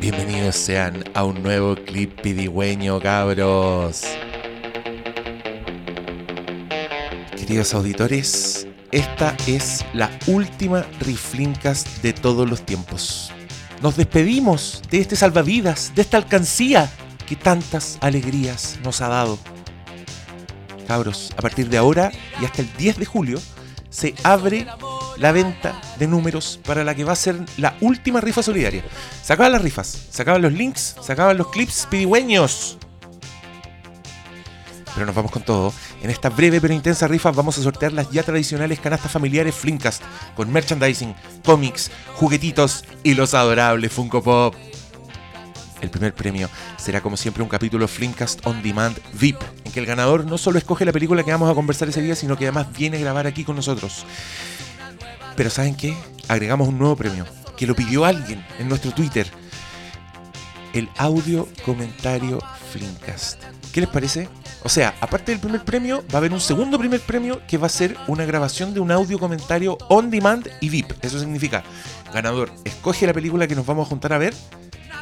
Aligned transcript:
Bienvenidos 0.00 0.56
sean 0.56 1.04
a 1.12 1.24
un 1.24 1.42
nuevo 1.42 1.76
clip 1.76 2.22
pidigüeño, 2.22 2.98
cabros. 3.00 4.02
Queridos 7.36 7.74
auditores, 7.74 8.66
esta 8.92 9.36
es 9.46 9.84
la 9.92 10.10
última 10.26 10.86
Riflincast 11.00 12.00
de 12.00 12.14
todos 12.14 12.48
los 12.48 12.64
tiempos. 12.64 13.30
Nos 13.82 13.98
despedimos 13.98 14.80
de 14.90 15.02
este 15.02 15.16
salvavidas, 15.16 15.92
de 15.94 16.00
esta 16.00 16.16
alcancía 16.16 16.90
que 17.28 17.36
tantas 17.36 17.98
alegrías 18.00 18.78
nos 18.82 19.02
ha 19.02 19.08
dado. 19.08 19.38
Cabros, 20.86 21.30
a 21.36 21.42
partir 21.42 21.68
de 21.68 21.76
ahora 21.76 22.10
y 22.40 22.46
hasta 22.46 22.62
el 22.62 22.72
10 22.78 23.00
de 23.00 23.04
julio 23.04 23.38
se 23.90 24.14
abre 24.22 24.66
la 25.20 25.32
venta 25.32 25.78
de 25.98 26.08
números 26.08 26.58
para 26.64 26.82
la 26.82 26.94
que 26.94 27.04
va 27.04 27.12
a 27.12 27.16
ser 27.16 27.38
la 27.58 27.76
última 27.82 28.22
rifa 28.22 28.42
solidaria. 28.42 28.82
Se 29.22 29.34
acaban 29.34 29.52
las 29.52 29.62
rifas, 29.62 30.06
se 30.10 30.22
acaban 30.22 30.40
los 30.40 30.52
links, 30.52 30.96
se 31.00 31.12
acaban 31.12 31.36
los 31.36 31.48
clips 31.48 31.86
pidigüeños. 31.90 32.78
Pero 34.94 35.06
nos 35.06 35.14
vamos 35.14 35.30
con 35.30 35.42
todo. 35.42 35.72
En 36.02 36.10
esta 36.10 36.30
breve 36.30 36.60
pero 36.60 36.72
intensa 36.72 37.06
rifa 37.06 37.30
vamos 37.32 37.58
a 37.58 37.62
sortear 37.62 37.92
las 37.92 38.10
ya 38.10 38.22
tradicionales 38.22 38.80
canastas 38.80 39.12
familiares 39.12 39.54
Flinkast 39.54 40.02
con 40.34 40.50
merchandising, 40.50 41.14
cómics, 41.44 41.90
juguetitos 42.14 42.84
y 43.04 43.12
los 43.12 43.34
adorables 43.34 43.92
Funko 43.92 44.22
Pop. 44.22 44.54
El 45.82 45.90
primer 45.90 46.14
premio 46.14 46.48
será 46.78 47.02
como 47.02 47.16
siempre 47.18 47.42
un 47.42 47.48
capítulo 47.48 47.86
Flinkast 47.88 48.46
On 48.46 48.62
Demand 48.62 48.98
VIP, 49.12 49.40
en 49.64 49.72
que 49.72 49.80
el 49.80 49.86
ganador 49.86 50.24
no 50.24 50.38
solo 50.38 50.58
escoge 50.58 50.84
la 50.84 50.92
película 50.92 51.22
que 51.24 51.30
vamos 51.30 51.50
a 51.50 51.54
conversar 51.54 51.88
ese 51.88 52.02
día, 52.02 52.14
sino 52.14 52.36
que 52.36 52.44
además 52.44 52.72
viene 52.72 52.96
a 52.96 53.00
grabar 53.00 53.26
aquí 53.26 53.44
con 53.44 53.56
nosotros. 53.56 54.04
Pero 55.40 55.48
¿saben 55.48 55.74
qué? 55.74 55.96
Agregamos 56.28 56.68
un 56.68 56.78
nuevo 56.78 56.94
premio, 56.96 57.24
que 57.56 57.66
lo 57.66 57.74
pidió 57.74 58.04
alguien 58.04 58.44
en 58.58 58.68
nuestro 58.68 58.92
Twitter. 58.92 59.26
El 60.74 60.90
audio 60.98 61.48
comentario 61.64 62.40
Flinkast. 62.70 63.42
¿Qué 63.72 63.80
les 63.80 63.88
parece? 63.88 64.28
O 64.64 64.68
sea, 64.68 64.94
aparte 65.00 65.32
del 65.32 65.40
primer 65.40 65.64
premio, 65.64 66.04
va 66.12 66.16
a 66.16 66.16
haber 66.18 66.34
un 66.34 66.42
segundo 66.42 66.78
primer 66.78 67.00
premio 67.00 67.40
que 67.48 67.56
va 67.56 67.68
a 67.68 67.70
ser 67.70 67.96
una 68.06 68.26
grabación 68.26 68.74
de 68.74 68.80
un 68.80 68.90
audio 68.90 69.18
comentario 69.18 69.78
on 69.88 70.10
demand 70.10 70.46
y 70.60 70.68
VIP. 70.68 70.92
Eso 71.02 71.18
significa, 71.18 71.64
ganador, 72.12 72.52
escoge 72.66 73.06
la 73.06 73.14
película 73.14 73.46
que 73.46 73.54
nos 73.54 73.64
vamos 73.64 73.86
a 73.86 73.88
juntar 73.88 74.12
a 74.12 74.18
ver 74.18 74.34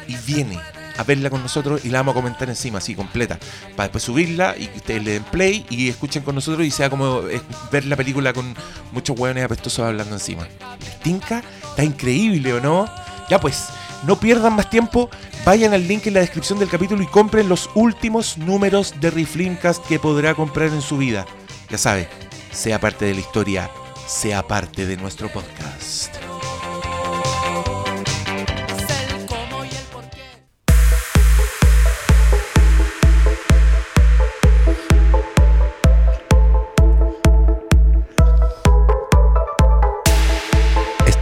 y 0.07 0.15
viene 0.25 0.57
a 0.99 1.03
verla 1.05 1.29
con 1.29 1.41
nosotros 1.41 1.85
y 1.85 1.89
la 1.89 1.99
vamos 1.99 2.11
a 2.11 2.15
comentar 2.15 2.49
encima, 2.49 2.79
así 2.79 2.93
completa, 2.93 3.39
para 3.75 3.87
después 3.87 4.03
subirla 4.03 4.55
y 4.57 4.67
que 4.67 4.77
ustedes 4.77 5.03
le 5.03 5.11
den 5.13 5.23
play 5.23 5.65
y 5.69 5.87
escuchen 5.87 6.23
con 6.23 6.35
nosotros 6.35 6.67
y 6.67 6.71
sea 6.71 6.89
como 6.89 7.21
eh, 7.29 7.41
ver 7.71 7.85
la 7.85 7.95
película 7.95 8.33
con 8.33 8.53
muchos 8.91 9.17
hueones 9.17 9.45
apestosos 9.45 9.79
hablando 9.85 10.13
encima. 10.15 10.45
¿Les 10.81 10.99
tinca? 10.99 11.41
Está 11.69 11.85
increíble, 11.85 12.53
¿o 12.53 12.59
no? 12.59 12.85
Ya 13.29 13.39
pues, 13.39 13.67
no 14.05 14.19
pierdan 14.19 14.53
más 14.53 14.69
tiempo, 14.69 15.09
vayan 15.45 15.73
al 15.73 15.87
link 15.87 16.05
en 16.07 16.15
la 16.15 16.19
descripción 16.19 16.59
del 16.59 16.69
capítulo 16.69 17.01
y 17.01 17.07
compren 17.07 17.47
los 17.47 17.69
últimos 17.75 18.37
números 18.37 18.93
de 18.99 19.09
Riflimcast 19.09 19.85
que 19.87 19.99
podrá 19.99 20.35
comprar 20.35 20.67
en 20.67 20.81
su 20.81 20.97
vida. 20.97 21.25
Ya 21.69 21.77
sabe, 21.77 22.09
sea 22.51 22.81
parte 22.81 23.05
de 23.05 23.13
la 23.13 23.21
historia, 23.21 23.69
sea 24.05 24.45
parte 24.45 24.85
de 24.85 24.97
nuestro 24.97 25.29
podcast. 25.29 26.28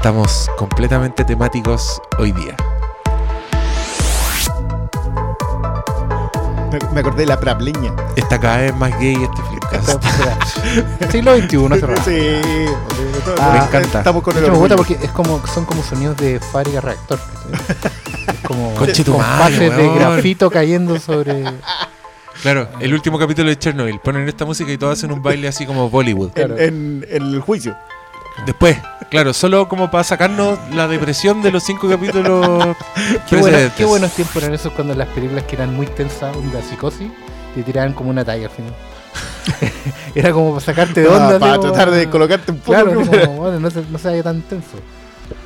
Estamos 0.08 0.50
completamente 0.58 1.26
temáticos 1.26 2.02
hoy 2.18 2.32
día. 2.32 2.56
Me, 6.94 7.02
acordé 7.02 7.24
de 7.24 7.26
la 7.26 7.38
prapleña. 7.38 7.94
Está 8.16 8.40
cada 8.40 8.60
vez 8.60 8.74
más 8.74 8.98
gay 9.02 9.18
este 9.22 9.42
Flipcast. 9.50 11.12
Siglo 11.12 11.36
XXI 11.36 11.58
hace 11.74 11.86
rato. 11.86 12.02
Sí. 12.06 12.40
Ah, 13.38 13.50
me 13.52 13.66
encanta. 13.66 13.98
Estamos 13.98 14.24
con 14.24 14.34
De 14.34 14.40
el 14.40 14.46
hecho, 14.46 14.54
me 14.54 14.60
gusta 14.60 14.78
porque 14.78 14.94
es 14.94 15.12
como, 15.12 15.46
son 15.46 15.66
como 15.66 15.84
sonidos 15.84 16.16
de 16.16 16.40
fábrica 16.40 16.80
reactor. 16.80 17.20
Es 18.30 18.48
como 18.48 18.76
compases 19.12 19.76
de 19.76 19.90
grafito 19.94 20.50
cayendo 20.50 20.98
sobre. 21.02 21.44
Claro, 22.44 22.70
el 22.80 22.94
último 22.94 23.20
capítulo 23.20 23.50
de 23.50 23.60
Chernobyl. 23.60 24.00
Ponen 24.00 24.26
esta 24.30 24.46
música 24.46 24.72
y 24.72 24.78
todos 24.78 24.98
hacen 24.98 25.12
un 25.12 25.22
baile 25.22 25.50
así 25.50 25.66
como 25.66 25.90
Bollywood. 25.90 26.32
En, 26.38 26.58
en- 26.58 27.06
en 27.10 27.24
el 27.24 27.42
juicio. 27.42 27.76
Después, 28.46 28.78
claro, 29.10 29.34
solo 29.34 29.68
como 29.68 29.90
para 29.90 30.04
sacarnos 30.04 30.60
la 30.74 30.88
depresión 30.88 31.42
de 31.42 31.52
los 31.52 31.64
cinco 31.64 31.90
capítulos 31.90 32.46
Qué, 33.30 33.36
bueno, 33.36 33.48
precedentes. 33.48 33.74
qué 33.76 33.86
buenos 33.86 34.12
tiempos 34.14 34.36
eran 34.38 34.54
esos 34.54 34.72
cuando 34.74 34.94
las 34.96 35.08
películas 35.10 35.44
que 35.46 35.56
eran 35.56 35.76
muy 35.76 35.88
tensas, 35.88 36.36
onda 36.36 36.62
psicosis, 36.62 37.12
te 37.56 37.64
tiraban 37.64 37.94
como 37.94 38.10
una 38.10 38.24
talla 38.24 38.46
al 38.46 38.52
final. 38.52 38.74
Era 40.16 40.32
como 40.32 40.52
para 40.54 40.66
sacarte 40.66 41.02
de 41.02 41.08
onda. 41.08 41.36
Ah, 41.36 41.40
para 41.40 41.60
tratar 41.60 41.92
de 41.92 42.10
colocarte 42.10 42.52
un 42.52 42.60
poco. 42.60 42.72
Claro, 42.72 42.94
como, 42.94 43.34
bueno, 43.38 43.60
no 43.60 43.72
se, 43.72 43.82
no 43.90 43.98
se 43.98 44.10
vaya 44.10 44.24
tan 44.24 44.42
tenso. 44.42 44.78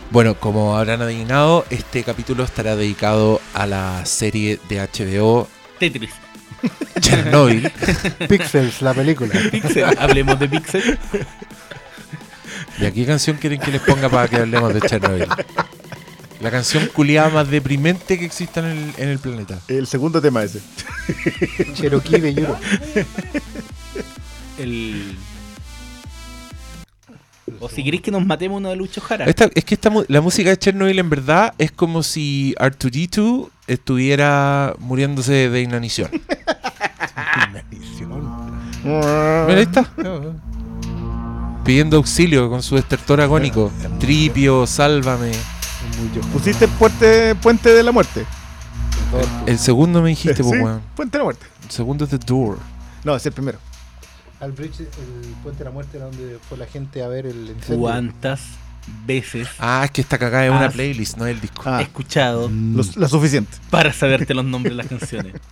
Bueno, 0.10 0.36
como 0.36 0.78
habrán 0.78 1.02
adivinado, 1.02 1.66
este 1.70 2.04
capítulo 2.04 2.44
estará 2.44 2.76
dedicado 2.76 3.40
a 3.54 3.66
la 3.66 4.06
serie 4.06 4.60
de 4.68 4.80
HBO 4.82 5.48
Tetris. 5.80 6.12
Chernobyl. 7.00 7.72
Pixels, 8.28 8.82
la 8.82 8.94
película. 8.94 9.34
Pixel. 9.52 9.86
Hablemos 9.98 10.38
de 10.40 10.50
Pixel. 10.50 11.00
¿Y 12.80 12.86
a 12.86 12.92
qué 12.92 13.06
canción 13.06 13.38
quieren 13.38 13.60
que 13.60 13.72
les 13.72 13.82
ponga 13.82 14.10
para 14.10 14.28
que 14.28 14.38
hablemos 14.38 14.74
de 14.74 14.82
Chernobyl? 14.82 15.28
La 16.42 16.50
canción 16.50 16.88
culiada 16.88 17.30
más 17.30 17.50
deprimente 17.50 18.18
que 18.18 18.26
exista 18.26 18.60
en 18.62 18.66
el, 18.66 18.94
en 18.98 19.10
el 19.10 19.20
planeta. 19.20 19.60
El 19.68 19.86
segundo 19.86 20.20
tema 20.22 20.42
ese. 20.44 20.60
Cherokee 21.76 22.20
de 22.20 22.30
Europe. 22.32 22.66
El... 24.58 25.16
O 27.60 27.70
si 27.70 27.84
queréis 27.84 28.02
que 28.02 28.10
nos 28.10 28.26
matemos 28.26 28.58
uno 28.58 28.70
de 28.70 28.76
Lucho 28.76 29.02
Jara. 29.02 29.26
Esta- 29.26 29.50
es 29.54 29.64
que 29.66 29.76
esta, 29.76 29.92
la 30.08 30.22
música 30.22 30.50
de 30.50 30.58
Chernobyl 30.58 30.98
en 30.98 31.10
verdad 31.12 31.54
es 31.60 31.72
como 31.72 32.02
si 32.02 32.56
R2D2 32.58 33.50
estuviera 33.68 34.74
muriéndose 34.80 35.50
de 35.50 35.62
inanición. 35.62 36.10
Mira, 38.84 39.58
ahí 39.58 39.62
está. 39.64 39.92
Pidiendo 41.64 41.98
auxilio 41.98 42.50
con 42.50 42.64
su 42.64 42.78
estertor 42.78 43.22
agónico. 43.22 43.72
Tripio, 44.00 44.66
sálvame. 44.66 45.32
Pusiste 46.34 46.66
el 46.66 46.72
puente, 46.72 47.36
puente 47.36 47.70
de 47.70 47.84
la 47.84 47.92
muerte. 47.92 48.26
El 49.46 49.60
segundo 49.60 50.02
me 50.02 50.10
dijiste, 50.10 50.44
pues, 50.44 50.62
weón. 50.62 50.82
Puente 50.96 51.14
de 51.14 51.20
la 51.20 51.24
muerte. 51.26 51.46
El 51.64 51.72
segundo 51.72 52.06
es 52.06 52.10
The 52.12 52.18
Door. 52.18 52.58
No, 53.04 53.16
es 53.16 53.26
el 53.26 53.32
primero. 53.32 53.60
Al 54.40 54.54
bridge, 54.54 54.80
el 54.82 54.88
puente 55.44 55.60
de 55.60 55.66
la 55.66 55.72
muerte 55.72 55.98
era 55.98 56.08
donde 56.08 56.40
fue 56.50 56.58
la 56.58 56.66
gente 56.66 57.04
a 57.04 57.08
ver 57.08 57.28
el 57.28 57.50
incendio. 57.50 57.80
¿Cuántas 57.80 58.42
veces 59.06 59.48
Ah, 59.60 59.84
es 59.86 59.92
que 59.92 60.02
esta 60.02 60.18
cagada 60.18 60.46
es 60.46 60.52
una 60.52 60.70
playlist, 60.70 61.18
no 61.18 61.28
es 61.28 61.36
el 61.36 61.42
disco. 61.42 61.62
Ah, 61.66 61.82
escuchado 61.84 62.50
lo, 62.50 62.84
lo 62.96 63.08
suficiente. 63.08 63.56
para 63.70 63.94
saberte 63.94 64.34
los 64.34 64.44
nombres 64.46 64.72
de 64.76 64.78
las 64.78 64.88
canciones? 64.88 65.36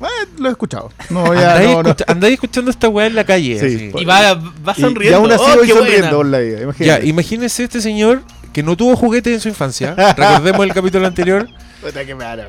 Eh, 0.00 0.28
lo 0.38 0.48
he 0.48 0.52
escuchado. 0.52 0.92
No, 1.10 1.34
ya 1.34 1.52
Andáis, 1.54 1.70
no, 1.70 1.82
no. 1.82 1.88
escucha- 1.90 2.04
andáis 2.12 2.34
escuchando 2.34 2.70
esta 2.70 2.88
weá 2.88 3.06
en 3.06 3.14
la 3.14 3.24
calle. 3.24 3.58
Sí, 3.58 3.90
así. 3.92 4.02
Y 4.02 4.04
va, 4.04 4.38
sonriendo. 4.78 5.02
Y, 5.04 5.12
aún 5.22 5.32
así 5.32 5.42
¡Oh, 5.46 5.56
voy 5.56 5.68
sonriendo 5.68 6.16
por 6.18 6.26
la 6.26 6.38
vida. 6.38 6.72
Ya, 6.78 7.00
imagínense 7.00 7.64
este 7.64 7.80
señor 7.80 8.22
que 8.52 8.62
no 8.62 8.76
tuvo 8.76 8.94
juguetes 8.96 9.34
en 9.34 9.40
su 9.40 9.48
infancia. 9.48 9.94
Recordemos 10.16 10.64
el 10.66 10.72
capítulo 10.74 11.06
anterior. 11.06 11.48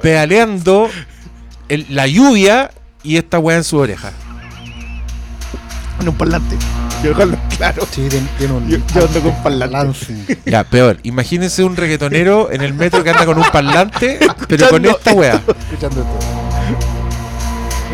Pedaleando 0.01 0.89
el- 1.69 1.85
la 1.89 2.07
lluvia 2.07 2.71
y 3.03 3.17
esta 3.17 3.39
weá 3.39 3.57
en 3.57 3.63
su 3.63 3.77
oreja. 3.77 4.11
En 6.01 6.07
un 6.09 6.15
parlante. 6.15 6.55
Quiero 7.01 7.15
dejarlo 7.15 7.37
claro. 7.57 7.87
Sí, 7.91 8.07
tiene, 8.37 8.53
un. 8.53 8.69
Yo- 8.69 8.77
yo 8.95 9.05
ando 9.05 9.21
con 9.21 9.43
parlante. 9.43 10.37
Ya, 10.45 10.63
peor. 10.63 10.97
Imagínense 11.03 11.63
un 11.63 11.75
reggaetonero 11.75 12.51
en 12.51 12.61
el 12.61 12.73
metro 12.73 13.03
que 13.03 13.09
anda 13.09 13.25
con 13.25 13.37
un 13.37 13.45
parlante, 13.51 14.19
pero 14.47 14.69
con 14.69 14.85
esta 14.85 15.13
weá. 15.13 15.35
Escuchando 15.35 16.01
todo. 16.03 16.98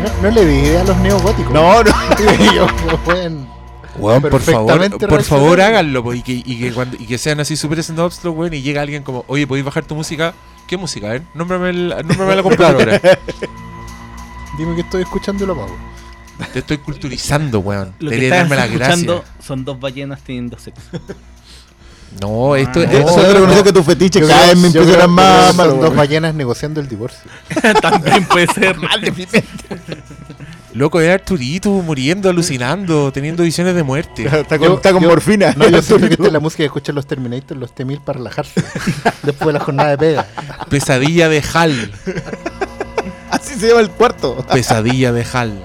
No, 0.02 0.22
no 0.22 0.30
le 0.34 0.44
di 0.44 0.54
idea 0.58 0.80
a 0.82 0.84
los 0.84 0.96
neogóticos. 0.98 1.52
No, 1.52 1.82
no. 1.82 1.90
Ellos 2.40 2.70
no 2.86 2.96
pueden. 3.04 3.46
Weón, 3.98 4.20
por 4.22 4.40
favor, 4.42 4.98
por 5.08 5.22
favor 5.22 5.58
háganlo 5.60 6.02
po, 6.02 6.12
y, 6.12 6.20
que, 6.22 6.32
y, 6.32 6.58
que 6.58 6.70
cuando- 6.72 6.98
y 7.00 7.06
que 7.06 7.16
sean 7.16 7.40
así 7.40 7.56
super 7.56 7.82
snobs 7.82 8.22
los 8.24 8.34
weón 8.36 8.52
y 8.52 8.60
llega 8.60 8.82
alguien 8.82 9.02
como, 9.02 9.24
oye, 9.26 9.46
¿podéis 9.46 9.64
bajar 9.64 9.86
tu 9.86 9.94
música? 9.94 10.34
¿Qué 10.66 10.76
música? 10.76 11.14
Eh? 11.16 11.22
Nómbrame, 11.34 11.70
el- 11.70 11.88
nómbrame 12.06 12.36
la 12.36 12.42
computadora. 12.42 13.00
Dime 14.58 14.74
que 14.74 14.82
estoy 14.82 15.02
escuchando 15.02 15.44
y 15.44 15.46
lo 15.46 15.54
pago. 15.56 15.76
Te 16.52 16.58
estoy 16.58 16.76
culturizando, 16.78 17.60
weón. 17.60 17.94
Lo 17.98 18.10
que 18.10 18.16
Debería 18.16 18.28
estás 18.28 18.50
darme 18.50 18.56
la 18.56 18.64
escuchando 18.66 19.14
gracia. 19.22 19.42
son 19.42 19.64
dos 19.64 19.80
ballenas 19.80 20.20
teniendo 20.20 20.58
sexo. 20.58 20.82
No, 22.20 22.56
esto 22.56 22.80
Ah, 22.80 22.84
es. 22.84 23.04
Yo 23.04 23.32
reconozco 23.34 23.64
que 23.64 23.72
tus 23.72 23.84
fetiches 23.84 24.22
Yo 24.22 24.28
cada 24.28 24.46
vez 24.46 24.56
me 24.56 24.68
impresionan 24.68 25.10
más. 25.10 25.54
más, 25.54 25.66
Son 25.66 25.80
dos 25.80 25.94
ballenas 25.94 26.34
negociando 26.34 26.80
el 26.80 26.88
divorcio. 26.88 27.30
También 27.82 28.24
puede 28.24 28.46
ser. 28.48 28.76
Loco, 30.74 31.00
es 31.00 31.10
Arturito 31.10 31.70
muriendo, 31.70 32.28
alucinando, 32.28 33.10
teniendo 33.10 33.42
visiones 33.42 33.74
de 33.74 33.82
muerte. 33.82 34.24
Está 34.26 34.58
con, 34.58 34.68
Yo- 34.68 34.74
está 34.76 34.92
con 34.92 35.02
yo- 35.02 35.08
morfina. 35.08 35.54
No, 35.56 35.68
yo 35.68 35.80
siento 35.80 36.06
que 36.06 36.14
esta 36.14 36.26
es 36.26 36.32
la 36.32 36.40
música 36.40 36.58
que 36.58 36.66
escuchan 36.66 36.94
los 36.94 37.06
Terminator, 37.06 37.56
los 37.56 37.74
T-1000 37.74 38.00
para 38.02 38.18
relajarse. 38.18 38.62
después 39.22 39.46
de 39.48 39.52
la 39.54 39.60
jornada 39.60 39.90
de 39.90 39.98
pega. 39.98 40.26
Pesadilla 40.68 41.28
de 41.30 41.42
Hal. 41.54 41.92
Así 43.30 43.54
se 43.54 43.68
llama 43.68 43.80
el 43.80 43.90
cuarto. 43.90 44.36
Pesadilla 44.52 45.12
de 45.12 45.26
Hal. 45.32 45.62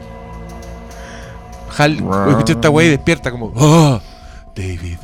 Hal, 1.77 2.03
escucha 2.29 2.53
esta 2.53 2.69
wey 2.69 2.87
y 2.87 2.91
despierta 2.91 3.31
como, 3.31 3.51
oh, 3.55 4.01
David, 4.55 4.97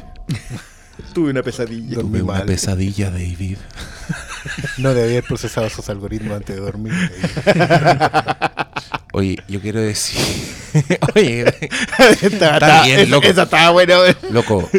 Tuve 1.17 1.31
una 1.31 1.41
pesadilla. 1.41 1.99
tuve 1.99 2.21
una 2.21 2.45
pesadilla, 2.45 3.09
David. 3.09 3.57
No 4.77 4.93
debía 4.93 5.13
haber 5.13 5.23
procesado 5.23 5.65
esos 5.65 5.89
algoritmos 5.89 6.37
antes 6.37 6.55
de 6.55 6.61
dormir. 6.61 6.93
Oye, 9.13 9.37
yo 9.47 9.59
quiero 9.59 9.81
decir, 9.81 10.21
oye, 11.15 11.43
está, 12.21 12.53
Está 12.57 12.83
bien, 12.83 13.09
loco. 13.09 13.25
esa 13.25 13.43
está 13.43 13.71
buena. 13.71 13.95
loco, 14.29 14.69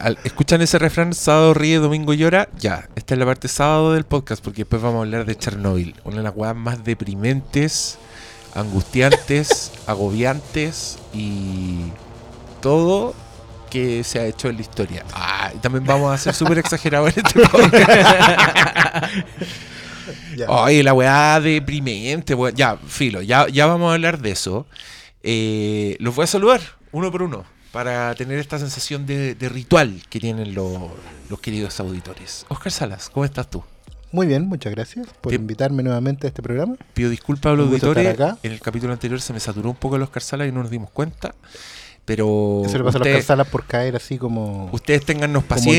al- 0.00 0.18
¿escuchan 0.24 0.60
ese 0.62 0.80
refrán? 0.80 1.14
Sábado 1.14 1.54
ríe, 1.54 1.76
domingo 1.78 2.12
llora. 2.12 2.48
Ya, 2.58 2.88
esta 2.96 3.14
es 3.14 3.20
la 3.20 3.24
parte 3.26 3.46
sábado 3.46 3.92
del 3.94 4.02
podcast 4.04 4.42
porque 4.42 4.62
después 4.62 4.82
vamos 4.82 4.98
a 4.98 5.02
hablar 5.02 5.26
de 5.26 5.36
Chernobyl, 5.36 5.94
una 6.04 6.16
de 6.16 6.22
las 6.24 6.32
weas 6.34 6.56
más 6.56 6.82
deprimentes, 6.84 7.98
angustiantes, 8.56 9.70
agobiantes 9.86 10.98
y 11.14 11.92
todo 12.60 13.14
que 13.76 14.04
se 14.04 14.18
ha 14.18 14.24
hecho 14.26 14.48
en 14.48 14.54
la 14.56 14.62
historia. 14.62 15.04
Ah, 15.12 15.50
y 15.54 15.58
también 15.58 15.84
vamos 15.84 16.10
a 16.10 16.16
ser 16.16 16.32
súper 16.32 16.56
exagerados 16.58 17.14
en 17.14 17.26
este 17.26 17.40
podcast. 17.48 19.12
Oye, 20.48 20.82
la 20.82 20.94
weá 20.94 21.40
deprimente, 21.40 22.34
weá. 22.34 22.52
Ya, 22.54 22.76
filo, 22.76 23.20
ya, 23.20 23.46
ya 23.48 23.66
vamos 23.66 23.90
a 23.90 23.94
hablar 23.94 24.18
de 24.20 24.30
eso. 24.30 24.66
Eh, 25.22 25.96
los 26.00 26.14
voy 26.14 26.24
a 26.24 26.26
saludar 26.26 26.60
uno 26.92 27.10
por 27.12 27.22
uno 27.22 27.44
para 27.72 28.14
tener 28.14 28.38
esta 28.38 28.58
sensación 28.58 29.04
de, 29.04 29.34
de 29.34 29.48
ritual 29.50 30.00
que 30.08 30.20
tienen 30.20 30.54
los, 30.54 30.72
los 31.28 31.40
queridos 31.40 31.78
auditores. 31.80 32.46
Oscar 32.48 32.72
Salas, 32.72 33.10
¿cómo 33.10 33.24
estás 33.26 33.50
tú? 33.50 33.62
Muy 34.12 34.26
bien, 34.26 34.46
muchas 34.46 34.72
gracias 34.72 35.06
por 35.20 35.32
Bien. 35.32 35.42
invitarme 35.42 35.82
nuevamente 35.82 36.26
a 36.26 36.28
este 36.28 36.40
programa. 36.40 36.76
Pido 36.94 37.10
disculpas 37.10 37.52
a 37.52 37.56
los 37.56 37.66
Un 37.66 37.72
gusto 37.72 37.88
auditores. 37.88 38.12
estar 38.12 38.28
acá. 38.30 38.38
En 38.42 38.52
el 38.52 38.60
capítulo 38.60 38.92
anterior 38.94 39.20
se 39.20 39.32
me 39.34 39.40
saturó 39.40 39.68
un 39.68 39.76
poco 39.76 39.96
el 39.96 40.02
Oscar 40.02 40.22
Salas 40.22 40.48
y 40.48 40.52
no 40.52 40.62
nos 40.62 40.70
dimos 40.70 40.90
cuenta. 40.90 41.34
Pero 42.06 42.62
Eso 42.64 42.78
le 42.78 42.84
pasa 42.84 42.98
a 42.98 43.00
los 43.00 43.06
ustedes- 43.08 43.16
Carsalas 43.16 43.48
por 43.48 43.64
caer 43.64 43.96
así 43.96 44.16
como. 44.16 44.70
Ustedes 44.72 45.04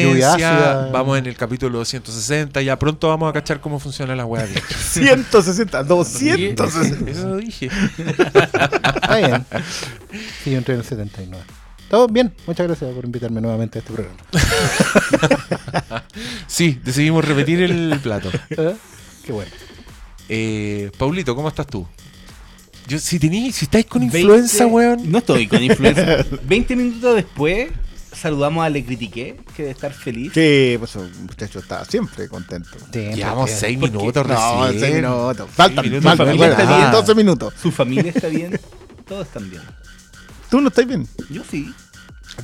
lluvia 0.03 0.31
paciencia. 0.33 0.33
ácida. 0.33 0.89
Vamos 0.91 1.18
en 1.18 1.25
el 1.25 1.35
capítulo 1.38 1.77
260. 1.79 2.62
Ya 2.62 2.77
pronto 2.77 3.07
vamos 3.07 3.29
a 3.29 3.33
cachar 3.33 3.62
cómo 3.62 3.79
funciona 3.79 4.13
la 4.13 4.25
bien. 4.25 4.62
160, 4.91 5.83
260. 5.83 6.65
Eso 7.12 7.27
lo 7.29 7.38
dije. 7.38 7.69
Está 7.97 9.18
bien. 9.18 9.45
Sí, 10.44 10.51
yo 10.51 10.57
entré 10.57 10.74
en 10.75 10.81
el 10.81 10.85
79. 10.85 11.44
Todo 11.89 12.09
bien, 12.09 12.33
muchas 12.45 12.68
gracias 12.68 12.94
por 12.94 13.06
invitarme 13.06 13.39
nuevamente 13.39 13.80
a 13.80 13.81
este 13.81 13.94
programa. 13.94 14.18
Sí, 16.47 16.80
decidimos 16.83 17.23
repetir 17.25 17.62
el 17.62 18.00
plato. 18.01 18.30
¿Eh? 18.50 18.75
Qué 19.23 19.31
bueno. 19.31 19.51
Eh, 20.30 20.91
Paulito, 20.97 21.35
¿cómo 21.35 21.47
estás 21.50 21.68
tú? 21.68 21.88
Yo, 22.87 22.99
si 22.99 23.19
tení, 23.19 23.51
si 23.51 23.65
estáis 23.65 23.85
con 23.85 24.01
20 24.01 24.17
influenza, 24.19 24.65
weón. 24.67 25.11
No 25.11 25.17
estoy 25.19 25.47
con 25.47 25.61
influenza. 25.61 26.25
20 26.43 26.75
minutos 26.75 27.15
después, 27.15 27.69
saludamos 28.13 28.65
a 28.65 28.69
Le 28.69 28.83
Critiqué, 28.85 29.37
que 29.55 29.63
debe 29.63 29.71
estar 29.73 29.93
feliz. 29.93 30.31
Que 30.31 30.77
pues, 30.79 30.95
un 30.95 31.11
muchacho 31.25 31.59
está 31.59 31.83
siempre 31.85 32.27
contento. 32.29 32.69
Llevamos 32.93 33.49
siempre. 33.51 33.67
6 33.69 33.79
Porque- 33.79 33.97
minutos 33.97 34.27
No, 34.27 34.63
recién. 34.65 34.79
seis 34.79 34.95
minutos. 34.95 35.49
Faltan, 35.53 35.85
minutos, 35.85 36.03
faltan, 36.03 36.27
familia 36.27 36.47
bueno, 36.47 36.61
está 36.61 36.77
bien. 36.77 36.91
12 36.91 37.15
minutos. 37.15 37.53
Su 37.61 37.71
familia 37.71 38.11
está 38.15 38.27
bien, 38.29 38.59
todos 39.07 39.27
están 39.27 39.49
bien. 39.49 39.61
Tú 40.49 40.61
no 40.61 40.69
estás 40.69 40.87
bien. 40.87 41.05
Yo 41.29 41.41
sí. 41.49 41.73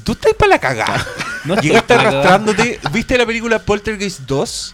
Tú 0.03 0.11
estás 0.13 0.33
para 0.33 0.49
la 0.49 0.59
cagada. 0.59 1.05
No 1.45 1.55
Llegaste 1.55 1.93
arrastrándote. 1.93 2.79
¿Viste 2.91 3.17
la 3.17 3.25
película 3.25 3.59
Poltergeist 3.59 4.21
2? 4.21 4.73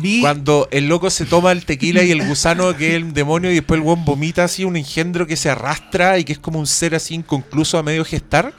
Vi 0.00 0.20
Cuando 0.20 0.68
el 0.70 0.88
loco 0.88 1.10
se 1.10 1.24
toma 1.26 1.52
el 1.52 1.64
tequila 1.64 2.02
y 2.02 2.10
el 2.10 2.26
gusano 2.26 2.76
que 2.76 2.88
es 2.90 2.94
el 2.94 3.12
demonio 3.12 3.50
y 3.50 3.56
después 3.56 3.78
el 3.80 3.86
weón 3.86 4.04
vomita 4.04 4.44
así 4.44 4.64
un 4.64 4.76
engendro 4.76 5.26
que 5.26 5.36
se 5.36 5.50
arrastra 5.50 6.18
y 6.18 6.24
que 6.24 6.32
es 6.32 6.38
como 6.38 6.58
un 6.58 6.66
ser 6.66 6.94
así 6.94 7.14
inconcluso 7.14 7.78
a 7.78 7.82
medio 7.82 8.04
gestar. 8.04 8.52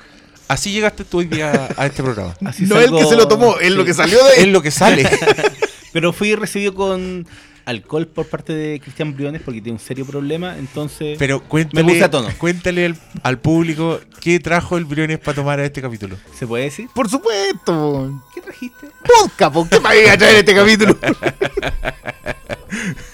Así 0.48 0.72
llegaste 0.72 1.04
tú 1.06 1.20
hoy 1.20 1.26
día 1.26 1.70
a 1.78 1.86
este 1.86 2.04
programa. 2.04 2.36
así 2.46 2.64
no 2.66 2.76
salgo- 2.76 2.98
el 3.00 3.04
que 3.04 3.10
se 3.10 3.16
lo 3.16 3.28
tomó, 3.28 3.58
es 3.60 3.72
lo 3.72 3.84
que 3.86 3.94
salió 3.94 4.24
de 4.26 4.34
Es 4.34 4.40
él. 4.40 4.52
lo 4.54 4.62
que 4.62 4.72
sale. 4.72 5.10
Pero 5.94 6.12
fui 6.14 6.36
recibido 6.36 6.74
con 6.76 7.26
alcohol 7.66 8.08
por 8.08 8.28
parte 8.28 8.54
de 8.54 8.80
Cristian 8.80 9.16
Briones 9.16 9.42
porque 9.44 9.62
tiene 9.62 9.78
un 9.78 9.84
serio 9.84 10.06
problema, 10.06 10.58
entonces 10.58 11.18
Pero 11.18 11.40
Me 11.40 11.46
cuéntale, 11.48 11.84
puse 11.84 12.04
a 12.04 12.10
tono. 12.12 12.28
cuéntale 12.38 12.86
al, 12.88 12.98
al 13.24 13.40
público 13.40 14.00
qué 14.20 14.40
trajo 14.40 14.78
el 14.78 14.86
Briones 14.86 15.20
para 15.20 15.36
tomar 15.36 15.60
a 15.60 15.66
este 15.66 15.82
capítulo. 15.82 16.18
¿se 16.38 16.46
puede 16.48 16.66
decir? 16.66 16.88
Por 16.94 17.10
supuesto. 17.10 18.22
¿Qué 18.34 18.42
trajiste? 18.42 18.88
Podcast, 19.04 19.54
¿por 19.54 19.70
qué 19.70 19.80
me 19.80 20.02
iba 20.02 20.12
a 20.14 20.18
traer 20.18 20.36
este 20.38 20.56
capítulo? 20.56 20.98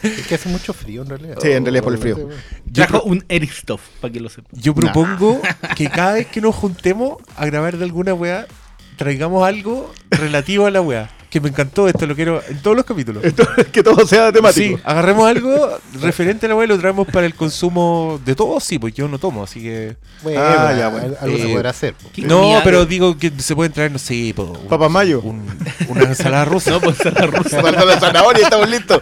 Es 0.02 0.26
que 0.28 0.36
hace 0.36 0.48
mucho 0.50 0.74
frío 0.74 1.02
en 1.02 1.10
realidad. 1.10 1.38
Sí, 1.42 1.52
en 1.52 1.64
realidad 1.66 1.84
por 1.84 1.94
el 1.94 2.00
frío. 2.00 2.30
Yo, 2.66 2.88
Trajo 2.88 3.04
un 3.04 3.26
Eristoff, 3.28 3.82
para 4.00 4.12
que 4.12 4.20
lo 4.22 4.30
sepan. 4.30 4.50
yo 4.54 4.74
propongo 4.74 5.42
que 5.76 5.90
cada 5.90 6.14
vez 6.14 6.28
que 6.28 6.40
nos 6.42 6.56
juntemos 6.56 7.18
a 7.36 7.46
grabar 7.46 7.78
de 7.78 7.84
alguna 7.84 8.14
weá, 8.14 8.48
traigamos 8.96 9.46
algo 9.46 9.92
relativo 10.12 10.66
a 10.66 10.72
la 10.72 10.82
weá. 10.82 11.10
Que 11.30 11.40
me 11.40 11.50
encantó 11.50 11.88
esto, 11.88 12.08
lo 12.08 12.16
quiero 12.16 12.42
en 12.50 12.58
todos 12.62 12.76
los 12.76 12.86
capítulos. 12.86 13.24
que 13.72 13.84
todo 13.84 14.08
sea 14.08 14.32
temático. 14.32 14.78
Sí, 14.78 14.82
agarremos 14.84 15.28
algo 15.30 15.78
referente 16.02 16.48
a 16.48 16.50
la 16.50 16.56
weá 16.56 16.66
y 16.66 16.68
lo 16.70 16.80
traemos 16.80 17.08
para 17.08 17.28
el 17.28 17.36
consumo 17.36 18.20
de 18.26 18.34
todos, 18.36 18.64
sí, 18.64 18.80
pues 18.80 18.96
yo 18.96 19.08
no 19.08 19.20
tomo, 19.20 19.44
así 19.44 19.62
que... 19.62 19.96
Bueno, 20.24 20.42
Ah, 20.42 20.74
ya, 20.76 20.90
bueno. 20.90 21.16
algo 21.22 21.38
se 21.38 21.44
Eh, 21.52 21.54
podrá 21.54 21.70
hacer. 21.70 21.94
po. 21.94 22.10
¿Qué 22.12 22.24
No, 22.24 22.60
pero 22.64 22.86
digo 22.88 23.16
que 23.18 23.32
se 23.38 23.56
pueden 23.56 23.72
traer, 23.72 23.92
no 23.92 24.00
sé, 24.00 24.34
po, 24.36 24.44
un- 24.44 24.68
Papa 24.68 24.90
mayo. 24.90 25.22
un- 25.22 25.46
una 25.88 26.02
ensalada 26.04 26.46
rusa. 26.46 26.72
No, 26.72 26.82
pues 26.82 26.98
la 27.06 27.12
rusa. 27.28 27.62
Falta 27.62 27.86
la 27.86 28.00
zanahoria, 28.00 28.44
estamos 28.46 28.70
listos. 28.70 29.02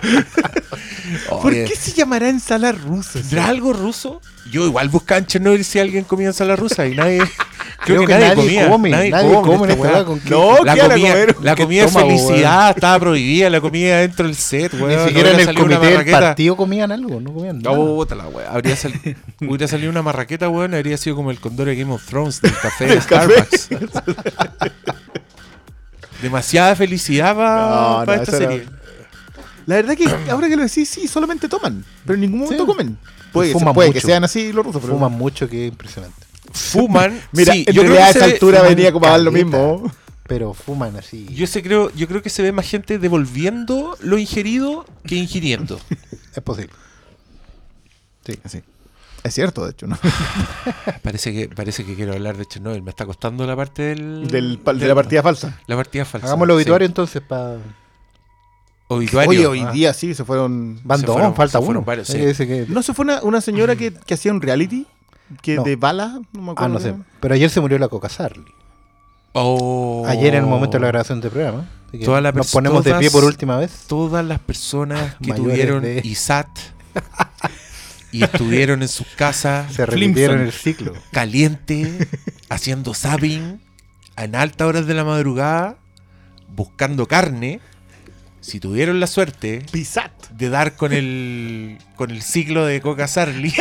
¿Por 1.41 1.53
qué 1.53 1.75
se 1.75 1.91
llamará 1.94 2.29
ensalada 2.29 2.74
rusa? 2.74 3.13
¿Tendrá 3.19 3.47
algo 3.47 3.71
ruso? 3.74 4.21
Yo 4.51 4.65
igual 4.65 4.89
buscaba 4.89 5.19
en 5.19 5.25
Chernobyl 5.27 5.63
si 5.63 5.79
alguien 5.79 6.03
comía 6.03 6.27
ensalada 6.27 6.56
rusa 6.57 6.85
y 6.88 6.95
nadie. 6.95 7.21
Creo, 7.85 8.03
Creo 8.03 8.07
que, 8.07 8.13
nadie, 8.25 8.35
comía. 8.35 8.69
come, 8.69 8.89
nadie, 8.89 9.12
come, 9.12 9.65
en 9.65 9.69
esta 9.71 9.88
esta 9.88 10.06
con 10.06 10.19
qué- 10.19 10.29
No, 10.31 10.63
La 10.63 10.74
¿qué 10.74 10.81
van 10.81 10.91
a 10.91 10.94
comida, 10.95 11.12
comer? 11.12 11.35
la 11.44 11.56
¿Qué 11.56 11.63
comida 11.63 11.85
de 11.85 11.91
felicidad 11.91 12.69
estaba 12.71 13.00
prohibida, 13.00 13.50
la 13.51 13.62
comida 13.62 13.97
dentro 14.00 14.25
del 14.25 14.35
set, 14.35 14.74
weón. 14.74 14.89
Ni 14.89 14.95
no 14.95 15.06
siquiera 15.07 15.29
en 15.29 15.35
hubiera 15.35 15.51
el 15.51 15.57
comité 15.57 15.97
del 16.03 16.12
partido 16.12 16.57
comían 16.57 16.91
algo, 16.91 17.21
no 17.21 17.33
comían 17.33 17.59
nada. 17.62 17.75
No, 17.77 18.06
la 18.15 18.27
weá. 18.29 18.50
Habría 18.51 18.75
sal- 18.75 18.94
hubiera 19.41 19.68
salido 19.68 19.91
una 19.91 20.01
marraqueta, 20.01 20.50
weón, 20.50 20.74
habría 20.74 20.97
sido 20.97 21.15
como 21.15 21.29
el 21.29 21.39
condor 21.39 21.68
de 21.68 21.75
Game 21.75 21.94
of 21.94 22.03
Thrones 22.06 22.41
del 22.41 22.57
café 22.57 22.85
de. 22.88 23.00
Starbucks. 23.01 23.69
Demasiada 26.21 26.75
felicidad 26.75 27.35
para 27.35 27.69
No, 27.69 28.05
no, 28.05 28.13
esta 28.13 28.31
serie. 28.38 28.65
La 29.67 29.75
verdad 29.75 29.96
que 29.96 30.05
ahora 30.31 30.48
que 30.48 30.55
lo 30.55 30.63
decís, 30.63 30.89
sí, 30.89 31.07
solamente 31.07 31.48
toman. 31.48 31.84
Pero 32.05 32.15
en 32.15 32.22
ningún 32.22 32.39
momento 32.41 32.63
Sí. 32.63 32.67
comen. 32.67 32.98
Puede, 33.31 33.93
que 33.93 34.01
sean 34.01 34.24
así 34.24 34.51
los 34.51 34.65
rusos, 34.65 34.81
pero. 34.81 34.93
Fuman 34.96 35.12
mucho, 35.12 35.48
que 35.48 35.67
es 35.67 35.72
impresionante. 35.72 36.25
Fuman. 36.51 37.22
Mira, 37.32 37.54
sí, 37.54 37.66
en 37.68 37.74
yo 37.74 37.82
creo 37.84 37.94
realidad 37.94 38.10
a 38.10 38.13
que 38.13 38.20
esa 38.20 38.25
altura 38.25 38.62
venía 38.62 38.92
como 38.92 39.06
a 39.06 39.12
dar 39.12 39.20
lo 39.22 39.32
mismo. 39.32 39.92
Pero 40.27 40.54
fuman 40.54 40.96
así. 40.98 41.25
Yo, 41.34 41.48
sé, 41.48 41.63
creo, 41.63 41.89
yo 41.96 42.06
creo 42.08 42.22
que 42.22 42.30
se 42.30 42.44
ve 42.44 42.51
más 42.51 42.68
gente 42.68 43.00
devolviendo 43.00 43.96
lo 44.01 44.18
ingerido 44.18 44.86
que 45.06 45.16
ingiriendo. 45.16 45.80
Es 46.36 46.44
posible. 46.44 46.74
Sí, 48.25 48.38
sí. 48.46 48.62
Es 49.24 49.34
cierto, 49.34 49.66
de 49.66 49.72
hecho, 49.72 49.88
¿no? 49.88 49.98
Parece 51.01 51.34
que, 51.34 51.50
parece 51.50 51.84
que 51.84 51.96
quiero 51.96 52.13
hablar 52.13 52.38
de 52.38 52.46
Chernobyl. 52.46 52.84
Me 52.84 52.92
está 52.92 53.06
costando 53.06 53.46
la 53.48 53.56
parte 53.56 53.82
del, 53.84 54.27
Del, 54.27 54.60
de 54.63 54.74
del- 54.74 54.88
la 54.88 54.96
partida 54.96 55.24
falsa. 55.24 55.60
La 55.66 55.75
partida 55.75 56.06
falsa. 56.06 56.27
Hagamos 56.27 56.46
el 56.48 56.51
sí. 56.51 56.56
obituario 56.58 56.86
entonces 56.86 57.22
para. 57.22 57.58
Obituario. 58.89 59.30
Oye, 59.32 59.48
hoy 59.48 59.62
ah. 59.62 59.72
día 59.72 59.94
sí 59.94 60.13
se 60.13 60.24
fueron. 60.24 60.80
Van 60.84 61.00
Se 61.00 61.06
dos, 61.08 61.16
fueron- 61.16 61.36
falta 61.36 61.58
se 61.60 61.66
fueron 61.66 61.77
uno. 61.77 61.86
varios, 61.86 62.08
sí. 62.08 62.18
que- 62.20 62.66
¿No 62.70 62.84
se 62.84 62.94
fue 62.94 63.04
una, 63.06 63.22
una 63.24 63.42
señora 63.42 63.75
que, 63.75 63.92
que 63.94 64.13
hacía 64.13 64.32
un 64.32 64.42
reality? 64.42 64.86
Que 65.41 65.55
No. 65.55 65.63
de 65.63 65.75
bala, 65.75 66.19
no 66.34 66.41
me 66.41 66.50
Ah, 66.50 66.51
acuerdo. 66.53 66.74
no 66.74 66.79
sé. 66.79 66.93
Pero 67.19 67.34
ayer 67.34 67.50
se 67.50 67.60
murió 67.62 67.77
la 67.79 67.88
Coca 67.89 68.10
Sarli. 68.10 68.46
Oh. 69.34 70.05
Ayer 70.07 70.36
en 70.36 70.43
el 70.43 70.50
momento 70.50 70.77
de 70.77 70.81
la 70.81 70.88
grabación 70.88 71.22
del 71.22 71.31
programa. 71.31 71.67
Así 71.89 72.00
que 72.00 72.05
Toda 72.05 72.22
la 72.22 72.31
nos 72.31 72.51
ponemos 72.51 72.84
de 72.84 72.91
pie 72.91 73.10
todas- 73.10 73.13
por 73.13 73.24
última 73.25 73.57
vez. 73.57 73.72
Todas 73.88 74.25
las 74.25 74.39
personas 74.39 75.15
que 75.22 75.34
tuvieron 75.34 75.84
de- 75.84 76.01
ISAT 76.03 76.48
y 78.12 78.24
estuvieron 78.24 78.81
en 78.81 78.88
sus 78.88 79.07
casas 79.15 79.72
Se 79.74 79.86
repitieron 79.86 80.39
el 80.41 80.51
ciclo. 80.51 80.93
caliente, 81.12 82.07
haciendo 82.50 82.93
zapping 82.93 83.62
en 84.17 84.36
altas 84.36 84.67
horas 84.67 84.88
de 84.88 84.93
la 84.93 85.03
madrugada, 85.03 85.77
buscando 86.55 87.05
carne. 87.07 87.60
Si 88.39 88.60
tuvieron 88.60 89.00
la 89.00 89.08
suerte 89.08 89.63
Pisat. 89.72 90.12
de 90.29 90.50
dar 90.50 90.75
con 90.75 90.94
el 90.94 91.79
con 91.96 92.12
el 92.12 92.22
ciclo 92.22 92.65
de 92.65 92.82
Coca 92.82 93.08
Sarli, 93.08 93.51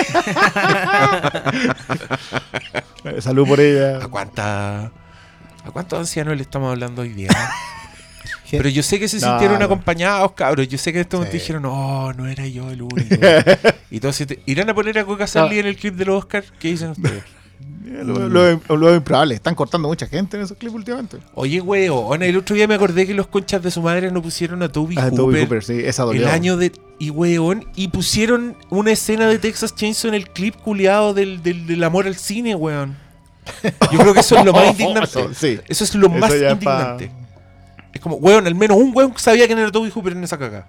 Salud 3.20 3.48
por 3.48 3.60
ella. 3.60 4.04
¿a 4.04 4.08
cuánta 4.08 4.86
a 5.64 5.70
cuántos 5.72 5.98
ancianos 5.98 6.36
le 6.36 6.42
estamos 6.42 6.70
hablando 6.70 7.02
hoy 7.02 7.08
día? 7.10 7.30
Pero 8.50 8.68
yo 8.68 8.82
sé 8.84 9.00
que 9.00 9.08
se 9.08 9.18
No, 9.18 9.28
sintieron 9.30 9.58
no. 9.58 9.64
acompañados, 9.64 10.30
cabros. 10.32 10.68
Yo 10.68 10.78
sé 10.78 10.92
que 10.92 10.98
en 10.98 11.02
este 11.02 11.16
momento 11.16 11.32
Sí. 11.32 11.38
dijeron, 11.40 11.62
no, 11.62 12.12
no 12.12 12.28
era 12.28 12.46
yo 12.46 12.70
el 12.70 12.82
único. 12.82 13.16
y 13.90 13.98
todos 13.98 14.14
se 14.14 14.26
te- 14.26 14.40
irán 14.46 14.70
a 14.70 14.74
poner 14.74 14.96
a 15.00 15.04
Coca 15.04 15.26
Sarli 15.26 15.58
en 15.58 15.66
el 15.66 15.76
clip 15.76 15.94
de 15.96 16.04
los 16.04 16.16
Oscar. 16.18 16.44
¿Qué 16.60 16.68
dicen 16.68 16.90
ustedes? 16.90 17.24
Lo, 17.84 18.28
lo- 18.28 18.76
lo 18.76 18.94
improbable. 18.94 19.34
Están 19.34 19.54
cortando 19.54 19.86
mucha 19.88 20.06
gente 20.08 20.36
en 20.36 20.42
esos 20.42 20.56
clips 20.58 20.74
últimamente. 20.74 21.18
Oye, 21.34 21.60
weón, 21.60 22.22
el 22.22 22.36
otro 22.36 22.56
día 22.56 22.66
me 22.66 22.74
acordé 22.74 23.06
que 23.06 23.14
los 23.14 23.28
conchas 23.28 23.62
de 23.62 23.70
su 23.70 23.80
madre 23.80 24.10
no 24.10 24.20
pusieron 24.20 24.62
a 24.62 24.68
Toby 24.68 24.96
Ah, 24.98 25.02
Hooper. 25.04 25.16
Toby 25.16 25.40
Cooper, 25.40 25.64
sí, 25.64 25.80
esa 25.84 26.02
dolió. 26.02 26.22
El 26.22 26.28
año 26.28 26.56
de. 26.56 26.72
Y 26.98 27.10
weón, 27.10 27.64
y 27.76 27.88
pusieron 27.88 28.56
una 28.70 28.90
escena 28.90 29.28
de 29.28 29.38
Texas 29.38 29.74
Chainsaw 29.74 30.08
en 30.08 30.14
el 30.14 30.28
clip 30.30 30.56
culiado 30.56 31.14
del, 31.14 31.42
del, 31.42 31.66
del 31.66 31.84
amor 31.84 32.06
al 32.06 32.16
cine, 32.16 32.54
weón. 32.54 32.96
Yo 33.92 33.98
creo 34.00 34.12
que 34.12 34.20
eso 34.20 34.36
es 34.36 34.44
lo 34.44 34.52
más 34.52 34.66
indignante. 34.72 35.04
Eso, 35.20 35.32
sí. 35.34 35.60
Eso 35.68 35.84
es 35.84 35.94
lo 35.94 36.08
Eso 36.08 36.16
más 36.16 36.32
indignante. 36.34 37.10
Es 37.92 38.00
como, 38.00 38.16
weón, 38.16 38.46
al 38.46 38.54
menos 38.56 38.76
un 38.76 38.90
weón 38.94 39.12
sabía 39.16 39.46
quién 39.46 39.58
era 39.58 39.70
Toby 39.70 39.90
Hooper 39.90 40.12
en 40.12 40.24
esa 40.24 40.36
caga. 40.36 40.66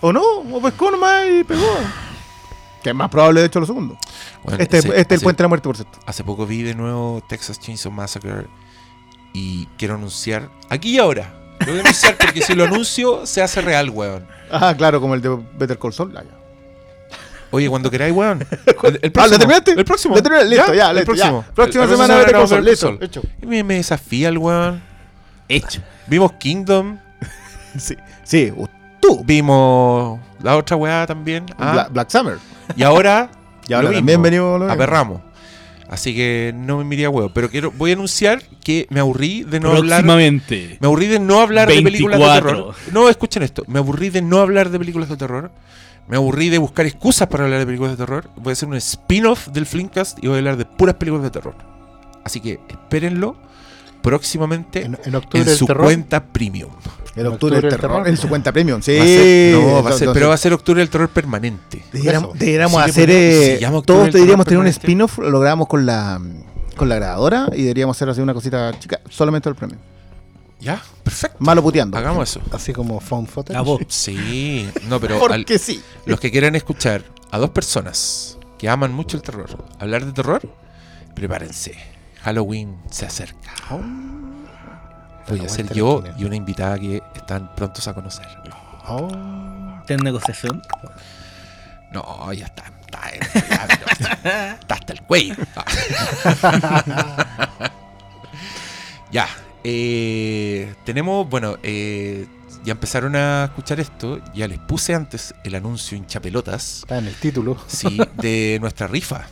O 0.00 0.12
no, 0.12 0.22
o 0.52 0.60
pescó 0.60 0.90
nomás 0.90 1.24
y 1.30 1.44
pegó. 1.44 1.62
Que 2.86 2.90
es 2.90 2.96
más 2.96 3.08
probable, 3.10 3.40
de 3.40 3.46
hecho, 3.48 3.58
lo 3.58 3.66
segundo. 3.66 3.98
Este, 4.58 4.78
hace- 4.78 4.88
este 5.00 5.14
es 5.16 5.20
el 5.20 5.24
puente 5.24 5.38
de 5.38 5.44
la 5.44 5.48
muerte, 5.48 5.68
por 5.68 5.74
cierto. 5.76 5.98
Hace 6.06 6.22
poco 6.22 6.46
vi 6.46 6.62
de 6.62 6.74
nuevo 6.76 7.20
Texas 7.28 7.58
Chainsaw 7.58 7.90
Massacre 7.90 8.46
y 9.32 9.66
quiero 9.76 9.94
anunciar 9.96 10.48
aquí 10.70 10.90
y 10.94 10.98
ahora. 10.98 11.34
Lo 11.60 11.66
voy 11.66 11.78
a 11.78 11.80
anunciar 11.80 12.16
porque 12.20 12.42
si 12.42 12.54
lo 12.54 12.62
anuncio 12.64 13.26
se 13.26 13.42
hace 13.42 13.60
real, 13.60 13.90
weón. 13.90 14.24
Ah, 14.52 14.72
claro, 14.78 15.00
como 15.00 15.14
el 15.14 15.20
de 15.20 15.36
Better 15.58 15.78
Call 15.80 15.92
Saul. 15.92 16.16
Ah, 16.16 16.22
ya. 16.22 16.30
Oye, 17.50 17.68
cuando 17.68 17.90
queráis, 17.90 18.14
weón. 18.14 18.46
El, 18.84 19.00
el 19.02 19.12
Ah, 19.16 19.26
¿lo 19.26 19.36
terminaste? 19.38 19.72
El 19.72 19.84
próximo. 19.84 20.14
Listo, 20.16 20.72
ya, 20.74 20.90
el 20.92 21.04
próximo. 21.04 21.44
ya. 21.46 21.54
Próxima 21.54 21.84
El- 21.84 21.90
semana 21.90 22.16
Better 22.18 22.32
Call 22.34 22.48
Saul, 22.48 22.64
listo, 22.64 22.98
hecho. 23.00 23.22
Y 23.42 23.46
me, 23.46 23.64
me 23.64 23.74
desafía 23.74 24.28
el 24.28 24.38
weón. 24.38 24.80
Hecho. 25.48 25.80
Vimos 26.06 26.32
Kingdom. 26.34 26.98
Sí, 27.78 27.96
sí, 28.24 28.52
tú. 29.02 29.22
Vimos 29.24 30.18
la 30.42 30.56
otra 30.56 30.76
weá 30.76 31.06
también. 31.06 31.44
Ah, 31.58 31.72
Bla- 31.72 31.88
Black 31.90 32.10
Summer. 32.10 32.38
Y 32.76 32.82
ahora. 32.82 33.30
Y 33.68 33.72
ahora 33.72 33.88
lo 33.88 33.94
también 33.96 34.20
mismo. 34.20 34.22
venimos 34.22 34.60
lo. 34.60 34.70
Aperramos. 34.70 35.22
Así 35.88 36.14
que 36.14 36.52
no 36.54 36.78
me 36.78 36.84
miría 36.84 37.10
huevo. 37.10 37.30
Pero 37.34 37.50
quiero, 37.50 37.72
voy 37.72 37.90
a 37.90 37.94
anunciar 37.94 38.40
que 38.62 38.86
me 38.90 39.00
aburrí 39.00 39.42
de 39.42 39.58
no 39.58 39.70
hablar. 39.70 40.02
Próximamente. 40.02 40.78
Me 40.80 40.86
aburrí 40.86 41.06
de 41.08 41.18
no 41.18 41.40
hablar 41.40 41.66
de 41.68 41.82
películas 41.82 42.18
de 42.20 42.24
24. 42.26 42.56
terror. 42.56 42.74
No, 42.92 43.08
escuchen 43.08 43.42
esto. 43.42 43.64
Me 43.66 43.80
aburrí 43.80 44.10
de 44.10 44.22
no 44.22 44.38
hablar 44.38 44.70
de 44.70 44.78
películas 44.78 45.08
de 45.08 45.16
terror. 45.16 45.50
Me 46.06 46.16
aburrí 46.16 46.48
de 46.48 46.58
buscar 46.58 46.86
excusas 46.86 47.26
para 47.26 47.42
hablar 47.42 47.58
de 47.58 47.66
películas 47.66 47.92
de 47.92 47.96
terror. 47.96 48.30
Voy 48.36 48.50
a 48.50 48.52
hacer 48.52 48.68
un 48.68 48.76
spin-off 48.76 49.48
del 49.48 49.66
Flimcast 49.66 50.22
y 50.22 50.28
voy 50.28 50.36
a 50.36 50.38
hablar 50.38 50.56
de 50.56 50.64
puras 50.64 50.94
películas 50.94 51.24
de 51.24 51.30
terror. 51.30 51.56
Así 52.22 52.40
que 52.40 52.60
espérenlo 52.68 53.36
próximamente 54.02 54.84
En, 54.84 54.94
en, 54.94 55.00
en 55.06 55.14
octubre 55.16 55.50
el 55.50 55.56
su 55.56 55.66
terror. 55.66 55.84
cuenta 55.86 56.24
premium. 56.24 56.70
El 57.16 57.26
octubre 57.28 57.60
del 57.60 57.70
terror. 57.70 58.06
En 58.06 58.16
su 58.16 58.28
cuenta 58.28 58.52
premium. 58.52 58.80
Sí. 58.82 58.96
Va 58.96 59.02
a 59.02 59.06
ser- 59.06 59.52
no, 59.54 59.60
va 59.60 59.66
a 59.66 59.76
entonces- 59.78 59.98
ser- 60.00 60.12
pero 60.12 60.28
va 60.28 60.34
a 60.34 60.38
ser 60.38 60.52
octubre 60.52 60.80
del 60.80 60.90
terror 60.90 61.08
permanente. 61.08 61.82
Deberíamos, 61.92 62.82
hacer. 62.82 63.08
eh, 63.10 63.58
todos 63.84 64.12
deberíamos 64.12 64.44
tener 64.46 64.60
un 64.60 64.66
spin-off. 64.66 65.18
Lo 65.18 65.40
grabamos 65.40 65.66
con 65.68 65.86
la, 65.86 66.20
con 66.76 66.88
la 66.88 66.96
grabadora 66.96 67.48
y 67.54 67.62
deberíamos 67.62 67.96
hacer 67.96 68.10
así 68.10 68.20
una 68.20 68.34
cosita 68.34 68.78
chica. 68.78 69.00
Solamente 69.08 69.48
el 69.48 69.54
premium. 69.54 69.80
Ya, 70.60 70.82
perfecto. 71.02 71.36
Malo 71.40 71.62
puteando. 71.62 71.96
Hagamos 71.98 72.30
eso. 72.30 72.40
Así 72.50 72.72
como 72.72 72.98
Found 73.00 73.28
Footage. 73.28 73.58
A 73.58 73.62
vos. 73.62 73.80
Sí, 73.88 74.68
no, 74.88 74.98
pero 75.00 75.14
al- 75.32 75.40
Porque 75.44 75.58
sí. 75.58 75.82
los 76.06 76.18
que 76.20 76.30
quieran 76.30 76.54
escuchar 76.54 77.02
a 77.30 77.38
dos 77.38 77.50
personas 77.50 78.38
que 78.58 78.68
aman 78.68 78.92
mucho 78.92 79.16
el 79.18 79.22
terror 79.22 79.64
hablar 79.78 80.04
de 80.06 80.12
terror, 80.12 80.40
prepárense. 81.14 81.74
Halloween 82.22 82.76
se 82.90 83.06
acerca. 83.06 83.52
Voy 85.28 85.40
a 85.40 85.48
ser 85.48 85.72
yo 85.72 86.02
y 86.16 86.24
una 86.24 86.36
invitada 86.36 86.78
que 86.78 87.02
están 87.14 87.54
prontos 87.54 87.86
a 87.88 87.94
conocer. 87.94 88.26
Oh. 88.88 89.08
¿Está 89.80 89.94
en 89.94 90.00
negociación? 90.00 90.62
No, 91.92 92.32
ya 92.32 92.46
está. 92.46 92.64
Está, 92.80 93.10
ya, 93.12 93.66
pero 93.66 93.86
está 94.60 94.74
hasta 94.74 94.92
el 94.92 95.02
cuello. 95.02 95.34
ya. 99.10 99.28
eh, 99.64 100.72
tenemos, 100.84 101.28
bueno, 101.28 101.56
eh, 101.64 102.26
ya 102.64 102.72
empezaron 102.72 103.16
a 103.16 103.44
escuchar 103.44 103.80
esto. 103.80 104.20
Ya 104.34 104.46
les 104.48 104.58
puse 104.58 104.94
antes 104.94 105.34
el 105.44 105.54
anuncio 105.54 105.96
hinchapelotas. 105.96 106.78
Está 106.80 106.98
en 106.98 107.06
el 107.06 107.14
título. 107.14 107.56
Sí, 107.66 107.98
de 108.14 108.58
nuestra 108.60 108.86
rifa. 108.86 109.26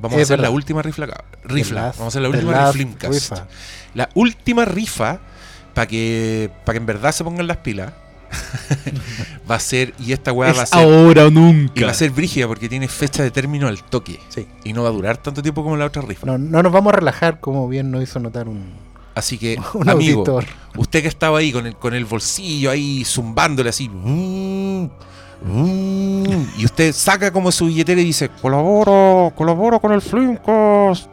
Vamos 0.00 0.18
a 0.18 0.22
hacer 0.22 0.38
la 0.40 0.50
última 0.50 0.82
rifla. 0.82 1.24
Rifla. 1.44 1.82
Vamos 1.98 2.00
a 2.00 2.06
hacer 2.08 2.22
la 2.22 2.28
última 2.28 2.66
riflimcast. 2.72 3.12
rifa. 3.12 3.46
La 3.94 4.08
última 4.14 4.64
rifa 4.64 5.18
para 5.74 5.86
que 5.86 6.50
para 6.64 6.74
que 6.74 6.78
en 6.78 6.86
verdad 6.86 7.12
se 7.12 7.24
pongan 7.24 7.46
las 7.46 7.58
pilas. 7.58 7.92
va 9.50 9.54
a 9.54 9.60
ser 9.60 9.94
y 9.98 10.12
esta 10.12 10.32
weá 10.32 10.52
va 10.52 10.62
a 10.62 10.66
ser 10.66 10.78
ahora 10.78 11.24
o 11.24 11.28
y 11.28 11.30
nunca. 11.30 11.86
va 11.86 11.92
a 11.92 11.94
ser 11.94 12.10
brígida 12.10 12.46
porque 12.46 12.68
tiene 12.68 12.86
fecha 12.86 13.22
de 13.22 13.30
término 13.30 13.68
al 13.68 13.82
toque 13.82 14.20
Sí. 14.28 14.46
y 14.64 14.74
no 14.74 14.82
va 14.82 14.90
a 14.90 14.92
durar 14.92 15.16
tanto 15.16 15.40
tiempo 15.42 15.62
como 15.64 15.76
la 15.78 15.86
otra 15.86 16.02
rifa. 16.02 16.26
No, 16.26 16.36
no 16.36 16.62
nos 16.62 16.70
vamos 16.70 16.92
a 16.92 16.96
relajar 16.96 17.40
como 17.40 17.66
bien 17.68 17.90
nos 17.90 18.02
hizo 18.02 18.20
notar 18.20 18.46
un, 18.48 18.72
Así 19.14 19.38
que 19.38 19.58
un 19.74 19.88
amigo, 19.88 20.20
auditor. 20.20 20.44
usted 20.76 21.00
que 21.02 21.08
estaba 21.08 21.38
ahí 21.38 21.52
con 21.52 21.66
el 21.66 21.74
con 21.76 21.94
el 21.94 22.04
bolsillo 22.04 22.70
ahí 22.70 23.02
zumbándole 23.06 23.70
así 23.70 23.88
mm, 23.88 24.88
mm, 25.42 26.42
y 26.58 26.64
usted 26.64 26.92
saca 26.92 27.30
como 27.30 27.52
su 27.52 27.66
billetera 27.66 28.00
y 28.00 28.04
dice 28.04 28.28
colaboro, 28.28 29.32
colaboro 29.36 29.80
con 29.80 29.92
el 29.92 30.00
Flimcast. 30.02 31.10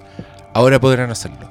Ahora 0.53 0.79
podrán 0.79 1.12
hacerlo. 1.12 1.50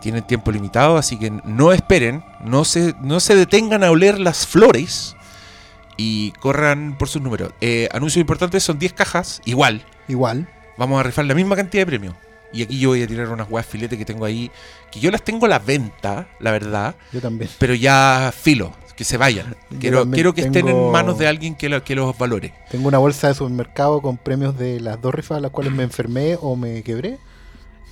Tienen 0.00 0.22
tiempo 0.24 0.50
limitado, 0.50 0.96
así 0.96 1.16
que 1.18 1.30
no 1.44 1.72
esperen, 1.72 2.24
no 2.44 2.64
se, 2.64 2.94
no 3.00 3.20
se 3.20 3.36
detengan 3.36 3.84
a 3.84 3.90
oler 3.90 4.18
las 4.18 4.46
flores 4.46 5.14
y 5.96 6.32
corran 6.32 6.96
por 6.98 7.08
sus 7.08 7.22
números. 7.22 7.52
Eh, 7.60 7.88
anuncios 7.92 8.20
importantes 8.20 8.64
son 8.64 8.78
10 8.78 8.92
cajas, 8.94 9.40
igual. 9.44 9.84
Igual. 10.08 10.48
Vamos 10.76 10.98
a 10.98 11.04
rifar 11.04 11.24
la 11.26 11.34
misma 11.34 11.54
cantidad 11.54 11.82
de 11.82 11.86
premios. 11.86 12.14
Y 12.52 12.62
aquí 12.62 12.78
yo 12.78 12.90
voy 12.90 13.02
a 13.02 13.06
tirar 13.06 13.28
unas 13.28 13.48
huevas 13.48 13.64
filete 13.64 13.96
que 13.96 14.04
tengo 14.04 14.24
ahí, 14.26 14.50
que 14.90 15.00
yo 15.00 15.10
las 15.10 15.22
tengo 15.22 15.46
a 15.46 15.48
la 15.48 15.58
venta, 15.58 16.26
la 16.40 16.50
verdad, 16.50 16.94
Yo 17.12 17.20
también. 17.20 17.48
pero 17.58 17.74
ya 17.74 18.30
filo, 18.36 18.72
que 19.02 19.08
se 19.08 19.16
vayan. 19.16 19.56
Quiero, 19.80 20.08
quiero 20.10 20.32
que 20.32 20.42
estén 20.42 20.68
en 20.68 20.90
manos 20.92 21.18
de 21.18 21.26
alguien 21.26 21.56
que, 21.56 21.68
lo- 21.68 21.82
que 21.82 21.94
los 21.96 22.16
valore. 22.16 22.54
Tengo 22.70 22.86
una 22.86 22.98
bolsa 22.98 23.26
de 23.28 23.34
supermercado 23.34 24.00
con 24.00 24.16
premios 24.16 24.56
de 24.56 24.78
las 24.80 25.00
dos 25.02 25.12
rifas 25.14 25.38
a 25.38 25.40
las 25.40 25.50
cuales 25.50 25.72
me 25.72 25.82
enfermé 25.82 26.36
o 26.40 26.54
me 26.54 26.82
quebré. 26.84 27.18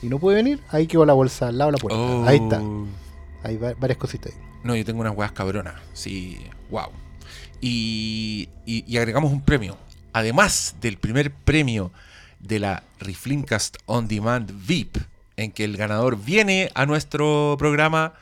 Y 0.02 0.06
no 0.06 0.18
pude 0.20 0.36
venir. 0.36 0.60
Ahí 0.70 0.86
quedó 0.86 1.04
la 1.04 1.12
bolsa 1.12 1.48
al 1.48 1.58
lado 1.58 1.72
de 1.72 1.78
la 1.78 1.82
puerta. 1.82 1.98
Oh. 2.00 2.24
Ahí 2.26 2.36
está. 2.36 2.62
Hay 3.42 3.56
va- 3.56 3.74
varias 3.78 3.98
cositas 3.98 4.32
ahí. 4.32 4.38
No, 4.62 4.76
yo 4.76 4.84
tengo 4.84 5.00
unas 5.00 5.12
huevas 5.16 5.32
cabronas. 5.32 5.74
Sí, 5.94 6.38
wow. 6.70 6.90
Y, 7.60 8.48
y- 8.66 8.84
y 8.86 8.96
agregamos 8.96 9.32
un 9.32 9.42
premio. 9.42 9.76
Además 10.12 10.76
del 10.80 10.96
primer 10.96 11.32
premio 11.32 11.90
de 12.38 12.58
la 12.60 12.82
Riflincast 13.00 13.76
On 13.86 14.08
Demand 14.08 14.50
VIP, 14.66 14.96
en 15.36 15.52
que 15.52 15.64
el 15.64 15.76
ganador 15.76 16.16
viene 16.18 16.70
a 16.74 16.86
nuestro 16.86 17.56
programa, 17.58 18.14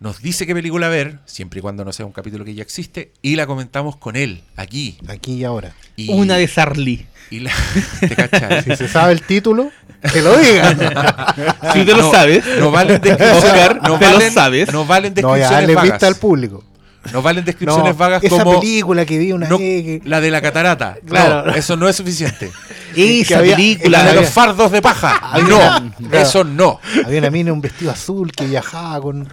nos 0.00 0.22
dice 0.22 0.46
qué 0.46 0.54
película 0.54 0.88
ver, 0.88 1.18
siempre 1.26 1.58
y 1.58 1.62
cuando 1.62 1.84
no 1.84 1.92
sea 1.92 2.06
un 2.06 2.12
capítulo 2.12 2.44
que 2.44 2.54
ya 2.54 2.62
existe, 2.62 3.12
y 3.22 3.34
la 3.36 3.46
comentamos 3.46 3.96
con 3.96 4.14
él, 4.16 4.42
aquí. 4.56 4.98
Aquí 5.08 5.34
y 5.34 5.44
ahora. 5.44 5.72
Y, 5.96 6.10
Una 6.12 6.36
de 6.36 6.46
Sarli. 6.46 7.06
y 7.30 7.40
la- 7.40 7.50
¿Te? 8.00 8.62
Si 8.64 8.76
se 8.76 8.88
sabe 8.88 9.12
el 9.12 9.22
título, 9.22 9.70
que 10.12 10.22
lo 10.22 10.36
digan. 10.38 10.78
Si 11.72 11.84
te 11.84 11.92
lo 11.92 12.02
No, 12.02 12.10
sabes. 12.12 12.44
No 12.60 12.70
valen 12.70 13.00
descripciones, 13.00 13.76
no 13.82 13.98
¿te 13.98 14.06
lo 14.06 14.12
valen, 14.14 14.32
sabes? 14.32 14.72
no 14.72 14.84
valen 14.86 15.12
no 15.12 15.14
descripciones 15.16 15.50
darle 15.50 15.74
vagas. 15.74 15.90
vista 15.92 16.06
al 16.06 16.14
público. 16.16 16.64
No 17.12 17.22
valen 17.22 17.44
descripciones 17.44 17.92
No, 17.92 17.98
vagas 17.98 18.22
esa 18.22 18.42
como 18.44 18.60
película 18.60 19.06
que 19.06 19.18
vi 19.18 19.32
una 19.32 19.48
no, 19.48 19.56
vez 19.58 19.82
que- 19.84 20.02
la 20.04 20.20
de 20.20 20.30
la 20.30 20.40
catarata. 20.42 20.96
Claro. 21.06 21.46
No, 21.50 21.54
eso 21.54 21.76
no 21.76 21.88
es 21.88 21.96
suficiente. 21.96 22.50
Esa 22.94 23.38
había- 23.38 23.56
película. 23.56 23.98
La 23.98 24.04
de 24.04 24.10
había- 24.10 24.20
los 24.22 24.30
fardos 24.30 24.70
de 24.70 24.82
paja. 24.82 25.16
Había 25.16 25.48
No, 25.48 25.92
una- 26.06 26.20
eso 26.20 26.44
no. 26.44 26.80
había 27.04 27.18
una 27.20 27.30
mina 27.30 27.48
en 27.50 27.54
un 27.54 27.60
vestido 27.60 27.90
azul 27.90 28.30
que 28.32 28.46
viajaba 28.46 29.00
con 29.00 29.28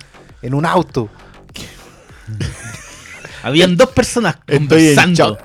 en 0.45 0.53
un 0.53 0.65
auto. 0.65 1.09
Habían 3.43 3.77
dos 3.77 3.89
personas 3.89 4.37
conversando 4.47 5.37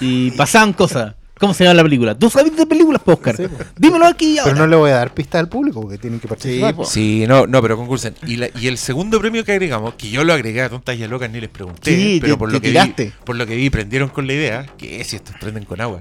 y 0.00 0.30
pasaban 0.32 0.72
cosas. 0.72 1.14
¿Cómo 1.40 1.54
se 1.54 1.62
llama 1.62 1.74
la 1.74 1.82
película? 1.84 2.18
¿Tú 2.18 2.28
sabes 2.30 2.56
de 2.56 2.66
películas, 2.66 3.00
po, 3.00 3.12
Oscar? 3.12 3.36
Sí, 3.36 3.46
po. 3.46 3.58
Dímelo 3.76 4.06
aquí 4.06 4.38
ahora. 4.38 4.52
Pero 4.52 4.64
no 4.64 4.70
le 4.70 4.76
voy 4.76 4.90
a 4.90 4.94
dar 4.96 5.14
pista 5.14 5.38
al 5.38 5.48
público 5.48 5.80
porque 5.80 5.96
tienen 5.96 6.18
que 6.18 6.26
participar. 6.26 6.74
po. 6.74 6.84
Sí, 6.84 7.26
no, 7.28 7.46
no, 7.46 7.62
pero 7.62 7.76
concursen. 7.76 8.14
Y, 8.26 8.36
la- 8.36 8.48
y 8.60 8.66
el 8.66 8.76
segundo 8.76 9.20
premio 9.20 9.44
que 9.44 9.52
agregamos, 9.52 9.94
que 9.94 10.10
yo 10.10 10.24
lo 10.24 10.32
agregué 10.32 10.62
a 10.62 10.68
tontas 10.68 10.96
y 10.98 11.04
a 11.04 11.08
locas, 11.08 11.30
ni 11.30 11.40
les 11.40 11.48
pregunté, 11.48 11.94
Sí, 11.96 12.18
pero 12.20 12.34
te- 12.34 12.38
por 12.38 12.48
te 12.48 12.54
lo 12.54 12.60
que 12.60 12.68
tiraste. 12.68 13.04
vi, 13.04 13.12
por 13.24 13.36
lo 13.36 13.46
que 13.46 13.54
vi, 13.54 13.70
prendieron 13.70 14.08
con 14.08 14.26
la 14.26 14.32
idea, 14.32 14.66
que 14.76 15.02
si 15.04 15.14
estos 15.14 15.36
prenden 15.36 15.64
con 15.64 15.80
agua. 15.80 16.00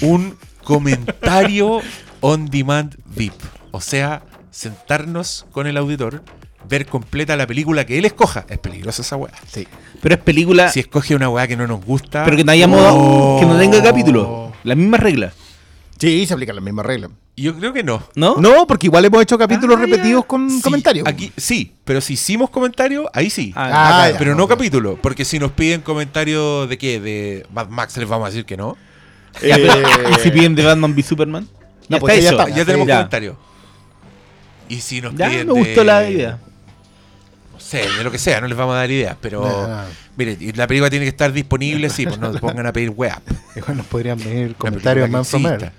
Un 0.00 0.36
comentario 0.62 1.80
on 2.20 2.46
demand 2.50 2.94
VIP. 3.04 3.34
O 3.72 3.80
sea, 3.80 4.22
sentarnos 4.52 5.44
con 5.50 5.66
el 5.66 5.76
auditor, 5.76 6.22
ver 6.68 6.86
completa 6.86 7.36
la 7.36 7.46
película 7.46 7.84
que 7.86 7.98
él 7.98 8.04
escoja. 8.04 8.44
Es 8.48 8.58
peligrosa 8.58 9.02
esa 9.02 9.16
weá. 9.16 9.32
Sí. 9.50 9.66
Pero 10.02 10.14
es 10.16 10.20
película, 10.20 10.68
Si 10.70 10.80
escoge 10.80 11.14
una 11.14 11.28
weá 11.28 11.46
que 11.48 11.56
no 11.56 11.66
nos 11.66 11.84
gusta. 11.84 12.24
pero 12.24 12.36
que 12.36 12.44
no 12.44 12.52
haya 12.52 12.66
modo, 12.68 12.88
Oh. 12.94 13.40
que 13.40 13.46
no 13.46 13.58
tenga 13.58 13.82
capítulo. 13.82 14.52
Las 14.64 14.76
mismas 14.76 15.00
reglas. 15.00 15.34
Sí, 15.98 16.26
se 16.26 16.34
aplican 16.34 16.54
las 16.56 16.64
mismas 16.64 16.86
reglas. 16.86 17.10
Yo 17.36 17.56
creo 17.56 17.72
que 17.72 17.82
no. 17.84 18.02
¿No? 18.16 18.36
No, 18.36 18.66
porque 18.66 18.86
igual 18.88 19.04
hemos 19.04 19.22
hecho 19.22 19.38
capítulos 19.38 19.76
Ah, 19.76 19.80
ya. 19.80 19.86
repetidos 19.86 20.24
con 20.26 20.50
Sí, 20.50 20.60
comentarios. 20.60 21.06
Aquí, 21.06 21.32
sí, 21.36 21.72
pero 21.84 22.00
si 22.00 22.14
hicimos 22.14 22.50
comentarios, 22.50 23.06
ahí 23.12 23.30
sí. 23.30 23.52
Ah, 23.56 24.04
Ah, 24.04 24.10
ya. 24.10 24.18
pero 24.18 24.34
no 24.34 24.46
capítulo, 24.48 24.98
porque 25.00 25.24
si 25.24 25.38
nos 25.38 25.52
piden 25.52 25.80
comentarios 25.80 26.68
de 26.68 26.78
qué, 26.78 27.00
de 27.00 27.46
Mad 27.52 27.68
Max, 27.68 27.96
les 27.96 28.08
vamos 28.08 28.26
a 28.26 28.30
decir 28.30 28.44
que 28.44 28.56
no. 28.56 28.76
Eh, 29.42 29.68
¿Y 30.16 30.20
si 30.20 30.30
piden 30.32 30.54
de 30.56 30.64
Batman 30.64 30.92
v 30.96 31.02
Superman? 31.02 31.48
No, 31.88 31.96
ya 31.96 32.00
pues 32.00 32.18
está 32.18 32.22
ya 32.36 32.42
está. 32.42 32.56
ya 32.56 32.64
tenemos 32.64 32.88
comentarios. 32.88 33.36
Y 34.68 34.76
si 34.80 35.00
nos 35.00 35.14
Ya, 35.14 35.28
piden 35.30 35.46
me 35.46 35.52
gustó 35.54 35.80
de- 35.80 35.84
la 35.86 36.10
idea. 36.10 36.38
No 37.72 37.82
sé, 37.82 37.86
de 37.98 38.02
lo 38.04 38.10
que 38.10 38.18
sea, 38.18 38.40
no 38.40 38.46
les 38.48 38.56
vamos 38.56 38.74
a 38.74 38.78
dar 38.78 38.90
ideas, 38.90 39.14
pero 39.20 39.42
No, 39.42 39.68
no. 39.68 39.82
mire, 40.16 40.38
la 40.56 40.66
película 40.66 40.88
tiene 40.88 41.04
que 41.04 41.10
estar 41.10 41.30
disponible, 41.32 41.90
sí, 41.90 42.06
pues 42.06 42.18
no 42.18 42.32
se 42.32 42.38
pongan 42.38 42.66
a 42.66 42.72
pedir. 42.72 42.88
Igual 43.56 43.76
nos 43.76 43.86
podrían 43.86 44.18
venir 44.18 44.54
comentarios 44.56 45.06
en 45.06 45.12
película 45.12 45.18
Man 45.18 45.24
que 45.24 45.28
from 45.30 45.46
exista. 45.46 45.64
Earth. 45.66 45.74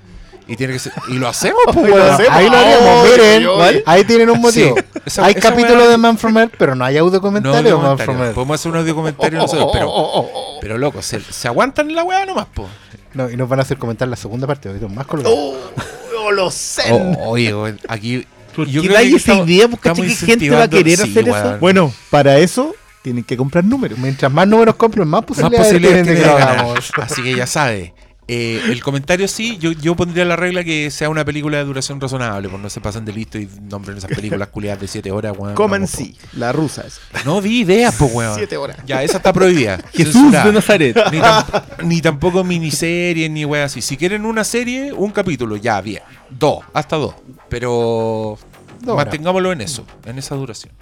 Y 0.48 0.56
tiene 0.56 0.74
que 0.74 0.80
ser, 0.80 0.94
y 1.10 1.14
lo 1.14 1.28
hacemos, 1.28 1.60
pues, 1.74 1.78
Ahí 1.86 1.92
lo 1.92 2.04
hacemos. 2.04 2.32
Ahí 2.34 2.50
lo 2.50 2.58
haríamos, 2.58 3.10
miren. 3.10 3.48
oy. 3.48 3.84
Ahí 3.88 4.04
tienen 4.04 4.30
un 4.30 4.40
motivo. 4.42 4.76
Sí, 4.78 4.84
esa- 5.06 5.26
Hay 5.26 5.32
esa 5.36 5.50
capítulo 5.50 5.80
weá- 5.84 5.90
de 5.90 5.98
Man 5.98 6.18
from 6.18 6.38
Earth, 6.38 6.54
pero 6.60 6.76
no 6.76 6.86
hay 6.86 6.98
audio 6.98 7.14
No, 7.14 7.22
comentario 7.22 7.78
de 7.78 7.84
Man 7.84 7.98
from 7.98 8.22
Earth. 8.22 8.34
Podemos 8.36 8.60
hacer 8.60 8.72
un 8.72 8.78
audio 8.78 8.96
comentario 8.96 9.40
nosotros, 9.40 9.70
pero, 9.74 10.26
pero 10.62 10.78
loco, 10.78 11.02
se, 11.02 11.20
se 11.22 11.48
aguantan 11.48 11.94
la 11.96 12.04
weá 12.04 12.24
nomás, 12.26 12.46
po. 12.54 12.68
No, 13.16 13.30
y 13.32 13.36
nos 13.36 13.50
van 13.50 13.60
a 13.60 13.62
hacer 13.64 13.78
comentar 13.80 14.08
la 14.08 14.16
segunda 14.16 14.46
parte, 14.46 14.70
ahorita 14.70 14.88
más 14.88 15.08
colgado. 15.08 15.34
Oh, 15.36 16.32
lo 16.32 16.52
sé. 16.52 16.84
Oh, 16.92 17.30
oye, 17.32 17.52
aquí. 17.88 18.28
¿Por 18.66 18.68
yo 18.68 18.82
qué 18.82 18.90
que 18.90 19.16
esa 19.16 19.34
idea? 19.36 19.66
Estamos 19.66 19.80
caché 19.80 20.02
que 20.04 20.16
gente 20.16 20.50
va 20.50 20.64
a 20.64 20.70
querer 20.70 20.98
sí, 20.98 21.10
hacer 21.10 21.28
eso. 21.28 21.38
weón. 21.38 21.60
Bueno, 21.60 21.94
para 22.10 22.38
eso 22.38 22.76
tienen 23.02 23.24
que 23.24 23.38
comprar 23.38 23.64
números. 23.64 23.98
Mientras 24.00 24.32
más 24.32 24.48
números 24.48 24.76
compren, 24.76 25.08
más 25.08 25.22
más 25.28 25.50
posibilidades, 25.52 26.04
tienen 26.04 26.06
de 26.06 26.22
ganar. 26.22 26.50
hagamos. 26.50 26.92
Así 27.02 27.22
que 27.24 27.36
ya 27.36 27.48
sabe. 27.48 27.94
Eh, 28.32 28.62
el 28.70 28.84
comentario 28.84 29.28
sí, 29.28 29.58
yo, 29.58 29.72
yo 29.72 29.96
pondría 29.96 30.24
la 30.24 30.36
regla 30.36 30.64
que 30.64 30.92
sea 30.92 31.10
una 31.10 31.26
película 31.26 31.58
de 31.58 31.64
duración 31.64 32.00
razonable, 32.00 32.48
pues 32.48 32.62
no 32.62 32.70
se 32.70 32.80
pasen 32.80 33.04
de 33.04 33.12
listo 33.12 33.40
y 33.40 33.50
nombren 33.72 33.98
esas 33.98 34.12
películas 34.12 34.50
culiadas 34.50 34.80
de 34.82 34.88
7 34.88 35.12
horas, 35.12 35.34
weón. 35.36 35.56
Coman 35.56 35.88
sí, 35.88 36.16
la 36.34 36.52
rusa 36.52 36.84
es. 36.86 37.00
po. 37.12 37.18
No 37.26 37.42
di 37.42 37.62
ideas, 37.62 37.96
pues, 37.98 38.14
weón. 38.14 38.36
Siete 38.36 38.56
horas. 38.56 38.78
Ya, 38.86 39.02
esa 39.02 39.18
está 39.18 39.34
prohibida. 39.34 39.80
Jesús 39.94 40.14
censurada. 40.14 40.46
de 40.46 40.52
Nazaret. 40.54 40.98
Ni, 41.12 41.18
tam- 41.18 41.64
ni 41.86 42.02
tampoco 42.02 42.44
miniseries 42.44 43.32
ni 43.32 43.46
weas 43.46 43.72
así. 43.72 43.82
Si 43.82 43.98
quieren 43.98 44.24
una 44.24 44.44
serie, 44.44 44.94
un 44.94 45.10
capítulo, 45.10 45.56
ya, 45.56 45.82
bien. 45.82 46.04
Dos, 46.30 46.60
hasta 46.72 46.98
dos. 46.98 47.16
Pero 47.50 48.38
Dos 48.82 48.96
mantengámoslo 48.96 49.52
en 49.52 49.62
eso, 49.62 49.86
en 50.06 50.18
esa 50.18 50.36
duración. 50.36 50.74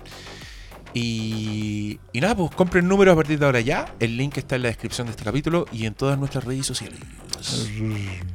Y, 0.93 1.99
y 2.11 2.21
nada, 2.21 2.35
pues 2.35 2.51
compren 2.55 2.87
números 2.87 3.13
a 3.13 3.15
partir 3.15 3.37
de 3.37 3.45
ahora 3.45 3.59
ya. 3.61 3.93
El 3.99 4.17
link 4.17 4.37
está 4.37 4.55
en 4.55 4.63
la 4.63 4.69
descripción 4.69 5.05
de 5.07 5.11
este 5.11 5.23
capítulo 5.23 5.65
y 5.71 5.85
en 5.85 5.93
todas 5.93 6.17
nuestras 6.17 6.43
redes 6.43 6.65
sociales. 6.65 6.99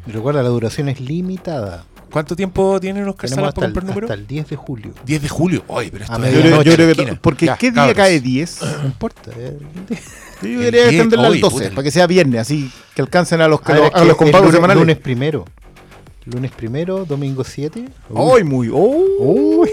Y 0.07 0.11
recuerda, 0.11 0.42
la 0.42 0.49
duración 0.50 0.88
es 0.88 1.00
limitada. 1.00 1.85
¿Cuánto 2.11 2.37
tiempo 2.37 2.78
tienen 2.78 3.07
los 3.07 3.16
Salas 3.19 3.54
para 3.54 3.66
comprar 3.69 3.85
números? 3.85 4.11
hasta 4.11 4.21
el 4.21 4.26
10 4.26 4.50
de 4.50 4.57
julio. 4.57 4.92
10 5.07 5.23
de 5.23 5.28
julio. 5.31 5.64
Ay, 5.75 5.90
pero 5.90 6.04
esto 6.04 6.14
A 6.16 6.28
es 6.28 6.35
Yo 6.35 6.40
creo, 6.42 6.62
yo 6.62 6.75
creo 6.75 6.95
que 6.95 7.14
porque 7.16 7.47
Ya, 7.47 7.57
¿qué 7.57 7.71
día 7.71 7.75
cabros. 7.83 7.97
cae 7.97 8.21
10? 8.21 8.61
No 8.83 8.85
importa. 8.87 9.31
eh. 9.35 9.59
Yo 10.42 10.49
El 10.49 10.59
debería 10.59 10.81
10, 10.83 10.92
extenderla 10.92 11.26
al 11.26 11.33
oye, 11.33 11.40
12, 11.40 11.57
puta. 11.57 11.71
para 11.71 11.83
que 11.83 11.90
sea 11.90 12.07
viernes, 12.07 12.40
así 12.42 12.71
que 12.95 13.00
alcancen 13.00 13.40
a 13.40 13.49
los, 13.49 13.61
A 13.64 13.73
ver, 13.73 13.85
a 13.95 14.00
que 14.00 14.04
los 14.07 14.16
semanales. 14.52 14.76
lunes 14.81 14.99
primero. 14.99 15.47
Lunes 16.25 16.52
primero, 16.52 17.05
domingo 17.05 17.43
7. 17.43 17.85
Hoy 18.11 18.45
muy. 18.45 18.71
Oh, 18.73 19.64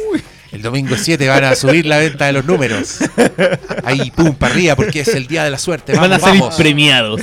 El 0.51 0.63
domingo 0.63 0.96
7 0.98 1.27
van 1.27 1.44
a 1.44 1.56
subir 1.56 1.86
la 1.86 1.98
venta 2.00 2.25
de 2.25 2.34
los 2.34 2.44
números. 2.46 2.98
Ahí, 3.84 4.10
pum, 4.10 4.34
para 4.34 4.53
arriba, 4.56 4.75
porque 4.75 5.01
es 5.01 5.10
el 5.10 5.27
día 5.27 5.44
de 5.44 5.51
la 5.51 5.60
suerte. 5.60 5.94
Van 5.94 6.06
a 6.12 6.18
Vamos, 6.18 6.22
salir 6.24 6.41
vamos. 6.41 6.56
premiados. 6.56 7.22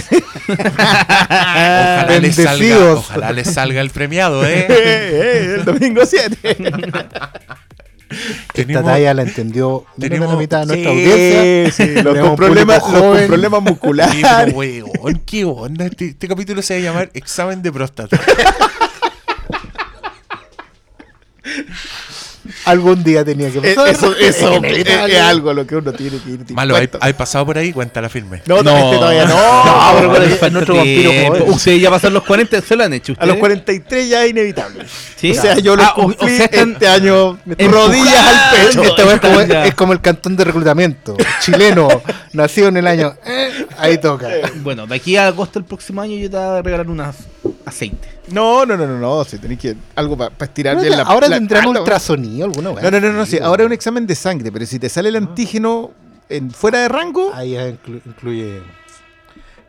Ojalá 0.48 2.18
les, 2.20 2.36
salga, 2.36 2.92
ojalá 2.94 3.32
les 3.32 3.52
salga 3.52 3.80
el 3.80 3.90
premiado, 3.90 4.46
¿eh? 4.46 4.60
eh, 4.68 4.68
eh, 4.70 5.54
el 5.58 5.64
domingo 5.64 6.02
7. 6.06 6.56
Esta 8.54 8.82
talla 8.84 9.12
la 9.14 9.22
entendió 9.22 9.84
tenemos- 9.98 10.28
la 10.32 10.36
mitad 10.38 10.60
de 10.60 10.66
nuestra 10.66 10.92
sí, 10.92 10.96
audiencia. 10.96 11.72
Sí, 11.86 11.94
los, 12.02 12.16
con 12.18 12.36
problemas, 12.36 12.80
los 12.92 13.02
con 13.02 13.26
problemas 13.26 13.60
Sí, 13.64 13.70
musculares. 13.70 14.54
weón, 14.54 15.22
qué 15.26 15.44
onda. 15.44 15.86
Este, 15.86 16.10
este 16.10 16.28
capítulo 16.28 16.62
se 16.62 16.74
va 16.74 16.78
a 16.80 16.82
llamar 16.84 17.10
Examen 17.14 17.60
de 17.60 17.72
próstata. 17.72 18.16
Algún 22.64 23.02
día 23.02 23.24
tenía 23.24 23.50
que 23.50 23.58
Eh, 23.58 23.74
pasar. 23.74 23.88
eso 23.92 24.14
eso 24.20 24.64
Es 24.64 24.86
es, 24.86 24.88
es 25.10 25.20
algo 25.20 25.50
a 25.50 25.54
lo 25.54 25.66
que 25.66 25.74
uno 25.74 25.92
tiene 25.92 26.18
que 26.18 26.30
ir. 26.30 26.40
Malo, 26.52 26.76
¿hay, 27.00 27.12
pasado 27.12 27.44
por 27.44 27.58
ahí? 27.58 27.72
Cuéntala 27.72 28.08
firme. 28.08 28.40
No, 28.46 28.62
no, 28.62 28.76
este 28.76 28.96
todavía 28.98 29.24
no. 29.24 29.34
No, 29.64 29.96
pero 29.96 30.12
con 30.12 30.22
el- 30.22 30.30
falta 30.30 30.50
nuestro 30.50 30.76
vampiro 30.76 31.10
joven. 31.12 31.42
Ustedes 31.48 31.80
ya 31.82 31.90
pasaron 31.90 32.14
los 32.14 32.22
40, 32.22 32.60
¿se 32.60 32.76
lo 32.76 32.84
han 32.84 32.92
hecho 32.92 33.12
A 33.12 33.14
ustedes? 33.14 33.28
los 33.30 33.38
43 33.38 34.08
ya 34.08 34.24
es 34.24 34.30
inevitable. 34.30 34.84
¿Sí? 35.16 35.32
O 35.32 35.34
sea, 35.34 35.58
yo 35.58 35.74
lo 35.74 35.82
Ah, 35.82 35.94
o- 35.96 36.02
o 36.02 36.04
cumplí 36.16 36.36
sea, 36.36 36.44
están 36.44 36.72
este 36.74 36.86
año 36.86 37.36
rodillas 37.46 38.14
al 38.26 38.56
pecho. 38.66 38.82
Esta 38.84 39.12
es, 39.14 39.20
como, 39.20 39.40
es 39.40 39.74
como 39.74 39.92
el 39.92 40.00
cantón 40.00 40.36
de 40.36 40.44
reclutamiento. 40.44 41.16
Chileno, 41.40 41.88
nacido 42.32 42.68
en 42.68 42.76
el 42.76 42.86
año. 42.86 43.12
eh, 43.26 43.66
ahí 43.76 43.98
toca. 43.98 44.28
Bueno, 44.62 44.86
de 44.86 44.94
aquí 44.94 45.16
a 45.16 45.26
agosto 45.26 45.58
del 45.58 45.66
próximo 45.66 46.00
año 46.00 46.16
yo 46.16 46.30
te 46.30 46.36
voy 46.36 46.58
a 46.58 46.62
regalar 46.62 46.88
unas 46.88 47.16
aceite. 47.64 48.08
No, 48.28 48.66
no, 48.66 48.76
no, 48.76 48.86
no, 48.86 48.98
no. 48.98 49.24
Si 49.24 49.38
tenéis 49.38 49.60
que 49.60 49.76
algo 49.94 50.16
para 50.16 50.32
estirar 50.40 50.80
bien 50.80 50.96
la 50.96 51.02
Ahora 51.04 51.28
la- 51.28 51.36
tendrán 51.36 51.64
ah, 51.68 51.72
la- 51.72 51.80
ultrasonido 51.80 52.44
alguna 52.46 52.72
vez. 52.72 52.82
No, 52.82 52.90
no, 52.90 53.00
no, 53.00 53.12
no, 53.12 53.26
sí. 53.26 53.38
Ahora 53.38 53.62
es 53.62 53.66
un 53.66 53.72
examen 53.72 54.06
de 54.06 54.14
sangre, 54.14 54.50
pero 54.52 54.66
si 54.66 54.78
te 54.78 54.88
sale 54.88 55.08
el 55.10 55.16
antígeno 55.16 55.92
en, 56.28 56.50
fuera 56.50 56.80
de 56.80 56.88
rango, 56.88 57.32
Ahí 57.34 57.52
inclu- 57.54 58.00
incluye 58.04 58.62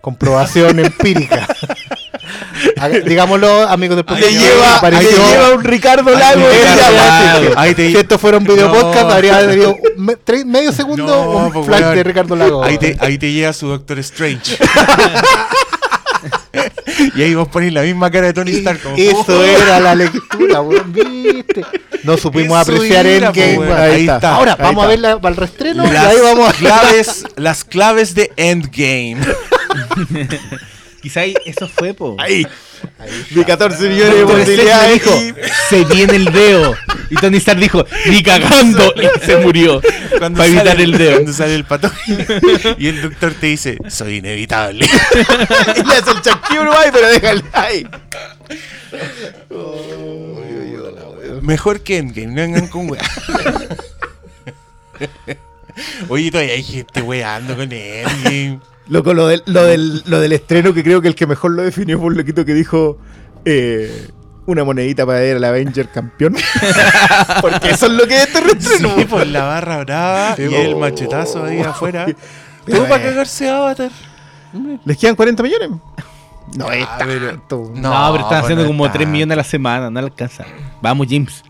comprobación 0.02 0.80
empírica. 0.86 1.48
Digámoslo, 3.06 3.68
amigos 3.68 3.96
del 3.98 4.06
podcast, 4.06 4.32
lleva, 4.32 4.82
pareció- 4.82 5.10
lleva 5.30 5.52
un 5.54 5.64
Ricardo 5.64 6.12
Lago. 6.12 6.42
un. 6.46 7.54
Ahí 7.58 7.76
te- 7.76 7.90
Si 7.92 7.98
esto 7.98 8.18
fuera 8.18 8.38
un 8.38 8.44
video 8.44 8.68
No. 8.68 8.74
podcast, 8.74 9.12
habría 9.12 9.48
tenido 9.48 9.76
me- 9.98 10.16
tre- 10.18 10.46
medio 10.46 10.72
segundo 10.72 11.06
No, 11.06 11.60
un 11.60 11.66
flash 11.66 11.94
de 11.96 12.04
Ricardo 12.04 12.36
Lago. 12.36 12.64
Ahí 12.64 12.78
te, 12.78 12.98
ahí 13.00 13.18
te 13.18 13.32
llega 13.32 13.54
su 13.54 13.68
Doctor 13.68 14.00
Strange. 14.00 14.58
y 17.16 17.22
ahí 17.24 17.34
vos 17.36 17.48
ponés 17.48 17.74
la 17.74 17.82
misma 17.82 18.10
cara 18.12 18.28
de 18.28 18.34
Tony 18.34 18.52
Stark. 18.52 18.82
como, 18.82 18.96
Eso 18.98 19.26
"Oh". 19.40 19.44
era 19.44 19.80
la 19.80 19.96
lectura, 19.96 20.62
weón, 20.62 20.92
viste. 20.94 21.66
No 22.04 22.18
supimos 22.18 22.62
Eso 22.62 22.72
apreciar 22.74 23.06
era, 23.06 23.28
Endgame. 23.28 23.58
weón. 23.60 23.78
Ahí 23.80 24.02
está. 24.08 24.36
Ahora, 24.36 24.54
Ahí 24.54 24.58
vamos 24.64 24.86
a 24.86 24.86
está. 24.86 24.88
ver 24.88 25.00
la, 25.00 25.22
para 25.22 25.32
el 25.34 25.38
reestreno 25.38 25.86
y 25.86 25.92
Las 25.92 26.06
ahí 26.06 26.18
vamos 26.24 26.50
a 26.50 26.54
claves, 26.54 27.24
las 27.36 27.64
claves 27.64 28.16
de 28.16 28.32
Endgame. 28.38 29.18
Quizá 31.02 31.24
eso 31.26 31.68
fue, 31.68 31.94
po. 31.94 32.16
Ahí. 32.20 32.46
Vi 33.32 33.44
14 33.44 33.90
millones 33.90 34.16
de 34.16 34.26
posibilidades. 34.26 34.94
dijo, 34.94 35.12
se 35.70 35.84
viene 35.86 36.16
el 36.16 36.26
dedo. 36.26 36.76
Y 37.10 37.16
Tony 37.16 37.38
Stark 37.38 37.60
dijo, 37.60 37.86
ni 38.06 38.24
cagando. 38.24 38.94
Y 38.98 39.26
se 39.26 39.38
murió. 39.38 39.82
Cuando 40.18 40.38
Para 40.38 40.48
evitar 40.48 40.68
sale, 40.68 40.84
el 40.84 40.92
dedo. 40.98 41.12
Cuando 41.14 41.34
sale 41.34 41.56
el 41.56 41.66
pato. 41.66 41.92
y 42.78 42.88
el 42.88 43.02
doctor 43.02 43.34
te 43.34 43.48
dice, 43.48 43.78
soy 43.90 44.18
inevitable. 44.18 44.86
y 45.76 45.88
le 45.88 45.96
hace 45.96 46.12
el 46.12 46.22
chasquido 46.22 46.78
ahí, 46.78 46.90
pero 46.92 47.08
déjale 47.08 47.44
ahí. 47.54 47.88
Mejor 51.42 51.82
que 51.82 51.98
Endgame, 51.98 52.28
no 52.28 52.42
vengan 52.42 52.68
con 52.68 52.90
weá. 52.90 53.02
Oye, 56.10 56.32
todavía 56.32 56.54
hay 56.54 56.64
gente 56.64 57.02
weando 57.02 57.56
con 57.56 57.72
Endgame. 57.72 58.60
Loco, 58.90 59.14
lo 59.14 59.28
del, 59.28 59.44
lo, 59.46 59.64
del, 59.64 60.02
lo 60.06 60.20
del 60.20 60.32
estreno, 60.34 60.74
que 60.74 60.84
creo 60.84 61.02
que 61.02 61.08
el 61.10 61.16
que 61.16 61.28
mejor 61.28 61.52
lo 61.52 61.62
definió 61.64 61.98
fue 61.98 62.08
un 62.08 62.18
loquito 62.18 62.46
que 62.46 62.54
dijo 62.54 62.98
eh, 63.46 64.08
una 64.46 64.64
monedita 64.64 65.06
para 65.06 65.20
ver 65.20 65.36
al 65.38 65.44
Avenger 65.44 65.90
campeón. 65.90 66.36
Porque 67.42 67.72
eso 67.72 67.88
es 67.88 67.92
lo 67.92 68.08
que 68.08 68.16
es 68.16 68.28
este 68.28 68.42
reestreno. 68.42 68.96
Sí, 68.98 69.06
por 69.06 69.26
la 69.28 69.44
barra 69.44 69.80
brava 69.84 70.36
y 70.38 70.54
el 70.54 70.76
machetazo 70.76 71.44
ahí 71.44 71.60
afuera. 71.62 72.06
Todo 72.66 72.88
para 72.88 73.04
cagarse 73.04 73.50
a 73.50 73.58
Avatar. 73.58 73.92
¿Les 74.86 74.98
quedan 74.98 75.16
40 75.16 75.44
millones? 75.44 75.70
No 76.56 76.72
es 76.72 76.86
Ah, 76.90 76.98
pero- 77.00 77.30
tanto. 77.30 77.72
No, 77.76 77.92
pero 78.12 78.16
están 78.16 78.28
pues 78.30 78.42
haciendo 78.44 78.64
no 78.64 78.68
como 78.70 78.86
está. 78.86 78.98
3 79.00 79.08
millones 79.10 79.34
a 79.34 79.36
la 79.38 79.44
semana. 79.44 79.90
No 79.90 80.00
le 80.00 80.08
alcanza. 80.08 80.46
Vamos, 80.82 81.08
James. 81.10 81.44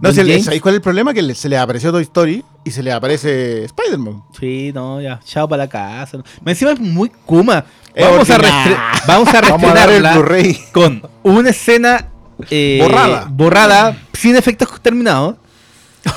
No, 0.00 0.12
si 0.12 0.20
el- 0.20 0.28
James. 0.28 0.44
¿sabéis 0.44 0.62
cuál 0.62 0.74
es 0.74 0.76
el 0.76 0.82
problema? 0.82 1.12
Que 1.12 1.22
le- 1.22 1.34
se 1.34 1.48
le 1.48 1.58
apareció 1.58 1.90
Toy 1.90 2.02
Story 2.04 2.44
y 2.68 2.70
se 2.70 2.82
le 2.82 2.92
aparece 2.92 3.64
Spider-Man. 3.64 4.22
Sí, 4.38 4.70
no, 4.74 5.00
ya. 5.00 5.18
Chao 5.24 5.48
para 5.48 5.64
la 5.64 5.68
casa. 5.68 6.18
Me 6.44 6.52
encima 6.52 6.70
es 6.72 6.80
muy 6.80 7.08
Kuma. 7.10 7.64
Vamos 7.98 8.30
a, 8.30 8.38
vamos 8.38 8.48
a 8.54 9.02
Vamos 9.06 9.34
a 9.34 9.84
el 9.96 10.58
con 10.72 11.02
una 11.24 11.50
escena 11.50 12.08
eh, 12.50 12.78
Borrada. 12.80 13.26
borrada, 13.30 13.96
sin 14.12 14.36
efectos 14.36 14.68
terminados. 14.80 15.36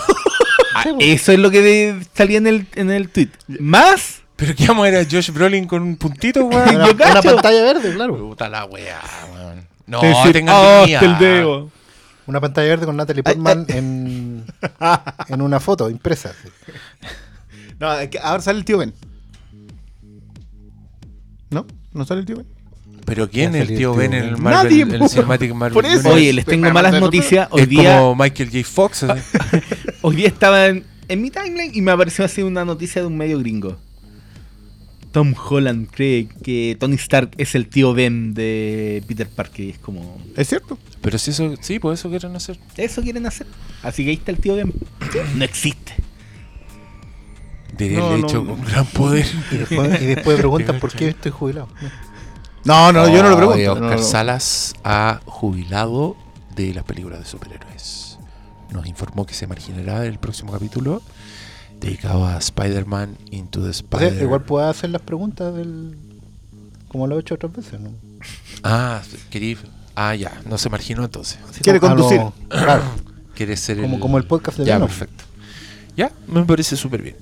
Ah, 0.73 0.85
Eso 0.99 1.33
es 1.33 1.39
lo 1.39 1.51
que 1.51 1.61
de- 1.61 2.05
salía 2.13 2.37
en 2.37 2.47
el, 2.47 2.65
en 2.75 2.91
el 2.91 3.09
tweet. 3.09 3.27
Más, 3.59 4.21
Pero 4.37 4.55
qué 4.55 4.65
vamos 4.67 4.87
a 4.87 4.89
ver 4.89 5.05
a 5.05 5.09
Josh 5.09 5.29
Brolin 5.29 5.65
con 5.67 5.81
un 5.81 5.97
puntito, 5.97 6.45
Una, 6.45 6.63
weón. 6.65 6.81
Una 7.11 7.21
pantalla 7.21 7.61
verde, 7.61 7.93
claro. 7.93 8.15
Puta 8.17 8.47
la 8.47 8.63
weá, 8.65 8.99
weón. 9.33 9.67
No, 9.85 9.99
tengan 10.31 10.55
"Ah, 10.57 10.79
dignidad. 10.85 11.03
hasta 11.03 11.05
el 11.05 11.17
dedo". 11.19 11.69
Una 12.25 12.39
pantalla 12.39 12.69
verde 12.69 12.85
con 12.85 12.95
Natalie 12.95 13.21
Portman 13.21 13.65
en, 13.67 14.30
en 15.27 15.41
una 15.41 15.59
foto 15.59 15.89
impresa. 15.89 16.33
sí. 16.41 16.49
No, 17.79 17.87
ahora 18.21 18.41
sale 18.41 18.59
el 18.59 18.65
tío 18.65 18.77
Ben. 18.77 18.93
¿No? 21.49 21.65
¿No 21.93 22.05
sale 22.05 22.21
el 22.21 22.25
tío 22.25 22.37
Ben? 22.37 22.47
Pero 23.05 23.29
¿quién 23.29 23.55
es 23.55 23.61
el 23.61 23.67
tío 23.69 23.77
tío 23.77 23.95
Ben 23.95 24.13
en 24.13 24.23
el 24.23 24.37
Marvel, 24.37 24.87
Nadie, 24.87 25.03
el. 25.03 25.09
Cinematic 25.09 25.53
Marvel 25.53 25.73
Por 25.73 25.85
eso. 25.85 25.95
Universe? 25.95 26.17
Oye, 26.17 26.33
les 26.33 26.45
tengo 26.45 26.71
malas 26.71 26.99
noticias. 26.99 27.47
Hoy 27.51 27.61
es 27.61 27.69
día, 27.69 27.97
como 27.97 28.15
Michael 28.15 28.49
J. 28.51 28.63
Fox. 28.63 29.03
así. 29.03 29.21
hoy 30.01 30.15
día 30.15 30.27
estaba 30.27 30.67
en, 30.67 30.85
en 31.07 31.21
mi 31.21 31.31
timeline 31.31 31.71
y 31.73 31.81
me 31.81 31.91
apareció 31.91 32.23
así 32.23 32.41
una 32.43 32.63
noticia 32.63 33.01
de 33.01 33.07
un 33.07 33.17
medio 33.17 33.39
gringo. 33.39 33.77
Tom 35.11 35.33
Holland 35.49 35.89
cree 35.91 36.27
que 36.43 36.77
Tony 36.79 36.95
Stark 36.95 37.31
es 37.37 37.53
el 37.55 37.67
tío 37.67 37.93
Ben 37.93 38.33
de 38.33 39.03
Peter 39.07 39.27
Parker. 39.29 39.65
Y 39.65 39.69
es 39.71 39.77
como. 39.79 40.17
¿Es 40.37 40.47
cierto? 40.47 40.77
Pero 41.01 41.17
si 41.17 41.31
eso, 41.31 41.53
sí, 41.61 41.79
pues 41.79 41.99
eso 41.99 42.09
quieren 42.09 42.35
hacer. 42.35 42.57
Eso 42.77 43.01
quieren 43.01 43.25
hacer. 43.25 43.47
Así 43.83 44.03
que 44.03 44.11
ahí 44.11 44.15
está 44.17 44.31
el 44.31 44.37
tío 44.37 44.55
Ben. 44.55 44.73
No 45.35 45.43
existe. 45.43 45.93
Diría 47.77 47.99
No, 47.99 48.13
el 48.15 48.21
no, 48.21 48.27
hecho 48.27 48.43
no. 48.43 48.55
con 48.55 48.65
gran 48.65 48.85
poder. 48.85 49.25
Y 49.51 49.57
después, 49.57 50.01
y 50.01 50.05
después 50.05 50.37
preguntan 50.39 50.79
por 50.79 50.91
qué 50.91 51.09
estoy 51.09 51.31
jubilado. 51.31 51.67
No, 52.63 52.91
no, 52.91 53.09
yo 53.09 53.23
no 53.23 53.29
lo 53.29 53.37
pregunto. 53.37 53.73
Oscar 53.73 53.89
no, 53.89 53.95
no. 53.97 54.03
Salas 54.03 54.73
ha 54.83 55.19
jubilado 55.25 56.15
de 56.55 56.73
las 56.73 56.83
películas 56.83 57.19
de 57.19 57.25
superhéroes. 57.25 58.19
Nos 58.71 58.85
informó 58.87 59.25
que 59.25 59.33
se 59.33 59.47
marginará 59.47 60.05
el 60.05 60.19
próximo 60.19 60.51
capítulo 60.53 61.01
dedicado 61.81 62.25
a 62.25 62.37
Spider-Man 62.37 63.17
Into 63.31 63.61
the 63.61 63.69
O 63.69 63.73
sea, 63.73 63.81
Spider. 63.99 64.21
igual 64.21 64.43
puedo 64.43 64.67
hacer 64.69 64.89
las 64.91 65.01
preguntas 65.01 65.53
del. 65.55 65.97
Como 66.87 67.07
lo 67.07 67.17
he 67.17 67.21
hecho 67.21 67.35
otras 67.35 67.53
veces, 67.53 67.79
¿no? 67.79 67.91
Ah, 68.63 69.01
querí... 69.29 69.57
Ah, 69.95 70.13
ya, 70.15 70.41
no 70.45 70.57
se 70.57 70.69
marginó 70.69 71.03
entonces. 71.03 71.37
Quiere 71.61 71.79
Ah, 71.81 71.81
no, 71.81 71.95
conducir. 71.95 72.21
claro, 72.49 72.83
Quiere 73.35 73.55
ser 73.57 73.81
como, 73.81 73.95
el... 73.95 73.99
como 74.01 74.17
el 74.17 74.23
podcast 74.25 74.57
de 74.59 74.65
Ya, 74.65 74.75
Venom. 74.75 74.87
perfecto. 74.89 75.23
Ya, 75.97 76.11
me 76.27 76.43
parece 76.43 76.75
súper 76.77 77.01
bien. 77.01 77.15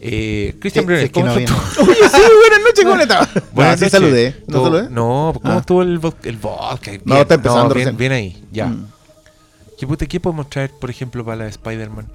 Eh, 0.00 0.52
Sí, 0.54 0.58
Christian 0.60 0.82
sí, 0.84 0.86
Brenner, 0.86 1.04
es 1.06 1.12
que 1.12 1.20
¿cómo 1.20 1.32
no 1.32 1.38
estuvo? 1.38 1.58
Oye, 1.90 1.94
sí, 1.94 2.20
buenas 2.40 2.60
noches, 2.66 2.84
¿cómo 2.84 2.96
le 2.96 3.02
estaba? 3.02 3.28
Buenas 3.52 3.74
Ah, 3.74 3.76
sí 3.76 3.84
noches. 3.84 3.90
saludé. 3.92 4.30
¿No 4.30 4.38
Estuvo- 4.46 4.64
saludé? 4.64 4.90
No, 4.90 5.32
¿cómo 5.42 5.54
Ah. 5.54 5.58
estuvo 5.58 5.82
el, 5.82 6.00
el 6.24 6.36
vodka? 6.38 6.90
Bien, 6.90 7.02
está 7.18 7.34
empezando 7.34 7.74
bien, 7.74 7.88
recién. 7.88 7.96
bien 7.98 8.12
ahí, 8.12 8.44
ya. 8.50 8.66
Mm. 8.66 8.86
¿Qué, 9.78 10.06
¿Qué 10.08 10.20
podemos 10.20 10.48
traer, 10.48 10.70
por 10.78 10.88
ejemplo, 10.90 11.24
para 11.24 11.36
la 11.36 11.44
de 11.44 11.50
Spider-Man? 11.50 12.06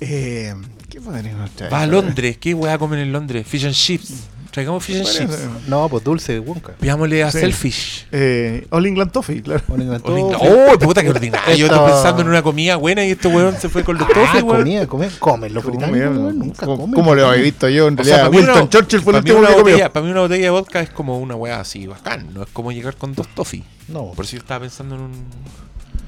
Eh, 0.00 0.54
¿Qué 0.88 1.00
podríamos 1.00 1.50
traer? 1.50 1.72
Va 1.72 1.82
a 1.82 1.86
Londres, 1.86 2.38
¿qué 2.38 2.54
weá 2.54 2.78
comen 2.78 3.00
en 3.00 3.12
Londres? 3.12 3.46
Fish 3.46 3.64
and 3.66 3.74
chips. 3.74 4.28
Traigamos 4.58 4.84
fish 4.84 4.96
and 4.96 5.06
chips. 5.30 5.38
No, 5.68 5.88
pues 5.88 6.02
dulce 6.02 6.32
de 6.32 6.40
Wonka. 6.40 6.72
Pidámosle 6.72 7.22
a 7.22 7.30
Sí. 7.30 7.38
Selfish. 7.38 8.06
Eh, 8.10 8.66
All 8.70 8.84
England 8.86 9.12
Toffee, 9.12 9.40
claro. 9.40 9.62
Todo- 10.02 10.36
¡Oh, 10.40 10.78
puta 10.80 11.00
que 11.02 11.10
ordinario! 11.10 11.54
Yo 11.54 11.66
estoy 11.66 11.78
pensando 11.88 12.22
en 12.22 12.28
una 12.28 12.42
comida 12.42 12.74
buena 12.76 13.04
y 13.04 13.12
este 13.12 13.28
weón 13.28 13.56
se 13.56 13.68
fue 13.68 13.84
con 13.84 13.96
los 13.98 14.08
Ah, 14.08 14.12
toffees, 14.14 14.42
weón. 14.42 14.58
comida, 14.58 14.86
comida. 14.88 15.10
Comen 15.20 15.54
los 15.54 15.62
¿Cómo, 15.64 15.76
británicos, 15.76 16.16
weón, 16.18 16.38
nunca 16.40 16.66
¿Cómo- 16.66 16.78
comen. 16.78 16.94
¿Cómo 16.94 17.14
lo 17.14 17.32
he 17.34 17.40
visto 17.40 17.68
yo? 17.68 17.86
En 17.88 17.94
O 18.00 18.02
sea, 18.02 18.16
realidad, 18.16 18.18
para 18.18 18.30
mí 18.30 18.36
Winston 18.38 18.58
una- 18.62 18.68
Churchill 18.70 19.00
fue 19.02 19.12
el 19.12 19.14
para 19.14 19.22
mí 19.22 19.30
último 19.30 19.38
una 19.38 19.48
que 19.48 19.54
comió. 19.54 19.74
botella- 19.76 19.92
Para 19.92 20.04
mí 20.06 20.10
una 20.10 20.20
botella 20.22 20.42
de 20.44 20.50
vodka 20.50 20.80
es 20.80 20.90
como 20.90 21.18
una 21.18 21.34
weá 21.36 21.60
así, 21.60 21.86
bacán. 21.86 22.34
No 22.34 22.42
es 22.42 22.48
como 22.52 22.72
llegar 22.72 22.96
con 22.96 23.14
dos 23.14 23.28
toffees. 23.28 23.62
No, 23.88 24.06
Por 24.12 24.24
eso 24.24 24.32
yo 24.32 24.38
estaba 24.40 24.60
pensando 24.60 24.96
en 24.96 25.00
un... 25.02 25.12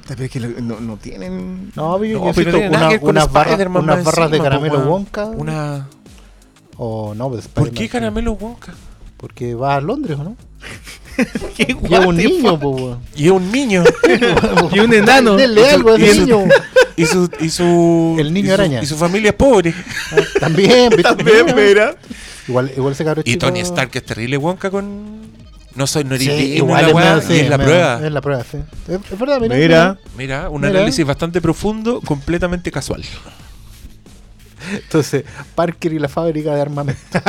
Pero 0.07 0.23
es 0.25 0.29
que 0.31 0.39
lo- 0.41 0.49
no, 0.61 0.79
no 0.81 0.97
tienen. 0.97 1.71
no, 1.75 1.97
pero 1.97 2.05
yo 2.19 2.25
No, 2.25 2.33
pero 2.33 2.51
tiene 2.51 2.69
nada 2.69 2.87
que 2.89 2.93
ver 2.95 2.99
con 3.01 3.09
unas 3.11 3.31
barras, 3.31 3.51
Spider-Man 3.53 3.83
unas 3.83 3.95
más 3.97 4.05
barras 4.05 4.31
de 4.31 4.37
encima, 4.37 4.43
caramelo 4.49 4.75
weón. 4.79 4.89
Wonka. 4.89 5.25
Una... 5.27 5.87
O 6.77 7.13
no, 7.15 7.29
pues 7.29 7.47
¿Por 7.47 7.71
qué 7.71 7.87
caramelo 7.89 8.33
Wonka? 8.33 8.73
Porque 9.17 9.53
va 9.55 9.75
a 9.75 9.81
Londres, 9.81 10.17
¿o 10.19 10.23
no? 10.23 10.35
¿Qué 11.57 11.75
Y 11.89 11.93
es 11.93 12.05
un 12.05 12.17
niño, 12.17 12.59
po. 12.59 12.97
Y 13.15 13.25
es 13.25 13.31
un 13.31 13.51
niño. 13.51 13.83
Y 14.71 14.79
un 14.79 14.93
enano. 14.93 15.35
Denle 15.35 15.69
algo 15.69 15.91
a 15.93 15.99
Y 15.99 16.03
ese 16.03 16.11
eso- 16.11 16.21
niño. 16.25 16.39
Y 16.97 17.05
su, 17.05 17.29
y 17.39 17.49
su, 17.49 18.15
El 18.19 18.33
niño 18.33 18.45
y 18.45 18.49
su- 18.49 18.53
araña. 18.53 18.83
Y 18.83 18.85
su 18.85 18.95
familia 18.97 19.29
es 19.29 19.35
pobre. 19.35 19.73
También, 20.39 20.89
¿viste? 20.95 21.03
También, 21.03 21.45
mira. 21.55 21.95
Igual, 22.47 22.71
igual 22.75 22.93
ese 22.93 23.03
cabrón 23.05 23.23
Y 23.27 23.37
Tony 23.37 23.59
Stark 23.61 23.91
es 23.93 24.03
terrible 24.05 24.37
Wonka 24.37 24.69
con. 24.71 25.21
No 25.75 25.87
soy 25.87 26.03
no 26.03 26.17
Sí, 26.17 26.29
igual 26.29 26.89
es, 26.89 26.93
weá, 26.93 27.15
medio- 27.15 27.27
sí, 27.27 27.33
y 27.33 27.39
es 27.39 27.49
la 27.49 27.57
prueba. 27.57 28.01
Es 28.05 28.11
la 28.11 28.21
prueba, 28.21 28.43
sí. 28.43 28.57
Es, 28.89 28.99
es 29.11 29.19
verdad, 29.19 29.39
mira. 29.39 29.55
Mira. 29.55 29.97
Mira, 30.17 30.49
un 30.49 30.61
Mira. 30.61 30.71
análisis 30.79 31.05
bastante 31.05 31.39
profundo, 31.41 32.01
completamente 32.01 32.71
casual. 32.71 33.03
Entonces, 34.73 35.23
Parker 35.55 35.93
y 35.93 35.99
la 35.99 36.07
fábrica 36.09 36.53
de 36.53 36.61
armamento. 36.61 37.01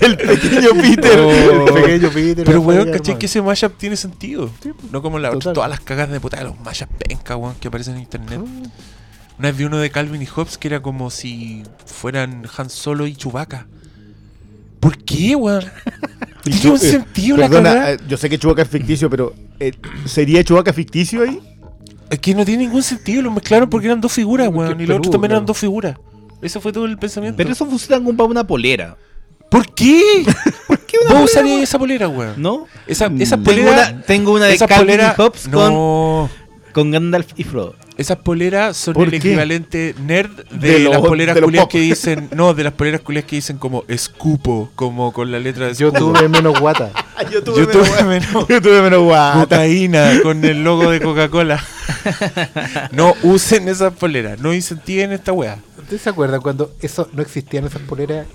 El 0.00 0.16
pequeño 0.16 0.70
Peter. 0.80 1.18
Oh. 1.18 1.30
El 1.30 1.74
pequeño 1.74 2.10
Peter. 2.10 2.44
Pero 2.44 2.60
weón, 2.60 2.90
caché 2.90 3.18
que 3.18 3.26
ese 3.26 3.42
mashup 3.42 3.76
tiene 3.76 3.96
sentido. 3.96 4.50
No 4.90 5.02
como 5.02 5.18
la, 5.18 5.30
total. 5.30 5.52
todas 5.54 5.70
las 5.70 5.80
cagas 5.80 6.10
de 6.10 6.20
puta 6.20 6.38
de 6.38 6.44
los 6.44 6.58
mashup 6.60 6.88
penca, 6.98 7.36
weón, 7.36 7.54
que 7.56 7.68
aparecen 7.68 7.94
en 7.94 8.00
internet. 8.02 8.40
Una 9.38 9.48
vez 9.48 9.56
vi 9.56 9.64
uno 9.64 9.78
de 9.78 9.90
Calvin 9.90 10.22
y 10.22 10.26
Hobbes 10.26 10.58
que 10.58 10.68
era 10.68 10.80
como 10.80 11.10
si 11.10 11.64
fueran 11.86 12.46
Han 12.56 12.70
Solo 12.70 13.06
y 13.06 13.16
Chewbacca. 13.16 13.66
¿Por 14.80 14.98
qué, 14.98 15.34
weón? 15.34 15.64
Tiene 16.44 16.70
un 16.70 16.76
eh, 16.76 16.78
sentido 16.78 17.36
la 17.38 17.48
Perdona, 17.48 17.70
cagada. 17.70 17.92
eh, 17.92 17.98
yo 18.06 18.16
sé 18.18 18.28
que 18.28 18.38
Chewbacca 18.38 18.62
es 18.62 18.68
ficticio, 18.68 19.08
pero 19.08 19.34
eh, 19.58 19.72
¿sería 20.04 20.44
Chewbacca 20.44 20.72
ficticio 20.72 21.22
ahí? 21.22 21.40
Es 22.14 22.20
que 22.20 22.34
no 22.34 22.44
tiene 22.44 22.64
ningún 22.64 22.82
sentido, 22.82 23.22
lo 23.22 23.30
mezclaron 23.32 23.68
porque 23.68 23.86
eran 23.88 24.00
dos 24.00 24.12
figuras, 24.12 24.46
Porque 24.48 24.58
weón. 24.70 24.80
Y 24.80 24.86
los 24.86 24.98
otros 24.98 25.10
también 25.12 25.32
eran 25.32 25.44
dos 25.46 25.58
figuras. 25.58 25.96
Ese 26.40 26.60
fue 26.60 26.72
todo 26.72 26.84
el 26.84 26.96
pensamiento. 26.98 27.36
Pero 27.36 27.50
eso 27.50 27.66
funciona 27.66 27.96
como 28.04 28.16
para 28.16 28.28
una 28.30 28.46
polera. 28.46 28.96
¿Por 29.50 29.72
qué? 29.74 30.24
¿Por 30.68 30.78
qué 30.80 30.96
¿Vos 31.08 31.24
usarías 31.30 31.62
esa 31.62 31.78
polera, 31.78 32.06
weón? 32.08 32.34
¿No? 32.36 32.66
Esa, 32.86 33.10
esa 33.18 33.36
Mm. 33.36 33.42
Tengo 33.42 33.44
polera. 33.44 33.72
una, 33.90 34.02
tengo 34.02 34.32
una 34.32 34.44
de 34.46 34.54
esa 34.54 34.66
Calvin 34.68 34.86
polera. 34.86 35.14
y 35.16 35.20
Hobbes 35.22 35.48
con, 35.48 35.72
no. 35.72 36.30
con 36.72 36.90
Gandalf 36.90 37.28
y 37.36 37.44
Frodo. 37.44 37.74
Esas 37.96 38.18
poleras 38.18 38.76
son 38.76 38.94
¿Por 38.94 39.04
el 39.04 39.10
qué? 39.12 39.16
equivalente 39.16 39.94
nerd 40.04 40.30
de, 40.50 40.70
De 40.72 40.78
lo- 40.80 40.90
las 40.90 41.00
poleras 41.00 41.40
culias 41.40 41.66
que 41.68 41.80
dicen. 41.80 42.28
No, 42.34 42.52
de 42.54 42.64
las 42.64 42.72
poleras 42.74 43.00
culias 43.00 43.24
que 43.24 43.36
dicen 43.36 43.58
como 43.58 43.84
escupo, 43.88 44.70
como 44.76 45.12
con 45.12 45.30
la 45.32 45.38
letra 45.40 45.66
de 45.68 45.74
Yo 45.74 45.88
escupo. 45.88 46.12
tuve 46.12 46.28
menos 46.28 46.58
guata. 46.60 46.90
yo 47.22 47.44
Yo 47.44 47.68
tuve 47.68 48.04
menos. 48.04 48.32
yo 48.48 48.60
tuve 48.60 48.82
menos 48.82 49.02
guata. 49.02 49.40
Cocaína 49.40 50.20
con 50.22 50.44
el 50.44 50.64
logo 50.64 50.90
de 50.90 51.00
Coca-Cola. 51.00 51.62
No 52.92 53.14
usen 53.22 53.68
esas 53.68 53.92
poleras, 53.94 54.38
no 54.40 54.52
incentiven 54.52 55.12
esta 55.12 55.32
weá. 55.32 55.58
¿Ustedes 55.78 56.02
se 56.02 56.10
acuerdan 56.10 56.40
cuando 56.40 56.72
eso 56.80 57.08
no 57.12 57.22
existían 57.22 57.64
esas 57.64 57.82
poleras 57.82 58.26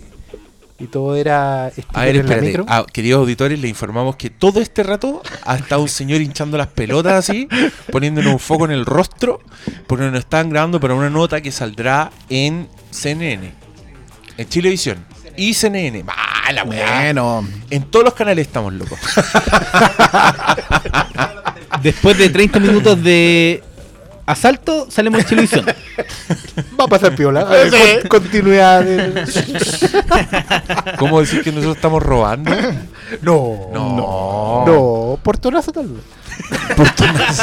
y 0.80 0.88
todo 0.88 1.16
era 1.16 1.66
A 1.66 2.06
ver, 2.06 2.16
en 2.16 2.28
la 2.28 2.36
espérate. 2.36 2.48
micro? 2.48 2.66
Ah, 2.68 2.86
queridos 2.92 3.20
auditores, 3.20 3.60
le 3.60 3.68
informamos 3.68 4.16
que 4.16 4.30
todo 4.30 4.62
este 4.62 4.84
rato 4.84 5.22
ha 5.44 5.56
estado 5.58 5.82
un 5.82 5.90
señor 5.90 6.22
hinchando 6.22 6.58
las 6.58 6.68
pelotas 6.68 7.14
así, 7.14 7.50
poniéndonos 7.92 8.32
un 8.34 8.40
foco 8.40 8.66
en 8.66 8.72
el 8.72 8.86
rostro, 8.86 9.42
porque 9.88 10.06
nos 10.06 10.20
están 10.20 10.50
grabando 10.50 10.80
para 10.80 10.94
una 10.94 11.10
nota 11.10 11.42
que 11.42 11.52
saldrá 11.52 12.12
en 12.30 12.70
CNN, 12.92 13.52
en 14.38 14.48
Chilevisión 14.48 15.09
y 15.40 15.54
CNN. 15.54 16.04
Mala 16.04 16.64
weá. 16.64 17.02
Bueno, 17.02 17.48
En 17.70 17.84
todos 17.84 18.06
los 18.06 18.14
canales 18.14 18.48
estamos 18.48 18.74
locos. 18.74 19.00
Después 21.82 22.18
de 22.18 22.30
30 22.30 22.60
minutos 22.60 23.02
de 23.02 23.64
asalto, 24.32 24.88
salimos 24.90 25.22
en 25.22 25.26
televisión. 25.28 25.66
Va 26.80 26.86
a 26.86 26.88
pasar 26.88 27.16
piola. 27.16 27.42
A 27.42 27.46
ver, 27.46 27.72
Sí. 27.72 27.78
con- 28.08 28.22
continuidad. 28.22 28.84
de- 28.84 29.26
¿Cómo 30.98 31.20
decir 31.20 31.44
que 31.44 31.52
nosotros 31.52 31.76
estamos 31.76 32.02
robando? 32.04 32.52
No. 33.24 33.70
No. 33.74 34.64
No. 34.68 35.20
Portonazo 35.24 35.72
tal 35.72 35.88
vez. 35.88 36.04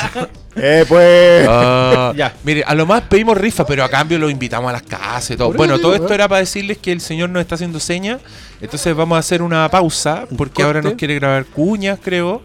eh, 0.56 0.84
pues. 0.88 1.46
Ah, 1.50 2.12
Ya. 2.16 2.32
Mire, 2.44 2.62
a 2.64 2.72
lo 2.74 2.86
más 2.86 3.02
pedimos 3.02 3.36
rifa, 3.36 3.66
pero 3.66 3.82
a 3.82 3.88
cambio 3.88 4.16
lo 4.18 4.30
invitamos 4.30 4.68
a 4.70 4.72
las 4.74 4.82
casas 4.82 5.32
y 5.32 5.36
todo. 5.36 5.48
Por 5.48 5.56
Bueno, 5.56 5.74
eso 5.74 5.82
todo 5.82 5.92
digo, 5.94 6.04
esto 6.04 6.14
¿eh? 6.14 6.16
era 6.16 6.28
para 6.28 6.38
decirles 6.40 6.78
que 6.78 6.92
el 6.92 7.00
señor 7.00 7.30
nos 7.30 7.40
está 7.40 7.56
haciendo 7.56 7.80
señas. 7.80 8.20
Entonces 8.60 8.94
vamos 8.94 9.16
a 9.16 9.18
hacer 9.18 9.42
una 9.42 9.68
pausa 9.68 10.24
porque 10.38 10.62
ahora 10.62 10.80
nos 10.82 10.94
quiere 10.94 11.16
grabar 11.16 11.44
cuñas, 11.46 11.98
creo. 12.02 12.42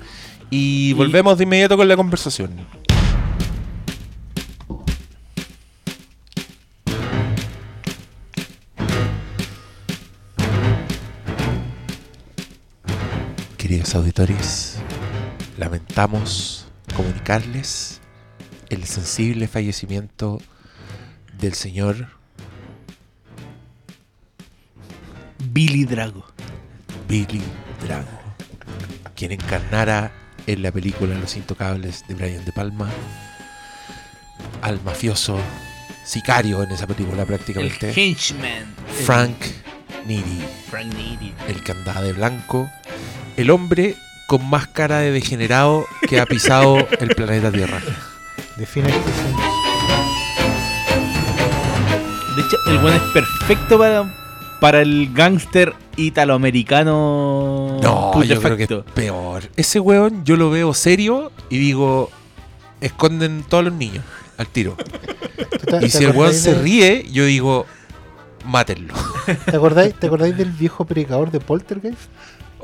Y, 0.50 0.90
Y- 0.90 0.94
volvemos 0.94 1.38
de 1.38 1.44
inmediato 1.44 1.78
con 1.78 1.88
la 1.88 1.96
conversación. 1.96 2.50
Queridos 13.72 13.96
auditores, 13.96 14.76
lamentamos 15.58 16.68
comunicarles 16.94 18.02
el 18.68 18.84
sensible 18.84 19.48
fallecimiento 19.48 20.42
del 21.40 21.54
señor 21.54 22.10
Billy 25.54 25.86
Drago. 25.86 26.26
Billy 27.08 27.42
Drago, 27.82 28.20
quien 29.16 29.32
encarnara 29.32 30.12
en 30.48 30.64
la 30.64 30.74
película 30.74 31.18
Los 31.18 31.38
Intocables 31.38 32.06
de 32.10 32.16
Brian 32.16 32.44
De 32.44 32.52
Palma 32.52 32.90
al 34.62 34.84
mafioso 34.84 35.40
sicario 36.04 36.62
en 36.62 36.72
esa 36.72 36.88
película 36.88 37.22
El 37.22 37.28
prácticamente, 37.30 37.94
henchman. 37.96 38.76
Frank 39.06 39.61
Needy, 40.06 40.44
Frank 40.70 40.94
Needy. 40.94 41.34
el 41.48 41.64
que 41.64 41.72
andaba 41.72 42.02
de 42.02 42.14
blanco, 42.14 42.70
el 43.38 43.50
hombre 43.52 43.96
con 44.28 44.48
más 44.50 44.68
cara 44.68 45.00
de 45.00 45.12
degenerado 45.12 45.86
que 46.08 46.20
ha 46.20 46.26
pisado 46.26 46.78
el 47.00 47.16
planeta 47.16 47.52
Tierra. 47.52 47.82
Define 48.58 48.90
este 48.90 49.12
De 52.36 52.42
hecho, 52.42 52.58
el 52.70 52.78
buen 52.80 52.94
es 52.96 53.02
perfecto 53.14 53.78
para, 53.78 54.58
para 54.60 54.82
el 54.82 55.12
gángster 55.14 55.74
italoamericano. 55.98 57.78
No, 57.82 58.24
yo 58.24 58.42
creo 58.42 58.58
que 58.58 58.64
es 58.64 58.70
peor. 58.94 59.44
Ese 59.56 59.80
weón 59.80 60.24
yo 60.26 60.36
lo 60.38 60.50
veo 60.50 60.74
serio 60.74 61.32
y 61.50 61.58
digo, 61.58 62.10
esconden 62.80 63.44
todos 63.48 63.66
los 63.66 63.74
niños 63.74 64.04
al 64.38 64.48
tiro. 64.48 64.76
¿Tú 64.78 65.78
te- 65.80 65.86
Y 65.86 65.90
si 65.90 66.04
el 66.06 66.12
weón 66.12 66.34
se 66.34 66.56
ríe, 66.56 67.06
yo 67.12 67.26
digo, 67.26 67.66
mátenlo. 68.46 68.94
¿Te 69.46 69.56
acordáis, 69.56 69.94
¿Te 69.96 70.08
acordáis 70.08 70.38
del 70.38 70.52
viejo 70.52 70.86
predicador 70.86 71.32
de 71.32 71.40
Poltergeist? 71.40 72.00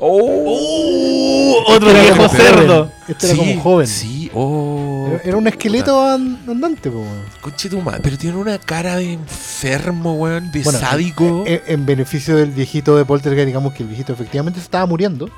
¡Oh! 0.00 1.64
Otro 1.68 1.90
Este 1.90 2.00
era 2.06 2.14
viejo 2.14 2.28
cerdo. 2.28 2.76
joven. 2.84 2.92
Este 3.08 3.26
era 3.26 3.36
como 3.36 3.60
joven. 3.60 3.86
Sí, 3.86 4.30
oh. 4.34 5.08
Era, 5.12 5.22
era 5.24 5.36
un 5.36 5.46
esqueleto 5.48 6.00
an- 6.04 6.38
andante, 6.48 6.90
po, 6.90 6.98
weón. 6.98 7.24
Conche 7.40 7.68
tu 7.68 7.80
madre, 7.80 8.00
pero 8.02 8.16
tiene 8.16 8.36
una 8.36 8.58
cara 8.58 8.96
de 8.96 9.12
enfermo, 9.14 10.14
weón, 10.14 10.50
de 10.52 10.62
Bueno, 10.62 10.78
sádico. 10.78 11.44
En, 11.46 11.60
en 11.66 11.86
beneficio 11.86 12.36
del 12.36 12.50
viejito 12.50 12.96
de 12.96 13.04
Poltergeist, 13.04 13.46
digamos 13.46 13.74
que 13.74 13.82
el 13.82 13.88
viejito 13.88 14.12
efectivamente 14.12 14.60
se 14.60 14.64
estaba 14.64 14.86
muriendo 14.86 15.28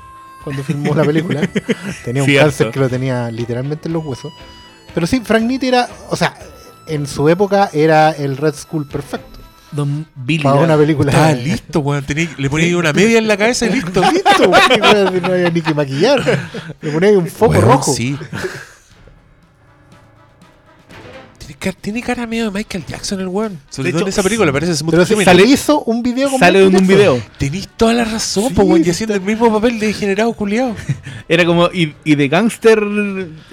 cuando 0.43 0.63
filmó 0.63 0.93
la 0.93 1.03
película. 1.03 1.41
tenía 2.05 2.23
un 2.23 2.29
Cierto. 2.29 2.45
cáncer 2.49 2.71
que 2.71 2.79
lo 2.79 2.89
tenía 2.89 3.31
literalmente 3.31 3.87
en 3.87 3.93
los 3.93 4.05
huesos. 4.05 4.31
Pero 4.93 5.07
sí, 5.07 5.21
Frank 5.23 5.43
Nitti 5.43 5.67
era, 5.69 5.87
o 6.09 6.15
sea, 6.15 6.35
en 6.87 7.07
su 7.07 7.29
época 7.29 7.69
era 7.73 8.11
el 8.11 8.37
Red 8.37 8.55
School 8.55 8.87
perfecto. 8.87 9.30
Don 9.71 10.05
Billy. 10.15 10.43
Para 10.43 10.55
una 10.61 10.77
película. 10.77 11.11
Estaba 11.11 11.31
listo, 11.33 11.79
weón. 11.79 12.03
tenía- 12.03 12.29
le 12.37 12.49
ponía 12.49 12.77
una 12.77 12.91
media 12.93 13.17
en 13.19 13.27
la 13.27 13.37
cabeza 13.37 13.65
y 13.67 13.69
listo. 13.73 14.01
Listo, 14.11 14.49
weón, 14.49 15.21
no 15.21 15.27
había 15.33 15.49
ni 15.49 15.61
que 15.61 15.73
maquillar. 15.73 16.39
Le 16.81 16.91
ponía 16.91 17.09
ahí 17.09 17.15
un 17.15 17.27
foco 17.27 17.53
Weón, 17.53 17.63
rojo. 17.65 17.93
Sí. 17.93 18.17
Tiene 21.37 21.55
cara, 21.57 21.77
tiene 21.81 22.01
cara 22.03 22.27
medio 22.27 22.45
de 22.45 22.51
Michael 22.51 22.85
Jackson 22.85 23.19
el 23.19 23.27
weón. 23.27 23.59
Sobre 23.69 23.87
De 23.87 23.93
todo 23.93 24.01
en 24.03 24.09
esa 24.09 24.21
película, 24.21 24.51
parece 24.51 24.75
Smooth 24.75 24.91
Pero 24.91 25.05
se, 25.05 25.15
Criminal. 25.15 25.35
se 25.37 25.41
le 25.45 25.49
hizo 25.51 25.81
un 25.83 26.03
video 26.03 26.29
con 26.29 26.39
Sale 26.39 26.63
en 26.65 26.75
un 26.75 26.85
video. 26.87 27.21
Tenís 27.37 27.67
toda 27.77 27.93
la 27.93 28.05
razón, 28.05 28.49
Sí, 28.49 28.53
po, 28.53 28.63
weón, 28.63 28.83
y 28.85 28.89
haciendo 28.89 29.15
el 29.15 29.21
mismo 29.21 29.51
papel 29.51 29.79
de 29.79 29.87
degenerado 29.87 30.31
culiado. 30.33 30.75
Era 31.29 31.45
como. 31.45 31.67
Y, 31.73 31.95
y 32.03 32.15
de 32.15 32.27
gángster 32.27 32.79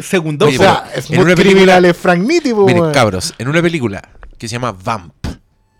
segundo. 0.00 0.46
Oye, 0.46 0.58
O 0.58 0.60
sea, 0.62 0.90
es 0.94 1.08
en 1.10 1.16
muy 1.16 1.24
una 1.26 1.34
película- 1.34 1.54
criminal 1.54 1.84
es 1.86 1.96
Frank 1.96 2.20
Nitti, 2.20 2.52
po, 2.52 2.66
Miren, 2.66 2.82
weón. 2.82 2.92
cabros, 2.94 3.34
en 3.38 3.48
una 3.48 3.62
película 3.62 4.02
que 4.36 4.48
se 4.48 4.52
llama 4.52 4.72
Vamp, 4.72 5.14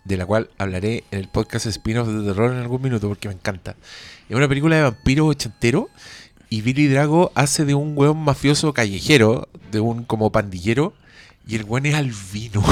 de 0.09 0.17
la 0.17 0.25
cual 0.25 0.49
hablaré 0.57 1.03
en 1.11 1.19
el 1.19 1.27
podcast 1.27 1.67
spin-off 1.67 2.07
de 2.07 2.23
terror 2.25 2.51
en 2.51 2.57
algún 2.57 2.81
minuto 2.81 3.07
porque 3.07 3.27
me 3.27 3.35
encanta. 3.35 3.75
Es 4.27 4.35
una 4.35 4.47
película 4.47 4.75
de 4.75 4.81
vampiro 4.81 5.27
ochentero 5.27 5.87
y 6.49 6.61
Billy 6.61 6.87
Drago 6.87 7.31
hace 7.35 7.63
de 7.63 7.75
un 7.75 7.95
weón 7.95 8.17
mafioso 8.17 8.73
callejero, 8.73 9.47
de 9.71 9.79
un 9.79 10.03
como 10.03 10.31
pandillero, 10.31 10.93
y 11.47 11.55
el 11.57 11.63
weón 11.63 11.85
es 11.85 11.93
albino. 11.93 12.63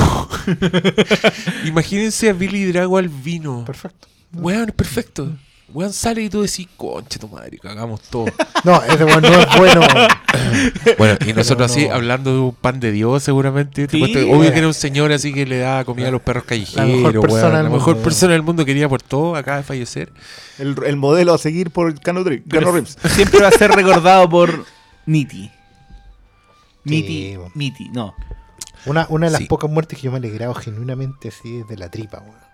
Imagínense 1.66 2.32
a 2.32 2.34
Billy 2.34 2.66
Drago 2.66 2.98
albino. 2.98 3.66
Perfecto. 3.66 4.08
Weón, 4.34 4.74
perfecto. 4.76 5.38
Weón 5.74 5.92
sale 5.92 6.22
y 6.24 6.30
tú 6.30 6.42
decís, 6.44 6.68
concha 6.78 7.20
tu 7.20 7.28
madre, 7.28 7.58
cagamos 7.60 8.02
todo. 8.04 8.26
No, 8.64 8.82
ese 8.84 9.04
weón 9.06 9.22
no 9.22 9.28
es 9.40 9.48
bueno. 9.58 9.82
Bueno, 10.98 11.18
y 11.26 11.34
nosotros 11.34 11.70
no. 11.70 11.74
así, 11.74 11.88
hablando 11.88 12.34
de 12.34 12.40
un 12.40 12.54
pan 12.56 12.80
de 12.80 12.92
Dios, 12.92 13.22
seguramente. 13.24 13.88
te 13.88 13.92
Sí, 13.92 14.00
cuento- 14.00 14.20
obvio 14.32 14.52
que 14.52 14.58
era 14.60 14.68
un 14.68 14.74
señor 14.74 15.12
así 15.12 15.34
que 15.34 15.46
le 15.46 15.58
daba 15.60 15.84
comida 15.86 16.08
a 16.08 16.12
los 16.12 16.22
perros 16.22 16.44
callejeros. 16.46 16.88
mejor 16.88 17.22
persona 17.22 17.42
weón. 17.42 17.54
del 17.56 17.64
La 17.64 17.70
mundo, 17.70 17.78
mejor 17.78 17.98
persona 18.04 18.34
del 18.34 18.44
mundo 18.44 18.66
quería 18.66 18.88
por 18.90 19.02
todo, 19.02 19.36
acaba 19.36 19.58
de 19.58 19.64
fallecer. 19.64 20.12
El, 20.58 20.76
el 20.86 20.96
modelo 20.96 21.34
a 21.34 21.38
seguir 21.38 21.72
por 21.72 22.00
Cano 22.00 22.24
Reeves. 22.24 22.98
Siempre 23.10 23.42
va 23.42 23.50
a 23.50 23.52
ser 23.52 23.72
recordado 23.72 24.30
por. 24.30 24.66
Nitti. 25.06 25.52
bo. 27.36 27.52
Nitti, 27.56 27.90
no. 27.92 28.14
Una, 28.86 29.06
una 29.10 29.26
de 29.28 29.32
las 29.34 29.42
Sí. 29.42 29.48
pocas 29.48 29.70
muertes 29.70 29.98
que 30.00 30.06
yo 30.06 30.12
me 30.12 30.18
he 30.18 30.20
alegrado 30.20 30.54
genuinamente 30.54 31.28
así 31.30 31.58
es 31.60 31.68
de 31.68 31.78
la 31.78 31.90
tripa, 31.90 32.20
weón. 32.20 32.47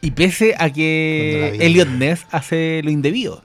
Y 0.00 0.10
pese 0.12 0.54
a 0.58 0.70
que. 0.70 1.56
Elliot 1.60 1.88
Ness 1.88 2.26
hace 2.30 2.80
lo 2.84 2.90
indebido. 2.90 3.42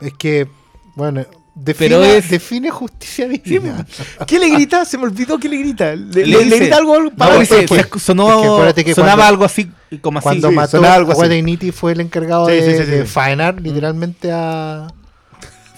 Es 0.00 0.12
que, 0.14 0.46
bueno, 0.94 1.24
define, 1.54 1.88
Pero 1.90 2.02
es- 2.04 2.30
define 2.30 2.70
justicia 2.70 3.28
divina. 3.28 3.86
¿Qué 4.26 4.38
le 4.38 4.48
grita? 4.50 4.84
Se 4.84 4.96
me 4.96 5.04
olvidó 5.04 5.38
que 5.38 5.48
le 5.48 5.58
grita. 5.58 5.94
Le, 5.94 6.06
Le 6.06 6.26
le- 6.26 6.38
le 6.38 6.44
dice- 6.44 6.58
grita 6.58 6.76
algo 6.78 7.00
No, 7.00 7.10
para 7.10 7.38
dice, 7.38 7.56
después. 7.56 7.86
se- 7.92 7.98
sonó, 8.00 8.66
Es 8.66 8.74
que 8.74 8.84
que 8.84 8.94
sonaba 8.94 9.16
cuando- 9.16 9.28
algo 9.28 9.44
así 9.44 9.70
como 10.00 10.18
así. 10.20 10.22
Cuando 10.24 10.48
sí, 10.48 10.54
mató 10.54 10.70
sonaba 10.78 10.94
algo 10.94 11.10
a 11.10 11.14
así. 11.26 11.72
Fue 11.72 11.92
el 11.92 12.00
encargado 12.00 12.46
Sí, 12.46 12.52
de, 12.54 12.62
sí, 12.62 12.78
sí, 12.78 12.84
sí. 12.84 12.90
de 12.90 13.04
faenar 13.04 13.60
literalmente 13.60 14.30
a... 14.32 14.88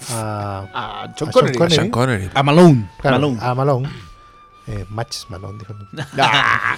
A, 0.09 1.03
a 1.05 1.13
Sean 1.17 1.31
Connery. 1.31 1.57
Connery. 1.57 1.75
Sean 1.75 1.89
Connery. 1.89 2.29
A 2.33 2.43
Malone. 2.43 2.89
claro, 3.01 3.17
Malone. 3.19 3.39
a 3.41 3.55
Malone. 3.55 3.89
Eh, 4.67 4.85
Matches 4.89 5.25
Malone, 5.29 5.59
dijo. 5.59 5.75
Ah, 6.17 6.77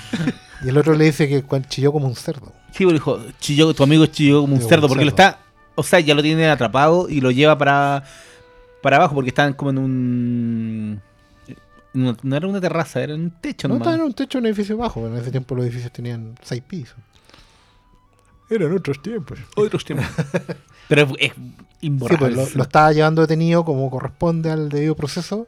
Y 0.63 0.69
el 0.69 0.77
otro 0.77 0.95
le 0.95 1.05
dice 1.05 1.27
que 1.27 1.43
chilló 1.67 1.91
como 1.91 2.07
un 2.07 2.15
cerdo. 2.15 2.51
Sí, 2.71 2.79
pero 2.85 2.93
dijo, 2.93 3.19
chilló, 3.39 3.73
tu 3.73 3.83
amigo 3.83 4.05
chilló 4.07 4.41
como 4.41 4.55
un 4.55 4.61
cerdo, 4.61 4.87
porque 4.87 5.03
lo 5.05 5.09
está, 5.09 5.39
o 5.75 5.83
sea, 5.83 5.99
ya 5.99 6.13
lo 6.15 6.21
tiene 6.21 6.49
atrapado 6.49 7.07
y 7.09 7.21
lo 7.21 7.31
lleva 7.31 7.57
para, 7.57 8.03
para 8.81 8.97
abajo, 8.97 9.15
porque 9.15 9.29
están 9.29 9.53
como 9.53 9.69
en 9.71 9.77
un... 9.77 11.01
No, 11.93 12.17
no 12.23 12.35
era 12.35 12.47
una 12.47 12.59
terraza, 12.59 13.01
era 13.01 13.15
un 13.15 13.31
techo 13.39 13.69
No 13.69 13.77
estaba 13.77 13.95
en 13.95 14.01
un 14.01 14.13
techo 14.13 14.39
un 14.39 14.45
edificio 14.47 14.75
bajo, 14.75 15.07
en 15.07 15.15
ese 15.15 15.31
tiempo 15.31 15.55
los 15.55 15.63
edificios 15.65 15.93
tenían 15.93 16.35
seis 16.41 16.61
pisos. 16.67 16.97
Eran 18.49 18.73
otros 18.73 19.01
tiempos. 19.01 19.39
Otros 19.55 19.85
temas. 19.85 20.09
pero 20.89 21.03
es, 21.03 21.09
es 21.19 21.31
Sí, 21.35 21.87
imborrable. 21.87 22.35
pues 22.35 22.51
lo, 22.51 22.57
lo 22.57 22.63
estaba 22.63 22.91
llevando 22.91 23.21
detenido 23.21 23.63
como 23.63 23.89
corresponde 23.89 24.49
al 24.51 24.69
debido 24.69 24.95
proceso 24.95 25.47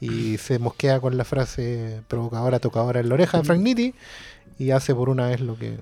y 0.00 0.38
se 0.38 0.58
mosquea 0.58 0.98
con 1.00 1.16
la 1.16 1.24
frase 1.24 2.00
provocadora, 2.08 2.58
tocadora 2.58 3.00
en 3.00 3.08
la 3.08 3.14
oreja 3.14 3.38
de 3.38 3.44
Frank 3.44 3.60
Nitti 3.60 3.94
y 4.58 4.70
hace 4.70 4.94
por 4.94 5.08
una 5.08 5.26
vez 5.28 5.40
lo 5.40 5.56
que 5.58 5.78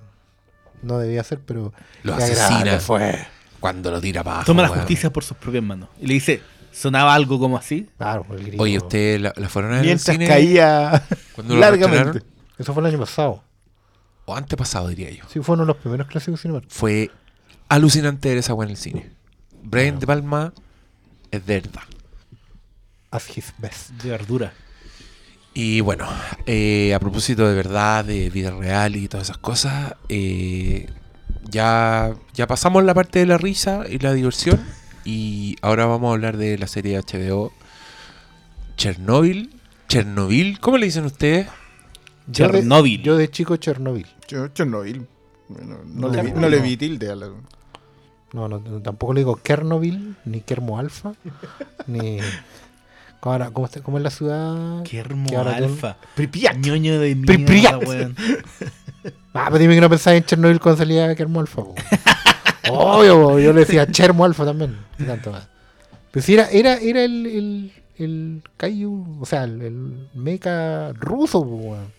no 0.83 0.99
debía 0.99 1.21
hacer, 1.21 1.41
pero 1.45 1.73
Lo 2.03 2.15
asesina 2.15 2.79
fue. 2.81 3.19
cuando 3.61 3.91
lo 3.91 4.01
tira 4.01 4.23
para 4.25 4.37
abajo. 4.37 4.47
Toma 4.47 4.63
la 4.63 4.69
justicia 4.69 5.11
por 5.13 5.25
sus 5.25 5.37
propias 5.37 5.63
manos. 5.65 5.89
Y 6.01 6.07
le 6.07 6.15
dice, 6.15 6.41
sonaba 6.73 7.15
algo 7.15 7.39
como 7.39 7.57
así. 7.57 7.89
Claro, 7.97 8.27
el 8.31 8.45
grito. 8.45 8.63
Oye, 8.63 8.77
¿usted 8.79 9.21
la, 9.21 9.33
la 9.37 9.49
fueron 9.49 9.73
a 9.73 9.75
en 9.75 9.81
el 9.81 9.87
Mientras 9.87 10.15
cine? 10.17 10.27
caía 10.29 11.03
cuando 11.35 11.55
lo 11.55 11.61
largamente. 11.61 12.23
Eso 12.59 12.73
fue 12.75 12.83
el 12.83 12.87
año 12.89 12.99
pasado. 12.99 13.43
O 14.25 14.35
antepasado, 14.37 14.89
diría 14.89 15.11
yo. 15.11 15.25
Sí, 15.29 15.41
fue 15.41 15.55
uno 15.55 15.63
de 15.63 15.69
los 15.69 15.77
primeros 15.77 16.07
clásicos 16.07 16.41
cinematográficos. 16.41 16.79
Fue 16.79 17.11
alucinante 17.69 18.29
ver 18.29 18.39
esa 18.39 18.53
weá 18.55 18.67
en 18.67 18.71
el 18.73 18.77
cine. 18.77 19.11
Brian 19.63 19.99
De 19.99 20.07
Palma 20.07 20.53
es 21.31 21.45
de 21.47 21.61
verdad. 21.61 21.83
As 23.11 23.37
his 23.37 23.53
best. 23.59 23.91
De 24.03 24.11
verdura. 24.11 24.53
Y 25.55 25.81
bueno, 25.81 26.07
eh, 26.47 26.95
a 26.95 27.01
propósito 27.01 27.47
de 27.49 27.55
verdad, 27.55 28.05
de 28.05 28.31
vida 28.31 28.51
real 28.51 28.95
y 28.97 29.09
todas 29.09 29.29
esas 29.29 29.39
cosas, 29.39 29.95
eh, 30.09 30.89
ya, 31.51 32.15
ya 32.35 32.47
pasamos 32.47 32.85
la 32.85 32.95
parte 32.95 33.19
de 33.19 33.27
la 33.27 33.39
risa 33.39 33.83
y 33.89 33.99
la 33.99 34.13
diversión. 34.13 34.61
Y 35.05 35.57
ahora 35.63 35.87
vamos 35.87 36.11
a 36.11 36.13
hablar 36.13 36.37
de 36.37 36.59
la 36.59 36.67
serie 36.67 36.99
HBO 37.01 37.53
Chernobyl. 38.77 39.51
Chernobyl, 39.89 40.61
¿cómo 40.61 40.77
le 40.79 40.87
dicen 40.87 41.05
ustedes? 41.07 41.47
Yo 42.27 42.47
de- 42.49 42.59
Chernobyl. 42.61 43.03
Yo 43.03 43.17
de 43.17 43.31
chico 43.31 43.57
Chernobyl. 43.57 44.07
Yo- 44.29 44.49
Chernobyl. 44.49 45.07
No, 45.49 45.65
no 45.65 45.79
No, 45.85 46.09
le 46.11 46.23
vi, 46.23 46.33
no. 46.33 46.49
le 46.49 46.61
vi 46.61 46.77
tilde 46.77 47.11
a 47.11 47.15
la- 47.17 47.29
No, 48.35 48.49
no, 48.49 48.59
no, 48.61 48.81
tampoco 48.83 49.15
le 49.15 49.21
digo 49.21 49.37
Kernobyl, 49.37 50.15
ni 50.27 50.43
Kermo 50.43 50.79
Alfa, 50.79 51.15
ni... 51.87 52.19
¿Cómo, 53.21 53.35
era- 53.35 53.51
cómo 53.51 53.67
está- 53.67 53.81
cómo 53.83 53.97
es 53.99 54.05
la 54.05 54.11
ciudad? 54.11 54.83
Qué 54.85 54.99
hermoso. 54.99 55.37
Ahora 55.39 55.57
Alfa. 55.57 55.97
Pripyat. 56.15 56.57
Ñoño 56.57 57.01
de 57.01 57.17
Pripyat. 57.17 57.49
mierda, 57.77 57.79
weón. 57.79 58.17
Ah, 59.35 59.45
pero 59.47 59.59
dime 59.59 59.75
que 59.77 59.81
no 59.81 59.89
pensaba 59.89 60.17
en 60.17 60.25
Chernobyl 60.25 60.59
cuando 60.59 60.79
salía 60.79 61.15
Kermo 61.15 61.39
Alfa. 61.41 61.63
Obvio, 62.71 63.39
yo 63.39 63.53
le 63.53 63.61
decía 63.61 63.87
Chermo 63.87 64.25
Alfa 64.25 64.45
también. 64.45 64.77
y 64.99 65.05
tanto 65.05 65.31
más. 65.31 65.49
Pero 66.11 66.27
si 66.27 66.35
era, 66.35 66.49
era, 66.51 66.75
era 66.79 67.05
el, 67.05 67.27
el, 67.27 67.73
el 67.99 68.43
Kaiju, 68.57 69.19
o 69.21 69.27
sea, 69.27 69.45
el, 69.45 69.63
el 69.63 70.09
mecha 70.15 70.93
ruso, 70.95 71.39
weón. 71.41 71.93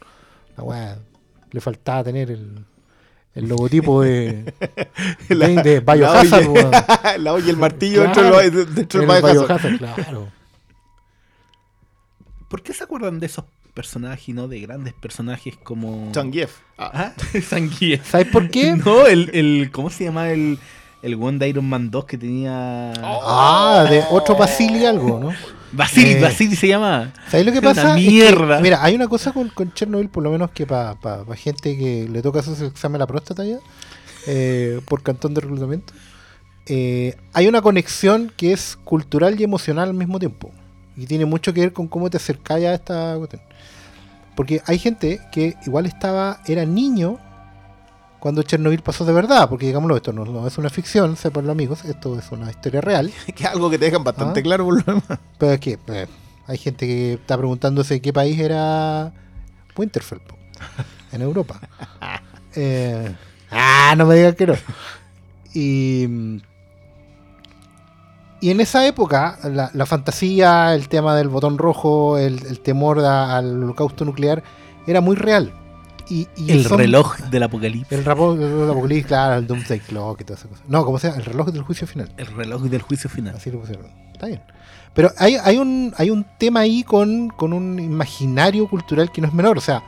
La 0.57 0.63
weá, 0.63 0.97
le 1.51 1.61
faltaba 1.61 2.03
tener 2.03 2.29
el, 2.31 2.65
el 3.35 3.47
logotipo 3.47 4.01
de, 4.01 4.53
de, 5.29 5.35
de 5.63 5.79
Biohazard, 5.79 6.47
la, 6.53 7.17
la 7.19 7.33
olla 7.33 7.49
el 7.49 7.57
martillo 7.57 8.03
Claro. 8.11 8.37
dentro 8.39 8.61
del 8.61 8.75
dentro 8.75 9.01
del 9.01 9.09
El 9.09 9.15
Biohazard. 9.21 9.47
Biohazard, 9.47 9.77
claro. 9.77 10.27
¿Por 12.49 12.61
qué 12.61 12.73
se 12.73 12.83
acuerdan 12.83 13.19
de 13.21 13.27
esos 13.27 13.45
personajes 13.73 14.27
y 14.27 14.33
no 14.33 14.47
de 14.49 14.59
grandes 14.59 14.93
personajes 14.93 15.55
como. 15.63 16.11
Zangief. 16.13 16.57
Ah, 16.77 17.13
Zangief. 17.41 18.05
¿Sabes 18.09 18.27
por 18.27 18.49
qué? 18.49 18.75
No, 18.85 19.07
el, 19.07 19.29
el. 19.33 19.69
¿Cómo 19.71 19.89
se 19.89 20.03
llama 20.03 20.31
el. 20.31 20.59
El 21.01 21.15
one 21.15 21.37
de 21.37 21.47
Iron 21.47 21.63
Man 21.69 21.89
2 21.91 22.03
que 22.03 22.17
tenía. 22.17 22.91
Ah, 23.01 23.87
de 23.89 24.03
otro 24.11 24.35
Basili 24.35 24.85
algo, 24.85 25.17
¿no? 25.17 25.31
Basili, 25.71 26.11
Eh, 26.13 26.19
Basili 26.21 26.57
se 26.57 26.67
llama. 26.67 27.13
¿Sabes 27.29 27.45
lo 27.45 27.53
que 27.53 27.59
Una 27.65 27.69
pasa? 27.69 27.97
Es 27.97 28.03
que, 28.03 28.09
mierda. 28.11 28.59
mira, 28.59 28.83
hay 28.83 28.95
una 28.95 29.07
cosa 29.07 29.31
con, 29.31 29.47
con 29.47 29.71
Chernobyl, 29.73 30.09
por 30.09 30.23
lo 30.23 30.31
menos 30.31 30.51
que 30.51 30.65
para 30.67 30.97
gente 31.37 31.77
que 31.77 32.09
le 32.11 32.21
toca 32.21 32.39
hacer 32.39 32.55
su 32.55 32.65
examen 32.65 32.95
a 32.97 33.03
la 33.03 33.07
próstata 33.07 33.45
ya, 33.45 33.59
eh, 34.27 34.81
por 34.89 35.01
cantón 35.01 35.33
de 35.33 35.39
reclutamiento, 35.41 35.93
eh, 36.65 37.15
hay 37.31 37.47
una 37.47 37.61
conexión 37.61 38.33
que 38.35 38.51
es 38.51 38.77
cultural 38.83 39.39
y 39.39 39.43
emocional 39.43 39.87
al 39.89 39.95
mismo 39.95 40.19
tiempo. 40.19 40.51
Y 40.99 41.05
tiene 41.05 41.25
mucho 41.25 41.53
que 41.53 41.61
ver 41.61 41.73
con 41.73 41.87
cómo 41.87 42.09
te 42.09 42.17
acercas 42.17 42.61
a 42.61 42.73
esta 42.73 43.15
cuestión. 43.17 43.41
Porque 44.35 44.61
hay 44.65 44.77
gente 44.77 45.21
que 45.31 45.55
igual 45.65 45.85
estaba, 45.85 46.41
era 46.45 46.65
niño 46.65 47.17
cuando 48.19 48.43
Chernobyl 48.43 48.81
pasó 48.81 49.05
de 49.05 49.13
verdad, 49.13 49.47
porque 49.47 49.67
digámoslo, 49.67 49.95
esto 49.95 50.11
no, 50.11 50.25
no 50.25 50.45
es 50.45 50.57
una 50.57 50.69
ficción, 50.69 51.15
sepan 51.15 51.45
los 51.45 51.53
amigos, 51.53 51.85
esto 51.85 52.19
es 52.19 52.29
una 52.31 52.49
historia 52.49 52.81
real. 52.81 53.11
que 53.35 53.43
es 53.43 53.49
algo 53.49 53.69
que 53.69 53.77
te 53.79 53.85
dejan 53.85 54.03
bastante 54.03 54.41
Ah. 54.41 54.43
claro 54.43 54.65
por 54.65 54.75
lo 54.75 54.83
demás. 54.83 55.19
Pero 55.37 55.53
es 55.53 55.59
que 55.61 55.77
pues, 55.77 56.09
hay 56.47 56.57
gente 56.57 56.85
que 56.85 57.13
está 57.13 57.37
preguntándose 57.37 58.01
qué 58.01 58.11
país 58.11 58.37
era 58.39 59.13
Winterfell 59.77 60.19
po, 60.19 60.35
en 61.11 61.21
Europa. 61.21 61.59
Eh, 62.55 63.15
ah, 63.51 63.93
no 63.95 64.07
me 64.07 64.15
digan 64.15 64.33
que 64.33 64.47
no. 64.47 64.55
Y, 65.53 66.41
y 68.41 68.51
en 68.51 68.61
esa 68.61 68.85
época, 68.87 69.37
la, 69.43 69.69
la 69.73 69.85
fantasía, 69.85 70.73
el 70.75 70.87
tema 70.89 71.15
del 71.15 71.27
botón 71.29 71.57
rojo, 71.57 72.17
el, 72.17 72.45
el 72.45 72.59
temor 72.61 72.99
a- 72.99 73.37
al 73.37 73.63
holocausto 73.63 74.05
nuclear, 74.05 74.43
era 74.87 75.01
muy 75.01 75.15
real. 75.15 75.53
Y, 76.09 76.27
y 76.35 76.51
El 76.51 76.63
reloj 76.65 77.17
del 77.29 77.43
apocalipsis. 77.43 77.91
El 77.95 78.03
rapor 78.03 78.35
del 78.37 78.69
apocalipsis, 78.69 79.05
claro, 79.05 79.35
el 79.35 79.45
Doomsday 79.45 79.79
Clock 79.79 80.21
y 80.21 80.23
toda 80.23 80.39
esa 80.39 80.47
cosa. 80.47 80.63
No, 80.67 80.83
como 80.83 80.97
sea, 80.97 81.13
el 81.15 81.23
reloj 81.23 81.49
del 81.49 81.61
juicio 81.61 81.85
final. 81.85 82.09
El 82.17 82.25
reloj 82.27 82.63
del 82.63 82.81
juicio 82.81 83.09
final. 83.09 83.35
Así 83.35 83.51
lo 83.51 83.59
pusieron. 83.59 83.85
Está 84.11 84.25
bien. 84.25 84.41
Pero 84.95 85.11
hay, 85.19 85.35
hay, 85.35 85.57
un, 85.57 85.93
hay 85.97 86.09
un 86.09 86.25
tema 86.39 86.61
ahí 86.61 86.83
con, 86.83 87.29
con 87.29 87.53
un 87.53 87.79
imaginario 87.79 88.67
cultural 88.67 89.11
que 89.11 89.21
no 89.21 89.27
es 89.27 89.33
menor. 89.35 89.59
O 89.59 89.61
sea, 89.61 89.83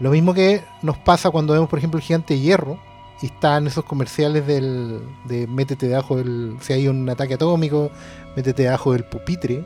lo 0.00 0.10
mismo 0.10 0.34
que 0.34 0.64
nos 0.82 0.98
pasa 0.98 1.30
cuando 1.30 1.52
vemos, 1.52 1.68
por 1.68 1.78
ejemplo, 1.78 1.98
el 1.98 2.04
gigante 2.04 2.34
de 2.34 2.40
hierro 2.40 2.80
y 3.22 3.26
están 3.26 3.66
esos 3.66 3.84
comerciales 3.84 4.46
del, 4.46 5.00
de 5.24 5.46
métete 5.46 5.88
debajo 5.88 6.16
del. 6.16 6.56
Si 6.60 6.72
hay 6.72 6.88
un 6.88 7.08
ataque 7.08 7.34
atómico, 7.34 7.90
métete 8.36 8.64
debajo 8.64 8.92
del 8.92 9.04
pupitre. 9.04 9.64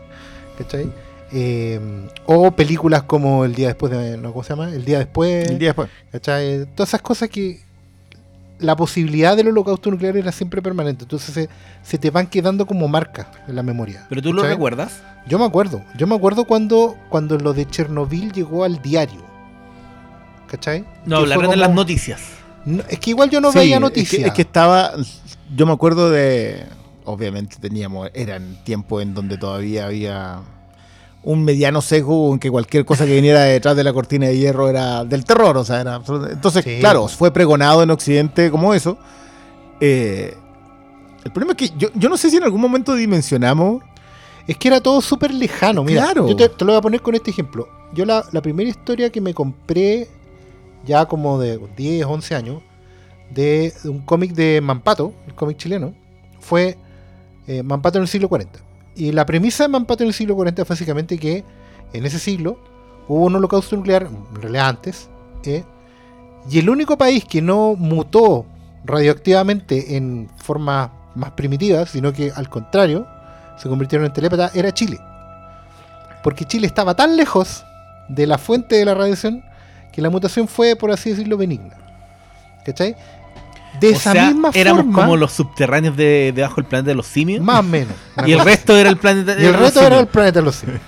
¿Cachai? 0.59 0.93
Eh, 1.31 1.79
o 2.27 2.51
películas 2.53 3.03
como 3.03 3.45
El 3.45 3.55
día 3.55 3.69
después 3.69 3.93
de. 3.93 4.17
¿no? 4.17 4.33
¿Cómo 4.33 4.43
se 4.43 4.51
llama? 4.51 4.71
El 4.71 4.85
día 4.85 4.99
después. 4.99 5.49
El 5.49 5.59
día 5.59 5.69
después. 5.71 5.89
¿Cachai? 6.13 6.67
Todas 6.75 6.91
esas 6.91 7.03
cosas 7.03 7.29
que 7.29 7.61
la 8.59 8.75
posibilidad 8.75 9.37
del 9.37 9.49
holocausto 9.49 9.91
nuclear 9.91 10.17
era 10.17 10.33
siempre 10.33 10.61
permanente. 10.63 11.05
Entonces 11.05 11.33
se, 11.35 11.49
se 11.83 11.99
te 11.99 12.11
van 12.11 12.27
quedando 12.27 12.67
como 12.67 12.89
marcas 12.89 13.27
en 13.47 13.55
la 13.57 13.63
memoria. 13.63 14.07
Pero 14.09 14.21
tú 14.23 14.33
lo 14.33 14.43
recuerdas. 14.43 15.03
Yo 15.29 15.39
me 15.39 15.45
acuerdo. 15.45 15.83
Yo 15.97 16.07
me 16.07 16.15
acuerdo 16.17 16.45
cuando, 16.45 16.97
cuando 17.09 17.39
lo 17.39 17.53
de 17.55 17.67
Chernobyl 17.67 18.33
llegó 18.33 18.65
al 18.65 18.81
diario. 18.83 19.21
¿Cachai? 20.49 20.85
No, 21.05 21.17
Que 21.19 21.23
hablar 21.23 21.39
fue 21.39 21.49
de 21.49 21.57
las 21.57 21.69
como- 21.69 21.81
noticias. 21.83 22.21
No, 22.69 22.83
es 22.89 22.99
que 22.99 23.11
igual 23.11 23.31
yo 23.31 23.41
no 23.41 23.51
Sí, 23.53 23.59
veía 23.59 23.75
es 23.77 23.79
que- 23.79 23.81
noticias. 23.81 24.27
Es 24.27 24.33
que, 24.33 24.43
estaba. 24.43 24.93
Yo 25.57 25.67
me 25.67 25.73
acuerdo 25.73 26.11
de. 26.11 26.65
Obviamente 27.05 27.57
teníamos. 27.61 28.11
Eran 28.15 28.63
tiempos 28.65 29.03
en 29.03 29.15
donde 29.15 29.39
todavía 29.39 29.87
había 29.87 30.41
un 31.23 31.45
mediano 31.45 31.81
sesgo 31.83 32.33
en 32.33 32.39
que 32.39 32.51
cualquier 32.51 32.85
cosa 32.85 33.07
que 33.07 33.15
viniera 33.15 33.43
detrás 33.43 33.75
de 33.77 33.85
la 33.85 33.93
cortina 33.93 34.27
de 34.27 34.37
hierro 34.37 34.69
era 34.69 35.05
del 35.05 35.25
terror. 35.25 35.57
O 35.57 35.65
sea, 35.65 35.81
era 35.81 36.01
Entonces, 36.31 36.65
Sí. 36.65 36.77
claro, 36.81 37.09
fue 37.09 37.33
pregonado 37.33 37.83
en 37.83 37.91
Occidente 37.91 38.51
como 38.51 38.75
eso. 38.75 38.99
Eh, 39.81 40.35
el 41.25 41.33
problema 41.33 41.53
es 41.53 41.57
que 41.71 41.79
yo, 41.79 41.89
yo 41.95 42.09
no 42.09 42.17
sé 42.17 42.31
si 42.31 42.37
en 42.37 42.45
algún 42.45 42.61
momento 42.61 42.95
dimensionamos. 42.95 43.83
Es 44.47 44.57
que 44.57 44.69
era 44.69 44.81
todo 44.81 45.01
súper 45.03 45.33
lejano. 45.35 45.85
Mira, 45.85 46.05
Claro. 46.05 46.27
yo 46.29 46.35
te, 46.37 46.49
te 46.49 46.65
lo 46.65 46.73
voy 46.73 46.79
a 46.79 46.83
poner 46.83 47.03
con 47.03 47.15
este 47.15 47.31
ejemplo. 47.31 47.69
Yo 47.93 48.05
la, 48.07 48.25
la 48.33 48.41
primera 48.41 48.69
historia 48.69 49.11
que 49.11 49.21
me 49.21 49.35
compré 49.35 50.09
ya 50.89 51.07
como 51.07 51.39
de 51.39 51.61
10, 51.77 52.07
11 52.07 52.35
años, 52.35 52.63
de 53.31 53.73
un 53.85 54.01
cómic 54.01 54.33
de 54.33 54.61
Mampato, 54.63 55.13
el 55.27 55.35
cómic 55.35 55.59
chileno, 55.59 55.95
fue 56.41 56.79
eh, 57.47 57.63
Mampato 57.63 57.99
en 57.99 58.03
el 58.03 58.09
siglo 58.09 58.29
40. 58.29 58.59
Y 58.97 59.13
la 59.13 59.27
premisa 59.27 59.65
de 59.65 59.69
Mampato 59.69 60.03
en 60.03 60.09
el 60.09 60.15
siglo 60.15 60.35
40 60.35 60.63
es 60.63 60.69
básicamente 60.69 61.19
que 61.19 61.45
en 61.93 62.07
ese 62.07 62.19
siglo 62.19 62.59
hubo 63.07 63.27
un 63.27 63.37
holocausto 63.37 63.77
nuclear, 63.77 64.09
en 64.09 64.41
realidad 64.41 64.69
antes, 64.69 65.11
eh, 65.45 65.63
y 66.51 66.59
el 66.59 66.71
único 66.71 66.97
país 66.97 67.25
que 67.25 67.43
no 67.43 67.75
mutó 67.77 68.47
radioactivamente 68.85 69.97
en 69.97 70.31
forma 70.39 70.93
más 71.15 71.33
primitiva, 71.33 71.85
sino 71.85 72.15
que 72.15 72.33
al 72.35 72.49
contrario, 72.49 73.07
se 73.59 73.69
convirtieron 73.69 74.07
en 74.07 74.13
telépatas, 74.15 74.57
era 74.57 74.73
Chile. 74.73 74.99
Porque 76.25 76.47
Chile 76.47 76.67
estaba 76.67 76.95
tan 76.95 77.17
lejos 77.17 77.65
de 78.09 78.27
la 78.27 78.39
fuente 78.39 78.77
de 78.77 78.87
la 78.87 78.95
radiación 78.95 79.45
que 79.99 80.03
la 80.03 80.11
mutación 80.11 80.47
fue, 80.47 80.77
por 80.77 80.93
así 80.93 81.11
decirlo, 81.11 81.37
benigna. 81.37 81.75
¿Cachai? 82.65 82.95
De 83.81 83.89
O 83.89 83.91
esa 83.91 84.13
sea, 84.13 84.27
misma 84.29 84.53
éramos 84.55 84.85
forma, 84.85 85.01
como 85.03 85.17
los 85.17 85.33
subterráneos 85.33 85.97
de 85.97 86.33
debajo 86.33 86.55
del 86.57 86.67
planeta 86.67 86.91
de 86.91 86.95
los 86.95 87.07
simios. 87.09 87.43
más 87.45 87.59
o 87.59 87.63
menos. 87.65 87.95
y 88.25 88.31
el 88.31 88.39
resto 88.39 88.77
era 88.77 88.91
el 88.91 88.97
planeta 88.97 89.33
así. 89.33 89.43
y 89.43 89.47
el 89.47 89.53
de 89.55 89.59
los 89.59 89.61
resto 89.61 89.81
era 89.81 89.89
el 89.89 90.07
simios. 90.07 90.13
planeta 90.13 90.39
de 90.39 90.45
los 90.45 90.55
simios. 90.55 90.81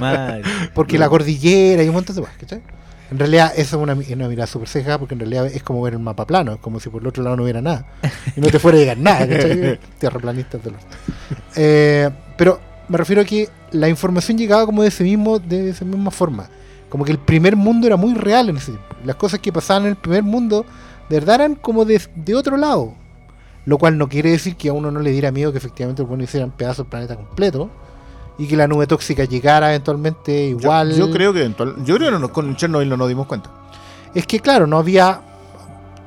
Madre. 0.00 0.42
Porque 0.72 0.98
la 0.98 1.10
cordillera 1.10 1.82
y 1.82 1.88
un 1.88 1.94
montón 1.94 2.16
de 2.16 2.22
cosas, 2.22 2.36
¿cachai? 2.38 2.62
En 3.10 3.18
realidad, 3.18 3.52
esa 3.54 3.76
es 3.76 3.82
una, 3.82 3.92
una 3.92 4.28
mirada 4.28 4.46
súper 4.46 4.68
ceja, 4.68 4.98
porque 4.98 5.12
en 5.12 5.20
realidad 5.20 5.44
es 5.48 5.62
como 5.62 5.82
ver 5.82 5.92
el 5.92 5.98
mapa 5.98 6.26
plano, 6.26 6.54
es 6.54 6.58
como 6.60 6.80
si 6.80 6.88
por 6.88 7.02
el 7.02 7.08
otro 7.08 7.22
lado 7.22 7.36
no 7.36 7.42
hubiera 7.42 7.60
nada. 7.60 7.84
Y 8.34 8.40
no 8.40 8.48
te 8.48 8.58
fuera 8.58 8.78
a 8.78 8.80
llegar 8.80 8.96
nada, 8.96 9.28
¿cachai? 9.28 9.78
Tierraplanistas 9.98 10.64
de 10.64 10.70
los. 10.70 10.80
Eh, 11.54 12.08
pero 12.38 12.60
me 12.88 12.96
refiero 12.96 13.20
a 13.20 13.26
que 13.26 13.50
la 13.72 13.90
información 13.90 14.38
llegaba 14.38 14.64
como 14.64 14.80
de 14.80 14.88
ese 14.88 15.04
mismo, 15.04 15.38
de 15.38 15.68
esa 15.68 15.84
misma 15.84 16.10
forma. 16.10 16.48
Como 16.90 17.04
que 17.04 17.12
el 17.12 17.18
primer 17.18 17.56
mundo 17.56 17.86
era 17.86 17.96
muy 17.96 18.12
real 18.14 18.50
en 18.50 18.58
ese 18.58 18.72
tiempo. 18.72 18.94
Las 19.04 19.16
cosas 19.16 19.40
que 19.40 19.50
pasaban 19.52 19.84
en 19.84 19.90
el 19.90 19.96
primer 19.96 20.22
mundo, 20.22 20.66
de 21.08 21.18
verdad 21.20 21.36
eran 21.36 21.54
como 21.54 21.84
de, 21.86 22.00
de 22.14 22.34
otro 22.34 22.56
lado. 22.58 22.94
Lo 23.64 23.78
cual 23.78 23.96
no 23.96 24.08
quiere 24.08 24.30
decir 24.30 24.56
que 24.56 24.68
a 24.68 24.72
uno 24.74 24.90
no 24.90 25.00
le 25.00 25.10
diera 25.10 25.30
miedo 25.30 25.52
que 25.52 25.58
efectivamente 25.58 26.02
bueno, 26.02 26.22
hicieran 26.24 26.50
pedazos 26.50 26.78
del 26.84 26.86
planeta 26.90 27.16
completo. 27.16 27.70
Y 28.38 28.46
que 28.46 28.56
la 28.56 28.66
nube 28.66 28.86
tóxica 28.86 29.24
llegara 29.24 29.68
eventualmente 29.70 30.32
igual. 30.46 30.94
Yo, 30.96 31.10
creo 31.10 31.32
que 31.32 31.40
eventual- 31.40 31.76
yo 31.84 31.96
creo 31.96 32.08
que 32.08 32.12
no 32.12 32.18
nos- 32.18 32.30
con 32.30 32.56
Chernobyl 32.56 32.88
no 32.88 32.96
nos 32.96 33.08
dimos 33.08 33.26
cuenta. 33.26 33.50
Es 34.14 34.26
que 34.26 34.40
claro, 34.40 34.66
no 34.66 34.78
había. 34.78 35.20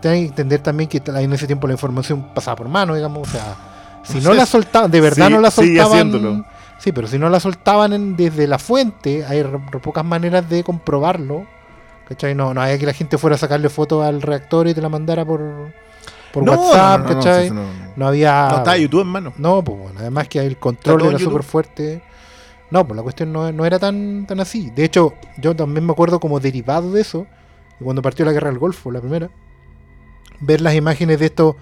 Tienen 0.02 0.24
que 0.24 0.28
entender 0.30 0.60
también 0.62 0.90
que 0.90 1.02
en 1.06 1.32
ese 1.32 1.46
tiempo 1.48 1.68
la 1.68 1.74
información 1.74 2.28
pasaba 2.34 2.56
por 2.58 2.68
mano, 2.68 2.96
digamos. 2.96 3.28
O 3.28 3.32
sea, 3.32 3.56
si 4.04 4.20
no 4.20 4.34
la 4.34 4.46
soltaban, 4.46 4.92
de 4.92 5.00
verdad 5.00 5.28
Sí, 5.28 5.34
no 5.34 5.40
la 5.40 5.52
sigue 5.52 5.80
soltaban. 5.80 6.46
Sí, 6.84 6.92
pero 6.92 7.08
si 7.08 7.18
no 7.18 7.30
la 7.30 7.40
soltaban 7.40 7.94
en- 7.94 8.18
desde 8.18 8.46
la 8.46 8.60
fuente, 8.60 9.24
hay 9.26 9.42
re- 9.42 9.58
re 9.72 9.80
pocas 9.80 10.04
maneras 10.04 10.50
de 10.50 10.64
comprobarlo. 10.66 11.46
¿Cachai? 12.10 12.36
No, 12.36 12.54
no 12.54 12.62
había 12.62 12.78
que 12.78 12.86
la 12.86 12.92
gente 12.94 13.18
fuera 13.18 13.36
a 13.38 13.40
sacarle 13.40 13.70
fotos 13.70 14.04
al 14.04 14.22
reactor 14.22 14.68
y 14.68 14.74
te 14.74 14.82
la 14.82 14.90
mandara 14.90 15.24
por, 15.24 15.42
por 16.34 16.44
No, 16.44 16.52
WhatsApp, 16.52 17.00
no, 17.08 17.14
no, 17.14 17.22
no, 17.24 17.54
No, 17.54 17.64
no- 17.96 18.08
había. 18.08 18.48
no 18.52 18.58
estaba 18.58 18.78
YouTube 18.78 19.02
en 19.02 19.08
mano. 19.08 19.34
No, 19.38 19.64
pues 19.64 19.78
bueno, 19.80 20.00
además 20.02 20.28
que 20.28 20.40
el 20.40 20.58
control 20.58 21.06
era 21.06 21.20
súper 21.20 21.44
fuerte. 21.44 22.04
No, 22.70 22.86
pues 22.86 22.98
la 22.98 23.04
cuestión 23.04 23.32
no, 23.32 23.50
no 23.54 23.66
era 23.66 23.80
tan, 23.80 24.26
tan 24.28 24.42
así. 24.42 24.70
De 24.72 24.84
hecho, 24.84 25.14
yo 25.38 25.56
también 25.56 25.86
me 25.86 25.94
acuerdo 25.94 26.20
como 26.20 26.42
derivado 26.42 26.92
de 26.92 27.00
eso, 27.00 27.28
cuando 27.82 28.02
partió 28.02 28.26
la 28.26 28.34
guerra 28.34 28.50
del 28.50 28.60
Golfo, 28.60 28.92
la 28.92 29.00
primera, 29.00 29.30
ver 30.42 30.60
las 30.60 30.76
imágenes 30.76 31.20
de 31.20 31.28
estos 31.28 31.56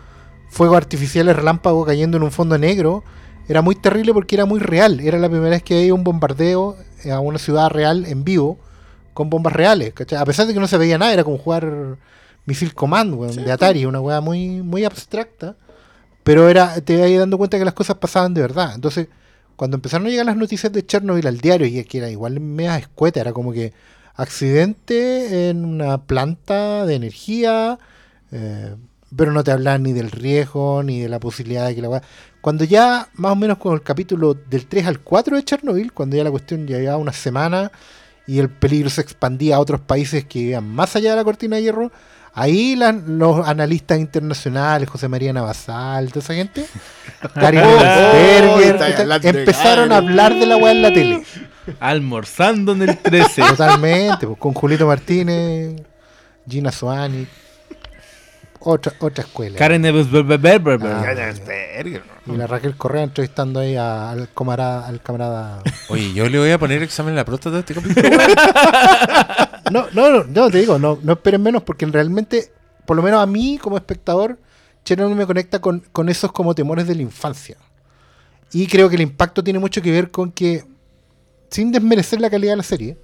fuegos 0.50 0.78
artificiales 0.78 1.36
relámpagos 1.36 1.86
cayendo 1.86 2.18
en 2.18 2.24
un 2.24 2.32
fondo 2.32 2.58
negro, 2.58 3.04
era 3.48 3.62
muy 3.62 3.76
terrible 3.76 4.14
porque 4.14 4.36
era 4.36 4.46
muy 4.46 4.60
real. 4.60 5.00
Era 5.00 5.18
la 5.20 5.30
primera 5.30 5.52
vez 5.52 5.64
que 5.64 5.74
veía 5.76 5.94
un 5.94 6.04
bombardeo 6.04 6.78
a 7.12 7.20
una 7.20 7.38
ciudad 7.40 7.70
real 7.70 8.06
en 8.06 8.24
vivo 8.24 8.58
con 9.14 9.30
bombas 9.30 9.54
reales. 9.54 9.94
¿cachai? 9.94 10.20
A 10.20 10.26
pesar 10.26 10.48
de 10.48 10.54
que 10.54 10.60
no 10.60 10.68
se 10.68 10.78
veía 10.78 10.98
nada, 10.98 11.14
era 11.14 11.24
como 11.24 11.38
jugar 11.38 11.98
Missile 12.46 12.72
Command 12.72 13.14
weón, 13.14 13.36
de 13.36 13.52
Atari, 13.52 13.86
una 13.86 14.00
weá 14.00 14.22
muy, 14.22 14.62
muy 14.62 14.86
abstracta. 14.86 15.56
Pero 16.24 16.48
era, 16.50 16.80
te 16.82 16.94
ibas 16.94 17.20
dando 17.20 17.38
cuenta 17.38 17.58
que 17.58 17.66
las 17.66 17.74
cosas 17.74 17.98
pasaban 17.98 18.34
de 18.34 18.42
verdad. 18.42 18.74
Entonces, 18.76 19.08
cuando 19.56 19.76
empezaron 19.76 20.08
a 20.08 20.10
llegar 20.10 20.26
las 20.26 20.38
noticias 20.38 20.72
de 20.72 20.86
Chernobyl 20.86 21.26
al 21.28 21.40
diario, 21.40 21.68
y 21.68 21.84
que 21.84 21.98
era 21.98 22.10
igual 22.10 22.40
media 22.40 22.78
escueta, 22.78 23.20
era 23.20 23.34
como 23.34 23.52
que 23.52 23.74
accidente 24.16 25.50
en 25.50 25.66
una 25.66 26.00
planta 26.04 26.86
de 26.86 26.96
energía, 26.96 27.80
eh, 28.32 28.76
pero 29.16 29.32
no 29.32 29.44
te 29.44 29.52
hablaban 29.52 29.84
ni 29.84 29.94
del 29.94 30.12
riesgo, 30.12 30.84
ni 30.84 31.02
de 31.02 31.10
la 31.10 31.20
posibilidad 31.20 31.68
de 31.68 31.76
que 31.76 31.82
la 31.82 31.90
weá- 31.90 32.04
Cuando 32.42 32.64
ya, 32.64 33.08
más 33.14 33.32
o 33.34 33.36
menos 33.36 33.58
con 33.60 33.74
el 33.74 33.82
capítulo 33.84 34.34
del 34.34 34.66
3 34.66 34.88
al 34.88 35.00
4 35.00 35.38
de 35.38 35.44
Chernobyl, 35.44 35.92
cuando 35.94 36.16
ya 36.18 36.24
la 36.24 36.32
cuestión 36.32 36.66
ya 36.68 36.78
llevaba 36.80 36.98
una 36.98 37.14
semana 37.14 37.72
y 38.28 38.40
el 38.40 38.50
peligro 38.50 38.90
se 38.90 39.02
expandía 39.02 39.58
a 39.58 39.60
otros 39.60 39.82
países 39.82 40.26
que 40.26 40.40
iban 40.40 40.68
más 40.68 40.96
allá 40.96 41.12
de 41.12 41.16
la 41.18 41.24
cortina 41.24 41.58
de 41.58 41.64
hierro, 41.64 41.92
ahí 42.34 42.76
la- 42.76 42.92
los 42.94 43.48
analistas 43.48 44.00
internacionales, 44.00 44.90
José 44.90 45.08
María 45.08 45.34
Navasal, 45.34 46.10
toda 46.10 46.22
esa 46.24 46.34
gente, 46.34 46.66
Gary 47.36 47.58
Berger, 47.58 48.76
empezaron 49.42 49.92
a 49.92 49.98
hablar 49.98 50.34
de 50.34 50.46
la 50.48 50.58
weá 50.58 50.72
en 50.72 50.82
la 50.82 50.94
tele. 50.94 51.24
Almorzando 51.80 52.72
en 52.74 52.82
el 52.84 52.98
13. 52.98 53.42
Totalmente, 53.50 54.26
pues, 54.26 54.40
con 54.40 54.54
Julito 54.54 54.88
Martínez, 54.88 55.76
Gina 56.50 56.72
Soani, 56.72 57.28
otra, 58.62 58.94
otra 59.00 59.24
escuela. 59.24 59.58
Karen. 61.04 62.02
Ah. 62.02 62.22
Y 62.28 62.32
la 62.38 62.48
Raquel 62.48 62.76
Correa 62.78 63.04
entrevistando 63.04 63.60
ahí 63.60 63.76
a- 63.76 64.12
al 64.12 64.30
camarada, 64.34 64.88
al 64.88 65.02
camarada. 65.02 65.62
Oye, 65.90 66.14
yo 66.14 66.30
le 66.30 66.40
voy 66.40 66.52
a 66.52 66.58
poner 66.60 66.82
examen 66.84 67.12
en 67.12 67.16
la 67.18 67.26
próstata 67.26 67.58
a 67.58 67.60
este 67.60 67.74
capítulo. 67.74 68.10
No, 69.72 69.86
no, 69.94 70.10
no, 70.12 70.24
no, 70.26 70.50
te 70.50 70.58
digo, 70.58 70.78
no, 70.78 71.00
no 71.02 71.14
esperen 71.14 71.42
menos 71.42 71.64
porque 71.64 71.86
realmente, 71.86 72.52
por 72.86 72.98
lo 72.98 73.04
menos 73.04 73.22
a 73.22 73.26
mí 73.26 73.58
como 73.58 73.78
espectador, 73.78 74.38
Chernobyl 74.84 75.16
me 75.16 75.26
conecta 75.26 75.60
con, 75.62 75.80
con 75.94 76.10
esos 76.10 76.32
como 76.34 76.54
temores 76.54 76.88
de 76.88 76.96
la 76.96 77.04
infancia. 77.04 77.56
Y 78.52 78.68
creo 78.68 78.90
que 78.90 78.96
el 78.96 79.02
impacto 79.02 79.42
tiene 79.44 79.60
mucho 79.60 79.82
que 79.82 79.92
ver 79.92 80.12
con 80.12 80.30
que, 80.32 80.66
sin 81.50 81.72
desmerecer 81.72 82.20
la 82.20 82.30
calidad 82.30 82.52
de 82.54 82.58
la 82.58 82.64
serie, 82.64 82.98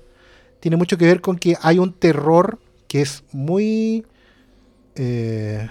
tiene 0.60 0.76
mucho 0.76 0.98
que 0.98 1.06
ver 1.06 1.22
con 1.22 1.38
que 1.38 1.56
hay 1.62 1.80
un 1.80 1.94
terror 1.94 2.60
que 2.90 3.00
es 3.02 3.24
muy 3.32 4.06
eh, 4.98 5.70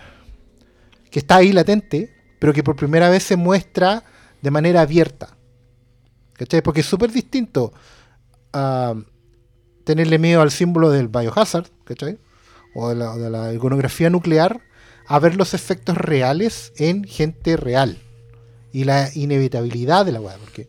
que 1.11 1.19
está 1.19 1.37
ahí 1.37 1.53
latente, 1.53 2.15
pero 2.39 2.53
que 2.53 2.63
por 2.63 2.77
primera 2.77 3.11
vez 3.11 3.23
se 3.23 3.37
muestra 3.37 4.05
de 4.41 4.51
manera 4.51 4.83
abierta. 4.83 5.37
¿Cachai? 6.35 6.63
Porque 6.63 6.81
es 6.81 6.87
súper 6.87 7.11
distinto 7.11 7.73
a 8.53 8.95
tenerle 9.85 10.19
miedo 10.19 10.43
al 10.43 10.51
símbolo 10.51 10.91
del 10.91 11.09
biohazard, 11.09 11.69
¿cachai? 11.85 12.19
O 12.75 12.89
de 12.89 13.31
la, 13.31 13.55
iconografía 13.55 14.11
nuclear, 14.11 14.61
a 15.07 15.19
ver 15.19 15.37
los 15.37 15.55
efectos 15.55 15.97
reales 15.97 16.73
en 16.77 17.05
gente 17.05 17.57
real. 17.57 17.99
Y 18.73 18.85
la 18.85 19.09
inevitabilidad 19.15 20.05
de 20.05 20.13
la 20.13 20.21
weá, 20.21 20.37
porque 20.39 20.69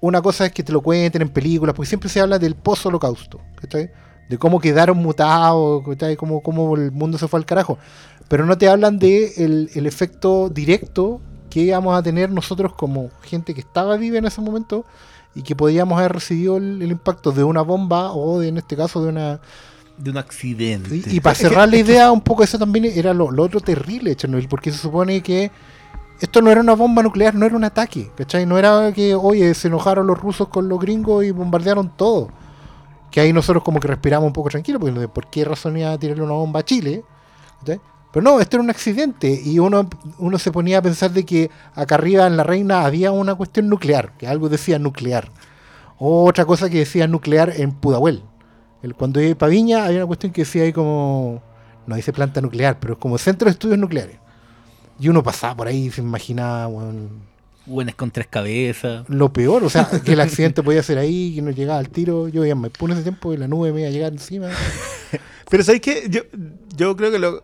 una 0.00 0.20
cosa 0.20 0.46
es 0.46 0.52
que 0.52 0.64
te 0.64 0.72
lo 0.72 0.80
cuenten 0.80 1.22
en 1.22 1.28
películas, 1.28 1.74
porque 1.74 1.88
siempre 1.88 2.08
se 2.08 2.20
habla 2.20 2.38
del 2.38 2.56
post-holocausto. 2.56 3.40
De 4.28 4.38
cómo 4.38 4.60
quedaron 4.60 4.98
mutados. 4.98 5.82
Cómo, 6.16 6.42
cómo 6.42 6.76
el 6.76 6.92
mundo 6.92 7.18
se 7.18 7.28
fue 7.28 7.40
al 7.40 7.46
carajo. 7.46 7.78
Pero 8.28 8.44
no 8.44 8.58
te 8.58 8.68
hablan 8.68 8.98
de 8.98 9.32
el, 9.38 9.70
el 9.74 9.86
efecto 9.86 10.50
directo 10.50 11.20
que 11.48 11.60
íbamos 11.60 11.98
a 11.98 12.02
tener 12.02 12.30
nosotros 12.30 12.74
como 12.74 13.10
gente 13.22 13.54
que 13.54 13.60
estaba 13.60 13.96
viva 13.96 14.18
en 14.18 14.26
ese 14.26 14.40
momento 14.40 14.84
y 15.34 15.42
que 15.42 15.56
podíamos 15.56 15.98
haber 15.98 16.12
recibido 16.12 16.58
el, 16.58 16.82
el 16.82 16.90
impacto 16.90 17.32
de 17.32 17.44
una 17.44 17.62
bomba 17.62 18.12
o 18.12 18.38
de, 18.40 18.48
en 18.48 18.58
este 18.58 18.76
caso 18.76 19.02
de 19.02 19.08
una... 19.08 19.40
De 19.96 20.10
un 20.10 20.18
accidente. 20.18 20.96
Y, 20.96 21.16
y 21.16 21.20
para 21.20 21.34
cerrar 21.34 21.68
la 21.68 21.76
idea 21.76 22.12
un 22.12 22.20
poco 22.20 22.42
eso 22.42 22.58
también 22.58 22.84
era 22.84 23.14
lo, 23.14 23.30
lo 23.30 23.44
otro 23.44 23.60
terrible 23.60 24.10
de 24.10 24.16
Chernobyl, 24.16 24.48
porque 24.48 24.70
se 24.70 24.78
supone 24.78 25.22
que 25.22 25.50
esto 26.20 26.42
no 26.42 26.50
era 26.50 26.60
una 26.60 26.74
bomba 26.74 27.02
nuclear, 27.02 27.34
no 27.34 27.46
era 27.46 27.56
un 27.56 27.64
ataque, 27.64 28.10
¿cachai? 28.16 28.44
No 28.44 28.58
era 28.58 28.92
que, 28.92 29.14
oye, 29.14 29.54
se 29.54 29.68
enojaron 29.68 30.06
los 30.06 30.18
rusos 30.18 30.48
con 30.48 30.68
los 30.68 30.78
gringos 30.80 31.24
y 31.24 31.30
bombardearon 31.30 31.96
todo. 31.96 32.28
Que 33.10 33.20
ahí 33.20 33.32
nosotros 33.32 33.62
como 33.62 33.80
que 33.80 33.88
respiramos 33.88 34.26
un 34.26 34.32
poco 34.32 34.50
tranquilos, 34.50 34.80
porque 34.80 35.08
¿por 35.08 35.28
qué 35.28 35.44
razón 35.44 35.76
iba 35.76 35.92
a 35.92 35.98
tirarle 35.98 36.22
una 36.22 36.34
bomba 36.34 36.60
a 36.60 36.64
Chile? 36.64 37.04
¿cachai? 37.60 37.80
Pero 38.12 38.24
no, 38.24 38.40
esto 38.40 38.56
era 38.56 38.64
un 38.64 38.70
accidente 38.70 39.40
y 39.44 39.58
uno, 39.58 39.88
uno 40.18 40.38
se 40.38 40.50
ponía 40.50 40.78
a 40.78 40.82
pensar 40.82 41.10
de 41.10 41.24
que 41.24 41.50
acá 41.74 41.96
arriba 41.96 42.26
en 42.26 42.36
la 42.36 42.42
reina 42.42 42.84
había 42.84 43.12
una 43.12 43.34
cuestión 43.34 43.68
nuclear, 43.68 44.16
que 44.16 44.26
algo 44.26 44.48
decía 44.48 44.78
nuclear. 44.78 45.30
O 45.98 46.24
otra 46.24 46.46
cosa 46.46 46.70
que 46.70 46.78
decía 46.78 47.06
nuclear 47.06 47.52
en 47.56 47.72
Pudahuel. 47.72 48.22
El, 48.82 48.94
cuando 48.94 49.20
iba 49.20 49.36
para 49.36 49.50
Viña 49.50 49.84
había 49.84 49.98
una 49.98 50.06
cuestión 50.06 50.32
que 50.32 50.42
decía 50.42 50.62
ahí 50.62 50.72
como, 50.72 51.42
no 51.86 51.96
dice 51.96 52.12
planta 52.12 52.40
nuclear, 52.40 52.78
pero 52.80 52.94
es 52.94 52.98
como 52.98 53.18
centro 53.18 53.46
de 53.46 53.52
estudios 53.52 53.78
nucleares. 53.78 54.16
Y 54.98 55.08
uno 55.08 55.22
pasaba 55.22 55.56
por 55.56 55.66
ahí 55.68 55.86
y 55.86 55.90
se 55.90 56.00
imaginaba, 56.00 56.68
Buenas 57.68 57.94
con 57.94 58.10
tres 58.10 58.26
cabezas. 58.28 59.04
lo 59.08 59.32
peor, 59.32 59.62
o 59.64 59.70
sea, 59.70 59.88
que 60.04 60.12
el 60.14 60.20
accidente 60.20 60.62
podía 60.62 60.82
ser 60.82 60.98
ahí, 60.98 61.34
que 61.34 61.42
no 61.42 61.50
llegaba 61.50 61.78
al 61.78 61.90
tiro. 61.90 62.26
Yo 62.28 62.44
ya 62.44 62.54
me 62.54 62.70
puse 62.70 62.94
ese 62.94 63.02
tiempo 63.02 63.32
y 63.32 63.36
la 63.36 63.46
nube 63.46 63.72
me 63.72 63.80
iba 63.80 63.88
a 63.88 63.92
llegar 63.92 64.12
encima. 64.12 64.48
Pero 65.50 65.62
¿sabéis 65.64 65.82
qué? 65.82 66.06
Yo, 66.08 66.22
yo 66.76 66.96
creo 66.96 67.10
que 67.10 67.18
lo, 67.18 67.42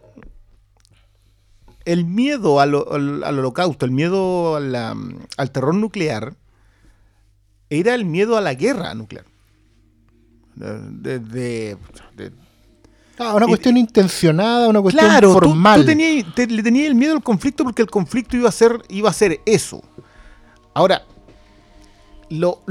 el 1.85 2.05
miedo 2.07 2.61
al, 2.61 2.75
al- 2.75 3.25
al 3.25 3.39
holocausto, 3.39 3.85
el 3.85 3.93
miedo 3.93 4.59
la- 4.61 4.97
al 5.37 5.51
terror 5.51 5.75
nuclear, 5.75 6.35
era 7.71 7.95
el 7.95 8.05
miedo 8.05 8.37
a 8.37 8.41
la 8.41 8.55
guerra 8.55 8.95
nuclear. 8.95 9.25
De, 10.55 11.19
de- 11.19 11.77
de- 12.17 12.33
Ah, 13.19 13.35
una 13.35 13.47
Y- 13.47 13.49
cuestión 13.49 13.77
intencionada, 13.77 14.69
una 14.69 14.81
cuestión 14.81 15.07
claro, 15.07 15.29
tú- 15.29 15.35
formal. 15.35 15.81
Tú, 15.83 15.87
tenías- 15.87 16.35
te- 16.35 16.47
le 16.49 16.63
tenías 16.63 16.87
el 16.89 16.95
miedo 16.95 17.13
al 17.15 17.23
conflicto 17.23 17.63
porque 17.65 17.83
el 17.83 17.89
conflicto 17.91 18.37
iba 18.37 18.49
a 18.49 18.53
ser, 18.53 18.81
iba 18.89 19.09
a 19.09 19.13
ser 19.13 19.41
eso. 19.47 19.83
Ahora, 20.75 21.05
lo, 22.29 22.63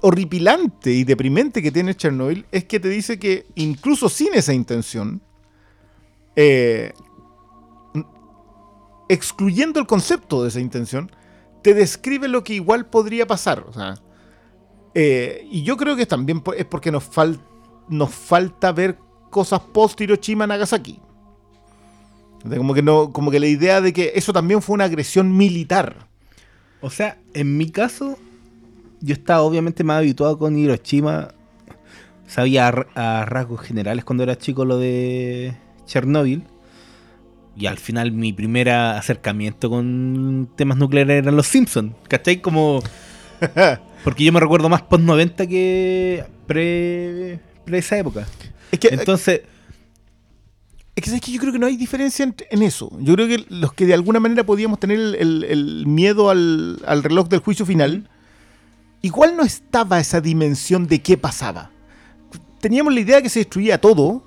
horripilante 0.00 0.92
y 0.92 1.04
deprimente 1.04 1.62
que 1.62 1.70
tiene 1.70 1.94
Chernobyl 1.94 2.46
es 2.50 2.64
que 2.64 2.80
te 2.80 2.88
dice 2.88 3.18
que 3.18 3.46
incluso 3.54 4.08
sin 4.08 4.34
esa 4.34 4.54
intención, 4.54 5.20
eh, 6.36 6.92
excluyendo 9.08 9.78
el 9.80 9.86
concepto 9.86 10.42
de 10.42 10.48
esa 10.48 10.60
intención, 10.60 11.10
te 11.62 11.74
describe 11.74 12.28
lo 12.28 12.44
que 12.44 12.54
igual 12.54 12.86
podría 12.86 13.26
pasar. 13.26 13.64
Eh, 14.94 15.46
y 15.50 15.62
yo 15.62 15.76
creo 15.76 15.96
que 15.96 16.06
también 16.06 16.42
es 16.56 16.64
porque 16.64 16.90
nos, 16.90 17.10
fal- 17.10 17.40
nos 17.88 18.14
falta 18.14 18.72
ver 18.72 18.98
cosas 19.30 19.60
post 19.60 20.00
Hiroshima 20.00 20.46
Nagasaki. 20.46 21.00
Como 22.42 23.12
como 23.12 23.30
que 23.30 23.40
la 23.40 23.48
idea 23.48 23.80
de 23.80 23.92
que 23.92 24.12
eso 24.14 24.32
también 24.32 24.62
fue 24.62 24.74
una 24.74 24.84
agresión 24.84 25.36
militar. 25.36 26.08
O 26.80 26.90
sea, 26.90 27.18
en 27.34 27.56
mi 27.56 27.70
caso, 27.70 28.18
yo 29.00 29.14
estaba 29.14 29.42
obviamente 29.42 29.84
más 29.84 29.98
habituado 29.98 30.38
con 30.38 30.58
Hiroshima. 30.58 31.28
Sabía 32.26 32.68
a, 32.94 33.24
rasgos 33.24 33.60
generales 33.60 34.04
cuando 34.04 34.24
era 34.24 34.36
chico 34.36 34.64
lo 34.64 34.78
de 34.78 35.54
Chernóbil. 35.86 36.44
Y 37.56 37.66
al 37.66 37.78
final 37.78 38.12
mi 38.12 38.32
primer 38.32 38.68
acercamiento 38.68 39.70
con 39.70 40.50
temas 40.56 40.76
nucleares 40.76 41.22
eran 41.22 41.36
los 41.36 41.46
Simpsons. 41.46 41.94
¿Cachai? 42.08 42.40
Como... 42.40 42.82
Porque 44.04 44.24
yo 44.24 44.32
me 44.32 44.40
recuerdo 44.40 44.68
más 44.68 44.82
post 44.82 45.02
90 45.02 45.46
que 45.46 46.24
pre, 46.46 47.40
pre 47.64 47.78
esa 47.78 47.98
época. 47.98 48.26
Es 48.70 48.78
que, 48.78 48.88
Entonces, 48.88 49.42
es 50.96 51.02
que, 51.04 51.10
¿sabes 51.10 51.20
qué? 51.22 51.30
yo 51.32 51.40
creo 51.40 51.52
que 51.52 51.58
no 51.58 51.66
hay 51.66 51.76
diferencia 51.76 52.24
en, 52.24 52.34
en 52.50 52.62
eso. 52.62 52.90
Yo 53.00 53.14
creo 53.14 53.28
que 53.28 53.44
los 53.50 53.72
que 53.74 53.86
de 53.86 53.94
alguna 53.94 54.18
manera 54.18 54.44
podíamos 54.44 54.80
tener 54.80 54.98
el, 54.98 55.14
el- 55.14 55.44
el 55.44 55.86
miedo 55.86 56.30
al, 56.30 56.80
al 56.86 57.02
reloj 57.04 57.28
del 57.28 57.40
juicio 57.40 57.64
final, 57.66 58.08
igual 59.02 59.36
no 59.36 59.42
estaba 59.44 60.00
esa 60.00 60.20
dimensión 60.20 60.86
de 60.86 61.02
qué 61.02 61.16
pasaba. 61.18 61.70
Teníamos 62.60 62.94
la 62.94 63.00
idea 63.00 63.22
que 63.22 63.28
se 63.28 63.40
destruía 63.40 63.78
todo, 63.80 64.22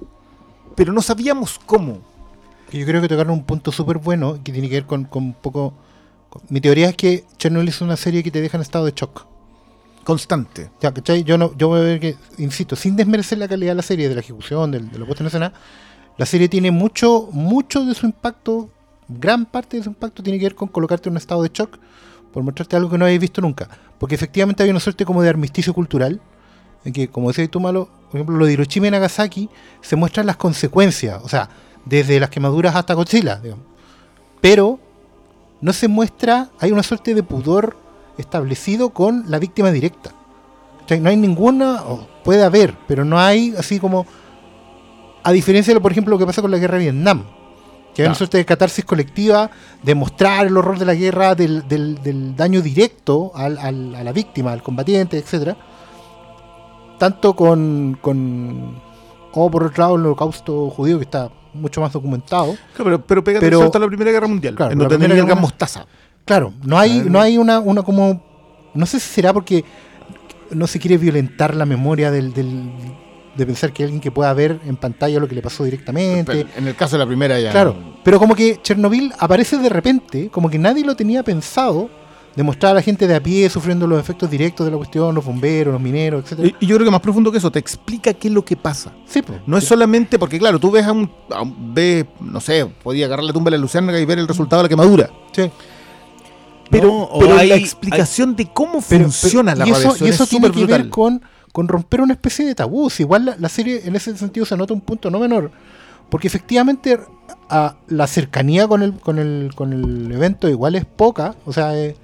pero 0.76 0.94
no 0.94 1.02
sabíamos 1.02 1.60
cómo. 1.66 2.02
Que 2.70 2.78
Yo 2.80 2.86
creo 2.86 3.02
que 3.02 3.08
tocaron 3.08 3.34
un 3.34 3.44
punto 3.44 3.72
súper 3.72 3.98
bueno 3.98 4.40
que 4.44 4.52
tiene 4.52 4.70
que 4.70 4.76
ver 4.76 4.86
con, 4.86 5.06
con 5.06 5.24
un 5.24 5.34
poco. 5.34 5.74
con- 6.30 6.44
Mi 6.50 6.62
teoría 6.62 6.90
es 6.90 6.96
que 6.96 7.26
Chernobyl 7.40 7.68
es 7.68 7.82
una 7.82 7.98
serie 7.98 8.22
que 8.24 8.30
te 8.32 8.42
deja 8.42 8.58
en 8.58 8.62
estado 8.62 8.86
de 8.86 8.94
shock. 8.96 9.26
Constante. 10.04 10.70
Ya, 10.82 10.94
¿cachai? 10.94 11.24
Yo, 11.24 11.38
no, 11.38 11.56
yo 11.58 11.68
voy 11.68 11.80
a 11.82 11.84
ver 11.84 12.00
que, 12.00 12.16
insisto, 12.38 12.76
sin 12.76 12.96
desmerecer 12.96 13.38
la 13.38 13.48
calidad 13.48 13.72
de 13.72 13.76
la 13.76 13.82
serie, 13.82 14.08
de 14.08 14.16
la 14.16 14.22
ejecución, 14.22 14.72
del- 14.72 14.90
de, 14.92 14.98
lo 15.00 15.06
puesto 15.06 15.24
en 15.24 15.28
escena, 15.28 15.54
la 16.20 16.26
serie 16.26 16.50
tiene 16.50 16.70
mucho, 16.70 17.30
mucho 17.32 17.86
de 17.86 17.96
su 17.96 18.06
impacto, 18.06 18.70
gran 19.08 19.46
parte 19.46 19.78
de 19.78 19.84
su 19.84 19.90
impacto 19.90 20.22
tiene 20.22 20.38
que 20.38 20.48
ver 20.48 20.56
con 20.56 20.68
colocarte 20.68 21.08
en 21.08 21.14
un 21.14 21.18
estado 21.18 21.42
de 21.44 21.50
shock 21.54 21.80
por 22.34 22.44
mostrarte 22.44 22.76
algo 22.76 22.90
que 22.90 22.98
no 22.98 23.06
habéis 23.06 23.22
visto 23.22 23.40
nunca. 23.40 23.70
Porque 23.98 24.16
efectivamente 24.16 24.62
hay 24.62 24.70
una 24.70 24.82
suerte 24.82 25.06
como 25.06 25.22
de 25.22 25.30
armisticio 25.30 25.74
cultural, 25.74 26.20
en 26.84 26.92
que, 26.92 27.08
como 27.08 27.30
decías 27.30 27.50
tú, 27.50 27.62
Malo, 27.62 27.88
por 28.12 28.18
ejemplo, 28.20 28.36
lo 28.36 28.46
de 28.46 28.52
Hiroshima 28.52 28.88
y 28.88 28.92
Nagasaki, 28.92 29.50
se 29.80 29.96
muestran 29.96 30.26
las 30.26 30.36
consecuencias, 30.36 31.22
o 31.24 31.30
sea, 31.30 31.50
desde 31.86 32.20
las 32.20 32.30
quemaduras 32.30 32.76
hasta 32.76 32.96
Godzilla, 32.96 33.38
digamos. 33.38 33.64
Pero 34.42 34.78
no 35.62 35.72
se 35.72 35.88
muestra, 35.88 36.50
hay 36.60 36.74
una 36.74 36.84
suerte 36.84 37.16
de 37.16 37.24
pudor 37.24 37.78
establecido 38.18 38.90
con 38.90 39.24
la 39.32 39.40
víctima 39.40 39.72
directa. 39.72 40.12
¿Cachai? 40.82 41.00
No 41.00 41.10
hay 41.12 41.16
ninguna, 41.16 41.82
o 41.84 42.06
puede 42.26 42.44
haber, 42.44 42.76
pero 42.90 43.06
no 43.06 43.18
hay 43.18 43.54
así 43.58 43.80
como, 43.80 44.06
diferencia 45.32 45.74
de, 45.74 45.80
por 45.80 45.92
ejemplo, 45.92 46.12
lo 46.12 46.18
que 46.20 46.26
pasa 46.26 46.42
con 46.42 46.52
la 46.52 46.58
guerra 46.58 46.78
de 46.78 46.84
Vietnam, 46.86 47.24
que 47.94 48.02
hay 48.04 48.08
una 48.08 48.16
suerte 48.16 48.38
de 48.38 48.46
catarsis 48.46 48.86
colectiva, 48.86 49.50
de 49.84 49.96
mostrar 49.96 50.48
el 50.48 50.56
horror 50.58 50.80
de 50.80 50.86
la 50.86 50.94
guerra, 50.96 51.36
del, 51.36 51.68
del- 51.68 52.02
del 52.02 52.36
daño 52.36 52.62
directo 52.62 53.32
al- 53.36 53.58
al- 53.58 53.96
a 53.96 54.04
la 54.04 54.12
víctima, 54.14 54.52
al 54.54 54.62
combatiente, 54.64 55.18
etcétera 55.18 55.58
Tanto 56.98 57.34
con, 57.36 57.98
con, 58.02 58.76
o 59.32 59.50
por 59.52 59.64
otro 59.64 59.82
lado, 59.84 59.96
el 59.96 60.06
holocausto 60.06 60.70
judío, 60.70 60.98
que 61.00 61.06
está 61.06 61.30
mucho 61.54 61.80
más 61.82 61.94
documentado. 61.94 62.56
Claro, 62.76 62.84
pero, 62.84 63.02
pero 63.06 63.24
pégate 63.24 63.46
Pero- 63.46 63.60
salto 63.60 63.78
a 63.78 63.82
la 63.82 63.88
Primera 63.88 64.12
Guerra 64.12 64.28
Mundial, 64.28 64.56
Claro, 64.56 64.74
en 64.74 64.80
donde 64.80 64.98
tenía 64.98 65.16
Guerra 65.24 65.36
mostaza. 65.40 65.86
Claro, 66.26 66.54
no 66.64 66.78
hay, 66.78 67.04
no 67.10 67.20
hay 67.22 67.38
una, 67.38 67.60
una 67.60 67.82
como. 67.84 68.22
No 68.74 68.86
sé 68.86 69.00
si 69.00 69.08
será 69.10 69.34
porque 69.34 69.64
no 70.52 70.68
se 70.68 70.78
quiere 70.80 70.98
violentar 70.98 71.56
la 71.56 71.66
memoria 71.66 72.12
del, 72.12 72.34
del- 72.34 72.70
de 73.36 73.46
pensar 73.46 73.72
que 73.72 73.84
hay 73.84 73.86
alguien 73.88 74.02
que 74.02 74.12
pueda 74.12 74.34
ver 74.34 74.60
en 74.66 74.76
pantalla 74.76 75.20
lo 75.20 75.28
que 75.28 75.36
le 75.36 75.42
pasó 75.42 75.64
directamente. 75.64 76.32
Pero 76.32 76.50
en 76.58 76.68
el 76.68 76.76
caso 76.76 76.96
de 76.98 77.00
la 77.00 77.08
Primera 77.08 77.40
ya... 77.40 77.52
Claro, 77.52 77.76
pero 78.04 78.20
como 78.20 78.36
que 78.36 78.60
Chernobyl 78.62 79.14
aparece 79.20 79.58
de 79.58 79.70
repente, 79.70 80.30
como 80.30 80.50
que 80.50 80.58
nadie 80.58 80.84
lo 80.84 80.96
tenía 80.96 81.24
pensado, 81.24 81.90
de 82.36 82.44
mostrar 82.44 82.72
a 82.72 82.76
la 82.76 82.82
gente 82.82 83.08
de 83.08 83.16
a 83.16 83.22
pie 83.22 83.50
sufriendo 83.50 83.86
los 83.88 84.00
efectos 84.00 84.30
directos 84.30 84.66
de 84.66 84.72
la 84.72 84.78
cuestión, 84.78 85.14
los 85.16 85.26
bomberos, 85.26 85.74
los 85.74 85.82
mineros, 85.82 86.24
etcétera. 86.24 86.56
Y, 86.60 86.66
yo 86.68 86.76
creo 86.76 86.86
que 86.86 86.92
más 86.92 87.02
profundo 87.02 87.32
que 87.32 87.38
eso, 87.40 87.52
te 87.52 87.60
explica 87.60 88.14
qué 88.14 88.28
es 88.30 88.34
lo 88.34 88.46
que 88.46 88.56
pasa. 88.56 88.94
Sí, 89.08 89.22
po. 89.22 89.34
No 89.46 89.58
es 89.58 89.64
solamente 89.66 90.18
porque, 90.20 90.38
claro, 90.40 90.60
tú 90.60 90.72
ves 90.72 90.86
a 90.86 90.92
un, 90.92 91.12
a 91.32 91.42
un- 91.42 91.74
ves, 91.74 92.06
no 92.22 92.40
sé, 92.40 92.66
podía 92.84 93.08
agarrar 93.08 93.26
la 93.26 93.34
tumba 93.34 93.50
de 93.52 93.58
la 93.58 93.62
luciérnaga 93.62 94.00
y 94.00 94.06
ver 94.06 94.20
el 94.20 94.28
resultado 94.28 94.62
de 94.62 94.66
la 94.66 94.70
quemadura. 94.70 95.10
Sí. 95.34 95.50
Pero, 96.70 96.88
No, 96.88 97.04
o 97.04 97.20
pero 97.20 97.36
hay- 97.38 97.50
la 97.50 97.56
explicación 97.56 98.36
de 98.36 98.46
cómo 98.54 98.82
Pero- 98.88 99.06
funciona 99.06 99.54
pero- 99.54 99.66
la 99.66 99.68
y 99.68 99.72
eso, 99.72 99.80
radiación 99.82 100.08
y 100.08 100.12
eso 100.12 100.24
es 100.24 100.30
tiene 100.30 100.52
que 100.52 100.66
ver 100.66 100.90
con, 100.90 101.22
con 101.52 101.68
romper 101.68 102.02
una 102.02 102.14
especie 102.14 102.45
de 102.45 102.56
tabú. 102.56 102.89
Si 102.89 103.04
igual 103.04 103.26
la, 103.26 103.36
la 103.38 103.50
serie 103.50 103.82
en 103.86 103.95
ese 103.95 104.16
sentido 104.18 104.45
se 104.45 104.58
nota 104.58 104.74
un 104.74 104.82
punto 104.82 105.10
no 105.10 105.20
menor. 105.20 105.52
Porque 106.10 106.28
efectivamente 106.28 107.00
a, 107.50 107.76
la 107.88 108.08
cercanía 108.08 108.68
con 108.68 108.82
el, 108.82 108.93
con, 108.93 109.20
el, 109.20 109.52
con 109.56 109.74
el 109.74 110.12
evento 110.12 110.50
igual 110.50 110.76
es 110.76 110.86
poca. 110.86 111.36
O 111.45 111.54
sea, 111.54 111.78
es, 111.78 111.95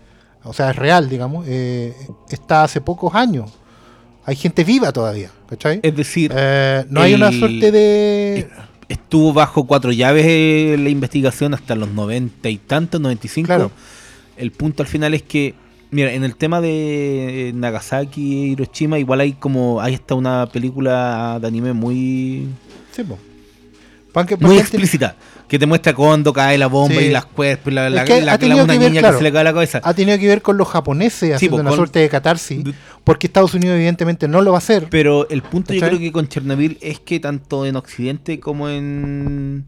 o 0.44 0.54
sea, 0.54 0.70
es 0.72 0.76
real, 0.76 1.10
digamos. 1.10 1.46
eh, 1.48 1.96
está 2.30 2.64
hace 2.64 2.82
pocos 2.82 3.16
años. 3.16 3.52
Hay 4.26 4.36
gente 4.36 4.64
viva 4.64 4.92
todavía. 4.92 5.30
¿Cachai? 5.48 5.80
es 5.84 5.96
decir, 5.96 6.32
Eh, 6.36 6.86
no 6.90 7.02
hay 7.02 7.14
una 7.14 7.32
suerte 7.32 7.72
de... 7.72 8.50
estuvo 8.90 9.32
bajo 9.34 9.66
cuatro 9.68 9.92
llaves 9.92 10.26
eh, 10.28 10.76
la 10.80 10.90
investigación 10.90 11.54
hasta 11.54 11.76
los 11.76 11.90
90 11.90 12.50
y 12.50 12.58
tantos, 12.58 13.00
95. 13.00 13.46
Claro. 13.46 13.72
El 14.38 14.52
punto 14.52 14.82
al 14.82 14.88
final 14.88 15.14
es 15.14 15.22
que, 15.22 15.54
mira, 15.96 16.12
en 16.14 16.24
el 16.24 16.36
tema 16.36 16.60
de 16.62 17.52
Nagasaki 17.56 18.44
e 18.44 18.48
Hiroshima, 18.48 19.00
igual 19.00 19.22
hay 19.22 19.34
como, 19.34 19.82
hay 19.82 19.96
hasta 19.96 20.14
una 20.16 20.46
película 20.52 21.38
de 21.42 21.48
anime 21.48 21.74
muy, 21.74 22.48
Sí, 22.92 23.04
po. 23.04 23.18
Muy 24.40 24.58
explícita, 24.58 25.18
que 25.50 25.60
te 25.60 25.66
muestra 25.66 25.94
cuando 25.94 26.32
cae 26.32 26.58
la 26.58 26.68
bomba 26.68 26.96
Sí. 27.02 27.08
y 27.08 27.10
las 27.12 27.26
cuerpos, 27.26 27.74
la, 27.74 27.84
que 28.06 28.22
la- 28.22 28.36
una 28.36 28.38
que 28.40 28.80
ver, 28.80 28.90
niña 28.92 29.02
claro. 29.02 29.16
que 29.16 29.18
se 29.18 29.24
le 29.24 29.32
cae 29.34 29.44
la 29.44 29.54
cabeza. 29.54 29.82
ha 29.84 29.94
tenido 29.94 30.18
que 30.18 30.28
ver 30.28 30.42
con 30.42 30.56
los 30.58 30.70
japoneses 30.70 31.34
haciendo 31.36 31.58
po, 31.58 31.62
una 31.62 31.70
con- 31.72 31.78
suerte 31.78 32.00
de 32.00 32.08
catarsis, 32.08 32.64
porque 33.04 33.28
Estados 33.28 33.54
Unidos 33.56 33.76
evidentemente 33.76 34.30
no 34.30 34.42
lo 34.42 34.52
va 34.52 34.58
a 34.58 34.60
hacer. 34.60 34.88
Pero 34.90 35.28
el 35.30 35.42
punto 35.42 35.74
yo 35.74 35.82
creo 35.82 36.00
que 36.00 36.14
con 36.14 36.30
Chernobyl 36.30 36.78
es 36.82 37.00
que 37.02 37.20
tanto 37.20 37.66
en 37.66 37.76
Occidente 37.76 38.40
como 38.40 38.70
en 38.70 39.66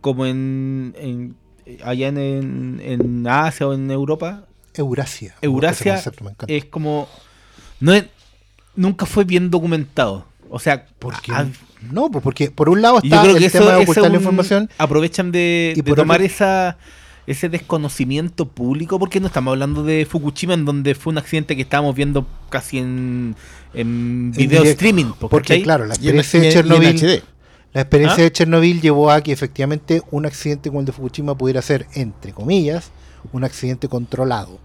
como 0.00 0.24
en, 0.24 0.94
en- 0.98 1.34
allá 1.84 2.08
en, 2.08 2.16
en- 2.18 2.80
en 2.82 3.26
Asia 3.28 3.66
o 3.68 3.74
en 3.74 3.90
Europa, 3.90 4.44
Eurasia. 4.74 5.34
Eurasia 5.42 5.94
concepto, 5.94 6.24
me 6.24 6.30
encanta. 6.30 6.52
es 6.52 6.64
como 6.66 7.08
no 7.80 7.92
es- 7.94 8.04
nunca 8.76 9.06
fue 9.06 9.24
bien 9.24 9.50
documentado. 9.50 10.26
O 10.50 10.58
sea, 10.58 10.86
¿Por 10.98 11.20
qué? 11.20 11.32
No, 11.90 12.10
pues 12.10 12.22
porque 12.22 12.50
por 12.50 12.68
un 12.68 12.80
lado 12.80 13.00
yo 13.02 13.14
está 13.16 13.30
el 13.30 13.42
eso, 13.44 13.58
tema 13.58 13.72
de 13.76 13.82
ocultar 13.82 14.10
la 14.10 14.16
información. 14.16 14.70
aprovechan 14.78 15.32
de, 15.32 15.74
Y 15.76 15.82
de 15.82 15.92
tomar 15.94 16.16
otro- 16.18 16.26
esa 16.26 16.78
ese 17.26 17.48
desconocimiento 17.48 18.46
público, 18.46 18.98
porque 18.98 19.18
no 19.18 19.28
estamos 19.28 19.52
hablando 19.52 19.82
de 19.82 20.04
Fukushima, 20.04 20.52
en 20.54 20.66
donde 20.66 20.94
fue 20.94 21.10
un 21.10 21.16
accidente 21.18 21.56
que 21.56 21.62
estábamos 21.62 21.94
viendo 21.94 22.26
casi 22.50 22.78
en, 22.78 23.34
en 23.72 24.30
video 24.32 24.60
directo. 24.62 24.70
streaming. 24.84 25.12
po, 25.18 25.30
Porque 25.30 25.62
claro, 25.62 25.86
la 25.86 25.94
experiencia 25.94 26.38
de 26.40 26.52
Chernobyl, 26.52 26.88
HD. 26.98 27.22
la 27.72 27.80
experiencia 27.80 28.18
¿Ah? 28.20 28.24
de 28.24 28.32
Chernobyl 28.32 28.80
llevó 28.82 29.10
a 29.10 29.22
que 29.22 29.32
efectivamente 29.32 30.02
un 30.10 30.26
accidente 30.26 30.68
como 30.68 30.80
el 30.80 30.86
de 30.86 30.92
Fukushima 30.92 31.34
pudiera 31.36 31.62
ser, 31.62 31.86
entre 31.94 32.32
comillas, 32.32 32.90
un 33.32 33.44
accidente 33.44 33.88
controlado. 33.88 34.58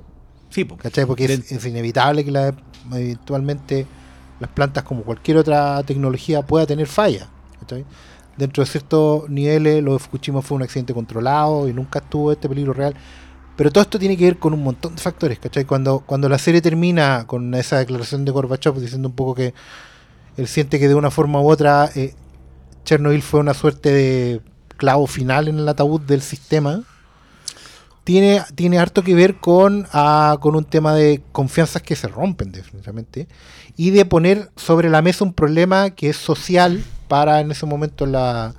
Sí, 0.49 0.65
po. 0.65 0.77
¿Cachai? 0.77 1.05
Porque 1.05 1.25
es, 1.25 1.49
De- 1.49 1.55
es 1.55 1.65
inevitable 1.65 2.25
que 2.25 2.31
la- 2.31 2.53
eventualmente 2.91 3.85
las 4.39 4.49
plantas, 4.51 4.83
como 4.83 5.03
cualquier 5.03 5.37
otra 5.37 5.81
tecnología, 5.83 6.41
pueda 6.41 6.65
tener 6.65 6.87
fallas. 6.87 7.27
¿cachai? 7.59 7.85
Dentro 8.37 8.63
de 8.63 8.69
ciertos 8.69 9.29
niveles, 9.29 9.83
lo 9.83 9.93
de 9.93 9.99
Fukushima 9.99 10.41
fue 10.41 10.55
un 10.55 10.63
accidente 10.63 10.93
controlado 10.93 11.67
y 11.67 11.73
nunca 11.73 11.99
estuvo 11.99 12.31
este 12.31 12.47
peligro 12.47 12.73
real. 12.73 12.95
Pero 13.57 13.69
todo 13.71 13.81
esto 13.81 13.99
tiene 13.99 14.15
que 14.15 14.23
ver 14.23 14.37
con 14.39 14.53
un 14.53 14.63
montón 14.63 14.95
de 14.95 15.01
factores, 15.01 15.37
¿cachai? 15.39 15.65
Cuando, 15.65 15.99
cuando 15.99 16.29
la 16.29 16.37
serie 16.37 16.61
termina 16.61 17.25
con 17.27 17.53
esa 17.53 17.77
declaración 17.79 18.23
de 18.23 18.31
Gorbachev 18.31 18.79
diciendo 18.79 19.09
un 19.09 19.15
poco 19.15 19.35
que 19.35 19.53
él 20.37 20.47
siente 20.47 20.79
que 20.79 20.87
de 20.87 20.95
una 20.95 21.11
forma 21.11 21.41
u 21.41 21.49
otra 21.51 21.89
eh, 21.95 22.15
Chernobyl 22.85 23.21
fue 23.21 23.41
una 23.41 23.53
suerte 23.53 23.91
de 23.91 24.41
clavo 24.77 25.05
final 25.07 25.49
en 25.49 25.59
el 25.59 25.67
ataúd 25.67 25.99
del 25.99 26.21
sistema, 26.21 26.83
tiene, 28.09 28.41
tiene 28.55 28.79
harto 28.79 29.03
que 29.03 29.13
ver 29.13 29.35
con, 29.35 29.85
ah, 29.93 30.39
con 30.41 30.55
un 30.55 30.65
tema 30.65 30.95
de 30.95 31.21
confianzas 31.31 31.83
que 31.83 31.95
se 31.95 32.07
rompen 32.07 32.51
definitivamente 32.51 33.27
y 33.77 33.91
de 33.91 34.03
poner 34.03 34.49
sobre 34.55 34.89
la 34.89 35.03
mesa 35.03 35.23
un 35.23 35.33
problema 35.33 35.91
que 35.91 36.09
es 36.09 36.17
social 36.17 36.83
para 37.07 37.39
en 37.39 37.51
ese 37.51 37.67
momento 37.67 38.07
la, 38.07 38.55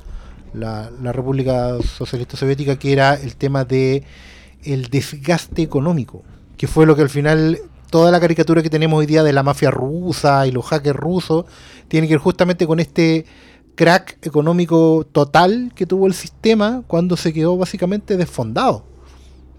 la, 0.54 0.92
la 1.02 1.10
República 1.10 1.78
Socialista 1.82 2.36
Soviética, 2.36 2.78
que 2.78 2.92
era 2.92 3.14
el 3.14 3.34
tema 3.34 3.64
de 3.64 4.04
el 4.62 4.86
desgaste 4.86 5.62
económico, 5.62 6.22
que 6.56 6.68
fue 6.68 6.86
lo 6.86 6.94
que 6.94 7.02
al 7.02 7.10
final 7.10 7.58
toda 7.90 8.12
la 8.12 8.20
caricatura 8.20 8.62
que 8.62 8.70
tenemos 8.70 9.00
hoy 9.00 9.06
día 9.06 9.24
de 9.24 9.32
la 9.32 9.42
mafia 9.42 9.72
rusa 9.72 10.46
y 10.46 10.52
los 10.52 10.64
hackers 10.66 10.96
rusos 10.96 11.46
tiene 11.88 12.06
que 12.06 12.14
ver 12.14 12.20
justamente 12.20 12.68
con 12.68 12.78
este 12.78 13.26
crack 13.74 14.24
económico 14.24 15.04
total 15.10 15.72
que 15.74 15.86
tuvo 15.86 16.06
el 16.06 16.14
sistema 16.14 16.84
cuando 16.86 17.16
se 17.16 17.32
quedó 17.32 17.56
básicamente 17.56 18.16
desfondado. 18.16 18.89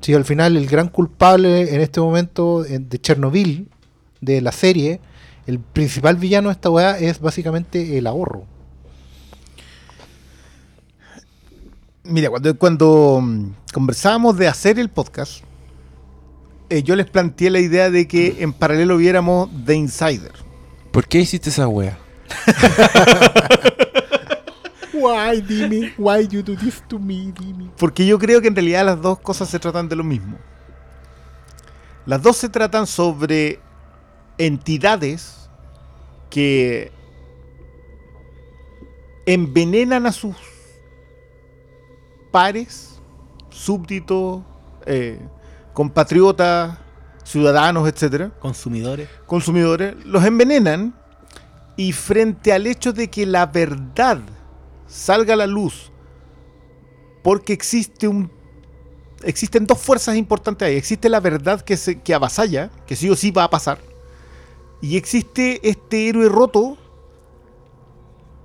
Sí, 0.02 0.14
al 0.16 0.26
final 0.26 0.58
el 0.58 0.68
gran 0.68 0.90
culpable 0.90 1.76
en 1.76 1.82
este 1.82 2.02
momento 2.02 2.66
eh, 2.66 2.80
de 2.80 3.00
Chernobyl, 3.00 3.68
de 4.20 4.42
la 4.42 4.52
serie, 4.52 5.00
el 5.46 5.60
principal 5.60 6.16
villano 6.16 6.50
de 6.50 6.54
esta 6.54 6.70
weá 6.70 6.98
es 6.98 7.20
básicamente 7.20 7.98
el 7.98 8.08
ahorro. 8.08 8.46
Mira, 12.04 12.30
cuando, 12.30 12.58
cuando 12.58 13.20
mm, 13.22 13.46
conversábamos 13.74 14.38
de 14.38 14.48
hacer 14.48 14.80
el 14.80 14.90
podcast, 14.90 15.44
eh, 16.70 16.82
yo 16.82 16.96
les 16.96 17.06
planteé 17.06 17.52
la 17.52 17.60
idea 17.60 17.92
de 17.92 18.08
que 18.08 18.38
en 18.40 18.54
paralelo 18.54 18.98
viéramos 18.98 19.50
The 19.66 19.76
Insider. 19.76 20.32
¿Por 20.92 21.08
qué 21.08 21.20
hiciste 21.20 21.50
esa 21.50 21.68
wea? 21.68 22.00
Why, 25.02 25.42
dime, 25.42 25.94
why 25.98 26.28
you 26.28 26.42
do 26.42 26.56
this 26.56 26.84
to 26.88 27.00
me, 27.00 27.34
dime. 27.38 27.72
Porque 27.78 28.06
yo 28.06 28.20
creo 28.20 28.42
que 28.42 28.48
en 28.48 28.56
realidad 28.56 28.86
las 28.86 29.02
dos 29.02 29.20
cosas 29.20 29.50
se 29.50 29.60
tratan 29.60 29.90
de 29.90 29.96
lo 29.96 30.04
mismo. 30.04 30.38
Las 32.06 32.22
dos 32.22 32.38
se 32.38 32.50
tratan 32.50 32.88
sobre 32.88 33.60
entidades 34.38 35.50
que 36.30 36.92
envenenan 39.26 40.06
a 40.06 40.12
sus 40.12 40.36
pares, 42.32 43.00
súbditos, 43.50 44.42
eh, 44.86 45.20
compatriotas, 45.74 46.78
ciudadanos, 47.24 47.88
etcétera 47.88 48.32
consumidores. 48.40 49.10
consumidores, 49.26 49.96
los 50.06 50.26
envenenan 50.26 50.94
y 51.78 51.94
frente 51.94 52.52
al 52.52 52.68
hecho 52.68 52.94
de 52.94 53.10
que 53.10 53.26
la 53.26 53.46
verdad 53.46 54.20
salga 54.92 55.34
a 55.34 55.38
la 55.38 55.48
luz, 55.48 55.92
porque 57.24 57.54
existe 57.54 58.08
un 58.08 58.30
existen 59.24 59.68
dos 59.68 59.80
fuerzas 59.80 60.16
importantes 60.18 60.68
ahí, 60.68 60.76
existe 60.76 61.08
la 61.08 61.20
verdad 61.20 61.62
que 61.62 61.78
se 61.78 62.02
que 62.02 62.14
avasalla, 62.14 62.70
que 62.86 62.96
sí 62.96 63.10
o 63.10 63.16
sí 63.16 63.32
va 63.32 63.46
a 63.46 63.50
pasar, 63.50 63.80
y 64.82 64.98
existe 64.98 65.60
este 65.68 66.10
héroe 66.10 66.28
roto 66.28 66.78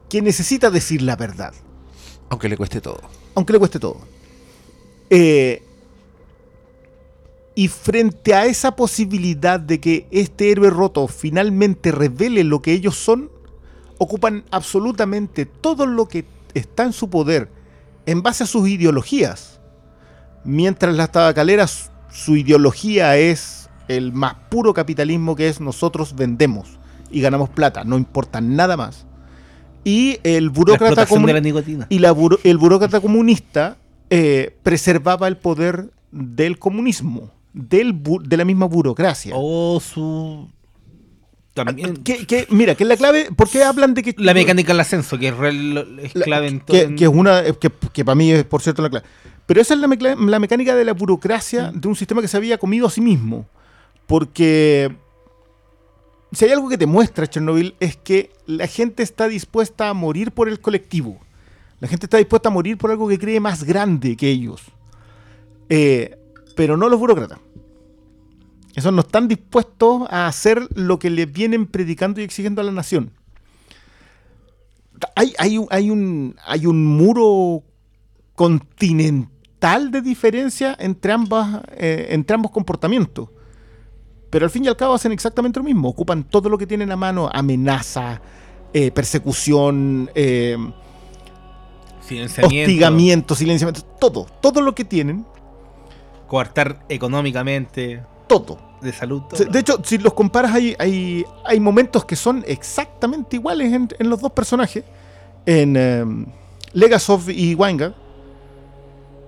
que 0.09 0.23
necesita 0.23 0.71
decir 0.71 1.03
la 1.03 1.17
verdad 1.17 1.53
Aunque 2.29 2.49
le 2.49 2.57
cueste 2.57 2.81
todo. 2.81 3.01
aunque 3.35 3.53
le 3.53 3.59
cueste 3.59 3.81
todo. 3.81 3.99
Eh, 5.11 5.63
y 7.55 7.69
frente 7.69 8.35
a 8.35 8.45
esa 8.45 8.77
posibilidad 8.77 9.59
de 9.59 9.81
que 9.81 10.07
este 10.11 10.51
héroe 10.51 10.69
roto 10.69 11.09
finalmente 11.09 11.91
revele 11.91 12.45
lo 12.45 12.61
que 12.61 12.73
ellos 12.73 12.97
son, 12.97 13.31
ocupan 13.99 14.45
absolutamente 14.51 15.47
todo 15.47 15.87
lo 15.87 16.07
que 16.07 16.36
está 16.59 16.85
en 16.85 16.93
su 16.93 17.09
poder 17.11 17.51
en 18.07 18.23
base 18.23 18.45
a 18.45 18.47
sus 18.47 18.69
ideologías. 18.69 19.61
Mientras 20.45 20.95
las 20.95 21.11
tabacaleras, 21.11 21.91
su 22.13 22.37
ideología 22.37 23.17
es 23.17 23.69
el 23.89 24.13
más 24.13 24.35
puro 24.49 24.75
capitalismo 24.75 25.35
que 25.37 25.49
es 25.49 25.61
nosotros 25.61 26.15
vendemos 26.15 26.79
y 27.11 27.21
ganamos 27.21 27.49
plata, 27.51 27.85
no 27.85 27.97
importa 27.99 28.41
nada 28.41 28.77
más. 28.77 29.07
Y 29.85 30.19
el 30.25 30.51
burócrata 30.51 30.95
la 31.03 31.07
y 31.89 31.99
la 32.01 32.13
buro- 32.13 32.41
el 32.43 32.59
burócrata 32.59 33.01
comunista 33.01 33.77
eh, 34.11 34.57
preservaba 34.63 35.29
el 35.29 35.37
poder 35.37 35.91
del 36.11 36.59
comunismo, 36.59 37.31
del 37.53 37.93
bu- 37.95 38.23
de 38.23 38.37
la 38.37 38.45
misma 38.45 38.67
burocracia. 38.67 39.33
O 39.37 39.79
su. 39.81 40.49
También. 41.65 41.97
Que- 42.05 42.27
que- 42.27 42.47
mira, 42.51 42.75
que 42.75 42.85
es 42.85 42.89
la 42.89 42.97
clave, 42.97 43.31
¿por 43.35 43.49
qué 43.49 43.65
hablan 43.65 43.95
de 43.95 44.03
que... 44.03 44.15
La 44.19 44.35
mecánica 44.35 44.69
del 44.73 44.81
ascenso, 44.81 45.19
que 45.19 45.29
es, 45.29 45.37
real- 45.37 45.99
es 46.03 46.15
la- 46.15 46.25
clave 46.25 46.49
en 46.49 46.61
todo. 46.61 46.77
que, 46.77 46.83
en- 46.85 46.97
que 46.97 47.05
es 47.05 47.11
una 47.11 47.43
que, 47.59 47.71
que 47.93 48.05
para 48.05 48.15
mí 48.15 48.31
es 48.31 48.45
por 48.45 48.61
cierto 48.63 48.83
la 48.83 48.91
clave. 48.91 49.07
Pero 49.47 49.61
esa 49.61 49.75
es 49.75 49.81
la, 49.81 49.87
mecla- 49.89 50.15
la 50.17 50.39
mecánica 50.39 50.75
de 50.75 50.85
la 50.85 50.93
burocracia 50.93 51.73
de 51.75 51.89
un 51.89 51.97
sistema 51.97 52.21
que 52.21 52.29
se 52.29 52.37
había 52.37 52.59
comido 52.59 52.87
a 52.87 52.91
sí 52.91 53.01
mismo. 53.01 53.47
Porque 54.07 54.95
si 56.33 56.45
hay 56.45 56.53
algo 56.53 56.69
que 56.69 56.77
te 56.79 56.87
muestra 56.87 57.27
Chernobyl 57.27 57.75
es 57.81 57.97
que 57.97 58.31
la 58.47 58.67
gente 58.67 59.03
está 59.03 59.27
dispuesta 59.29 59.89
a 59.89 59.95
morir 59.95 60.33
por 60.33 60.49
el 60.49 60.61
colectivo. 60.61 61.19
La 61.81 61.89
gente 61.89 62.07
está 62.07 62.19
dispuesta 62.19 62.49
a 62.49 62.53
morir 62.53 62.77
por 62.79 62.91
algo 62.91 63.09
que 63.09 63.19
cree 63.19 63.41
más 63.41 63.65
grande 63.65 64.17
que 64.17 64.29
ellos. 64.29 64.63
Eh, 65.69 66.19
pero 66.55 66.77
no 66.77 66.89
los 66.89 66.99
burócratas 66.99 67.39
esos 68.77 68.93
no 68.93 69.01
están 69.01 69.27
dispuestos 69.27 70.03
a 70.11 70.29
hacer 70.29 70.69
lo 70.75 71.01
que 71.01 71.11
les 71.11 71.33
vienen 71.33 71.67
predicando 71.67 72.21
y 72.21 72.25
exigiendo 72.25 72.61
a 72.61 72.65
la 72.65 72.73
nación 72.73 73.11
hay, 75.15 75.35
hay, 75.39 75.59
un, 75.59 75.67
hay, 75.71 75.91
un, 75.91 76.37
hay 76.45 76.67
un 76.67 76.85
muro 76.85 77.63
continental 78.35 79.91
de 79.91 80.01
diferencia 80.01 80.77
entre, 80.79 81.13
ambas, 81.13 81.63
eh, 81.73 82.09
entre 82.11 82.35
ambos 82.35 82.51
comportamientos. 82.51 83.29
Pero 84.31 84.45
al 84.45 84.51
fin 84.51 84.65
y 84.65 84.69
al 84.69 84.77
cabo 84.77 84.95
hacen 84.95 85.13
exactamente 85.13 85.61
lo 85.61 85.65
mismo. 85.65 85.89
Ocupan 85.89 86.25
todo 86.25 86.49
lo 86.49 86.59
que 86.59 86.67
tienen 86.67 86.91
a 86.93 86.97
mano, 86.97 87.31
amenaza, 87.33 88.21
eh, 88.73 88.91
persecución, 88.91 90.11
eh, 90.15 90.57
hostigamiento, 92.43 93.35
silenciamiento, 93.35 93.83
todo. 94.01 94.27
Todo 94.41 94.61
lo 94.61 94.75
que 94.75 94.85
tienen, 94.85 95.25
Coartar 96.27 96.85
económicamente, 96.89 98.03
todo. 98.27 98.59
De 98.81 98.93
salud. 98.93 99.23
todo. 99.23 99.45
De 99.45 99.59
hecho, 99.59 99.81
si 99.85 99.99
los 99.99 100.15
comparas, 100.15 100.55
hay, 100.55 100.77
hay, 100.79 101.25
hay 101.45 101.61
momentos 101.61 102.05
que 102.05 102.17
son 102.17 102.45
exactamente 102.47 103.37
iguales 103.37 103.73
en, 103.73 103.89
en 103.99 104.11
los 104.11 104.21
dos 104.21 104.33
personajes. 104.33 104.85
En 105.45 105.77
eh, 105.77 106.05
Legasov 106.73 107.31
y 107.31 107.55
Weinga. 107.55 107.95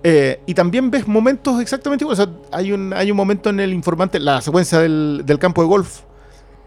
Eh, 0.01 0.41
y 0.45 0.53
también 0.53 0.89
ves 0.89 1.07
momentos 1.07 1.61
exactamente 1.61 2.03
iguales. 2.03 2.19
O 2.19 2.23
sea, 2.25 2.33
hay 2.51 2.71
un, 2.71 2.93
hay 2.93 3.11
un 3.11 3.17
momento 3.17 3.49
en 3.49 3.59
el 3.59 3.73
informante, 3.73 4.19
la 4.19 4.41
secuencia 4.41 4.79
del, 4.79 5.23
del 5.25 5.39
campo 5.39 5.61
de 5.61 5.67
golf 5.67 6.01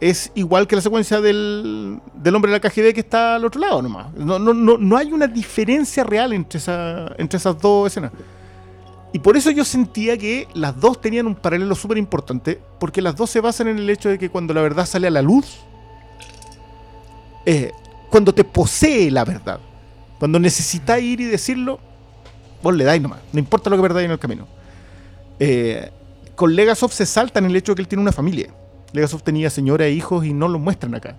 es 0.03 0.33
igual 0.35 0.67
que 0.67 0.75
la 0.75 0.83
secuencia 0.83 1.21
del, 1.21 2.01
del 2.13 2.35
hombre 2.35 2.51
de 2.51 2.59
la 2.59 2.61
KGB 2.61 2.93
que 2.93 3.01
está 3.01 3.37
al 3.37 3.45
otro 3.45 3.61
lado 3.61 3.81
nomás. 3.81 4.13
No, 4.15 4.37
no, 4.37 4.53
no, 4.53 4.77
no 4.77 4.97
hay 4.97 5.13
una 5.13 5.29
diferencia 5.29 6.03
real 6.03 6.33
entre, 6.33 6.59
esa, 6.59 7.15
entre 7.19 7.37
esas 7.37 7.57
dos 7.61 7.87
escenas. 7.87 8.11
Y 9.13 9.19
por 9.19 9.37
eso 9.37 9.51
yo 9.51 9.65
sentía 9.65 10.17
que 10.17 10.49
las 10.55 10.81
dos 10.81 11.01
tenían 11.01 11.27
un 11.27 11.35
paralelo 11.35 11.75
súper 11.75 11.99
importante, 11.99 12.61
porque 12.81 13.03
las 13.03 13.15
dos 13.15 13.29
se 13.29 13.41
basan 13.41 13.69
en 13.69 13.79
el 13.79 13.91
hecho 13.91 14.09
de 14.09 14.19
que 14.19 14.31
cuando 14.31 14.55
la 14.55 14.63
verdad 14.63 14.87
sale 14.87 15.07
a 15.07 15.11
la 15.11 15.21
luz, 15.21 15.59
eh, 17.45 17.73
cuando 18.09 18.35
te 18.35 18.45
posee 18.45 19.11
la 19.11 19.25
verdad, 19.25 19.61
cuando 20.19 20.39
necesitas 20.39 21.01
ir 21.03 21.21
y 21.21 21.25
decirlo, 21.27 21.79
vos 22.63 22.75
le 22.75 22.85
dais 22.85 23.03
nomás, 23.03 23.21
no 23.33 23.39
importa 23.39 23.69
lo 23.69 23.77
que 23.77 23.83
perdáis 23.83 24.07
en 24.07 24.13
el 24.13 24.19
camino. 24.19 24.47
Eh, 25.39 25.91
con 26.35 26.55
Legasov 26.55 26.93
se 26.93 27.05
salta 27.05 27.39
en 27.39 27.47
el 27.47 27.57
hecho 27.57 27.73
de 27.73 27.77
que 27.77 27.83
él 27.83 27.89
tiene 27.89 28.03
una 28.03 28.13
familia. 28.13 28.49
Legasov 28.93 29.23
tenía 29.23 29.51
señora 29.51 29.87
e 29.87 29.93
hijos 29.93 30.25
y 30.25 30.33
no 30.33 30.49
lo 30.49 30.59
muestran 30.59 30.95
acá. 30.95 31.17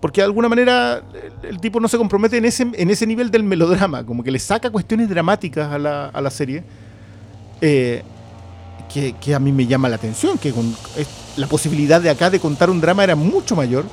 Porque 0.00 0.20
de 0.20 0.26
alguna 0.26 0.48
manera 0.48 1.02
el, 1.42 1.48
el 1.50 1.60
tipo 1.60 1.80
no 1.80 1.88
se 1.88 1.96
compromete 1.96 2.36
en 2.36 2.44
ese, 2.44 2.70
en 2.72 2.90
ese 2.90 3.06
nivel 3.06 3.30
del 3.30 3.42
melodrama, 3.42 4.04
como 4.04 4.22
que 4.22 4.30
le 4.30 4.38
saca 4.38 4.70
cuestiones 4.70 5.08
dramáticas 5.08 5.72
a 5.72 5.78
la, 5.78 6.06
a 6.06 6.20
la 6.20 6.30
serie. 6.30 6.62
Eh, 7.60 8.02
que, 8.92 9.12
que 9.14 9.34
a 9.34 9.38
mí 9.38 9.52
me 9.52 9.66
llama 9.66 9.88
la 9.88 9.96
atención, 9.96 10.38
que 10.38 10.52
con- 10.52 10.76
es- 10.96 11.08
la 11.36 11.46
posibilidad 11.46 12.00
de 12.00 12.10
acá 12.10 12.30
de 12.30 12.38
contar 12.40 12.70
un 12.70 12.80
drama 12.80 13.02
era 13.04 13.16
mucho 13.16 13.56
mayor. 13.56 13.84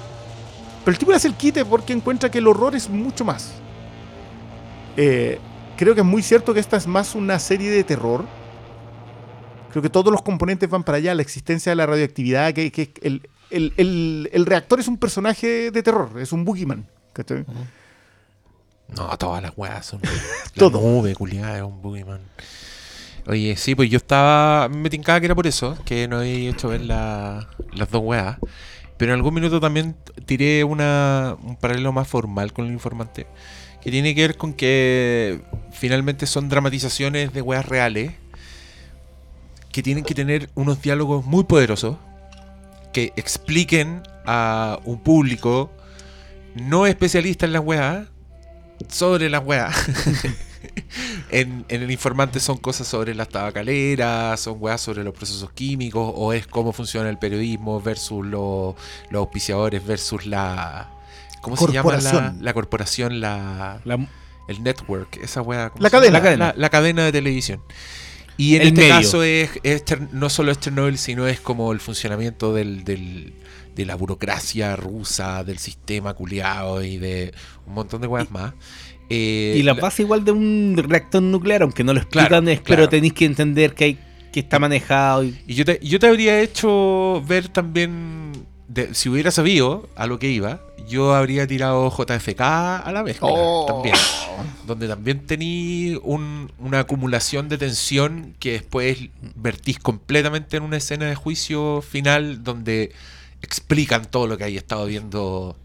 Pero 0.86 0.94
el 0.94 0.98
tipo 1.00 1.12
le 1.12 1.18
hace 1.18 1.28
el 1.28 1.36
quite 1.36 1.64
porque 1.66 1.94
encuentra 1.94 2.30
que 2.32 2.38
el 2.40 2.48
horror 2.48 2.76
es 2.76 2.90
mucho 2.90 3.24
más. 3.26 3.52
Eh, 4.98 5.40
creo 5.78 5.94
que 5.96 6.02
es 6.02 6.06
muy 6.08 6.22
cierto 6.22 6.54
que 6.54 6.60
esta 6.60 6.78
es 6.78 6.88
más 6.88 7.16
una 7.16 7.40
serie 7.40 7.70
de 7.72 7.84
terror. 7.84 8.26
Creo 9.72 9.82
que 9.82 9.90
todos 9.90 10.12
los 10.12 10.22
componentes 10.22 10.70
van 10.70 10.84
para 10.84 10.98
allá, 10.98 11.16
la 11.16 11.22
existencia 11.22 11.72
de 11.72 11.76
la 11.78 11.86
radioactividad, 11.86 12.54
que, 12.54 12.72
que 12.72 12.92
el, 13.02 13.28
el- 13.50 13.74
el- 13.78 14.30
el 14.34 14.46
reactor 14.46 14.80
es 14.80 14.88
un 14.88 14.98
personaje 14.98 15.72
de 15.72 15.84
terror, 15.84 16.20
es 16.20 16.32
un 16.32 16.44
boogeyman. 16.46 16.86
¿cachai? 17.14 17.46
No, 18.96 19.18
todas 19.18 19.42
las 19.42 19.54
weas 19.56 19.86
son. 19.86 20.02
Todo. 20.56 20.80
Nube, 20.82 21.16
culiada, 21.16 21.58
es 21.58 21.64
un 21.64 21.82
boogeyman. 21.82 22.20
Oye, 23.28 23.56
sí, 23.56 23.76
pues 23.76 23.90
yo 23.90 23.98
estaba. 23.98 24.68
Me 24.70 24.90
tincaba 24.90 25.20
que 25.20 25.28
era 25.28 25.36
por 25.36 25.48
eso, 25.48 25.78
que 25.86 26.08
no 26.08 26.18
había 26.20 26.50
hecho 26.50 26.70
ver 26.70 26.82
la- 26.82 27.48
las 27.74 27.90
dos 27.90 28.02
weas. 28.04 28.38
Pero 28.98 29.14
en 29.14 29.18
algún 29.20 29.34
minuto 29.34 29.60
también 29.60 29.96
tiré 30.26 30.64
una, 30.64 31.36
un 31.44 31.56
paralelo 31.56 31.92
más 31.92 32.08
formal 32.08 32.54
con 32.54 32.66
el 32.68 32.72
informante. 32.74 33.28
Que 33.82 33.90
tiene 33.92 34.14
que 34.14 34.22
ver 34.22 34.38
con 34.38 34.54
que 34.54 35.42
finalmente 35.72 36.28
son 36.28 36.50
dramatizaciones 36.50 37.34
de 37.34 37.42
weas 37.42 37.66
reales. 37.66 38.12
Que 39.72 39.82
tienen 39.82 40.04
que 40.04 40.14
tener 40.14 40.50
unos 40.56 40.82
diálogos 40.82 41.26
muy 41.26 41.44
poderosos. 41.46 41.98
Que 42.94 43.14
expliquen 43.16 44.02
a 44.26 44.80
un 44.84 45.00
público 45.02 45.72
no 46.56 46.86
especialista 46.86 47.46
en 47.46 47.54
las 47.54 47.64
weas 47.64 48.08
sobre 48.90 49.30
las 49.30 49.44
weas. 49.46 49.76
en, 51.32 51.66
en 51.70 51.82
el 51.84 51.92
informante 51.92 52.40
son 52.40 52.58
cosas 52.58 52.88
sobre 52.88 53.14
las 53.16 53.30
tabacaleras, 53.30 54.40
son 54.40 54.58
weas 54.60 54.82
sobre 54.82 55.04
los 55.04 55.14
procesos 55.14 55.52
químicos, 55.52 56.12
o 56.16 56.34
es 56.34 56.48
cómo 56.48 56.74
funciona 56.74 57.10
el 57.10 57.18
periodismo 57.18 57.82
versus 57.82 58.26
los, 58.26 58.76
los 59.10 59.20
auspiciadores 59.20 59.86
versus 59.86 60.26
la. 60.26 60.90
¿Cómo 61.42 61.58
se 61.58 61.66
llama 61.72 61.74
la, 61.74 61.82
Corporación. 62.02 62.38
la 62.42 62.54
corporación? 62.54 63.20
La, 63.22 63.82
La- 63.86 64.08
el 64.48 64.64
network, 64.64 65.18
esa 65.24 65.42
wea. 65.42 65.70
¿cómo 65.70 65.82
La 65.84 65.90
cadena. 65.90 66.14
La 66.14 66.22
cadena. 66.24 66.46
La, 66.48 66.54
la 66.58 66.70
cadena 66.70 67.06
de 67.06 67.12
televisión. 67.12 67.62
Y 68.38 68.56
en 68.56 68.62
El 68.64 68.68
este 68.70 68.82
medio. 68.82 68.96
caso 68.96 69.24
es, 69.24 69.52
no 70.12 70.30
solo 70.30 70.52
es 70.52 70.60
Chernobyl, 70.60 70.98
sino 70.98 71.28
es 71.28 71.40
como 71.40 71.72
el 71.72 71.80
funcionamiento 71.80 72.54
del, 72.54 72.84
del- 72.84 73.34
de 73.76 73.86
la 73.86 73.96
burocracia 73.96 74.76
rusa, 74.76 75.44
del 75.46 75.58
sistema 75.58 76.14
culiado 76.14 76.84
y 76.84 76.98
de 76.98 77.34
un 77.66 77.74
montón 77.76 78.02
de 78.02 78.08
weas 78.08 78.30
más. 78.32 78.54
Eh, 79.12 79.56
y 79.58 79.64
la 79.64 79.74
la- 79.74 79.82
base 79.82 80.04
igual 80.04 80.24
de 80.24 80.32
un 80.32 80.76
reactor 80.78 81.22
nuclear, 81.22 81.64
aunque 81.64 81.84
no 81.84 81.94
lo 81.94 82.00
explican, 82.00 82.28
Claro, 82.30 82.48
es- 82.50 82.62
claro. 82.62 82.82
pero 82.82 82.90
tenéis 82.90 83.14
que 83.14 83.26
entender 83.26 83.74
que 83.74 83.84
hay 83.84 83.98
que 84.32 84.40
está 84.40 84.60
manejado 84.60 85.26
y 85.26 85.38
Y 85.46 85.56
yo 85.56 85.66
te, 85.66 85.80
yo 85.84 86.00
te 86.00 86.08
habría 86.08 86.40
hecho 86.40 87.22
ver 87.28 87.50
también, 87.50 88.32
de- 88.70 88.94
si 88.96 89.10
hubiera 89.10 89.30
sabido 89.32 89.90
a 89.98 90.08
lo 90.08 90.20
que 90.20 90.30
iba, 90.30 90.62
yo 90.88 91.14
habría 91.14 91.46
tirado 91.48 91.90
JFK 91.92 92.40
a 92.86 92.92
la 92.94 93.04
mezcla 93.04 93.28
Oh. 93.30 93.66
también. 93.68 93.96
Donde 94.66 94.88
también 94.88 95.26
tení 95.26 95.98
un- 96.04 96.50
una 96.60 96.80
acumulación 96.80 97.50
de 97.50 97.58
tensión 97.58 98.34
que 98.40 98.54
después 98.54 98.98
vertís 99.36 99.80
completamente 99.80 100.56
en 100.58 100.64
una 100.64 100.78
escena 100.78 101.08
de 101.08 101.16
juicio 101.16 101.82
final 101.82 102.44
donde 102.44 102.94
explican 103.42 104.06
todo 104.10 104.28
lo 104.28 104.38
que 104.38 104.46
hay 104.46 104.56
estado 104.58 104.86
viendo 104.86 105.58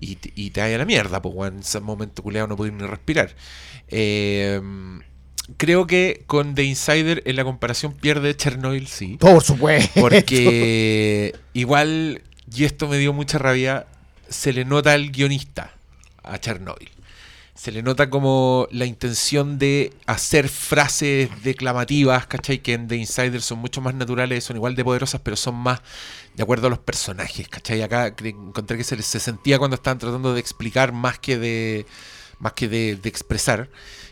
y, 0.00 0.16
te- 0.16 0.32
y 0.34 0.50
te 0.50 0.60
vaya 0.60 0.76
a 0.76 0.78
la 0.78 0.84
mierda, 0.84 1.20
pues 1.22 1.52
en 1.52 1.60
ese 1.60 1.80
momento 1.80 2.22
culeado 2.22 2.48
no 2.48 2.56
podés 2.56 2.72
ni 2.72 2.84
respirar. 2.86 3.34
Eh, 3.88 4.60
creo 5.56 5.86
que 5.86 6.22
con 6.26 6.54
The 6.54 6.64
Insider 6.64 7.22
en 7.26 7.36
la 7.36 7.44
comparación 7.44 7.92
pierde 7.92 8.36
Chernobyl, 8.36 8.86
sí. 8.86 9.16
Por 9.20 9.42
supuesto. 9.42 10.00
Porque 10.00 11.34
igual, 11.54 12.22
y 12.54 12.64
esto 12.64 12.88
me 12.88 12.98
dio 12.98 13.12
mucha 13.12 13.38
rabia, 13.38 13.86
se 14.28 14.52
le 14.52 14.64
nota 14.64 14.92
al 14.92 15.10
guionista 15.10 15.72
a 16.22 16.38
Chernobyl. 16.38 16.88
Se 17.54 17.72
le 17.72 17.82
nota 17.82 18.08
como 18.08 18.68
la 18.70 18.86
intención 18.86 19.58
de 19.58 19.92
hacer 20.06 20.48
frases 20.48 21.28
declamativas, 21.42 22.26
¿cachai? 22.26 22.60
Que 22.60 22.72
en 22.72 22.88
The 22.88 22.96
Insider 22.96 23.42
son 23.42 23.58
mucho 23.58 23.82
más 23.82 23.92
naturales, 23.94 24.44
son 24.44 24.56
igual 24.56 24.74
de 24.76 24.82
poderosas, 24.84 25.20
pero 25.20 25.36
son 25.36 25.56
más 25.56 25.82
de 26.40 26.44
acuerdo 26.44 26.68
a 26.68 26.70
los 26.70 26.78
personajes, 26.78 27.46
¿cachai? 27.48 27.82
Acá 27.82 28.14
encontré 28.24 28.78
que 28.78 28.84
se, 28.84 28.96
les- 28.96 29.04
se 29.04 29.20
sentía 29.20 29.58
cuando 29.58 29.74
estaban 29.74 29.98
tratando 29.98 30.32
de 30.32 30.40
explicar 30.40 30.90
más 30.90 31.18
que 31.18 31.36
de, 31.38 31.84
más 32.38 32.54
que 32.54 32.66
de, 32.66 32.96
de 32.96 33.08
expresar. 33.10 33.68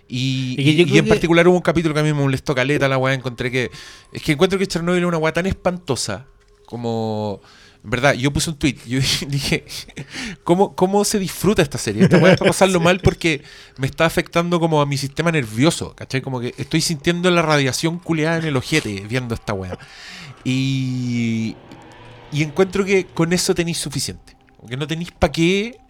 Y, 0.08 0.54
Y 0.58 0.98
en 0.98 1.04
que- 1.04 1.08
particular 1.08 1.48
hubo 1.48 1.56
un 1.56 1.62
capítulo 1.62 1.94
que 1.94 2.00
a 2.00 2.02
mí 2.02 2.12
me 2.12 2.20
molestó 2.20 2.54
caleta 2.54 2.86
la 2.86 2.98
weá. 2.98 3.14
Encontré 3.14 3.50
que. 3.50 3.70
Es 4.12 4.22
que 4.22 4.32
encuentro 4.32 4.58
que 4.58 4.66
Chernobyl 4.66 5.00
es 5.00 5.06
una 5.08 5.16
weá 5.16 5.32
tan 5.32 5.46
espantosa 5.46 6.26
como. 6.66 7.40
En 7.82 7.90
verdad, 7.90 8.12
yo 8.12 8.30
puse 8.32 8.50
un 8.50 8.58
tweet. 8.58 8.76
Yo 8.86 8.98
dije, 9.28 9.64
¿cómo, 10.44 10.74
¿cómo 10.76 11.04
se 11.06 11.18
disfruta 11.18 11.62
esta 11.62 11.78
serie? 11.78 12.02
Esta 12.04 12.18
weá 12.18 12.32
es 12.34 12.38
para 12.38 12.50
pasarlo 12.52 12.78
mal 12.80 13.00
porque 13.00 13.42
me 13.78 13.86
está 13.86 14.04
afectando 14.04 14.60
como 14.60 14.82
a 14.82 14.86
mi 14.86 14.98
sistema 14.98 15.32
nervioso. 15.32 15.94
¿Cachai? 15.96 16.20
Como 16.20 16.40
que 16.40 16.54
estoy 16.58 16.82
sintiendo 16.82 17.30
la 17.30 17.40
radiación 17.40 17.98
culeada 17.98 18.36
en 18.38 18.44
el 18.44 18.56
ojete 18.58 19.02
viendo 19.08 19.34
esta 19.34 19.54
weá. 19.54 19.78
Y. 20.44 21.56
Y 22.32 22.42
encuentro 22.42 22.84
que 22.84 23.06
con 23.06 23.32
eso 23.32 23.54
tenéis 23.54 23.78
suficiente. 23.78 24.36
Que 24.68 24.76
no 24.76 24.86
tenéis 24.86 25.12
para 25.12 25.32
qué 25.32 25.80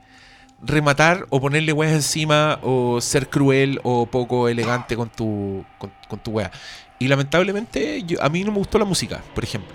rematar 0.62 1.26
o 1.30 1.40
ponerle 1.40 1.72
weas 1.72 1.92
encima 1.92 2.58
o 2.62 3.00
ser 3.00 3.28
cruel 3.28 3.80
o 3.82 4.06
poco 4.06 4.48
elegante 4.48 4.96
con 4.96 5.08
tu, 5.08 5.64
con, 5.78 6.18
tu 6.20 6.30
wea. 6.32 6.50
Y 6.98 7.08
lamentablemente 7.08 8.04
a 8.20 8.28
mí 8.28 8.44
no 8.44 8.52
me 8.52 8.58
gustó 8.58 8.78
la 8.78 8.84
música, 8.84 9.22
por 9.34 9.44
ejemplo. 9.44 9.74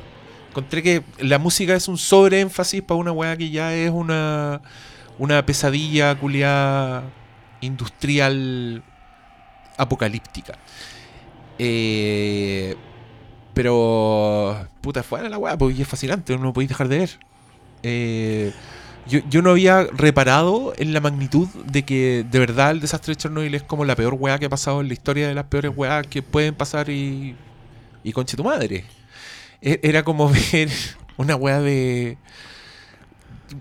Encontré 0.49 0.83
que 0.83 1.03
la 1.19 1.39
música 1.39 1.73
es 1.73 1.87
un 1.87 1.97
sobreénfasis 1.97 2.81
para 2.81 2.99
una 2.99 3.11
wea 3.11 3.35
que 3.35 3.49
ya 3.49 3.73
es 3.73 3.89
una, 3.89 4.61
una 5.17 5.45
pesadilla 5.45 6.15
culiada 6.15 7.03
industrial 7.61 8.83
apocalíptica. 9.77 10.57
Eh, 11.57 12.75
pero, 13.53 14.67
puta, 14.81 15.03
fuera 15.03 15.29
la 15.29 15.37
weá, 15.37 15.57
porque 15.57 15.81
es 15.81 15.87
fascinante, 15.87 16.35
no 16.37 16.43
lo 16.43 16.53
podéis 16.53 16.69
dejar 16.69 16.87
de 16.87 16.97
ver. 16.99 17.19
Eh, 17.83 18.51
yo, 19.07 19.19
yo 19.29 19.41
no 19.41 19.51
había 19.51 19.83
reparado 19.91 20.73
en 20.77 20.93
la 20.93 21.01
magnitud 21.01 21.47
de 21.65 21.83
que 21.83 22.25
de 22.29 22.39
verdad 22.39 22.71
el 22.71 22.79
desastre 22.79 23.13
de 23.13 23.17
Chernobyl 23.21 23.53
es 23.53 23.63
como 23.63 23.83
la 23.85 23.95
peor 23.97 24.13
weá 24.13 24.39
que 24.39 24.45
ha 24.45 24.49
pasado 24.49 24.79
en 24.81 24.87
la 24.87 24.93
historia 24.93 25.27
de 25.27 25.33
las 25.33 25.43
peores 25.45 25.71
weas 25.75 26.07
que 26.07 26.21
pueden 26.21 26.55
pasar 26.55 26.89
y. 26.89 27.35
y 28.03 28.11
conche 28.13 28.37
tu 28.37 28.43
madre. 28.45 28.85
E- 29.61 29.79
Era 29.83 30.03
como 30.03 30.29
ver 30.53 30.69
una 31.17 31.35
weá 31.35 31.59
de. 31.59 32.17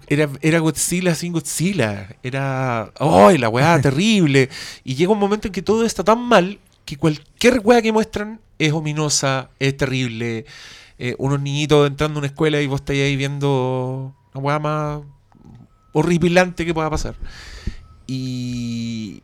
Era, 0.06 0.28
era 0.40 0.58
Godzilla 0.60 1.14
sin 1.14 1.32
Godzilla. 1.32 2.08
Era. 2.22 2.92
¡Ay, 2.98 3.38
la 3.38 3.48
weá 3.48 3.80
terrible! 3.82 4.48
Y 4.84 4.94
llega 4.94 5.12
un 5.12 5.18
momento 5.18 5.48
en 5.48 5.52
que 5.52 5.62
todo 5.62 5.84
está 5.84 6.02
tan 6.04 6.20
mal 6.20 6.58
que 6.84 6.96
cualquier 6.96 7.60
weá 7.64 7.82
que 7.82 7.92
muestran 7.92 8.40
es 8.66 8.72
ominosa, 8.72 9.50
es 9.58 9.76
terrible. 9.76 10.46
Eh, 10.98 11.14
unos 11.18 11.40
niñitos 11.40 11.86
entrando 11.86 12.18
a 12.18 12.20
una 12.20 12.26
escuela 12.28 12.60
y 12.60 12.66
vos 12.66 12.80
estáis 12.80 13.02
ahí 13.02 13.16
viendo 13.16 14.14
una 14.32 14.44
weá 14.44 14.58
más 14.58 15.00
horripilante 15.92 16.64
que 16.64 16.74
pueda 16.74 16.90
pasar. 16.90 17.16
Y. 18.06 19.22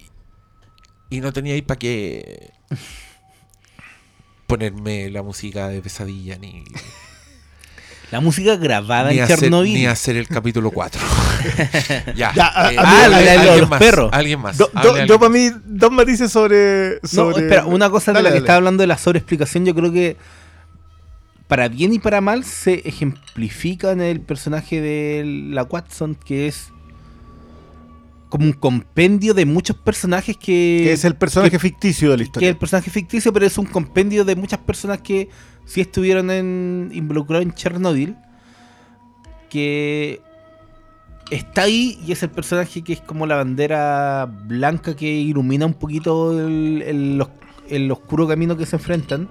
Y 1.11 1.20
no 1.20 1.32
teníais 1.32 1.62
para 1.62 1.78
qué 1.78 2.53
ponerme 4.47 5.09
la 5.11 5.22
música 5.22 5.68
de 5.68 5.80
pesadilla 5.80 6.36
ni. 6.39 6.64
La 8.11 8.20
música 8.20 8.56
grabada 8.56 9.11
Ni 9.11 9.18
en 9.18 9.24
hacer, 9.24 9.38
Chernobyl. 9.38 9.74
ni 9.74 9.86
hacer 9.86 10.16
el 10.16 10.26
capítulo 10.28 10.70
4. 10.70 11.00
ya. 12.16 12.32
Ya, 12.34 12.52
a- 12.54 12.72
eh, 12.72 12.76
a 12.78 13.04
alguien- 13.04 13.42
de 13.54 13.61
los 13.61 13.68
más, 13.68 13.78
perros. 13.78 14.11
Alguien 14.12 14.40
más. 14.40 14.56
Do- 14.56 14.70
hable 14.74 14.82
do- 14.82 14.88
alguien 14.90 15.06
yo 15.09 15.18
para 15.18 15.30
mí, 15.30 15.50
dos 15.66 15.90
matices 15.92 16.32
sobre... 16.32 17.00
No, 17.12 17.30
espera, 17.36 17.66
una 17.66 17.90
cosa 17.90 18.12
de 18.12 18.16
Dale, 18.16 18.28
la 18.30 18.32
que 18.32 18.38
estaba 18.38 18.56
hablando 18.56 18.80
de 18.82 18.86
la 18.86 18.96
sobreexplicación, 18.96 19.66
yo 19.66 19.74
creo 19.74 19.92
que 19.92 20.16
para 21.48 21.68
bien 21.68 21.92
y 21.92 21.98
para 21.98 22.20
mal 22.22 22.44
se 22.44 22.82
ejemplifica 22.88 23.90
en 23.92 24.00
el 24.00 24.20
personaje 24.20 24.80
de 24.80 25.22
la 25.50 25.62
Watson, 25.64 26.14
que 26.14 26.46
es 26.46 26.70
como 28.30 28.44
un 28.44 28.52
compendio 28.52 29.32
de 29.34 29.46
muchos 29.46 29.76
personajes 29.76 30.36
que... 30.36 30.80
Que 30.84 30.92
es 30.92 31.04
el 31.04 31.14
personaje 31.14 31.50
que- 31.52 31.59
ficticio 31.59 32.11
de 32.11 32.16
la 32.16 32.18
que 32.18 32.22
es 32.22 32.28
historia. 32.28 32.48
el 32.50 32.56
personaje 32.56 32.90
ficticio, 32.90 33.32
pero 33.32 33.46
es 33.46 33.56
un 33.59 33.66
compendio 33.66 34.24
de 34.24 34.34
muchas 34.36 34.61
personas 34.61 35.00
que 35.02 35.28
sí 35.69 35.81
estuvieron 35.83 36.33
en, 36.33 36.91
involucrados 36.93 37.45
en 37.47 37.53
Chernobyl. 37.53 38.16
Que 39.49 40.21
está 41.31 41.62
ahí 41.62 41.99
y 42.07 42.12
es 42.12 42.23
el 42.23 42.31
personaje 42.31 42.83
que 42.83 42.95
es 42.95 43.01
como 43.01 43.27
la 43.27 43.37
bandera 43.37 44.27
blanca 44.47 44.97
que 44.97 45.07
ilumina 45.07 45.66
un 45.66 45.75
poquito 45.75 46.39
el, 46.39 46.83
el 46.87 47.21
os- 47.21 47.31
el 47.69 47.91
oscuro 47.91 48.27
camino 48.27 48.57
que 48.57 48.66
se 48.66 48.77
enfrentan. 48.77 49.29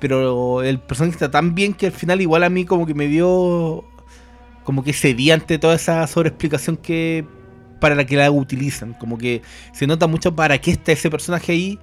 Pero 0.00 0.62
el 0.62 0.78
personaje 0.80 1.14
está 1.14 1.30
tan 1.30 1.54
bien 1.54 1.72
que 1.74 1.86
al 1.86 1.92
final 1.92 2.20
igual 2.20 2.42
a 2.44 2.50
mí 2.50 2.64
como 2.64 2.86
que 2.86 2.94
me 2.94 3.08
dio... 3.08 3.84
Como 4.64 4.82
que 4.82 4.92
cedí 4.92 5.30
ante 5.30 5.58
toda 5.58 5.74
esa 5.74 6.06
sobreexplicación 6.06 6.76
que... 6.76 7.24
Para 7.80 7.94
la 7.94 8.06
que 8.06 8.16
la 8.16 8.30
utilizan. 8.30 8.94
Como 8.94 9.18
que 9.18 9.42
se 9.72 9.86
nota 9.86 10.06
mucho 10.06 10.34
para 10.34 10.58
qué 10.58 10.70
está 10.70 10.92
ese 10.92 11.10
personaje 11.10 11.52
ahí. 11.52 11.78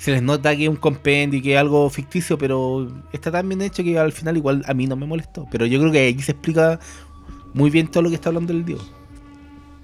Se 0.00 0.12
les 0.12 0.22
nota 0.22 0.56
que 0.56 0.62
es 0.62 0.68
un 0.70 0.76
compendio 0.76 1.42
que 1.42 1.52
es 1.52 1.58
algo 1.58 1.90
ficticio, 1.90 2.38
pero 2.38 2.88
está 3.12 3.30
tan 3.30 3.46
bien 3.46 3.60
hecho 3.60 3.84
que 3.84 3.98
al 3.98 4.12
final 4.12 4.34
igual 4.34 4.64
a 4.66 4.72
mí 4.72 4.86
no 4.86 4.96
me 4.96 5.04
molestó. 5.04 5.46
Pero 5.50 5.66
yo 5.66 5.78
creo 5.78 5.92
que 5.92 6.08
aquí 6.08 6.22
se 6.22 6.32
explica 6.32 6.80
muy 7.52 7.68
bien 7.68 7.86
todo 7.86 8.04
lo 8.04 8.08
que 8.08 8.14
está 8.14 8.30
hablando 8.30 8.54
el 8.54 8.64
Dios. 8.64 8.90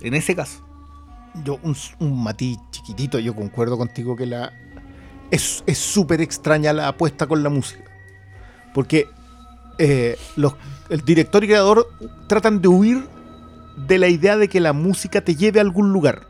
En 0.00 0.14
ese 0.14 0.34
caso. 0.34 0.66
Yo, 1.44 1.58
un, 1.62 1.76
un 1.98 2.22
matiz 2.22 2.56
chiquitito, 2.70 3.18
yo 3.18 3.34
concuerdo 3.34 3.76
contigo 3.76 4.16
que 4.16 4.24
la... 4.24 4.54
Es 5.30 5.62
es 5.66 5.76
súper 5.76 6.22
extraña 6.22 6.72
la 6.72 6.88
apuesta 6.88 7.26
con 7.26 7.42
la 7.42 7.50
música. 7.50 7.84
Porque 8.72 9.10
eh, 9.76 10.16
los, 10.36 10.54
el 10.88 11.02
director 11.02 11.44
y 11.44 11.48
creador 11.48 11.88
tratan 12.26 12.62
de 12.62 12.68
huir 12.68 13.06
de 13.86 13.98
la 13.98 14.08
idea 14.08 14.38
de 14.38 14.48
que 14.48 14.60
la 14.60 14.72
música 14.72 15.20
te 15.20 15.34
lleve 15.34 15.60
a 15.60 15.62
algún 15.62 15.92
lugar. 15.92 16.26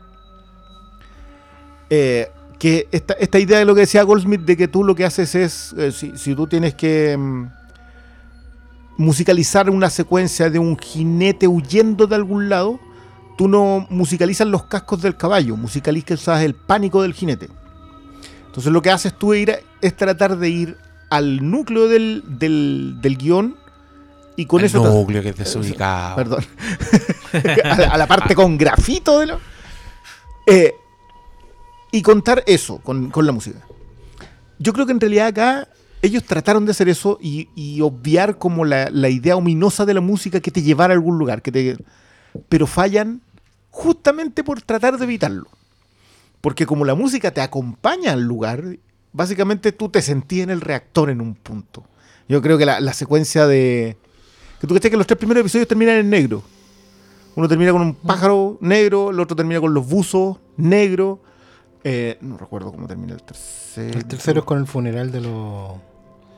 Eh, 1.89 2.29
que 2.59 2.87
esta, 2.91 3.13
esta 3.13 3.39
idea 3.39 3.59
de 3.59 3.65
lo 3.65 3.75
que 3.75 3.81
decía 3.81 4.03
Goldsmith, 4.03 4.41
de 4.41 4.57
que 4.57 4.67
tú 4.67 4.83
lo 4.83 4.95
que 4.95 5.05
haces 5.05 5.35
es, 5.35 5.73
eh, 5.77 5.91
si, 5.91 6.17
si 6.17 6.33
tú 6.35 6.47
tienes 6.47 6.73
que 6.73 7.15
mm, 7.17 7.47
musicalizar 8.97 9.69
una 9.69 9.89
secuencia 9.89 10.49
de 10.49 10.59
un 10.59 10.77
jinete 10.77 11.47
huyendo 11.47 12.07
de 12.07 12.15
algún 12.15 12.49
lado, 12.49 12.79
tú 13.37 13.47
no 13.47 13.85
musicalizas 13.89 14.47
los 14.47 14.63
cascos 14.63 15.01
del 15.01 15.15
caballo, 15.15 15.55
musicalizas 15.55 16.41
el 16.41 16.55
pánico 16.55 17.01
del 17.03 17.13
jinete. 17.13 17.49
Entonces 18.47 18.71
lo 18.73 18.81
que 18.81 18.89
haces 18.89 19.13
tú 19.17 19.33
es, 19.33 19.41
ir 19.41 19.51
a- 19.51 19.59
es 19.81 19.95
tratar 19.95 20.37
de 20.37 20.49
ir 20.49 20.77
al 21.11 21.47
núcleo 21.49 21.87
del, 21.87 22.23
del, 22.27 22.97
del 23.01 23.17
guion 23.17 23.55
y 24.35 24.45
con 24.47 24.61
El 24.61 24.65
eso... 24.65 24.83
núcleo 24.83 25.21
que 25.21 25.29
es 25.29 25.37
desubicado. 25.37 26.15
Perdón. 26.15 26.43
a, 27.63 27.77
la, 27.77 27.87
a 27.89 27.97
la 27.99 28.07
parte 28.07 28.33
con 28.33 28.57
grafito 28.57 29.19
de 29.19 29.25
lo. 29.27 29.39
Eh, 30.47 30.73
y 31.91 32.01
contar 32.01 32.43
eso 32.47 32.79
con, 32.79 33.09
con 33.09 33.25
la 33.25 33.31
música. 33.31 33.65
Yo 34.59 34.73
creo 34.73 34.85
que 34.85 34.91
en 34.91 34.99
realidad 34.99 35.27
acá 35.27 35.67
ellos 36.01 36.23
trataron 36.23 36.65
de 36.65 36.71
hacer 36.71 36.89
eso 36.89 37.17
y, 37.21 37.49
y 37.55 37.81
obviar 37.81 38.37
como 38.37 38.65
la, 38.65 38.89
la 38.91 39.09
idea 39.09 39.35
ominosa 39.35 39.85
de 39.85 39.93
la 39.93 40.01
música 40.01 40.39
que 40.39 40.51
te 40.51 40.61
llevara 40.61 40.93
a 40.93 40.95
algún 40.95 41.17
lugar. 41.17 41.41
Que 41.41 41.51
te, 41.51 41.77
pero 42.49 42.67
fallan 42.67 43.21
justamente 43.71 44.43
por 44.43 44.61
tratar 44.61 44.97
de 44.97 45.03
evitarlo. 45.03 45.47
Porque 46.41 46.65
como 46.65 46.85
la 46.85 46.95
música 46.95 47.31
te 47.31 47.41
acompaña 47.41 48.13
al 48.13 48.21
lugar, 48.21 48.63
básicamente 49.11 49.71
tú 49.71 49.89
te 49.89 50.01
sentías 50.01 50.43
en 50.43 50.51
el 50.51 50.61
reactor 50.61 51.09
en 51.09 51.21
un 51.21 51.35
punto. 51.35 51.83
Yo 52.29 52.41
creo 52.41 52.57
que 52.57 52.65
la, 52.65 52.79
la 52.79 52.93
secuencia 52.93 53.47
de... 53.47 53.97
Que 54.59 54.67
tú 54.67 54.75
crees 54.75 54.91
que 54.91 54.97
los 54.97 55.07
tres 55.07 55.17
primeros 55.17 55.41
episodios 55.41 55.67
terminan 55.67 55.95
en 55.97 56.09
negro. 56.09 56.43
Uno 57.35 57.47
termina 57.47 57.71
con 57.71 57.81
un 57.81 57.93
pájaro 57.93 58.57
negro, 58.61 59.11
el 59.11 59.19
otro 59.19 59.35
termina 59.35 59.61
con 59.61 59.73
los 59.73 59.87
buzos 59.87 60.37
negros. 60.57 61.19
Eh, 61.89 62.17
no 62.21 62.37
recuerdo 62.37 62.71
cómo 62.71 62.85
termina 62.85 63.13
el 63.13 63.23
tercero. 63.23 63.97
El 63.97 64.05
tercero 64.05 64.39
es 64.41 64.45
con 64.45 64.57
el 64.59 64.67
funeral 64.67 65.09
de 65.11 65.21
los. 65.21 65.71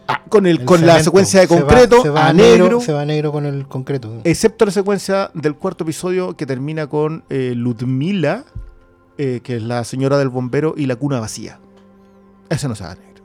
Ah, 0.07 0.23
con, 0.29 0.45
el, 0.45 0.59
el 0.59 0.65
con 0.65 0.85
la 0.85 1.01
secuencia 1.03 1.39
de 1.39 1.47
Se 1.47 1.55
va- 1.55 1.61
concreto 1.61 2.01
se 2.03 2.09
va 2.09 2.27
a 2.27 2.33
negro, 2.33 2.63
negro. 2.65 2.81
Se 2.81 2.93
va 2.93 3.01
a 3.01 3.05
negro 3.05 3.31
con 3.31 3.45
el 3.45 3.67
concreto. 3.67 4.21
Excepto 4.23 4.65
la 4.65 4.71
secuencia 4.71 5.31
del 5.33 5.55
cuarto 5.55 5.83
episodio 5.85 6.35
que 6.37 6.45
termina 6.45 6.87
con 6.87 7.23
eh, 7.29 7.53
Ludmila, 7.55 8.43
eh, 9.17 9.39
que 9.43 9.55
es 9.55 9.63
la 9.63 9.83
señora 9.83 10.17
del 10.19 10.29
bombero, 10.29 10.73
y 10.77 10.85
la 10.85 10.95
cuna 10.97 11.19
vacía. 11.19 11.59
Ese 12.49 12.67
no 12.67 12.75
se 12.75 12.83
va 12.83 12.91
a 12.91 12.95
negro. 12.95 13.23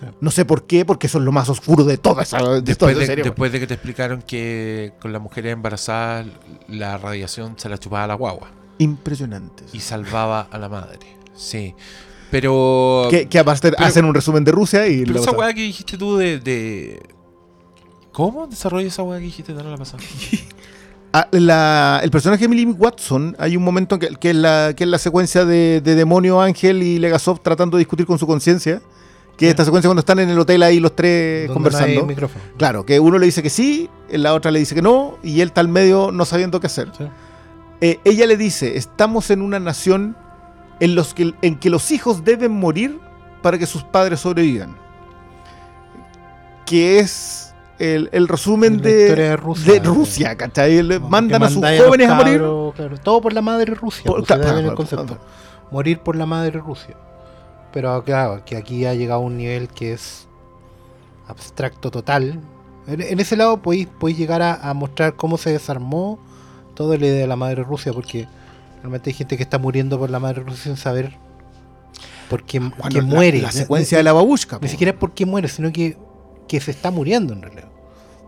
Sí. 0.00 0.06
No 0.20 0.30
sé 0.32 0.44
por 0.44 0.64
qué, 0.66 0.84
porque 0.84 1.06
eso 1.08 1.18
es 1.18 1.24
lo 1.24 1.30
más 1.32 1.48
oscuro 1.48 1.84
de 1.84 1.96
toda 1.98 2.22
esa, 2.24 2.38
de 2.38 2.42
toda 2.44 2.60
Después 2.60 2.90
esa 2.92 3.00
de, 3.00 3.06
serie. 3.06 3.24
después 3.24 3.52
de 3.52 3.60
que 3.60 3.66
te 3.68 3.74
explicaron 3.74 4.22
que 4.22 4.92
con 5.00 5.12
las 5.12 5.22
mujeres 5.22 5.52
embarazadas 5.52 6.26
la 6.68 6.98
radiación 6.98 7.54
se 7.56 7.68
la 7.68 7.78
chupaba 7.78 8.04
a 8.04 8.06
la 8.08 8.14
guagua 8.14 8.48
Impresionante. 8.78 9.62
y 9.72 9.78
salvaba 9.80 10.48
a 10.50 10.58
la 10.58 10.68
madre. 10.68 10.98
Sí. 11.34 11.74
Pero. 12.30 13.08
Que, 13.10 13.28
que 13.28 13.38
aparte 13.38 13.70
pero- 13.72 13.84
hacen 13.84 14.04
un 14.04 14.14
resumen 14.14 14.42
de 14.44 14.52
Rusia 14.52 14.86
y 14.88 15.04
pero 15.04 15.20
esa 15.20 15.32
weá 15.32 15.52
que 15.52 15.62
dijiste 15.62 15.96
tú 15.98 16.16
de. 16.16 16.38
de- 16.38 17.00
¿Cómo 18.12 18.46
desarrolla 18.46 18.88
esa 18.88 19.02
weá 19.02 19.18
que 19.18 19.24
dijiste 19.26 19.52
tan 19.54 19.66
a 19.66 19.70
la 19.70 19.76
pasada? 19.76 20.02
Ah, 21.14 21.28
la- 21.30 22.00
el 22.02 22.10
personaje 22.10 22.40
de 22.44 22.48
Millie 22.48 22.64
Watson, 22.72 23.36
hay 23.38 23.54
un 23.54 23.62
momento 23.62 23.98
que, 23.98 24.08
que 24.18 24.30
es, 24.30 24.36
la, 24.36 24.72
que 24.74 24.84
es 24.84 24.88
la 24.88 24.96
secuencia 24.96 25.44
de, 25.44 25.82
de 25.82 25.94
Demonio, 25.94 26.40
Ángel 26.40 26.82
y 26.82 26.98
Legasov 26.98 27.38
tratando 27.42 27.76
de 27.76 27.82
discutir 27.82 28.06
con 28.06 28.18
su 28.18 28.26
conciencia. 28.26 28.80
Que 29.36 29.44
es 29.44 29.50
esta 29.50 29.66
secuencia 29.66 29.88
cuando 29.88 30.00
están 30.00 30.20
en 30.20 30.30
el 30.30 30.38
hotel 30.38 30.62
ahí 30.62 30.80
los 30.80 30.96
tres 30.96 31.48
donde 31.48 31.68
no 31.70 31.76
hay 31.76 31.82
conversando. 31.82 32.06
micrófono. 32.06 32.42
claro, 32.56 32.86
que 32.86 32.98
uno 32.98 33.18
le 33.18 33.26
dice 33.26 33.42
que 33.42 33.50
sí, 33.50 33.90
la 34.10 34.32
otra 34.32 34.50
le 34.50 34.58
dice 34.60 34.74
que 34.74 34.80
no, 34.80 35.18
y 35.22 35.42
él 35.42 35.48
está 35.48 35.60
al 35.60 35.68
medio 35.68 36.12
no 36.12 36.24
sabiendo 36.24 36.60
qué 36.60 36.68
hacer. 36.68 36.88
Sí. 36.96 37.04
Eh, 37.82 38.00
ella 38.04 38.24
le 38.26 38.38
dice, 38.38 38.78
estamos 38.78 39.30
en 39.30 39.42
una 39.42 39.58
nación 39.60 40.16
en, 40.82 40.94
los 40.94 41.14
que, 41.14 41.32
en 41.42 41.58
que 41.58 41.70
los 41.70 41.90
hijos 41.90 42.24
deben 42.24 42.52
morir 42.52 42.98
para 43.42 43.56
que 43.58 43.66
sus 43.66 43.82
padres 43.84 44.20
sobrevivan. 44.20 44.76
Que 46.66 46.98
es 47.00 47.54
el, 47.78 48.08
el 48.12 48.28
resumen 48.28 48.76
La 48.78 48.82
de, 48.82 49.14
de 49.14 49.36
Rusia. 49.36 49.72
de 49.72 49.80
Rusia, 49.80 50.36
¿cachai? 50.36 50.82
Le 50.82 50.96
Como 50.98 51.08
mandan 51.10 51.42
a 51.42 51.46
sus 51.48 51.56
mandáis 51.56 51.78
los 51.80 51.86
jóvenes 51.88 52.08
a 52.10 52.14
morir. 52.14 52.32
cabros, 52.38 52.74
claro, 52.74 52.98
todo 52.98 53.20
por 53.20 53.32
la 53.32 53.42
madre 53.42 53.74
Rusia. 53.74 54.04
Por- 54.06 54.16
pues, 54.18 54.26
claro, 54.26 54.42
claro, 54.42 54.58
el 54.58 54.74
concepto. 54.74 55.18
Morir 55.70 55.98
por 56.00 56.16
la 56.16 56.26
madre 56.26 56.58
Rusia. 56.60 56.94
Pero 57.72 58.02
claro, 58.04 58.44
que 58.44 58.56
aquí 58.56 58.84
ha 58.86 58.94
llegado 58.94 59.20
a 59.22 59.24
un 59.24 59.36
nivel 59.36 59.68
que 59.68 59.92
es 59.94 60.28
abstracto 61.26 61.90
total. 61.90 62.40
En, 62.86 63.00
en 63.00 63.20
ese 63.20 63.36
lado 63.36 63.62
podéis, 63.62 63.86
podéis 63.86 64.18
llegar 64.18 64.42
a, 64.42 64.54
a 64.54 64.74
mostrar 64.74 65.14
cómo 65.16 65.38
se 65.38 65.50
desarmó 65.50 66.18
toda 66.74 66.96
la 66.98 67.06
idea 67.06 67.20
de 67.20 67.26
la 67.26 67.36
madre 67.36 67.62
Rusia, 67.62 67.92
porque 67.92 68.28
realmente 68.82 69.08
hay 69.10 69.14
gente 69.14 69.36
que 69.38 69.42
está 69.42 69.58
muriendo 69.58 69.98
por 69.98 70.10
la 70.10 70.18
madre 70.18 70.42
Rusia 70.42 70.64
sin 70.64 70.76
saber 70.76 71.16
por 72.28 72.44
qué, 72.44 72.58
Bueno, 72.58 72.76
la- 72.90 73.02
muere. 73.02 73.40
La, 73.42 73.52
secuencia 73.52 73.96
ni- 73.96 74.00
de 74.00 74.04
la 74.04 74.12
babushka. 74.12 74.56
ni 74.56 74.62
po. 74.62 74.68
siquiera 74.68 74.92
es 74.92 74.98
por 74.98 75.12
qué 75.14 75.24
muere, 75.26 75.48
sino 75.48 75.72
que, 75.72 75.96
que 76.48 76.60
se 76.60 76.70
está 76.70 76.90
muriendo 76.90 77.32
en 77.32 77.42
realidad. 77.42 77.68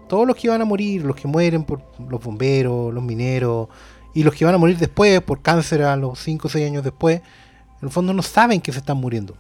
Todos 0.09 0.27
los 0.27 0.37
que 0.37 0.49
van 0.49 0.61
a 0.61 0.65
morir, 0.65 1.05
los 1.05 1.17
que 1.17 1.27
mueren 1.29 1.65
por 1.65 1.83
los 2.09 2.23
bomberos, 2.23 2.93
los 2.95 3.03
mineros, 3.03 3.69
y 4.15 4.23
los 4.23 4.35
que 4.35 4.45
van 4.45 4.55
a 4.55 4.59
morir 4.59 4.79
después 4.79 5.21
por 5.23 5.43
cáncer 5.43 5.83
a 5.83 5.97
los 5.97 6.19
5 6.21 6.47
o 6.47 6.51
6 6.51 6.67
años 6.67 6.85
después, 6.85 7.21
en 7.21 7.89
el 7.89 7.91
fondo 7.91 8.13
no 8.13 8.23
saben 8.23 8.61
que 8.61 8.71
se 8.73 8.79
están 8.79 8.99
muriendo. 8.99 9.35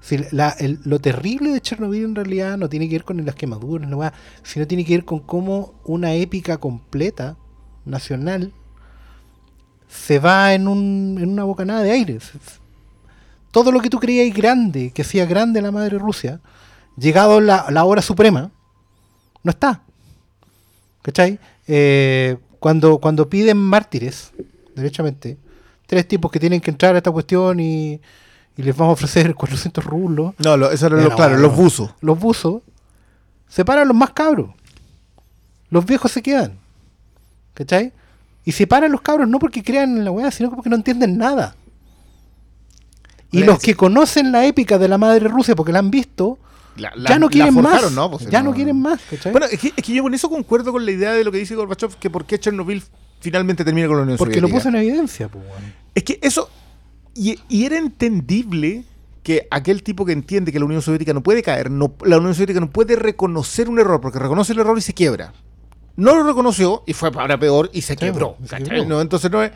Si 0.00 0.16
la- 0.30 0.50
el- 0.60 0.78
lo 0.84 1.00
terrible 1.00 1.50
de 1.50 1.60
Chernobyl 1.60 2.04
en 2.04 2.14
realidad 2.14 2.56
no 2.56 2.68
tiene 2.68 2.88
que 2.88 2.94
ver 2.94 3.04
con 3.04 3.22
las 3.26 3.34
quemaduras, 3.34 3.88
no 3.90 3.98
va, 3.98 4.12
sino 4.44 4.66
tiene 4.66 4.84
que 4.84 4.94
ver 4.94 5.04
con 5.04 5.18
cómo 5.18 5.74
una 5.84 6.14
épica 6.14 6.56
completa, 6.58 7.36
nacional, 7.84 8.52
se 9.88 10.18
va 10.18 10.52
en, 10.54 10.68
un, 10.68 11.18
en 11.20 11.28
una 11.30 11.44
bocanada 11.44 11.82
de 11.82 11.90
aire. 11.92 12.18
Todo 13.50 13.72
lo 13.72 13.80
que 13.80 13.90
tú 13.90 13.98
creías 13.98 14.34
grande, 14.36 14.90
que 14.92 15.02
hacía 15.02 15.26
grande 15.26 15.62
la 15.62 15.70
madre 15.72 15.98
Rusia, 15.98 16.40
llegado 16.96 17.40
la, 17.40 17.66
la 17.70 17.84
hora 17.84 18.02
suprema, 18.02 18.50
no 19.42 19.50
está. 19.50 19.82
¿Cachai? 21.02 21.38
Eh, 21.66 22.36
cuando, 22.58 22.98
cuando 22.98 23.28
piden 23.28 23.56
mártires, 23.56 24.32
derechamente, 24.74 25.38
tres 25.86 26.06
tipos 26.06 26.30
que 26.30 26.38
tienen 26.40 26.60
que 26.60 26.70
entrar 26.70 26.94
a 26.94 26.98
esta 26.98 27.10
cuestión 27.10 27.60
y, 27.60 28.00
y 28.56 28.62
les 28.62 28.76
vamos 28.76 28.90
a 28.92 28.94
ofrecer 28.94 29.34
400 29.36 29.84
rublos, 29.84 30.34
No, 30.38 30.56
lo- 30.56 30.70
eso 30.70 30.86
era 30.86 30.96
lo 30.96 31.08
no, 31.08 31.16
claro, 31.16 31.36
no. 31.36 31.42
los 31.42 31.56
buzos. 31.56 31.90
los 32.00 32.18
buzos, 32.18 32.62
separan 33.48 33.88
los 33.88 33.96
más 33.96 34.10
cabros. 34.10 34.50
Los 35.70 35.84
viejos 35.86 36.12
se 36.12 36.22
quedan. 36.22 36.58
¿Cachai? 37.54 37.92
Y 38.48 38.52
separan 38.52 38.90
los 38.90 39.02
cabros 39.02 39.28
no 39.28 39.38
porque 39.38 39.62
crean 39.62 39.98
en 39.98 40.04
la 40.06 40.10
weá, 40.10 40.30
sino 40.30 40.48
porque 40.50 40.70
no 40.70 40.76
entienden 40.76 41.18
nada. 41.18 41.54
Y 43.30 43.40
los 43.44 43.58
que 43.58 43.74
conocen 43.74 44.32
la 44.32 44.46
épica 44.46 44.78
de 44.78 44.88
la 44.88 44.96
madre 44.96 45.28
Rusia 45.28 45.54
porque 45.54 45.70
la 45.70 45.80
han 45.80 45.90
visto, 45.90 46.38
la- 46.76 46.92
la- 46.96 47.10
ya 47.10 47.18
no 47.18 47.28
quieren 47.28 47.52
más. 47.60 47.82
ya 48.30 48.42
no, 48.42 48.54
quieren 48.54 48.80
más. 48.80 49.00
Pues. 49.10 49.22
Bueno, 49.30 49.44
es 49.50 49.58
que, 49.60 49.72
es 49.76 49.84
que 49.84 49.92
yo 49.92 50.02
con 50.02 50.14
eso 50.14 50.30
concuerdo 50.30 50.72
con 50.72 50.86
la 50.86 50.90
idea 50.92 51.12
de 51.12 51.24
lo 51.24 51.30
que 51.30 51.36
dice 51.36 51.54
Gorbachev, 51.56 51.96
que 51.96 52.08
por 52.08 52.24
qué 52.24 52.38
Chernobyl 52.38 52.82
finalmente 53.20 53.66
termina 53.66 53.86
con 53.86 53.98
la 53.98 54.02
Unión 54.04 54.16
Porque 54.16 54.40
lo 54.40 54.48
Soviética. 54.48 54.58
puso 54.58 54.68
en 54.70 54.82
evidencia. 54.82 55.28
Pues. 55.28 55.44
Es 55.94 56.04
que 56.04 56.18
eso. 56.22 56.48
Y, 57.14 57.38
y 57.50 57.64
era 57.66 57.76
entendible 57.76 58.84
que 59.22 59.46
aquel 59.50 59.82
tipo 59.82 60.06
que 60.06 60.12
entiende 60.12 60.52
que 60.52 60.58
la 60.58 60.64
Unión 60.64 60.80
Soviética 60.80 61.12
no 61.12 61.22
puede 61.22 61.42
caer, 61.42 61.70
no, 61.70 61.92
la 62.06 62.16
Unión 62.16 62.32
Soviética 62.34 62.60
no 62.60 62.70
puede 62.70 62.96
reconocer 62.96 63.68
un 63.68 63.78
error, 63.78 64.00
porque 64.00 64.18
reconoce 64.18 64.54
el 64.54 64.60
error 64.60 64.78
y 64.78 64.80
se 64.80 64.94
quiebra. 64.94 65.34
No 65.98 66.14
lo 66.16 66.22
reconoció 66.22 66.82
y 66.86 66.92
fue 66.92 67.10
para 67.12 67.38
peor 67.38 67.68
y 67.72 67.82
se 67.82 67.96
quebró. 67.96 68.36
se. 68.48 68.86
No, 68.86 69.00
entonces 69.00 69.30
no 69.30 69.42
es. 69.42 69.50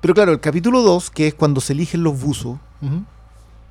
Pero 0.00 0.14
claro, 0.14 0.32
el 0.32 0.40
capítulo 0.40 0.80
2, 0.82 1.10
que 1.10 1.28
es 1.28 1.34
cuando 1.34 1.60
se 1.60 1.74
eligen 1.74 2.02
los 2.02 2.18
buzos, 2.20 2.58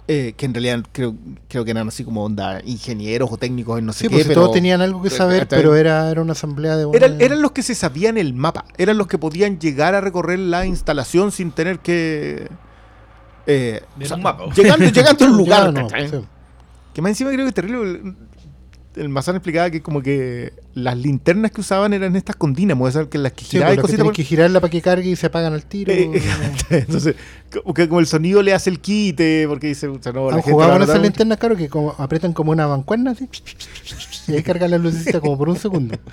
eh, 0.07 0.33
que 0.37 0.45
en 0.45 0.53
realidad 0.53 0.83
creo, 0.91 1.15
creo 1.47 1.65
que 1.65 1.71
eran 1.71 1.87
así 1.87 2.03
como 2.03 2.23
onda 2.23 2.61
ingenieros 2.63 3.31
o 3.31 3.37
técnicos 3.37 3.79
en 3.79 3.87
no 3.87 3.93
sé 3.93 4.01
Sí, 4.01 4.07
qué. 4.09 4.13
pues 4.15 4.27
pero 4.27 4.41
todos 4.41 4.53
tenían 4.53 4.79
algo 4.81 5.01
que 5.01 5.09
saber, 5.09 5.47
pero 5.47 5.75
era, 5.75 6.11
era 6.11 6.21
una 6.21 6.33
asamblea 6.33 6.77
de 6.77 6.87
Eran, 6.93 7.19
eran 7.19 7.41
los 7.41 7.51
que 7.53 7.63
se 7.63 7.73
sabían 7.73 8.17
el 8.19 8.35
mapa, 8.35 8.65
eran 8.77 8.99
los 8.99 9.07
que 9.07 9.17
podían 9.17 9.57
llegar 9.59 9.95
a 9.95 10.01
recorrer 10.01 10.37
la 10.37 10.67
instalación 10.67 11.31
sin 11.31 11.51
tener 11.51 11.79
que. 11.79 12.47
eh, 13.47 13.81
o 13.99 14.05
sea, 14.05 14.17
un 14.17 14.23
mapa. 14.23 14.45
Llegando, 14.55 14.85
llegando 14.85 15.25
a 15.25 15.29
un 15.29 15.37
lugar. 15.37 15.73
No. 15.73 15.87
Que 16.93 17.01
más 17.01 17.09
encima 17.09 17.31
creo 17.31 17.45
que 17.45 17.49
es 17.49 17.55
terrible. 17.55 18.13
El, 18.95 19.09
Mazán 19.09 19.35
explicaba 19.35 19.69
que 19.69 19.81
como 19.81 20.01
que 20.01 20.53
las 20.73 20.97
linternas 20.97 21.51
que 21.51 21.61
usaban 21.61 21.93
eran 21.93 22.15
estas 22.15 22.35
con 22.35 22.53
dínamo, 22.53 22.87
esas 22.87 23.07
que 23.07 23.17
las 23.17 23.33
que 23.33 23.43
Sí, 23.43 23.51
giraban 23.51 23.73
y 23.73 23.75
pues, 23.75 23.77
lo 23.77 23.81
que 23.81 23.87
cositas 23.91 24.05
por- 24.05 24.13
que 24.15 24.23
girarla 24.23 24.59
para 24.61 24.71
que 24.71 24.81
cargue 24.81 25.09
y 25.09 25.15
se 25.15 25.27
apagan 25.27 25.53
al 25.53 25.65
tiro. 25.65 25.91
Eh, 25.91 26.21
Entonces, 26.69 27.15
como 27.61 27.73
que 27.73 27.87
como 27.87 27.99
el 27.99 28.07
sonido 28.07 28.41
le 28.41 28.53
hace 28.53 28.69
el 28.69 28.79
quite, 28.79 29.45
porque 29.47 29.67
dice, 29.67 29.87
o 29.87 30.01
sea, 30.01 30.11
no, 30.13 30.29
la 30.31 30.41
gente 30.41 30.51
con 30.51 30.81
esas 30.81 31.01
linternas, 31.01 31.37
claro, 31.37 31.55
que 31.55 31.67
como 31.69 31.93
apretan 31.97 32.33
como 32.33 32.51
una 32.51 32.67
mancuerna 32.67 33.11
así, 33.11 33.27
y 34.27 34.33
ahí 34.33 34.43
cargan 34.43 34.71
la 34.71 34.77
lucecita 34.77 35.19
como 35.19 35.37
por 35.37 35.49
un 35.49 35.57
segundo. 35.57 35.97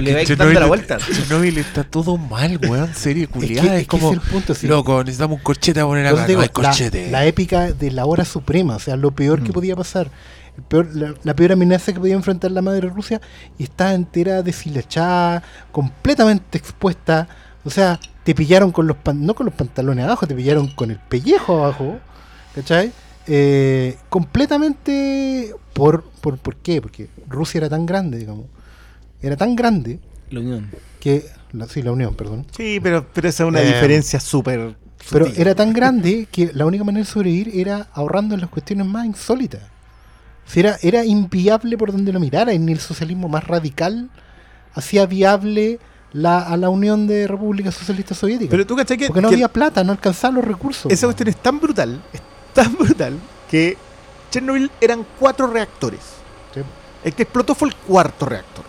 Le 0.00 0.14
vais 0.14 0.36
dando 0.36 0.60
la 0.60 0.66
vuelta. 0.66 0.98
Chernobyl 0.98 1.58
está 1.58 1.84
todo 1.84 2.16
mal, 2.16 2.58
weón. 2.68 2.92
Serie 2.94 3.24
Es 3.24 3.28
culiada. 3.30 3.68
que, 3.70 3.74
Es, 3.76 3.82
es 3.82 3.88
como. 3.88 4.10
ese 4.12 4.18
es 4.18 4.24
el 4.24 4.30
punto, 4.30 4.54
sí. 4.54 4.66
Loco, 4.66 4.98
necesitamos 5.04 5.38
un 5.38 5.42
corchete 5.42 5.80
a 5.80 5.84
poner 5.86 6.06
acá. 6.06 6.26
digo, 6.26 6.38
no 6.38 6.42
hay 6.42 6.48
la, 6.48 6.52
corchete. 6.52 7.10
la 7.10 7.24
épica 7.26 7.72
de 7.72 7.90
la 7.90 8.04
hora 8.06 8.24
suprema, 8.24 8.76
o 8.76 8.78
sea, 8.78 8.96
lo 8.96 9.10
peor 9.12 9.42
que 9.42 9.50
Mm. 9.50 9.52
podía 9.52 9.76
pasar. 9.76 10.10
El 10.56 10.62
peor- 10.64 10.94
la, 10.94 11.14
la 11.22 11.34
peor 11.34 11.52
amenaza 11.52 11.92
que 11.92 12.00
podía 12.00 12.14
enfrentar 12.14 12.50
la 12.50 12.60
madre 12.62 12.88
Rusia 12.90 13.20
y 13.58 13.62
está 13.64 13.94
entera 13.94 14.42
deshilachada, 14.42 15.42
completamente 15.70 16.58
expuesta. 16.58 17.26
O 17.64 17.70
sea, 17.70 17.98
te 18.24 18.34
pillaron 18.34 18.70
con 18.72 18.86
los 18.86 18.96
pan- 18.96 19.24
no 19.24 19.34
con 19.34 19.46
los 19.46 19.54
pantalones 19.54 20.04
abajo, 20.04 20.26
te 20.26 20.34
pillaron 20.34 20.68
con 20.68 20.90
el 20.90 20.98
pellejo 20.98 21.64
abajo. 21.64 21.98
¿Cachai? 22.54 22.92
Eh, 23.28 23.96
completamente 24.10 25.54
por, 25.72 26.02
por 26.20 26.38
¿por 26.38 26.56
qué? 26.56 26.82
Porque 26.82 27.08
Rusia 27.28 27.58
era 27.58 27.68
tan 27.68 27.86
grande, 27.86 28.18
digamos. 28.18 28.46
Era 29.22 29.36
tan 29.36 29.54
grande 29.56 30.00
La 30.30 30.40
unión. 30.40 30.70
que 31.00 31.24
la, 31.52 31.66
sí, 31.68 31.82
la 31.82 31.92
Unión, 31.92 32.14
perdón. 32.14 32.46
Sí, 32.56 32.80
pero, 32.82 33.06
pero 33.12 33.28
esa 33.28 33.44
es 33.44 33.48
una 33.48 33.60
Eh, 33.60 33.66
diferencia 33.66 34.18
súper. 34.20 34.74
Pero 35.10 35.26
sutil. 35.26 35.40
era 35.40 35.54
tan 35.54 35.72
grande 35.72 36.26
que 36.30 36.50
la 36.54 36.64
única 36.64 36.82
manera 36.84 37.04
de 37.04 37.10
sobrevivir 37.10 37.50
era 37.54 37.88
ahorrando 37.92 38.34
en 38.34 38.40
las 38.40 38.48
cuestiones 38.50 38.86
más 38.86 39.04
insólitas. 39.06 39.60
Si 40.46 40.60
era, 40.60 40.76
era 40.82 41.04
inviable 41.04 41.76
por 41.76 41.92
donde 41.92 42.12
lo 42.12 42.20
mirara, 42.20 42.52
y 42.54 42.58
ni 42.58 42.72
el 42.72 42.78
socialismo 42.80 43.28
más 43.28 43.46
radical 43.46 44.08
hacía 44.74 45.04
viable 45.06 45.78
la, 46.12 46.40
a 46.40 46.56
la 46.56 46.68
Unión 46.70 47.06
de 47.06 47.26
Repúblicas 47.28 47.74
Socialistas 47.74 48.18
Soviéticas. 48.18 48.50
Pero 48.50 48.66
tú 48.66 48.74
cachai 48.76 48.96
que, 48.96 49.06
porque 49.08 49.20
no 49.20 49.28
que 49.28 49.34
había 49.36 49.48
plata, 49.48 49.84
no 49.84 49.92
alcanzaban 49.92 50.36
los 50.36 50.44
recursos. 50.44 50.90
esa 50.90 51.06
cuestión 51.06 51.28
es 51.28 51.36
tan 51.36 51.60
brutal, 51.60 52.00
es 52.12 52.20
tan 52.54 52.74
brutal, 52.76 53.18
que 53.50 53.76
Chernobyl 54.30 54.70
eran 54.80 55.04
cuatro 55.18 55.46
reactores. 55.46 56.00
Sí. 56.54 56.60
El 57.04 57.12
que 57.14 57.22
explotó 57.24 57.54
fue 57.54 57.68
el 57.68 57.74
cuarto 57.74 58.24
reactor. 58.26 58.64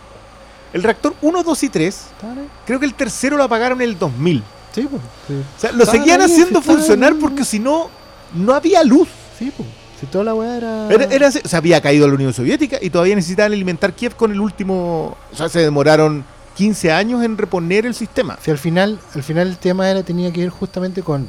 El 0.74 0.82
reactor 0.82 1.14
1, 1.22 1.42
2 1.42 1.62
y 1.62 1.68
3, 1.70 1.94
Estaban 1.94 2.38
ahí. 2.40 2.48
creo 2.66 2.78
que 2.78 2.84
el 2.86 2.92
tercero 2.94 3.36
lo 3.38 3.44
apagaron 3.44 3.80
en 3.80 3.88
el 3.88 3.98
2000. 3.98 4.42
Sí, 4.74 4.86
pues, 4.90 5.00
sí. 5.28 5.34
O 5.56 5.60
sea, 5.60 5.72
lo 5.72 5.86
seguían 5.86 6.20
ahí, 6.20 6.26
haciendo 6.30 6.58
estaban- 6.58 6.78
funcionar 6.80 7.14
porque 7.18 7.44
si 7.44 7.58
no, 7.60 7.88
no 8.34 8.52
había 8.52 8.84
luz. 8.84 9.08
Sí, 9.38 9.50
pues. 9.56 9.68
Si 10.00 10.06
toda 10.06 10.24
la 10.24 10.34
weá 10.34 10.56
era. 10.56 10.88
Era, 10.92 11.28
o 11.28 11.30
sea, 11.48 11.58
había 11.60 11.80
caído 11.80 12.06
la 12.08 12.14
Unión 12.14 12.32
Soviética 12.34 12.76
y 12.82 12.90
todavía 12.90 13.14
necesitaban 13.14 13.52
alimentar 13.52 13.92
Kiev 13.94 14.16
con 14.16 14.32
el 14.32 14.40
último. 14.40 15.16
O 15.32 15.36
sea, 15.36 15.48
se 15.48 15.60
demoraron 15.60 16.24
15 16.56 16.90
años 16.92 17.22
en 17.22 17.38
reponer 17.38 17.86
el 17.86 17.94
sistema. 17.94 18.36
Si 18.42 18.50
al 18.50 18.58
final, 18.58 18.98
al 19.14 19.22
final 19.22 19.46
el 19.48 19.56
tema 19.58 19.88
era 19.88 20.02
tenía 20.02 20.32
que 20.32 20.40
ver 20.40 20.50
justamente 20.50 21.02
con 21.02 21.28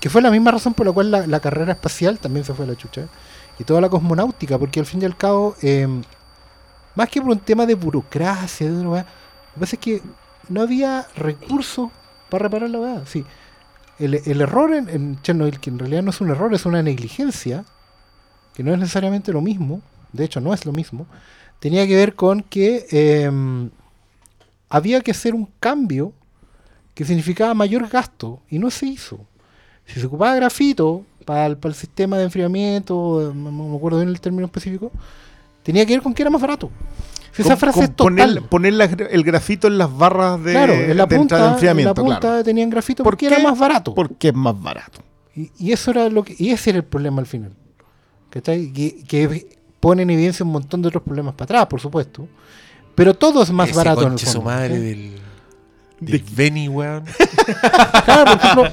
que 0.00 0.10
fue 0.10 0.20
la 0.20 0.30
misma 0.30 0.50
razón 0.50 0.74
por 0.74 0.84
la 0.86 0.92
cual 0.92 1.10
la, 1.10 1.26
la 1.26 1.40
carrera 1.40 1.72
espacial 1.72 2.18
también 2.18 2.44
se 2.44 2.52
fue 2.52 2.66
a 2.66 2.68
la 2.68 2.76
chucha 2.76 3.06
y 3.58 3.64
toda 3.64 3.80
la 3.80 3.88
cosmonáutica, 3.88 4.58
porque 4.58 4.80
al 4.80 4.86
fin 4.86 5.00
y 5.00 5.06
al 5.06 5.16
cabo, 5.16 5.56
eh, 5.62 5.88
más 6.94 7.08
que 7.08 7.20
por 7.20 7.30
un 7.30 7.38
tema 7.38 7.66
de 7.66 7.74
burocracia, 7.74 8.70
de 8.70 8.78
una 8.78 8.90
weá, 8.90 9.02
lo 9.02 9.54
que 9.54 9.60
pasa 9.60 9.76
es 9.76 9.80
que 9.80 10.02
no 10.48 10.62
había 10.62 11.06
recursos 11.16 11.90
para 12.28 12.44
reparar 12.44 12.70
la 12.70 12.80
weá. 12.80 13.06
Sí, 13.06 13.24
el, 13.98 14.14
el 14.14 14.40
error 14.40 14.74
en, 14.74 14.88
en 14.88 15.22
Chernobyl, 15.22 15.60
que 15.60 15.70
en 15.70 15.78
realidad 15.78 16.02
no 16.02 16.10
es 16.10 16.20
un 16.20 16.30
error, 16.30 16.52
es 16.54 16.66
una 16.66 16.82
negligencia, 16.82 17.64
que 18.54 18.62
no 18.62 18.72
es 18.72 18.78
necesariamente 18.78 19.32
lo 19.32 19.40
mismo, 19.40 19.82
de 20.12 20.24
hecho 20.24 20.40
no 20.40 20.54
es 20.54 20.64
lo 20.64 20.72
mismo, 20.72 21.06
tenía 21.58 21.86
que 21.86 21.96
ver 21.96 22.14
con 22.14 22.42
que 22.42 22.86
eh, 22.90 23.30
había 24.68 25.00
que 25.00 25.10
hacer 25.10 25.34
un 25.34 25.48
cambio 25.60 26.12
que 26.94 27.04
significaba 27.04 27.54
mayor 27.54 27.88
gasto 27.88 28.42
y 28.48 28.58
no 28.58 28.70
se 28.70 28.86
hizo. 28.86 29.20
Si 29.86 30.00
se 30.00 30.06
ocupaba 30.06 30.34
grafito 30.36 31.04
para 31.24 31.46
el, 31.46 31.56
para 31.56 31.70
el 31.72 31.76
sistema 31.76 32.16
de 32.16 32.24
enfriamiento, 32.24 33.32
no 33.34 33.52
me 33.52 33.76
acuerdo 33.76 33.98
bien 33.98 34.08
el 34.08 34.20
término 34.20 34.46
específico, 34.46 34.92
tenía 35.64 35.84
que 35.84 35.94
ver 35.94 36.02
con 36.02 36.14
que 36.14 36.22
era 36.22 36.30
más 36.30 36.40
barato. 36.40 36.70
Si 37.32 37.42
esa 37.42 37.50
Con- 37.54 37.58
frase 37.58 37.74
con 37.78 37.84
es 37.84 37.96
total. 37.96 38.14
poner, 38.14 38.42
poner 38.48 38.72
la- 38.74 38.84
el 38.84 39.24
grafito 39.24 39.66
en 39.66 39.76
las 39.78 39.92
barras 39.96 40.40
de, 40.44 40.52
claro, 40.52 40.72
en 40.74 40.96
la 40.96 41.06
de 41.06 41.16
entrada 41.16 41.18
punta, 41.18 41.36
de 41.36 41.40
en 41.42 41.46
la 41.48 41.52
enfriamiento, 41.54 41.94
punta 41.96 42.20
claro. 42.20 42.44
tenían 42.44 42.70
grafito 42.70 43.02
¿Por 43.02 43.12
porque 43.14 43.26
qué? 43.28 43.34
era 43.34 43.42
más 43.42 43.58
barato. 43.58 43.92
Porque 43.92 44.28
es 44.28 44.34
más 44.34 44.60
barato. 44.62 45.00
Y, 45.34 45.50
y 45.58 45.72
eso 45.72 45.90
era 45.90 46.08
lo 46.08 46.22
que, 46.22 46.36
y 46.38 46.50
ese 46.50 46.70
era 46.70 46.76
el 46.78 46.84
problema 46.84 47.20
al 47.20 47.26
final. 47.26 47.50
¿Cachai? 48.30 48.72
Que, 48.72 49.02
que 49.04 49.48
pone 49.80 50.02
en 50.02 50.10
evidencia 50.10 50.44
un 50.46 50.52
montón 50.52 50.80
de 50.82 50.88
otros 50.88 51.02
problemas 51.02 51.34
para 51.34 51.44
atrás, 51.44 51.66
por 51.66 51.80
supuesto. 51.80 52.28
Pero 52.94 53.14
todo 53.14 53.42
es 53.42 53.50
más 53.50 53.68
Ese 53.70 53.76
barato 53.78 54.06
en 54.06 54.12
el 54.12 54.18
su 54.20 54.26
fondo, 54.26 54.42
madre 54.42 54.78
del. 54.78 55.14
Del 56.00 56.24
Benny, 56.36 56.68
weón. 56.68 57.04
Claro, 58.04 58.24
por 58.30 58.36
ejemplo, 58.36 58.64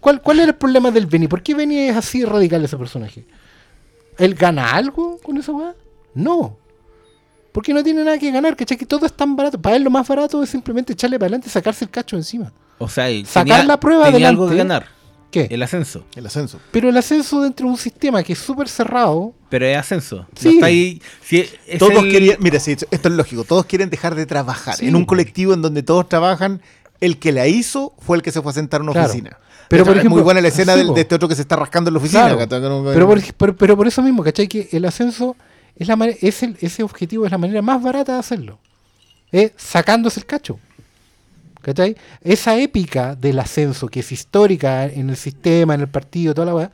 ¿cuál, 0.00 0.20
¿cuál 0.20 0.40
era 0.40 0.48
el 0.48 0.56
problema 0.56 0.90
del 0.90 1.06
Benny? 1.06 1.26
¿Por 1.28 1.42
qué 1.42 1.54
Benny 1.54 1.78
es 1.88 1.96
así 1.96 2.24
radical 2.24 2.62
ese 2.64 2.76
personaje? 2.76 3.24
¿Él 4.18 4.34
gana 4.34 4.72
algo 4.72 5.18
con 5.22 5.38
esa 5.38 5.52
weá? 5.52 5.74
No. 6.14 6.56
Porque 7.52 7.74
no 7.74 7.82
tiene 7.82 8.04
nada 8.04 8.18
que 8.18 8.30
ganar, 8.30 8.56
¿cachai? 8.56 8.76
Que 8.76 8.86
todo 8.86 9.06
es 9.06 9.12
tan 9.12 9.34
barato. 9.36 9.60
Para 9.60 9.76
él 9.76 9.82
lo 9.82 9.90
más 9.90 10.06
barato 10.06 10.42
es 10.42 10.50
simplemente 10.50 10.92
echarle 10.92 11.18
para 11.18 11.26
adelante 11.28 11.48
y 11.48 11.50
sacarse 11.50 11.84
el 11.84 11.90
cacho 11.90 12.16
encima. 12.16 12.52
O 12.78 12.88
sea, 12.88 13.06
Sacar 13.26 13.44
tenía- 13.58 13.64
la 13.64 13.80
prueba 13.80 14.04
tenía 14.04 14.28
adelante. 14.28 14.28
algo 14.42 14.48
que 14.50 14.56
ganar. 14.56 14.86
¿Qué? 15.30 15.46
El 15.50 15.62
ascenso. 15.62 16.04
El 16.16 16.26
ascenso. 16.26 16.58
Pero 16.72 16.88
el 16.88 16.96
ascenso 16.96 17.40
dentro 17.42 17.66
de 17.66 17.72
un 17.72 17.78
sistema 17.78 18.22
que 18.22 18.32
es 18.32 18.38
súper 18.38 18.68
cerrado, 18.68 19.32
Pero 19.48 19.66
es 19.66 19.76
ascenso. 19.76 20.26
Sí. 20.34 20.46
No 20.48 20.54
está 20.54 20.66
ahí. 20.66 21.02
si 21.22 21.38
es 21.40 21.78
Todos 21.78 22.04
el- 22.04 22.10
querían, 22.10 22.36
mira, 22.40 22.58
sí, 22.58 22.72
esto 22.72 22.88
es 22.90 23.14
lógico, 23.14 23.44
todos 23.44 23.64
quieren 23.66 23.90
dejar 23.90 24.14
de 24.14 24.26
trabajar. 24.26 24.74
Sí. 24.76 24.88
En 24.88 24.96
un 24.96 25.04
colectivo 25.04 25.52
en 25.54 25.62
donde 25.62 25.82
todos 25.82 26.08
trabajan, 26.08 26.60
el 27.00 27.18
que 27.18 27.30
la 27.32 27.46
hizo 27.46 27.94
fue 28.00 28.16
el 28.16 28.22
que 28.22 28.32
se 28.32 28.42
fue 28.42 28.50
a 28.50 28.54
sentar 28.54 28.80
en 28.80 28.84
una 28.84 28.92
Claro. 28.92 29.08
oficina. 29.08 29.38
Pero, 29.68 29.84
por 29.84 29.92
es 29.92 29.98
ejemplo, 29.98 30.16
muy 30.16 30.22
buena 30.24 30.40
la 30.40 30.48
escena 30.48 30.74
del- 30.74 30.92
de 30.94 31.00
este 31.02 31.14
otro 31.14 31.28
que 31.28 31.36
se 31.36 31.42
está 31.42 31.54
rascando 31.54 31.90
en 31.90 31.94
la 31.94 31.98
oficina. 32.00 32.36
Pero 32.48 33.06
por, 33.06 33.22
pero, 33.36 33.56
pero 33.56 33.76
por 33.76 33.86
eso 33.86 34.02
mismo, 34.02 34.24
¿cachai? 34.24 34.48
Que 34.48 34.68
el 34.72 34.84
ascenso 34.84 35.36
es 35.80 35.88
la 35.88 35.94
es 36.20 36.42
el- 36.44 36.56
ese 36.60 36.82
objetivo 36.84 37.24
es 37.26 37.32
la 37.32 37.38
manera 37.38 37.62
más 37.62 37.82
barata 37.82 38.12
de 38.12 38.18
hacerlo. 38.20 38.58
Es 39.32 39.52
sacándose 39.56 40.20
el 40.20 40.26
cacho. 40.26 40.58
¿Cachai? 41.62 41.94
Esa 42.22 42.56
épica 42.56 43.14
del 43.16 43.38
ascenso, 43.38 43.88
que 43.88 44.00
es 44.00 44.12
histórica 44.12 44.86
en 44.86 45.10
el 45.10 45.16
sistema, 45.16 45.74
en 45.74 45.82
el 45.82 45.88
partido, 45.88 46.32
toda 46.32 46.46
la 46.46 46.54
weá, 46.54 46.70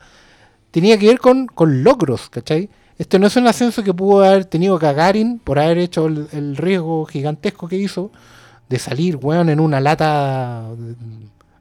tenía 0.71 0.97
que 0.97 1.07
ver 1.07 1.19
con, 1.19 1.47
con 1.47 1.83
logros, 1.83 2.29
¿cachai? 2.29 2.69
Esto 2.97 3.19
no 3.19 3.27
es 3.27 3.35
un 3.35 3.47
ascenso 3.47 3.83
que 3.83 3.93
pudo 3.93 4.23
haber 4.23 4.45
tenido 4.45 4.79
Gagarin 4.79 5.39
por 5.39 5.59
haber 5.59 5.77
hecho 5.79 6.07
el, 6.07 6.27
el 6.31 6.55
riesgo 6.55 7.05
gigantesco 7.05 7.67
que 7.67 7.75
hizo 7.75 8.11
de 8.69 8.79
salir, 8.79 9.17
weón, 9.17 9.49
en 9.49 9.59
una 9.59 9.81
lata 9.81 10.63
de, 10.77 10.95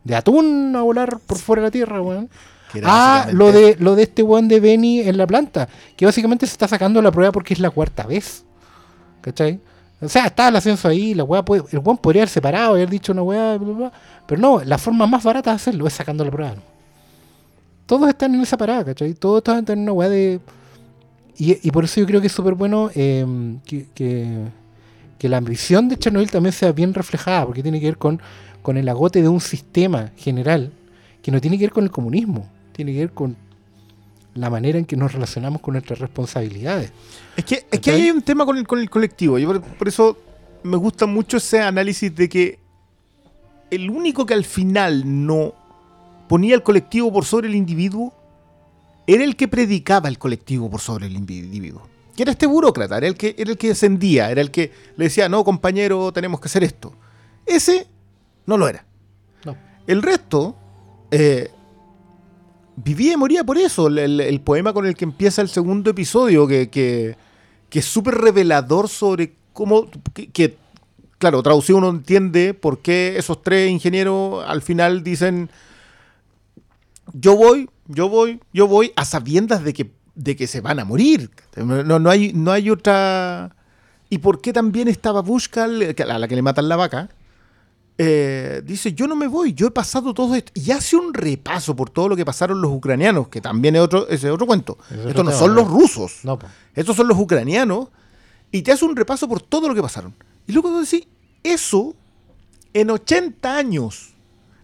de 0.05 0.15
atún 0.15 0.75
a 0.77 0.83
volar 0.83 1.19
por 1.19 1.39
fuera 1.39 1.63
de 1.63 1.67
la 1.67 1.71
Tierra, 1.73 2.01
weón. 2.01 2.31
Ah, 2.83 3.29
lo 3.33 3.53
de, 3.53 3.77
lo 3.79 3.95
de 3.95 4.05
este 4.05 4.23
weón 4.23 4.49
de 4.49 4.61
Benny 4.61 5.01
en 5.01 5.17
la 5.17 5.27
planta, 5.27 5.69
que 5.97 6.05
básicamente 6.05 6.47
se 6.47 6.53
está 6.53 6.69
sacando 6.69 7.01
la 7.01 7.11
prueba 7.11 7.33
porque 7.33 7.55
es 7.55 7.61
la 7.61 7.71
cuarta 7.71 8.07
vez. 8.07 8.45
¿Cachai? 9.21 9.61
O 10.01 10.09
sea, 10.09 10.27
está 10.27 10.49
el 10.49 10.57
ascenso 10.57 10.89
ahí, 10.89 11.15
la 11.15 11.25
weá 11.25 11.45
puede, 11.45 11.65
el 11.73 11.79
weón 11.79 11.97
podría 11.97 12.23
haber 12.23 12.29
separado, 12.29 12.75
haber 12.75 12.91
dicho 12.91 13.13
una 13.13 13.23
weá, 13.23 13.57
bla, 13.57 13.73
bla, 13.73 13.93
pero 14.27 14.41
no, 14.41 14.63
la 14.63 14.77
forma 14.77 15.07
más 15.07 15.25
barata 15.25 15.51
de 15.51 15.57
hacerlo 15.57 15.87
es 15.87 15.95
sacando 15.95 16.25
la 16.25 16.31
prueba. 16.31 16.55
Todos 17.87 18.09
están 18.09 18.35
en 18.35 18.41
esa 18.43 18.57
parada, 18.57 18.85
¿cachai? 18.85 19.15
Todos 19.15 19.39
están 19.39 19.65
en 19.69 19.79
una 19.81 19.93
weá 19.93 20.09
de... 20.09 20.41
Y, 21.39 21.67
y 21.67 21.71
por 21.71 21.85
eso 21.85 22.01
yo 22.01 22.07
creo 22.07 22.21
que 22.21 22.27
es 22.27 22.33
súper 22.33 22.55
bueno 22.55 22.91
eh, 22.95 23.25
que, 23.65 23.87
que, 23.95 24.45
que 25.19 25.29
la 25.29 25.39
ambición 25.39 25.89
de 25.89 25.97
Chernobyl 25.97 26.31
también 26.31 26.53
sea 26.53 26.73
bien 26.73 26.93
reflejada, 26.93 27.47
porque 27.47 27.63
tiene 27.63 27.81
que 27.81 27.87
ver 27.87 27.99
con, 27.99 28.21
con 28.63 28.77
el 28.77 28.89
agote 28.89 29.23
de 29.23 29.29
un 29.29 29.41
sistema 29.41 30.11
general 30.17 30.73
que 31.23 31.31
no 31.31 31.41
tiene 31.41 31.59
que 31.59 31.65
ver 31.65 31.73
con 31.73 31.85
el 31.85 31.91
comunismo, 31.91 32.47
tiene 32.77 32.93
que 32.93 32.99
ver 32.99 33.13
con 33.13 33.37
la 34.35 34.51
manera 34.51 34.79
en 34.79 34.85
que 34.85 34.97
nos 34.97 35.13
relacionamos 35.13 35.63
con 35.63 35.73
nuestras 35.73 35.99
responsabilidades. 35.99 36.93
Es 37.37 37.45
que, 37.45 37.67
es 37.71 37.81
que 37.81 37.91
hay 37.91 38.11
un 38.11 38.21
tema 38.21 38.45
con 38.45 38.59
el, 38.59 38.67
con 38.67 38.79
el 38.79 38.91
colectivo. 38.91 39.39
Yo 39.39 39.49
por, 39.49 39.63
por 39.63 39.89
eso 39.89 40.19
me 40.63 40.77
gusta 40.77 41.07
mucho 41.07 41.39
ese 41.39 41.61
análisis 41.61 42.15
de 42.15 42.29
que 42.29 42.59
el 43.71 43.89
único 43.89 44.27
que 44.27 44.35
al 44.35 44.45
final 44.45 45.27
no 45.27 45.55
ponía 46.29 46.55
el 46.55 46.63
colectivo 46.63 47.11
por 47.11 47.25
sobre 47.25 47.49
el 47.49 47.55
individuo 47.55 48.13
era 49.07 49.25
el 49.25 49.37
que 49.37 49.49
predicaba 49.49 50.09
el 50.09 50.19
colectivo 50.19 50.71
por 50.71 50.81
sobre 50.81 51.07
el 51.07 51.17
individuo. 51.17 51.89
Que 52.15 52.25
era 52.25 52.33
este 52.33 52.47
burócrata, 52.47 52.99
era 52.99 53.07
el 53.07 53.17
que, 53.17 53.35
era 53.39 53.51
el 53.51 53.57
que 53.57 53.69
descendía, 53.69 54.31
era 54.31 54.41
el 54.43 54.51
que 54.51 54.71
le 54.97 55.05
decía, 55.05 55.29
no, 55.29 55.45
compañero, 55.45 56.13
tenemos 56.13 56.41
que 56.41 56.47
hacer 56.47 56.63
esto. 56.63 56.93
Ese 57.47 57.87
no 58.45 58.59
lo 58.59 58.69
era. 58.69 58.85
No. 59.45 59.57
El 59.87 60.03
resto 60.03 60.57
eh, 61.11 61.51
vivía 62.77 63.15
y 63.15 63.17
moría 63.17 63.45
por 63.45 63.59
eso. 63.59 63.89
El, 63.89 64.21
el- 64.21 64.41
poema 64.41 64.73
con 64.73 64.87
el 64.87 64.95
que 64.95 65.05
empieza 65.05 65.43
el 65.43 65.49
segundo 65.49 65.91
episodio, 65.91 66.47
que, 66.47 66.69
que, 66.71 67.17
es 67.71 67.85
súper 67.85 68.15
revelador 68.15 68.89
sobre 68.89 69.35
cómo. 69.53 69.89
Que, 70.15 70.29
que, 70.31 70.57
claro, 71.19 71.43
traducido 71.43 71.79
uno 71.79 71.91
entiende 71.91 72.55
por 72.55 72.79
qué 72.81 73.17
esos 73.19 73.43
tres 73.43 73.71
ingenieros 73.71 74.45
al 74.47 74.63
final 74.63 75.03
dicen: 75.03 75.51
Yo 77.13 77.37
voy, 77.37 77.69
yo 77.87 78.09
voy, 78.09 78.41
yo 78.53 78.67
voy, 78.67 78.93
a 78.97 79.05
sabiendas 79.05 79.63
de 79.65 79.73
que, 79.73 79.91
de 80.15 80.37
que 80.37 80.47
se 80.47 80.61
van 80.61 80.79
a 80.81 80.85
morir. 80.85 81.31
No, 81.57 81.99
no, 81.99 82.11
hay, 82.11 82.33
no 82.33 82.53
hay 82.53 82.71
otra. 82.71 83.55
¿Y 84.09 84.19
por 84.19 84.41
qué 84.41 84.53
también 84.53 84.87
estaba 84.89 85.21
Bushka, 85.21 85.65
a 85.65 85.69
la 85.69 86.29
que 86.29 86.37
le 86.37 86.43
matan 86.43 86.69
la 86.69 86.77
vaca? 86.77 87.09
Eh, 87.99 88.63
dice, 88.65 88.93
yo 88.93 89.07
no 89.07 89.17
me 89.17 89.27
voy, 89.27 89.55
yo 89.55 89.69
he 89.69 89.71
pasado 89.71 90.13
todo 90.13 90.35
esto. 90.35 90.53
Y 90.55 90.71
hace 90.71 90.97
un 90.97 91.15
repaso 91.15 91.75
por 91.75 91.91
todo 91.91 92.09
lo 92.09 92.17
que 92.17 92.25
pasaron 92.25 92.61
los 92.61 92.71
ucranianos, 92.73 93.29
que 93.29 93.41
también 93.41 93.77
es 93.77 93.83
otro, 93.83 94.07
es 94.09 94.25
otro 94.25 94.47
cuento. 94.47 94.79
Es 94.91 94.99
Estos 94.99 95.25
no 95.25 95.31
tema, 95.31 95.33
son 95.33 95.55
¿no? 95.55 95.63
los 95.63 95.71
rusos, 95.71 96.21
No, 96.25 96.39
estos 96.75 96.97
son 96.97 97.09
los 97.09 97.19
ucranianos. 97.19 97.89
Y 98.53 98.63
te 98.63 98.73
hace 98.73 98.85
un 98.85 98.95
repaso 98.95 99.29
por 99.29 99.41
todo 99.41 99.69
lo 99.69 99.75
que 99.75 99.83
pasaron. 99.83 100.15
Y 100.47 100.53
luego 100.53 100.69
tú 100.69 100.81
decís, 100.81 101.07
eso 101.43 101.95
en 102.73 102.91
80 102.91 103.57
años, 103.57 104.13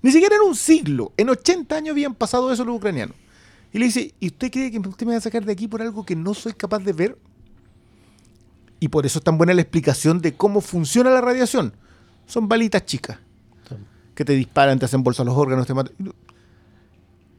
ni 0.02 0.12
siquiera 0.12 0.36
en 0.36 0.42
un 0.42 0.54
siglo, 0.54 1.12
en 1.16 1.30
80 1.30 1.74
años 1.74 1.92
habían 1.92 2.14
pasado 2.14 2.52
eso 2.52 2.64
los 2.64 2.76
ucranianos. 2.76 3.16
Y 3.72 3.78
le 3.78 3.86
dice, 3.86 4.14
¿y 4.20 4.26
usted 4.26 4.50
cree 4.50 4.70
que 4.70 4.78
usted 4.78 5.06
me 5.06 5.12
va 5.12 5.18
a 5.18 5.22
sacar 5.22 5.44
de 5.44 5.52
aquí 5.52 5.66
por 5.66 5.80
algo 5.80 6.04
que 6.04 6.14
no 6.14 6.34
soy 6.34 6.52
capaz 6.52 6.80
de 6.80 6.92
ver? 6.92 7.18
Y 8.80 8.88
por 8.88 9.06
eso 9.06 9.18
es 9.18 9.24
tan 9.24 9.38
buena 9.38 9.54
la 9.54 9.62
explicación 9.62 10.20
de 10.20 10.34
cómo 10.34 10.60
funciona 10.60 11.08
la 11.10 11.20
radiación. 11.22 11.74
Son 12.26 12.48
balitas 12.48 12.84
chicas 12.86 13.18
que 14.14 14.24
te 14.24 14.32
disparan, 14.34 14.78
te 14.78 14.84
hacen 14.84 15.02
bolsa 15.02 15.24
los 15.24 15.36
órganos, 15.36 15.66
te 15.66 15.74
matan. 15.74 15.94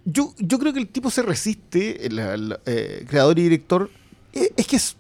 Yo, 0.06 0.34
yo 0.38 0.60
creo 0.60 0.74
que 0.74 0.80
el 0.80 0.88
tipo 0.90 1.10
se 1.10 1.22
resiste, 1.22 2.06
el, 2.08 2.20
el, 2.20 2.58
eh, 2.66 3.06
creador 3.08 3.38
y 3.40 3.44
director. 3.44 3.90
eh, 4.34 4.52
Es 4.58 4.68
que 4.68 4.76
es 4.76 4.98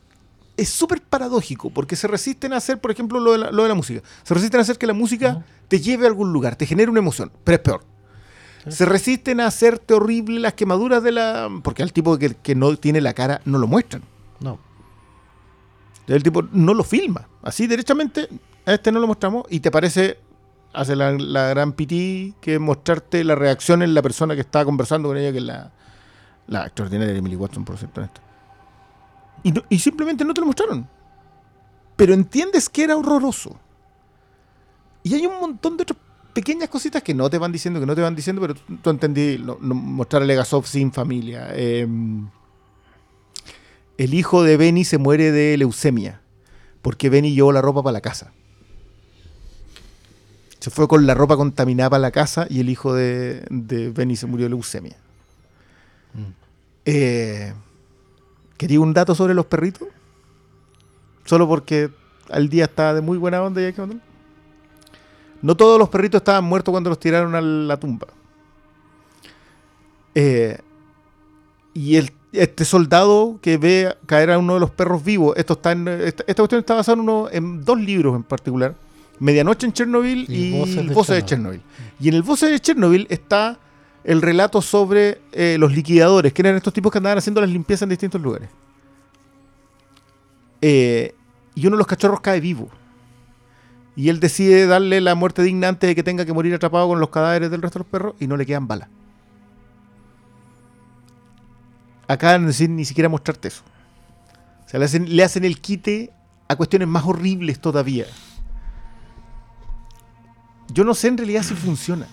es 0.55 0.69
súper 0.69 1.01
paradójico, 1.01 1.71
porque 1.71 1.95
se 1.95 2.07
resisten 2.07 2.53
a 2.53 2.57
hacer, 2.57 2.79
por 2.79 2.91
ejemplo, 2.91 3.19
lo 3.19 3.31
de, 3.31 3.39
la, 3.39 3.51
lo 3.51 3.63
de 3.63 3.69
la 3.69 3.73
música. 3.75 4.03
Se 4.21 4.35
resisten 4.35 4.59
a 4.59 4.61
hacer 4.61 4.77
que 4.77 4.85
la 4.85 4.93
música 4.93 5.43
te 5.67 5.79
lleve 5.79 6.05
a 6.05 6.09
algún 6.09 6.31
lugar, 6.31 6.55
te 6.55 6.67
genere 6.67 6.91
una 6.91 6.99
emoción, 6.99 7.31
pero 7.43 7.55
es 7.55 7.61
peor. 7.61 7.83
Se 8.69 8.85
resisten 8.85 9.39
a 9.39 9.47
hacerte 9.47 9.95
horrible 9.95 10.39
las 10.39 10.53
quemaduras 10.53 11.01
de 11.01 11.11
la... 11.11 11.49
Porque 11.63 11.81
al 11.81 11.91
tipo 11.91 12.19
que, 12.19 12.35
que 12.35 12.53
no 12.53 12.77
tiene 12.77 13.01
la 13.01 13.13
cara 13.15 13.41
no 13.45 13.57
lo 13.57 13.65
muestran. 13.65 14.03
No. 14.39 14.59
El 16.05 16.21
tipo 16.21 16.43
no 16.43 16.73
lo 16.75 16.83
filma. 16.83 17.27
Así 17.41 17.65
derechamente, 17.65 18.29
este 18.65 18.91
no 18.91 18.99
lo 18.99 19.07
mostramos 19.07 19.45
y 19.49 19.59
te 19.59 19.71
parece, 19.71 20.19
hace 20.73 20.95
la, 20.95 21.11
gran 21.49 21.73
pití 21.73 22.33
que 22.41 22.59
mostrarte 22.59 23.23
la 23.23 23.35
reacción 23.35 23.81
en 23.81 23.93
la 23.93 24.01
persona 24.01 24.35
que 24.35 24.41
estaba 24.41 24.65
conversando 24.65 25.09
con 25.09 25.17
ella, 25.17 25.31
que 25.31 25.37
es 25.39 25.43
la, 25.43 25.71
la 26.47 26.65
extraordinaria 26.65 27.15
Emily 27.15 27.35
Watson, 27.35 27.65
por 27.65 27.77
cierto. 27.77 28.01
en 28.01 28.05
esto. 28.07 28.21
Y, 29.43 29.51
no- 29.51 29.63
simplemente 29.77 30.23
no 30.23 30.33
te 30.33 30.41
lo 30.41 30.47
mostraron. 30.47 30.87
Pero 31.95 32.13
entiendes 32.13 32.69
que 32.69 32.83
era 32.85 32.95
horroroso. 32.95 33.59
Y 35.03 35.13
hay 35.15 35.25
un 35.25 35.39
montón 35.39 35.75
de 35.77 35.83
otras 35.83 35.99
pequeñas 36.33 36.69
cositas 36.69 37.03
que 37.03 37.13
no 37.13 37.29
te 37.29 37.37
van 37.37 37.51
diciendo, 37.51 37.79
que 37.79 37.85
no 37.85 37.93
te 37.93 38.01
van 38.01 38.15
diciendo, 38.15 38.41
pero 38.41 38.55
tú, 38.55 38.89
entendí 38.89 39.37
lo- 39.37 39.59
lo- 39.61 39.75
mostrar 39.75 40.21
a 40.21 40.25
Legasov 40.25 40.65
sin 40.65 40.91
familia. 40.93 41.49
Em, 41.53 42.29
el 43.97 44.13
hijo 44.13 44.43
de 44.43 44.57
Benny 44.57 44.85
se 44.85 44.97
muere 44.97 45.31
de 45.31 45.57
leucemia 45.57 46.21
porque 46.81 47.09
Benny 47.09 47.33
llevó 47.35 47.51
la 47.51 47.61
ropa 47.61 47.83
para 47.83 47.93
la 47.93 48.01
casa. 48.01 48.33
Se 50.63 50.69
fue 50.69 50.87
con 50.87 51.05
la 51.05 51.13
ropa 51.13 51.35
contaminada 51.35 51.89
para 51.89 51.99
la 51.99 52.11
casa 52.11 52.47
y 52.49 52.61
el 52.61 52.69
hijo 52.69 52.93
de, 52.93 53.45
de 53.49 53.89
Benny 53.89 54.15
se 54.15 54.27
murió 54.27 54.45
de 54.45 54.51
leucemia. 54.51 54.95
Mm. 56.13 56.31
Eh, 56.85 57.53
¿Quería 58.55 58.79
un 58.79 58.93
dato 58.93 59.13
sobre 59.13 59.33
los 59.33 59.45
perritos? 59.45 59.89
Solo 61.25 61.49
porque 61.49 61.91
al 62.29 62.47
día 62.47 62.63
estaba 62.63 62.93
de 62.93 63.01
muy 63.01 63.17
buena 63.17 63.43
onda 63.43 63.61
y 63.61 63.65
hay 63.65 63.73
que. 63.73 63.85
No 65.41 65.57
todos 65.57 65.77
los 65.77 65.89
perritos 65.89 66.21
estaban 66.21 66.45
muertos 66.45 66.71
cuando 66.71 66.89
los 66.89 66.97
tiraron 66.97 67.35
a 67.35 67.41
la 67.41 67.77
tumba. 67.77 68.07
Eh, 70.15 70.57
y 71.73 71.97
el, 71.97 72.13
este 72.31 72.63
soldado 72.63 73.37
que 73.41 73.57
ve 73.57 73.97
caer 74.05 74.31
a 74.31 74.37
uno 74.37 74.53
de 74.53 74.61
los 74.61 74.71
perros 74.71 75.03
vivos, 75.03 75.35
esto 75.35 75.55
está 75.55 75.73
en, 75.73 75.89
esta, 75.89 76.23
esta 76.25 76.41
cuestión 76.41 76.59
está 76.59 76.75
basada 76.75 76.93
en, 76.93 77.01
uno, 77.01 77.27
en 77.29 77.65
dos 77.65 77.77
libros 77.77 78.15
en 78.15 78.23
particular. 78.23 78.75
Medianoche 79.23 79.65
en 79.65 79.71
Chernobyl 79.71 80.25
y, 80.27 80.47
Y 80.47 80.59
Voces 80.59 80.75
de 80.75 80.93
Voces 80.93 81.15
de 81.15 81.23
Chernobyl. 81.23 81.61
Y 81.97 82.09
en 82.09 82.15
el 82.15 82.23
Voces 82.23 82.51
de 82.51 82.59
Chernobyl 82.59 83.07
está 83.09 83.57
el 84.03 84.21
relato 84.21 84.61
sobre 84.61 85.21
eh, 85.31 85.55
los 85.57 85.73
liquidadores, 85.73 86.33
que 86.33 86.41
eran 86.41 86.57
estos 86.57 86.73
tipos 86.73 86.91
que 86.91 86.97
andaban 86.97 87.17
haciendo 87.17 87.39
las 87.39 87.49
limpiezas 87.49 87.83
en 87.83 87.89
distintos 87.89 88.21
lugares. 88.21 88.49
Eh, 90.59 91.15
y 91.55 91.65
uno 91.65 91.77
de 91.77 91.77
los 91.77 91.87
cachorros 91.87 92.19
cae 92.19 92.41
vivo. 92.41 92.69
Y 93.95 94.09
él 94.09 94.19
decide 94.19 94.67
darle 94.67 94.99
la 94.99 95.15
muerte 95.15 95.41
digna 95.41 95.69
antes 95.69 95.87
de 95.87 95.95
que 95.95 96.03
tenga 96.03 96.25
que 96.25 96.33
morir 96.33 96.53
atrapado 96.53 96.89
con 96.89 96.99
los 96.99 97.07
cadáveres 97.07 97.49
del 97.49 97.61
resto 97.61 97.79
de 97.79 97.83
los 97.85 97.91
perros 97.91 98.15
y 98.19 98.27
no 98.27 98.35
le 98.35 98.45
quedan 98.45 98.67
balas. 98.67 98.89
Acá 102.09 102.37
no 102.39 102.47
decir 102.47 102.69
ni 102.69 102.83
siquiera 102.83 103.07
mostrarte 103.07 103.47
eso. 103.47 103.63
O 104.65 104.69
sea, 104.69 104.79
le 104.79 104.85
hacen, 104.85 105.15
le 105.15 105.23
hacen 105.23 105.45
el 105.45 105.61
quite 105.61 106.11
a 106.49 106.57
cuestiones 106.57 106.89
más 106.89 107.05
horribles 107.05 107.61
todavía. 107.61 108.05
Yo 110.71 110.83
no 110.83 110.93
sé 110.93 111.07
en 111.09 111.17
realidad 111.17 111.43
si 111.43 111.53
funciona. 111.55 112.07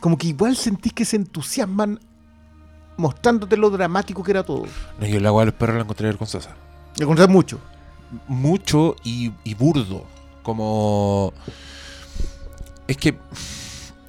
Como 0.00 0.18
que 0.18 0.26
igual 0.28 0.56
sentís 0.56 0.92
que 0.92 1.04
se 1.04 1.16
entusiasman 1.16 2.00
mostrándote 2.96 3.56
lo 3.56 3.70
dramático 3.70 4.22
que 4.22 4.32
era 4.32 4.42
todo. 4.44 4.64
No, 5.00 5.06
yo 5.06 5.18
el 5.18 5.26
agua 5.26 5.42
de 5.42 5.46
los 5.46 5.54
perros 5.54 5.76
la 5.76 5.82
encontré 5.82 6.06
vergonzosa. 6.06 6.56
Me 6.98 7.04
encontré 7.04 7.26
mucho. 7.26 7.58
Mucho 8.28 8.96
y, 9.04 9.32
y 9.44 9.54
burdo. 9.54 10.04
Como. 10.42 11.32
Es 12.88 12.96
que. 12.96 13.16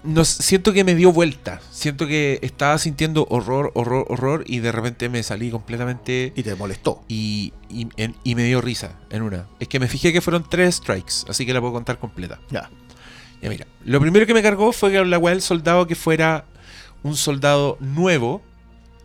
No, 0.04 0.26
siento 0.26 0.74
que 0.74 0.84
me 0.84 0.96
dio 0.96 1.14
vuelta. 1.14 1.62
Siento 1.72 2.06
que 2.08 2.38
estaba 2.42 2.78
sintiendo 2.78 3.26
horror, 3.30 3.72
horror, 3.76 4.06
horror. 4.10 4.44
Y 4.48 4.60
de 4.60 4.74
repente 4.74 5.08
me 5.08 5.24
salí 5.24 5.50
completamente. 5.50 6.34
Y 6.36 6.44
te 6.44 6.56
molestó. 6.56 7.04
Y, 7.08 7.54
y, 7.70 7.88
en- 7.96 8.16
y 8.26 8.36
me 8.36 8.44
dio 8.44 8.60
risa 8.60 9.00
en 9.12 9.22
una. 9.22 9.46
Es 9.62 9.70
que 9.70 9.80
me 9.80 9.88
fijé 9.88 10.12
que 10.12 10.20
fueron 10.20 10.44
tres 10.50 10.76
strikes. 10.76 11.14
Así 11.30 11.46
que 11.46 11.54
la 11.54 11.62
puedo 11.62 11.72
contar 11.74 12.00
completa. 12.00 12.40
Ya. 12.50 12.70
Ya 13.44 13.50
mira, 13.50 13.68
lo 13.84 14.00
primero 14.00 14.26
que 14.26 14.34
me 14.34 14.42
cargó 14.42 14.72
fue 14.72 14.94
que 14.94 15.04
la 15.04 15.18
weá 15.18 15.34
del 15.34 15.42
soldado 15.42 15.86
que 15.86 15.96
fuera 15.96 16.46
un 17.04 17.18
soldado 17.18 17.78
nuevo, 17.82 18.42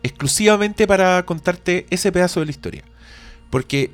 exclusivamente 0.01 0.87
para 0.87 1.25
contarte 1.25 1.85
ese 1.89 2.09
pedazo 2.13 2.39
de 2.39 2.45
la 2.45 2.51
historia. 2.51 2.83
Porque 3.49 3.91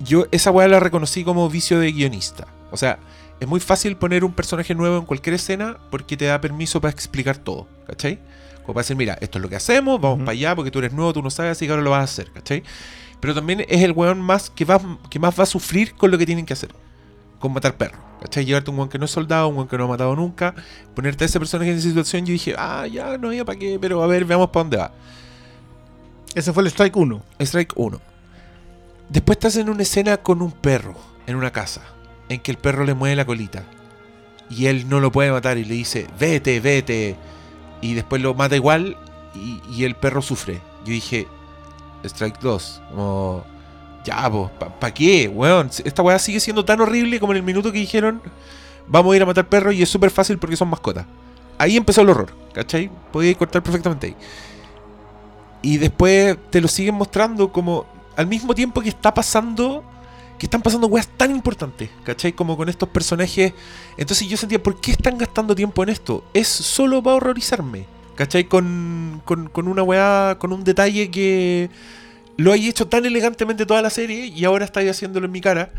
yo 0.00 0.24
esa 0.30 0.50
weá 0.50 0.68
la 0.68 0.80
reconocí 0.80 1.22
como 1.22 1.50
vicio 1.50 1.78
de 1.80 1.92
guionista. 1.92 2.46
O 2.70 2.78
sea, 2.78 2.98
es 3.40 3.46
muy 3.46 3.60
fácil 3.60 3.98
poner 3.98 4.24
un 4.24 4.32
personaje 4.32 4.74
nuevo 4.74 4.96
en 4.96 5.04
cualquier 5.04 5.34
escena 5.34 5.76
porque 5.90 6.16
te 6.16 6.24
da 6.24 6.40
permiso 6.40 6.80
para 6.80 6.92
explicar 6.92 7.36
todo, 7.36 7.68
¿cachai? 7.86 8.18
Como 8.62 8.72
para 8.72 8.84
decir, 8.84 8.96
mira, 8.96 9.18
esto 9.20 9.36
es 9.36 9.42
lo 9.42 9.50
que 9.50 9.56
hacemos, 9.56 10.00
vamos 10.00 10.20
para 10.20 10.30
allá 10.30 10.56
porque 10.56 10.70
tú 10.70 10.78
eres 10.78 10.94
nuevo, 10.94 11.12
tú 11.12 11.20
no 11.20 11.28
sabes, 11.28 11.52
así 11.52 11.66
que 11.66 11.72
ahora 11.72 11.82
lo 11.82 11.90
vas 11.90 12.00
a 12.00 12.04
hacer, 12.04 12.32
¿cachai? 12.32 12.62
Pero 13.20 13.34
también 13.34 13.66
es 13.68 13.82
el 13.82 13.92
weón 13.92 14.22
más 14.22 14.48
que, 14.48 14.64
va, 14.64 14.80
que 15.10 15.18
más 15.18 15.38
va 15.38 15.42
a 15.42 15.46
sufrir 15.46 15.94
con 15.94 16.10
lo 16.10 16.16
que 16.16 16.24
tienen 16.24 16.46
que 16.46 16.54
hacer 16.54 16.70
con 17.38 17.52
matar 17.52 17.76
perros. 17.76 18.00
¿Cachai? 18.24 18.46
Llevarte 18.46 18.70
un 18.70 18.78
weón 18.78 18.88
que 18.88 18.98
no 18.98 19.04
es 19.04 19.10
soldado, 19.10 19.48
un 19.48 19.56
weón 19.56 19.68
que 19.68 19.76
no 19.76 19.84
ha 19.84 19.88
matado 19.88 20.16
nunca, 20.16 20.54
ponerte 20.94 21.24
a 21.24 21.26
ese 21.26 21.38
personaje 21.38 21.72
en 21.72 21.76
esa 21.76 21.88
situación, 21.88 22.24
yo 22.24 22.32
dije, 22.32 22.54
ah, 22.56 22.86
ya, 22.86 23.18
no 23.18 23.28
había 23.28 23.44
para 23.44 23.58
qué, 23.58 23.76
pero 23.78 24.02
a 24.02 24.06
ver, 24.06 24.24
veamos 24.24 24.48
para 24.48 24.62
dónde 24.62 24.76
va. 24.78 24.92
Ese 26.34 26.50
fue 26.54 26.62
el 26.62 26.68
strike 26.68 26.96
1. 26.96 27.22
Strike 27.40 27.74
1. 27.76 28.00
Después 29.10 29.36
estás 29.36 29.56
en 29.56 29.68
una 29.68 29.82
escena 29.82 30.16
con 30.16 30.40
un 30.40 30.52
perro, 30.52 30.94
en 31.26 31.36
una 31.36 31.50
casa, 31.50 31.82
en 32.30 32.40
que 32.40 32.50
el 32.50 32.56
perro 32.56 32.86
le 32.86 32.94
mueve 32.94 33.14
la 33.14 33.26
colita. 33.26 33.64
Y 34.48 34.66
él 34.66 34.88
no 34.88 35.00
lo 35.00 35.12
puede 35.12 35.30
matar 35.30 35.58
y 35.58 35.66
le 35.66 35.74
dice, 35.74 36.06
vete, 36.18 36.60
vete. 36.60 37.16
Y 37.82 37.92
después 37.92 38.22
lo 38.22 38.32
mata 38.32 38.56
igual 38.56 38.96
y, 39.34 39.60
y 39.70 39.84
el 39.84 39.96
perro 39.96 40.22
sufre. 40.22 40.62
Yo 40.86 40.92
dije, 40.92 41.28
Strike 42.02 42.40
2. 42.40 42.82
Como, 42.88 43.44
ya, 44.04 44.30
pues, 44.30 44.50
¿para 44.78 44.92
qué, 44.92 45.28
weón? 45.28 45.70
Esta 45.84 46.02
weá 46.02 46.18
sigue 46.18 46.38
siendo 46.38 46.64
tan 46.64 46.80
horrible 46.80 47.18
como 47.18 47.32
en 47.32 47.38
el 47.38 47.42
minuto 47.42 47.72
que 47.72 47.78
dijeron, 47.78 48.20
vamos 48.86 49.12
a 49.12 49.16
ir 49.16 49.22
a 49.22 49.26
matar 49.26 49.48
perros 49.48 49.74
y 49.74 49.82
es 49.82 49.88
súper 49.88 50.10
fácil 50.10 50.38
porque 50.38 50.56
son 50.56 50.68
mascotas. 50.68 51.06
Ahí 51.58 51.76
empezó 51.76 52.02
el 52.02 52.10
horror, 52.10 52.34
¿cachai? 52.52 52.90
Podía 53.12 53.34
cortar 53.34 53.62
perfectamente 53.62 54.08
ahí. 54.08 54.16
Y 55.62 55.78
después 55.78 56.36
te 56.50 56.60
lo 56.60 56.68
siguen 56.68 56.94
mostrando 56.94 57.50
como 57.50 57.86
al 58.16 58.26
mismo 58.26 58.54
tiempo 58.54 58.82
que 58.82 58.90
está 58.90 59.14
pasando, 59.14 59.82
que 60.38 60.46
están 60.46 60.60
pasando 60.60 60.86
weas 60.88 61.08
tan 61.08 61.30
importantes, 61.30 61.88
¿cachai? 62.04 62.32
Como 62.32 62.56
con 62.56 62.68
estos 62.68 62.88
personajes. 62.90 63.54
Entonces 63.96 64.28
yo 64.28 64.36
sentía, 64.36 64.62
¿por 64.62 64.80
qué 64.80 64.90
están 64.90 65.16
gastando 65.16 65.54
tiempo 65.54 65.82
en 65.82 65.88
esto? 65.88 66.24
Es 66.34 66.48
solo 66.48 67.02
para 67.02 67.16
horrorizarme, 67.16 67.86
¿cachai? 68.16 68.44
Con, 68.44 69.22
con, 69.24 69.48
con 69.48 69.68
una 69.68 69.82
weá, 69.82 70.36
con 70.38 70.52
un 70.52 70.64
detalle 70.64 71.10
que 71.10 71.70
lo 72.36 72.52
hay 72.52 72.68
hecho 72.68 72.86
tan 72.88 73.04
elegantemente 73.06 73.66
toda 73.66 73.82
la 73.82 73.90
serie 73.90 74.26
y 74.26 74.44
ahora 74.44 74.64
estáis 74.64 74.90
haciéndolo 74.90 75.26
en 75.26 75.32
mi 75.32 75.40
cara. 75.40 75.70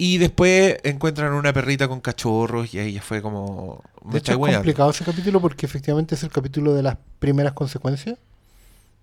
Y 0.00 0.18
después 0.18 0.76
encuentran 0.84 1.32
una 1.32 1.52
perrita 1.52 1.88
con 1.88 2.00
cachorros 2.00 2.72
y 2.72 2.78
ahí 2.78 2.92
ya 2.92 3.02
fue 3.02 3.20
como... 3.20 3.82
me 4.04 4.12
De 4.12 4.18
hecho, 4.18 4.32
es 4.32 4.38
weando. 4.38 4.58
complicado 4.60 4.90
ese 4.90 5.04
capítulo 5.04 5.40
porque 5.40 5.66
efectivamente 5.66 6.14
es 6.14 6.22
el 6.22 6.30
capítulo 6.30 6.72
de 6.74 6.84
las 6.84 6.96
primeras 7.18 7.52
consecuencias. 7.52 8.16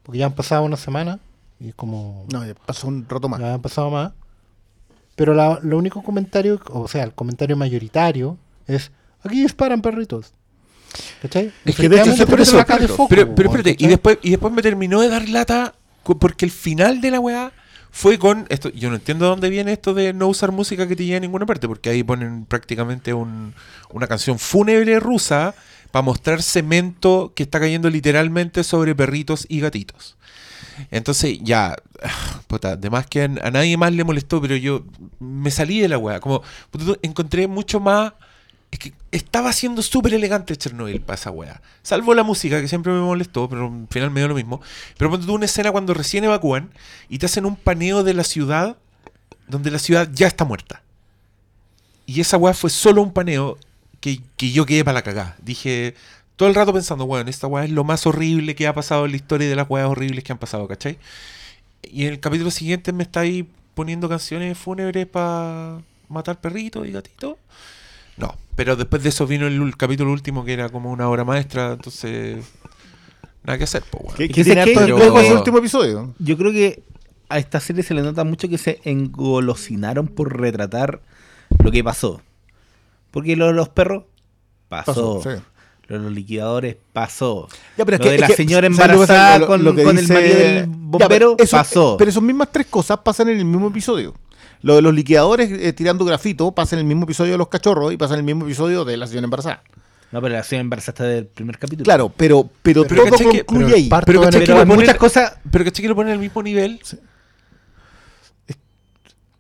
Porque 0.04 0.20
ya 0.20 0.28
han 0.28 0.34
pasado 0.34 0.64
una 0.64 0.78
semana 0.78 1.20
y 1.60 1.70
es 1.70 1.76
como. 1.76 2.26
No, 2.32 2.46
ya 2.46 2.54
pasó 2.54 2.88
un 2.88 3.06
rato 3.10 3.28
más. 3.28 3.40
Ya 3.42 3.56
han 3.56 3.62
pasado 3.62 3.90
más. 3.90 4.14
Pero 5.16 5.34
la- 5.34 5.60
lo 5.64 5.78
único 5.78 6.04
comentario, 6.04 6.62
o 6.70 6.88
sea, 6.88 7.04
el 7.04 7.14
comentario 7.14 7.58
mayoritario 7.58 8.38
es: 8.68 8.92
aquí 9.24 9.42
disparan 9.42 9.82
perritos. 9.82 10.32
¿Cachai? 11.22 11.52
Es 11.66 11.76
que 11.76 11.90
de 11.90 11.96
hecho 11.98 12.14
siempre 12.14 12.28
pero 12.36 12.44
eso, 12.44 12.58
saca 12.58 12.74
de 12.76 12.80
perritos. 12.82 12.98
foco, 12.98 13.10
Pero, 13.10 13.34
pero 13.36 13.50
espérate, 13.50 13.76
y 13.84 13.88
después, 13.88 14.18
y 14.22 14.30
después 14.30 14.54
me 14.54 14.62
terminó 14.62 15.02
de 15.02 15.10
dar 15.10 15.28
lata 15.28 15.74
porque 16.14 16.46
el 16.46 16.52
final 16.52 17.02
de 17.02 17.12
la 17.12 17.20
weá 17.20 17.52
fue 17.92 18.20
con 18.20 18.46
esto. 18.50 18.70
Yo 18.70 18.90
no 18.90 18.96
entiendo 18.96 19.26
de 19.26 19.30
dónde 19.30 19.50
viene 19.50 19.74
esto 19.74 19.94
de 19.94 20.14
no 20.14 20.28
usar 20.28 20.52
música 20.52 20.88
que 20.88 20.96
te 20.96 21.06
lleve 21.06 21.18
a 21.18 21.22
ninguna 21.22 21.46
parte, 21.46 21.68
porque 21.68 21.90
ahí 21.90 22.04
ponen 22.04 22.46
prácticamente 22.46 23.14
un- 23.14 23.54
una 23.90 24.08
canción 24.08 24.38
fúnebre 24.38 25.00
rusa 25.00 25.56
para 25.92 26.04
mostrar 26.04 26.44
cemento 26.44 27.32
que 27.36 27.44
está 27.44 27.60
cayendo 27.60 27.90
literalmente 27.90 28.64
sobre 28.64 28.94
perritos 28.96 29.46
y 29.50 29.62
gatitos. 29.62 30.18
Entonces, 30.92 31.40
ya, 31.42 31.76
puta, 32.48 32.72
además 32.74 33.08
que 33.08 33.24
a, 33.24 33.28
nadie 33.28 33.78
más 33.78 33.94
le 33.94 34.04
molestó, 34.04 34.42
pero 34.42 34.56
yo 34.56 34.84
me 35.20 35.52
salí 35.52 35.80
de 35.80 35.88
la 35.88 35.98
weá. 35.98 36.20
Como, 36.20 36.42
encontré 37.02 37.48
mucho 37.48 37.80
más. 37.80 38.14
Es 38.76 38.80
que 38.80 38.94
estaba 39.12 39.54
siendo 39.54 39.82
súper 39.82 40.14
elegante 40.16 40.58
Chernobyl 40.58 41.00
para 41.00 41.16
esa 41.16 41.32
weá. 41.32 41.62
Salvo 41.82 42.14
la 42.14 42.24
música, 42.24 42.60
que 42.60 42.68
siempre 42.68 42.92
me 42.92 43.00
molestó, 43.00 43.48
pero 43.48 43.68
al 43.68 43.88
final 43.90 44.12
me 44.12 44.20
dio 44.20 44.28
lo 44.28 44.36
mismo. 44.36 44.60
Pero 44.98 45.10
ponte 45.10 45.26
tú 45.26 45.34
una 45.34 45.46
escena 45.46 45.72
cuando 45.72 45.94
recién 45.94 46.26
evacúan 46.26 46.72
y 47.08 47.18
te 47.18 47.26
hacen 47.26 47.46
un 47.46 47.56
paneo 47.56 48.04
de 48.04 48.14
la 48.14 48.26
ciudad 48.26 48.76
donde 49.48 49.72
la 49.72 49.80
ciudad 49.80 50.10
ya 50.12 50.28
está 50.28 50.44
muerta. 50.44 50.82
Y 52.06 52.20
esa 52.20 52.36
weá 52.36 52.54
fue 52.54 52.70
solo 52.70 53.02
un 53.02 53.14
paneo 53.14 53.58
que, 54.02 54.20
yo 54.38 54.66
quedé 54.66 54.84
para 54.84 54.96
la 54.96 55.04
cagada. 55.04 55.38
Dije 55.42 55.96
todo 56.36 56.50
el 56.50 56.56
rato 56.56 56.74
pensando, 56.74 57.06
weón, 57.06 57.30
esta 57.30 57.48
weá 57.48 57.64
es 57.64 57.72
lo 57.72 57.86
más 57.86 58.06
horrible 58.06 58.56
que 58.56 58.68
ha 58.68 58.76
pasado 58.76 59.06
en 59.06 59.12
la 59.12 59.16
historia 59.16 59.48
de 59.48 59.56
las 59.56 59.70
weas 59.70 59.88
horribles 59.88 60.22
que 60.26 60.34
han 60.34 60.38
pasado, 60.38 60.68
¿cachai? 60.68 61.00
Y 61.82 62.08
en 62.08 62.12
el 62.12 62.20
capítulo 62.20 62.52
siguiente 62.52 62.92
me 62.92 63.04
estáis 63.04 63.46
poniendo 63.74 64.10
canciones 64.10 64.58
fúnebres 64.58 65.08
para 65.08 65.80
matar 66.10 66.42
perritos 66.42 66.86
y 66.86 66.92
gatitos. 66.92 67.38
No, 68.18 68.36
pero 68.56 68.76
después 68.76 69.04
de 69.04 69.10
eso 69.10 69.28
vino 69.28 69.48
el, 69.48 69.60
ul- 69.62 69.76
capítulo 69.76 70.12
último 70.12 70.46
que 70.46 70.54
era 70.54 70.70
como 70.70 70.92
una 70.92 71.10
obra 71.10 71.24
maestra, 71.26 71.74
entonces 71.74 72.46
nada 73.44 73.58
que 73.58 73.66
hacer, 73.66 73.84
pues 73.92 74.12
Es 74.12 74.16
que 74.16 74.28
que 74.30 74.44
tiene 74.44 74.64
que- 74.64 74.74
pero- 74.74 75.20
ese 75.20 75.34
último 75.34 75.58
episodio. 75.60 76.14
Yo 76.20 76.38
creo 76.38 76.52
que 76.52 76.82
a 77.30 77.38
esta 77.40 77.60
serie 77.60 77.84
se 77.84 77.94
le 77.94 78.02
nota 78.04 78.24
mucho 78.24 78.48
que 78.48 78.58
se 78.58 78.80
engolosinaron 78.86 80.08
por 80.08 80.40
retratar 80.40 81.02
lo 81.64 81.72
que 81.72 81.84
pasó. 81.84 82.22
Porque 83.12 83.36
lo 83.36 83.48
de 83.48 83.54
los 83.54 83.70
perros 83.70 84.04
pasó. 84.70 85.20
Pasó, 85.20 85.22
sí. 85.24 85.42
Lo 85.88 85.98
de 86.00 86.04
los 86.04 86.12
liquidadores 86.14 86.78
pasó. 86.94 87.48
Ya, 87.78 87.86
pero 87.86 87.96
es 87.98 88.00
lo 88.00 88.04
que- 88.06 88.10
de 88.10 88.16
es 88.16 88.22
la 88.22 88.28
que, 88.28 88.34
señora 88.36 88.68
embarazada 88.68 89.40
Lo- 89.40 89.48
con, 89.48 89.64
lo 89.64 89.70
el 89.72 89.86
marido 89.86 90.18
del 90.18 90.56
Ya, 90.66 90.66
bombero 90.68 91.08
pero 91.10 91.36
eso- 91.40 91.58
pasó. 91.58 91.96
Pero 91.98 92.10
esas 92.10 92.24
mismas 92.24 92.50
tres 92.52 92.66
cosas 92.68 92.98
pasan 93.00 93.30
en 93.30 93.38
el 93.38 93.46
mismo 93.46 93.68
episodio. 93.68 94.14
Lo 94.66 94.74
de 94.76 94.82
los 94.82 94.96
liquidadores 94.96 95.52
eh, 95.52 95.74
tirando 95.74 96.04
grafito 96.06 96.52
pasa 96.52 96.76
en 96.76 96.80
el 96.80 96.86
mismo 96.86 97.04
episodio 97.04 97.34
de 97.34 97.38
los 97.38 97.50
cachorros 97.50 97.94
y 97.94 97.98
pasa 97.98 98.16
en 98.16 98.22
el 98.22 98.26
mismo 98.26 98.46
episodio 98.46 98.84
de 98.84 98.98
la 98.98 99.06
señora 99.06 99.26
embarazada. 99.26 99.62
No, 100.12 100.20
pero 100.24 100.34
la 100.34 100.44
señora 100.44 100.62
embarazada 100.62 100.92
está 100.94 101.04
del 101.04 101.28
primer 101.28 101.60
capítulo. 101.60 101.84
Claro, 101.84 102.12
pero, 102.18 102.50
pero, 102.64 102.84
Pero 102.88 103.06
todo 103.06 103.18
que- 103.30 103.46
concluye 103.46 103.66
pero 103.66 103.76
ahí. 103.76 103.90
Pero, 103.90 104.06
Pero 104.08 104.22
¿cachai 104.22 104.42
que 104.42 104.48
Pero 104.48 104.66
muchas 104.66 104.96
cosas. 104.96 105.34
pero 105.52 105.66
¿cachai 105.66 105.84
que 105.84 105.90
lo 105.90 105.96
ponen 105.96 106.14
al 106.14 106.20
mismo 106.20 106.42
nivel? 106.42 106.80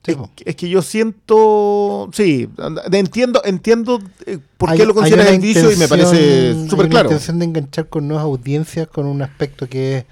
Es, 0.07 0.15
es 0.45 0.55
que 0.55 0.69
yo 0.69 0.83
siento, 0.83 2.11
sí, 2.13 2.47
entiendo, 2.91 3.41
entiendo 3.43 3.99
eh, 4.27 4.37
por 4.57 4.69
qué 4.75 4.81
Hay- 4.83 4.87
lo 4.87 4.93
consideras 4.93 5.25
una 5.25 5.35
indicio 5.35 5.71
y 5.71 5.75
me 5.77 5.87
parece 5.87 6.69
súper 6.69 6.89
claro. 6.89 7.07
intención 7.09 7.39
de 7.39 7.45
enganchar 7.45 7.89
con 7.89 8.07
nuevas 8.07 8.23
audiencias 8.25 8.87
con 8.87 9.07
un 9.07 9.23
aspecto 9.23 9.67
que 9.67 9.97
es, 9.97 10.05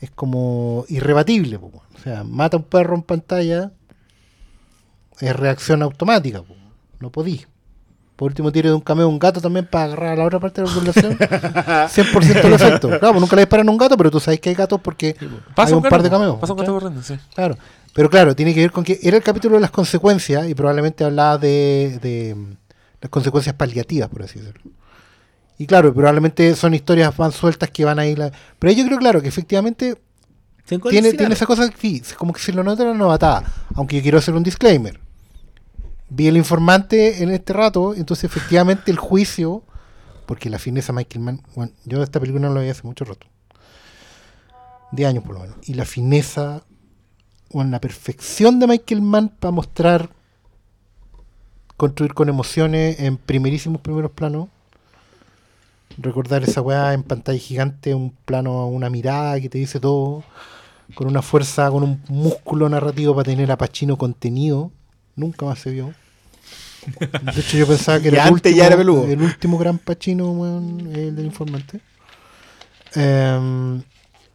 es 0.00 0.10
como 0.12 0.86
irrebatible. 0.88 1.58
po. 1.58 1.66
O 1.94 1.98
sea, 2.02 2.24
mata 2.24 2.56
a 2.56 2.60
un 2.60 2.64
perro 2.64 2.94
en 2.94 3.02
pantalla, 3.02 3.72
es 5.20 5.36
reacción 5.36 5.82
automática. 5.82 6.42
po. 6.42 6.54
No 7.00 7.10
podí. 7.10 7.44
Por 8.18 8.32
último, 8.32 8.50
tire 8.50 8.68
de 8.68 8.74
un 8.74 8.80
cameo 8.80 9.08
un 9.08 9.18
gato 9.18 9.40
también 9.40 9.64
para 9.66 9.84
agarrar 9.84 10.14
a 10.14 10.16
la 10.16 10.24
otra 10.24 10.40
parte 10.40 10.60
de 10.60 10.66
la 10.66 10.74
población. 10.74 11.16
100% 11.16 12.44
el 12.44 12.52
efecto. 12.52 12.88
Claro, 12.88 13.12
pues 13.12 13.20
nunca 13.20 13.36
le 13.36 13.42
disparan 13.42 13.68
a 13.68 13.70
un 13.70 13.78
gato, 13.78 13.96
pero 13.96 14.10
tú 14.10 14.18
sabes 14.18 14.40
que 14.40 14.48
hay 14.48 14.56
gatos 14.56 14.80
porque 14.80 15.14
hay 15.56 15.72
un, 15.72 15.82
par 15.82 16.02
de 16.02 16.10
cameos. 16.10 16.36
Pasa 16.40 16.52
un 16.52 16.58
gato 16.58 16.72
corriendo, 16.72 17.00
sí. 17.00 17.16
Claro, 17.32 17.56
pero 17.94 18.10
claro, 18.10 18.34
tiene 18.34 18.54
que 18.54 18.60
ver 18.60 18.72
con 18.72 18.82
que 18.82 18.98
era 19.02 19.16
el 19.16 19.22
capítulo 19.22 19.54
de 19.54 19.60
las 19.60 19.70
consecuencias 19.70 20.48
y 20.48 20.54
probablemente 20.56 21.04
hablaba 21.04 21.38
de, 21.38 22.00
de, 22.02 22.36
las 23.00 23.08
consecuencias 23.08 23.54
paliativas, 23.54 24.08
por 24.08 24.24
así 24.24 24.40
decirlo. 24.40 24.68
Y 25.56 25.66
claro, 25.66 25.94
probablemente 25.94 26.56
son 26.56 26.74
historias 26.74 27.16
más 27.20 27.36
sueltas 27.36 27.70
que 27.70 27.84
van 27.84 28.00
a 28.00 28.06
ir. 28.06 28.18
la- 28.18 28.32
Pero 28.58 28.72
yo 28.72 28.84
creo, 28.84 28.98
claro, 28.98 29.22
que 29.22 29.28
efectivamente 29.28 29.96
tiene, 30.64 31.12
tiene 31.12 31.34
esa 31.34 31.46
cosa 31.46 31.68
que 31.70 31.76
sí, 31.76 32.02
como 32.16 32.32
que 32.32 32.40
se 32.40 32.52
lo 32.52 32.64
nota 32.64 32.84
la 32.84 32.94
novatada. 32.94 33.44
Aunque 33.76 33.96
yo 33.96 34.02
quiero 34.02 34.18
hacer 34.18 34.34
un 34.34 34.42
disclaimer. 34.42 34.98
Vi 36.10 36.26
el 36.26 36.36
informante 36.36 37.22
en 37.22 37.30
este 37.30 37.52
rato, 37.52 37.94
entonces 37.94 38.24
efectivamente 38.24 38.90
el 38.90 38.98
juicio, 38.98 39.62
porque 40.26 40.48
la 40.48 40.58
fineza 40.58 40.92
Michael 40.92 41.24
Mann, 41.24 41.42
bueno, 41.54 41.72
yo 41.84 42.02
esta 42.02 42.18
película 42.18 42.48
no 42.48 42.54
la 42.54 42.62
vi 42.62 42.68
hace 42.68 42.86
mucho 42.86 43.04
rato. 43.04 43.26
De 44.90 45.06
años 45.06 45.22
por 45.24 45.34
lo 45.34 45.40
menos. 45.40 45.56
Y 45.64 45.74
la 45.74 45.84
fineza, 45.84 46.62
bueno, 47.52 47.70
la 47.70 47.80
perfección 47.80 48.58
de 48.58 48.66
Michael 48.66 49.02
Mann 49.02 49.28
para 49.28 49.52
mostrar, 49.52 50.10
construir 51.76 52.14
con 52.14 52.28
emociones 52.28 52.98
en 53.00 53.18
primerísimos 53.18 53.82
primeros 53.82 54.10
planos. 54.10 54.48
Recordar 55.98 56.42
esa 56.42 56.62
weá 56.62 56.94
en 56.94 57.02
pantalla 57.02 57.38
gigante, 57.38 57.94
un 57.94 58.12
plano, 58.24 58.66
una 58.68 58.88
mirada 58.88 59.40
que 59.40 59.48
te 59.48 59.58
dice 59.58 59.78
todo, 59.78 60.22
con 60.94 61.06
una 61.06 61.22
fuerza, 61.22 61.70
con 61.70 61.82
un 61.82 62.02
músculo 62.08 62.68
narrativo 62.68 63.14
para 63.14 63.24
tener 63.24 63.50
a 63.50 63.58
Pacino 63.58 63.98
contenido. 63.98 64.70
Nunca 65.18 65.44
más 65.46 65.58
se 65.58 65.70
vio. 65.70 65.92
De 67.34 67.40
hecho, 67.40 67.58
yo 67.58 67.66
pensaba 67.66 67.98
que 67.98 68.08
era 68.08 68.28
el, 68.28 68.32
último, 68.32 68.56
ya 68.56 68.66
era 68.66 68.76
peludo. 68.76 69.04
el 69.04 69.20
último 69.20 69.58
gran 69.58 69.78
Pacino, 69.78 70.30
weón, 70.30 70.92
el 70.94 71.16
del 71.16 71.26
informante. 71.26 71.80
Em, 72.94 73.82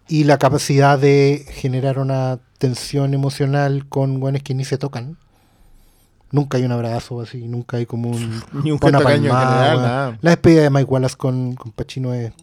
y 0.09 0.25
la 0.25 0.37
capacidad 0.37 0.99
de 0.99 1.45
generar 1.53 1.99
una 1.99 2.37
tensión 2.57 3.13
emocional 3.13 3.87
con 3.87 4.21
weones 4.21 4.43
que 4.43 4.53
ni 4.53 4.65
se 4.65 4.77
tocan. 4.77 5.17
Nunca 6.31 6.57
hay 6.57 6.65
un 6.65 6.73
abrazo 6.73 7.21
así, 7.21 7.47
nunca 7.47 7.77
hay 7.77 7.85
como 7.85 8.09
un. 8.09 8.43
Ni 8.63 8.71
un 8.71 8.77
cariño 8.77 8.99
en 8.99 9.03
palmada, 9.03 9.51
general, 9.55 9.81
nada. 9.81 10.17
La 10.21 10.31
despedida 10.31 10.63
de 10.63 10.69
Mike 10.69 10.91
Wallace 10.91 11.15
con, 11.15 11.55
con 11.55 11.71
Pacino 11.71 12.13
es. 12.13 12.33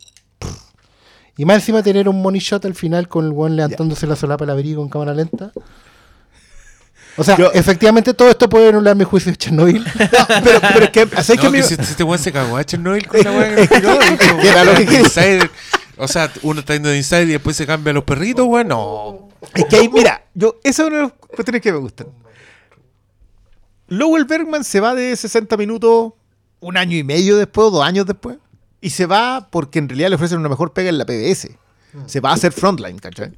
Y 1.37 1.45
más 1.45 1.57
encima 1.57 1.83
tener 1.83 2.09
un 2.09 2.23
money 2.23 2.41
shot 2.41 2.65
al 2.65 2.75
final 2.75 3.07
con 3.07 3.27
el 3.27 3.33
weón 3.33 3.57
levantándose 3.57 4.07
la 4.07 4.17
solapa 4.17 4.47
del 4.47 4.53
abrigo 4.53 4.83
en 4.83 4.89
cámara 4.89 5.13
lenta. 5.13 5.53
O 7.17 7.25
sea, 7.25 7.37
Yo- 7.37 7.51
efectivamente 7.53 8.15
todo 8.15 8.31
esto 8.31 8.49
puede 8.49 8.69
anular 8.71 8.95
mi 8.97 9.05
juicio 9.05 9.31
de 9.33 9.37
Chernobyl. 9.37 9.85
pero, 9.99 10.61
pero 10.73 10.85
es 10.85 10.91
que, 10.91 11.07
¿sabes 11.23 11.29
No, 11.29 11.35
que 11.37 11.41
que 11.43 11.51
mi- 11.51 11.63
si, 11.63 11.75
si 11.77 11.81
este 11.83 12.03
weón 12.05 12.19
se 12.19 12.33
cagó 12.33 12.57
a 12.57 12.65
Chernobyl 12.65 13.07
con 13.07 13.21
la 13.25 13.55
que 13.57 13.69
que 13.69 14.49
era 14.49 14.65
lo 14.65 14.73
que 14.73 14.77
weón, 14.79 14.87
quería. 14.87 15.01
Insider. 15.01 15.51
O 15.97 16.09
sea, 16.09 16.33
uno 16.43 16.61
está 16.61 16.73
yendo 16.75 16.89
de 16.89 16.97
Inside 16.97 17.25
y 17.25 17.33
después 17.33 17.57
se 17.57 17.67
cambia 17.67 17.91
a 17.91 17.95
los 17.95 18.05
perritos, 18.05 18.47
weón. 18.47 18.69
No. 18.69 19.29
Es 19.55 19.65
que 19.67 19.77
ahí, 19.77 19.89
mira, 19.89 20.25
yo, 20.35 20.57
esa 20.65 20.83
es 20.83 20.89
una 20.89 20.97
de 20.99 21.03
las 21.05 21.13
cuestiones 21.13 21.61
que 21.63 21.73
me 21.73 21.79
gustan. 21.79 22.07
Lowell 23.89 24.25
Bergman 24.25 24.65
se 24.65 24.81
va 24.81 24.95
de 24.95 25.15
60 25.17 25.57
minutos 25.57 26.13
un 26.61 26.77
año 26.77 26.97
y 26.97 27.03
medio 27.05 27.37
después 27.37 27.67
o 27.69 27.71
dos 27.71 27.85
años 27.85 28.07
después. 28.07 28.39
Y 28.81 28.91
se 28.91 29.07
va 29.07 29.49
porque 29.51 29.79
en 29.79 29.89
realidad 29.89 30.09
le 30.11 30.15
ofrecen 30.15 30.39
una 30.39 30.49
mejor 30.49 30.73
pega 30.73 30.89
en 30.89 30.99
la 30.99 31.05
PBS. 31.05 31.51
Se 32.07 32.21
va 32.21 32.31
a 32.31 32.35
hacer 32.35 32.53
frontline, 32.53 32.99
¿cachai? 32.99 33.33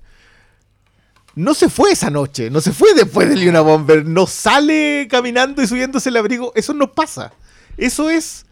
No 1.34 1.54
se 1.54 1.70
fue 1.70 1.92
esa 1.92 2.10
noche, 2.10 2.50
no 2.50 2.60
se 2.60 2.72
fue 2.72 2.92
después 2.94 3.28
de 3.28 3.36
Luna 3.36 3.62
Bomber, 3.62 4.04
no 4.04 4.26
sale 4.26 5.08
caminando 5.10 5.62
y 5.62 5.66
subiéndose 5.66 6.10
el 6.10 6.16
abrigo. 6.18 6.52
Eso 6.54 6.74
no 6.74 6.92
pasa. 6.92 7.32
Eso 7.78 8.10
es 8.10 8.44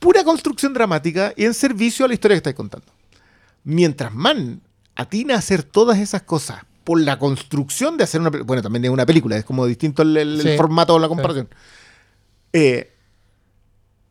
pura 0.00 0.24
construcción 0.24 0.72
dramática 0.74 1.32
y 1.36 1.44
en 1.44 1.54
servicio 1.54 2.04
a 2.04 2.08
la 2.08 2.14
historia 2.14 2.34
que 2.34 2.38
estáis 2.38 2.56
contando. 2.56 2.86
Mientras 3.62 4.12
Mann 4.12 4.60
atina 4.96 5.34
a 5.34 5.38
hacer 5.38 5.62
todas 5.62 5.98
esas 6.00 6.22
cosas 6.22 6.62
por 6.82 7.00
la 7.00 7.20
construcción 7.20 7.96
de 7.96 8.02
hacer 8.04 8.20
una 8.20 8.32
película, 8.32 8.46
bueno, 8.48 8.62
también 8.62 8.84
es 8.86 8.90
una 8.90 9.06
película, 9.06 9.36
es 9.36 9.44
como 9.44 9.64
distinto 9.66 10.02
el, 10.02 10.16
el- 10.16 10.40
el 10.40 10.52
Sí. 10.52 10.56
formato 10.56 10.94
o 10.94 10.98
la 10.98 11.06
comparación. 11.06 11.48
Eh, 12.52 12.92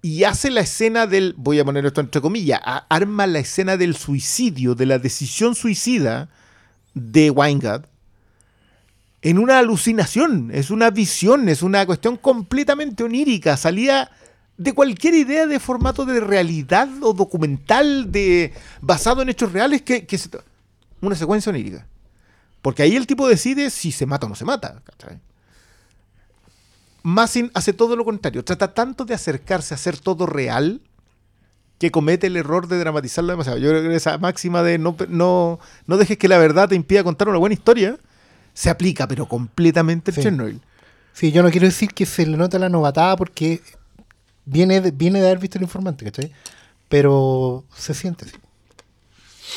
y 0.02 0.24
hace 0.24 0.50
la 0.50 0.62
escena 0.62 1.06
del, 1.08 1.36
voy 1.38 1.60
a 1.60 1.66
poner 1.66 1.86
esto 1.86 2.00
entre 2.00 2.22
comillas, 2.22 2.62
a- 2.64 2.86
arma 2.90 3.28
la 3.28 3.40
escena 3.40 3.76
del 3.76 3.98
suicidio, 3.98 4.74
de 4.76 4.86
la 4.86 4.98
decisión 4.98 5.54
suicida 5.56 6.30
de 6.94 7.30
Weingart 7.30 7.86
en 9.22 9.38
una 9.38 9.60
alucinación, 9.60 10.50
es 10.52 10.72
una 10.72 10.90
visión, 10.90 11.48
es 11.48 11.62
una 11.62 11.86
cuestión 11.86 12.18
completamente 12.18 13.04
onírica, 13.04 13.56
salía 13.56 14.10
de 14.58 14.74
cualquier 14.74 15.14
idea 15.14 15.46
de 15.46 15.60
formato 15.60 16.06
de 16.06 16.20
realidad 16.20 16.90
o 17.02 17.14
documental 17.14 18.12
de 18.12 18.54
basado 18.82 19.22
en 19.22 19.30
hechos 19.30 19.52
reales 19.52 19.84
que, 19.84 20.06
se- 20.18 20.30
una 21.02 21.16
secuencia 21.16 21.52
onírica. 21.52 21.86
Porque 22.64 22.84
ahí 22.84 22.96
el 22.96 23.08
tipo 23.08 23.28
decide 23.28 23.70
si 23.70 23.92
se 23.92 24.06
mata 24.06 24.26
o 24.26 24.30
no 24.30 24.36
se 24.36 24.46
mata. 24.46 24.82
Massin 27.04 27.50
hace 27.54 27.74
todo 27.74 27.96
lo 27.96 28.06
contrario. 28.06 28.44
Trata 28.46 28.74
tanto 28.74 29.06
de 29.06 29.16
acercarse 29.16 29.74
a 29.74 29.76
hacer 29.76 29.98
todo 29.98 30.26
real 30.28 30.82
que 31.82 31.90
comete 31.90 32.28
el 32.28 32.38
error 32.38 32.68
de 32.68 32.78
dramatizarlo 32.78 33.32
demasiado. 33.32 33.58
Yo 33.58 33.70
creo 33.70 33.82
que 33.82 33.96
esa 33.96 34.20
máxima 34.20 34.62
de 34.62 34.78
no, 34.78 34.96
no, 35.10 35.60
no 35.88 35.98
dejes 35.98 36.16
que 36.20 36.28
la 36.28 36.38
verdad 36.38 36.70
te 36.70 36.76
impida 36.76 37.04
contar 37.04 37.28
una 37.28 37.40
buena 37.40 37.56
historia 37.56 37.98
se 38.54 38.70
aplica, 38.70 39.08
pero 39.08 39.26
completamente 39.26 40.12
en 40.12 40.16
Sí. 40.16 40.22
Chernobyl. 40.22 40.62
Sí, 41.14 41.32
yo 41.32 41.42
no 41.42 41.50
quiero 41.50 41.66
decir 41.66 41.92
que 41.96 42.06
se 42.06 42.28
le 42.28 42.38
nota 42.38 42.60
la 42.60 42.70
novatada 42.70 43.16
porque 43.16 43.62
viene 44.46 44.80
de, 44.80 44.92
viene 44.92 45.22
de 45.22 45.26
haber 45.26 45.40
visto 45.40 45.58
el 45.58 45.64
informante, 45.64 46.06
¿cachai? 46.06 46.32
Pero 46.88 47.66
se 47.76 47.96
siente 47.96 48.26
así. 48.26 48.36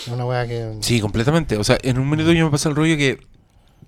Es 0.06 0.08
una 0.08 0.46
que. 0.46 0.78
Sí, 0.80 1.02
completamente. 1.02 1.58
O 1.58 1.64
sea, 1.64 1.76
en 1.82 1.98
un 1.98 2.08
minuto 2.08 2.32
yo 2.32 2.46
me 2.46 2.50
pasa 2.50 2.70
el 2.70 2.74
rollo 2.74 2.96
que, 2.96 3.20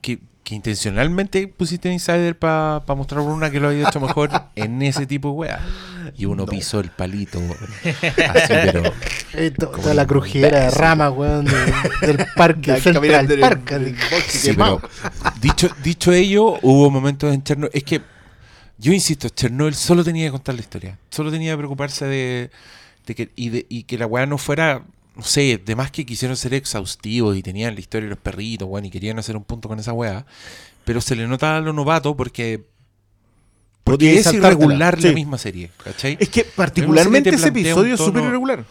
que, 0.03 0.19
que 0.47 0.55
intencionalmente 0.55 1.49
pusiste 1.49 1.89
en 1.89 1.95
Insider 1.95 2.39
para 2.39 2.81
mostrar 2.95 3.21
una 3.23 3.51
que 3.51 3.59
lo 3.59 3.67
había 3.67 3.89
hecho 3.89 3.99
mejor 3.99 4.31
en 4.55 4.81
ese 4.81 5.05
tipo 5.05 5.31
de 5.31 5.35
wea. 5.35 5.61
Y 6.17 6.25
uno 6.27 6.47
pisó 6.47 6.79
el 6.79 6.91
palito. 6.91 7.41
Así, 7.83 8.47
pero. 8.49 8.83
Eh, 9.33 9.51
to- 9.51 9.73
Como 9.73 9.83
toda 9.83 9.95
la 9.95 10.07
crujera 10.07 10.47
de 10.59 10.65
imbécil. 10.67 10.81
rama, 10.81 11.11
weón, 11.11 11.47
de- 11.47 12.07
del 12.07 12.27
parque, 12.37 12.69
Ya, 12.69 12.75
Central 12.77 12.95
caminando 12.95 13.35
en 13.35 13.41
el- 13.43 13.49
Park. 13.49 13.71
en 13.73 13.83
el 13.87 13.97
así. 13.97 14.15
bosque 14.15 14.31
Sí, 14.31 14.51
quemado. 14.53 14.81
pero 14.81 15.35
dicho, 15.41 15.69
dicho 15.83 16.13
ello, 16.13 16.59
hubo 16.63 16.91
momentos 16.93 17.35
en 17.35 17.43
Chernobyl. 17.43 17.73
Es 17.75 17.83
que, 17.83 18.01
yo 18.79 18.93
insisto, 18.93 19.29
Chernobyl 19.29 19.75
solo 19.75 20.05
tenía 20.05 20.27
que 20.27 20.31
contar 20.31 20.55
la 20.55 20.61
historia. 20.61 20.97
Solo 21.11 21.33
tenía 21.33 21.55
que 21.55 21.59
preocuparse 21.59 22.05
de, 22.05 22.51
de 23.05 23.15
que, 23.17 23.31
y, 23.35 23.49
de, 23.49 23.67
y 23.69 23.83
que 23.83 23.99
la 23.99 24.07
weá 24.07 24.27
no 24.27 24.39
fuera, 24.39 24.83
no 25.17 25.23
sé, 25.23 25.59
de 25.65 25.75
más 25.75 25.91
que 25.91 26.05
quisieron 26.05 26.37
ser 26.37 26.53
exhaustivos 26.55 27.37
y 27.37 27.43
tenían 27.43 27.75
la 27.75 27.81
historia 27.81 28.05
de 28.05 28.11
los 28.11 28.19
perritos, 28.23 28.69
weón, 28.69 28.85
y 28.85 28.91
querían 28.91 29.19
hacer 29.19 29.37
un 29.37 29.45
punto 29.45 29.69
con 29.69 29.79
esa 29.79 29.93
weá. 29.93 30.27
Pero 30.85 31.01
se 31.01 31.17
le 31.17 31.27
nota 31.27 31.57
a 31.57 31.61
lo 31.61 31.73
novato 31.73 32.17
porque, 32.17 32.67
porque 33.83 34.19
es 34.19 34.33
irregular 34.33 35.01
la 35.03 35.13
misma 35.13 35.39
serie. 35.39 35.71
¿cachai? 35.83 36.17
Es 36.21 36.29
que 36.29 36.45
particularmente 36.45 37.31
te 37.31 37.37
ese 37.37 37.49
episodio 37.49 37.95
es 37.95 38.01
súper 38.01 38.23
irregular. 38.25 38.65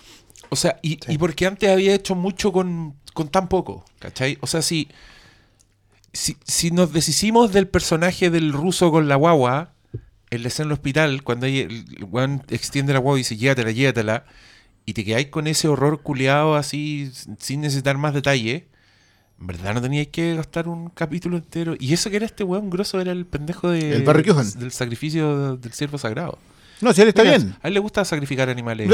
O 0.50 0.56
sea, 0.56 0.80
y, 0.82 1.00
y 1.12 1.18
porque 1.18 1.46
antes 1.48 1.70
había 1.70 1.96
hecho 1.96 2.14
mucho 2.16 2.52
con, 2.52 2.96
con 3.14 3.28
tan 3.30 3.48
poco, 3.50 3.84
¿cachai? 4.00 4.38
O 4.42 4.48
sea, 4.48 4.62
si, 4.62 4.88
si, 6.14 6.38
si 6.46 6.70
nos 6.72 6.94
deshicimos 6.94 7.52
del 7.52 7.68
personaje 7.68 8.30
del 8.30 8.54
ruso 8.54 8.92
con 8.92 9.08
la 9.08 9.16
guagua, 9.16 9.74
en 10.30 10.42
la 10.44 10.48
escena 10.50 10.68
del 10.68 10.74
hospital, 10.74 11.24
cuando 11.24 11.48
ella- 11.48 11.68
el 11.68 12.42
extiende 12.50 12.94
la 12.94 13.00
guagua 13.00 13.18
y 13.18 13.22
dice, 13.22 13.36
llévatela, 13.38 13.72
llévatela, 13.72 14.26
y 14.86 14.94
te 14.94 15.04
quedáis 15.04 15.28
con 15.28 15.48
ese 15.48 15.68
horror 15.68 16.02
culeado 16.02 16.56
así, 16.56 17.12
sin 17.40 17.62
necesitar 17.62 17.98
más 17.98 18.14
detalle, 18.14 18.68
en 19.40 19.48
verdad 19.48 19.74
no 19.74 19.82
teníais 19.82 20.08
que 20.10 20.36
gastar 20.36 20.68
un 20.68 20.90
capítulo 20.90 21.38
entero. 21.38 21.76
Y 21.80 21.94
eso 21.94 22.10
que 22.10 22.18
era 22.18 22.26
este 22.26 22.44
weón 22.44 22.70
grosso 22.70 23.02
era 23.02 23.12
el 23.12 23.26
pendejo 23.26 23.70
de, 23.70 23.94
El 23.96 24.04
Barry 24.04 24.24
Keoghan. 24.24 24.60
del 24.60 24.72
sacrificio 24.72 25.58
del 25.58 25.74
siervo 25.74 25.98
sagrado. 25.98 26.38
No, 26.82 26.94
si 26.94 27.02
él 27.02 27.08
está 27.10 27.24
Mira, 27.24 27.38
bien. 27.38 27.56
A 27.62 27.68
él 27.68 27.74
le 27.74 27.80
gusta 27.80 28.06
sacrificar 28.06 28.50
animales. 28.50 28.90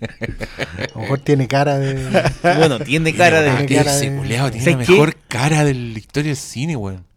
A 0.00 0.94
lo 0.94 1.00
mejor 1.00 1.18
tiene 1.20 1.48
cara 1.48 1.78
de. 1.78 2.30
Bueno, 2.56 2.78
tiene 2.80 3.14
cara 3.14 3.42
de. 3.42 3.66
Tiene 3.66 3.84
cara 3.84 3.96
ese 3.96 4.14
culeado 4.14 4.50
tiene 4.50 4.70
la 4.70 4.76
mejor 4.76 5.16
cara 5.28 5.64
de 5.64 5.74
la 5.74 5.98
historia 5.98 6.30
del 6.30 6.36
cine, 6.36 6.76
weón. 6.76 7.07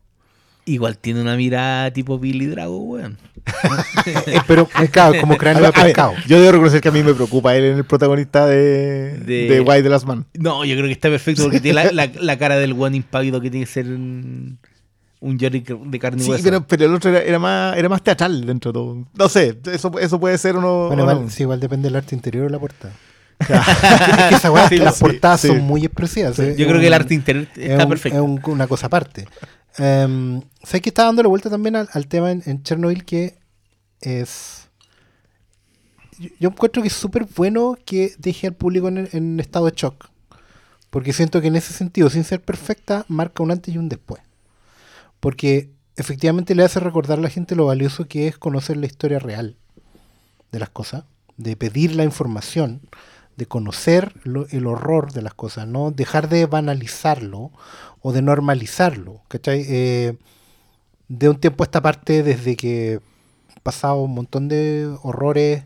Igual 0.65 0.97
tiene 0.97 1.21
una 1.21 1.35
mirada 1.35 1.91
tipo 1.91 2.19
Billy 2.19 2.45
Drago, 2.45 2.77
weón. 2.79 3.17
Eh, 4.05 4.39
pero, 4.47 4.67
eh, 4.81 4.87
claro, 4.89 5.19
como 5.19 5.35
cráneo 5.37 5.63
de 5.63 5.71
pescado. 5.71 6.13
yo 6.27 6.39
debo 6.39 6.51
reconocer 6.53 6.81
que 6.81 6.89
a 6.89 6.91
mí 6.91 7.01
me 7.03 7.13
preocupa 7.13 7.55
él 7.55 7.65
en 7.65 7.77
el 7.77 7.83
protagonista 7.85 8.45
de, 8.45 9.17
De- 9.19 9.47
de 9.49 9.59
White 9.61 9.83
the 9.83 9.89
Last 9.89 10.05
Man. 10.05 10.25
No, 10.35 10.63
yo 10.65 10.75
creo 10.75 10.85
que 10.87 10.91
está 10.93 11.09
perfecto 11.09 11.43
porque 11.43 11.59
tiene 11.59 11.83
la, 11.83 11.91
la- 12.07 12.11
la 12.19 12.37
cara 12.37 12.57
del 12.57 12.73
one 12.73 12.97
impávido 12.97 13.41
que 13.41 13.49
tiene 13.49 13.65
que 13.65 13.71
ser 13.71 13.87
un, 13.87 14.57
un 15.19 15.39
Johnny 15.39 15.63
de 15.85 15.99
carne 15.99 16.21
y 16.21 16.25
Sí, 16.25 16.31
hueso. 16.31 16.43
pero, 16.43 16.65
pero 16.67 16.85
el 16.85 16.93
otro 16.95 17.09
era, 17.09 17.21
era 17.21 17.39
más, 17.39 17.77
era 17.77 17.89
más 17.89 18.03
teatral 18.03 18.45
dentro 18.45 18.71
de 18.71 18.73
todo. 18.73 19.07
No 19.15 19.29
sé, 19.29 19.57
eso, 19.71 19.91
eso 19.99 20.19
puede 20.19 20.37
ser 20.37 20.55
uno. 20.55 20.87
Bueno, 20.87 21.03
o 21.03 21.05
igual, 21.11 21.23
no. 21.25 21.29
sí, 21.31 21.43
igual 21.43 21.59
depende 21.59 21.87
del 21.89 21.95
arte 21.95 22.13
interior 22.15 22.45
de 22.45 22.51
la 22.51 22.59
portada. 22.59 22.93
es 23.41 24.27
que 24.29 24.35
esa 24.35 24.51
weá, 24.51 24.69
Sí, 24.69 24.77
las 24.77 24.95
sí, 24.97 25.03
portadas 25.03 25.41
sí. 25.41 25.47
son 25.47 25.61
muy 25.61 25.83
expresivas. 25.85 26.37
eh, 26.39 26.55
Yo 26.57 26.67
creo 26.67 26.79
que 26.79 26.87
el 26.87 26.93
arte 26.93 27.15
interior 27.15 27.47
es 27.55 27.69
está 27.71 27.83
un- 27.85 27.89
perfecto. 27.89 28.17
Es 28.19 28.23
un- 28.23 28.39
una 28.51 28.67
cosa 28.67 28.85
aparte. 28.87 29.25
Um, 29.79 30.41
sé 30.63 30.81
que 30.81 30.89
está 30.89 31.05
dando 31.05 31.23
la 31.23 31.29
vuelta 31.29 31.49
también 31.49 31.75
al, 31.75 32.07
tema 32.07 32.31
en, 32.31 32.43
en 32.45 32.63
Chernobyl 32.63 33.05
que 33.05 33.37
es... 34.01 34.69
Yo, 36.39 36.49
encuentro 36.49 36.81
que 36.81 36.89
es 36.89 36.93
súper 36.93 37.25
bueno 37.35 37.77
que 37.85 38.13
deje 38.19 38.47
al 38.47 38.53
público 38.53 38.87
en, 38.89 39.09
en 39.11 39.39
estado 39.39 39.65
de 39.65 39.73
shock. 39.75 40.09
Porque 40.89 41.13
siento 41.13 41.41
que 41.41 41.47
en 41.47 41.55
ese 41.55 41.73
sentido, 41.73 42.09
sin 42.09 42.23
ser 42.23 42.41
perfecta, 42.41 43.05
marca 43.07 43.41
un 43.41 43.51
antes 43.51 43.73
y 43.73 43.77
un 43.77 43.89
después. 43.89 44.21
Porque 45.19 45.71
efectivamente 45.95 46.53
le 46.53 46.63
hace 46.63 46.79
recordar 46.79 47.19
a 47.19 47.21
la 47.21 47.29
gente 47.29 47.55
lo 47.55 47.65
valioso 47.65 48.07
que 48.07 48.27
es 48.27 48.37
conocer 48.37 48.77
la 48.77 48.85
historia 48.85 49.19
real 49.19 49.55
de 50.51 50.59
las 50.59 50.69
cosas, 50.69 51.05
de 51.37 51.55
pedir 51.55 51.95
la 51.95 52.03
información, 52.03 52.81
de 53.37 53.45
conocer 53.45 54.13
el 54.51 54.67
horror 54.67 55.13
de 55.13 55.21
las 55.21 55.33
cosas, 55.33 55.67
no 55.67 55.91
dejar 55.91 56.29
de 56.29 56.45
banalizarlo 56.45 57.51
o 58.01 58.11
de 58.11 58.21
normalizarlo. 58.21 59.21
¿cachai? 59.27 59.65
Eh, 59.67 60.17
de 61.07 61.29
un 61.29 61.39
tiempo 61.39 61.63
a 61.63 61.65
esta 61.65 61.81
parte, 61.81 62.23
desde 62.23 62.55
que 62.55 62.99
han 63.49 63.61
pasado 63.63 64.01
un 64.01 64.13
montón 64.13 64.47
de 64.47 64.89
horrores, 65.03 65.63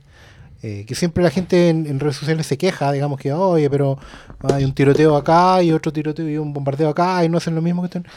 eh, 0.64 0.84
que 0.88 0.96
siempre 0.96 1.24
la 1.24 1.30
gente 1.30 1.70
en, 1.70 2.00
redes 2.00 2.16
sociales 2.16 2.48
se 2.48 2.58
queja, 2.58 2.92
digamos 2.92 3.20
que, 3.20 3.32
oye, 3.32 3.70
pero 3.70 4.00
hay 4.42 4.64
un 4.64 4.74
tiroteo 4.74 5.16
acá 5.16 5.62
y 5.62 5.72
otro 5.72 5.94
tiroteo 5.94 6.28
y 6.28 6.38
un 6.38 6.54
bombardeo 6.54 6.90
acá 6.90 7.24
y 7.24 7.30
no 7.30 7.38
hacen 7.38 7.54
lo 7.54 7.62
mismo 7.62 7.84
que 7.84 7.86
están. 7.86 8.08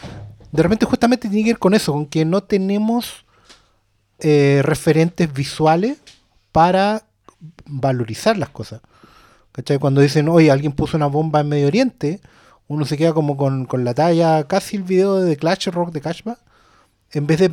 De 0.51 0.63
repente 0.63 0.87
justamente 0.87 1.29
tiene 1.29 1.43
que 1.43 1.51
ver 1.51 1.59
con 1.59 1.75
eso, 1.75 1.93
con 1.93 2.07
que 2.07 2.25
no 2.25 2.41
tenemos 2.41 3.25
eh, 4.17 4.61
referentes 4.63 5.31
visuales 5.31 5.99
para 6.51 7.03
valorizar 7.67 8.35
las 8.37 8.49
cosas. 8.49 8.81
¿Cachai? 9.51 9.77
Cuando 9.77 10.01
dicen, 10.01 10.27
oye, 10.29 10.49
alguien 10.49 10.71
puso 10.71 10.97
una 10.97 11.05
bomba 11.05 11.41
en 11.41 11.49
Medio 11.49 11.67
Oriente, 11.67 12.19
uno 12.69 12.85
se 12.85 12.97
queda 12.97 13.13
como 13.13 13.35
con, 13.35 13.65
con 13.65 13.83
la 13.83 13.93
talla, 13.93 14.45
casi 14.45 14.77
el 14.77 14.83
video 14.83 15.15
de 15.15 15.35
Clash 15.35 15.67
Rock 15.69 15.91
de 15.91 16.01
Cashback, 16.01 16.39
en 17.11 17.27
vez 17.27 17.39
de, 17.39 17.49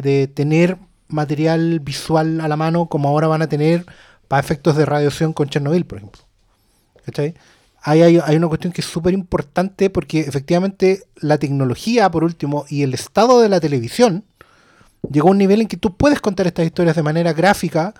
de- 0.00 0.28
tener 0.28 0.78
material 1.08 1.80
visual 1.80 2.40
a 2.40 2.46
la 2.48 2.56
mano 2.56 2.86
como 2.86 3.08
ahora 3.08 3.26
van 3.26 3.42
a 3.42 3.48
tener 3.48 3.84
para 4.28 4.40
efectos 4.40 4.76
de 4.76 4.86
radiación 4.86 5.32
con 5.32 5.48
Chernobyl, 5.48 5.84
por 5.84 5.98
ejemplo. 5.98 6.22
¿Cachai? 7.04 7.34
Hay, 7.82 8.02
hay 8.02 8.36
una 8.36 8.46
cuestión 8.46 8.72
que 8.72 8.80
es 8.80 8.86
súper 8.86 9.12
importante 9.12 9.90
porque 9.90 10.20
efectivamente 10.20 11.02
la 11.16 11.38
tecnología, 11.38 12.08
por 12.12 12.22
último, 12.22 12.64
y 12.68 12.84
el 12.84 12.94
estado 12.94 13.40
de 13.40 13.48
la 13.48 13.58
televisión 13.58 14.24
llegó 15.10 15.28
a 15.28 15.32
un 15.32 15.38
nivel 15.38 15.60
en 15.62 15.66
que 15.66 15.76
tú 15.76 15.96
puedes 15.96 16.20
contar 16.20 16.46
estas 16.46 16.64
historias 16.66 16.94
de 16.94 17.02
manera 17.02 17.32
gráfica 17.32 17.92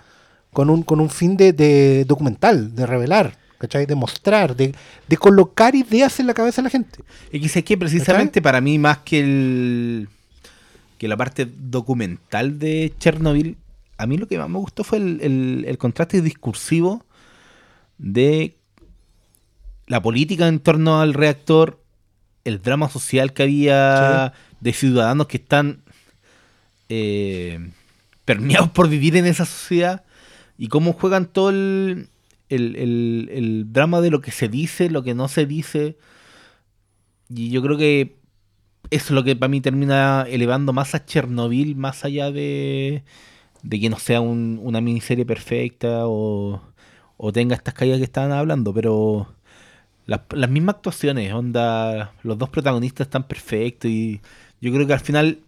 con 0.53 0.69
un, 0.69 0.83
con 0.83 1.01
un 1.01 1.09
fin 1.09 1.35
de 1.35 2.05
documental, 2.07 2.73
de 2.73 2.85
revelar, 2.85 3.37
¿cachai? 3.63 3.85
De 3.85 3.95
mostrar, 3.95 4.57
de, 4.57 4.75
de 5.07 5.17
colocar 5.17 5.73
ideas 5.73 6.19
en 6.19 6.27
la 6.27 6.33
cabeza 6.33 6.61
de 6.61 6.65
la 6.65 6.69
gente. 6.69 6.99
Y 7.31 7.47
sé 7.47 7.63
que 7.63 7.77
precisamente 7.77 8.41
para 8.41 8.59
mí, 8.59 8.77
más 8.77 8.97
que 8.99 9.19
el 9.21 10.09
que 10.97 11.07
la 11.07 11.15
parte 11.15 11.47
documental 11.49 12.59
de 12.59 12.93
Chernobyl, 12.99 13.55
a 13.97 14.05
mí 14.05 14.17
lo 14.17 14.27
que 14.27 14.37
más 14.37 14.49
me 14.49 14.57
gustó 14.57 14.83
fue 14.83 14.97
el, 14.97 15.19
el- 15.21 15.65
el 15.65 15.77
contraste 15.77 16.21
discursivo 16.21 17.05
de 17.97 18.57
la 19.87 20.01
política 20.01 20.47
en 20.49 20.59
torno 20.59 20.99
al 20.99 21.13
reactor, 21.13 21.79
el 22.43 22.61
drama 22.61 22.89
social 22.89 23.31
que 23.31 23.43
había 23.43 24.33
de 24.59 24.73
ciudadanos 24.73 25.27
que 25.27 25.37
están 25.37 25.83
eh, 26.89 27.59
permeados 28.25 28.69
por 28.71 28.89
vivir 28.89 29.15
en 29.15 29.25
esa 29.25 29.45
sociedad 29.45 30.03
y 30.57 30.67
cómo 30.67 30.93
juegan 30.93 31.25
todo 31.25 31.49
el, 31.49 32.09
el- 32.49 32.75
el- 32.75 33.29
el 33.33 33.73
drama 33.73 34.01
de 34.01 34.11
lo 34.11 34.21
que 34.21 34.31
se 34.31 34.49
dice, 34.49 34.89
lo 34.89 35.03
que 35.03 35.15
no 35.15 35.27
se 35.27 35.45
dice. 35.45 35.97
Y 37.29 37.49
yo 37.49 37.61
creo 37.61 37.77
que 37.77 38.15
es 38.91 39.11
lo 39.11 39.23
que 39.23 39.35
para 39.35 39.49
mí 39.49 39.61
termina 39.61 40.25
elevando 40.29 40.73
más 40.73 40.95
a 40.95 41.05
Chernobyl, 41.05 41.75
más 41.75 42.05
allá 42.05 42.31
de, 42.31 43.03
de 43.63 43.79
que 43.81 43.89
no 43.89 43.99
sea 43.99 44.21
un- 44.21 44.59
una 44.63 44.81
miniserie 44.81 45.25
perfecta 45.25 46.07
o, 46.07 46.61
o 47.17 47.33
tenga 47.33 47.55
estas 47.55 47.75
caídas 47.75 47.99
que 47.99 48.05
estaban 48.05 48.33
hablando, 48.33 48.73
pero 48.73 49.27
las, 50.07 50.21
las 50.31 50.49
mismas 50.51 50.77
actuaciones, 50.77 51.33
onda, 51.33 52.13
los 52.23 52.37
dos 52.39 52.49
protagonistas 52.49 53.07
están 53.07 53.27
perfectos 53.27 53.91
y 53.91 54.21
yo 54.61 54.73
creo 54.73 54.87
que 54.87 54.93
al 54.93 55.01
final 55.01 55.39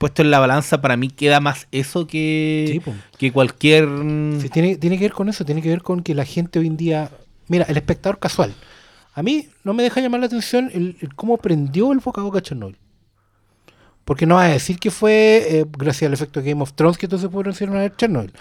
puesto 0.00 0.22
en 0.22 0.30
la 0.30 0.38
balanza, 0.38 0.80
para 0.80 0.96
mí 0.96 1.08
queda 1.10 1.40
más 1.40 1.68
eso 1.72 2.06
que, 2.06 2.80
Sí, 2.82 2.92
que 3.18 3.30
cualquier... 3.32 3.86
Sí, 4.40 4.48
tiene, 4.48 4.76
tiene 4.76 4.96
que 4.96 5.04
ver 5.04 5.12
con 5.12 5.28
eso, 5.28 5.44
tiene 5.44 5.60
que 5.60 5.68
ver 5.68 5.82
con 5.82 6.02
que 6.02 6.14
la 6.14 6.24
gente 6.24 6.58
hoy 6.58 6.66
en 6.68 6.78
día. 6.78 7.10
Mira, 7.48 7.66
el 7.68 7.76
espectador 7.76 8.18
casual. 8.18 8.54
A 9.12 9.22
mí 9.22 9.48
no 9.62 9.74
me 9.74 9.82
deja 9.82 10.00
llamar 10.00 10.20
la 10.20 10.26
atención 10.26 10.70
el, 10.72 10.96
el 11.02 11.14
cómo 11.14 11.36
prendió 11.36 11.92
el 11.92 11.98
boca 11.98 12.22
a 12.22 12.24
boca 12.24 12.40
Chernobyl. 12.40 12.78
Porque 14.06 14.24
no 14.24 14.36
vas 14.36 14.48
a 14.48 14.52
decir 14.54 14.78
que 14.78 14.90
fue 14.90 15.44
eh, 15.50 15.66
gracias 15.78 16.08
al 16.08 16.14
efecto 16.14 16.40
Game 16.42 16.62
of 16.62 16.72
Thrones 16.72 16.96
que 16.96 17.04
entonces 17.04 17.28
pudieron 17.28 17.76
a 17.76 17.80
ver 17.80 17.94
Chernobyl. 17.94 18.32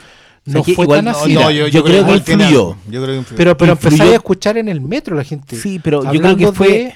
No 0.45 0.53
sea, 0.53 0.63
que 0.63 0.73
fue 0.75 0.85
igual 0.85 0.99
tan 1.03 1.05
no, 1.05 1.11
así. 1.19 1.33
no, 1.33 1.51
yo- 1.51 1.67
yo 1.67 1.83
creo 1.83 2.05
que 2.05 2.13
influyó. 2.13 2.45
algo. 2.47 2.77
Yo 2.89 3.03
creo 3.03 3.05
que 3.07 3.17
influyó. 3.17 3.37
pero 3.37 3.57
pero 3.57 3.73
influyó- 3.73 3.89
empezáis 3.89 4.11
a 4.13 4.15
escuchar 4.15 4.57
en 4.57 4.69
el 4.69 4.79
metro 4.79 5.15
la 5.17 5.25
gente. 5.25 5.57
Sí, 5.57 5.77
pero 5.83 6.03
yo 6.13 6.21
creo 6.21 6.37
que 6.37 6.51
fue- 6.53 6.67
de- 6.69 6.93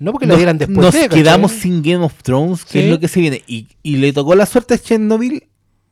No 0.00 0.10
porque 0.12 0.26
la 0.26 0.30
nos, 0.32 0.38
dieran 0.38 0.58
después 0.58 0.78
nos 0.78 1.08
quedamos 1.08 1.52
sin 1.52 1.82
Game 1.82 2.04
of 2.04 2.14
Thrones, 2.22 2.64
que 2.64 2.72
Sí. 2.72 2.78
es 2.80 2.90
lo 2.90 2.98
que 2.98 3.06
se 3.06 3.20
viene. 3.20 3.44
Y, 3.46 3.68
y 3.82 3.96
le 3.98 4.12
tocó 4.12 4.34
la 4.34 4.46
suerte 4.46 4.74
a 4.74 4.78
Chernobyl 4.78 5.44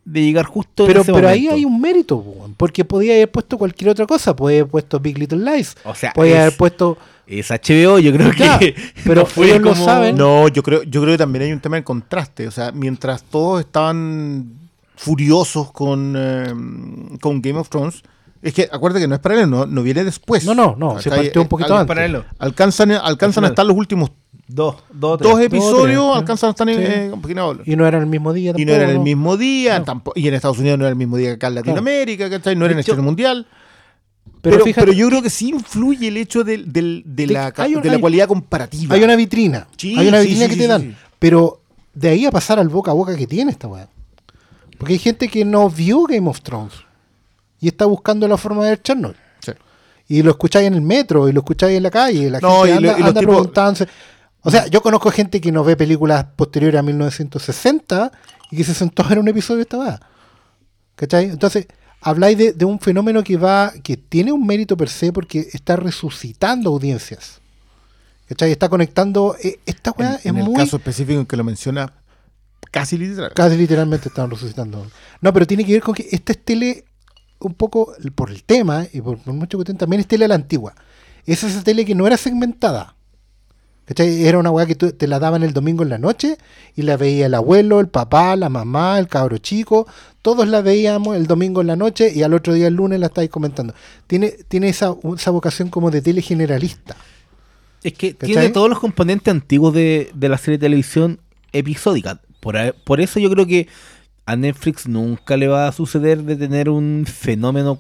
de 0.05 0.23
llegar 0.23 0.47
justo 0.47 0.87
Pero, 0.87 1.01
en 1.01 1.03
ese 1.03 1.13
pero 1.13 1.29
ahí 1.29 1.47
hay 1.49 1.65
un 1.67 1.79
mérito, 1.81 2.25
porque 2.57 2.85
podía 2.85 3.13
haber 3.13 3.31
puesto 3.31 3.57
cualquier 3.59 3.91
otra 3.91 4.07
cosa. 4.07 4.35
Podía 4.35 4.61
haber 4.61 4.71
puesto 4.71 4.99
Big 4.99 5.19
Little 5.19 5.39
Lies. 5.45 5.77
O 5.85 5.95
sea, 5.95 6.13
podía 6.15 6.37
es- 6.37 6.41
haber 6.41 6.57
puesto. 6.57 6.99
Es 7.27 7.51
HBO, 7.51 7.99
yo 7.99 8.11
creo 8.15 8.33
Ya, 8.33 8.59
que... 8.59 8.75
pero 9.05 9.21
no 9.21 9.27
fue 9.27 9.49
ellos 9.51 9.61
lo 9.61 9.75
saben. 9.75 10.17
No, 10.17 10.49
yo 10.49 10.63
creo, 10.63 10.83
yo 10.85 11.03
creo 11.03 11.13
que 11.13 11.19
también 11.19 11.45
hay 11.45 11.53
un 11.53 11.61
tema 11.61 11.77
de 11.77 11.85
contraste. 11.85 12.49
O 12.49 12.51
sea, 12.51 12.73
mientras 12.73 13.23
todos 13.23 13.61
estaban 13.61 14.55
furiosos 14.97 15.71
con, 15.71 16.15
eh, 16.17 16.47
con 17.21 17.43
Game 17.43 17.59
of 17.59 17.69
Thrones, 17.69 18.03
es 18.43 18.55
que 18.55 18.69
acuérdate 18.71 19.03
que 19.03 19.09
no 19.09 19.15
es 19.15 19.21
paralelo, 19.21 19.47
no, 19.49 19.67
no 19.67 19.83
viene 19.83 20.05
después. 20.05 20.45
No, 20.45 20.55
no, 20.55 20.75
no, 20.79 21.01
se 21.01 21.11
hay- 21.13 21.25
partió 21.25 21.43
un 21.43 21.49
poquito 21.49 21.73
al- 21.75 21.81
antes. 21.81 21.89
paralelo. 21.89 22.25
Alcanzan, 22.39 22.93
alcanzan 22.93 23.45
a 23.45 23.49
estar 23.49 23.65
los 23.67 23.77
últimos 23.77 24.11
Dos, 24.51 24.77
dos, 24.91 25.21
episodios, 25.43 26.07
tres, 26.13 26.17
alcanzan 26.23 26.49
a 26.49 26.51
estar 26.53 26.69
en, 26.71 26.77
Sí. 26.77 26.83
eh, 26.87 27.11
un 27.13 27.21
poquito 27.21 27.59
Y 27.67 27.77
no 27.77 27.87
era 27.87 27.99
el 27.99 28.07
mismo 28.07 28.33
día 28.33 28.55
Y 28.57 28.65
no 28.65 28.73
era 28.73 28.85
el 28.85 28.89
tampoco, 28.91 29.05
mismo 29.05 29.37
día, 29.37 29.79
No. 29.81 29.85
tampoco, 29.85 30.19
y 30.19 30.27
en 30.27 30.35
Estados 30.35 30.59
Unidos 30.59 30.79
no 30.79 30.85
era 30.87 30.91
el 30.91 30.97
mismo 30.97 31.17
día 31.19 31.29
que 31.29 31.35
acá 31.35 31.49
en 31.49 31.55
Latinoamérica, 31.57 32.31
¿cachai? 32.31 32.57
No 32.57 32.65
era 32.65 32.73
en 32.75 32.83
De 32.83 32.93
el 32.93 33.03
mundial. 33.03 33.47
Pero, 34.41 34.55
Pero, 34.55 34.65
fíjate, 34.65 34.87
pero 34.87 34.97
yo 34.97 35.09
creo 35.09 35.21
que 35.23 35.31
sí 35.31 35.49
influye 35.51 36.09
el 36.09 36.17
hecho 36.17 36.45
del- 36.45 36.73
del- 36.73 37.03
de, 37.05 37.27
De 37.27 37.33
la, 37.33 37.53
un- 37.59 37.83
de 37.83 37.89
la 37.89 37.95
hay- 37.97 38.01
cualidad 38.01 38.29
comparativa. 38.29 38.95
hay 38.95 39.03
una 39.03 39.17
vitrina. 39.17 39.67
Sí, 39.77 39.95
hay 39.99 40.09
una 40.09 40.21
vitrina 40.21 40.45
sí, 40.45 40.49
que 40.49 40.55
sí, 40.55 40.59
te 40.61 40.65
sí, 40.65 40.69
dan. 40.69 40.81
sí. 40.83 40.95
Pero 41.19 41.61
de 41.93 42.09
ahí 42.09 42.25
a 42.25 42.31
pasar 42.31 42.59
al 42.59 42.69
boca 42.69 42.91
a 42.91 42.95
boca 42.95 43.17
que 43.17 43.27
tiene 43.27 43.51
esta 43.51 43.67
weá. 43.67 43.89
Porque 44.79 44.93
hay 44.95 44.99
gente 44.99 45.29
que 45.29 45.45
no 45.45 45.69
vio 45.69 46.05
Game 46.05 46.29
of 46.29 46.41
Thrones 46.41 46.73
y 47.61 47.69
está 47.69 47.85
buscando 47.87 48.27
la 48.29 48.37
forma 48.37 48.65
de 48.65 48.71
ver 48.71 48.83
Chernobyl. 48.83 49.17
Sí. 49.41 49.53
Y 50.09 50.23
lo 50.23 50.31
escucháis 50.31 50.67
en 50.67 50.75
el 50.75 50.83
metro, 50.83 51.29
y 51.29 51.33
lo 51.33 51.41
escucháis 51.41 51.77
en 51.77 51.83
la 51.83 51.91
calle, 51.91 52.31
la 52.31 52.41
No, 52.41 52.63
gente 52.63 52.69
y 52.71 52.73
anda, 52.77 52.93
lo- 52.93 52.99
y 52.99 53.03
anda 53.03 53.21
tipos- 53.21 53.35
preguntándose. 53.37 53.89
O 54.43 54.51
sea, 54.51 54.67
yo 54.69 54.81
conozco 54.81 55.11
gente 55.11 55.41
que 55.41 55.51
no 55.53 55.65
ve 55.65 55.77
películas 55.77 56.25
posteriores 56.37 56.79
a 56.79 56.83
1960 56.83 58.13
y 58.51 58.57
que 58.57 58.65
se 58.65 58.73
sentó 58.75 59.03
a 59.03 59.09
ver 59.09 59.19
un 59.19 59.29
episodio 59.29 59.57
de 59.59 59.63
esta 59.63 59.79
weá. 59.79 60.01
¿Cachai? 60.95 61.27
Entonces, 61.27 61.67
habláis 62.01 62.39
de, 62.39 62.53
de 62.53 62.65
un 62.65 62.79
fenómeno 62.81 63.23
que 63.23 63.37
va, 63.37 63.73
que 63.83 63.97
tiene 63.97 64.33
un 64.33 64.47
mérito 64.47 64.77
per 64.77 64.89
se 64.89 65.13
porque 65.13 65.49
está 65.53 65.77
resucitando 65.77 66.71
audiencias. 66.71 67.41
¿Cachai? 68.29 68.51
Está 68.53 68.69
conectando. 68.69 69.37
eh, 69.43 69.59
esta 69.67 69.91
weá 69.91 70.15
es 70.17 70.27
en 70.27 70.37
el 70.39 70.45
muy. 70.45 70.55
caso 70.55 70.77
específico 70.77 71.19
en 71.21 71.27
que 71.27 71.37
lo 71.37 71.45
menciona 71.45 71.93
casi 72.71 72.97
literal. 72.97 73.33
Casi 73.35 73.57
literalmente 73.57 74.09
están 74.09 74.31
resucitando. 74.31 74.87
No, 75.21 75.33
pero 75.33 75.47
tiene 75.47 75.65
que 75.65 75.73
ver 75.73 75.83
con 75.83 75.95
que 75.95 76.07
esta 76.11 76.33
es 76.33 76.45
tele, 76.45 76.85
un 77.41 77.55
poco 77.55 77.93
por 78.15 78.31
el 78.31 78.43
tema 78.43 78.87
y 78.93 79.01
por, 79.01 79.19
por 79.19 79.35
mucho 79.35 79.59
que 79.59 79.73
también 79.75 80.01
es 80.01 80.07
tele 80.07 80.25
a 80.25 80.29
la 80.29 80.35
antigua. 80.35 80.75
Es 81.27 81.45
esa 81.45 81.63
tele 81.63 81.85
que 81.85 81.95
no 81.95 82.07
era 82.07 82.17
segmentada. 82.17 82.95
¿Cachai? 83.85 84.27
Era 84.27 84.39
una 84.39 84.51
weá 84.51 84.67
que 84.67 84.75
tú- 84.75 84.93
te 84.93 85.07
la 85.07 85.19
daban 85.19 85.43
el 85.43 85.55
domingo 85.55 85.83
en 85.83 85.89
la 85.89 85.97
noche 85.97 86.37
y 86.77 86.83
la 86.83 86.99
veía 86.99 87.25
el 87.27 87.33
abuelo, 87.35 87.81
el 87.81 87.89
papá, 87.89 88.37
la 88.37 88.51
mamá, 88.51 88.99
el 88.99 89.09
cabro 89.09 89.39
chico. 89.39 89.87
Todos 90.21 90.47
la 90.47 90.61
veíamos 90.61 91.17
el 91.17 91.27
domingo 91.27 91.63
en 91.63 91.69
la 91.69 91.77
noche 91.77 92.13
y 92.15 92.23
al 92.23 92.35
otro 92.35 92.53
día, 92.53 92.67
el 92.67 92.75
lunes, 92.75 93.01
la 93.01 93.07
estáis 93.07 93.31
comentando. 93.31 93.73
Tiene, 94.07 94.35
tiene 94.49 94.69
esa, 94.69 94.95
esa 95.17 95.31
vocación 95.31 95.71
como 95.71 95.91
de 95.91 96.03
tele 96.03 96.21
generalista. 96.21 96.97
Es 97.83 97.95
que 97.95 98.15
¿Cachai? 98.15 98.35
tiene 98.35 98.49
todos 98.51 98.69
los 98.69 98.79
componentes 98.79 99.31
antiguos 99.33 99.73
de, 99.73 100.11
de 100.15 100.29
la 100.29 100.37
serie 100.37 100.59
de 100.59 100.67
televisión 100.67 101.21
episódica. 101.53 102.21
Por, 102.41 102.57
por 102.85 103.01
eso 103.01 103.19
yo 103.21 103.31
creo 103.31 103.47
que 103.47 103.69
a 104.31 104.37
Netflix 104.37 104.87
nunca 104.87 105.37
le 105.37 105.49
va 105.49 105.69
a 105.69 105.73
suceder 105.73 106.23
de 106.23 106.37
tener 106.37 106.69
un 106.69 107.05
fenómeno 107.07 107.79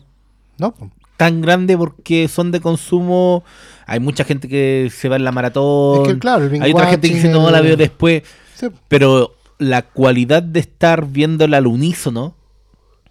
¿No? 0.59 0.75
tan 1.17 1.41
grande 1.41 1.77
porque 1.77 2.27
son 2.29 2.51
de 2.53 2.61
consumo. 2.61 3.45
Hay 3.87 4.01
mucha 4.01 4.25
gente 4.25 4.49
que 4.49 4.91
se 4.95 5.09
va 5.09 5.17
en 5.17 5.25
la 5.25 5.33
maratón. 5.33 6.03
Es 6.03 6.13
que, 6.15 6.19
claro, 6.19 6.45
el 6.47 6.63
Hay 6.63 6.73
otra 6.73 6.87
gente 6.87 7.09
que 7.09 7.15
dice, 7.17 7.29
no, 7.29 7.51
la 7.51 7.61
veo 7.61 7.77
después. 7.77 8.23
Sí. 8.55 8.67
Pero 8.89 9.35
la 9.59 9.83
cualidad 9.83 10.43
de 10.43 10.61
estar 10.61 11.07
viéndola 11.07 11.57
al 11.59 11.67
unísono, 11.67 12.35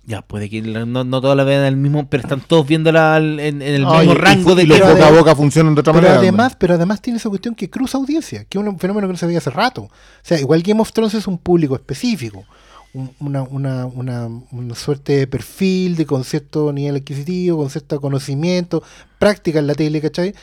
ya 0.06 0.22
puede 0.22 0.50
que 0.50 0.62
no, 0.62 1.04
no 1.04 1.20
todos 1.22 1.36
la 1.36 1.44
vean 1.44 1.64
al 1.66 1.76
mismo, 1.76 2.08
pero 2.10 2.24
están 2.24 2.40
todos 2.40 2.66
viéndola 2.66 3.16
al- 3.18 3.40
en, 3.42 3.62
en 3.62 3.74
el 3.76 3.82
mismo 3.86 4.04
y- 4.04 4.10
y- 4.10 4.14
rango 4.14 4.56
de 4.56 4.64
y 4.64 4.66
los 4.68 4.80
boca 4.80 5.08
a 5.08 5.12
boca 5.12 5.36
funcionan 5.36 5.76
de 5.76 5.82
otra 5.82 5.92
Pero 5.94 6.04
manera. 6.04 6.20
además, 6.22 6.56
pero 6.58 6.76
además 6.76 7.02
tiene 7.02 7.18
esa 7.18 7.28
cuestión 7.30 7.54
que 7.56 7.70
cruza 7.70 7.98
audiencia, 7.98 8.46
que 8.46 8.58
es 8.58 8.64
un 8.66 8.80
fenómeno 8.80 9.08
que 9.08 9.14
no 9.14 9.18
se 9.18 9.26
veía 9.26 9.40
hace 9.40 9.50
rato. 9.50 9.82
O 9.84 9.90
sea, 10.22 10.40
igual 10.40 10.62
Game 10.64 10.80
of 10.80 10.94
Thrones 10.94 11.14
es 11.14 11.28
un 11.28 11.38
público 11.38 11.76
específico, 11.76 12.46
un- 12.94 13.12
una, 13.20 13.44
una, 13.44 13.86
una, 13.86 14.28
una 14.52 14.76
suerte 14.76 15.18
de 15.18 15.28
perfil 15.28 15.96
de 15.96 16.06
con 16.06 16.24
cierto 16.24 16.72
nivel 16.74 16.96
adquisitivo, 16.98 17.58
con 17.58 17.70
cierto 17.70 18.00
conocimiento, 18.02 18.84
práctica 19.20 19.60
en 19.60 19.68
la 19.68 19.76
tele, 19.76 20.02
¿cachai? 20.02 20.34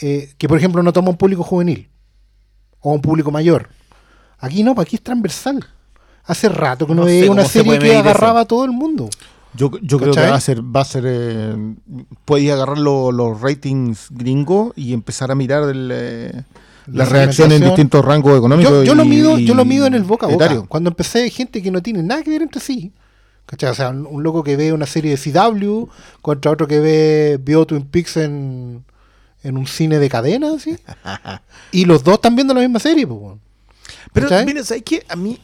Eh, 0.00 0.32
que 0.38 0.48
por 0.48 0.58
ejemplo 0.58 0.82
no 0.82 0.92
toma 0.92 1.10
un 1.10 1.16
público 1.16 1.42
juvenil 1.42 1.88
o 2.80 2.92
un 2.92 3.00
público 3.02 3.30
mayor. 3.30 3.68
Aquí 4.38 4.62
no, 4.62 4.74
aquí 4.78 4.96
es 4.96 5.02
transversal. 5.02 5.64
Hace 6.24 6.48
rato 6.48 6.86
que 6.86 6.94
no, 6.94 7.02
No 7.02 7.08
sé 7.08 7.28
una 7.30 7.42
se 7.44 7.48
serie 7.60 7.72
que 7.78 7.96
agarraba 7.96 8.40
a 8.40 8.44
todo 8.44 8.64
el 8.64 8.70
mundo. 8.72 9.08
Yo, 9.54 9.70
yo 9.82 9.98
creo 9.98 10.12
que 10.12 10.20
va 10.30 10.36
a 10.36 10.40
ser, 10.40 10.62
va 10.62 10.82
a 10.82 10.84
ser 10.84 11.04
eh, 11.06 11.74
podéis 12.24 12.52
agarrar 12.52 12.78
lo- 12.78 13.10
los 13.10 13.40
ratings 13.40 14.08
gringos 14.10 14.72
y 14.76 14.92
empezar 14.92 15.30
a 15.30 15.34
mirar 15.34 15.68
el, 15.70 15.90
eh, 15.92 16.42
la, 16.92 17.04
La 17.04 17.10
reacción 17.10 17.52
en 17.52 17.62
distintos 17.62 18.04
rangos 18.04 18.36
económicos. 18.38 18.72
Yo, 18.72 18.84
yo 18.84 18.94
lo 18.94 19.04
mido, 19.04 19.38
yo 19.38 19.54
lo 19.54 19.64
mido 19.64 19.86
en 19.86 19.94
el 19.94 20.02
boca 20.04 20.26
a 20.26 20.30
boca. 20.30 20.44
etario. 20.44 20.66
Cuando 20.68 20.90
empecé 20.90 21.28
gente 21.30 21.62
que 21.62 21.70
no 21.70 21.82
tiene 21.82 22.02
nada 22.02 22.22
que 22.22 22.30
ver 22.30 22.42
entre 22.42 22.60
sí. 22.60 22.92
¿Cachai? 23.46 23.70
O 23.70 23.74
sea, 23.74 23.88
un, 23.90 24.06
un 24.06 24.22
loco 24.22 24.42
que 24.44 24.56
ve 24.56 24.72
una 24.72 24.86
serie 24.86 25.16
de 25.16 25.32
CW 25.32 25.86
contra 26.20 26.50
otro 26.50 26.66
que 26.68 26.80
ve 26.80 27.38
vio 27.42 27.64
Twin 27.66 27.82
Peaks 27.86 28.18
en, 28.18 28.84
en 29.42 29.56
un 29.56 29.66
cine 29.66 29.98
de 29.98 30.08
cadena, 30.10 30.52
así. 30.54 30.76
y 31.72 31.84
los 31.86 32.04
dos 32.04 32.14
están 32.16 32.34
viendo 32.36 32.52
la 32.54 32.60
misma 32.60 32.78
serie, 32.78 33.06
pues. 33.06 33.38
Pero, 34.12 34.28
mira, 34.44 34.62
¿sabes 34.64 34.82
qué? 34.84 35.04
A 35.08 35.16
mí, 35.16 35.38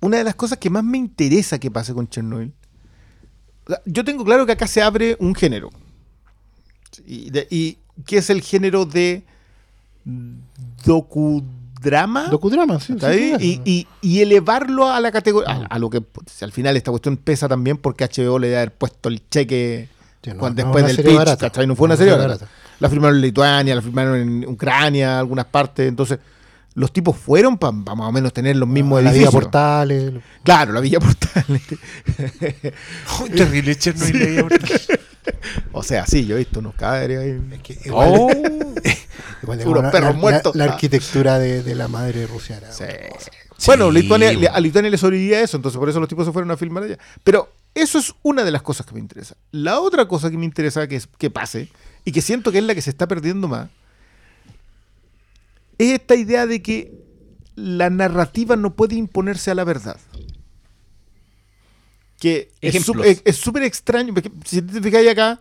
una 0.00 0.18
de 0.18 0.24
las 0.24 0.34
cosas 0.34 0.58
que 0.58 0.70
más 0.70 0.84
me 0.84 0.98
interesa 0.98 1.58
que 1.58 1.70
pase 1.70 1.92
con 1.94 2.08
Chernobyl, 2.08 2.52
yo 3.84 4.04
tengo 4.04 4.24
claro 4.24 4.46
que 4.46 4.52
acá 4.52 4.66
se 4.66 4.80
abre 4.82 5.16
un 5.20 5.34
género. 5.34 5.70
Y, 7.06 7.30
de- 7.30 7.46
y 7.50 7.78
que 8.06 8.18
es 8.18 8.30
el 8.30 8.40
género 8.42 8.84
de 8.86 9.24
docudrama. 10.84 12.28
Docudrama, 12.28 12.80
sí. 12.80 12.92
¿Está 12.94 13.12
sí, 13.12 13.18
ahí? 13.18 13.36
sí. 13.38 13.62
y, 13.64 13.70
y- 13.72 13.86
y 14.16 14.20
elevarlo 14.20 14.88
a 14.90 15.00
la 15.00 15.12
categoría. 15.12 15.54
A, 15.54 15.66
a 15.66 15.78
lo 15.78 15.90
que 15.90 16.02
al 16.40 16.52
final 16.52 16.76
esta 16.76 16.90
cuestión 16.90 17.16
pesa 17.16 17.48
también 17.48 17.76
porque 17.78 18.04
HBO 18.04 18.38
le 18.38 18.48
debe 18.48 18.58
haber 18.58 18.72
puesto 18.72 19.08
el 19.08 19.22
cheque 19.28 19.88
Sí, 20.22 20.30
no, 20.30 20.38
cuan- 20.38 20.54
no 20.54 20.64
después 20.64 20.84
del 20.86 20.96
pitch. 20.96 21.66
No 21.66 21.76
fue 21.76 21.86
una 21.86 21.96
serie 21.96 22.14
barata. 22.14 22.46
La 22.80 22.88
firmaron 22.88 23.16
en 23.16 23.22
Lituania, 23.22 23.74
la 23.74 23.82
firmaron 23.82 24.16
en 24.16 24.46
Ucrania, 24.48 25.18
algunas 25.18 25.46
partes. 25.46 25.88
Entonces, 25.88 26.18
los 26.78 26.92
tipos 26.92 27.16
fueron 27.16 27.58
para 27.58 27.72
más 27.72 28.08
o 28.08 28.12
menos 28.12 28.32
tener 28.32 28.56
los 28.56 28.68
mismos 28.68 29.02
la 29.02 29.10
Villa 29.10 29.22
edificios. 29.22 29.42
Portales. 29.44 30.12
Claro, 30.44 30.72
la 30.72 30.80
Villa 30.80 31.00
Portales. 31.00 31.62
Uy, 33.22 33.30
terrible 33.30 33.76
Chernobyl 33.76 34.38
ahora. 34.40 34.56
o 35.72 35.82
sea, 35.82 36.06
sí, 36.06 36.26
yo 36.26 36.36
he 36.36 36.38
visto 36.38 36.60
unos 36.60 36.74
cadáveres 36.74 37.18
ahí. 37.18 37.40
Es 37.52 37.60
que 37.62 37.78
igual, 37.84 38.08
Oh. 38.12 38.30
igual 39.42 39.66
Unos 39.66 39.92
perros 39.92 40.14
la, 40.14 40.20
muertos. 40.20 40.56
La, 40.56 40.64
Ah. 40.64 40.68
arquitectura 40.72 41.38
de, 41.38 41.62
de 41.62 41.74
la 41.74 41.88
madre 41.88 42.26
rusiana. 42.26 42.70
Sí. 42.72 42.84
Sí, 43.56 43.64
Bueno, 43.66 43.90
Lituania, 43.90 44.30
a 44.52 44.60
Lituania 44.60 44.90
le 44.90 44.98
sobrevivía 44.98 45.40
eso, 45.40 45.56
entonces 45.56 45.78
por 45.78 45.88
eso 45.88 45.98
los 46.00 46.08
tipos 46.08 46.24
se 46.26 46.32
fueron 46.32 46.50
a 46.50 46.56
filmar 46.56 46.84
allá. 46.84 46.98
Pero 47.24 47.52
eso 47.74 47.98
es 47.98 48.14
una 48.22 48.44
de 48.44 48.50
las 48.52 48.62
cosas 48.62 48.86
que 48.86 48.94
me 48.94 49.00
interesa. 49.00 49.36
La 49.50 49.80
otra 49.80 50.06
cosa 50.06 50.30
que 50.30 50.38
me 50.38 50.44
interesa 50.44 50.86
que, 50.86 50.96
es, 50.96 51.08
que 51.18 51.28
pase, 51.30 51.68
y 52.04 52.12
que 52.12 52.22
siento 52.22 52.52
que 52.52 52.58
es 52.58 52.64
la 52.64 52.74
que 52.74 52.82
se 52.82 52.90
está 52.90 53.08
perdiendo 53.08 53.48
más, 53.48 53.68
es 55.78 55.92
esta 55.92 56.14
idea 56.16 56.46
de 56.46 56.60
que 56.62 56.92
la 57.54 57.90
narrativa 57.90 58.56
no 58.56 58.74
puede 58.74 58.96
imponerse 58.96 59.50
a 59.50 59.54
la 59.54 59.64
verdad. 59.64 59.96
Que 62.20 62.50
es 62.60 62.74
Ejemplos. 62.74 63.06
súper 63.36 63.62
extraño, 63.62 64.12
porque 64.12 64.30
si 64.44 64.60
te 64.60 64.80
fijáis 64.80 65.08
acá, 65.08 65.40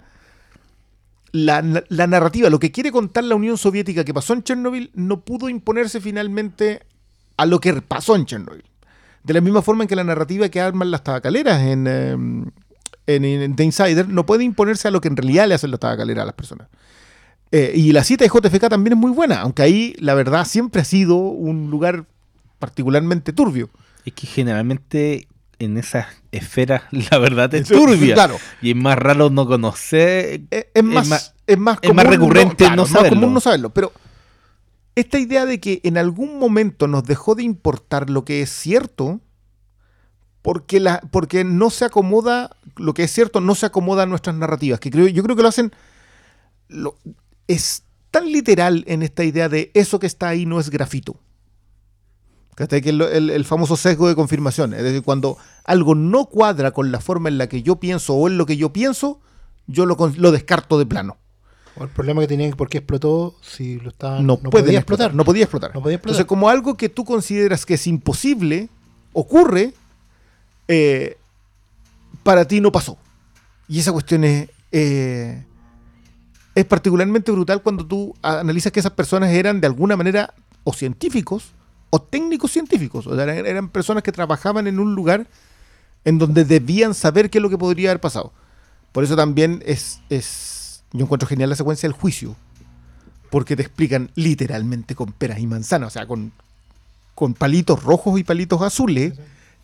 la, 1.32 1.62
na- 1.62 1.84
la 1.90 2.06
narrativa, 2.08 2.50
lo 2.50 2.60
que 2.60 2.72
quiere 2.72 2.92
contar 2.92 3.24
la 3.24 3.36
Unión 3.36 3.58
Soviética 3.58 4.04
que 4.04 4.14
pasó 4.14 4.34
en 4.34 4.44
Chernobyl, 4.44 4.92
no 4.94 5.22
pudo 5.22 5.50
imponerse 5.50 6.00
finalmente 6.02 6.84
a 7.36 7.46
lo 7.46 7.60
que 7.60 7.74
pasó 7.82 8.16
en 8.16 8.26
Chernobyl. 8.26 8.64
De 9.24 9.34
la 9.34 9.42
misma 9.42 9.62
forma 9.62 9.84
en 9.84 9.88
que 9.88 9.96
la 9.96 10.04
narrativa 10.04 10.50
que 10.50 10.62
arman 10.62 10.92
las 10.92 11.04
tabacaleras 11.04 11.62
en, 11.64 11.86
eh, 11.88 12.12
en, 13.08 13.26
en 13.26 13.56
The 13.56 13.64
Insider 13.64 14.08
no 14.08 14.26
puede 14.26 14.44
imponerse 14.44 14.88
a 14.88 14.92
lo 14.92 15.02
que 15.02 15.08
en 15.08 15.18
realidad 15.18 15.48
le 15.48 15.56
hacen 15.56 15.72
las 15.72 15.80
tabacaleras 15.80 16.24
a 16.24 16.26
las 16.28 16.36
personas. 16.36 16.68
Eh, 17.52 17.72
y 17.76 17.92
la 17.94 18.04
cita 18.04 18.26
de 18.26 18.30
JFK 18.30 18.70
también 18.70 18.94
es 18.94 19.00
muy 19.00 19.12
buena, 19.12 19.42
aunque 19.42 19.62
ahí 19.62 19.96
la 20.00 20.14
verdad 20.14 20.46
siempre 20.46 20.82
ha 20.82 20.86
sido 20.86 21.16
un 21.16 21.70
lugar 21.70 22.06
particularmente 22.60 23.32
turbio. 23.34 23.70
Es 24.06 24.14
que 24.14 24.28
generalmente 24.28 25.28
en 25.60 25.78
esas 25.78 26.08
esferas 26.32 26.84
la 27.12 27.18
verdad 27.18 27.54
es 27.56 27.68
turbia. 27.68 28.14
Claro. 28.14 28.38
Y 28.62 28.72
es 28.72 28.76
más 28.76 28.98
raro 28.98 29.30
no 29.30 29.48
conocer. 29.48 30.42
Es, 30.52 30.68
es 30.74 30.84
más, 30.84 31.04
es 31.06 31.10
más, 31.10 31.34
es 31.48 31.58
más 31.58 31.80
común 31.80 32.06
recurrente 32.06 32.56
claro, 32.66 32.76
no 32.76 32.84
es 32.84 32.92
más 32.92 33.10
común 33.10 33.34
no 33.34 33.40
saberlo. 33.40 33.70
Pero 33.70 33.92
esta 34.96 35.20
idea 35.20 35.46
de 35.46 35.60
que 35.60 35.80
en 35.84 35.98
algún 35.98 36.40
momento 36.40 36.88
nos 36.88 37.04
dejó 37.06 37.36
de 37.36 37.44
importar 37.44 38.10
lo 38.10 38.26
que 38.26 38.42
es 38.42 38.50
cierto, 38.50 39.22
porque, 40.42 40.80
la, 40.80 41.02
porque 41.12 41.44
no 41.44 41.70
se 41.70 41.86
acomoda, 41.86 42.56
lo 42.78 42.94
que 42.94 43.04
es 43.04 43.12
cierto 43.12 43.42
no 43.42 43.54
se 43.56 43.66
acomoda 43.66 44.04
a 44.04 44.06
nuestras 44.06 44.36
narrativas. 44.36 44.80
Que 44.80 44.90
creo, 44.92 45.08
yo 45.08 45.24
creo 45.24 45.36
que 45.36 45.44
lo 45.44 45.50
hacen. 45.50 45.72
lo- 46.68 46.98
es 47.48 47.84
tan 48.12 48.32
literal 48.32 48.84
en 48.88 49.04
esta 49.04 49.24
idea 49.24 49.50
de 49.50 49.72
eso 49.74 50.00
que 50.00 50.08
está 50.08 50.30
ahí 50.30 50.46
no 50.46 50.60
es 50.60 50.70
grafito. 50.70 51.20
Que 52.56 52.64
es 52.78 52.94
lo- 52.94 53.08
el, 53.08 53.30
el 53.30 53.46
famoso 53.46 53.76
sesgo 53.78 54.08
de 54.08 54.16
confirmación. 54.16 54.74
Es 54.74 54.82
decir, 54.82 55.04
cuando 55.04 55.38
algo 55.64 55.94
no 55.94 56.26
cuadra 56.26 56.72
con 56.72 56.92
la 56.92 57.00
forma 57.00 57.30
en 57.30 57.38
la 57.38 57.48
que 57.48 57.62
yo 57.62 57.76
pienso 57.76 58.16
o 58.16 58.28
en 58.28 58.38
lo 58.40 58.48
que 58.48 58.58
yo 58.58 58.74
pienso, 58.74 59.20
yo 59.68 59.86
lo, 59.86 59.96
lo 60.18 60.32
descarto 60.32 60.80
de 60.80 60.86
plano. 60.88 61.18
O 61.76 61.84
el 61.84 61.90
problema 61.90 62.22
que 62.22 62.28
tenían, 62.28 62.54
¿por 62.54 62.68
qué 62.70 62.80
explotó? 62.80 63.36
Si 63.44 63.80
lo 63.80 63.90
estaban, 63.90 64.26
no, 64.26 64.38
puede 64.40 64.66
podía 64.66 64.80
explotar, 64.80 65.14
No 65.14 65.24
podía 65.24 65.44
explotar. 65.44 65.76
No 65.76 65.82
podía 65.84 65.98
explotar. 65.98 66.16
Entonces, 66.16 66.26
como 66.28 66.50
algo 66.50 66.76
que 66.76 66.90
tú 66.90 67.06
consideras 67.06 67.64
que 67.68 67.76
es 67.76 67.86
imposible, 67.86 68.70
ocurre, 69.14 69.74
eh, 70.68 71.18
para 72.24 72.46
ti 72.46 72.60
no 72.60 72.72
pasó. 72.72 72.98
Y 73.68 73.80
esa 73.80 73.92
cuestión 73.92 74.24
es, 74.24 74.50
eh, 74.72 75.44
es 76.58 76.66
particularmente 76.66 77.32
brutal 77.32 77.62
cuando 77.62 77.86
tú 77.86 78.16
analizas 78.24 78.72
que 78.72 78.80
esas 78.80 78.94
personas 78.94 79.30
eran 79.30 79.62
de 79.62 79.68
alguna 79.68 79.96
manera 79.96 80.34
o 80.64 80.74
científicos 80.74 81.52
o 81.92 82.02
técnicos 82.02 82.52
científicos. 82.52 83.06
O 83.06 83.14
sea, 83.14 83.26
eran, 83.26 83.46
eran 83.46 83.70
personas 83.70 84.02
que 84.02 84.12
trabajaban 84.12 84.66
en 84.66 84.80
un 84.80 84.96
lugar 84.96 85.28
en 86.04 86.18
donde 86.18 86.46
debían 86.46 86.96
saber 86.96 87.30
qué 87.30 87.38
es 87.38 87.44
lo 87.44 87.52
que 87.52 87.60
podría 87.60 87.92
haber 87.92 88.02
pasado. 88.02 88.34
Por 88.92 89.04
eso 89.04 89.16
también 89.16 89.62
es, 89.68 90.02
es 90.10 90.84
yo 90.94 91.06
encuentro 91.06 91.28
genial 91.30 91.52
la 91.52 91.56
secuencia 91.56 91.88
del 91.88 91.94
juicio. 91.94 92.36
Porque 93.30 93.56
te 93.56 93.62
explican 93.62 94.10
literalmente 94.16 94.96
con 94.96 95.12
peras 95.12 95.38
y 95.38 95.46
manzanas, 95.46 95.90
o 95.90 95.92
sea, 95.92 96.08
con, 96.08 96.32
con 97.14 97.36
palitos 97.36 97.84
rojos 97.84 98.20
y 98.20 98.24
palitos 98.24 98.64
azules. 98.64 99.14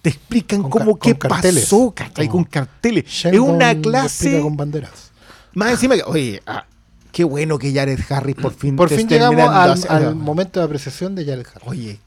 Te 0.03 0.11
explican 0.11 0.61
Con 0.61 0.69
cómo 0.69 0.99
qué 0.99 1.17
carteles. 1.17 1.63
pasó, 1.63 1.91
¿cachai? 1.95 2.27
Con 2.27 2.43
carteles. 2.43 3.05
Sheldon 3.05 3.33
es 3.33 3.49
una 3.55 3.81
clase. 3.81 4.41
con 4.41 4.55
banderas. 4.55 5.11
Más 5.55 5.71
encima 5.71 5.95
que, 5.95 6.03
oye, 6.03 6.43
ah, 6.45 6.65
qué 7.13 7.23
bueno 7.23 7.57
que 7.57 7.73
Jared 7.73 7.99
Harris 8.09 8.35
por 8.35 8.53
fin. 8.53 8.75
Por 8.75 8.89
fin 8.89 9.07
llegamos 9.07 9.47
al, 9.47 9.71
hacia- 9.71 9.89
al 9.91 10.15
momento 10.15 10.59
de 10.59 10.65
apreciación 10.65 11.15
de 11.15 11.23
Jared 11.23 11.45
Harris. 11.47 11.67
Oye, 11.69 11.99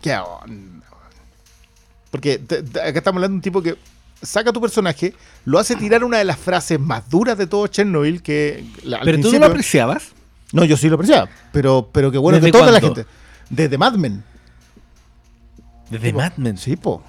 qué 0.00 0.16
onda. 0.16 0.86
Porque 2.10 2.38
te- 2.38 2.62
te- 2.62 2.80
acá 2.80 2.98
estamos 3.00 3.18
hablando 3.18 3.32
de 3.34 3.36
un 3.36 3.42
tipo 3.42 3.60
que 3.60 3.76
saca 4.22 4.52
tu 4.52 4.60
personaje, 4.60 5.12
lo 5.44 5.58
hace 5.58 5.76
tirar 5.76 6.02
una 6.02 6.16
de 6.18 6.24
las 6.24 6.38
frases 6.38 6.80
más 6.80 7.08
duras 7.10 7.36
de 7.36 7.46
todo 7.46 7.66
Chernobyl, 7.66 8.22
que 8.22 8.64
la- 8.84 8.96
al 8.98 9.04
Pero 9.04 9.20
tú 9.20 9.30
no 9.32 9.38
lo 9.40 9.46
apreciabas. 9.46 10.04
No, 10.52 10.64
yo 10.64 10.78
sí 10.78 10.88
lo 10.88 10.94
apreciaba, 10.94 11.28
pero, 11.52 11.90
pero 11.92 12.10
qué 12.10 12.16
bueno 12.16 12.38
que 12.38 12.46
¿Desde 12.46 12.58
toda 12.58 12.72
la 12.72 12.80
gente. 12.80 13.04
Desde 13.50 13.76
Mad 13.76 13.94
Men. 13.94 14.24
Desde 15.90 16.12
Mad 16.12 16.32
Men. 16.36 16.56
Sí, 16.56 16.76
po. 16.76 17.02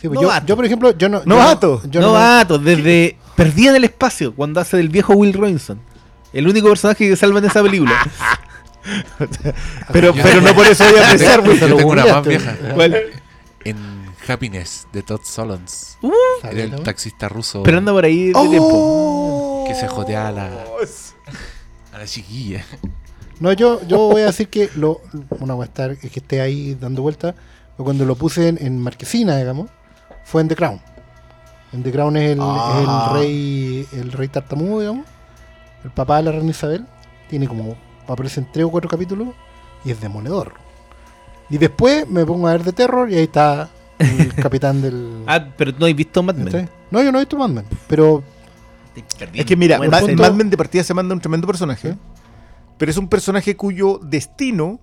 Sí, 0.00 0.08
pues 0.08 0.20
No 0.20 0.46
yo, 0.46 0.56
por 0.56 0.64
ejemplo, 0.64 0.96
yo 0.96 1.08
no. 1.08 1.22
No 1.26 1.34
yo 1.36 1.44
vato. 1.44 1.82
yo 1.90 2.00
no, 2.00 2.12
vato, 2.12 2.58
desde 2.58 3.18
Perdida 3.36 3.70
en 3.70 3.76
el 3.76 3.84
espacio, 3.84 4.34
cuando 4.34 4.60
hace 4.60 4.76
del 4.76 4.88
viejo 4.88 5.12
Will 5.14 5.32
Robinson. 5.32 5.80
El 6.32 6.46
único 6.48 6.68
personaje 6.68 7.08
que 7.08 7.16
salva 7.16 7.38
en 7.38 7.44
esa 7.46 7.62
película. 7.62 7.92
Pero, 9.92 10.14
pero 10.14 10.40
no 10.40 10.54
por 10.54 10.66
eso 10.66 10.82
voy 10.84 10.98
a 10.98 11.14
Yo 11.16 11.42
güey. 11.42 11.58
tengo 11.58 11.90
una 11.90 12.06
más 12.06 12.26
vieja. 12.26 12.56
¿Cuál? 12.74 12.96
En 13.64 13.76
Happiness 14.26 14.86
de 14.92 15.02
Todd 15.02 15.20
Solondz. 15.24 15.96
Uh, 16.00 16.10
Era 16.44 16.62
el 16.62 16.82
taxista 16.82 17.28
ruso 17.28 17.62
pero 17.64 17.78
anda 17.78 17.92
por 17.92 18.04
ahí 18.04 18.28
de 18.28 18.32
tiempo. 18.32 18.68
Oh. 18.72 19.64
que 19.68 19.74
se 19.74 19.88
jotea 19.88 20.28
a 20.28 20.32
la, 20.32 20.46
a 21.92 21.98
la 21.98 22.06
chiquilla. 22.06 22.64
No, 23.40 23.52
yo, 23.52 23.80
yo 23.86 23.98
voy 23.98 24.22
a 24.22 24.26
decir 24.26 24.48
que 24.48 24.70
lo, 24.76 25.00
una 25.40 25.54
va 25.54 25.64
a 25.64 25.66
estar 25.66 25.90
es 25.90 25.98
que 26.10 26.20
esté 26.20 26.40
ahí 26.40 26.74
dando 26.74 27.02
vuelta. 27.02 27.34
pero 27.76 27.84
Cuando 27.84 28.06
lo 28.06 28.14
puse 28.16 28.48
en, 28.48 28.58
en 28.64 28.80
Marquesina, 28.80 29.36
digamos, 29.36 29.68
fue 30.24 30.40
en 30.40 30.48
The 30.48 30.56
Crown. 30.56 30.80
En 31.72 31.82
The 31.82 31.92
Crown 31.92 32.16
es 32.16 32.30
el, 32.32 32.38
Ah. 32.40 32.80
es 32.80 32.88
el 32.88 33.20
rey 33.20 33.86
el 34.00 34.12
rey 34.12 34.28
tartamudo, 34.28 34.80
digamos. 34.80 35.06
El 35.84 35.90
papá 35.90 36.18
de 36.18 36.24
la 36.24 36.32
reina 36.32 36.50
Isabel. 36.50 36.86
Tiene 37.28 37.46
como, 37.46 37.76
aparecen 38.06 38.46
tres 38.52 38.64
o 38.64 38.70
cuatro 38.70 38.88
capítulos 38.88 39.28
y 39.84 39.90
es 39.90 40.00
demoledor. 40.00 40.54
Y 41.50 41.58
después 41.58 42.08
me 42.08 42.24
pongo 42.26 42.48
a 42.48 42.52
ver 42.52 42.64
de 42.64 42.72
terror 42.72 43.10
y 43.10 43.16
ahí 43.16 43.24
está 43.24 43.68
el 43.98 44.34
capitán 44.42 44.80
del. 44.82 45.24
Ah, 45.26 45.44
pero 45.56 45.72
no 45.78 45.86
has 45.86 45.94
visto 45.94 46.22
Mad 46.22 46.36
Men. 46.36 46.68
No, 46.90 47.02
yo 47.02 47.12
no 47.12 47.18
he 47.18 47.22
visto 47.22 47.36
Mad 47.38 47.50
Men, 47.50 47.64
pero 47.86 48.22
Es 49.34 49.44
que 49.44 49.56
mira, 49.56 49.78
Mad, 49.78 50.00
punto. 50.00 50.22
Mad 50.22 50.32
Men 50.32 50.50
de 50.50 50.56
partida 50.56 50.82
se 50.84 50.94
manda 50.94 51.14
un 51.14 51.20
tremendo 51.20 51.46
personaje. 51.46 51.96
Pero 52.76 52.90
es 52.90 52.96
un 52.96 53.08
personaje 53.08 53.56
cuyo 53.56 53.98
destino, 54.02 54.78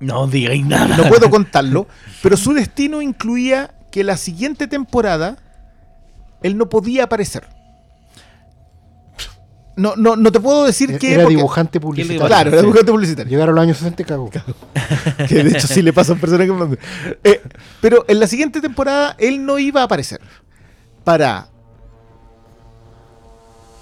No 0.00 0.26
digáis 0.26 0.66
nada. 0.66 0.96
no 0.96 1.04
puedo 1.08 1.30
contarlo, 1.30 1.86
pero 2.22 2.36
su 2.36 2.52
destino 2.52 3.00
incluía 3.02 3.74
que 3.90 4.02
la 4.04 4.16
siguiente 4.16 4.66
temporada 4.66 5.36
él 6.42 6.58
no 6.58 6.68
podía 6.68 7.04
aparecer. 7.04 7.48
No, 9.76 9.94
no, 9.94 10.16
no 10.16 10.32
te 10.32 10.40
puedo 10.40 10.64
decir 10.64 10.98
que. 10.98 11.14
era 11.14 11.26
dibujante 11.26 11.78
publicitario. 11.78 12.26
Claro, 12.26 12.48
era 12.48 12.58
Sí. 12.60 12.64
dibujante 12.64 12.90
publicitario. 12.92 13.30
Llegaron 13.30 13.54
los 13.54 13.62
años 13.62 13.76
60 13.76 14.02
y 14.02 14.04
cagó. 14.06 14.30
que 15.28 15.44
de 15.44 15.50
hecho 15.50 15.66
sí 15.66 15.82
le 15.82 15.92
pasa 15.92 16.12
a 16.12 16.14
un 16.14 16.20
personaje. 16.20 16.50
Eh, 17.22 17.42
pero 17.82 18.04
en 18.08 18.18
la 18.18 18.26
siguiente 18.26 18.60
temporada 18.62 19.14
él 19.18 19.44
no 19.44 19.58
iba 19.58 19.82
a 19.82 19.84
aparecer. 19.84 20.20
Para. 21.04 21.48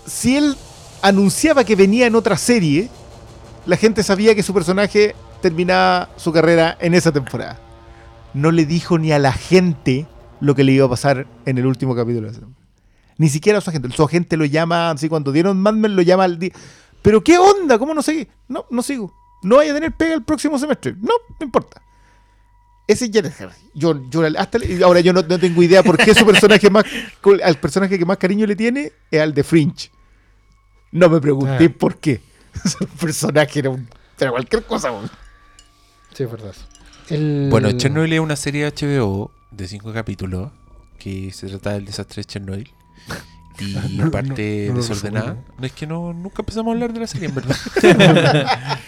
Si 0.06 0.36
él 0.36 0.56
anunciaba 1.00 1.64
que 1.64 1.76
venía 1.76 2.06
en 2.06 2.16
otra 2.16 2.36
serie, 2.36 2.88
la 3.64 3.76
gente 3.76 4.02
sabía 4.02 4.34
que 4.34 4.42
su 4.42 4.52
personaje 4.52 5.14
terminaba 5.40 6.08
su 6.16 6.32
carrera 6.32 6.76
en 6.80 6.94
esa 6.94 7.12
temporada. 7.12 7.58
No 8.34 8.50
le 8.50 8.66
dijo 8.66 8.98
ni 8.98 9.12
a 9.12 9.18
la 9.18 9.32
gente 9.32 10.06
lo 10.40 10.54
que 10.54 10.64
le 10.64 10.72
iba 10.72 10.86
a 10.86 10.90
pasar 10.90 11.26
en 11.46 11.58
el 11.58 11.66
último 11.66 11.94
capítulo 11.94 12.26
de 12.26 12.32
esa 12.32 12.40
temporada. 12.40 12.64
Ni 13.19 13.28
siquiera 13.28 13.61
su 13.61 13.70
agente. 13.70 13.89
Su 13.91 14.03
agente 14.03 14.36
lo 14.36 14.45
llama, 14.45 14.91
así 14.91 15.09
cuando 15.09 15.31
dieron 15.32 15.59
Mad 15.61 15.74
Men, 15.74 15.95
lo 15.97 16.03
llama 16.03 16.24
al 16.24 16.39
día. 16.39 16.53
¿Pero 17.03 17.23
qué 17.23 17.39
onda? 17.39 17.78
¿Cómo 17.78 17.95
no 17.95 18.03
seguí? 18.03 18.27
No, 18.49 18.66
no 18.70 18.82
sigo. 18.82 19.12
No 19.43 19.57
vaya 19.57 19.73
a 19.73 19.74
tener 19.74 19.93
pega 19.93 20.15
el 20.15 20.23
próximo 20.24 20.59
semestre. 20.59 20.95
No, 21.01 21.12
no 21.39 21.45
importa. 21.45 21.82
Ese 22.86 23.07
es 23.07 23.11
Jared 23.12 23.32
Harris. 23.39 23.57
Yo, 23.74 24.09
yo 24.11 24.23
hasta 24.39 24.59
le- 24.59 24.82
ahora 24.85 25.01
yo 25.01 25.12
no, 25.12 25.23
no 25.23 25.39
tengo 25.39 25.62
idea 25.62 25.82
por 25.82 25.97
qué 25.97 26.15
su 26.15 26.27
personaje 26.27 26.69
más 26.70 26.85
al 27.43 27.57
personaje 27.59 27.99
que 27.99 28.05
más 28.05 28.19
cariño 28.19 28.47
le 28.47 28.57
tiene 28.57 28.93
es 29.11 29.20
al 29.20 29.32
de 29.32 29.43
Fringe. 29.45 29.91
No 30.93 31.09
me 31.09 31.20
pregunté 31.20 31.65
Ah. 31.66 31.74
por 31.78 31.97
qué. 31.97 32.20
Su 32.65 32.86
personaje 32.86 33.59
era 33.59 33.70
un 33.70 33.89
era 34.20 34.31
cualquier 34.31 34.65
cosa. 34.65 34.93
weón. 34.93 35.11
Sí, 36.15 36.23
es 36.24 36.31
verdad. 36.31 36.55
El- 37.11 37.49
Bueno, 37.51 37.70
Chernobyl 37.73 38.12
es 38.12 38.20
una 38.20 38.36
serie 38.36 38.65
de 38.65 38.73
HBO 38.73 39.31
de 39.51 39.66
cinco 39.69 39.93
capítulos 39.93 40.53
que 40.99 41.32
se 41.32 41.49
trata 41.49 41.73
del 41.73 41.85
desastre 41.86 42.20
de 42.20 42.24
Chernobyl. 42.27 42.70
Y 43.60 43.74
parte 44.10 44.64
no, 44.68 44.74
no 44.74 44.74
lo 44.81 44.82
desordenada. 44.82 45.36
No 45.59 45.66
es 45.66 45.72
que 45.72 45.86
no, 45.86 46.12
nunca 46.12 46.43
empezamos 46.43 46.70
a 46.70 46.72
hablar 46.74 46.93
de 46.93 47.01
la 47.01 47.06
serie, 47.06 47.28
en 47.28 47.35
verdad. 47.35 47.56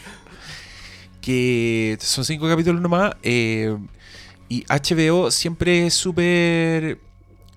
que 1.21 1.97
son 2.01 2.25
cinco 2.25 2.49
capítulos 2.49 2.81
nomás. 2.81 3.13
eh, 3.23 3.77
y 4.49 4.65
HBO 4.69 5.31
siempre 5.31 5.87
es 5.87 5.95
súper. 5.95 7.01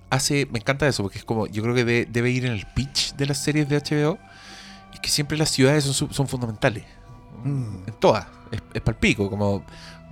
Hace. 0.09 0.47
Me 0.51 0.57
encanta 0.59 0.87
eso, 0.87 1.03
porque 1.03 1.19
es 1.19 1.23
como. 1.25 1.45
Yo 1.47 1.61
creo 1.61 1.75
que 1.75 1.85
de- 1.85 2.07
debe 2.09 2.31
ir 2.31 2.45
en 2.45 2.53
el 2.53 2.65
pitch 2.65 3.13
de 3.15 3.27
las 3.27 3.43
series 3.43 3.69
de 3.69 3.77
HBO. 3.77 4.17
Es 4.93 4.99
que 4.99 5.09
siempre 5.09 5.37
las 5.37 5.51
ciudades 5.51 5.83
son, 5.83 6.11
son 6.11 6.27
fundamentales. 6.27 6.83
En 7.45 7.93
todas. 7.99 8.25
Es, 8.51 8.61
es 8.73 8.81
palpico. 8.81 9.29
Como. 9.29 9.63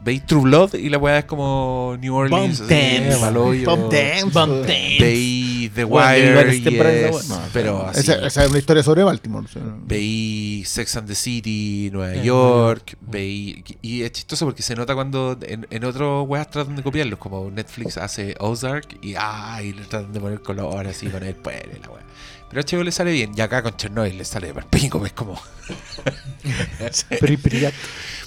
Veis 0.07 0.25
True 0.25 0.41
Blood 0.43 0.75
y 0.75 0.87
la 0.87 0.97
weá 0.97 1.19
es 1.19 1.25
como 1.25 1.97
New 1.99 2.15
Orleans. 2.15 2.59
Bump 2.59 2.69
Dance. 2.71 4.25
Bump. 4.31 4.65
Dance. 4.65 4.97
Veí 5.01 5.69
The 5.75 5.83
Wire 5.83 6.33
varias 6.33 6.55
y 6.55 6.61
temporadas 6.61 6.95
de 6.95 7.09
es- 7.09 7.27
The 7.27 7.33
Wire. 7.33 7.49
pero 7.51 7.85
así. 7.87 7.99
Esa, 7.99 8.25
esa 8.25 8.43
es 8.45 8.49
una 8.49 8.59
historia 8.59 8.83
sobre 8.83 9.03
Baltimore. 9.03 9.45
o 9.45 9.49
sea, 9.49 9.61
no- 9.61 9.79
Veí 9.85 10.63
Sex 10.65 10.95
and 10.95 11.07
the 11.09 11.15
City, 11.15 11.89
Nueva 11.91 12.15
Eh, 12.15 12.23
York, 12.23 12.95
veí... 13.01 13.63
Y 13.81 14.03
es 14.03 14.13
chistoso 14.13 14.45
porque 14.45 14.61
se 14.61 14.75
nota 14.75 14.95
cuando 14.95 15.37
en, 15.41 15.67
en 15.69 15.83
otros 15.83 16.25
weas 16.27 16.49
tratan 16.49 16.77
de 16.77 16.83
copiarlos, 16.83 17.19
como 17.19 17.51
Netflix 17.51 17.97
hace 17.97 18.35
Ozark 18.39 18.97
y 19.01 19.15
ay, 19.17 19.73
le 19.73 19.81
tratan 19.83 20.13
de 20.13 20.21
poner 20.21 20.41
color 20.41 20.87
así 20.87 21.07
con 21.07 21.21
el 21.23 21.35
pueblo 21.35 21.73
y 21.77 21.81
la 21.81 21.89
wea. 21.89 22.03
Pero 22.49 22.61
a 22.61 22.63
HBO 22.63 22.83
le 22.83 22.91
sale 22.91 23.11
bien, 23.11 23.31
y 23.35 23.41
acá 23.41 23.61
con 23.61 23.75
Chernobyl 23.75 24.17
le 24.17 24.23
sale 24.25 24.53
de 24.53 24.61
pico, 24.63 25.05
es 25.05 25.11
como... 25.13 25.39
Pripyat. 27.19 27.73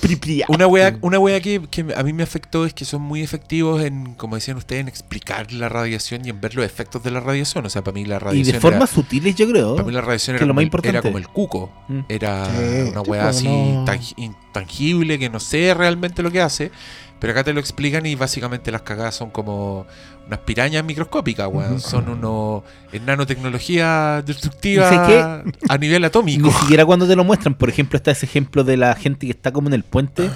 Pripyat. 0.00 0.48
Una 0.50 0.66
wea, 0.66 0.98
una 1.00 1.18
wea 1.18 1.40
que, 1.40 1.62
que 1.70 1.86
a 1.96 2.02
mí 2.02 2.12
me 2.12 2.22
afectó 2.22 2.66
es 2.66 2.74
que 2.74 2.84
son 2.84 3.00
muy 3.02 3.22
efectivos 3.22 3.82
en, 3.82 4.14
como 4.14 4.34
decían 4.36 4.56
ustedes, 4.56 4.80
en 4.82 4.88
explicar 4.88 5.52
la 5.52 5.68
radiación 5.68 6.24
y 6.26 6.30
en 6.30 6.40
ver 6.40 6.54
los 6.54 6.64
efectos 6.64 7.02
de 7.02 7.10
la 7.10 7.20
radiación. 7.20 7.64
O 7.64 7.70
sea, 7.70 7.82
para 7.82 7.94
mí 7.94 8.04
la 8.04 8.16
Y 8.16 8.18
radiación... 8.18 8.54
de 8.56 8.60
formas 8.60 8.90
era- 8.90 8.94
sutiles, 9.02 9.34
yo 9.36 9.48
creo. 9.48 9.76
Para 9.76 9.86
mí 9.86 9.92
la 9.94 10.00
radiación 10.02 10.36
que 10.36 10.44
era, 10.44 10.46
lo 10.46 10.50
como 10.50 10.56
más 10.56 10.62
el- 10.62 10.66
importante. 10.66 10.96
era 10.98 11.02
como 11.02 11.18
el 11.18 11.28
cuco. 11.28 11.72
Mm. 11.88 12.00
Era 12.08 12.46
Sí, 12.46 12.90
una 12.90 13.00
weá 13.02 13.22
pues, 13.24 13.36
así 13.36 13.48
no- 13.48 13.84
tangi- 13.86 14.14
intangible 14.16 15.18
que 15.18 15.30
no 15.30 15.40
sé 15.40 15.72
realmente 15.74 16.22
lo 16.22 16.30
que 16.30 16.40
hace. 16.42 16.70
Pero 17.20 17.32
acá 17.32 17.44
te 17.44 17.52
lo 17.52 17.60
explican 17.60 18.06
y 18.06 18.14
básicamente 18.14 18.72
las 18.72 18.80
cagadas 18.82 19.14
son 19.14 19.30
como 19.30 19.86
unas 20.26 20.38
pirañas 20.40 20.82
microscópicas, 20.84 21.46
weón. 21.52 21.78
Son 21.78 22.08
unos 22.08 22.62
en 22.92 23.04
nanotecnología 23.04 24.22
destructiva 24.24 24.86
¿Y 24.86 24.96
sé 25.06 25.20
a 25.68 25.78
nivel 25.78 26.00
Ni 26.00 26.06
atómico. 26.06 26.50
siquiera 26.50 26.86
cuando 26.86 27.06
te 27.06 27.14
lo 27.14 27.22
muestran. 27.24 27.54
Por 27.54 27.68
ejemplo, 27.68 27.98
está 27.98 28.10
ese 28.10 28.24
ejemplo 28.26 28.64
de 28.64 28.76
la 28.78 28.94
gente 28.94 29.26
que 29.26 29.32
está 29.32 29.52
como 29.52 29.68
en 29.68 29.74
el 29.74 29.82
puente. 29.84 30.30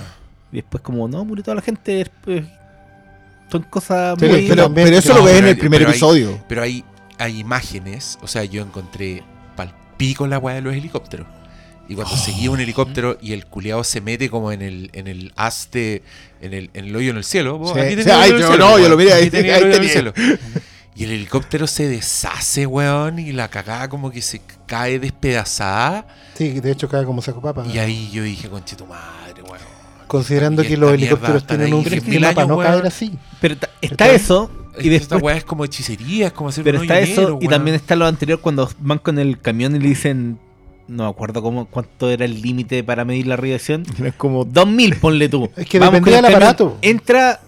Y 0.52 0.56
después 0.56 0.82
como, 0.82 1.08
no, 1.08 1.24
murió 1.24 1.42
toda 1.42 1.54
la 1.54 1.62
gente. 1.62 2.02
es, 2.02 2.10
pues, 2.22 2.44
son 3.50 3.62
cosas 3.62 4.16
Sí, 4.20 4.26
muy... 4.26 4.46
pero, 4.48 4.72
pero 4.72 4.96
eso 4.96 5.12
No, 5.14 5.20
lo 5.20 5.24
ves 5.24 5.38
en 5.38 5.46
el 5.46 5.56
primer 5.56 5.80
pero 5.80 5.88
hay- 5.90 5.92
episodio. 5.94 6.44
Pero 6.48 6.62
hay, 6.62 6.84
hay 7.18 7.38
imágenes, 7.40 8.18
o 8.22 8.26
sea, 8.26 8.44
yo 8.44 8.62
encontré 8.62 9.22
palpico 9.56 10.26
la 10.26 10.38
weá 10.38 10.56
de 10.56 10.60
los 10.62 10.74
helicópteros. 10.74 11.26
Y 11.88 11.94
cuando 11.94 12.16
seguía 12.16 12.50
un 12.50 12.60
helicóptero 12.60 13.18
y 13.20 13.32
el 13.32 13.44
culeado 13.46 13.84
se 13.84 14.00
mete 14.00 14.30
como 14.30 14.50
en 14.52 14.62
el, 14.62 14.90
en 14.94 15.06
el 15.06 15.32
haste, 15.36 16.02
en 16.40 16.54
el, 16.54 16.70
en 16.72 16.86
el 16.86 16.96
hoyo 16.96 17.10
en 17.10 17.18
el 17.18 17.24
cielo. 17.24 17.60
Sí, 17.74 17.78
aquí 17.78 17.96
tenía 17.96 18.24
el 18.24 18.32
yo- 18.40 18.46
cielo, 18.48 18.56
no, 18.70 18.78
yo 18.78 18.88
lo 18.88 18.96
miré, 18.96 19.12
ahí- 19.12 19.30
tenía 19.30 19.56
ahí 19.56 19.62
el 19.62 19.68
hoyo 19.68 19.76
en 19.76 19.82
el 19.82 19.92
tenía. 19.92 20.12
cielo. 20.12 20.40
Y 20.96 21.04
el 21.04 21.10
helicóptero 21.10 21.66
se 21.66 21.88
deshace, 21.88 22.66
weón, 22.66 23.18
y 23.18 23.32
la 23.32 23.48
cagada 23.48 23.88
como 23.88 24.10
que 24.12 24.22
se 24.22 24.40
cae 24.66 24.98
despedazada. 25.00 26.06
Sí, 26.38 26.60
de 26.60 26.70
hecho 26.70 26.88
cae 26.88 27.04
como 27.04 27.20
saco 27.20 27.42
papa. 27.42 27.64
Y 27.66 27.78
ahí 27.78 28.10
yo 28.12 28.22
dije, 28.22 28.48
conche 28.48 28.76
tu 28.76 28.86
madre, 28.86 29.42
weón. 29.42 29.58
Considerando 30.06 30.62
que 30.62 30.76
los 30.76 30.92
helicópteros 30.92 31.46
tienen 31.46 31.66
ahí 31.66 31.72
un 31.72 31.84
10.000 31.84 32.00
sistema 32.00 32.32
para 32.32 32.46
no 32.46 32.58
caer 32.58 32.86
así. 32.86 33.12
Pero 33.40 33.54
está 33.54 33.68
¿Cachai? 33.96 34.14
eso. 34.16 34.50
Es 34.78 34.84
Y 34.86 34.88
que 34.88 34.96
esta 34.96 35.14
después 35.16 35.22
weá 35.22 35.36
es 35.36 35.44
como 35.44 35.64
hechicería, 35.64 36.28
es 36.28 36.32
como 36.32 36.48
hacer 36.48 36.64
Pero 36.64 36.78
un 36.78 36.84
está 36.84 36.98
eso 37.00 37.20
negro, 37.20 37.38
y 37.42 37.48
también 37.48 37.76
está 37.76 37.94
lo 37.96 38.06
anterior 38.06 38.40
cuando 38.40 38.70
van 38.80 38.98
con 38.98 39.18
el 39.18 39.40
camión 39.40 39.74
y 39.76 39.78
le 39.80 39.88
dicen, 39.88 40.38
no 40.88 41.04
me 41.04 41.08
acuerdo 41.10 41.42
cómo, 41.42 41.66
cuánto 41.66 42.10
era 42.10 42.24
el 42.24 42.40
límite 42.42 42.84
para 42.84 43.04
medir 43.04 43.26
la 43.26 43.36
radiación. 43.36 43.84
Es 44.04 44.14
como 44.14 44.44
2000, 44.44 44.96
ponle 44.96 45.28
tú. 45.28 45.48
Es 45.56 45.66
que 45.66 45.78
Vamos 45.78 45.94
dependía 45.94 46.16
del 46.22 46.26
aparato. 46.34 46.76
Entra, 46.82 47.40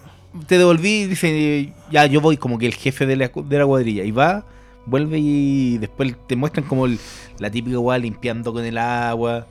te 0.47 0.57
devolví 0.57 0.89
y 1.01 1.05
dice, 1.07 1.73
ya 1.91 2.05
yo 2.05 2.21
voy 2.21 2.37
como 2.37 2.57
que 2.57 2.65
el 2.67 2.73
jefe 2.73 3.05
de 3.05 3.15
la, 3.15 3.31
de 3.33 3.57
la 3.59 3.65
cuadrilla. 3.65 4.03
Y 4.03 4.11
va, 4.11 4.45
vuelve 4.85 5.19
y 5.19 5.77
después 5.77 6.15
te 6.27 6.35
muestran 6.35 6.65
como 6.65 6.85
el- 6.85 6.99
la 7.39 7.49
típica 7.51 7.77
weá 7.79 7.97
limpiando 7.97 8.53
con 8.53 8.63
el 8.65 8.77
agua. 8.77 9.45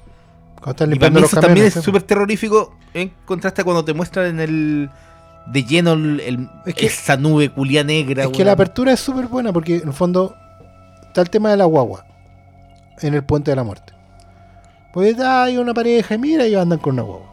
Cuando 0.57 0.71
están 0.71 0.93
Y 0.93 0.99
para 0.99 1.11
limpiando 1.11 1.19
mí 1.19 1.21
los 1.23 1.31
eso 1.33 1.41
también 1.41 1.55
camiones. 1.57 1.77
es 1.77 1.85
súper 1.85 2.03
terrorífico 2.03 2.75
en 2.95 3.13
contraste 3.25 3.61
a 3.61 3.65
cuando 3.65 3.85
te 3.85 3.93
muestran 3.95 4.27
en 4.27 4.41
el... 4.41 4.91
De 5.53 5.63
lleno 5.63 5.93
el, 5.93 6.19
el- 6.21 6.49
Es 6.65 6.75
que- 6.75 6.87
esa 6.87 7.17
nube 7.17 7.51
culia 7.51 7.85
negra. 7.85 8.25
Es 8.25 8.31
que 8.31 8.45
la 8.45 8.53
apertura 8.53 8.93
es 8.93 8.99
súper 9.01 9.27
buena 9.27 9.53
porque 9.53 9.77
en 9.77 9.89
el 9.89 9.93
fondo 9.95 10.35
está 11.07 11.21
el 11.21 11.31
tema 11.31 11.51
de 11.51 11.57
la 11.59 11.67
guagua 11.67 12.05
en 13.01 13.15
el 13.15 13.25
puente 13.25 13.51
de 13.51 13.57
la 13.57 13.65
muerte. 13.65 13.93
Pues 14.93 15.19
ah, 15.21 15.45
hay 15.45 15.59
una 15.59 15.75
pareja 15.75 16.15
y 16.15 16.19
mira, 16.19 16.45
ellos 16.45 16.63
andan 16.63 16.79
con 16.79 16.95
una 16.95 17.03
guagua. 17.03 17.27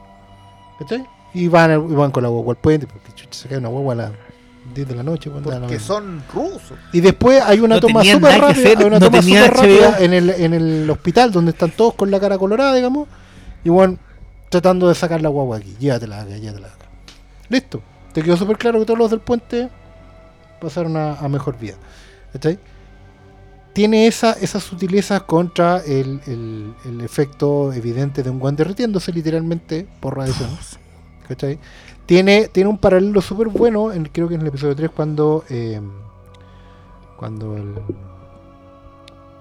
¿Cachai? 0.80 1.06
Y 1.34 1.48
van, 1.48 1.72
al- 1.72 1.86
y 1.90 1.94
van 1.96 2.12
con 2.12 2.24
la 2.24 2.30
guagua 2.30 2.54
al 2.54 2.60
puente 2.60 2.88
porque 2.88 3.12
chucha, 3.14 3.34
se 3.34 3.48
cae 3.48 3.58
una 3.58 3.70
guagua 3.70 3.94
a 3.94 3.96
las 3.98 4.12
10 4.76 4.88
de 4.88 4.96
la 4.96 5.04
noche. 5.04 5.30
la 5.30 5.60
porque 5.60 5.80
son 5.80 6.24
rusos. 6.34 6.78
Y 6.92 7.00
después 7.02 7.42
hay 7.42 7.60
una 7.60 7.76
No 7.76 7.82
toma 7.82 8.04
súper 8.04 8.40
rápida, 8.42 8.86
una 8.86 9.00
no 9.00 9.06
toma 9.10 9.22
súper 9.22 9.54
rápida 9.54 9.98
en 10.00 10.14
el, 10.14 10.30
en 10.30 10.54
el 10.54 10.90
hospital 10.90 11.32
donde 11.32 11.52
están 11.52 11.72
todos 11.72 11.94
con 11.96 12.12
la 12.12 12.20
cara 12.20 12.38
colorada, 12.38 12.74
digamos, 12.76 13.08
y 13.64 13.70
bueno, 13.70 13.98
tratando 14.50 14.88
de 14.90 14.96
sacar 14.96 15.22
la 15.22 15.30
guagua 15.30 15.58
aquí. 15.58 15.76
Llévatela 15.80 16.22
acá, 16.22 16.38
llévatela 16.38 16.68
acá. 16.68 16.86
Listo. 17.50 17.82
Te 18.14 18.22
quedó 18.22 18.38
súper 18.38 18.58
claro 18.58 18.80
que 18.80 18.86
todos 18.86 19.00
los 19.00 19.10
del 19.10 19.22
puente 19.22 19.70
pasaron 20.62 20.96
a, 20.98 21.14
a 21.16 21.28
mejor 21.30 21.58
vida. 21.58 21.76
¿Cachai? 22.34 22.60
Tiene 23.74 24.06
esa, 24.08 24.34
esa 24.34 24.60
sutileza 24.60 25.22
contra 25.22 25.78
el, 25.80 26.22
el- 26.28 26.74
el 26.86 27.02
efecto 27.02 27.74
evidente 27.74 28.22
de 28.22 28.30
un 28.30 28.40
guante 28.40 28.64
derritiéndose 28.64 29.12
literalmente 29.12 29.88
por 30.00 30.16
radiación. 30.18 30.50
¿Cachai? 31.28 31.58
Tiene, 32.06 32.50
tiene 32.50 32.70
un 32.70 32.78
paralelo 32.78 33.22
súper 33.22 33.48
bueno, 33.48 33.92
en, 33.92 34.06
creo 34.06 34.28
que 34.28 34.36
en 34.36 34.42
el 34.42 34.48
episodio 34.48 34.76
3, 34.76 34.92
cuando, 34.96 35.44
eh, 35.50 35.82
cuando 37.18 37.56
el, 37.56 37.74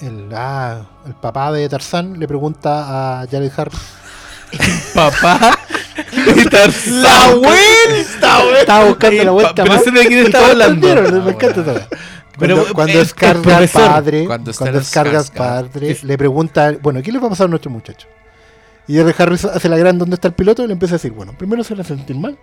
el, 0.01 0.29
ah, 0.35 0.87
el 1.07 1.15
papá 1.15 1.53
de 1.53 1.69
Tarzán 1.69 2.19
le 2.19 2.27
pregunta 2.29 3.21
a 3.23 3.27
Jared 3.31 3.51
Harris. 3.57 3.81
Papá. 4.95 5.59
¡La 6.87 7.35
vuelta! 7.35 8.43
Estaba 8.61 8.85
buscando 8.87 9.25
la 9.25 9.31
vuelta 9.31 9.65
Pero 9.65 9.79
sé 9.79 9.91
de 9.91 10.07
quién 10.07 10.27
estaba 10.27 10.49
hablando. 10.49 10.89
me 11.23 11.31
encanta 11.33 11.61
esa 11.61 11.73
weá. 11.73 11.89
Pero, 12.43 12.57
Cuando, 12.57 12.75
cuando 12.75 12.93
el- 12.93 12.99
descarga 12.99 13.43
padre, 13.73 14.25
cuando 14.27 14.27
cuando, 14.27 14.51
está 14.51 14.73
descarga 14.73 15.19
al 15.21 15.25
Skarsgård, 15.25 15.35
padre, 15.71 15.91
es- 15.93 16.05
le 16.05 16.19
pregunta, 16.19 16.73
bueno, 16.83 17.01
¿qué 17.03 17.11
le 17.13 17.19
va 17.19 17.27
a 17.29 17.31
pasar 17.31 17.47
a 17.47 17.49
nuestro 17.51 17.71
muchacho? 17.71 18.07
Y 18.89 18.97
Jared 18.97 19.15
Harris 19.17 19.45
hace 19.45 19.69
la 19.69 19.79
gran 19.79 19.97
¿dónde 19.97 20.15
está 20.17 20.29
el 20.29 20.35
piloto? 20.35 20.65
Y 20.65 20.67
le 20.67 20.73
empieza 20.73 20.97
a 20.97 20.99
decir, 20.99 21.13
bueno, 21.13 21.33
primero 21.39 21.63
se 21.65 21.73
van 21.75 21.83
a 21.83 21.85
sentir 21.85 22.17
mal, 22.17 22.37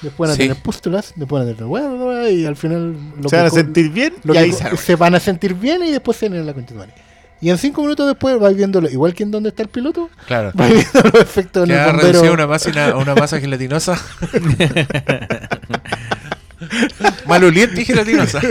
después 0.00 0.28
van 0.28 0.34
a 0.34 0.36
Sí. 0.36 0.42
tener 0.48 0.62
pústulas, 0.62 1.12
después 1.16 1.42
van 1.42 1.50
a 1.50 1.54
tener 1.54 1.68
bueno, 1.68 2.28
y 2.28 2.46
al 2.46 2.56
final 2.56 2.92
lo 3.20 3.28
Se 3.28 3.30
que 3.30 3.36
van 3.36 3.46
a 3.46 3.50
sentir 3.50 3.90
bien 3.90 4.14
lo 4.22 4.32
y 4.32 4.36
que 4.36 4.42
ahí 4.44 4.52
se 4.52 4.76
se 4.76 4.96
van 4.96 5.14
a 5.16 5.20
sentir 5.20 5.54
bien 5.54 5.82
y 5.82 5.90
después 5.90 6.16
se 6.16 6.28
vienen 6.28 6.42
a 6.44 6.46
la 6.46 6.54
continuidad. 6.54 6.88
Y 7.40 7.50
en 7.50 7.58
cinco 7.58 7.82
minutos 7.82 8.06
después 8.06 8.38
vais 8.38 8.56
viéndolo, 8.56 8.88
igual 8.88 9.12
que 9.14 9.24
en 9.24 9.32
dónde 9.32 9.48
está 9.48 9.64
el 9.64 9.68
piloto, 9.68 10.08
Claro. 10.28 10.52
vais 10.54 10.72
viendo 10.72 11.10
los 11.12 11.20
efectos 11.20 11.64
en 11.68 11.74
el 11.74 11.80
ha 11.80 11.86
bombero. 11.86 12.08
reducido 12.12 12.32
una 12.34 12.46
masa, 12.46 12.70
una, 12.70 12.96
una 12.96 13.14
masa 13.16 13.40
gelatinosa. 13.40 14.00
Maloliente 17.26 17.82
y 17.82 17.84
gelatinosa. 17.84 18.40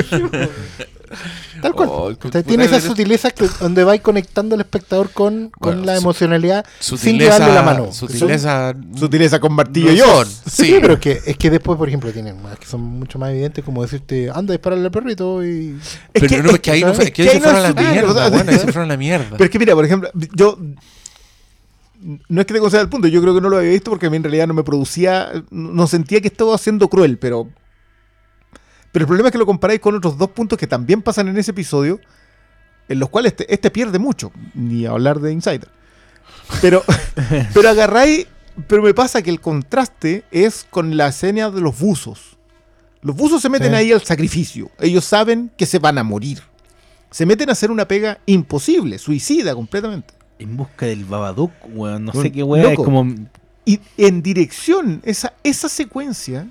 Tal 1.62 1.74
cual. 1.74 1.90
Oh, 1.92 2.10
Entonces, 2.10 2.46
tiene 2.46 2.64
esa 2.64 2.78
pero- 2.78 2.88
sutileza 2.88 3.32
que, 3.32 3.46
donde 3.60 3.84
vais 3.84 4.00
conectando 4.02 4.56
al 4.56 4.62
espectador 4.62 5.10
con, 5.12 5.50
con 5.50 5.74
Bueno, 5.74 5.84
la 5.86 5.98
emocionalidad 5.98 6.66
sin 6.80 6.98
Sutileza, 6.98 7.34
llevarle 7.34 7.54
la 7.56 7.62
mano. 7.64 7.92
Sutileza. 7.92 8.74
Sutileza 8.98 9.40
con 9.40 9.54
martillo 9.54 9.92
no 9.92 9.98
son. 9.98 10.28
Sí, 10.28 10.66
Sí, 10.66 10.78
pero 10.82 10.94
es 10.94 11.00
que, 11.00 11.20
es 11.26 11.38
que 11.38 11.50
después, 11.50 11.78
por 11.78 11.88
ejemplo, 11.90 12.12
tienen 12.12 12.42
más 12.42 12.58
que 12.58 12.66
son 12.66 12.82
mucho 12.82 13.20
más 13.20 13.32
evidentes, 13.32 13.64
como 13.64 13.82
decirte, 13.84 14.30
anda 14.34 14.54
a 14.54 14.58
dispararle 14.58 14.86
al 14.86 14.92
perrito 14.92 15.46
y. 15.46 15.78
Pero 16.14 16.28
que- 16.28 16.42
no, 16.44 16.50
es 16.52 16.60
que 16.62 16.72
ahí, 16.72 16.82
no, 16.84 16.94
fue- 16.94 17.04
es 17.06 17.12
que 17.12 17.24
ahí 17.24 17.30
se 17.30 17.40
fueron 17.42 17.58
a 17.58 17.62
la 17.62 17.68
sutil, 17.70 17.88
mierda, 17.90 18.10
o 18.10 18.14
sea, 18.16 18.30
bueno, 18.30 18.52
ahí 18.52 18.58
se 18.58 18.64
fueron 18.72 18.84
a 18.84 18.88
la 18.88 18.98
mierda. 18.98 19.28
Pero 19.32 19.44
es 19.44 19.50
que 19.50 19.60
mira, 19.60 19.76
por 19.76 19.86
ejemplo, 19.86 20.10
yo 20.34 20.58
no 22.30 22.42
es 22.42 22.48
que 22.48 22.54
te 22.54 22.60
conceda 22.60 22.82
el 22.82 22.90
punto, 22.90 23.08
yo 23.08 23.22
creo 23.22 23.36
que 23.36 23.42
no 23.42 23.50
lo 23.50 23.58
había 23.58 23.70
visto 23.72 23.92
porque 23.92 24.08
a 24.08 24.10
mí 24.10 24.18
en 24.18 24.24
realidad 24.24 24.48
no 24.48 24.54
me 24.56 24.64
producía, 24.64 25.30
no 25.52 25.86
sentía 25.88 26.20
que 26.22 26.30
estaba 26.30 26.58
siendo 26.58 26.88
cruel, 26.88 27.18
pero 27.20 27.48
pero 28.92 29.04
el 29.04 29.08
problema 29.08 29.30
es 29.30 29.32
que 29.32 29.38
lo 29.38 29.46
comparáis 29.46 29.80
con 29.80 29.96
otros 29.96 30.18
dos 30.18 30.32
puntos 30.32 30.58
que 30.58 30.68
también 30.68 31.02
pasan 31.02 31.28
en 31.28 31.38
ese 31.38 31.52
episodio, 31.52 32.00
en 32.90 33.00
los 33.00 33.10
cuales 33.10 33.32
este, 33.34 33.54
este 33.54 33.72
pierde 33.72 34.00
mucho, 34.00 34.32
ni 34.54 34.86
hablar 34.86 35.20
de 35.20 35.32
Insider. 35.32 35.70
Pero 36.62 36.84
pero 37.54 37.70
agarráis, 37.70 38.28
pero 38.68 38.82
me 38.82 38.94
pasa 38.94 39.22
que 39.22 39.30
el 39.30 39.40
contraste 39.40 40.24
es 40.32 40.66
con 40.70 40.98
la 40.98 41.08
escena 41.08 41.50
de 41.52 41.62
los 41.62 41.80
buzos. 41.80 42.38
Los 43.02 43.16
buzos 43.16 43.42
se 43.42 43.50
meten 43.50 43.70
Sí. 43.72 43.76
ahí 43.76 43.92
al 43.92 44.02
sacrificio. 44.02 44.70
Ellos 44.80 45.06
saben 45.06 45.52
que 45.58 45.66
se 45.66 45.80
van 45.80 45.98
a 45.98 46.04
morir. 46.04 46.42
Se 47.10 47.26
meten 47.26 47.50
a 47.50 47.54
hacer 47.54 47.72
una 47.72 47.88
pega 47.88 48.20
imposible, 48.26 48.98
suicida 49.00 49.56
completamente. 49.56 50.14
En 50.38 50.56
busca 50.56 50.86
del 50.86 51.06
Babadook, 51.06 51.52
weón. 51.74 52.06
No 52.06 52.12
Un 52.14 52.22
sé 52.22 52.32
qué 52.32 52.44
weón. 52.44 52.72
Es 52.72 52.76
como. 52.76 53.06
Y 53.66 53.80
en 53.98 54.22
dirección, 54.22 55.02
esa, 55.04 55.34
esa 55.44 55.68
secuencia, 55.70 56.48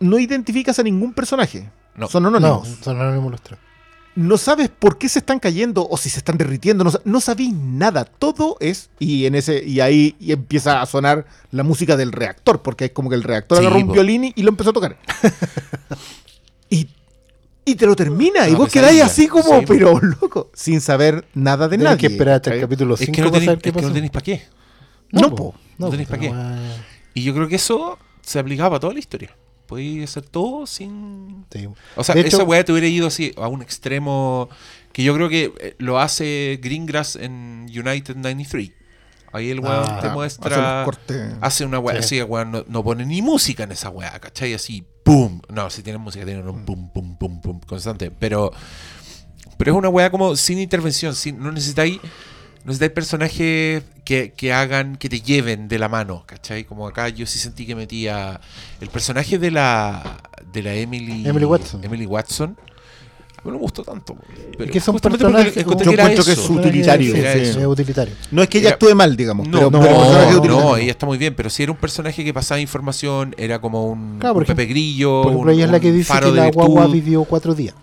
no 0.00 0.18
identificas 0.18 0.78
a 0.78 0.82
ningún 0.82 1.12
personaje. 1.12 1.70
No. 1.94 2.06
Son 2.08 2.22
No, 2.22 2.28
anónimos. 2.28 2.68
son 2.82 3.00
anónimos 3.00 3.30
los 3.32 3.42
tres. 3.42 3.58
No. 4.14 4.36
sabes 4.38 4.68
por 4.68 4.98
qué 4.98 5.08
se 5.08 5.18
están 5.20 5.38
cayendo 5.40 5.86
o 5.88 5.96
si 5.96 6.10
se 6.10 6.18
están 6.18 6.36
derritiendo. 6.38 6.84
No, 6.84 6.92
no 7.04 7.20
sabéis 7.20 7.52
nada. 7.54 8.04
Todo 8.04 8.56
es. 8.60 8.90
Y 8.98 9.26
en 9.26 9.34
ese 9.34 9.64
y 9.64 9.80
ahí 9.80 10.16
y 10.20 10.32
empieza 10.32 10.80
a 10.80 10.86
sonar 10.86 11.26
la 11.50 11.62
música 11.64 11.96
del 11.96 12.12
reactor. 12.12 12.62
Porque 12.62 12.86
es 12.86 12.90
como 12.92 13.08
que 13.10 13.16
el 13.16 13.22
reactor 13.22 13.58
Sí, 13.58 13.64
agarró 13.66 13.80
un 13.84 13.92
violín 13.92 14.24
y, 14.24 14.32
y 14.36 14.42
lo 14.42 14.50
empezó 14.50 14.70
a 14.70 14.72
tocar. 14.72 14.96
y, 16.70 16.88
y 17.64 17.74
te 17.74 17.86
lo 17.86 17.94
termina. 17.96 18.48
y 18.48 18.52
No, 18.52 18.58
vos 18.58 18.68
pesadilla. 18.70 18.90
quedáis 18.92 19.10
así 19.12 19.26
como, 19.28 19.60
Sí, 19.60 19.64
pero 19.66 20.00
loco. 20.00 20.50
Sin 20.54 20.80
saber 20.80 21.26
nada 21.34 21.68
de 21.68 21.76
Tienes 21.76 21.84
nadie. 21.92 21.98
que 22.08 22.14
esperar 22.14 22.34
hasta 22.36 22.54
el 22.54 22.60
capítulo 22.60 22.94
es 22.94 23.00
5 23.00 23.12
que 23.12 23.22
no 23.22 23.30
para 23.30 23.32
tenéis 23.40 23.46
saber 23.46 23.62
qué 23.62 23.68
es 23.70 23.74
que 23.76 23.82
no 23.82 23.92
tenéis 23.92 24.10
para 24.12 24.24
qué. 24.24 24.42
No, 25.10 25.30
po. 25.30 25.36
po. 25.52 25.54
No 25.78 25.90
tenéis 25.90 26.08
pa' 26.08 26.16
pero 26.18 26.32
qué. 26.32 26.38
no, 26.38 26.56
Y 27.14 27.22
yo 27.22 27.34
creo 27.34 27.48
que 27.48 27.56
eso 27.56 27.98
se 28.22 28.38
aplicaba 28.38 28.76
a 28.76 28.80
toda 28.80 28.92
la 28.92 28.98
historia. 28.98 29.34
Podéis 29.68 30.02
hacer 30.10 30.24
todo 30.24 30.66
sin. 30.66 31.44
sí. 31.52 31.68
O 31.94 32.02
sea, 32.02 32.14
De 32.16 32.22
hecho- 32.22 32.38
esa 32.38 32.44
weá 32.44 32.64
te 32.64 32.72
hubiera 32.72 32.88
ido 32.88 33.06
así 33.06 33.32
a 33.36 33.46
un 33.46 33.62
extremo 33.62 34.48
que 34.92 35.04
yo 35.04 35.14
creo 35.14 35.28
que 35.28 35.52
eh, 35.60 35.76
lo 35.78 36.00
hace 36.00 36.58
Greengrass 36.60 37.14
en 37.16 37.66
United 37.68 38.16
93. 38.16 38.72
Ahí 39.30 39.50
el 39.50 39.60
weón 39.60 39.84
Ah, 39.86 40.00
te 40.00 40.08
muestra. 40.08 40.86
Hace 41.42 41.66
una 41.66 41.78
weá 41.78 41.96
Sí. 42.02 42.16
así, 42.16 42.22
weón, 42.22 42.50
no, 42.50 42.64
no 42.66 42.82
pone 42.82 43.04
ni 43.04 43.20
música 43.20 43.64
en 43.64 43.72
esa 43.72 43.90
weá, 43.90 44.18
¿cachai? 44.18 44.54
Así, 44.54 44.84
¡pum! 45.04 45.42
No, 45.50 45.68
si 45.68 45.82
tienen 45.82 46.00
música, 46.00 46.24
tienen 46.24 46.48
un 46.48 46.64
pum, 46.64 46.88
pum, 46.90 47.16
pum, 47.18 47.40
pum 47.42 47.60
constante. 47.60 48.10
Pero, 48.10 48.50
pero 49.58 49.72
es 49.72 49.78
una 49.78 49.90
weá 49.90 50.10
como 50.10 50.34
sin 50.34 50.58
intervención, 50.58 51.14
sin, 51.14 51.38
no 51.38 51.52
necesitáis. 51.52 52.00
No 52.68 52.72
necesitáis 52.72 52.92
personajes 52.92 53.82
que, 54.04 54.34
que 54.36 54.52
hagan, 54.52 54.96
que 54.96 55.08
te 55.08 55.22
lleven 55.22 55.68
de 55.68 55.78
la 55.78 55.88
mano, 55.88 56.24
¿cachai? 56.26 56.64
Como 56.64 56.86
acá 56.86 57.08
yo 57.08 57.24
sí 57.24 57.38
sentí 57.38 57.64
que 57.64 57.74
metía 57.74 58.42
el 58.82 58.90
personaje 58.90 59.38
de 59.38 59.50
la 59.50 60.18
de 60.52 60.62
la 60.62 60.74
Emily 60.74 61.26
Emily 61.26 61.46
Watson. 61.46 61.82
Emily 61.82 62.04
Watson 62.04 62.58
A 62.58 63.40
mí 63.42 63.44
no 63.46 63.52
me 63.52 63.58
gustó 63.60 63.82
tanto. 63.84 64.18
Pero 64.52 64.64
Es 64.66 64.70
que 64.70 64.80
son 64.80 64.98
personajes 64.98 65.54
Yo 65.54 65.60
encuentro 65.62 66.24
que 66.26 66.32
es 66.32 66.50
utilitario, 66.50 67.14
sí. 67.14 67.20
Es 67.22 67.56
utilitario. 67.56 68.14
No 68.32 68.42
es 68.42 68.50
que 68.50 68.58
ella 68.58 68.68
Era- 68.68 68.74
actúe 68.74 68.94
mal, 68.94 69.16
digamos. 69.16 69.48
No, 69.48 69.70
pero, 69.70 69.70
no, 69.70 69.80
pero 69.80 69.94
el 69.94 70.00
personaje 70.02 70.30
es 70.36 70.42
no, 70.48 70.76
ella 70.76 70.90
está 70.90 71.06
muy 71.06 71.16
bien, 71.16 71.34
pero 71.34 71.48
si 71.48 71.62
era 71.62 71.72
un 71.72 71.78
personaje 71.78 72.22
que 72.22 72.34
pasaba 72.34 72.60
información, 72.60 73.34
era 73.38 73.62
como 73.62 73.86
un, 73.86 74.18
Claro, 74.18 74.44
Pepe 74.44 74.66
Grillo, 74.66 75.22
Por 75.22 75.32
ejemplo, 75.32 75.52
un- 75.52 75.56
ella 75.56 75.64
es 75.64 75.70
la 75.70 75.80
que 75.80 75.90
dice 75.90 76.12
faro 76.12 76.26
que 76.26 76.34
de 76.34 76.40
la 76.42 76.50
guagua 76.50 76.86
vivió 76.86 77.24
cuatro 77.24 77.54
días. 77.54 77.74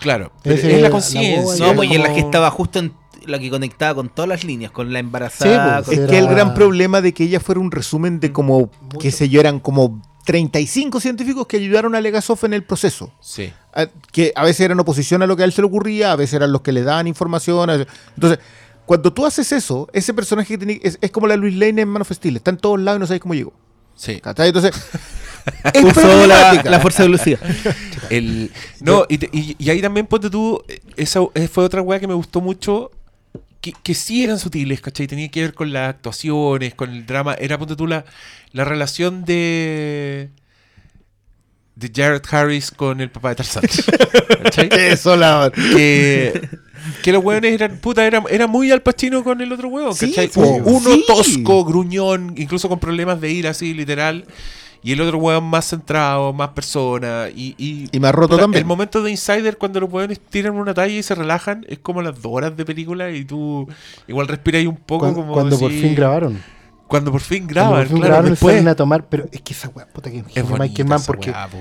Claro, 0.00 0.32
pero 0.42 0.56
Ese- 0.56 0.74
es 0.76 0.82
la 0.82 0.90
conciencia. 0.90 1.66
No, 1.66 1.74
pues 1.76 1.88
y 1.88 1.94
es 1.94 2.00
la 2.00 2.12
que 2.12 2.20
estaba 2.20 2.50
justo 2.50 2.80
en 2.80 2.98
la 3.26 3.38
que 3.38 3.50
conectaba 3.50 3.94
con 3.94 4.08
todas 4.08 4.28
las 4.28 4.44
líneas, 4.44 4.70
con 4.72 4.92
la 4.92 4.98
embarazada. 4.98 5.80
Sí, 5.80 5.84
con- 5.84 5.94
Es 5.94 6.00
Era- 6.00 6.10
que 6.10 6.18
el 6.18 6.26
gran 6.28 6.54
problema 6.54 7.00
de 7.00 7.12
que 7.14 7.24
ella 7.24 7.40
fuera 7.40 7.60
un 7.60 7.70
resumen 7.70 8.20
de 8.20 8.32
como, 8.32 8.70
qué 9.00 9.10
sé 9.10 9.28
yo, 9.28 9.40
eran 9.40 9.60
como 9.60 10.02
35 10.26 11.00
científicos 11.00 11.46
que 11.46 11.56
ayudaron 11.56 11.94
a 11.94 12.00
Legasov 12.00 12.38
en 12.44 12.54
el 12.54 12.62
proceso. 12.64 13.12
Sí. 13.20 13.52
A- 13.74 13.86
que 14.12 14.32
a 14.36 14.44
veces 14.44 14.60
eran 14.60 14.78
oposición 14.80 15.22
a 15.22 15.26
lo 15.26 15.36
que 15.36 15.42
a 15.42 15.46
él 15.46 15.52
se 15.52 15.62
le 15.62 15.66
ocurría, 15.68 16.12
a 16.12 16.16
veces 16.16 16.34
eran 16.34 16.52
los 16.52 16.60
que 16.60 16.72
le 16.72 16.82
daban 16.82 17.06
información. 17.06 17.68
veces- 17.68 17.86
Entonces, 18.14 18.38
cuando 18.86 19.12
tú 19.12 19.24
haces 19.24 19.50
eso, 19.52 19.88
ese 19.92 20.12
personaje 20.14 20.48
que 20.54 20.58
tiene- 20.58 20.80
es, 20.82 20.98
es 21.00 21.10
como 21.10 21.26
la 21.26 21.36
Luis 21.36 21.54
Lane 21.56 21.82
en 21.82 21.88
Man 21.88 22.02
of 22.02 22.10
Steel, 22.12 22.36
está 22.36 22.50
en 22.50 22.58
todos 22.58 22.78
lados 22.80 22.98
y 22.98 23.00
no 23.00 23.06
sabes 23.06 23.20
cómo 23.22 23.34
llegó. 23.34 23.52
Sí. 23.96 24.20
Entonces, 24.24 24.72
es 25.74 25.84
Usó 25.84 26.26
la, 26.26 26.62
la 26.64 26.80
fuerza 26.80 27.02
de 27.02 27.08
velocidad. 27.10 27.38
El, 28.08 28.50
no, 28.80 29.04
y, 29.08 29.18
te- 29.18 29.28
y- 29.32 29.56
y 29.58 29.70
ahí 29.70 29.80
también 29.82 30.06
ponte 30.06 30.30
tú, 30.30 30.62
esa 30.96 31.20
eh, 31.34 31.48
fue 31.48 31.64
otra 31.64 31.82
weá 31.82 32.00
que 32.00 32.06
me 32.08 32.14
gustó 32.14 32.40
mucho, 32.40 32.90
que, 33.60 33.72
que 33.72 33.94
sí 33.94 34.24
eran 34.24 34.38
sutiles, 34.38 34.80
¿cachai? 34.80 35.06
Tenía 35.06 35.30
que 35.30 35.42
ver 35.42 35.54
con 35.54 35.72
las 35.72 35.90
actuaciones, 35.90 36.74
con 36.74 36.90
el 36.90 37.06
drama, 37.06 37.34
era 37.34 37.58
ponte 37.58 37.76
tú 37.76 37.86
la, 37.86 38.04
la 38.52 38.64
relación 38.64 39.24
de 39.24 40.30
de 41.80 41.90
Jared 41.94 42.22
Harris 42.30 42.70
con 42.70 43.00
el 43.00 43.10
papá 43.10 43.30
de 43.30 43.36
Tarzán. 43.36 43.62
¿cachai? 44.42 44.68
Eso, 44.70 45.16
la... 45.16 45.50
que, 45.50 46.48
que 47.02 47.12
los 47.12 47.24
weones 47.24 47.54
eran, 47.54 47.78
puta, 47.78 48.06
era, 48.06 48.22
era 48.28 48.46
muy 48.46 48.70
al 48.70 48.82
pachino 48.82 49.24
con 49.24 49.40
el 49.40 49.50
otro 49.52 49.70
Sí, 49.94 50.12
¿cachai? 50.12 50.30
Uno 50.36 50.94
sí. 50.94 51.04
tosco, 51.06 51.64
gruñón, 51.64 52.34
incluso 52.36 52.68
con 52.68 52.78
problemas 52.78 53.20
de 53.20 53.30
ira 53.30 53.50
así, 53.50 53.72
literal. 53.72 54.26
Y 54.82 54.92
el 54.92 55.00
otro 55.02 55.18
weón 55.18 55.44
más 55.44 55.68
centrado, 55.68 56.32
más 56.32 56.50
persona. 56.50 57.28
Y, 57.34 57.54
y, 57.58 57.88
Y 57.92 58.00
más 58.00 58.14
roto 58.14 58.30
puta, 58.30 58.42
también. 58.42 58.62
El 58.62 58.66
momento 58.66 59.02
de 59.02 59.10
Insider, 59.10 59.58
cuando 59.58 59.80
los 59.80 59.92
weones 59.92 60.18
tiran 60.20 60.54
una 60.56 60.72
talla 60.72 60.94
y 60.94 61.02
se 61.02 61.14
relajan, 61.14 61.66
es 61.68 61.78
como 61.80 62.00
las 62.00 62.20
dos 62.20 62.32
horas 62.32 62.56
de 62.56 62.64
película 62.64 63.10
y 63.10 63.24
tú 63.24 63.68
igual 64.06 64.26
respiras 64.28 64.60
ahí 64.60 64.66
un 64.66 64.76
poco 64.76 65.00
Cuando, 65.04 65.20
como 65.20 65.32
cuando 65.34 65.58
por 65.58 65.70
fin 65.70 65.94
grabaron. 65.94 66.42
Cuando 66.86 67.12
por 67.12 67.20
fin 67.20 67.46
Cuando 67.46 67.54
graban, 67.54 67.78
por 67.78 67.86
fin 67.88 67.96
claro, 67.98 68.08
grabaron 68.08 68.30
después. 68.30 68.54
salen 68.54 68.68
a 68.68 68.74
tomar. 68.74 69.08
Pero 69.08 69.26
es 69.30 69.42
que 69.42 69.52
esa 69.52 69.68
weá, 69.68 69.86
puta 69.86 70.10
que 70.10 70.24
Es 70.34 70.48
Michael 70.48 70.88
Mann, 70.88 71.02
porque 71.06 71.30
weá, 71.30 71.46
po, 71.48 71.58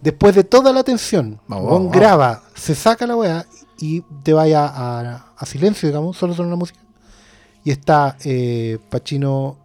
después 0.00 0.34
de 0.34 0.44
toda 0.44 0.72
la 0.72 0.84
tensión, 0.84 1.40
vamos, 1.48 1.90
graba, 1.92 2.42
se 2.54 2.74
saca 2.74 3.06
la 3.06 3.16
weá 3.16 3.46
y 3.78 4.02
te 4.22 4.32
vaya 4.32 4.64
a, 4.66 5.32
a 5.36 5.46
silencio, 5.46 5.88
digamos, 5.88 6.16
solo 6.16 6.34
suena 6.34 6.50
la 6.50 6.56
música. 6.56 6.78
Y 7.64 7.70
está 7.70 8.16
eh, 8.24 8.78
Pacino 8.88 9.58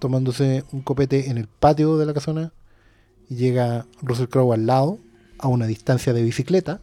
tomándose 0.00 0.64
un 0.72 0.80
copete 0.82 1.30
en 1.30 1.38
el 1.38 1.46
patio 1.46 1.96
de 1.98 2.06
la 2.06 2.12
casona 2.14 2.52
y 3.28 3.36
llega 3.36 3.86
Russell 4.02 4.26
Crowe 4.26 4.52
al 4.54 4.66
lado, 4.66 4.98
a 5.38 5.46
una 5.48 5.66
distancia 5.66 6.12
de 6.12 6.22
bicicleta, 6.22 6.80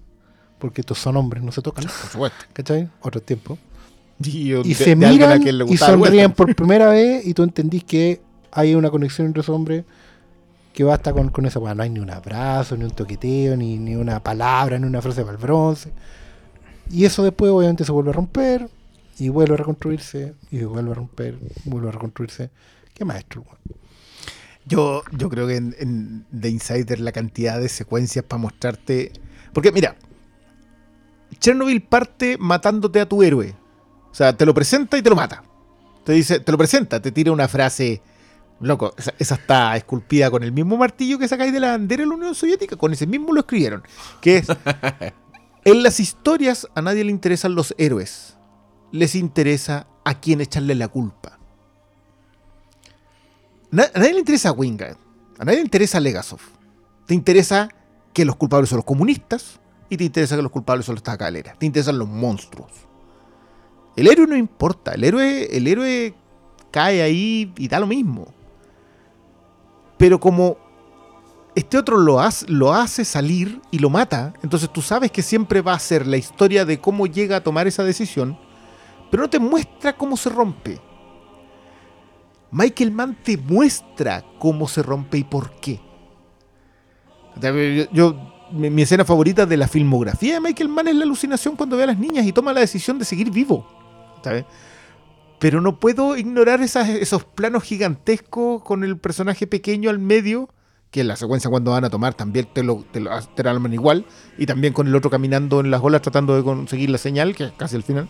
porque 0.60 0.82
estos 0.82 0.98
son 0.98 1.18
hombres, 1.18 1.44
no 1.44 1.52
se 1.52 1.62
tocan, 1.62 1.84
Por 1.84 1.94
supuesto. 1.94 2.46
¿cachai? 2.54 2.90
Otro 3.02 3.22
tiempo. 3.22 3.58
Y, 4.24 4.54
Y 4.54 4.64
de- 4.64 4.74
se 4.74 4.90
de 4.92 4.96
miran 4.96 5.42
quien 5.44 5.58
le 5.60 5.66
y 5.66 5.78
sonríen 5.78 6.32
por 6.32 6.56
primera 6.56 6.88
vez 6.90 7.26
y 7.28 7.34
tú 7.34 7.44
entendís 7.44 7.84
que 7.84 8.22
hay 8.52 8.74
una 8.76 8.90
conexión 8.90 9.28
entre 9.28 9.42
esos 9.42 9.54
hombres 9.54 9.84
que 10.74 10.84
basta 10.84 11.12
con, 11.14 11.30
con 11.30 11.46
esa 11.46 11.60
weá. 11.60 11.76
No 11.76 11.84
hay 11.84 11.90
ni 11.92 12.00
un 12.00 12.10
abrazo, 12.10 12.78
ni 12.78 12.84
un 12.86 12.92
toqueteo, 12.92 13.56
ni, 13.58 13.78
ni 13.78 13.96
una 13.96 14.22
palabra, 14.24 14.80
ni 14.80 14.86
una 14.88 15.02
frase 15.02 15.22
para 15.22 15.34
el 15.34 15.38
bronce. 15.38 15.92
Y 16.90 17.06
eso 17.06 17.24
después 17.24 17.52
obviamente 17.52 17.84
se 17.84 17.92
vuelve 17.92 18.12
a 18.12 18.14
romper 18.14 18.70
y 19.20 19.30
vuelve 19.30 19.56
a 19.56 19.58
reconstruirse 19.58 20.34
y 20.52 20.64
vuelve 20.64 20.92
a 20.92 20.94
romper, 20.96 21.38
vuelve 21.66 21.90
a 21.90 21.92
reconstruirse. 21.92 22.50
Qué 22.98 23.06
maestro. 23.06 23.46
Yo, 24.66 25.04
yo 25.12 25.30
creo 25.30 25.46
que 25.46 25.56
en, 25.56 25.76
en 25.78 26.26
The 26.38 26.50
Insider 26.50 27.00
la 27.00 27.12
cantidad 27.12 27.60
de 27.60 27.70
secuencias 27.70 28.26
para 28.26 28.42
mostrarte. 28.42 29.12
Porque 29.54 29.72
mira, 29.72 29.96
Chernobyl 31.40 31.84
parte 31.84 32.38
matándote 32.40 33.00
a 33.00 33.08
tu 33.08 33.22
héroe. 33.22 33.56
O 34.12 34.16
sea, 34.16 34.36
te 34.36 34.48
lo 34.48 34.54
presenta 34.56 34.98
y 34.98 35.04
te 35.04 35.12
lo 35.12 35.16
mata. 35.16 35.44
Te 36.04 36.14
dice, 36.14 36.40
te 36.40 36.52
lo 36.52 36.58
presenta, 36.58 37.00
te 37.00 37.12
tira 37.12 37.32
una 37.32 37.48
frase. 37.48 38.02
Loco, 38.60 38.96
esa, 38.98 39.14
esa 39.20 39.36
está 39.36 39.78
esculpida 39.78 40.32
con 40.32 40.42
el 40.42 40.52
mismo 40.52 40.76
martillo 40.76 41.20
que 41.20 41.28
sacáis 41.28 41.54
de 41.54 41.60
la 41.60 41.72
bandera 41.72 42.02
de 42.02 42.08
la 42.08 42.16
Unión 42.16 42.34
Soviética. 42.34 42.76
Con 42.78 42.92
ese 42.94 43.06
mismo 43.06 43.32
lo 43.34 43.42
escribieron. 43.42 43.84
Que 44.22 44.38
es. 44.38 44.48
En 45.66 45.84
las 45.84 46.00
historias 46.00 46.66
a 46.76 46.82
nadie 46.82 47.04
le 47.04 47.12
interesan 47.12 47.54
los 47.54 47.76
héroes. 47.78 48.38
Les 48.94 49.16
interesa 49.16 49.86
a 50.06 50.18
quién 50.22 50.40
echarle 50.40 50.76
la 50.76 50.88
culpa. 50.88 51.37
A 53.72 54.00
nadie 54.00 54.14
le 54.14 54.20
interesa 54.20 54.52
Wingard. 54.52 54.98
A 55.40 55.46
nadie 55.46 55.58
le 55.60 55.64
interesa 55.64 56.00
Legasov. 56.00 56.40
Te 57.06 57.14
interesa 57.14 57.70
que 58.14 58.26
los 58.26 58.36
culpables 58.36 58.70
son 58.70 58.78
los 58.78 58.86
comunistas 58.86 59.60
y 59.90 59.98
te 59.98 60.04
interesa 60.04 60.36
que 60.36 60.42
los 60.42 60.52
culpables 60.52 60.86
son 60.86 60.96
los 60.96 61.04
tacaleras. 61.04 61.58
Te 61.60 61.66
interesan 61.66 61.98
los 62.00 62.08
monstruos. 62.08 62.72
El 63.96 64.08
héroe 64.08 64.28
no 64.28 64.36
importa. 64.36 64.94
El 64.94 65.04
héroe, 65.04 65.56
el 65.56 65.68
héroe 65.68 66.16
cae 66.72 67.02
ahí 67.02 67.54
y 67.58 67.68
da 67.68 67.80
lo 67.80 67.88
mismo. 67.88 68.34
Pero 69.98 70.20
como 70.20 70.58
este 71.56 71.78
otro 71.78 71.98
lo 71.98 72.20
hace, 72.20 72.46
lo 72.48 72.72
hace 72.72 73.04
salir 73.04 73.60
y 73.72 73.80
lo 73.80 73.90
mata, 73.90 74.34
entonces 74.44 74.72
tú 74.72 74.84
sabes 74.84 75.12
que 75.12 75.24
siempre 75.24 75.62
va 75.62 75.74
a 75.74 75.80
ser 75.80 76.06
la 76.06 76.18
historia 76.18 76.66
de 76.66 76.80
cómo 76.80 77.08
llega 77.08 77.38
a 77.38 77.44
tomar 77.44 77.66
esa 77.66 77.84
decisión, 77.84 78.38
pero 79.10 79.24
no 79.24 79.30
te 79.32 79.40
muestra 79.40 79.98
cómo 79.98 80.18
se 80.18 80.30
rompe. 80.30 80.80
Michael 82.52 82.92
Mann 82.92 83.18
te 83.24 83.38
muestra 83.38 84.24
cómo 84.40 84.68
se 84.68 84.82
rompe 84.82 85.18
y 85.18 85.24
por 85.24 85.60
qué. 85.60 85.80
Yo, 87.92 88.50
mi, 88.52 88.82
escena 88.82 89.06
favorita 89.06 89.46
de 89.46 89.58
la 89.58 89.68
filmografía 89.68 90.36
de 90.36 90.40
Michael 90.40 90.70
Mann 90.70 90.88
es 90.88 90.96
la 90.96 91.04
alucinación 91.04 91.56
cuando 91.56 91.78
ve 91.78 91.84
a 91.84 91.88
las 91.88 92.00
niñas 92.00 92.26
y 92.26 92.32
toma 92.32 92.54
la 92.54 92.62
decisión 92.62 92.98
de 92.98 93.06
seguir 93.06 93.32
vivo. 93.32 93.68
¿sabes? 94.24 94.46
Pero 95.40 95.62
no 95.62 95.80
puedo 95.80 96.18
ignorar 96.18 96.62
esos 96.62 97.24
planos 97.24 97.64
gigantescos 97.64 98.64
con 98.64 98.84
el 98.84 98.98
personaje 98.98 99.46
pequeño 99.46 99.90
al 99.90 100.00
medio, 100.00 100.50
que 100.90 101.02
en 101.02 101.10
la 101.10 101.16
secuencia 101.16 101.50
cuando 101.50 101.72
van 101.72 101.84
a 101.84 101.90
tomar 101.90 102.16
también 102.16 102.48
te 102.52 102.64
lo, 102.64 102.84
te 102.92 103.00
lo 103.00 103.12
te 103.22 103.44
lo 103.44 103.74
igual, 103.74 104.06
y 104.38 104.48
también 104.48 104.74
con 104.74 104.88
el 104.88 104.96
otro 104.96 105.12
caminando 105.12 105.60
en 105.60 105.70
las 105.70 105.84
olas 105.84 106.02
tratando 106.02 106.36
de 106.36 106.44
conseguir 106.44 106.90
la 106.90 106.98
señal, 106.98 107.36
que 107.36 107.46
es 107.46 107.52
casi 107.52 107.76
al 107.76 107.84
final 107.84 108.10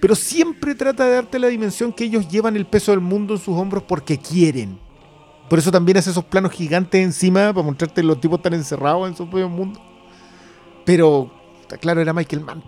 pero 0.00 0.14
siempre 0.14 0.74
trata 0.74 1.04
de 1.06 1.14
darte 1.14 1.38
la 1.38 1.48
dimensión 1.48 1.92
que 1.92 2.04
ellos 2.04 2.28
llevan 2.28 2.56
el 2.56 2.66
peso 2.66 2.90
del 2.92 3.00
mundo 3.00 3.34
en 3.34 3.40
sus 3.40 3.56
hombros 3.56 3.82
porque 3.84 4.18
quieren. 4.18 4.78
Por 5.48 5.58
eso 5.58 5.70
también 5.70 5.96
hace 5.98 6.10
esos 6.10 6.24
planos 6.24 6.52
gigantes 6.52 7.00
encima 7.02 7.52
para 7.54 7.64
mostrarte 7.64 8.02
los 8.02 8.20
tipos 8.20 8.42
tan 8.42 8.54
encerrados 8.54 9.08
en 9.08 9.16
su 9.16 9.28
propio 9.28 9.48
mundo. 9.48 9.80
Pero, 10.84 11.30
está 11.62 11.76
claro, 11.78 12.00
era 12.00 12.12
Michael 12.12 12.42
Mann. 12.42 12.62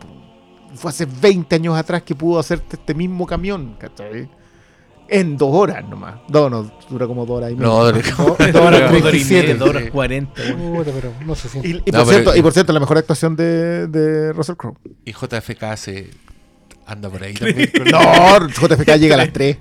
Fue 0.74 0.90
hace 0.90 1.06
20 1.06 1.54
años 1.56 1.76
atrás 1.76 2.02
que 2.02 2.14
pudo 2.14 2.38
hacerte 2.38 2.76
este 2.76 2.94
mismo 2.94 3.26
camión, 3.26 3.76
¿cachai? 3.78 4.28
En 5.08 5.36
dos 5.38 5.48
horas 5.54 5.88
nomás. 5.88 6.16
No, 6.28 6.50
no, 6.50 6.70
dura 6.90 7.06
como 7.06 7.24
dos 7.24 7.38
horas 7.38 7.52
y 7.52 7.54
No, 7.54 7.82
media. 7.82 7.82
horas 7.82 8.14
dura- 8.14 8.36
treinta 8.36 8.48
y 8.48 8.52
Dos 8.52 8.62
horas 9.02 9.14
y 9.14 9.24
siete. 9.24 9.42
media, 9.48 9.56
dos 9.56 9.68
horas 9.70 9.90
cuarenta. 9.90 10.42
Puta, 10.56 10.90
pero 10.94 11.12
no 11.24 11.34
se 11.34 11.48
siente. 11.48 11.68
Y, 11.68 11.72
y 11.72 11.76
No, 11.76 11.82
por 11.84 11.92
pero- 11.92 12.04
cierto, 12.10 12.36
y 12.36 12.42
por 12.42 12.52
cierto, 12.52 12.72
la 12.74 12.80
mejor 12.80 12.98
actuación 12.98 13.34
de, 13.34 13.86
de 13.86 14.32
Russell 14.34 14.56
Crowe. 14.56 14.76
Y 15.06 15.12
JFK 15.12 15.76
se 15.76 16.10
anda 16.88 17.08
por 17.10 17.22
ahí 17.22 17.34
también. 17.34 17.70
con- 17.76 17.84
No, 17.84 18.48
JFK 18.48 18.96
llega 18.98 19.14
a 19.14 19.18
las 19.18 19.32
3. 19.32 19.56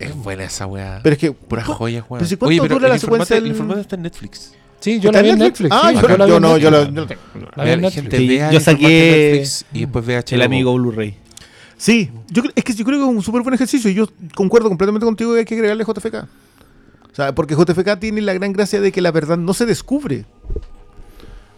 Es 0.00 0.14
buena 0.14 0.44
esa 0.44 0.66
weá. 0.66 1.00
Pero 1.02 1.12
es 1.14 1.18
que. 1.20 1.32
Puras 1.32 1.66
joyas, 1.66 2.04
weón. 2.08 2.18
pero 2.18 2.28
si 2.28 2.36
¿cuánto 2.36 2.68
dura 2.74 2.86
el 2.88 2.92
la 2.94 2.98
secuencia 2.98 3.36
El 3.36 3.46
informante 3.46 3.82
está 3.82 3.96
en 3.96 4.02
Netflix. 4.02 4.52
Sí, 4.80 5.00
yo 5.00 5.08
¿Está 5.08 5.20
la 5.20 5.22
vi 5.22 5.30
en 5.30 5.38
Netflix. 5.38 5.70
Ah, 5.72 5.88
sí, 5.88 5.94
yo, 5.94 6.02
yo 6.02 6.08
la 6.18 6.24
vi 6.26 6.30
yo 6.30 6.36
en 6.36 6.42
no, 6.42 6.58
yo 6.58 6.70
Netflix. 6.70 6.94
lo- 7.34 7.40
yo. 7.40 7.48
La 7.56 7.64
vi 7.64 7.70
en 7.70 7.80
Netflix. 7.80 8.02
gente, 8.02 8.16
Sí, 8.18 8.28
vea 8.28 8.50
yo 8.52 8.60
saqué 8.60 9.30
Netflix 9.30 9.64
y 9.72 9.80
después 9.80 10.04
vea 10.06 10.22
El 10.28 10.42
amigo 10.42 10.74
Blu-ray. 10.74 11.16
Sí, 11.78 12.10
yo, 12.28 12.42
creo- 12.42 12.52
es 12.54 12.64
que 12.64 12.72
yo 12.74 12.84
creo 12.84 12.98
que 12.98 13.04
es 13.04 13.10
un 13.10 13.22
súper 13.22 13.42
buen 13.42 13.54
ejercicio 13.54 13.90
y 13.90 13.94
yo 13.94 14.08
concuerdo 14.34 14.68
completamente 14.68 15.04
contigo 15.06 15.32
que 15.32 15.38
hay 15.40 15.44
que 15.46 15.54
agregarle 15.54 15.84
JFK. 15.84 16.14
O 17.10 17.14
sea, 17.16 17.34
porque 17.34 17.54
JFK 17.54 17.96
tiene 17.98 18.20
la 18.20 18.34
gran 18.34 18.52
gracia 18.52 18.80
de 18.80 18.92
que 18.92 19.00
la 19.00 19.10
verdad 19.12 19.38
no 19.38 19.54
se 19.54 19.64
descubre. 19.64 20.26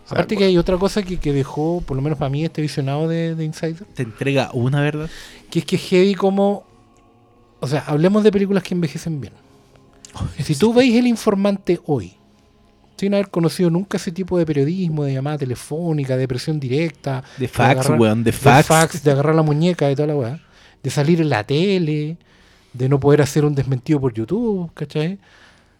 O 0.08 0.10
sea, 0.10 0.16
Aparte 0.18 0.36
que 0.38 0.44
hay 0.44 0.56
otra 0.56 0.78
cosa 0.78 1.02
que, 1.02 1.18
que 1.18 1.32
dejó, 1.32 1.82
por 1.86 1.96
lo 1.96 2.02
menos 2.02 2.18
para 2.18 2.30
mí, 2.30 2.44
este 2.44 2.62
visionado 2.62 3.06
de, 3.08 3.34
de 3.34 3.44
Insider, 3.44 3.84
Te 3.94 4.02
entrega 4.02 4.50
una 4.54 4.80
verdad. 4.80 5.08
que 5.50 5.58
es 5.60 5.64
que 5.64 5.76
heavy 5.78 6.14
como... 6.14 6.64
O 7.60 7.66
sea, 7.66 7.80
hablemos 7.86 8.24
de 8.24 8.32
películas 8.32 8.62
que 8.62 8.74
envejecen 8.74 9.20
bien. 9.20 9.34
Si 10.42 10.54
tú 10.56 10.72
veis 10.72 10.94
El 10.96 11.06
Informante 11.06 11.80
hoy, 11.86 12.14
sin 12.96 13.14
haber 13.14 13.28
conocido 13.28 13.68
nunca 13.70 13.98
ese 13.98 14.10
tipo 14.10 14.38
de 14.38 14.46
periodismo, 14.46 15.04
de 15.04 15.12
llamada 15.12 15.38
telefónica, 15.38 16.16
de 16.16 16.26
presión 16.26 16.58
directa, 16.58 17.22
De 17.36 17.46
fax, 17.46 17.80
agarrar- 17.86 18.00
weón, 18.00 18.24
de 18.24 18.30
de 18.30 18.36
fax. 18.36 18.66
fax, 18.66 19.02
de 19.04 19.10
agarrar 19.12 19.34
la 19.34 19.42
muñeca, 19.42 19.86
de 19.88 19.94
toda 19.94 20.08
la 20.08 20.16
weá, 20.16 20.40
de 20.82 20.90
salir 20.90 21.20
en 21.20 21.28
la 21.28 21.44
tele, 21.44 22.16
de 22.72 22.88
no 22.88 22.98
poder 22.98 23.20
hacer 23.22 23.44
un 23.44 23.54
desmentido 23.54 24.00
por 24.00 24.14
YouTube, 24.14 24.70
¿cachai? 24.74 25.18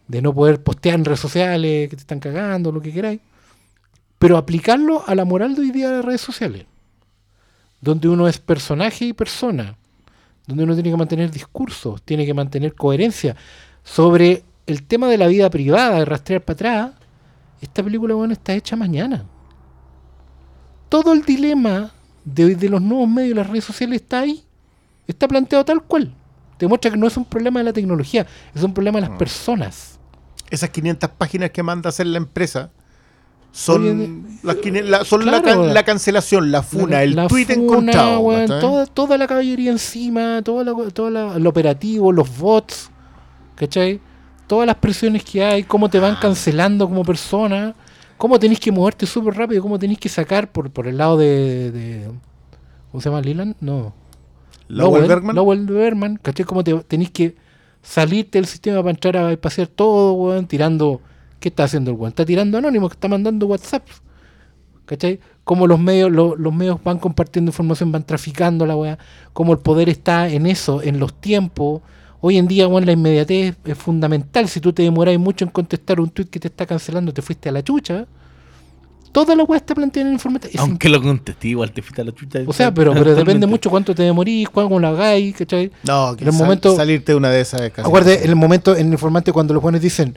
De 0.06 0.20
no 0.22 0.34
poder 0.34 0.62
postear 0.62 0.96
en 0.96 1.04
redes 1.04 1.20
sociales 1.20 1.88
que 1.88 1.96
te 1.96 2.00
están 2.02 2.20
cagando, 2.20 2.70
lo 2.72 2.80
que 2.80 2.92
queráis. 2.92 3.20
Pero 4.18 4.36
aplicarlo 4.36 5.04
a 5.06 5.14
la 5.14 5.24
moral 5.24 5.54
de 5.54 5.60
hoy 5.62 5.70
día 5.70 5.88
de 5.90 5.96
las 5.96 6.04
redes 6.04 6.20
sociales, 6.20 6.66
donde 7.80 8.08
uno 8.08 8.26
es 8.28 8.38
personaje 8.38 9.04
y 9.06 9.12
persona, 9.12 9.76
donde 10.46 10.64
uno 10.64 10.74
tiene 10.74 10.90
que 10.90 10.96
mantener 10.96 11.30
discursos, 11.30 12.02
tiene 12.02 12.26
que 12.26 12.34
mantener 12.34 12.74
coherencia 12.74 13.36
sobre 13.84 14.42
el 14.66 14.82
tema 14.82 15.08
de 15.08 15.18
la 15.18 15.26
vida 15.26 15.48
privada, 15.50 15.98
de 15.98 16.04
rastrear 16.04 16.42
para 16.42 16.54
atrás. 16.54 16.90
Esta 17.60 17.82
película, 17.82 18.14
bueno, 18.14 18.32
está 18.32 18.54
hecha 18.54 18.76
mañana. 18.76 19.24
Todo 20.88 21.12
el 21.12 21.22
dilema 21.22 21.92
de, 22.24 22.54
de 22.54 22.68
los 22.68 22.80
nuevos 22.82 23.08
medios 23.08 23.32
y 23.32 23.34
las 23.34 23.46
redes 23.46 23.64
sociales 23.64 24.02
está 24.02 24.20
ahí. 24.20 24.42
Está 25.06 25.28
planteado 25.28 25.64
tal 25.64 25.82
cual. 25.82 26.12
Demuestra 26.58 26.90
que 26.90 26.96
no 26.96 27.06
es 27.06 27.16
un 27.16 27.24
problema 27.24 27.60
de 27.60 27.64
la 27.64 27.72
tecnología, 27.72 28.26
es 28.54 28.62
un 28.62 28.74
problema 28.74 28.96
de 28.98 29.02
las 29.02 29.10
Mm. 29.10 29.18
personas. 29.18 29.98
Esas 30.50 30.70
500 30.70 31.10
páginas 31.10 31.50
que 31.50 31.62
manda 31.62 31.88
a 31.88 31.90
hacer 31.90 32.06
la 32.06 32.18
empresa 32.18 32.70
son, 33.50 33.82
Oye, 33.82 34.38
las 34.42 34.56
500 34.56 34.90
la, 34.90 35.04
son 35.04 35.26
la, 35.26 35.42
claro. 35.42 35.66
la 35.66 35.82
cancelación, 35.82 36.50
la 36.52 36.62
funa, 36.62 36.96
La- 36.98 37.02
el 37.02 37.16
tweet 37.28 37.46
funa, 37.46 37.54
encontrado. 37.92 38.60
toda, 38.60 38.86
toda 38.86 39.18
la 39.18 39.26
caballería 39.26 39.70
encima, 39.72 40.42
todo 40.42 40.60
el 40.62 41.46
operativo, 41.46 42.12
los 42.12 42.38
bots, 42.38 42.90
¿cachai? 43.56 44.00
Todas 44.46 44.66
las 44.66 44.76
presiones 44.76 45.24
que 45.24 45.42
hay, 45.44 45.64
cómo 45.64 45.90
te 45.90 45.98
van 45.98 46.16
cancelando 46.16 46.86
como 46.88 47.04
persona, 47.04 47.74
cómo 48.16 48.38
tenés 48.38 48.60
que 48.60 48.70
moverte 48.72 49.06
súper 49.06 49.34
rápido, 49.34 49.60
cómo 49.62 49.78
tenés 49.78 49.98
que 49.98 50.08
sacar 50.08 50.50
por, 50.52 50.70
por 50.70 50.86
el 50.86 50.96
lado 50.98 51.16
de, 51.18 51.70
de- 51.72 52.10
¿Cómo 52.90 53.00
se 53.02 53.10
llama? 53.10 53.20
¿Leland? 53.20 53.54
No. 53.60 53.92
Lowell 54.68 55.06
Bergman. 55.06 55.36
Lowell 55.36 55.66
Bergman, 55.66 56.18
¿cachai? 56.22 56.46
Cómo 56.46 56.62
te, 56.64 56.74
tenés 56.84 57.10
que 57.10 57.36
salirte 57.82 58.38
del 58.38 58.46
sistema 58.46 58.78
para 58.78 58.90
entrar 58.90 59.16
a 59.16 59.36
pasear 59.36 59.66
todo, 59.68 60.12
weón, 60.14 60.46
tirando... 60.46 61.00
¿Qué 61.40 61.48
está 61.50 61.64
haciendo 61.64 61.90
el 61.90 61.96
weón? 61.96 62.08
Está 62.10 62.24
tirando 62.24 62.58
anónimo, 62.58 62.88
que 62.88 62.94
está 62.94 63.08
mandando 63.08 63.46
WhatsApp. 63.46 63.86
¿Cachai? 64.86 65.20
Cómo 65.44 65.66
los 65.66 65.78
medios, 65.78 66.10
lo- 66.10 66.34
los 66.36 66.52
medios 66.54 66.82
van 66.82 66.98
compartiendo 66.98 67.50
información, 67.50 67.92
van 67.92 68.04
traficando 68.04 68.64
la 68.66 68.74
weá. 68.76 68.98
Cómo 69.32 69.52
el 69.52 69.58
poder 69.58 69.88
está 69.88 70.28
en 70.28 70.46
eso, 70.46 70.82
en 70.82 70.98
los 70.98 71.12
tiempos. 71.20 71.82
Hoy 72.20 72.38
en 72.38 72.48
día, 72.48 72.66
weón, 72.66 72.86
la 72.86 72.92
inmediatez 72.92 73.56
es 73.64 73.78
fundamental. 73.78 74.48
Si 74.48 74.60
tú 74.60 74.72
te 74.72 74.82
demoráis 74.82 75.18
mucho 75.18 75.44
en 75.44 75.50
contestar 75.50 76.00
un 76.00 76.08
tweet 76.10 76.26
que 76.28 76.40
te 76.40 76.48
está 76.48 76.66
cancelando, 76.66 77.12
te 77.12 77.22
fuiste 77.22 77.48
a 77.48 77.52
la 77.52 77.62
chucha. 77.62 78.06
Toda 79.12 79.34
la 79.34 79.44
weá 79.44 79.58
está 79.58 79.74
planteada 79.74 80.10
en. 80.10 80.16
Es 80.16 80.58
Aunque 80.58 80.88
lo 80.88 81.00
contesté, 81.02 81.48
igual 81.48 81.70
te 81.72 81.80
fuiste 81.82 82.02
a 82.02 82.04
la 82.04 82.12
chucha. 82.12 82.40
o 82.46 82.52
sea, 82.52 82.72
pero, 82.74 82.92
pero 82.92 83.14
depende 83.14 83.46
mucho 83.46 83.70
cuánto 83.70 83.94
te 83.94 84.02
demorís, 84.02 84.48
cómo 84.50 84.78
lo 84.78 84.88
hagáis, 84.88 85.34
¿cachai? 85.36 85.70
No, 85.86 86.14
que 86.16 86.24
En 86.24 86.28
el 86.28 86.34
sal- 86.34 86.42
momento- 86.42 86.76
salirte 86.76 87.12
de 87.12 87.16
una 87.16 87.30
de 87.30 87.40
esas 87.40 87.60
Acuérdate, 87.78 88.24
en 88.24 88.28
el 88.30 88.36
momento, 88.36 88.76
en 88.76 88.86
el 88.88 88.92
informante, 88.92 89.32
cuando 89.32 89.54
los 89.54 89.62
buenos 89.62 89.80
dicen, 89.80 90.16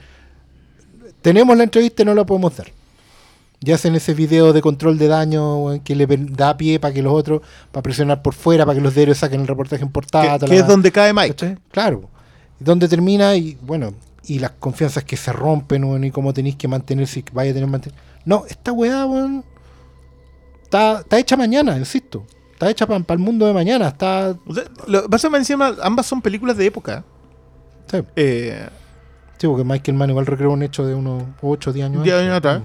tenemos 1.22 1.56
la 1.58 1.64
entrevista 1.64 2.02
y 2.04 2.06
no 2.06 2.14
la 2.16 2.26
podemos 2.26 2.56
dar. 2.58 2.72
Ya 3.64 3.76
hacen 3.76 3.96
ese 3.96 4.14
video 4.16 4.54
de 4.54 4.62
control 4.62 4.98
de 4.98 5.08
daño 5.08 5.84
que 5.84 5.96
le 5.96 6.08
da 6.08 6.58
pie 6.58 6.80
para 6.80 6.94
que 6.94 7.04
los 7.04 7.14
otros, 7.14 7.42
para 7.72 7.84
presionar 7.84 8.24
por 8.24 8.34
fuera, 8.34 8.66
para 8.66 8.76
que 8.76 8.82
los 8.82 8.96
diarios 8.96 9.20
saquen 9.20 9.42
el 9.42 9.48
reportaje 9.48 9.84
en 9.84 9.92
portada. 9.92 10.40
que, 10.40 10.48
que 10.48 10.58
es 10.58 10.68
donde 10.68 10.92
cae 10.92 11.14
Mike. 11.14 11.30
¿cachai? 11.36 11.58
Claro. 11.72 12.10
Donde 12.60 12.88
termina 12.88 13.36
y 13.36 13.58
bueno, 13.62 13.94
y 14.26 14.40
las 14.40 14.52
confianzas 14.52 15.04
que 15.04 15.16
se 15.16 15.32
rompen, 15.32 16.04
y 16.04 16.10
cómo 16.12 16.34
tenéis 16.34 16.56
que 16.56 16.68
mantener, 16.68 17.08
si 17.08 17.24
vaya 17.34 17.52
a 17.52 17.54
tener 17.54 17.70
mantener. 17.70 17.98
No, 18.26 18.46
esta 18.48 18.72
weá, 18.72 19.06
weón, 19.06 19.44
está, 20.64 21.00
está 21.02 21.20
hecha 21.20 21.38
mañana, 21.38 21.78
insisto. 21.78 22.26
Está 22.54 22.70
hecha 22.70 22.86
para 22.88 23.04
el 23.14 23.20
mundo 23.20 23.46
de 23.48 23.54
mañana. 23.54 23.88
Está. 23.88 24.36
O 24.46 24.54
sea, 24.54 24.64
lo- 24.88 25.38
encima, 25.38 25.76
ambas 25.82 26.06
son 26.06 26.22
películas 26.22 26.58
de 26.58 26.66
época. 26.68 27.04
Sí, 27.90 27.98
Eh, 28.16 28.68
sí, 29.42 29.48
porque 29.48 29.64
Michael 29.64 29.98
Mann 29.98 30.10
igual 30.12 30.26
recreó 30.26 30.52
un 30.52 30.64
hecho 30.64 30.86
de 30.86 30.94
unos 30.96 31.24
8 31.42 31.70
o 31.70 31.74
10 31.74 31.86
años. 31.88 32.04
10 32.04 32.14
antes. 32.16 32.26
años 32.28 32.38
atrás. 32.38 32.62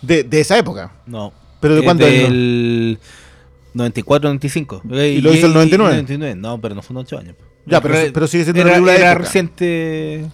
de, 0.00 0.24
de 0.24 0.40
esa 0.40 0.56
época. 0.58 0.92
No. 1.06 1.32
¿Pero 1.60 1.74
de 1.74 1.80
Es 1.80 1.84
cuándo 1.84 2.06
es, 2.06 2.22
no? 2.22 2.28
Del 2.28 2.98
94, 3.74 4.28
95. 4.28 4.82
¿Y 4.84 5.20
lo 5.20 5.32
hizo 5.32 5.46
el 5.46 5.54
99? 5.54 6.34
No, 6.36 6.60
pero 6.60 6.74
no 6.74 6.82
fueron 6.82 7.02
8 7.04 7.18
años. 7.18 7.36
Ya, 7.66 7.80
pero- 7.80 7.94
Era- 7.96 8.12
pero 8.12 8.26
sigue 8.26 8.44
siendo 8.44 8.62
una 8.62 8.70
era, 8.70 8.76
película 8.76 8.92
de 8.92 8.98
era 8.98 9.10
época. 9.12 9.24
reciente. 9.24 10.26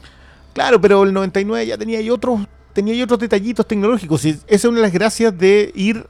Claro, 0.54 0.80
pero 0.80 1.02
el 1.04 1.12
99 1.12 1.66
ya 1.66 1.76
tenía 1.78 1.98
ahí 1.98 2.08
otros, 2.10 2.40
tenía 2.72 2.94
ahí 2.94 3.02
otros 3.02 3.18
detallitos 3.20 3.66
tecnológicos. 3.66 4.24
Y 4.24 4.30
esa 4.30 4.44
es 4.48 4.64
una 4.64 4.76
de 4.76 4.82
las 4.82 4.92
gracias 4.92 5.36
de 5.36 5.70
ir. 5.74 6.06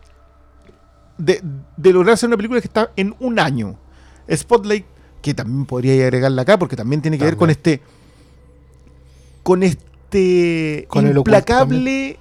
De, 1.19 1.43
de 1.77 1.93
lograr 1.93 2.15
hacer 2.15 2.29
una 2.29 2.37
película 2.37 2.61
que 2.61 2.69
está 2.69 2.93
en 2.97 3.15
un 3.19 3.41
año. 3.41 3.77
Spotlight, 4.33 4.87
que 5.21 5.35
también 5.35 5.67
podría 5.67 5.95
agregarla 6.05 6.43
acá, 6.43 6.57
porque 6.59 6.77
también 6.77 7.03
tiene 7.03 7.19
que 7.19 7.25
ver 7.25 7.37
con 7.37 7.51
este. 7.51 7.83
Con 9.49 9.63
este. 9.63 10.85
Con 10.89 11.07
implacable 11.07 12.19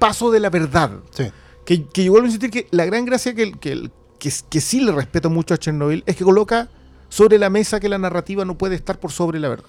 paso 0.00 0.32
de 0.32 0.40
la 0.40 0.50
verdad. 0.50 0.90
Sí. 1.10 1.30
Que, 1.64 1.84
que 1.84 2.02
yo 2.02 2.10
vuelvo 2.10 2.24
a 2.24 2.28
insistir 2.28 2.50
que 2.50 2.66
la 2.72 2.84
gran 2.86 3.04
gracia 3.04 3.36
que, 3.36 3.52
que, 3.52 3.88
que, 4.18 4.32
que 4.48 4.60
sí 4.60 4.80
le 4.80 4.90
respeto 4.90 5.30
mucho 5.30 5.54
a 5.54 5.58
Chernobyl 5.58 6.02
es 6.06 6.16
que 6.16 6.24
coloca 6.24 6.68
sobre 7.08 7.38
la 7.38 7.50
mesa 7.50 7.78
que 7.78 7.88
la 7.88 7.98
narrativa 7.98 8.44
no 8.44 8.58
puede 8.58 8.74
estar 8.74 8.98
por 8.98 9.12
sobre 9.12 9.38
la 9.38 9.48
verdad. 9.48 9.68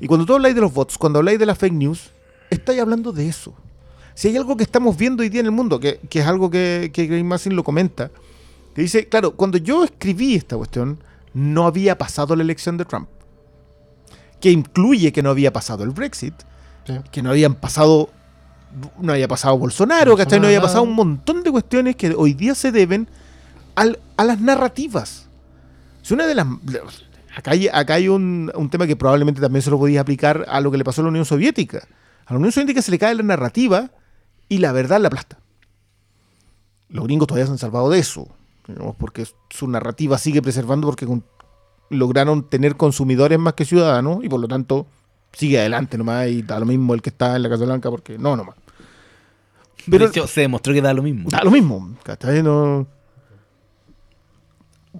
Y 0.00 0.08
cuando 0.08 0.26
tú 0.26 0.34
habláis 0.34 0.56
de 0.56 0.62
los 0.62 0.74
bots, 0.74 0.98
cuando 0.98 1.20
habláis 1.20 1.38
de 1.38 1.46
las 1.46 1.58
fake 1.58 1.74
news, 1.74 2.10
estáis 2.50 2.80
hablando 2.80 3.12
de 3.12 3.28
eso. 3.28 3.54
Si 4.14 4.26
hay 4.26 4.36
algo 4.36 4.56
que 4.56 4.64
estamos 4.64 4.96
viendo 4.96 5.22
hoy 5.22 5.28
día 5.28 5.40
en 5.40 5.46
el 5.46 5.52
mundo, 5.52 5.78
que, 5.78 6.00
que 6.10 6.18
es 6.18 6.26
algo 6.26 6.50
que, 6.50 6.90
que 6.92 7.06
Graham 7.06 7.26
Massin 7.26 7.54
lo 7.54 7.62
comenta, 7.62 8.10
que 8.74 8.82
dice, 8.82 9.08
claro, 9.08 9.36
cuando 9.36 9.58
yo 9.58 9.84
escribí 9.84 10.34
esta 10.34 10.56
cuestión, 10.56 10.98
no 11.34 11.66
había 11.66 11.96
pasado 11.96 12.34
la 12.34 12.42
elección 12.42 12.76
de 12.78 12.84
Trump. 12.84 13.08
Que 14.40 14.50
incluye 14.50 15.12
que 15.12 15.22
no 15.22 15.30
había 15.30 15.52
pasado 15.52 15.84
el 15.84 15.90
Brexit, 15.90 16.34
Sí. 16.86 16.94
que 17.10 17.22
no 17.22 17.30
habían 17.30 17.54
pasado, 17.54 18.10
no 19.00 19.12
había 19.12 19.26
pasado 19.28 19.58
Bolsonaro, 19.58 20.16
¿cachai? 20.16 20.38
No 20.38 20.46
había 20.46 20.60
Bolsonaro, 20.60 20.62
pasado 20.62 20.82
un 20.84 20.94
montón 20.94 21.42
de 21.42 21.50
cuestiones 21.50 21.96
que 21.96 22.14
hoy 22.16 22.34
día 22.34 22.54
se 22.54 22.70
deben 22.72 23.08
al- 23.74 23.98
a 24.16 24.24
las 24.24 24.40
narrativas. 24.40 25.28
Si 26.02 26.14
una 26.14 26.26
de 26.26 26.34
las. 26.34 26.46
Acá 27.36 27.50
hay, 27.50 27.68
acá 27.68 27.94
hay 27.94 28.08
un, 28.08 28.50
un 28.54 28.70
tema 28.70 28.86
que 28.86 28.96
probablemente 28.96 29.40
también 29.40 29.62
se 29.62 29.70
lo 29.70 29.78
podía 29.78 30.00
aplicar 30.00 30.46
a 30.48 30.60
lo 30.60 30.70
que 30.70 30.78
le 30.78 30.84
pasó 30.84 31.00
a 31.02 31.04
la 31.04 31.10
Unión 31.10 31.24
Soviética. 31.26 31.86
A 32.26 32.32
la 32.32 32.38
Unión 32.38 32.52
Soviética 32.52 32.80
se 32.80 32.90
le 32.90 32.98
cae 32.98 33.14
la 33.14 33.22
narrativa 33.22 33.90
y 34.48 34.58
la 34.58 34.72
verdad 34.72 35.00
la 35.00 35.08
aplasta. 35.08 35.38
Los 36.88 37.04
gringos 37.04 37.26
todavía 37.26 37.46
se 37.46 37.52
han 37.52 37.58
salvado 37.58 37.90
de 37.90 37.98
eso, 37.98 38.28
digamos, 38.68 38.94
porque 38.96 39.26
su 39.50 39.66
narrativa 39.68 40.18
sigue 40.18 40.40
preservando 40.40 40.86
porque 40.86 41.06
lograron 41.90 42.48
tener 42.48 42.76
consumidores 42.76 43.38
más 43.38 43.54
que 43.54 43.64
ciudadanos 43.64 44.24
y 44.24 44.28
por 44.28 44.40
lo 44.40 44.48
tanto 44.48 44.86
sigue 45.32 45.58
adelante 45.58 45.98
nomás 45.98 46.28
y 46.28 46.42
da 46.42 46.58
lo 46.58 46.66
mismo 46.66 46.94
el 46.94 47.02
que 47.02 47.10
está 47.10 47.36
en 47.36 47.42
la 47.42 47.48
Casa 47.48 47.64
Blanca 47.64 47.90
porque 47.90 48.18
no 48.18 48.36
nomás. 48.36 48.56
Pero 49.88 50.10
se 50.26 50.40
demostró 50.40 50.72
que 50.72 50.82
da 50.82 50.92
lo 50.92 51.02
mismo. 51.02 51.30
da 51.30 51.42
lo 51.44 51.50
mismo. 51.50 51.96
No... 52.42 52.86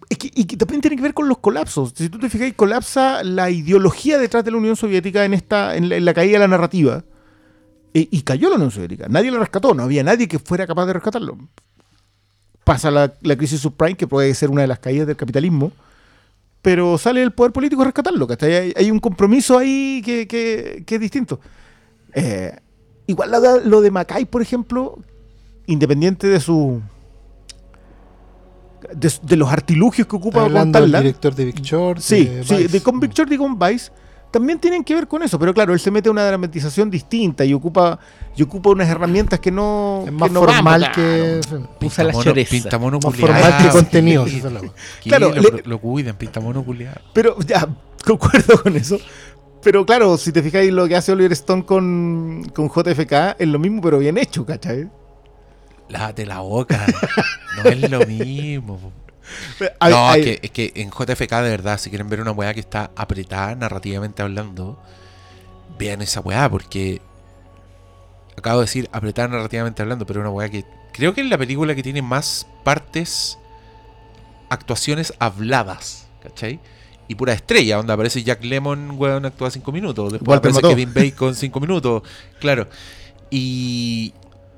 Es 0.08 0.18
que, 0.18 0.30
y 0.34 0.44
que 0.44 0.56
también 0.56 0.80
tiene 0.80 0.96
que 0.96 1.02
ver 1.02 1.14
con 1.14 1.28
los 1.28 1.38
colapsos. 1.38 1.92
Si 1.96 2.08
tú 2.08 2.18
te 2.18 2.28
fijas, 2.28 2.52
colapsa 2.54 3.24
la 3.24 3.50
ideología 3.50 4.18
detrás 4.18 4.44
de 4.44 4.50
la 4.50 4.58
Unión 4.58 4.76
Soviética 4.76 5.24
en 5.24 5.34
esta 5.34 5.74
en 5.74 5.88
la, 5.88 5.96
en 5.96 6.04
la 6.04 6.14
caída 6.14 6.34
de 6.34 6.38
la 6.40 6.48
narrativa. 6.48 7.02
E- 7.94 8.08
y 8.10 8.22
cayó 8.22 8.50
la 8.50 8.56
Unión 8.56 8.70
Soviética. 8.70 9.06
Nadie 9.08 9.30
la 9.30 9.38
rescató. 9.38 9.74
No 9.74 9.84
había 9.84 10.04
nadie 10.04 10.28
que 10.28 10.38
fuera 10.38 10.66
capaz 10.66 10.86
de 10.86 10.92
rescatarlo. 10.92 11.38
Pasa 12.62 12.90
la, 12.90 13.14
la 13.22 13.36
crisis 13.36 13.60
subprime, 13.60 13.96
que 13.96 14.06
puede 14.06 14.32
ser 14.34 14.50
una 14.50 14.62
de 14.62 14.68
las 14.68 14.78
caídas 14.78 15.06
del 15.06 15.16
capitalismo. 15.16 15.72
Pero 16.66 16.98
sale 16.98 17.22
el 17.22 17.30
poder 17.30 17.52
político 17.52 17.82
a 17.82 17.84
rescatarlo. 17.84 18.26
¿cachai? 18.26 18.52
Hay, 18.52 18.72
hay 18.76 18.90
un 18.90 18.98
compromiso 18.98 19.56
ahí 19.56 20.02
que, 20.05 20.26
que- 20.26 20.82
que 20.84 20.94
es 20.97 21.01
distinto. 21.01 21.38
Eh, 22.12 22.56
igual 23.06 23.30
lo, 23.30 23.60
lo 23.60 23.80
de 23.80 23.93
Macay, 23.93 24.24
por 24.24 24.43
ejemplo, 24.43 24.98
independiente 25.66 26.26
de 26.26 26.40
su 26.40 26.82
de, 28.94 29.12
de 29.22 29.36
los 29.36 29.48
artilugios 29.52 30.09
que 30.09 30.16
ocupa 30.16 30.38
Está 30.38 30.47
hablando 30.47 30.78
contarla. 30.80 31.01
director 31.02 31.34
de 31.36 31.44
Big 31.44 31.60
Short. 31.62 32.01
Sí, 32.01 32.24
de 32.24 32.43
sí, 32.44 32.55
Vice. 32.56 32.68
de 32.68 32.82
Convict 32.82 33.14
Short 33.16 33.30
y 33.32 33.36
con 33.38 33.56
Vice 33.59 33.93
también 34.36 34.58
tienen 34.58 34.84
que 34.84 34.94
ver 34.94 35.08
con 35.08 35.22
eso, 35.22 35.38
pero 35.38 35.54
claro, 35.54 35.72
él 35.72 35.80
se 35.80 35.90
mete 35.90 36.08
a 36.08 36.12
una 36.12 36.26
dramatización 36.26 36.90
distinta 36.90 37.44
y 37.44 37.54
ocupa 37.54 37.98
y 38.36 38.42
ocupa 38.42 38.68
unas 38.70 38.88
herramientas 38.88 39.40
que 39.40 39.50
no 39.50 40.00
Es 40.00 40.04
que 40.06 40.10
más 40.10 40.30
no 40.30 40.40
formal 40.40 40.80
claro. 40.80 40.94
que. 40.94 41.40
Usa 41.86 42.04
la 42.04 42.12
choreza. 42.12 42.50
Pintamono 42.50 42.98
Más 43.02 43.16
formal 43.16 43.56
que 43.58 43.68
Ah, 43.68 43.70
contenido. 43.72 44.26
sí. 44.26 44.42
Claro, 45.04 45.30
lo, 45.34 45.40
le- 45.40 45.62
lo 45.64 45.78
cuiden, 45.80 46.14
pintamono 46.16 46.62
culiado. 46.62 47.00
Pero 47.14 47.38
ya, 47.40 47.66
concuerdo 48.04 48.62
con 48.62 48.76
eso. 48.76 48.98
Pero 49.62 49.84
claro, 49.86 50.16
si 50.18 50.30
te 50.32 50.42
fijáis 50.42 50.70
lo 50.72 50.86
que 50.86 50.94
hace 50.96 51.12
Oliver 51.12 51.32
Stone 51.32 51.64
con, 51.64 52.44
con 52.54 52.68
JFK 52.68 53.36
es 53.38 53.48
lo 53.48 53.58
mismo, 53.58 53.80
pero 53.80 53.98
bien 53.98 54.18
hecho, 54.18 54.44
¿cachai? 54.44 54.88
Lávate 55.88 56.26
la 56.26 56.40
boca. 56.40 56.84
no 57.64 57.70
es 57.70 57.90
lo 57.90 58.00
mismo. 58.06 58.78
Hay- 59.81 59.93
no, 59.93 60.09
hay- 60.09 60.20
es, 60.20 60.27
que, 60.27 60.40
es 60.47 60.51
que 60.73 60.81
en 60.82 60.90
JFK, 60.90 61.32
de 61.43 61.51
verdad, 61.51 61.78
si 61.78 61.90
quieren 61.90 62.09
ver 62.09 62.20
una 62.20 62.32
weá 62.32 62.55
que 62.55 62.61
está 62.61 62.90
apretada 62.97 63.55
narrativamente 63.55 64.23
hablando, 64.23 64.78
vean 65.78 66.03
esa 66.03 66.20
weá, 66.20 66.48
porque 66.51 67.01
acabo 68.36 68.61
de 68.61 68.65
decir 68.66 68.89
apretada 68.93 69.28
narrativamente 69.28 69.82
hablando, 69.82 70.07
pero 70.07 70.20
una 70.20 70.31
weá 70.31 70.48
que 70.48 70.65
creo 70.93 71.15
que 71.15 71.20
es 71.23 71.27
la 71.28 71.39
película 71.39 71.74
que 71.74 71.82
tiene 71.82 72.03
más 72.03 72.47
partes, 72.65 73.39
actuaciones 74.48 75.12
habladas, 75.19 76.07
¿cachai? 76.23 76.61
Y 77.09 77.15
pura 77.15 77.32
estrella, 77.32 77.77
donde 77.77 77.93
aparece 77.93 78.23
Jack 78.24 78.43
Lemon, 78.44 78.93
weón, 78.97 79.27
actúa 79.27 79.51
5 79.51 79.70
minutos. 79.73 80.12
Después 80.12 80.28
Walter 80.36 80.51
aparece. 80.51 80.69
Kevin 80.74 80.93
Bacon 80.94 81.35
5 81.35 81.61
minutos, 81.61 82.03
claro. 82.40 82.69
Y, 83.31 84.12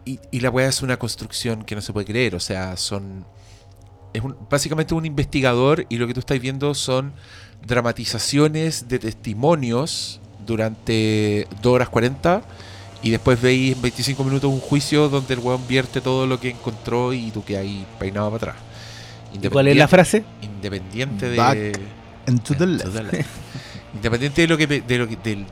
y, 0.06 0.18
y 0.30 0.40
la 0.40 0.48
weá 0.50 0.68
es 0.68 0.80
una 0.80 0.98
construcción 0.98 1.64
que 1.64 1.74
no 1.74 1.82
se 1.82 1.92
puede 1.92 2.06
creer. 2.06 2.34
O 2.34 2.40
sea, 2.40 2.76
son. 2.78 3.26
Es 4.12 4.22
un- 4.22 4.36
básicamente 4.50 4.94
un 4.94 5.04
investigador 5.06 5.86
y 5.88 5.96
lo 5.98 6.06
que 6.06 6.14
tú 6.14 6.20
estás 6.20 6.40
viendo 6.40 6.74
son 6.74 7.12
dramatizaciones 7.66 8.88
de 8.88 8.98
testimonios 8.98 10.20
durante 10.46 11.46
2 11.62 11.72
horas 11.74 11.88
40 11.88 12.42
y 13.02 13.10
después 13.10 13.40
veis 13.40 13.76
en 13.76 13.82
25 13.82 14.24
minutos 14.24 14.50
un 14.52 14.60
juicio 14.60 15.08
donde 15.08 15.34
el 15.34 15.40
weón 15.40 15.66
vierte 15.68 16.00
todo 16.00 16.26
lo 16.26 16.40
que 16.40 16.50
encontró 16.50 17.12
y 17.12 17.30
tú 17.30 17.44
que 17.44 17.56
ahí 17.56 17.86
peinado 17.98 18.30
para 18.30 18.52
atrás. 18.52 18.64
¿Y 19.32 19.46
¿Cuál 19.48 19.68
es 19.68 19.76
la 19.76 19.86
frase? 19.88 20.24
Independiente 20.42 21.28
de. 21.28 21.36
Back 21.36 21.58
And 22.26 22.42
to 22.42 22.54
the 22.56 22.66
left. 22.66 22.92
the 22.92 23.02
left. 23.02 23.28
Independiente 23.94 24.42
de 24.42 24.48
lo 24.48 24.56
que 24.56 24.66
de 24.66 24.98
lo 24.98 25.06
que 25.08 25.16
del- 25.16 25.46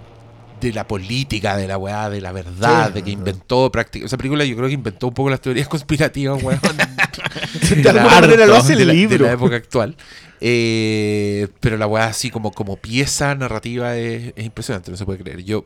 de 0.61 0.73
la 0.73 0.87
política, 0.87 1.57
de 1.57 1.69
la 1.69 1.79
weá, 1.79 2.09
de 2.11 2.21
la 2.21 2.33
verdad, 2.33 2.89
Sí. 2.89 2.93
de 2.95 3.03
que 3.03 3.11
inventó 3.11 3.71
prácticamente. 3.71 4.07
Esa 4.07 4.17
película 4.17 4.45
yo 4.45 4.57
creo 4.57 4.69
que 4.69 4.75
inventó 4.75 5.09
un 5.09 5.15
poco 5.15 5.31
las 5.31 5.41
teorías 5.41 5.69
conspirativas, 5.69 6.43
weón. 6.43 6.61
De 7.83 7.93
manera 7.93 8.47
lo 8.47 8.57
hace 8.57 8.73
el 8.73 8.79
de 8.81 8.85
la, 8.87 8.93
de 8.93 8.99
libro. 8.99 9.27
la 9.27 9.33
época 9.33 9.57
actual. 9.57 9.97
Eh, 10.41 11.49
pero 11.61 11.77
la 11.77 11.87
weá 11.87 12.07
así 12.07 12.31
como, 12.31 12.53
como 12.53 12.77
pieza 12.77 13.35
narrativa 13.35 13.97
es, 13.97 14.33
es 14.37 14.45
impresionante, 14.45 14.91
no 14.91 14.97
se 14.97 15.05
puede 15.05 15.19
creer. 15.19 15.43
Yo 15.45 15.65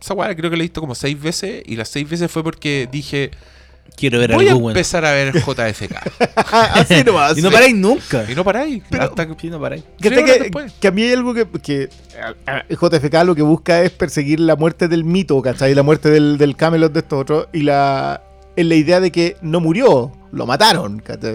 esa 0.00 0.14
weá 0.14 0.34
creo 0.34 0.50
que 0.50 0.56
la 0.56 0.62
he 0.62 0.66
visto 0.66 0.80
como 0.80 0.94
seis 0.94 1.20
veces 1.20 1.62
y 1.66 1.76
las 1.76 1.88
seis 1.88 2.08
veces 2.08 2.30
fue 2.30 2.42
porque 2.42 2.88
dije 2.90 3.30
Quiero 4.00 4.18
ver 4.18 4.32
voy 4.34 4.46
a 4.46 4.50
algo 4.52 4.62
bueno. 4.62 4.78
empezar 4.78 5.04
a 5.04 5.12
ver 5.12 5.32
JFK. 5.34 5.94
Así 6.36 7.04
nomás. 7.04 7.36
Y 7.38 7.42
no 7.42 7.50
paráis 7.50 7.74
nunca. 7.76 8.24
y 8.30 8.34
no 8.34 8.42
paráis. 8.44 8.82
Pero- 8.90 9.02
hasta 9.04 9.26
que- 9.28 9.34
Sí, 9.40 9.50
no 9.50 9.60
paráis. 9.60 9.82
Fíjate 10.00 10.08
Tres 10.08 10.22
horas 10.24 10.36
que, 10.36 10.42
después. 10.44 10.72
que 10.80 10.88
a 10.88 10.90
mí 10.90 11.02
hay 11.02 11.12
algo 11.12 11.34
que, 11.34 11.46
que 11.62 11.88
a- 12.46 12.50
a- 12.58 12.64
JFK 12.68 13.24
lo 13.24 13.34
que 13.34 13.42
busca 13.42 13.82
es 13.82 13.90
perseguir 13.90 14.40
la 14.40 14.56
muerte 14.56 14.88
del 14.88 15.04
mito, 15.04 15.40
¿cachai? 15.42 15.74
La 15.74 15.82
muerte 15.82 16.10
del, 16.10 16.38
del 16.38 16.56
Camelot 16.56 16.92
de 16.92 17.00
estos 17.00 17.20
otros 17.20 17.48
y 17.52 17.60
la, 17.62 18.22
en 18.56 18.68
la 18.68 18.74
idea 18.74 19.00
de 19.00 19.12
que 19.12 19.36
no 19.42 19.60
murió, 19.60 20.12
lo 20.32 20.46
mataron. 20.46 21.00
¿cachai? 21.00 21.32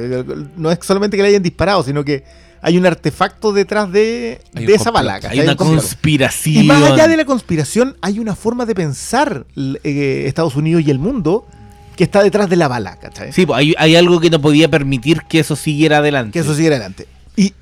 No 0.57 0.71
es 0.71 0.79
solamente 0.81 1.17
que 1.17 1.23
le 1.23 1.29
hayan 1.29 1.43
disparado, 1.43 1.83
sino 1.83 2.03
que 2.03 2.23
hay 2.61 2.77
un 2.79 2.85
artefacto 2.87 3.53
detrás 3.53 3.91
de, 3.91 4.39
Hay 4.55 4.65
de 4.65 4.73
un 4.73 4.79
esa 4.79 4.85
complot. 4.85 4.93
bala. 4.93 5.13
Hay 5.15 5.21
¿cachai? 5.21 5.39
una 5.41 5.51
Un 5.51 5.57
complot. 5.57 5.79
conspiración. 5.81 6.63
Y 6.63 6.67
más 6.67 6.81
allá 6.83 7.07
de 7.07 7.17
la 7.17 7.25
conspiración, 7.25 7.95
hay 8.01 8.17
una 8.17 8.33
forma 8.35 8.65
de 8.65 8.73
pensar 8.73 9.45
l- 9.55 9.79
eh, 9.83 10.23
Estados 10.25 10.55
Unidos 10.55 10.81
y 10.83 10.89
el 10.89 10.97
mundo 10.97 11.45
que 11.95 12.03
está 12.03 12.23
detrás 12.23 12.49
de 12.49 12.55
la 12.55 12.67
bala, 12.67 12.97
¿cachai? 12.97 13.31
Sí, 13.31 13.45
pues 13.45 13.59
hay, 13.59 13.73
hay 13.77 13.95
algo 13.95 14.19
que 14.19 14.30
no 14.30 14.39
podía 14.41 14.69
permitir 14.69 15.22
que 15.30 15.39
eso 15.39 15.55
siguiera 15.55 15.97
adelante. 15.97 16.31
Que 16.34 16.39
eso 16.39 16.53
siga 16.53 16.69
adelante. 16.69 17.07
Y, 17.35 17.53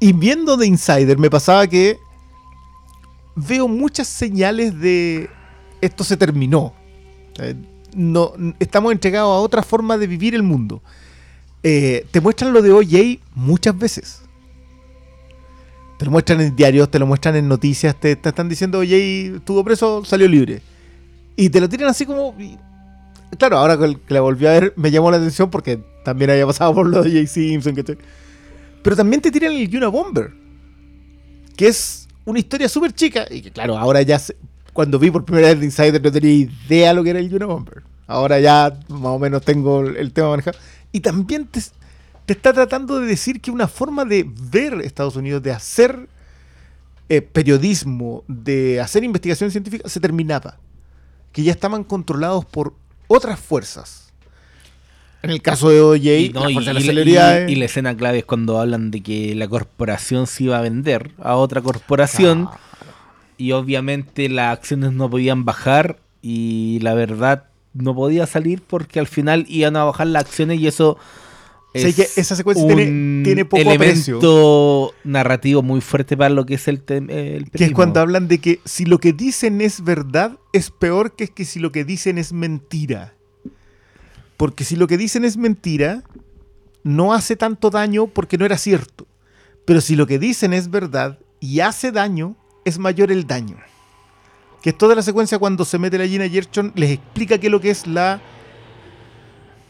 y 0.00 0.12
viendo 0.12 0.56
The 0.56 0.66
Insider, 0.66 1.18
me 1.18 1.30
pasaba 1.30 1.66
que 1.66 1.98
veo 3.34 3.68
muchas 3.68 4.08
señales 4.08 4.78
de 4.78 5.28
esto 5.80 6.04
se 6.04 6.16
terminó. 6.16 6.72
Eh, 7.38 7.54
no, 7.94 8.32
estamos 8.58 8.92
entregados 8.92 9.30
a 9.30 9.40
otra 9.40 9.62
forma 9.62 9.98
de 9.98 10.06
vivir 10.06 10.34
el 10.34 10.42
mundo. 10.42 10.82
Eh, 11.62 12.06
te 12.10 12.20
muestran 12.20 12.52
lo 12.52 12.62
de 12.62 12.72
OJ 12.72 13.20
muchas 13.34 13.76
veces. 13.78 14.22
Te 15.98 16.04
lo 16.04 16.10
muestran 16.10 16.40
en 16.40 16.56
diarios, 16.56 16.90
te 16.90 16.98
lo 16.98 17.06
muestran 17.06 17.36
en 17.36 17.48
noticias, 17.48 17.94
te, 17.98 18.16
te 18.16 18.28
están 18.28 18.48
diciendo 18.48 18.80
OJ 18.80 19.36
estuvo 19.36 19.62
preso, 19.62 20.04
salió 20.04 20.26
libre. 20.26 20.60
Y 21.36 21.50
te 21.50 21.60
lo 21.60 21.68
tiran 21.68 21.88
así 21.88 22.04
como... 22.04 22.34
claro, 23.36 23.58
ahora 23.58 23.78
que 23.78 23.98
la 24.14 24.20
volví 24.20 24.46
a 24.46 24.52
ver 24.52 24.72
me 24.76 24.90
llamó 24.90 25.10
la 25.10 25.16
atención 25.18 25.50
porque 25.50 25.80
también 26.04 26.30
había 26.30 26.46
pasado 26.46 26.74
por 26.74 26.86
lo 26.88 27.02
de 27.02 27.10
J. 27.10 27.26
Simpson. 27.26 27.74
Pero 28.82 28.96
también 28.96 29.22
te 29.22 29.30
tiran 29.30 29.52
el 29.52 29.68
Yuna 29.68 29.88
Bomber. 29.88 30.32
Que 31.56 31.68
es 31.68 32.08
una 32.24 32.38
historia 32.38 32.68
súper 32.68 32.92
chica. 32.92 33.26
Y 33.30 33.40
que 33.42 33.50
claro, 33.50 33.78
ahora 33.78 34.02
ya 34.02 34.18
sé- 34.18 34.36
cuando 34.72 34.98
vi 34.98 35.10
por 35.10 35.24
primera 35.24 35.48
vez 35.48 35.58
The 35.58 35.64
Insider 35.64 36.02
no 36.02 36.10
tenía 36.12 36.32
idea 36.32 36.92
lo 36.92 37.02
que 37.04 37.10
era 37.10 37.18
el 37.20 37.30
Yuna 37.30 37.46
Bomber. 37.46 37.82
Ahora 38.06 38.40
ya 38.40 38.78
más 38.88 39.04
o 39.12 39.18
menos 39.18 39.42
tengo 39.42 39.80
el, 39.80 39.96
el 39.96 40.12
tema 40.12 40.30
manejado. 40.30 40.58
Y 40.92 41.00
también 41.00 41.46
te, 41.46 41.60
te 42.26 42.32
está 42.34 42.52
tratando 42.52 43.00
de 43.00 43.06
decir 43.06 43.40
que 43.40 43.50
una 43.50 43.68
forma 43.68 44.04
de 44.04 44.28
ver 44.28 44.74
Estados 44.82 45.16
Unidos, 45.16 45.42
de 45.42 45.52
hacer 45.52 46.08
eh, 47.08 47.22
periodismo, 47.22 48.24
de 48.28 48.80
hacer 48.80 49.04
investigación 49.04 49.50
científica, 49.50 49.88
se 49.88 50.00
terminaba. 50.00 50.58
Que 51.32 51.42
ya 51.42 51.52
estaban 51.52 51.82
controlados 51.84 52.44
por 52.44 52.74
otras 53.06 53.38
fuerzas. 53.40 54.12
En 55.22 55.30
el 55.30 55.40
caso 55.40 55.70
de 55.70 55.80
OJ, 55.80 55.96
Y, 56.20 56.28
no, 56.34 56.44
la 56.44 56.50
y- 56.50 56.54
fuerza 56.54 56.72
de 56.72 56.72
y 56.72 56.74
las 56.74 56.84
la- 56.84 56.90
celebridades. 56.92 57.48
y- 57.50 57.52
y 57.52 57.56
la 57.56 57.64
escena 57.64 57.96
clave 57.96 58.18
es 58.18 58.24
cuando 58.26 58.60
hablan 58.60 58.90
de 58.90 59.00
que 59.02 59.34
la 59.34 59.48
corporación 59.48 60.26
se 60.26 60.44
iba 60.44 60.58
a 60.58 60.60
vender 60.60 61.12
a 61.22 61.36
otra 61.36 61.62
corporación 61.62 62.48
y 63.38 63.52
obviamente 63.52 64.28
las 64.28 64.52
acciones 64.58 64.92
no 64.92 65.08
podían 65.08 65.44
bajar 65.46 65.98
y 66.20 66.78
la 66.82 66.94
verdad 66.94 67.44
no 67.72 67.94
podía 67.94 68.26
salir 68.26 68.62
porque 68.66 69.00
al 69.00 69.06
final 69.06 69.46
iban 69.48 69.76
a 69.76 69.84
bajar 69.84 70.06
las 70.08 70.24
acciones 70.26 70.60
y 70.60 70.66
eso 70.66 70.98
Que 71.74 72.06
esa 72.16 72.36
secuencia 72.36 72.64
tiene- 72.66 73.24
tiene 73.24 73.44
poco 73.44 73.60
elemento 73.72 74.94
narrativo 75.04 75.62
muy 75.62 75.80
fuerte 75.80 76.16
para 76.16 76.30
lo 76.30 76.46
que 76.46 76.54
es 76.54 76.68
el, 76.68 76.84
tem- 76.86 77.10
el 77.10 77.50
Que 77.50 77.64
es 77.64 77.72
cuando 77.72 78.00
hablan 78.00 78.28
de 78.28 78.38
que 78.38 78.60
si 78.64 78.84
lo 78.84 78.98
que 78.98 79.12
dicen 79.12 79.60
es 79.60 79.82
verdad, 79.82 80.38
es 80.52 80.70
peor 80.70 81.16
que, 81.16 81.28
que 81.28 81.44
si 81.44 81.58
lo 81.58 81.72
que 81.72 81.84
dicen 81.84 82.16
es 82.18 82.32
mentira. 82.32 83.14
Porque 84.36 84.64
si 84.64 84.76
lo 84.76 84.86
que 84.86 84.96
dicen 84.98 85.24
es 85.24 85.36
mentira, 85.36 86.02
no 86.82 87.12
hace 87.14 87.34
tanto 87.36 87.70
daño 87.70 88.06
porque 88.06 88.38
no 88.38 88.44
era 88.44 88.58
cierto. 88.58 89.06
Pero 89.64 89.80
si 89.80 89.96
lo 89.96 90.06
que 90.06 90.18
dicen 90.18 90.52
es 90.52 90.70
verdad 90.70 91.18
y 91.40 91.60
hace 91.60 91.90
daño, 91.92 92.36
es 92.64 92.78
mayor 92.78 93.10
el 93.10 93.26
daño. 93.26 93.56
Que 94.62 94.70
es 94.70 94.78
toda 94.78 94.94
la 94.94 95.02
secuencia 95.02 95.38
cuando 95.38 95.64
se 95.64 95.78
mete 95.78 95.98
la 95.98 96.06
Gina 96.06 96.28
Gershon, 96.28 96.72
les 96.74 96.90
explica 96.92 97.38
qué 97.38 97.46
es 97.48 97.50
lo 97.50 97.60
que 97.60 97.70
es 97.70 97.86
la... 97.86 98.20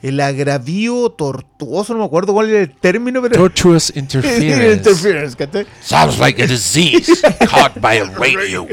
El 0.05 0.21
agravio 0.21 1.09
tortuoso, 1.09 1.95
no 1.95 2.01
me 2.01 2.05
acuerdo 2.05 2.35
cuál 2.35 2.51
era 2.51 2.61
el 2.61 2.71
término, 2.71 3.23
pero... 3.23 3.37
Tortuous 3.37 3.91
interference. 3.97 4.73
Interference, 4.75 5.35
¿cachai? 5.35 5.67
Sounds 5.81 6.19
like 6.19 6.43
a 6.43 6.47
disease 6.47 7.11
caught 7.49 7.81
by 7.81 8.01
a 8.01 8.05
radio. 8.11 8.69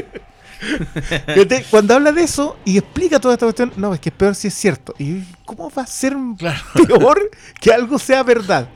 Cuando 1.70 1.94
habla 1.94 2.12
de 2.12 2.24
eso 2.24 2.58
y 2.66 2.76
explica 2.76 3.18
toda 3.18 3.32
esta 3.32 3.46
cuestión, 3.46 3.72
no, 3.78 3.94
es 3.94 4.00
que 4.00 4.10
es 4.10 4.14
peor 4.14 4.34
si 4.34 4.48
es 4.48 4.54
cierto. 4.54 4.94
¿Y 4.98 5.22
cómo 5.46 5.70
va 5.70 5.84
a 5.84 5.86
ser 5.86 6.14
peor 6.86 7.30
que 7.58 7.72
algo 7.72 7.98
sea 7.98 8.22
verdad? 8.22 8.68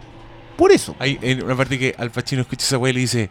Por 0.56 0.72
eso. 0.72 0.96
Hay 0.98 1.18
una 1.44 1.54
parte 1.54 1.78
que 1.78 1.94
Al 1.98 2.10
Pacino 2.10 2.40
escucha 2.40 2.64
esa 2.64 2.78
weá 2.78 2.90
y 2.90 2.94
le 2.94 3.00
dice, 3.00 3.28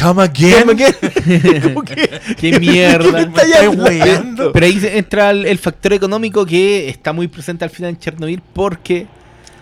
Come 0.00 0.22
again. 0.22 0.64
Como 1.62 1.82
que- 1.82 2.20
Qué 2.38 2.58
mierda. 2.60 3.32
¿Qué 3.32 3.68
weando? 3.68 4.52
Pero 4.52 4.66
ahí 4.66 4.80
entra 4.92 5.30
el, 5.30 5.46
el 5.46 5.58
factor 5.58 5.92
económico 5.92 6.44
que 6.46 6.88
está 6.88 7.12
muy 7.12 7.28
presente 7.28 7.64
al 7.64 7.70
final 7.70 7.90
en 7.90 7.98
Chernobyl 7.98 8.40
porque 8.52 9.06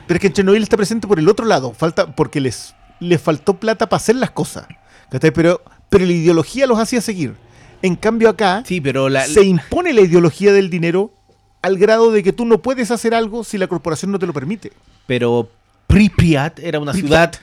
Pero 0.06 0.16
es 0.16 0.20
que 0.20 0.26
en 0.28 0.32
Chernobyl 0.34 0.62
está 0.62 0.76
presente 0.76 1.06
por 1.06 1.18
el 1.18 1.28
otro 1.28 1.46
lado. 1.46 1.72
Falta, 1.72 2.14
porque 2.14 2.40
les, 2.40 2.74
les 3.00 3.20
faltó 3.20 3.54
plata 3.54 3.88
para 3.88 3.98
hacer 3.98 4.16
las 4.16 4.30
cosas. 4.30 4.66
Pero, 5.10 5.62
pero 5.88 6.04
la 6.04 6.12
ideología 6.12 6.66
los 6.66 6.78
hacía 6.78 7.00
seguir. 7.00 7.34
En 7.82 7.94
cambio 7.94 8.28
acá 8.28 8.62
sí, 8.66 8.80
pero 8.80 9.08
la, 9.08 9.24
se 9.26 9.44
impone 9.44 9.92
la 9.92 10.00
ideología 10.00 10.52
del 10.52 10.70
dinero 10.70 11.12
al 11.62 11.78
grado 11.78 12.10
de 12.10 12.22
que 12.22 12.32
tú 12.32 12.44
no 12.46 12.58
puedes 12.58 12.90
hacer 12.90 13.14
algo 13.14 13.44
si 13.44 13.58
la 13.58 13.66
corporación 13.68 14.10
no 14.12 14.18
te 14.18 14.26
lo 14.26 14.32
permite. 14.32 14.72
pero 15.06 15.50
Pripyat 15.86 16.58
era 16.58 16.80
una 16.80 16.92
Pripyat. 16.92 17.06
ciudad 17.08 17.34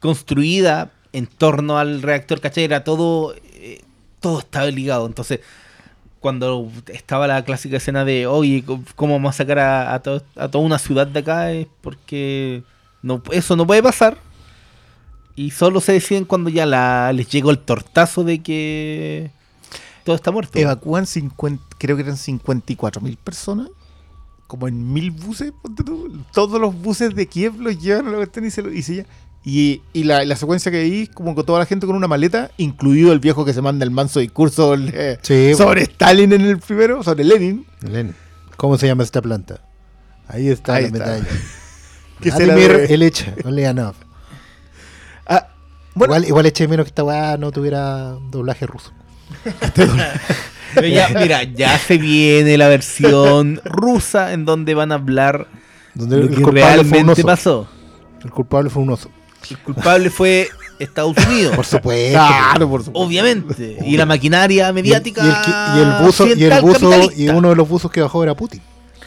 construida 0.00 0.90
en 1.12 1.26
torno 1.26 1.78
al 1.78 2.02
reactor, 2.02 2.40
¿cachai? 2.40 2.64
Era 2.64 2.84
todo, 2.84 3.34
eh, 3.54 3.82
todo 4.20 4.38
estaba 4.40 4.66
ligado. 4.66 5.06
Entonces, 5.06 5.40
cuando 6.20 6.70
estaba 6.86 7.26
la 7.26 7.44
clásica 7.44 7.78
escena 7.78 8.04
de, 8.04 8.26
oye, 8.26 8.64
¿cómo 8.94 9.14
vamos 9.14 9.34
a 9.34 9.38
sacar 9.38 9.58
a, 9.58 9.94
a 9.94 9.96
a 9.96 10.00
toda 10.00 10.58
una 10.58 10.78
ciudad 10.78 11.06
de 11.06 11.20
acá? 11.20 11.52
Es 11.52 11.66
porque 11.80 12.62
no, 13.02 13.22
eso 13.32 13.56
no 13.56 13.66
puede 13.66 13.82
pasar. 13.82 14.16
Y 15.34 15.50
solo 15.50 15.80
se 15.80 15.92
deciden 15.92 16.24
cuando 16.24 16.50
ya 16.50 16.66
la, 16.66 17.12
les 17.12 17.28
llegó 17.28 17.50
el 17.50 17.58
tortazo 17.58 18.22
de 18.22 18.42
que 18.42 19.30
todo 20.04 20.14
está 20.14 20.30
muerto. 20.30 20.58
Evacúan 20.58 21.06
50, 21.06 21.64
creo 21.78 21.96
que 21.96 22.02
eran 22.02 22.16
54 22.16 23.00
mil 23.00 23.16
personas. 23.16 23.68
Como 24.46 24.68
en 24.68 24.92
mil 24.92 25.10
buses. 25.10 25.52
Todos 26.32 26.60
los 26.60 26.74
buses 26.74 27.14
de 27.14 27.26
Kiev 27.26 27.58
los 27.58 27.80
llevan 27.80 28.08
a 28.08 28.10
la 28.10 28.16
cuestión 28.18 28.44
y 28.44 28.50
se 28.50 28.62
lo 28.62 28.72
y 28.72 28.82
se 28.82 29.06
Y, 29.44 29.82
y 29.92 30.04
la, 30.04 30.24
la 30.24 30.36
secuencia 30.36 30.70
que 30.70 30.78
hay, 30.78 31.06
como 31.08 31.34
con 31.34 31.44
toda 31.44 31.58
la 31.58 31.66
gente 31.66 31.86
con 31.86 31.96
una 31.96 32.06
maleta, 32.06 32.50
incluido 32.58 33.12
el 33.12 33.18
viejo 33.18 33.44
que 33.44 33.52
se 33.52 33.60
manda 33.60 33.84
el 33.84 33.90
manso 33.90 34.20
discurso 34.20 34.76
Sí, 35.22 35.54
sobre 35.56 35.82
Stalin 35.82 36.32
en 36.32 36.42
el 36.42 36.58
primero, 36.58 37.02
sobre 37.02 37.24
Lenin. 37.24 37.66
Len, 37.80 38.14
¿Cómo 38.56 38.78
se 38.78 38.86
llama 38.86 39.02
esta 39.02 39.20
planta? 39.20 39.60
Ahí 40.28 40.48
está 40.48 40.74
Ahí 40.76 40.82
la 40.82 40.86
está. 40.88 40.98
medalla. 40.98 41.26
Que 42.20 42.30
Vladimir 42.30 42.86
Elecha, 42.88 43.34
only 43.44 43.64
enough. 43.64 43.96
Ah, 45.26 45.48
bueno, 45.96 46.12
igual, 46.14 46.28
igual 46.28 46.46
eché 46.46 46.68
menos 46.68 46.84
que 46.84 46.90
esta 46.90 47.02
weá 47.02 47.36
no 47.36 47.50
tuviera 47.50 48.12
doblaje 48.30 48.66
ruso. 48.66 48.92
Ya, 50.82 51.08
mira, 51.10 51.42
ya 51.42 51.78
se 51.78 51.98
viene 51.98 52.56
la 52.56 52.66
versión 52.68 53.60
rusa 53.64 54.32
en 54.32 54.46
donde 54.46 54.72
van 54.74 54.90
a 54.90 54.94
hablar 54.94 55.46
Donde 55.94 56.16
lo 56.16 56.22
el 56.22 56.28
que 56.30 56.36
culpable 56.36 56.60
fue 56.62 56.80
un 56.82 56.90
realmente 56.90 57.12
oso. 57.20 57.26
pasó. 57.26 57.68
El 58.24 58.30
culpable 58.30 58.70
fue 58.70 58.82
un 58.82 58.90
oso. 58.90 59.10
El 59.50 59.58
culpable 59.58 60.10
fue 60.10 60.48
Estados 60.78 61.16
Unidos. 61.26 61.54
Por 61.56 61.64
supuesto. 61.66 62.18
claro, 62.18 62.68
por 62.68 62.82
supuesto. 62.84 63.06
Obviamente. 63.06 63.78
Y 63.84 63.96
la 63.96 64.06
maquinaria 64.06 64.64
Y 64.64 64.68
el, 64.68 64.74
mediática. 64.74 65.22
y 65.24 65.28
el 65.28 65.34
que- 65.34 65.78
y 65.78 65.82
el 65.82 66.04
buzo, 66.04 66.26
y 66.26 66.30
el 66.30 66.32
occidental 66.52 66.62
buzo, 66.62 66.86
y 66.86 66.90
capitalista. 66.90 67.34
uno 67.36 67.48
de 67.50 67.56
los 67.56 67.68
buzos 67.68 67.90
que 67.90 68.00
bajó 68.00 68.22
era 68.22 68.34
Putin. 68.34 68.60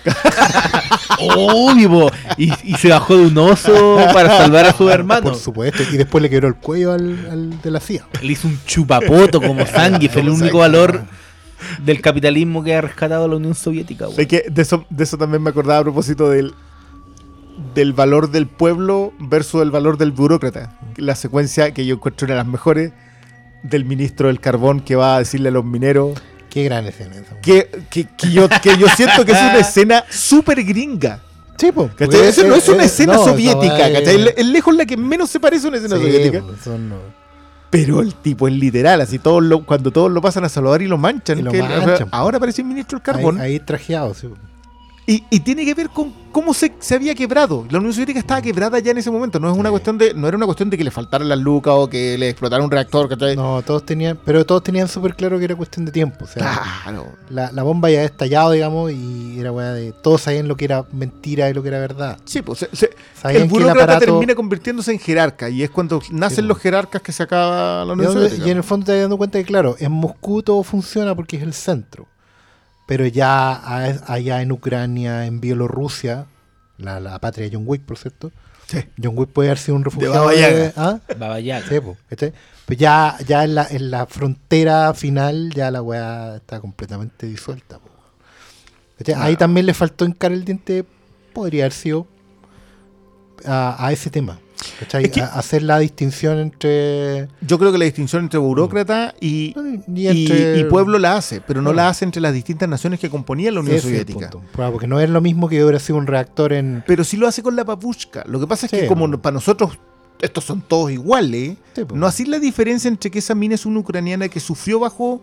Obvio, 1.20 2.12
y, 2.38 2.52
y 2.64 2.76
se 2.76 2.90
bajó 2.90 3.18
de 3.18 3.26
un 3.28 3.38
oso 3.38 3.98
para 4.14 4.38
salvar 4.38 4.66
a 4.66 4.74
su 4.74 4.90
hermano. 4.90 5.24
Por 5.24 5.36
supuesto. 5.36 5.84
Y 5.92 5.98
después 5.98 6.22
le 6.22 6.30
quebró 6.30 6.48
el 6.48 6.56
cuello 6.56 6.92
al, 6.94 7.28
al 7.32 7.62
de 7.62 7.72
la 7.72 7.80
CIA. 7.80 8.06
Le 8.22 8.34
hizo 8.34 8.48
un 8.48 8.60
chupapoto 8.66 9.42
como 9.42 9.66
Zangief, 9.66 10.14
fue 10.14 10.22
el 10.22 10.30
único 10.30 10.60
valor 10.60 11.04
del 11.84 12.02
capitalismo 12.02 12.64
que 12.64 12.76
ha 12.76 12.82
rescatado 12.82 13.28
la 13.28 13.36
Unión 13.38 13.56
Soviética. 13.56 14.08
weón. 14.08 14.20
Es 14.20 14.28
que 14.28 14.46
de 14.50 14.62
eso, 14.62 14.86
de 14.90 15.04
eso 15.04 15.18
también 15.18 15.42
me 15.42 15.50
acordaba 15.50 15.80
a 15.80 15.84
propósito 15.84 16.30
del, 16.30 16.54
del 17.74 17.94
valor 17.94 18.32
del 18.32 18.48
pueblo 18.48 19.14
versus 19.20 19.62
el 19.62 19.72
valor 19.72 19.98
del 19.98 20.12
burócrata. 20.12 20.78
La 20.98 21.16
secuencia 21.16 21.74
que 21.74 21.86
yo 21.86 21.96
encuentro 21.96 22.26
una 22.26 22.36
de 22.36 22.40
las 22.40 22.48
mejores 22.48 22.92
del 23.64 23.86
ministro 23.86 24.28
del 24.28 24.40
carbón 24.40 24.80
que 24.82 24.96
va 24.96 25.16
a 25.16 25.20
decirle 25.20 25.50
a 25.50 25.52
los 25.52 25.66
mineros 25.66 26.20
Qué 26.50 26.64
gran 26.64 26.86
escena 26.86 27.16
esa. 27.16 27.40
que, 27.42 27.70
que, 27.90 28.08
que 28.16 28.32
yo, 28.32 28.48
que 28.62 28.78
yo 28.78 28.88
siento 28.90 29.26
que 29.26 29.32
es 29.34 29.40
una 29.42 29.58
escena 29.60 30.04
súper 30.10 30.64
gringa. 30.64 31.20
Sí, 31.58 31.72
po. 31.72 31.90
Eso 31.98 32.46
no 32.48 32.56
es 32.56 32.68
una 32.68 32.84
eh, 32.84 32.88
escena 32.88 33.14
no, 33.14 33.24
soviética, 33.26 33.92
¿cachai? 33.92 34.34
Es 34.36 34.46
lejos 34.46 34.76
la 34.76 34.86
que 34.86 34.98
menos 34.98 35.30
se 35.30 35.40
parece 35.40 35.66
a 35.66 35.70
una 35.70 35.78
escena 35.78 35.96
Sí, 35.98 36.02
soviética. 36.04 36.44
son, 36.64 36.90
no. 36.90 36.96
Pero 37.70 38.02
el 38.02 38.14
tipo 38.16 38.48
es 38.48 38.54
literal, 38.54 39.02
así 39.02 39.20
todos 39.20 39.44
lo, 39.44 39.66
cuando 39.66 39.92
todos 39.92 40.12
lo 40.12 40.22
pasan 40.22 40.46
a 40.46 40.50
saludar 40.50 40.82
y 40.82 40.88
lo 40.88 40.98
manchan. 40.98 41.40
Y 41.40 41.42
lo 41.42 41.52
manchan, 41.52 42.08
ahora 42.12 42.38
aparece 42.38 42.62
el 42.62 42.68
ministro 42.68 42.98
del 43.00 43.04
carbón. 43.04 43.40
Ahí, 43.40 43.54
ahí 43.54 43.60
trajeado, 43.60 44.14
sí. 44.14 44.28
po. 44.28 44.36
Y, 45.08 45.24
y 45.30 45.40
tiene 45.42 45.64
que 45.66 45.76
ver 45.76 45.90
con 45.90 46.12
cómo 46.32 46.52
se, 46.52 46.74
se 46.80 46.96
había 46.96 47.14
quebrado. 47.14 47.64
La 47.70 47.78
Unión 47.78 47.94
Soviética 47.94 48.18
estaba 48.18 48.42
quebrada 48.42 48.80
ya 48.80 48.90
en 48.90 48.98
ese 48.98 49.12
momento. 49.12 49.40
No 49.40 49.52
es 49.52 49.56
una 49.58 49.70
cuestión 49.70 50.00
de, 50.00 50.16
no 50.16 50.28
era 50.28 50.36
una 50.36 50.48
cuestión 50.48 50.72
de 50.72 50.78
que 50.80 50.84
le 50.84 50.90
faltaran 50.90 51.30
las 51.30 51.38
lucas 51.38 51.76
o 51.78 51.88
que 51.88 52.18
le 52.18 52.30
explotara 52.30 52.64
un 52.64 52.72
reactor, 52.72 53.08
¿cachai? 53.08 53.36
No, 53.36 53.62
todos 53.62 53.86
tenían, 53.86 54.18
pero 54.26 54.44
todos 54.48 54.64
tenían 54.64 54.88
súper 54.88 55.14
claro 55.16 55.38
que 55.38 55.46
era 55.46 55.56
cuestión 55.56 55.86
de 55.86 55.92
tiempo. 55.92 56.26
O 56.26 56.28
sea, 56.28 56.60
Claro. 56.84 57.06
la, 57.30 57.52
la 57.52 57.62
bomba 57.62 57.92
ya 57.92 58.00
había 58.00 58.08
estallado, 58.08 58.52
digamos, 58.52 58.92
y 58.92 59.40
era 59.40 59.52
weá 59.52 59.74
de. 59.74 59.92
Todos 59.92 60.22
sabían 60.24 60.48
lo 60.48 60.58
que 60.58 60.66
era 60.66 60.86
mentira 60.92 61.52
y 61.52 61.54
lo 61.54 61.62
que 61.62 61.68
era 61.70 61.80
verdad. 61.80 62.18
Sí, 62.26 62.42
pues 62.42 62.58
se- 62.60 62.76
se- 62.76 62.86
el 63.26 63.32
que 63.32 63.38
el 63.44 63.48
burócrata 63.48 63.84
aparato. 63.84 64.06
termina 64.06 64.34
convirtiéndose 64.34 64.92
en 64.92 64.98
jerarca 65.00 65.50
y 65.50 65.62
es 65.62 65.70
cuando 65.70 66.02
nacen 66.10 66.46
Sí, 66.46 66.48
los 66.48 66.58
jerarcas 66.58 67.04
que 67.04 67.12
se 67.12 67.22
acaba 67.22 67.86
la 67.86 67.94
Unión 67.94 68.12
Soviética. 68.12 68.48
y 68.48 68.50
en 68.50 68.58
el 68.58 68.64
fondo 68.64 68.88
te 68.88 68.94
vas 68.94 69.02
dando 69.02 69.18
cuenta 69.18 69.38
que, 69.38 69.46
claro, 69.46 69.76
en 69.80 69.92
Moscú 69.92 70.42
todo 70.42 70.64
funciona 70.64 71.14
porque 71.16 71.38
es 71.38 71.44
el 71.44 71.54
centro. 71.54 72.08
Pero 72.86 73.06
ya 73.08 73.54
allá 74.08 74.42
en 74.42 74.52
Ucrania, 74.52 75.26
en 75.26 75.42
Bielorrusia, 75.42 76.28
la, 76.78 77.00
la 77.00 77.18
patria 77.20 77.50
de 77.50 77.56
John 77.56 77.64
Wick, 77.66 77.82
por 77.84 77.98
cierto, 77.98 78.32
Sí. 78.68 78.80
John 79.02 79.14
Wick 79.16 79.30
puede 79.30 79.50
haber 79.50 79.60
sido 79.60 79.76
un 79.76 79.84
refugiado. 79.86 80.14
Baba 80.16 80.34
Yaga. 80.34 80.56
de- 80.58 80.74
¿Ah? 80.76 81.00
Baba 81.20 81.40
Yaga. 81.40 81.66
Pues 82.66 82.80
ya, 82.80 83.16
ya 83.28 83.44
en, 83.44 83.54
la, 83.54 83.68
en 83.70 83.92
la 83.92 84.08
frontera 84.08 84.92
final, 84.96 85.52
ya 85.54 85.70
la 85.70 85.84
weá 85.84 86.38
está 86.38 86.60
completamente 86.60 87.28
disuelta. 87.28 87.78
po. 87.78 87.90
¿Cachai? 88.98 89.14
Ahí 89.20 89.36
también 89.36 89.68
le 89.68 89.74
faltó 89.76 90.04
encar 90.06 90.32
el 90.32 90.46
diente, 90.46 90.84
podría 91.34 91.66
haber 91.66 91.74
sido 91.74 92.08
a, 93.46 93.76
a 93.86 93.92
ese 93.92 94.10
tema. 94.10 94.40
¿Cachai? 94.80 95.06
Es 95.06 95.12
que- 95.12 95.22
hacer 95.22 95.64
la 95.64 95.80
distinción 95.80 96.40
entre. 96.40 97.28
Yo 97.42 97.58
creo 97.60 97.72
que 97.72 97.78
la 97.78 97.86
distinción 97.86 98.24
entre 98.24 98.40
burócrata 98.40 99.14
y, 99.20 99.54
Y 99.94 100.02
y- 100.02 100.08
entre- 100.08 100.60
y 100.60 100.64
pueblo 100.66 100.98
la 101.00 101.18
hace, 101.18 101.42
pero 101.42 101.62
no 101.62 101.74
la 101.74 101.90
hace 101.90 102.06
entre 102.06 102.22
las 102.22 102.34
distintas 102.34 102.68
naciones 102.70 103.00
que 103.00 103.10
componían 103.10 103.54
la 103.56 103.60
Unión 103.62 103.80
Soviética. 103.80 104.30
Claro, 104.54 104.72
Porque 104.72 104.88
no 104.88 105.00
es 105.00 105.10
lo 105.10 105.22
mismo 105.22 105.48
que 105.50 105.64
hubiera 105.64 105.80
sido 105.80 105.98
un 105.98 106.08
reactor 106.08 106.54
en. 106.54 106.84
Pero 106.88 107.04
sí 107.04 107.18
lo 107.18 107.28
hace 107.28 107.42
con 107.44 107.56
la 107.56 107.66
papushka. 107.66 108.24
Lo 108.28 108.40
que 108.40 108.48
pasa 108.48 108.66
es 108.66 108.72
Sí, 108.72 108.78
que 108.80 108.88
como 108.88 109.10
para 109.22 109.34
nosotros 109.34 109.78
estos 110.22 110.46
son 110.46 110.62
todos 110.62 110.92
iguales, 110.92 111.58
Sí, 111.76 111.84
pues. 111.86 112.00
no 112.00 112.08
así 112.08 112.26
la 112.26 112.40
diferencia 112.40 112.88
entre 112.88 113.12
que 113.12 113.20
esa 113.20 113.36
mina 113.36 113.56
es 113.56 113.66
una 113.66 113.80
ucraniana 113.80 114.30
que 114.30 114.40
sufrió 114.40 114.80
bajo 114.80 115.22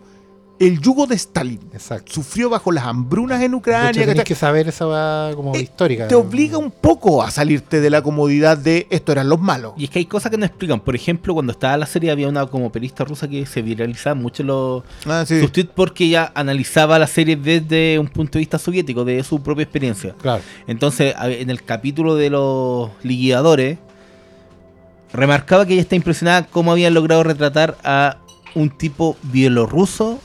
el 0.59 0.79
yugo 0.79 1.07
de 1.07 1.15
Stalin. 1.15 1.59
Exacto. 1.73 2.13
Sufrió 2.13 2.49
bajo 2.49 2.71
las 2.71 2.85
hambrunas 2.85 3.41
en 3.41 3.51
De 3.51 3.57
Ucrania. 3.57 3.89
hecho, 3.89 3.99
tenés 4.01 4.15
¿cachai? 4.15 4.25
que 4.25 4.35
saber 4.35 4.67
esa 4.69 4.87
weá 4.87 5.31
como 5.35 5.53
Eh, 5.55 5.61
histórica. 5.61 6.07
Te 6.07 6.15
obliga 6.15 6.57
un 6.57 6.71
poco 6.71 7.21
a 7.23 7.31
salirte 7.31 7.81
de 7.81 7.89
la 7.89 8.01
comodidad 8.01 8.57
de 8.57 8.87
esto 8.89 9.11
eran 9.11 9.27
los 9.29 9.41
malos. 9.41 9.73
Y 9.77 9.85
es 9.85 9.89
que 9.89 9.99
hay 9.99 10.05
cosas 10.05 10.31
que 10.31 10.37
no 10.37 10.45
explican. 10.45 10.79
Por 10.79 10.95
ejemplo, 10.95 11.33
cuando 11.33 11.51
estaba 11.51 11.75
la 11.75 11.85
serie 11.85 12.11
había 12.11 12.29
una 12.29 12.45
como 12.45 12.71
periodista 12.71 13.03
rusa 13.03 13.27
que 13.27 13.45
se 13.45 13.61
viralizaba 13.61 14.15
mucho 14.15 14.43
los, 14.43 14.83
Ah, 15.05 15.25
sí. 15.27 15.41
sus 15.41 15.51
tweets 15.51 15.71
porque 15.75 16.05
ella 16.05 16.31
analizaba 16.35 16.97
la 16.99 17.07
serie 17.07 17.35
desde 17.35 17.97
un 17.99 18.07
punto 18.07 18.33
de 18.33 18.39
vista 18.39 18.57
soviético, 18.59 19.03
de 19.03 19.21
su 19.23 19.41
propia 19.41 19.63
experiencia. 19.63 20.15
Claro. 20.21 20.41
Entonces, 20.67 21.13
en 21.21 21.49
el 21.49 21.63
capítulo 21.63 22.15
de 22.15 22.29
los 22.29 22.89
liquidadores, 23.01 23.79
remarcaba 25.11 25.65
que 25.65 25.73
ella 25.73 25.81
está 25.81 25.95
impresionada 25.95 26.45
cómo 26.45 26.71
habían 26.71 26.93
logrado 26.93 27.23
retratar 27.23 27.77
a 27.83 28.17
un 28.55 28.69
tipo 28.69 29.17
bielorruso 29.23 30.19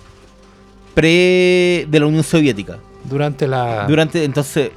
pre 1.00 1.86
de 1.88 2.00
la 2.00 2.06
Unión 2.06 2.24
Soviética. 2.24 2.78
Durante 3.04 3.46
la. 3.46 3.86
Durante, 3.86 4.24
entonces, 4.24 4.72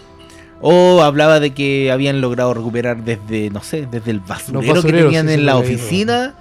o 0.61 1.01
hablaba 1.01 1.39
de 1.39 1.51
que 1.51 1.91
habían 1.91 2.21
logrado 2.21 2.53
recuperar 2.53 3.03
desde, 3.03 3.49
no 3.49 3.61
sé, 3.63 3.87
desde 3.89 4.11
el 4.11 4.19
basurero, 4.19 4.81
que 4.83 4.91
tenían 4.93 5.27
sí, 5.27 5.33
en 5.33 5.45
la 5.47 5.57
oficina 5.57 6.35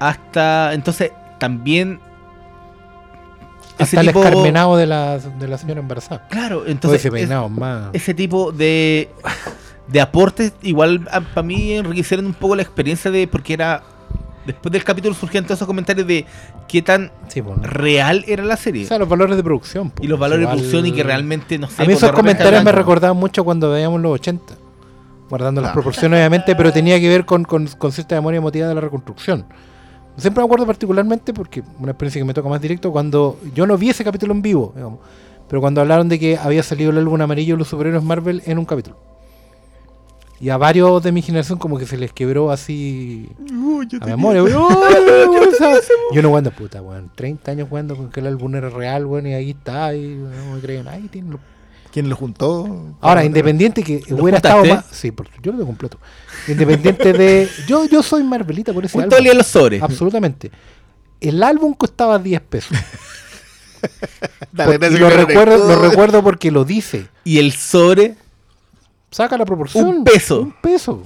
hasta, 0.00 0.74
entonces, 0.74 1.12
también 1.38 2.00
hasta 3.78 4.00
el 4.00 4.08
escarmenado 4.08 4.76
de 4.76 4.86
la, 4.86 5.18
de 5.18 5.48
la 5.48 5.58
señora 5.58 5.80
embarazada. 5.80 6.26
Claro, 6.28 6.64
entonces 6.66 7.00
ese 7.00 7.08
es- 7.08 7.14
peinado 7.14 7.48
más. 7.48 7.90
ese 7.92 8.12
tipo 8.14 8.50
de 8.50 9.10
de 9.86 10.00
aportes 10.00 10.52
igual 10.62 11.06
para 11.32 11.46
mí 11.46 11.74
enriquecieron 11.74 12.26
un 12.26 12.34
poco 12.34 12.56
la 12.56 12.62
experiencia 12.62 13.08
de 13.12 13.28
porque 13.28 13.52
era 13.52 13.84
después 14.46 14.72
del 14.72 14.84
capítulo 14.84 15.14
surgían 15.14 15.44
todos 15.44 15.58
esos 15.58 15.66
comentarios 15.66 16.06
de 16.06 16.24
qué 16.68 16.82
tan 16.82 17.10
real 17.62 18.24
era 18.26 18.44
la 18.44 18.56
serie 18.56 18.84
O 18.84 18.88
sea, 18.88 18.98
los 18.98 19.08
valores 19.08 19.36
de 19.36 19.42
producción. 19.42 19.92
y 20.00 20.06
los 20.06 20.18
valores 20.18 20.42
Igual- 20.44 20.56
de 20.56 20.62
producción 20.62 20.86
y 20.86 20.92
que 20.92 21.02
realmente 21.02 21.58
no 21.58 21.68
sé 21.68 21.82
A 21.82 21.86
mí 21.86 21.92
esos 21.92 22.12
comentarios 22.12 22.62
me 22.64 22.72
recordaban 22.72 23.16
mucho 23.16 23.44
cuando 23.44 23.70
veíamos 23.70 24.00
los 24.00 24.12
80. 24.12 24.54
Guardando 25.28 25.60
las 25.60 25.70
Claro. 25.70 25.82
proporciones, 25.82 26.18
obviamente, 26.18 26.54
pero 26.54 26.72
tenía 26.72 27.00
que 27.00 27.08
ver 27.08 27.24
con, 27.26 27.42
con, 27.44 27.66
con 27.66 27.90
cierta 27.90 28.14
memoria 28.14 28.38
emotiva 28.38 28.68
de 28.68 28.74
la 28.76 28.80
reconstrucción. 28.80 29.44
Siempre 30.16 30.40
me 30.40 30.46
acuerdo 30.46 30.64
particularmente, 30.66 31.34
porque 31.34 31.62
una 31.80 31.90
experiencia 31.90 32.20
que 32.20 32.24
me 32.24 32.32
toca 32.32 32.48
más 32.48 32.60
directo, 32.60 32.92
cuando 32.92 33.36
yo 33.54 33.66
no 33.66 33.76
vi 33.76 33.90
ese 33.90 34.04
capítulo 34.04 34.32
en 34.32 34.40
vivo, 34.40 34.72
digamos, 34.76 35.00
pero 35.48 35.60
cuando 35.60 35.80
hablaron 35.80 36.08
de 36.08 36.18
que 36.20 36.38
había 36.38 36.62
salido 36.62 36.90
el 36.90 36.98
álbum 36.98 37.20
amarillo 37.20 37.54
de 37.54 37.58
los 37.58 37.68
superhéroes 37.68 38.02
Marvel 38.04 38.40
en 38.46 38.58
un 38.58 38.64
capítulo. 38.64 38.96
Y 40.38 40.50
a 40.50 40.56
varios 40.58 41.02
de 41.02 41.12
mi 41.12 41.22
generación 41.22 41.58
como 41.58 41.78
que 41.78 41.86
se 41.86 41.96
les 41.96 42.12
quebró 42.12 42.50
así 42.50 43.28
a 44.00 44.06
memoria. 44.06 44.42
¡Oh, 44.58 44.86
esa! 45.50 45.72
Yo 46.12 46.20
no 46.22 46.28
jugando, 46.28 46.50
puta, 46.50 46.82
weón. 46.82 47.10
30 47.14 47.52
años 47.52 47.68
jugando 47.68 47.96
con 47.96 48.10
que 48.10 48.20
el 48.20 48.26
álbum 48.26 48.54
era 48.54 48.68
real, 48.68 49.06
weón, 49.06 49.26
y 49.26 49.34
ahí 49.34 49.50
está, 49.50 49.94
y 49.94 50.14
no 50.16 50.54
me 50.54 50.60
creen. 50.60 50.88
Ahí 50.88 51.08
tienen 51.08 51.30
los 51.32 51.40
¿Quién 51.92 52.10
lo 52.10 52.16
juntó? 52.16 52.94
Ahora, 53.00 53.24
independiente 53.24 53.82
que 53.82 54.02
¿Lo 54.08 54.16
hubiera 54.22 54.36
estado 54.36 54.58
juntaste? 54.58 54.86
más. 54.88 54.94
Sí, 54.94 55.10
por- 55.12 55.28
yo 55.40 55.52
lo 55.52 55.58
tengo 55.58 55.64
completo. 55.66 55.98
Independiente 56.46 57.14
de. 57.14 57.48
Yo, 57.66 57.86
yo 57.86 58.02
soy 58.02 58.22
Marvelita 58.22 58.74
por 58.74 58.84
ese 58.84 58.98
Justo 58.98 59.16
álbum. 59.16 59.34
los 59.34 59.46
sobres 59.46 59.82
Absolutamente. 59.82 60.50
El 61.22 61.42
álbum 61.42 61.72
costaba 61.72 62.18
10 62.18 62.42
pesos. 62.42 62.76
Dale, 64.52 64.72
Porque- 64.72 64.78
gracias 64.78 64.92
y 64.92 65.02
lo, 65.02 65.08
recuerdo, 65.10 65.68
lo 65.68 65.88
recuerdo 65.88 66.22
porque 66.22 66.50
lo 66.50 66.66
dice. 66.66 67.06
y 67.24 67.38
el 67.38 67.52
sobre 67.52 68.16
Saca 69.10 69.36
la 69.36 69.44
proporción. 69.44 69.86
Un 69.86 70.04
peso. 70.04 70.40
Un 70.42 70.52
peso. 70.60 71.02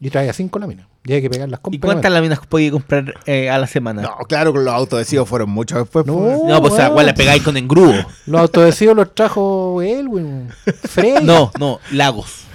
Y 0.00 0.10
traía 0.10 0.32
5 0.32 0.58
láminas. 0.58 0.86
Y 1.04 1.12
hay 1.12 1.22
que 1.22 1.30
pegar 1.30 1.48
las 1.48 1.60
¿Y 1.70 1.78
cuántas 1.78 2.10
láminas 2.10 2.40
podía 2.46 2.72
comprar 2.72 3.14
eh, 3.26 3.48
a 3.48 3.58
la 3.58 3.68
semana? 3.68 4.02
No, 4.02 4.16
claro, 4.28 4.52
con 4.52 4.64
los 4.64 4.74
autodesivos 4.74 5.28
fueron 5.28 5.50
muchos 5.50 5.78
después. 5.78 6.04
No. 6.04 6.14
pues. 6.16 6.38
No, 6.44 6.60
pues 6.60 6.72
o 6.72 6.76
sea, 6.76 6.90
la 6.90 7.14
pegáis 7.14 7.42
con 7.42 7.56
engrudo. 7.56 7.94
Los 8.26 8.40
autodesivos 8.40 8.96
los 8.96 9.14
trajo 9.14 9.80
él, 9.82 10.08
weón. 10.08 10.48
Frey. 10.82 11.14
No, 11.22 11.52
no, 11.60 11.78
Lagos. 11.92 12.46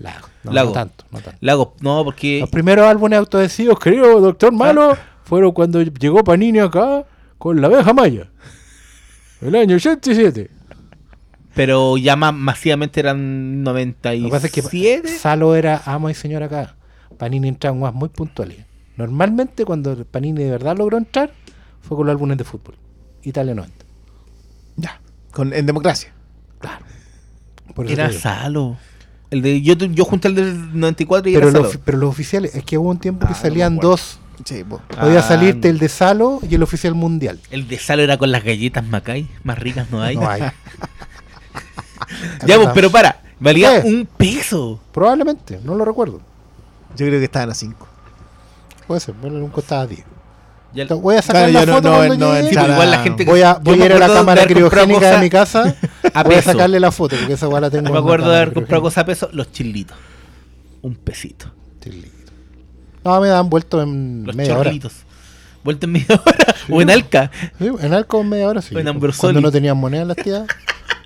Lago. 0.00 0.26
No, 0.42 0.52
Lago. 0.52 0.68
no 0.68 0.74
tanto, 0.74 1.04
no 1.12 1.20
tanto. 1.20 1.38
Lagos, 1.40 1.68
no, 1.80 2.04
porque 2.04 2.40
Los 2.40 2.50
primeros 2.50 2.84
álbumes 2.84 3.18
autodesivos, 3.18 3.78
querido 3.78 4.20
Doctor 4.20 4.52
Malo, 4.52 4.98
fueron 5.22 5.52
cuando 5.52 5.80
llegó 5.80 6.24
Panini 6.24 6.58
acá 6.58 7.04
con 7.38 7.60
la 7.60 7.68
abeja 7.68 7.94
maya. 7.94 8.28
El 9.40 9.54
año 9.54 9.76
87. 9.76 10.50
Pero 11.54 11.96
ya 11.96 12.16
más 12.16 12.34
masivamente 12.34 13.00
eran 13.00 13.62
97. 13.62 14.20
Lo 14.20 14.28
que 14.28 14.32
pasa 14.32 14.46
es 14.46 14.52
que 14.52 15.08
Salo 15.18 15.54
era 15.54 15.82
amo 15.86 16.10
y 16.10 16.14
señor 16.14 16.42
acá. 16.42 16.76
Panini 17.18 17.48
entraba 17.48 17.74
en 17.74 17.80
guas 17.80 17.94
muy 17.94 18.08
puntuales. 18.08 18.58
Normalmente 18.96 19.64
cuando 19.64 20.04
Panini 20.04 20.42
de 20.44 20.50
verdad 20.50 20.76
logró 20.76 20.98
entrar 20.98 21.32
fue 21.80 21.96
con 21.96 22.06
los 22.06 22.12
álbumes 22.14 22.38
de 22.38 22.44
fútbol. 22.44 22.74
Italia 23.22 23.54
90. 23.54 23.84
Ya, 24.76 25.00
con, 25.32 25.52
en 25.52 25.66
democracia. 25.66 26.12
Claro. 26.58 26.84
Por 27.74 27.86
eso 27.86 27.94
Era. 27.94 28.12
Salo. 28.12 28.76
El 29.30 29.42
de, 29.42 29.62
yo, 29.62 29.74
yo 29.74 30.04
junté 30.04 30.28
el 30.28 30.34
del 30.34 30.78
94 30.78 31.28
y 31.30 31.34
pero, 31.34 31.48
era 31.48 31.58
los, 31.58 31.72
Salo. 31.72 31.82
pero 31.84 31.98
los 31.98 32.10
oficiales, 32.10 32.54
es 32.54 32.64
que 32.64 32.78
hubo 32.78 32.90
un 32.90 32.98
tiempo 32.98 33.26
que 33.26 33.32
Ah, 33.32 33.36
salían 33.36 33.76
dos. 33.76 34.18
Sí, 34.44 34.64
pues. 34.68 34.82
Podía 35.00 35.20
Ah, 35.20 35.22
salirte 35.22 35.68
el 35.68 35.78
de 35.78 35.88
Salo 35.88 36.40
y 36.48 36.54
el 36.54 36.62
oficial 36.62 36.94
mundial. 36.94 37.40
El 37.50 37.66
de 37.68 37.78
Salo 37.78 38.02
era 38.02 38.16
con 38.18 38.30
las 38.32 38.44
galletas 38.44 38.84
Macay. 38.86 39.28
Más 39.44 39.58
ricas 39.58 39.90
no 39.90 40.02
hay. 40.02 40.16
No 40.16 40.28
hay. 40.28 40.42
ya, 42.46 42.56
pues, 42.56 42.68
pero 42.74 42.90
para. 42.90 43.20
Valía 43.40 43.82
¿Qué? 43.82 43.88
un 43.88 44.06
peso. 44.16 44.80
Probablemente, 44.92 45.60
no 45.64 45.74
lo 45.74 45.84
recuerdo. 45.84 46.20
Yo 46.96 47.06
creo 47.06 47.18
que 47.18 47.24
estaban 47.24 47.50
a 47.50 47.54
5. 47.54 47.88
Puede 48.86 49.00
ser, 49.00 49.14
bueno, 49.14 49.36
un 49.38 49.48
costaba 49.50 49.86
10. 49.86 50.04
Ya- 50.72 50.86
Te 50.86 50.94
Voy 50.94 51.16
a 51.16 51.22
sacar 51.22 51.50
Claro, 51.50 51.66
la 51.66 51.74
foto 51.76 51.90
no- 51.90 51.96
cuando 51.96 52.16
no 52.16 52.34
llegue. 52.40 52.50
igual 52.50 52.90
la 52.90 52.98
gente 52.98 53.24
Voy 53.24 53.42
a, 53.42 53.54
voy 53.54 53.80
a 53.80 53.86
ir 53.86 53.92
a 53.92 53.98
la 53.98 54.06
cámara 54.08 54.44
criogénica 54.46 55.10
de 55.12 55.18
mi 55.18 55.30
casa. 55.30 55.74
a 56.12 56.22
voy 56.24 56.34
a 56.34 56.42
sacarle 56.42 56.80
la 56.80 56.90
foto 56.90 57.16
porque 57.16 57.34
esa 57.34 57.48
la 57.60 57.70
tengo. 57.70 57.84
Me 57.90 57.90
en 57.90 57.96
acuerdo 57.96 58.30
de 58.30 58.36
haber 58.36 58.52
comprado 58.52 58.82
cosas 58.82 58.98
a 58.98 59.06
peso, 59.06 59.28
los 59.32 59.52
chilitos. 59.52 59.96
Un 60.82 60.94
pesito. 60.96 61.46
Chilito. 61.80 62.32
No, 63.04 63.20
me 63.20 63.28
dan 63.28 63.48
vuelto 63.50 63.82
en 63.82 64.24
Los 64.26 64.34
media 64.34 64.54
hora. 64.54 64.64
chorritos. 64.64 64.92
Vuelta 65.62 65.86
en 65.86 65.92
media 65.92 66.06
hora. 66.24 66.54
o 66.70 66.82
en 66.82 66.90
Alca. 66.90 67.30
Sí, 67.58 67.70
en 67.80 67.94
Alco 67.94 68.20
en 68.20 68.28
media 68.28 68.48
hora, 68.48 68.60
sí. 68.62 68.74
O 68.74 68.78
en 68.78 68.88
Ambrosoli. 68.88 69.20
Cuando 69.20 69.40
no 69.42 69.50
tenían 69.52 69.76
moneda 69.76 70.04
las 70.04 70.16
tías, 70.16 70.42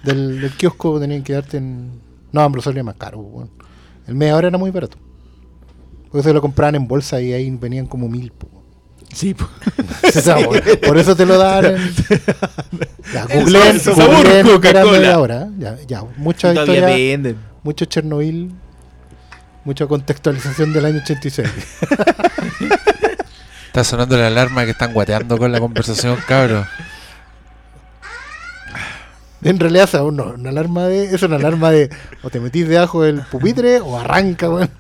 del, 0.03 0.41
del 0.41 0.51
kiosco 0.53 1.01
tenían 1.01 1.23
que 1.23 1.33
darte 1.33 1.57
en. 1.57 2.01
No, 2.33 2.43
Ambrosoli 2.43 2.77
era 2.77 2.85
más 2.85 2.97
caro. 2.97 3.49
El 4.07 4.15
media 4.15 4.37
hora 4.37 4.49
era 4.49 4.59
muy 4.59 4.71
barato. 4.71 4.99
Porque 6.11 6.23
se 6.23 6.33
lo 6.33 6.41
compraban 6.41 6.75
en 6.75 6.89
bolsa 6.89 7.21
y 7.21 7.33
ahí 7.33 7.51
venían 7.51 7.87
como 7.87 8.09
mil, 8.09 8.31
po. 8.33 8.49
Sí, 9.13 9.35
po. 9.35 9.49
O 10.09 10.21
sea, 10.21 10.37
por, 10.37 10.81
por 10.81 10.99
eso 10.99 11.15
te 11.15 11.27
lo 11.27 11.37
dan 11.37 11.65
en... 11.67 11.95
Ya, 13.13 13.27
googleen, 13.27 13.81
sabor 13.81 14.27
Coca-Cola. 14.45 15.19
hora. 15.19 15.49
Ya, 15.59 15.77
ya, 15.87 16.03
mucha 16.17 16.53
historia, 16.53 16.87
venden. 16.87 17.37
mucho 17.63 17.85
Chernobyl, 17.85 18.51
mucha 19.65 19.87
contextualización 19.87 20.73
del 20.73 20.85
año 20.87 21.01
86. 21.03 21.49
Está 23.67 23.85
sonando 23.85 24.17
la 24.17 24.29
alarma 24.29 24.65
que 24.65 24.71
están 24.71 24.93
guateando 24.93 25.39
con 25.39 25.53
la 25.53 25.61
conversación, 25.61 26.17
cabros. 26.27 26.67
En 29.43 29.59
realidad, 29.61 29.85
o 29.85 29.89
sea, 29.89 30.03
uno- 30.03 30.35
una 30.37 30.51
alarma 30.51 30.87
de. 30.87 31.15
Es 31.15 31.23
una 31.23 31.37
alarma 31.37 31.71
de. 31.71 31.91
O 32.23 32.31
te 32.31 32.41
metís 32.41 32.69
debajo 32.69 33.03
del 33.03 33.23
pupitre 33.23 33.81
o 33.81 33.99
arranca, 33.99 34.49
weón. 34.51 34.71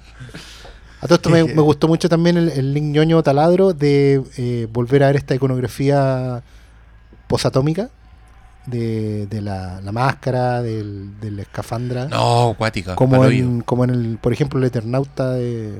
A 1.00 1.06
todo 1.06 1.14
esto 1.14 1.30
me, 1.30 1.44
me 1.44 1.62
gustó 1.62 1.86
mucho 1.86 2.08
también 2.08 2.36
el, 2.36 2.48
el 2.48 2.74
link 2.74 2.86
ñoño 2.86 3.22
taladro 3.22 3.72
de 3.72 4.20
eh, 4.36 4.66
volver 4.72 5.04
a 5.04 5.06
ver 5.06 5.16
esta 5.16 5.34
iconografía 5.36 6.42
posatómica 7.28 7.88
de, 8.66 9.26
de 9.28 9.40
la, 9.40 9.80
la 9.80 9.92
máscara, 9.92 10.60
del, 10.60 11.20
del 11.20 11.38
escafandra. 11.38 12.06
No, 12.06 12.54
cuática. 12.58 12.96
como, 12.96 13.24
en, 13.26 13.60
como 13.60 13.84
en 13.84 13.90
el, 13.90 14.18
por 14.20 14.32
ejemplo, 14.32 14.58
el 14.58 14.64
Eternauta 14.64 15.30
de. 15.34 15.78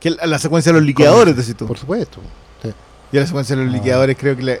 Que 0.00 0.10
la, 0.10 0.26
la 0.26 0.38
secuencia 0.40 0.72
de 0.72 0.78
los 0.80 0.86
liquidadores, 0.86 1.36
decís 1.36 1.54
tú. 1.56 1.66
Por 1.68 1.78
supuesto. 1.78 2.20
Sí. 2.62 2.70
Yo 3.12 3.20
la 3.20 3.26
secuencia 3.26 3.54
de 3.54 3.62
los 3.62 3.70
No. 3.70 3.76
liquidadores 3.78 4.16
creo 4.18 4.36
que, 4.36 4.42
la, 4.42 4.54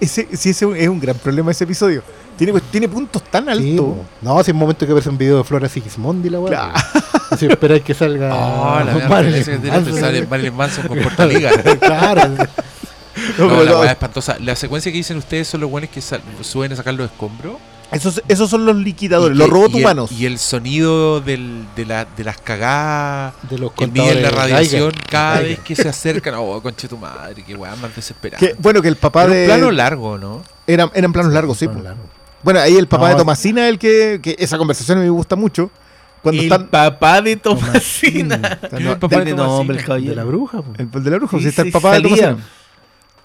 ese, 0.00 0.28
sí, 0.36 0.50
ese 0.50 0.82
es 0.82 0.88
un 0.88 1.00
gran 1.00 1.16
problema 1.16 1.50
ese 1.50 1.64
episodio. 1.64 2.02
Tiene, 2.36 2.52
pues, 2.52 2.64
tiene 2.64 2.88
puntos 2.88 3.22
tan 3.24 3.48
altos. 3.48 3.64
Sí, 3.64 3.76
no, 4.22 4.34
si 4.42 4.50
es 4.50 4.54
un 4.54 4.58
momento 4.58 4.86
que 4.86 4.92
ves 4.92 5.06
un 5.06 5.16
video 5.16 5.38
de 5.38 5.44
Flora 5.44 5.68
Sigismondi 5.68 6.30
la 6.30 6.40
weá. 6.40 6.72
Claro. 7.30 7.52
esperáis 7.52 7.82
que 7.82 7.94
salga. 7.94 8.34
Oh, 8.34 8.78
la 8.84 8.92
verdad 8.92 9.08
Marilyn 9.08 9.44
que 9.44 9.70
Manson. 9.70 10.00
sale 10.00 10.26
Marilyn 10.26 10.54
Manson 10.56 10.88
con 10.88 10.98
Portaliga. 10.98 11.50
claro. 11.80 12.34
No, 13.38 13.62
la 13.62 13.78
weá 13.80 13.92
espantosa. 13.92 14.36
La 14.40 14.56
secuencia 14.56 14.90
que 14.90 14.98
dicen 14.98 15.16
ustedes 15.16 15.46
son 15.46 15.60
los 15.60 15.70
buenos 15.70 15.90
que 15.90 16.00
suben 16.00 16.72
a 16.72 16.76
sacar 16.76 16.94
los 16.94 17.10
escombros. 17.10 17.54
Esos, 17.92 18.22
esos 18.28 18.50
son 18.50 18.64
los 18.66 18.76
liquidadores, 18.76 19.36
Y 19.36 19.38
los 19.38 19.46
que- 19.48 19.52
robots 19.54 19.74
y 19.74 19.76
el- 19.78 19.82
humanos. 19.84 20.12
Y 20.12 20.26
el 20.26 20.38
sonido 20.38 21.20
del, 21.20 21.64
de, 21.76 21.86
la, 21.86 22.04
de 22.06 22.24
las 22.24 22.38
cagadas 22.38 23.34
De 23.48 23.58
los 23.58 23.72
que 23.72 23.86
miden 23.86 24.22
la 24.22 24.30
radiación 24.30 24.90
Geiger. 24.90 25.10
cada 25.10 25.36
Geiger. 25.38 25.56
vez 25.56 25.60
que 25.64 25.76
se 25.76 25.88
acercan. 25.88 26.34
Oh, 26.36 26.60
conche 26.60 26.88
tu 26.88 26.96
madre, 26.98 27.42
qué 27.46 27.54
weá 27.54 27.76
más 27.76 27.94
desesperada. 27.94 28.38
Que, 28.38 28.54
bueno, 28.58 28.82
que 28.82 28.88
el 28.88 28.96
papá 28.96 29.24
Era 29.24 29.32
de. 29.34 29.40
un 29.42 29.46
plano 29.46 29.70
largo, 29.70 30.18
¿no? 30.18 30.42
eran, 30.66 30.90
eran 30.94 31.12
planos 31.12 31.32
largos, 31.32 31.58
sí. 31.58 31.66
Plano 31.66 31.82
largo. 31.82 32.02
Bueno, 32.42 32.60
ahí 32.60 32.76
el 32.76 32.88
papá 32.88 33.04
No, 33.08 33.14
de 33.14 33.18
Tomasina, 33.20 33.68
el 33.68 33.78
que, 33.78 34.20
que 34.22 34.36
esa 34.38 34.58
conversación 34.58 34.98
me 35.00 35.08
gusta 35.10 35.36
mucho. 35.36 35.70
Cuando 36.22 36.40
el 36.42 36.46
están. 36.50 36.68
papá 36.68 37.20
de 37.22 37.36
Tomasina. 37.36 38.34
están- 38.62 38.82
el 38.86 38.96
papá 38.98 39.20
de 39.20 39.34
Tomasina? 39.34 39.96
el 40.10 40.16
la 40.16 40.24
bruja, 40.24 40.62
po. 40.62 40.72
el, 40.78 40.88
el 40.92 41.04
de 41.04 41.10
la 41.10 41.16
bruja, 41.18 41.36
Sí, 41.36 41.42
si 41.44 41.48
está 41.50 41.62
el 41.62 41.70
papá 41.72 41.92
de. 41.94 42.02
Tomasina. 42.02 42.36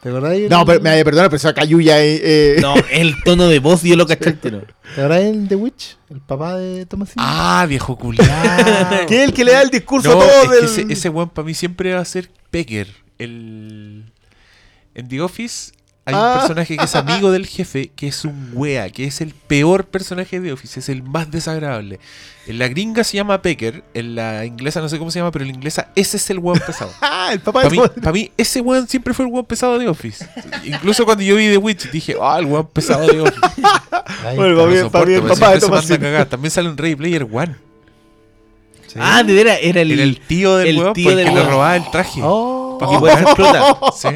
¿Te 0.02 0.10
acordás? 0.10 0.32
del- 0.32 0.50
No, 0.50 0.66
pero 0.66 0.80
me 0.82 0.90
vaya 0.90 1.02
a 1.02 1.06
perdonar, 1.06 1.30
pero 1.30 1.38
esa 1.38 1.54
cayuya 1.54 1.96
ahí. 1.96 2.20
eh, 2.22 2.58
No, 2.62 2.74
el 2.92 3.16
tono 3.24 3.48
de 3.48 3.60
voz 3.60 3.84
yo 3.84 3.96
lo 3.96 4.08
caché 4.08 4.32
tiro. 4.34 4.62
¿Te 4.96 5.02
acordás 5.02 5.22
en 5.24 5.48
The 5.48 5.56
Witch? 5.56 5.98
El 6.10 6.22
papá 6.22 6.58
de 6.58 6.86
Tomasina. 6.86 7.24
Ah, 7.26 7.66
viejo 7.68 7.98
culiado. 7.98 9.06
que 9.08 9.24
es 9.24 9.28
el 9.30 9.34
que 9.34 9.44
le 9.44 9.52
da 9.52 9.62
el 9.62 9.70
discurso 9.70 10.10
No, 10.16 10.22
a 10.22 10.26
todo 10.26 10.44
es 10.44 10.50
del. 10.52 10.60
que 10.60 10.66
ese, 10.66 10.94
ese 10.94 11.10
weón 11.10 11.30
para 11.30 11.46
mí 11.46 11.54
siempre 11.54 11.94
va 11.94 12.00
a 12.02 12.06
ser 12.06 12.30
Pecker. 12.50 12.88
El... 13.18 14.06
En 14.96 15.08
The 15.08 15.22
Office 15.22 15.72
hay 16.06 16.16
Ah. 16.16 16.32
un 16.34 16.40
personaje 16.40 16.78
que 16.78 16.84
es 16.84 16.96
amigo 16.96 17.32
del 17.32 17.46
jefe, 17.46 17.92
que 17.96 18.08
es 18.08 18.26
un 18.26 18.52
wea, 18.54 18.90
que 18.90 19.06
es 19.06 19.22
el 19.22 19.34
peor 19.34 19.86
personaje 19.86 20.40
de 20.40 20.52
Office, 20.54 20.80
es 20.80 20.90
el 20.90 21.04
más 21.04 21.30
desagradable. 21.30 22.00
En 22.48 22.58
la 22.58 22.68
gringa 22.68 23.04
se 23.04 23.18
llama 23.18 23.42
Pecker, 23.44 23.84
en 23.94 24.16
la 24.16 24.44
inglesa 24.46 24.82
no 24.82 24.90
sé 24.90 24.98
cómo 24.98 25.12
se 25.12 25.20
llama, 25.20 25.32
pero 25.32 25.44
en 25.46 25.52
la 25.52 25.56
inglesa 25.58 25.90
ese 25.96 26.18
es 26.18 26.30
el 26.32 26.40
weón 26.40 26.60
pesado. 26.66 26.92
Ah, 27.02 27.32
el 27.34 27.42
papá 27.42 27.62
Para 27.62 27.70
de 27.70 27.78
mí, 27.78 27.84
pa' 28.02 28.12
mí, 28.12 28.32
ese 28.38 28.60
weón 28.62 28.88
siempre 28.88 29.14
fue 29.14 29.26
el 29.26 29.32
weón 29.32 29.46
pesado 29.46 29.78
de 29.78 29.88
Office. 29.88 30.28
Incluso 30.64 31.06
cuando 31.06 31.24
yo 31.24 31.36
vi 31.36 31.48
The 31.50 31.58
Witch 31.58 31.92
dije, 31.92 32.16
ah, 32.20 32.38
el 32.40 32.46
weón 32.46 32.66
pesado 32.68 33.06
de 33.06 33.22
Office. 33.22 33.40
Ahí 34.26 34.36
Bueno, 34.36 34.66
No 34.68 34.76
soporto, 34.82 35.28
papá 35.28 35.60
se 35.60 35.70
manda 36.00 36.22
a. 36.22 36.26
También 36.28 36.50
sale 36.50 36.70
en 36.70 36.78
Ready 36.78 36.96
Player 36.96 37.24
One. 37.32 37.56
Ah, 38.96 39.22
de 39.22 39.34
veras, 39.34 39.60
era 39.62 39.82
el. 39.82 39.92
Era 39.92 40.02
el 40.02 40.20
tío 40.20 40.58
del 40.58 40.68
el 40.70 40.78
weón 40.80 40.94
tío 40.94 41.04
porque 41.12 41.18
del 41.18 41.28
le 41.28 41.34
weón. 41.34 41.52
robaba 41.52 41.76
el 41.76 41.92
traje. 41.92 42.20
Oh. 42.24 42.78
Pa' 42.80 42.88
que 42.90 42.96
Y 42.96 42.98
pueda 42.98 43.14
weón 43.16 43.28
explota. 43.28 43.80
Sí. 43.96 44.08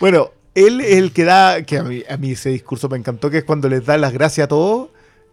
Bueno, 0.00 0.30
él 0.54 0.80
es 0.80 0.96
el 0.96 1.12
que 1.12 1.24
da, 1.24 1.62
que 1.62 1.78
a 1.78 1.82
mí, 1.82 2.02
a 2.08 2.16
mí 2.16 2.32
ese 2.32 2.50
discurso 2.50 2.88
me 2.88 2.96
encantó, 2.96 3.30
que 3.30 3.38
es 3.38 3.44
cuando 3.44 3.68
les 3.68 3.84
da 3.84 3.96
las 3.98 4.12
gracias 4.12 4.44
a 4.44 4.48
todos 4.48 4.88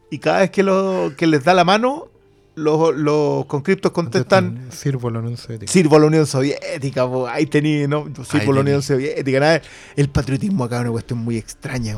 y 0.10 0.20
cada 0.20 0.40
vez 0.40 0.52
que, 0.52 0.64
lo, 0.64 1.14
que 1.18 1.28
les 1.28 1.44
da 1.44 1.54
la 1.54 1.64
mano, 1.64 2.08
los, 2.56 2.96
los 2.96 3.46
conscriptos 3.46 3.92
contestan, 3.92 4.68
Sirvo 4.72 5.10
la 5.10 5.20
Unión 5.20 5.38
Soviética. 5.38 5.72
sirvo 5.72 5.96
a 5.96 6.00
la 6.00 6.06
Unión 6.08 6.26
Soviética, 6.28 7.08
po, 7.08 7.28
ahí 7.28 7.46
tení, 7.46 7.88
¿no? 7.88 8.10
Yo 8.14 8.26
sirvo 8.26 8.52
a 8.52 8.56
la. 8.56 8.62
Unión 8.62 8.82
Soviética, 8.82 9.40
nada. 9.40 9.62
El 9.96 10.10
patriotismo 10.10 10.66
acá 10.66 10.76
es 10.78 10.82
una 10.82 10.92
cuestión 10.92 11.20
muy 11.20 11.38
extraña. 11.38 11.96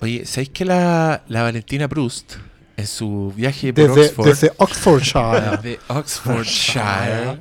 Oye, 0.00 0.24
¿sabéis 0.26 0.48
que 0.50 0.64
la, 0.64 1.22
la 1.28 1.42
Valentina 1.42 1.86
Proust, 1.88 2.34
en 2.76 2.86
su 2.86 3.32
viaje 3.36 3.72
por 3.72 3.94
Desde, 3.94 4.00
Oxford, 4.08 4.26
desde 4.26 4.52
Oxfordshire. 4.56 5.56
de 5.62 5.78
Oxfordshire, 5.88 7.40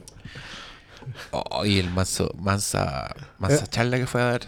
oh, 1.31 1.65
y 1.65 1.80
el 1.80 1.89
manso, 1.89 2.31
mansa, 2.39 3.15
mansa 3.39 3.63
Eh. 3.63 3.67
charla 3.69 3.97
que 3.97 4.05
fue 4.07 4.21
a 4.21 4.26
dar, 4.26 4.41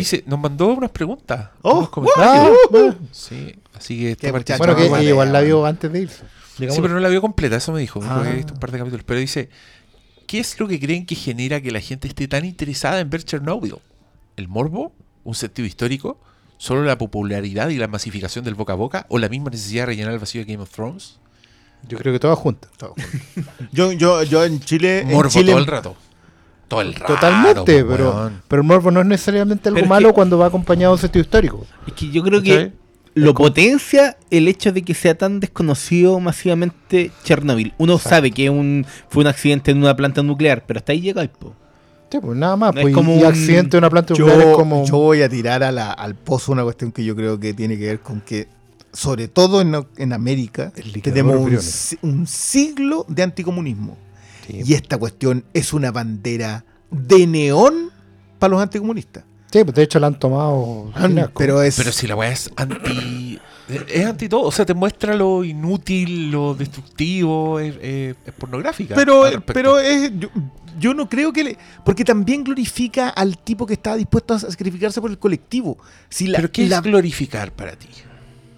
dice, 0.00 0.24
nos 0.26 0.38
mandó 0.38 0.68
unas 0.68 0.90
preguntas, 0.90 1.50
Oh, 1.62 1.78
unos 1.78 1.88
comentarios. 1.90 2.56
Ah, 2.64 2.68
bueno. 2.70 2.96
Sí, 3.10 3.54
así 3.74 3.98
que 3.98 4.10
está 4.12 4.32
participando. 4.32 4.74
Bueno, 4.74 4.96
que 4.98 5.04
igual 5.04 5.32
la 5.32 5.40
vio 5.40 5.64
antes 5.66 5.92
de 5.92 6.00
irse. 6.00 6.24
Sí, 6.56 6.66
pero 6.80 6.88
no 6.94 7.00
la 7.00 7.08
vio 7.08 7.20
completa, 7.20 7.56
eso 7.56 7.72
me 7.72 7.80
dijo. 7.80 8.00
Ah. 8.04 8.20
había 8.20 8.32
visto 8.32 8.54
un 8.54 8.60
par 8.60 8.70
de 8.70 8.78
capítulos. 8.78 9.04
Pero 9.04 9.18
dice, 9.20 9.48
¿qué 10.26 10.38
es 10.40 10.58
lo 10.60 10.68
que 10.68 10.78
creen 10.78 11.06
que 11.06 11.14
genera 11.14 11.60
que 11.60 11.70
la 11.70 11.80
gente 11.80 12.08
esté 12.08 12.28
tan 12.28 12.44
interesada 12.44 13.00
en 13.00 13.10
ver 13.10 13.24
Chernobyl? 13.24 13.76
¿El 14.36 14.48
morbo? 14.48 14.92
¿Un 15.24 15.34
sentido 15.34 15.66
histórico? 15.66 16.18
¿Solo 16.58 16.84
la 16.84 16.96
popularidad 16.98 17.70
y 17.70 17.76
la 17.76 17.88
masificación 17.88 18.44
del 18.44 18.54
boca 18.54 18.74
a 18.74 18.76
boca? 18.76 19.06
¿O 19.08 19.18
la 19.18 19.28
misma 19.28 19.50
necesidad 19.50 19.82
de 19.82 19.86
rellenar 19.86 20.12
el 20.12 20.18
vacío 20.20 20.44
de 20.44 20.52
Game 20.52 20.62
of 20.62 20.70
Thrones? 20.70 21.18
Yo 21.88 21.98
creo 21.98 22.12
que 22.12 22.20
todas 22.20 22.38
juntas. 22.38 22.70
Yo, 23.72 23.90
yo, 23.90 24.22
yo 24.22 24.44
en 24.44 24.60
Chile. 24.60 25.00
en 25.00 25.10
Morbo 25.10 25.30
Chile 25.30 25.50
todo 25.50 25.58
el 25.58 25.66
rato. 25.66 25.96
Todo 26.72 26.80
el 26.82 26.94
rato. 26.94 27.14
Totalmente, 27.14 27.82
po, 27.84 27.90
pero, 27.90 28.10
weón. 28.14 28.42
pero 28.48 28.62
el 28.62 28.68
morbo 28.68 28.90
no 28.90 29.00
es 29.00 29.06
necesariamente 29.06 29.68
algo 29.68 29.76
Pero 29.76 29.88
malo 29.88 30.08
que- 30.08 30.14
cuando 30.14 30.38
va 30.38 30.46
acompañado 30.46 30.92
de 30.92 30.94
un 30.96 31.00
sentido 31.00 31.22
histórico. 31.22 31.66
Es 31.86 31.92
que 31.92 32.10
yo 32.10 32.22
creo 32.22 32.42
que 32.42 32.72
lo 33.14 33.34
potencia 33.34 34.16
el 34.30 34.48
hecho 34.48 34.72
de 34.72 34.80
que 34.82 34.94
sea 34.94 35.14
tan 35.16 35.38
desconocido 35.38 36.18
masivamente 36.18 37.10
Chernobyl. 37.24 37.74
Uno 37.78 37.98
sabe 37.98 38.30
que 38.30 38.48
un, 38.48 38.86
fue 39.10 39.22
un 39.22 39.26
accidente 39.26 39.70
en 39.70 39.78
una 39.78 39.94
planta 39.94 40.22
nuclear, 40.22 40.64
pero 40.66 40.78
hasta 40.78 40.92
ahí 40.92 41.00
llega 41.02 41.20
el 41.20 41.28
po. 41.28 41.54
Sí, 42.10 42.18
pues 42.20 42.36
nada 42.38 42.56
más. 42.56 42.74
No 42.74 42.80
pues, 42.80 42.92
y- 42.92 42.94
como 42.94 43.14
y 43.16 43.18
un- 43.20 43.26
accidente 43.26 43.70
de 43.72 43.78
una 43.78 43.90
planta 43.90 44.14
Yo, 44.14 44.26
nuclear 44.26 44.48
es 44.50 44.56
como. 44.56 44.84
yo 44.86 44.96
voy 44.96 45.22
a 45.22 45.28
tirar 45.28 45.62
a 45.62 45.72
la- 45.72 45.92
al 45.92 46.14
pozo 46.14 46.52
una 46.52 46.62
cuestión 46.62 46.90
que 46.92 47.04
yo 47.04 47.14
creo 47.14 47.38
que 47.38 47.52
tiene 47.54 47.78
que 47.78 47.86
ver 47.86 48.00
con 48.00 48.20
que, 48.22 48.48
sobre 48.92 49.28
todo 49.28 49.60
en, 49.60 49.74
en 49.98 50.12
América, 50.12 50.72
tenemos 51.02 51.94
un 52.02 52.26
siglo 52.26 53.04
de 53.08 53.22
anticomunismo. 53.22 53.96
Y 54.52 54.74
esta 54.74 54.98
cuestión 54.98 55.44
es 55.54 55.72
una 55.72 55.90
bandera 55.90 56.64
de 56.90 57.26
neón 57.26 57.90
para 58.38 58.52
los 58.52 58.62
anticomunistas. 58.62 59.24
Sí, 59.50 59.64
pues 59.64 59.74
de 59.74 59.82
hecho 59.82 59.98
la 60.00 60.06
han 60.08 60.18
tomado. 60.18 60.90
asco. 60.94 61.32
Pero 61.38 61.62
es. 61.62 61.76
Pero 61.76 61.92
si 61.92 62.06
la 62.06 62.16
weá 62.16 62.30
es 62.32 62.50
anti. 62.56 63.38
Es 63.88 64.06
anti 64.06 64.28
todo. 64.28 64.42
O 64.42 64.52
sea, 64.52 64.64
te 64.66 64.74
muestra 64.74 65.14
lo 65.14 65.44
inútil, 65.44 66.30
lo 66.30 66.54
destructivo. 66.54 67.60
Es, 67.60 67.76
es- 67.80 68.16
es 68.26 68.32
pornográfica. 68.36 68.94
pero, 68.94 69.24
respecto. 69.24 69.52
pero 69.52 69.78
es, 69.78 70.10
yo, 70.18 70.28
yo 70.78 70.94
no 70.94 71.08
creo 71.08 71.32
que 71.32 71.44
le. 71.44 71.58
Porque 71.84 72.04
también 72.04 72.44
glorifica 72.44 73.10
al 73.10 73.36
tipo 73.38 73.66
que 73.66 73.74
está 73.74 73.94
dispuesto 73.94 74.34
a 74.34 74.38
sacrificarse 74.38 75.00
por 75.00 75.10
el 75.10 75.18
colectivo. 75.18 75.78
Si 76.08 76.26
la, 76.28 76.38
¿Pero 76.38 76.50
qué 76.52 76.66
la- 76.68 76.76
es 76.76 76.82
glorificar 76.82 77.52
para 77.52 77.72
ti? 77.76 77.88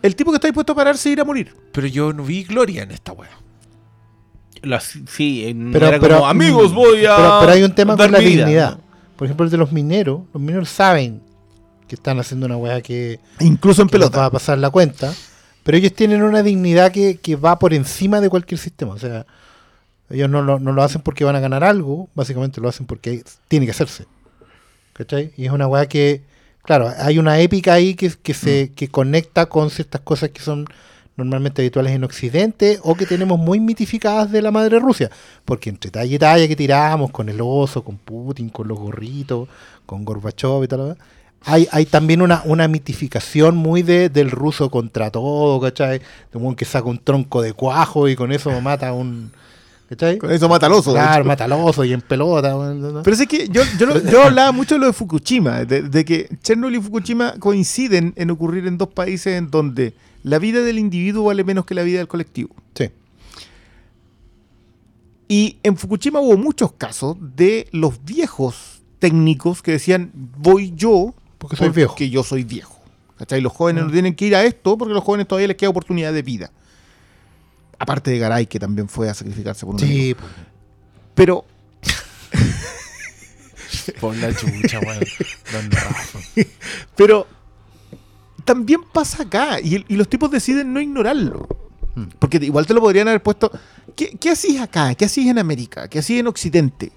el 0.03 0.15
tipo 0.17 0.31
que 0.31 0.37
está 0.37 0.49
dispuesto 0.49 0.73
a 0.75 0.77
pararse 0.77 1.09
e 1.09 1.13
ir 1.13 1.21
a 1.21 1.25
morir. 1.25 1.55
Pero 1.73 1.87
yo 1.87 2.13
no 2.13 2.25
vi 2.25 2.45
gloria 2.45 2.83
en 2.85 2.91
esta 2.93 3.13
weá. 3.13 3.31
Las- 4.65 4.99
sí, 5.09 5.47
en- 5.47 5.73
Pero- 5.73 5.89
era 5.89 5.99
pero- 6.01 6.17
como, 6.17 6.29
amigos, 6.29 6.73
voy 6.73 7.05
a. 7.07 7.17
Pero, 7.17 7.37
pero 7.41 7.53
hay 7.53 7.63
un 7.63 7.75
tema 7.75 7.97
con 7.97 8.11
la 8.13 8.19
mi 8.19 8.25
vida". 8.27 8.45
dignidad. 8.45 8.79
Por 9.17 9.27
ejemplo, 9.27 9.45
el 9.45 9.51
de 9.51 9.57
los 9.59 9.73
mineros. 9.73 10.23
Los 10.33 10.43
mineros 10.43 10.69
saben 10.69 11.21
que 11.89 11.95
están 11.95 12.19
haciendo 12.19 12.47
una 12.47 12.57
weá 12.57 12.81
que, 12.83 13.21
Incluso 13.41 13.83
en 13.83 13.89
que 13.89 13.99
les 13.99 14.09
va 14.09 14.11
pelota. 14.11 14.27
a 14.27 14.31
pasar 14.31 14.59
la 14.59 14.71
cuenta. 14.71 15.13
Pero 15.63 15.79
ellos 15.79 15.95
tienen 15.95 16.23
una 16.23 16.43
dignidad 16.43 16.93
que, 16.93 17.19
que 17.23 17.37
va 17.37 17.59
por 17.59 17.73
encima 17.75 18.21
de 18.21 18.29
cualquier 18.29 18.59
sistema. 18.59 18.93
O 18.93 18.99
sea, 18.99 19.25
Ellos 20.11 20.29
no, 20.29 20.43
lo- 20.43 20.59
no 20.61 20.73
lo 20.73 20.83
hacen 20.83 21.01
porque 21.01 21.25
van 21.25 21.35
a 21.35 21.41
ganar 21.41 21.65
algo, 21.65 22.11
básicamente 22.15 22.61
lo 22.61 22.69
hacen 22.69 22.85
porque 22.87 23.23
tiene 23.49 23.65
que 23.65 23.73
hacerse. 23.73 24.05
¿Cachai? 24.93 25.33
Y 25.37 25.47
es 25.47 25.51
una 25.53 25.67
weá 25.67 25.87
que, 25.87 26.23
claro, 26.63 26.93
hay 26.99 27.19
una 27.19 27.41
épica 27.41 27.73
ahí 27.73 27.95
que, 27.95 28.11
que 28.23 28.35
se 28.35 28.73
que 28.75 28.89
conecta 28.89 29.47
con 29.47 29.71
ciertas 29.71 30.03
cosas 30.03 30.29
que 30.31 30.43
son 30.43 30.67
normalmente 31.17 31.63
habituales 31.63 31.93
en 31.93 32.05
Occidente 32.05 32.79
o 32.83 32.95
que 32.95 33.07
tenemos 33.07 33.39
muy 33.39 33.61
mitificadas 33.61 34.31
de 34.33 34.43
la 34.43 34.51
madre 34.51 34.79
Rusia. 34.79 35.11
Porque 35.45 35.71
entre 35.71 35.91
talla 35.91 36.15
y 36.15 36.19
talla 36.19 36.49
que 36.49 36.57
tiramos 36.57 37.11
con 37.11 37.29
el 37.29 37.41
oso, 37.41 37.85
con 37.85 37.97
Putin, 37.97 38.49
con 38.49 38.69
los 38.69 38.79
gorritos, 38.79 39.49
con 39.87 40.05
Gorbachev 40.05 40.65
y 40.65 40.69
tal, 40.69 40.97
hay, 41.47 41.69
hay 41.73 41.85
también 41.85 42.23
una, 42.23 42.43
una 42.47 42.69
mitificación 42.69 43.57
muy 43.57 43.83
de, 43.83 44.09
del 44.09 44.31
ruso 44.31 44.71
contra 44.71 45.11
todo, 45.11 45.61
¿cachai? 45.61 46.01
De 46.33 46.39
un 46.39 46.55
que 46.55 46.65
saca 46.65 46.89
un 46.89 46.99
tronco 46.99 47.43
de 47.43 47.53
cuajo 47.53 48.09
y 48.09 48.17
con 48.17 48.33
eso 48.33 48.61
mata 48.61 48.89
a 48.89 48.93
un... 48.93 49.31
¿Cachai? 49.87 50.17
Con 50.17 50.33
eso 50.33 50.49
mata 50.49 50.65
al 50.65 50.73
oso. 50.73 50.93
Claro, 50.93 51.27
mata 51.27 51.45
al 51.45 51.53
oso 51.53 51.85
y 51.85 51.93
en 51.93 52.01
pelota. 52.01 52.57
Pero 53.05 53.15
es 53.15 53.27
que 53.29 53.49
yo, 53.49 53.63
yo, 53.79 54.01
yo 54.11 54.23
hablaba 54.25 54.51
mucho 54.51 54.77
de 54.77 54.81
lo 54.81 54.87
de 54.87 54.95
Fukushima, 54.95 55.67
de, 55.67 55.83
de 55.83 56.05
que 56.07 56.31
Chernobyl 56.43 56.77
y 56.77 56.81
Fukushima 56.81 57.35
coinciden 57.39 58.15
en 58.17 58.31
ocurrir 58.31 58.67
en 58.67 58.79
dos 58.79 58.89
países 58.89 59.37
en 59.37 59.51
donde 59.51 59.93
la 60.25 60.39
vida 60.39 60.63
del 60.63 60.79
individuo 60.79 61.25
vale 61.25 61.45
menos 61.45 61.65
que 61.65 61.75
la 61.75 61.83
vida 61.83 61.99
del 61.99 62.09
colectivo. 62.09 62.55
Sí. 62.75 62.91
Y 65.29 65.59
en 65.63 65.77
Fukushima 65.77 66.21
hubo 66.21 66.37
muchos 66.37 66.73
casos 66.73 67.17
de 67.21 67.69
los 67.71 68.05
viejos 68.05 68.83
técnicos 68.99 69.63
que 69.63 69.73
decían, 69.73 70.11
voy 70.15 70.73
yo 70.75 71.15
Porque 71.39 71.57
soy 71.57 71.69
viejo. 71.69 71.93
Porque 71.93 72.11
yo 72.11 72.25
soy 72.25 72.43
viejo. 72.43 72.83
¿Cachai? 73.19 73.41
Los 73.41 73.53
jóvenes 73.53 73.85
no 73.85 73.93
tienen 73.93 74.17
que 74.17 74.27
ir 74.27 74.35
a 74.35 74.43
esto 74.43 74.77
porque 74.77 74.93
a 74.93 74.95
los 74.95 75.05
jóvenes 75.05 75.29
todavía 75.29 75.49
les 75.49 75.57
queda 75.57 75.71
oportunidad 75.71 76.13
de 76.13 76.23
vida. 76.23 76.51
Aparte 77.79 78.11
de 78.11 78.19
Garay, 78.19 78.47
que 78.47 78.59
también 78.59 78.89
fue 78.89 79.09
a 79.09 79.15
sacrificarse 79.15 79.67
por 79.67 79.75
un. 79.75 79.81
Sí. 79.81 80.17
Pero 81.15 81.45
Por 84.01 84.17
la 84.17 84.35
chucha, 84.35 84.81
weón. 84.81 85.05
Pero 86.97 87.27
también 88.45 88.81
pasa 88.93 89.23
acá 89.25 89.61
y, 89.61 89.85
y 89.89 89.97
los 89.97 90.09
tipos 90.09 90.31
deciden 90.31 90.73
no 90.73 90.81
ignorarlo. 90.81 91.49
Hmm. 91.95 92.05
Porque 92.19 92.39
igual 92.39 92.67
te 92.67 92.75
lo 92.75 92.81
podrían 92.81 93.09
haber 93.09 93.23
puesto. 93.23 93.51
¿Qué, 93.95 94.17
qué 94.19 94.31
hacís 94.31 94.61
acá? 94.61 94.95
¿Qué 94.95 95.05
hacís 95.05 95.27
en 95.29 95.39
América? 95.39 95.89
¿Qué 95.89 95.99
hacís 96.01 96.21
en 96.21 96.27
Occidente? 96.27 96.93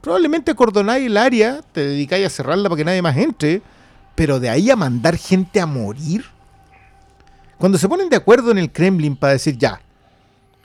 Probablemente 0.00 0.50
acordonáis 0.50 1.06
el 1.06 1.16
área, 1.16 1.60
te 1.72 1.80
dedicáis 1.80 2.26
a 2.26 2.30
cerrarla 2.30 2.68
para 2.68 2.78
que 2.78 2.84
nadie 2.84 3.02
más 3.02 3.16
entre, 3.16 3.62
pero 4.14 4.38
de 4.38 4.48
ahí 4.48 4.70
a 4.70 4.76
mandar 4.76 5.16
gente 5.16 5.60
a 5.60 5.66
morir. 5.66 6.24
Cuando 7.58 7.78
se 7.78 7.88
ponen 7.88 8.08
de 8.08 8.16
acuerdo 8.16 8.50
en 8.52 8.58
el 8.58 8.70
Kremlin 8.70 9.16
para 9.16 9.32
decir 9.32 9.58
ya, 9.58 9.80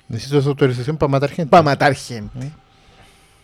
Necesito 0.07 0.38
esa 0.38 0.49
autorización 0.49 0.98
para 0.98 1.10
matar 1.10 1.30
gente. 1.31 1.49
para 1.49 1.64
matar 1.64 1.95
gente. 1.95 2.52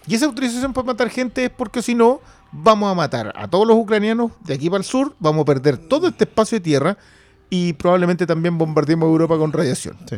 Y 0.06 0.16
esa 0.16 0.26
autorización 0.26 0.74
para 0.74 0.86
matar 0.86 1.10
gente 1.10 1.46
es 1.46 1.50
porque 1.50 1.82
si 1.82 1.96
no, 1.96 2.22
vamos 2.52 2.92
a 2.92 2.96
matar 2.96 3.34
a 3.36 3.48
todos 3.48 3.68
los 3.68 3.78
ucranianos 3.78 4.32
de 4.44 4.54
aquí 4.54 4.70
para 4.70 4.80
el 4.80 4.84
sur, 4.86 5.16
vamos 5.20 5.44
a 5.44 5.46
perder 5.46 5.78
todo 5.78 6.08
este 6.08 6.24
espacio 6.26 6.58
de 6.58 6.62
tierra 6.64 6.98
y 7.50 7.74
probablemente 7.74 8.26
también 8.28 8.58
bombardeemos 8.58 9.08
Europa 9.08 9.38
con 9.38 9.52
radiación. 9.52 9.98
Sí. 10.10 10.18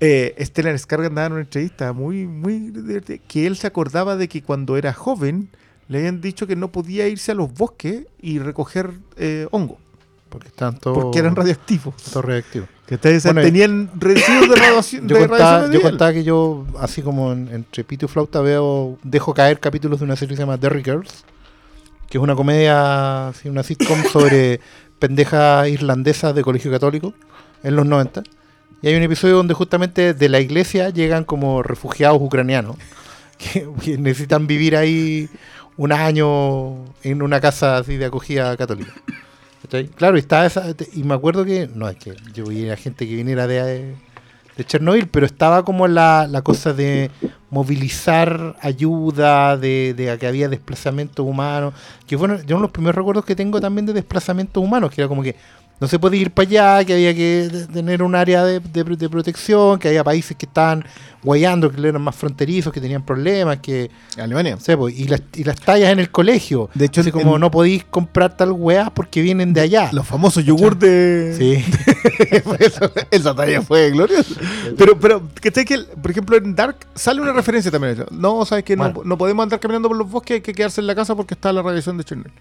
Eh, 0.00 0.34
Stellan 0.44 0.74
Skarsgård 0.76 1.14
daba 1.14 1.26
en 1.26 1.32
una 1.34 1.42
entrevista 1.42 1.92
muy, 1.92 2.26
muy 2.26 2.58
divertida, 2.70 3.18
que 3.28 3.46
él 3.46 3.56
se 3.56 3.68
acordaba 3.68 4.16
de 4.16 4.28
que 4.28 4.42
cuando 4.42 4.76
era 4.76 4.92
joven 4.92 5.48
le 5.88 5.98
habían 5.98 6.20
dicho 6.20 6.46
que 6.46 6.56
no 6.56 6.72
podía 6.72 7.06
irse 7.06 7.32
a 7.32 7.34
los 7.34 7.52
bosques 7.54 8.06
y 8.20 8.38
recoger 8.40 8.94
eh, 9.16 9.46
hongo, 9.52 9.78
Porque 10.28 10.50
porque 10.82 11.18
eran 11.18 11.36
radioactivos. 11.36 11.94
todos 11.96 12.24
reactivos. 12.24 12.68
Que 12.86 12.96
ustedes 12.96 13.22
Bueno, 13.22 13.42
tenían 13.42 13.90
residuos 13.94 14.48
de 14.48 14.56
radiación. 14.56 15.06
Yo 15.08 15.16
de 15.18 15.28
contaba, 15.28 15.50
radiación 15.52 15.72
yo 15.72 15.78
radial. 15.78 15.92
contaba 15.92 16.12
que 16.12 16.24
yo, 16.24 16.66
así 16.80 17.02
como 17.02 17.32
en, 17.32 17.48
entre 17.48 17.84
pito 17.84 18.06
y 18.06 18.08
flauta, 18.08 18.40
veo, 18.40 18.98
dejo 19.04 19.32
caer 19.34 19.60
capítulos 19.60 20.00
de 20.00 20.04
una 20.06 20.16
serie 20.16 20.30
que 20.30 20.36
se 20.36 20.42
llama 20.42 20.56
Derry 20.56 20.82
Girls, 20.82 21.24
que 22.12 22.18
es 22.18 22.22
una 22.22 22.36
comedia, 22.36 23.32
una 23.46 23.62
sitcom 23.62 24.04
sobre 24.12 24.60
pendejas 24.98 25.66
irlandesas 25.70 26.34
de 26.34 26.42
colegio 26.42 26.70
católico 26.70 27.14
en 27.62 27.74
los 27.74 27.86
90. 27.86 28.22
Y 28.82 28.88
hay 28.88 28.96
un 28.96 29.02
episodio 29.02 29.36
donde 29.36 29.54
justamente 29.54 30.12
de 30.12 30.28
la 30.28 30.38
iglesia 30.38 30.90
llegan 30.90 31.24
como 31.24 31.62
refugiados 31.62 32.20
ucranianos 32.20 32.76
que, 33.82 33.96
necesitan 33.96 34.46
vivir 34.46 34.76
ahí 34.76 35.30
un 35.78 35.90
año 35.90 36.84
en 37.02 37.22
una 37.22 37.40
casa 37.40 37.78
así 37.78 37.96
de 37.96 38.04
acogida 38.04 38.58
católica. 38.58 38.92
Claro, 39.96 40.16
y 40.16 40.20
está 40.20 40.44
esa, 40.44 40.66
y 40.92 41.04
me 41.04 41.14
acuerdo 41.14 41.46
que, 41.46 41.66
no 41.74 41.88
es 41.88 41.96
que 41.96 42.14
yo 42.34 42.44
vi 42.44 42.68
a 42.68 42.76
gente 42.76 43.08
que 43.08 43.14
viniera 43.14 43.46
de, 43.46 43.94
de 44.58 44.64
Chernobyl, 44.66 45.08
pero 45.08 45.24
estaba 45.24 45.64
como 45.64 45.88
la, 45.88 46.26
la 46.30 46.42
cosa 46.42 46.74
de 46.74 47.10
movilizar 47.52 48.56
ayuda, 48.62 49.58
de, 49.58 49.92
de 49.94 50.18
que 50.18 50.26
había 50.26 50.48
desplazamiento 50.48 51.22
humano, 51.22 51.74
que 52.06 52.16
bueno, 52.16 52.36
yo 52.46 52.56
uno 52.56 52.62
de 52.62 52.68
los 52.68 52.70
primeros 52.70 52.96
recuerdos 52.96 53.26
que 53.26 53.36
tengo 53.36 53.60
también 53.60 53.84
de 53.84 53.92
desplazamientos 53.92 54.64
humanos, 54.64 54.90
que 54.90 55.02
era 55.02 55.08
como 55.08 55.22
que 55.22 55.36
no 55.82 55.88
se 55.88 55.98
podía 55.98 56.20
ir 56.22 56.30
para 56.30 56.48
allá, 56.48 56.84
que 56.84 56.94
había 56.94 57.12
que 57.12 57.50
tener 57.72 58.02
un 58.04 58.14
área 58.14 58.44
de, 58.44 58.60
de- 58.60 58.84
de 58.84 59.08
protección, 59.08 59.78
que 59.80 59.88
había 59.88 60.04
países 60.04 60.36
que 60.36 60.46
estaban 60.46 60.84
guayando, 61.24 61.70
que 61.70 61.86
eran 61.88 62.00
más 62.02 62.14
fronterizos, 62.14 62.72
que 62.72 62.80
tenían 62.80 63.04
problemas, 63.04 63.58
que 63.58 63.90
Alemania. 64.16 64.58
sé, 64.60 64.76
pues, 64.76 64.96
y, 64.98 65.06
las, 65.08 65.20
y 65.34 65.42
las 65.44 65.56
tallas 65.60 65.90
en 65.90 65.98
el 65.98 66.10
colegio. 66.10 66.70
De 66.74 66.84
hecho, 66.84 67.00
Así 67.00 67.10
en- 67.10 67.14
como 67.14 67.36
no 67.38 67.50
podéis 67.50 67.84
comprar 67.84 68.36
tal 68.36 68.52
weá 68.52 68.90
porque 68.90 69.22
vienen 69.22 69.52
de 69.52 69.60
allá. 69.60 69.90
Los 69.92 70.06
famosos 70.06 70.44
yogur 70.44 70.78
de. 70.78 71.34
Sí. 71.36 71.64
Esa 73.10 73.34
talla 73.34 73.62
fue 73.62 73.90
gloriosa. 73.90 74.34
Pero, 74.78 74.98
pero, 74.98 75.22
¿cachai 75.40 75.64
que, 75.64 75.78
por 76.00 76.10
ejemplo, 76.10 76.36
en 76.36 76.54
Dark 76.54 76.76
sale 76.94 77.20
una 77.20 77.32
referencia 77.32 77.70
también? 77.70 78.04
No, 78.10 78.44
sabes 78.44 78.64
que 78.64 78.76
no, 78.76 78.92
no 79.04 79.18
podemos 79.18 79.42
andar 79.42 79.58
caminando 79.60 79.88
por 79.88 79.96
los 79.96 80.10
bosques, 80.10 80.36
hay 80.36 80.40
que 80.40 80.52
quedarse 80.52 80.80
en 80.80 80.86
la 80.86 80.94
casa 80.94 81.14
porque 81.16 81.34
está 81.34 81.52
la 81.52 81.62
radiación 81.62 81.96
de 81.98 82.04
Chernobyl. 82.04 82.32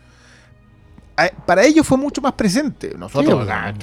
Para 1.45 1.63
ellos 1.63 1.85
fue 1.85 1.97
mucho 1.97 2.21
más 2.21 2.33
presente. 2.33 2.95
Nosotros, 2.97 3.43
Sí, 3.45 3.49
ah, 3.51 3.73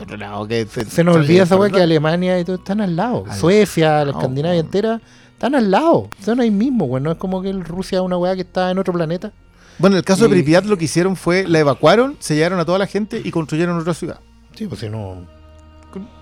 que 0.49 0.67
se, 0.67 0.85
Se 0.87 1.05
nos 1.05 1.17
olvida 1.17 1.45
esa 1.45 1.57
weá 1.57 1.71
que. 1.71 1.81
Alemania 1.81 2.39
y 2.41 2.45
todo 2.45 2.57
están 2.57 2.81
al 2.81 2.97
lado. 2.97 3.25
Suecia, 3.39 4.05
la 4.05 4.13
No, 4.13 4.19
Escandinavia 4.19 4.61
no. 4.61 4.67
entera, 4.67 5.01
están 5.33 5.55
al 5.55 5.71
lado. 5.71 6.09
Son 6.25 6.41
ahí 6.41 6.51
mismo, 6.51 6.87
weón. 6.87 7.05
No 7.05 7.13
es 7.13 7.19
como 7.19 7.41
que 7.43 7.51
el 7.51 7.65
Rusia 7.65 7.99
es 7.99 8.03
una 8.03 8.17
weá 8.17 8.35
que 8.35 8.41
está 8.43 8.71
en 8.71 8.79
otro 8.79 8.93
planeta. 8.93 9.33
Bueno, 9.79 9.95
en 9.95 9.99
el 9.99 10.05
caso 10.05 10.25
de 10.25 10.31
Pripyat 10.31 10.65
lo 10.65 10.77
que 10.77 10.87
hicieron 10.87 11.15
fue 11.15 11.47
la 11.47 11.61
evacuaron, 11.61 12.17
sellaron 12.19 12.59
a 12.59 12.65
toda 12.65 12.79
la 12.79 12.87
gente 12.87 13.23
y 13.25 13.31
construyeron 13.31 13.79
otra 13.79 13.95
ciudad. 13.95 14.19
Sí, 14.57 14.67
pues 14.67 14.81
si 14.81 14.89
no. 14.89 15.25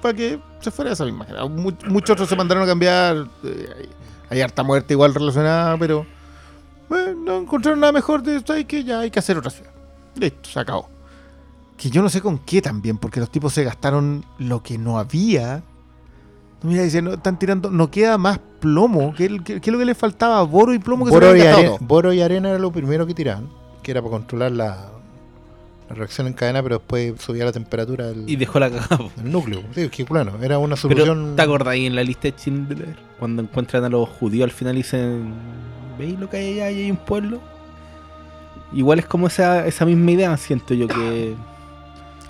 Para 0.03 0.13
que 0.15 0.39
se 0.61 0.71
fuera 0.71 0.93
esa 0.93 1.05
misma. 1.07 1.27
Muchos 1.89 2.11
otros 2.11 2.29
se 2.29 2.37
mandaron 2.37 2.65
a 2.65 2.67
cambiar. 2.67 3.27
eh, 3.45 3.69
hay, 3.79 3.89
hay 4.29 4.41
harta 4.43 4.63
muerte 4.63 4.93
igual 4.93 5.15
relacionada, 5.15 5.79
pero 5.79 6.05
bueno, 6.91 7.15
no 7.25 7.39
encontraron 7.39 7.81
nada 7.81 7.93
mejor 7.93 8.23
de 8.23 8.37
esto. 8.37 8.53
Hay 8.53 8.67
que 8.67 8.85
ya 8.85 9.01
hay 9.01 9.11
que 9.11 9.19
hacer 9.19 9.39
otra 9.39 9.51
ciudad. 9.51 9.71
Listo, 10.17 10.51
se 10.51 10.61
acabó. 10.61 10.89
Que 11.77 11.91
yo 11.91 12.01
no 12.03 12.09
sé 12.09 12.21
con 12.21 12.39
qué 12.39 12.63
también, 12.63 12.97
porque 12.99 13.21
los 13.21 13.31
tipos 13.31 13.53
se 13.53 13.63
gastaron 13.65 14.25
lo 14.39 14.63
que 14.63 14.79
no 14.79 14.99
había. 14.99 15.63
Mira, 16.63 16.83
dicen, 16.83 17.05
no, 17.05 17.13
están 17.15 17.39
tirando, 17.39 17.71
no 17.71 17.91
queda 17.91 18.17
más 18.17 18.41
plomo. 18.61 19.13
¿Qué, 19.15 19.29
qué- 19.45 19.61
qué 19.61 19.71
es 19.71 19.73
lo 19.73 19.79
que 19.79 19.85
les 19.85 19.97
faltaba? 19.97 20.43
Boro 20.43 20.73
y 20.73 20.79
plomo 20.79 21.05
que 21.05 21.11
Boro 21.11 21.31
se 21.33 21.37
y, 21.37 21.41
habían 21.41 21.47
are- 21.55 21.63
gastado 21.63 21.79
todo. 21.79 21.87
Boro 21.87 22.13
y 22.15 22.23
arena 22.23 22.49
era 22.49 22.59
lo 22.59 22.73
primero 22.73 23.07
que 23.07 23.13
tiraban, 23.15 23.49
que 23.83 23.91
era 23.91 24.01
para 24.01 24.11
controlar 24.13 24.53
la, 24.53 24.89
la 25.91 25.95
reacción 25.95 26.27
en 26.29 26.33
cadena, 26.33 26.63
pero 26.63 26.79
después 26.79 27.13
subía 27.21 27.45
la 27.45 27.53
temperatura 27.53 28.07
del, 28.07 28.29
Y 28.29 28.37
dejó 28.37 28.59
la 28.59 28.71
cagada. 28.71 28.99
del 29.17 29.31
núcleo. 29.31 29.61
Sí, 29.75 29.89
que 29.91 30.05
bueno, 30.05 30.33
era 30.43 30.57
una 30.59 30.77
Pero, 30.77 31.05
solución. 31.05 31.37
¿te 31.37 31.43
acordáis 31.43 31.87
en 31.87 31.95
la 31.95 32.03
lista 32.03 32.23
de 32.23 32.35
Schindler? 32.39 32.97
Cuando 33.19 33.43
encuentran 33.43 33.85
a 33.85 33.91
los 33.91 34.09
judíos 34.09 34.45
al 34.45 34.51
final 34.51 34.75
y 34.77 34.79
dicen, 34.79 35.35
¿veis 35.99 36.19
lo 36.19 36.31
que 36.31 36.39
hay 36.39 36.53
allá? 36.55 36.65
Ahí 36.65 36.83
hay 36.85 36.91
un 36.91 36.97
pueblo. 36.97 37.39
Igual 38.73 38.99
es 38.99 39.07
como 39.07 39.27
esa, 39.27 39.67
esa 39.67 39.85
misma 39.85 40.11
idea, 40.11 40.37
siento 40.39 40.73
yo 40.75 40.89
que... 40.89 41.35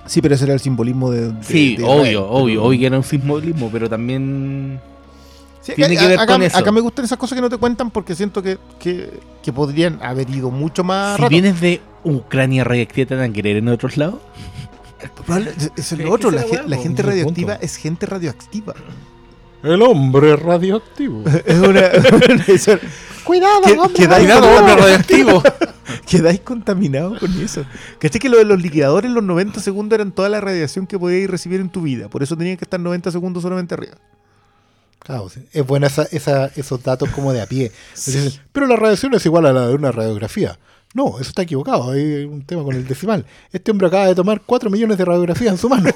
Sí, 0.07 0.21
pero 0.23 0.35
ese 0.35 0.45
era 0.45 0.55
el 0.55 0.61
simbolismo 0.61 1.11
de. 1.11 1.33
de- 1.33 1.43
Sí, 1.45 1.77
de 1.77 1.85
obvio, 1.85 1.95
Israel, 2.03 2.17
obvio, 2.19 2.55
pero- 2.55 2.65
obvio 2.65 2.81
que 2.81 2.87
era 2.87 2.97
un 2.99 3.05
simbolismo, 3.05 3.69
pero 3.73 3.89
también... 3.89 4.81
Sí, 5.63 5.73
Tiene 5.75 5.95
acá- 5.95 6.03
que 6.03 6.09
ver 6.09 6.21
acá, 6.21 6.33
con 6.35 6.43
eso. 6.45 6.59
acá 6.59 6.71
me 6.73 6.81
gustan 6.81 7.05
esas 7.07 7.19
cosas 7.19 7.35
que 7.35 7.43
no 7.43 7.51
te 7.51 7.57
cuentan 7.57 7.91
porque 7.91 8.15
siento 8.15 8.41
que, 8.41 8.57
que, 8.79 9.19
que 9.43 9.53
podrían 9.53 9.99
haber 10.01 10.31
ido 10.31 10.51
mucho 10.53 10.85
más. 10.85 11.17
Si 11.17 11.23
rato. 11.23 11.31
vienes 11.31 11.61
de 11.61 11.81
Ucrania 12.05 12.63
radioactiva, 12.63 13.09
¿te 13.09 13.15
van 13.17 13.31
a 13.31 13.33
querer 13.33 13.57
en 13.57 13.69
otros 13.69 13.97
lados? 13.97 14.21
Es- 15.77 15.93
lo 15.99 16.13
otro, 16.13 16.31
la, 16.31 16.45
la 16.67 16.77
gente 16.77 17.03
radioactiva 17.03 17.55
punto. 17.55 17.65
es 17.65 17.77
gente 17.77 18.07
radioactiva. 18.07 18.75
El 19.73 19.83
hombre 19.83 20.37
radioactivo. 20.37 21.25
Es 21.47 21.59
una. 21.59 21.81
es- 22.47 22.71
Cuidado, 23.25 23.61
que- 23.65 23.73
hombre 23.79 23.93
quedáis, 23.95 24.25
Cuidado, 24.25 24.43
con- 24.49 24.59
hombre 24.59 24.77
radioactivo. 24.83 25.43
quedáis 26.09 26.41
contaminados 26.41 27.19
con 27.19 27.33
eso. 27.43 27.65
¿Cachai 27.99 28.21
que 28.21 28.29
lo 28.29 28.39
de 28.39 28.45
los 28.45 28.61
liquidadores 28.63 29.11
los 29.11 29.25
90 29.25 29.61
segundos 29.61 29.97
eran 29.97 30.13
toda 30.13 30.29
la 30.29 30.41
radiación 30.41 30.87
que 30.87 30.99
podíais 30.99 31.29
recibir 31.29 31.61
en 31.61 31.69
tu 31.71 31.83
vida? 31.83 32.09
Por 32.09 32.23
eso 32.23 32.37
tenían 32.37 32.57
que 32.57 32.65
estar 32.65 32.79
90 32.79 33.11
segundos 33.11 33.43
solamente 33.43 33.75
arriba. 33.75 33.95
Claro, 35.01 35.29
sí. 35.29 35.41
es 35.53 35.65
buena 35.67 35.87
esa, 35.89 36.03
esa- 36.11 36.51
esos 36.57 36.83
datos 36.83 37.09
como 37.11 37.33
de 37.33 37.41
a 37.43 37.47
pie. 37.47 37.71
Dicen, 37.95 38.33
Pero 38.53 38.67
la 38.67 38.77
radiación 38.77 39.15
es 39.15 39.25
igual 39.27 39.47
a 39.47 39.53
la 39.53 39.67
de 39.69 39.75
una 39.75 39.91
radiografía. 39.93 40.59
No, 40.95 41.19
eso 41.21 41.29
está 41.29 41.43
equivocado. 41.43 41.91
Hay 41.93 42.25
un 42.25 42.45
tema 42.47 42.63
con 42.65 42.75
el 42.75 42.87
decimal. 42.87 43.27
Este 43.53 43.71
hombre 43.71 43.89
acaba 43.89 44.07
de 44.07 44.15
tomar 44.15 44.41
4 44.47 44.71
millones 44.71 44.97
de 44.99 45.05
radiografías 45.05 45.53
en 45.53 45.59
su 45.59 45.69
mano. 45.69 45.91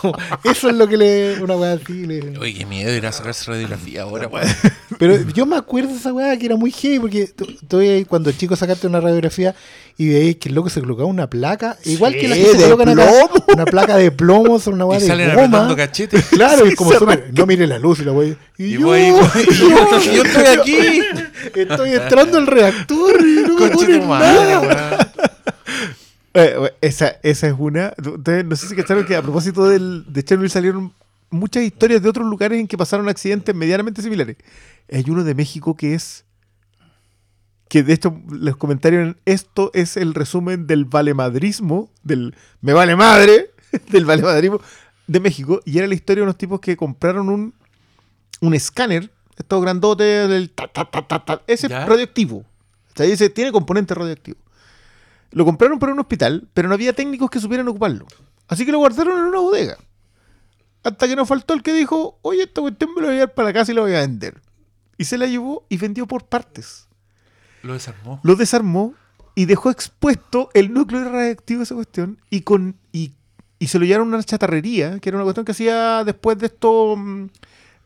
Como, 0.00 0.16
eso 0.44 0.68
es 0.70 0.74
lo 0.76 0.86
que 0.88 0.96
le. 0.96 1.40
Una 1.42 1.56
weá 1.56 1.72
así. 1.74 2.06
Le, 2.06 2.38
Oye, 2.38 2.54
qué 2.54 2.66
miedo 2.66 2.92
ir 2.94 3.06
a 3.06 3.12
sacarse 3.12 3.50
radiografía 3.50 4.02
ahora, 4.02 4.28
weón. 4.28 4.46
Pero 4.98 5.18
yo 5.32 5.44
me 5.46 5.56
acuerdo 5.56 5.90
de 5.90 5.96
esa 5.96 6.12
weá 6.12 6.36
que 6.36 6.46
era 6.46 6.56
muy 6.56 6.70
heavy 6.70 6.98
porque 7.00 7.26
tú- 7.26 7.46
tú 7.66 7.78
veías 7.78 8.06
cuando 8.06 8.30
chico 8.32 8.54
sacaste 8.54 8.86
una 8.86 9.00
radiografía 9.00 9.54
y 9.96 10.08
veías 10.08 10.36
que 10.36 10.48
el 10.48 10.54
loco 10.54 10.68
se 10.70 10.80
colocaba 10.80 11.06
una 11.08 11.28
placa, 11.28 11.76
igual 11.84 12.14
que 12.14 12.28
la 12.28 12.34
Sí, 12.36 12.42
gente 12.42 12.58
se 12.58 12.64
colocan 12.64 12.88
acá, 12.90 13.10
plomo. 13.10 13.44
una 13.54 13.64
placa 13.64 13.96
de 13.96 14.10
plomo 14.12 14.58
sobre 14.60 14.74
una 14.76 14.84
Y 14.84 14.88
weá 14.88 15.00
salen 15.00 15.28
de 15.28 15.34
goma. 15.34 15.44
apretando 15.46 15.76
cachetes. 15.76 16.24
Claro, 16.26 16.66
y 16.66 16.74
como 16.74 16.92
se 16.92 16.98
súper, 16.98 17.30
no 17.32 17.46
mire 17.46 17.66
la 17.66 17.78
luz 17.78 18.00
y 18.00 18.04
la 18.04 18.12
weá. 18.12 18.34
Y, 18.56 18.64
Y 18.64 18.70
yo, 18.72 18.86
voy, 18.86 19.10
voy- 19.10 19.20
y 19.50 19.54
yo, 19.58 20.12
yo 20.14 20.22
estoy 20.22 20.46
aquí. 20.58 21.00
estoy 21.54 21.92
entrando 21.92 22.38
al 22.38 22.46
reactor 22.46 23.20
y 23.20 23.42
no 23.48 23.54
me 23.58 23.98
nada. 23.98 24.60
weón. 24.60 25.13
Eh, 26.34 26.72
esa, 26.80 27.16
esa 27.22 27.46
es 27.46 27.54
una. 27.56 27.94
Ustedes 27.98 28.44
no 28.44 28.56
sé 28.56 28.66
si 28.68 28.74
cacharon 28.74 29.06
que 29.06 29.14
a 29.14 29.22
propósito 29.22 29.66
del, 29.68 30.04
de 30.12 30.24
Chernobyl 30.24 30.50
salieron 30.50 30.92
muchas 31.30 31.62
historias 31.62 32.02
de 32.02 32.08
otros 32.08 32.26
lugares 32.26 32.58
en 32.58 32.66
que 32.66 32.76
pasaron 32.76 33.08
accidentes 33.08 33.54
medianamente 33.54 34.02
similares. 34.02 34.36
Hay 34.92 35.04
uno 35.08 35.24
de 35.24 35.34
México 35.34 35.76
que 35.76 35.94
es. 35.94 36.24
Que 37.68 37.82
de 37.82 37.94
hecho, 37.94 38.20
los 38.28 38.56
comentarios 38.56 39.02
en 39.02 39.16
esto 39.24 39.70
es 39.74 39.96
el 39.96 40.12
resumen 40.14 40.66
del 40.66 40.84
valemadrismo, 40.84 41.90
del 42.02 42.34
me 42.60 42.72
vale 42.72 42.94
madre, 42.94 43.50
del 43.90 44.04
valemadrismo 44.04 44.60
de 45.06 45.20
México. 45.20 45.60
Y 45.64 45.78
era 45.78 45.86
la 45.86 45.94
historia 45.94 46.20
de 46.20 46.24
unos 46.24 46.38
tipos 46.38 46.60
que 46.60 46.76
compraron 46.76 47.28
un, 47.28 47.54
un 48.40 48.54
escáner, 48.54 49.10
estos 49.36 49.62
grandotes, 49.62 50.28
del 50.28 50.50
ta, 50.50 50.68
ta, 50.68 50.84
ta, 50.90 51.06
ta, 51.06 51.24
ta, 51.24 51.42
ese 51.46 51.68
¿Ya? 51.68 51.86
radioactivo. 51.86 52.38
O 52.38 52.96
sea, 52.96 53.06
dice, 53.06 53.30
tiene 53.30 53.50
componente 53.50 53.94
radioactivo. 53.94 54.38
Lo 55.30 55.44
compraron 55.44 55.78
para 55.78 55.92
un 55.92 56.00
hospital, 56.00 56.48
pero 56.54 56.68
no 56.68 56.74
había 56.74 56.92
técnicos 56.92 57.30
que 57.30 57.40
supieran 57.40 57.68
ocuparlo. 57.68 58.06
Así 58.48 58.64
que 58.64 58.72
lo 58.72 58.78
guardaron 58.78 59.18
en 59.18 59.24
una 59.24 59.38
bodega. 59.38 59.78
Hasta 60.82 61.08
que 61.08 61.16
nos 61.16 61.26
faltó 61.26 61.54
el 61.54 61.62
que 61.62 61.72
dijo, 61.72 62.18
oye, 62.22 62.42
esta 62.42 62.60
cuestión 62.60 62.90
me 62.94 63.00
lo 63.00 63.06
voy 63.06 63.16
a 63.16 63.20
llevar 63.20 63.34
para 63.34 63.52
casa 63.52 63.72
y 63.72 63.74
la 63.74 63.80
voy 63.80 63.94
a 63.94 64.00
vender. 64.00 64.40
Y 64.98 65.04
se 65.04 65.18
la 65.18 65.26
llevó 65.26 65.66
y 65.68 65.78
vendió 65.78 66.06
por 66.06 66.26
partes. 66.26 66.88
Lo 67.62 67.72
desarmó. 67.72 68.20
Lo 68.22 68.36
desarmó 68.36 68.94
y 69.34 69.46
dejó 69.46 69.70
expuesto 69.70 70.50
el 70.54 70.72
núcleo 70.72 71.10
radiactivo 71.10 71.58
de 71.58 71.64
esa 71.64 71.74
cuestión 71.74 72.18
y 72.30 72.42
con 72.42 72.76
y, 72.92 73.12
y 73.58 73.68
se 73.68 73.78
lo 73.78 73.86
llevaron 73.86 74.12
a 74.12 74.16
una 74.16 74.24
chatarrería, 74.24 75.00
que 75.00 75.08
era 75.08 75.16
una 75.16 75.24
cuestión 75.24 75.46
que 75.46 75.52
hacía 75.52 76.04
después 76.04 76.38
de 76.38 76.46
esto 76.46 76.96
mm, 76.96 77.26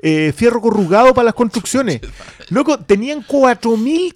eh, 0.00 0.32
fierro 0.32 0.60
corrugado 0.60 1.14
para 1.14 1.26
las 1.26 1.34
construcciones. 1.34 2.00
Loco, 2.50 2.78
tenían 2.80 3.24
4.000 3.24 4.14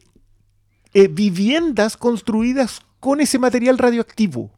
eh, 0.94 1.08
viviendas 1.08 1.96
construidas 1.96 2.82
con 3.02 3.20
ese 3.20 3.36
material 3.36 3.78
radioactivo. 3.78 4.48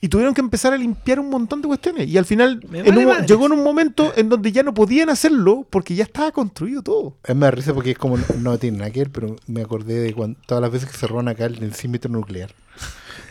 Y 0.00 0.08
tuvieron 0.08 0.34
que 0.34 0.40
empezar 0.40 0.72
a 0.72 0.76
limpiar 0.76 1.20
un 1.20 1.30
montón 1.30 1.62
de 1.62 1.68
cuestiones. 1.68 2.08
Y 2.08 2.18
al 2.18 2.24
final 2.24 2.60
en 2.72 2.98
un- 2.98 3.24
llegó 3.26 3.46
en 3.46 3.52
un 3.52 3.62
momento 3.62 4.12
en 4.16 4.28
donde 4.28 4.50
ya 4.50 4.64
no 4.64 4.74
podían 4.74 5.08
hacerlo 5.08 5.64
porque 5.70 5.94
ya 5.94 6.02
estaba 6.02 6.32
construido 6.32 6.82
todo. 6.82 7.16
Es 7.24 7.34
me 7.36 7.46
da 7.46 7.52
risa 7.52 7.72
porque 7.72 7.92
es 7.92 7.98
como, 7.98 8.18
no 8.40 8.58
tiene 8.58 8.78
nada 8.78 8.90
que 8.90 8.98
ver, 9.00 9.10
pero 9.10 9.36
me 9.46 9.62
acordé 9.62 9.94
de 10.00 10.12
cuando, 10.12 10.38
todas 10.44 10.60
las 10.60 10.72
veces 10.72 10.90
que 10.90 10.96
se 10.98 11.06
roban 11.06 11.28
acá 11.28 11.46
el 11.46 11.58
densímetro 11.60 12.10
nuclear. 12.10 12.50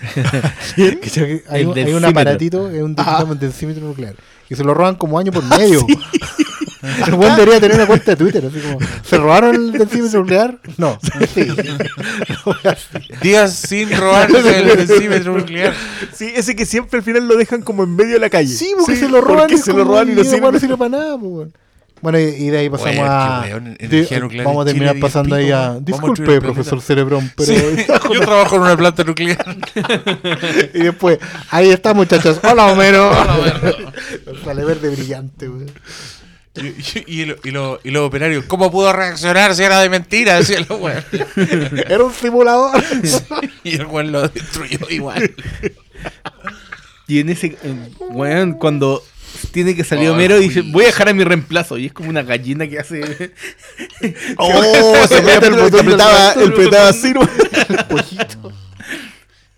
Hay, 0.78 0.84
El 0.84 0.96
un- 0.96 1.42
hay 1.50 1.66
un 1.66 1.74
densímetro. 1.74 2.08
aparatito, 2.10 2.70
es 2.70 2.82
un 2.82 2.96
densímetro, 2.96 3.36
densímetro 3.36 3.86
nuclear. 3.88 4.16
Y 4.50 4.56
se 4.56 4.64
lo 4.64 4.74
roban 4.74 4.96
como 4.96 5.20
año 5.20 5.32
por 5.34 5.44
medio. 5.44 5.86
El 7.08 7.14
buen 7.16 7.36
debería 7.36 7.60
tener 7.60 7.76
una 7.78 7.86
cuenta 7.88 8.12
de 8.12 8.18
Twitter, 8.18 8.46
así 8.46 8.60
como, 8.60 8.80
¿se 9.04 9.18
robaron 9.18 9.56
el 9.56 9.72
densímetro 9.72 10.20
nuclear? 10.22 10.60
No. 10.78 10.98
Sí. 11.34 11.48
Días 13.22 13.54
sin 13.54 13.96
robarse 13.96 14.60
el 14.60 14.88
decímetro 14.88 15.34
nuclear. 15.38 15.74
Sí, 16.14 16.32
ese 16.36 16.56
que 16.56 16.66
siempre 16.66 17.00
al 17.00 17.04
final 17.04 17.28
lo 17.28 17.36
dejan 17.38 17.62
como 17.62 17.84
en 17.84 17.96
medio 17.96 18.14
de 18.14 18.20
la 18.20 18.30
calle. 18.30 18.48
Sí, 18.54 18.74
porque 18.78 18.96
se 18.96 19.10
lo 19.10 19.22
roban. 19.22 19.48
porque 19.50 19.58
se 19.58 19.74
lo 19.74 19.84
roban 19.84 20.10
y 20.12 20.16
no 20.16 20.24
sirve. 20.24 20.52
no 20.52 20.60
sirve 20.60 20.78
para 20.78 20.90
nada, 20.90 21.18
pues. 21.18 21.50
Bueno, 22.02 22.20
y, 22.20 22.50
de 22.50 22.58
ahí 22.58 22.70
pasamos 22.70 22.98
Weón, 22.98 23.08
a. 23.10 23.42
weón, 23.48 23.78
de- 23.80 24.44
vamos 24.44 24.62
a 24.62 24.66
terminar 24.66 24.90
Chile, 24.92 25.02
pasando 25.02 25.36
ahí 25.36 25.50
a. 25.52 25.68
a 25.72 25.80
Disculpe, 25.80 26.36
el 26.36 26.42
profesor 26.42 26.80
planeta". 26.80 26.86
Cerebrón, 26.86 27.32
pero. 27.38 27.54
Sí, 27.54 27.86
yo 28.14 28.20
trabajo 28.20 28.56
en 28.58 28.62
una 28.62 28.78
planta 28.78 29.04
nuclear. 29.04 29.58
y 30.74 30.80
después, 30.84 31.20
ahí 31.50 31.70
está, 31.70 31.94
muchachos. 31.94 32.40
Hola, 32.44 32.68
Homero. 32.68 33.10
Sale 34.44 34.66
verde 34.66 34.90
brillante, 34.90 35.50
weón. 35.50 35.72
Y, 36.58 36.68
y- 36.68 37.22
y 37.22 37.26
lo- 37.26 37.36
y 37.44 37.52
lo- 37.52 37.80
y 37.84 37.92
los 37.92 38.04
operarios, 38.08 38.46
¿cómo 38.46 38.72
pudo 38.72 38.94
reaccionar 38.94 39.54
si 39.56 39.64
era 39.64 39.82
de 39.82 39.90
mentira? 39.90 40.36
Decía 40.36 40.60
el 40.60 40.68
weón. 40.70 41.04
Era 41.88 42.04
un 42.04 42.14
simulador. 42.14 42.82
Y 43.64 43.76
el 43.76 43.86
weón 43.86 44.12
lo 44.12 44.28
destruyó 44.28 44.80
igual. 44.90 45.34
Y 47.08 47.20
en 47.20 47.30
ese. 47.30 47.58
Weón, 48.12 48.54
cuando 48.54 49.04
tiene 49.52 49.76
que 49.76 49.84
salir 49.84 50.06
Ay, 50.06 50.14
Homero 50.14 50.40
y 50.40 50.48
dice. 50.48 50.62
Voy 50.62 50.84
a 50.84 50.88
dejar 50.88 51.10
a 51.10 51.14
mi 51.14 51.24
reemplazo. 51.24 51.78
Y 51.78 51.88
es 51.88 51.94
como 51.94 52.10
una 52.10 52.24
gallina 52.24 52.68
que 52.68 52.80
hace. 52.80 53.34
Oh, 54.38 55.08
se 55.08 55.22
mete 55.22 55.48
el 55.48 55.54
botón, 55.60 55.82
apretaba, 55.82 56.34
el 56.34 56.50
apretaba 56.52 56.90
así, 56.90 57.14
¿no? 57.14 57.22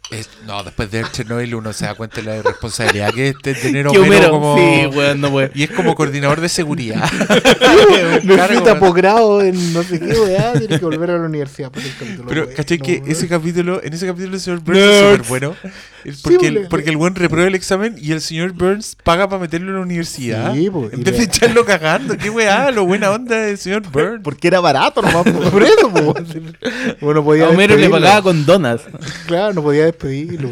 Es- 0.09 0.29
no, 0.45 0.63
después 0.63 0.89
de 0.89 1.03
Chernobyl 1.11 1.53
uno 1.55 1.73
se 1.73 1.85
da 1.85 1.93
cuenta 1.95 2.21
de 2.21 2.23
la 2.23 2.41
responsabilidad 2.41 3.13
que 3.13 3.29
es 3.29 3.37
tener 3.61 3.87
Homero, 3.87 4.29
como... 4.31 4.55
Sí, 4.57 4.85
weón, 4.87 5.19
no 5.19 5.31
puede. 5.31 5.51
Y 5.53 5.63
es 5.63 5.71
como 5.71 5.95
coordinador 5.95 6.39
de 6.39 6.47
seguridad. 6.49 7.03
Necesita 8.23 8.63
Cargo, 8.63 8.79
posgrado 8.79 9.41
en 9.41 9.73
no 9.73 9.83
sé 9.83 9.99
qué, 9.99 10.13
weá. 10.19 10.53
Tiene 10.53 10.79
que 10.79 10.85
volver 10.85 11.11
a 11.11 11.17
la 11.17 11.25
universidad. 11.25 11.71
por 11.71 11.83
el 11.83 11.93
capítulo, 11.97 12.29
Pero, 12.29 12.43
weón. 12.43 12.55
¿cachai? 12.55 12.77
No, 12.77 12.85
que 12.85 12.93
weón. 12.99 13.11
ese 13.11 13.27
capítulo, 13.27 13.83
en 13.83 13.93
ese 13.93 14.07
capítulo 14.07 14.35
el 14.35 14.39
señor 14.41 14.59
Burns 14.61 14.79
es 14.79 14.99
súper 14.99 15.21
bueno. 15.27 15.55
Porque, 16.23 16.47
el, 16.47 16.67
porque 16.69 16.89
el 16.89 16.97
buen 16.97 17.15
reprueba 17.15 17.47
el 17.47 17.55
examen 17.55 17.95
y 18.01 18.11
el 18.13 18.21
señor 18.21 18.53
Burns 18.53 18.95
paga 19.03 19.27
para 19.27 19.41
meterlo 19.41 19.69
en 19.71 19.75
la 19.75 19.81
universidad. 19.81 20.53
Sí, 20.53 20.69
po, 20.69 20.89
en 20.91 21.03
vez 21.03 21.17
de 21.17 21.23
echarlo 21.25 21.65
cagando. 21.65 22.17
Qué 22.17 22.29
weá, 22.29 22.71
lo 22.71 22.85
buena 22.85 23.11
onda 23.11 23.35
del 23.37 23.57
señor 23.57 23.81
Burns. 23.91 24.21
Porque 24.23 24.47
era 24.47 24.59
barato 24.59 25.01
nomás. 25.01 25.23
po. 25.23 25.51
Por 25.51 25.63
eso, 25.63 25.91
po. 25.91 26.13
Bueno, 27.01 27.23
podía 27.23 27.45
A 27.45 27.49
Homero 27.49 27.75
le 27.75 27.89
pagaba 27.89 28.21
con 28.21 28.45
donas. 28.45 28.81
Claro, 29.27 29.53
no 29.53 29.61
podía 29.63 29.85
despedirlo. 29.85 30.49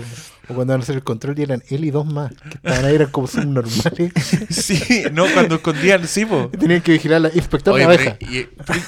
O 0.47 0.53
cuando 0.53 0.73
van 0.73 0.81
a 0.81 0.83
hacer 0.83 0.95
el 0.95 1.03
control 1.03 1.39
y 1.39 1.43
eran 1.43 1.63
él 1.69 1.85
y 1.85 1.89
dos 1.91 2.05
más. 2.05 2.31
Que 2.33 2.49
estaban 2.57 2.85
ahí, 2.85 2.95
eran 2.95 3.09
como 3.09 3.25
subnormales. 3.27 4.11
Sí, 4.49 5.03
no, 5.11 5.25
cuando 5.33 5.55
escondían, 5.55 6.07
sí, 6.07 6.25
po. 6.25 6.49
Tenían 6.59 6.81
que 6.81 6.91
vigilar 6.91 7.21
la 7.21 7.29
inspector 7.33 7.73
Oye, 7.73 7.83
la 7.85 7.93
abeja. 7.93 8.17
pero- 8.19 8.31
y- 8.31 8.47
pero 8.65 8.79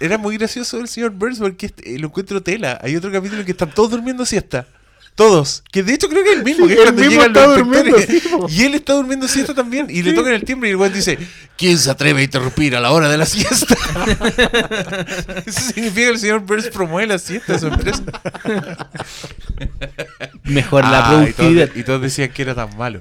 era 0.00 0.18
muy 0.18 0.36
gracioso 0.36 0.80
el 0.80 0.88
señor 0.88 1.10
Burns 1.12 1.38
porque 1.38 1.66
este- 1.66 1.98
lo 2.00 2.08
encuentro 2.08 2.42
tela. 2.42 2.78
Hay 2.82 2.96
otro 2.96 3.12
capítulo 3.12 3.40
en 3.40 3.46
que 3.46 3.52
están 3.52 3.70
todos 3.72 3.90
durmiendo 3.92 4.24
siesta. 4.26 4.66
Todos. 5.14 5.62
Que 5.70 5.84
de 5.84 5.94
hecho 5.94 6.08
creo 6.08 6.24
que 6.24 6.32
es 6.32 6.38
el 6.38 6.44
mismo. 6.44 6.66
Sí, 6.66 6.74
que 6.74 6.82
es 6.82 6.88
el 6.88 6.94
cuando 6.94 7.02
mismo 7.02 7.22
llegan 7.22 7.32
los 7.32 7.42
está 7.44 7.56
durmiendo, 7.56 7.98
sí, 8.00 8.22
y 8.48 8.62
él 8.64 8.74
está 8.74 8.92
durmiendo 8.94 9.28
siesta 9.28 9.54
también. 9.54 9.86
Y 9.88 10.02
le 10.02 10.12
tocan 10.12 10.32
el 10.34 10.42
timbre 10.44 10.68
y 10.68 10.72
el 10.72 10.76
güey 10.76 10.90
dice: 10.90 11.18
¿Quién 11.56 11.78
se 11.78 11.88
atreve 11.90 12.20
a 12.20 12.24
interrumpir 12.24 12.74
a 12.74 12.80
la 12.80 12.90
hora 12.90 13.08
de 13.08 13.16
la 13.16 13.24
siesta? 13.26 13.74
Eso 15.46 15.60
significa 15.72 16.06
que 16.06 16.08
el 16.08 16.18
señor 16.18 16.40
Burns 16.40 16.66
promueve 16.68 17.06
la 17.06 17.18
siesta 17.18 17.52
de 17.52 17.58
su 17.60 17.66
empresa. 17.68 18.02
Mejor 20.42 20.82
la 20.84 20.98
Ah, 20.98 21.28
y, 21.28 21.32
todos, 21.32 21.34
productividad. 21.36 21.70
y 21.74 21.82
todos 21.84 22.02
decían 22.02 22.30
que 22.30 22.42
era 22.42 22.54
tan 22.54 22.76
malo. 22.76 23.00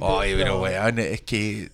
Oye, 0.00 0.34
pero 0.36 0.60
weón, 0.62 0.98
es 0.98 1.20
que 1.20 1.70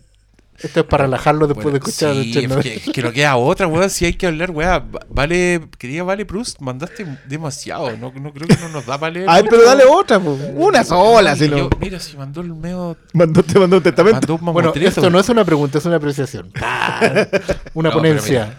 Esto 0.62 0.80
es 0.80 0.86
para 0.86 1.04
relajarlo 1.04 1.46
después 1.46 1.64
Bueno, 1.64 1.78
de 1.78 1.88
escuchar 1.90 2.12
sí, 2.14 2.18
el 2.20 2.32
Chernobyl. 2.32 2.66
es 2.72 2.82
que, 2.84 2.92
que 2.92 3.02
no 3.02 3.12
queda 3.12 3.36
otra, 3.36 3.66
weón. 3.66 3.90
Si 3.90 4.04
hay 4.04 4.14
que 4.14 4.26
hablar, 4.26 4.50
weón. 4.50 4.70
Va- 4.94 5.00
Vale, 5.08 5.68
quería 5.78 6.02
Vale 6.02 6.24
Proust, 6.26 6.60
mandaste 6.60 7.06
demasiado. 7.28 7.96
No, 7.96 8.12
no 8.20 8.32
creo 8.32 8.48
que 8.48 8.56
no 8.56 8.68
nos 8.68 8.86
da 8.86 8.98
para 8.98 9.12
leer. 9.12 9.26
Ay, 9.30 9.44
pero 9.48 9.64
dale 9.64 9.84
otra, 9.84 10.18
po. 10.20 10.32
Una 10.54 10.84
sola, 10.84 11.34
si 11.36 11.48
no. 11.48 11.56
yo, 11.56 11.70
mira, 11.80 11.98
si 12.00 12.16
mandó 12.16 12.40
el 12.40 12.54
medio. 12.54 12.96
Mandó, 13.12 13.42
te 13.42 13.58
mandó 13.58 13.76
un 13.78 13.82
testamento. 13.82 14.20
Mandó 14.20 14.34
un 14.34 14.52
Bueno, 14.52 14.72
esto 14.74 15.10
no 15.10 15.18
es 15.20 15.28
una 15.28 15.44
pregunta, 15.44 15.78
es 15.78 15.84
una 15.86 15.96
apreciación. 15.96 16.50
una 17.74 17.88
No, 17.90 17.94
ponencia. 17.94 18.56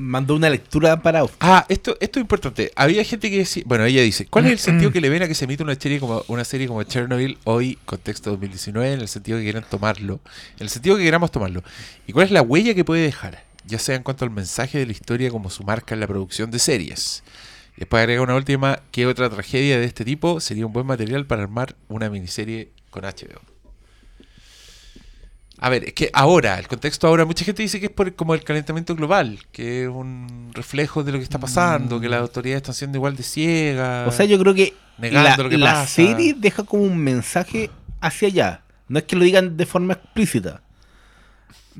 Mandó 0.00 0.34
una 0.34 0.48
lectura 0.48 1.02
para 1.02 1.20
Austin. 1.20 1.36
Ah, 1.40 1.66
esto, 1.68 1.94
esto 2.00 2.18
es 2.18 2.22
importante. 2.22 2.72
Había 2.74 3.04
gente 3.04 3.30
que 3.30 3.36
decía, 3.36 3.62
bueno, 3.66 3.84
ella 3.84 4.00
dice, 4.00 4.26
¿cuál 4.26 4.46
es 4.46 4.52
el 4.52 4.58
sentido 4.58 4.90
que 4.90 5.00
le 5.02 5.10
ven 5.10 5.22
a 5.22 5.28
que 5.28 5.34
se 5.34 5.44
emite 5.44 5.62
una 5.62 5.74
serie 5.74 6.00
como 6.00 6.24
una 6.28 6.42
serie 6.42 6.66
como 6.66 6.82
Chernobyl 6.82 7.36
hoy, 7.44 7.78
contexto 7.84 8.30
2019, 8.30 8.94
en 8.94 9.00
el 9.00 9.08
sentido 9.08 9.36
que 9.36 9.44
quieran 9.44 9.64
tomarlo, 9.68 10.20
en 10.56 10.62
el 10.62 10.68
sentido 10.70 10.96
que 10.96 11.04
queramos 11.04 11.30
tomarlo? 11.30 11.62
¿Y 12.06 12.12
cuál 12.12 12.24
es 12.24 12.32
la 12.32 12.40
huella 12.40 12.72
que 12.72 12.82
puede 12.82 13.02
dejar? 13.02 13.44
Ya 13.66 13.78
sea 13.78 13.94
en 13.94 14.02
cuanto 14.02 14.24
al 14.24 14.30
mensaje 14.30 14.78
de 14.78 14.86
la 14.86 14.92
historia 14.92 15.30
como 15.30 15.50
su 15.50 15.64
marca 15.64 15.92
en 15.94 16.00
la 16.00 16.06
producción 16.06 16.50
de 16.50 16.60
series. 16.60 17.22
Y 17.76 17.80
después 17.80 18.00
agrega 18.00 18.22
una 18.22 18.36
última, 18.36 18.80
que 18.92 19.06
otra 19.06 19.28
tragedia 19.28 19.78
de 19.78 19.84
este 19.84 20.06
tipo 20.06 20.40
sería 20.40 20.64
un 20.64 20.72
buen 20.72 20.86
material 20.86 21.26
para 21.26 21.42
armar 21.42 21.76
una 21.88 22.08
miniserie 22.08 22.70
con 22.88 23.04
HBO. 23.04 23.49
A 25.62 25.68
ver, 25.68 25.84
es 25.84 25.92
que 25.92 26.10
ahora, 26.14 26.58
el 26.58 26.66
contexto 26.68 27.06
ahora, 27.06 27.26
mucha 27.26 27.44
gente 27.44 27.62
dice 27.62 27.78
que 27.80 27.86
es 27.86 27.92
por 27.92 28.14
como 28.14 28.34
el 28.34 28.42
calentamiento 28.42 28.96
global, 28.96 29.40
que 29.52 29.82
es 29.82 29.88
un 29.88 30.50
reflejo 30.54 31.04
de 31.04 31.12
lo 31.12 31.18
que 31.18 31.24
está 31.24 31.38
pasando, 31.38 32.00
que 32.00 32.08
las 32.08 32.22
autoridades 32.22 32.62
están 32.62 32.74
siendo 32.74 32.96
igual 32.96 33.14
de 33.14 33.22
ciegas. 33.22 34.08
O 34.08 34.12
sea, 34.12 34.24
yo 34.24 34.38
creo 34.38 34.54
que 34.54 34.72
Negando 34.96 35.28
la, 35.28 35.36
lo 35.36 35.48
que 35.50 35.58
la 35.58 35.72
pasa. 35.72 35.86
serie 35.86 36.34
deja 36.34 36.64
como 36.64 36.84
un 36.84 36.96
mensaje 36.96 37.70
hacia 38.00 38.28
allá. 38.28 38.62
No 38.88 38.98
es 38.98 39.04
que 39.04 39.16
lo 39.16 39.24
digan 39.24 39.58
de 39.58 39.66
forma 39.66 39.92
explícita. 39.92 40.62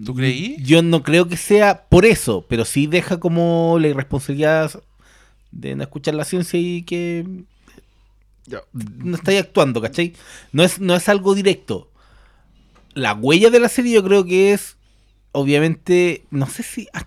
¿Tú 0.04 0.14
creí? 0.14 0.56
Yo 0.60 0.82
no 0.82 1.02
creo 1.02 1.26
que 1.26 1.38
sea 1.38 1.84
por 1.88 2.04
eso, 2.04 2.46
pero 2.48 2.66
sí 2.66 2.86
deja 2.86 3.18
como 3.18 3.78
la 3.80 3.88
irresponsabilidad 3.88 4.82
de 5.50 5.74
no 5.74 5.82
escuchar 5.82 6.14
la 6.14 6.24
ciencia 6.24 6.60
y 6.60 6.82
que 6.82 7.26
no 8.72 9.16
estáis 9.16 9.40
actuando, 9.40 9.80
¿cachai? 9.80 10.14
No 10.52 10.62
es, 10.62 10.80
no 10.80 10.94
es 10.94 11.08
algo 11.08 11.34
directo. 11.34 11.89
La 12.94 13.14
huella 13.14 13.50
de 13.50 13.60
la 13.60 13.68
serie 13.68 13.94
yo 13.94 14.02
creo 14.04 14.24
que 14.24 14.52
es, 14.52 14.76
obviamente, 15.32 16.24
no 16.30 16.46
sé 16.48 16.62
si... 16.62 16.88
ah, 16.92 17.06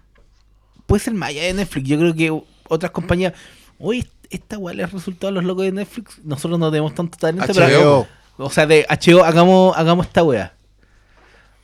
puede 0.86 1.04
ser 1.04 1.14
más 1.14 1.30
allá 1.30 1.44
de 1.44 1.54
Netflix. 1.54 1.88
Yo 1.88 1.98
creo 2.00 2.14
que 2.14 2.42
otras 2.70 2.92
compañías, 2.92 3.34
oye, 3.80 4.08
esta 4.30 4.58
weá 4.58 4.74
les 4.74 4.92
resultado 4.92 5.28
a 5.30 5.32
los 5.32 5.44
locos 5.44 5.66
de 5.66 5.72
Netflix. 5.72 6.20
Nosotros 6.24 6.60
no 6.60 6.70
tenemos 6.72 6.94
tanto 6.96 7.18
talento, 7.18 7.52
pero 7.54 8.06
HBO. 8.38 8.46
o 8.46 8.50
sea, 8.50 8.66
de 8.66 8.86
HBO 8.90 9.24
hagamos, 9.24 9.78
hagamos 9.78 10.08
esta 10.08 10.24
weá. 10.24 10.54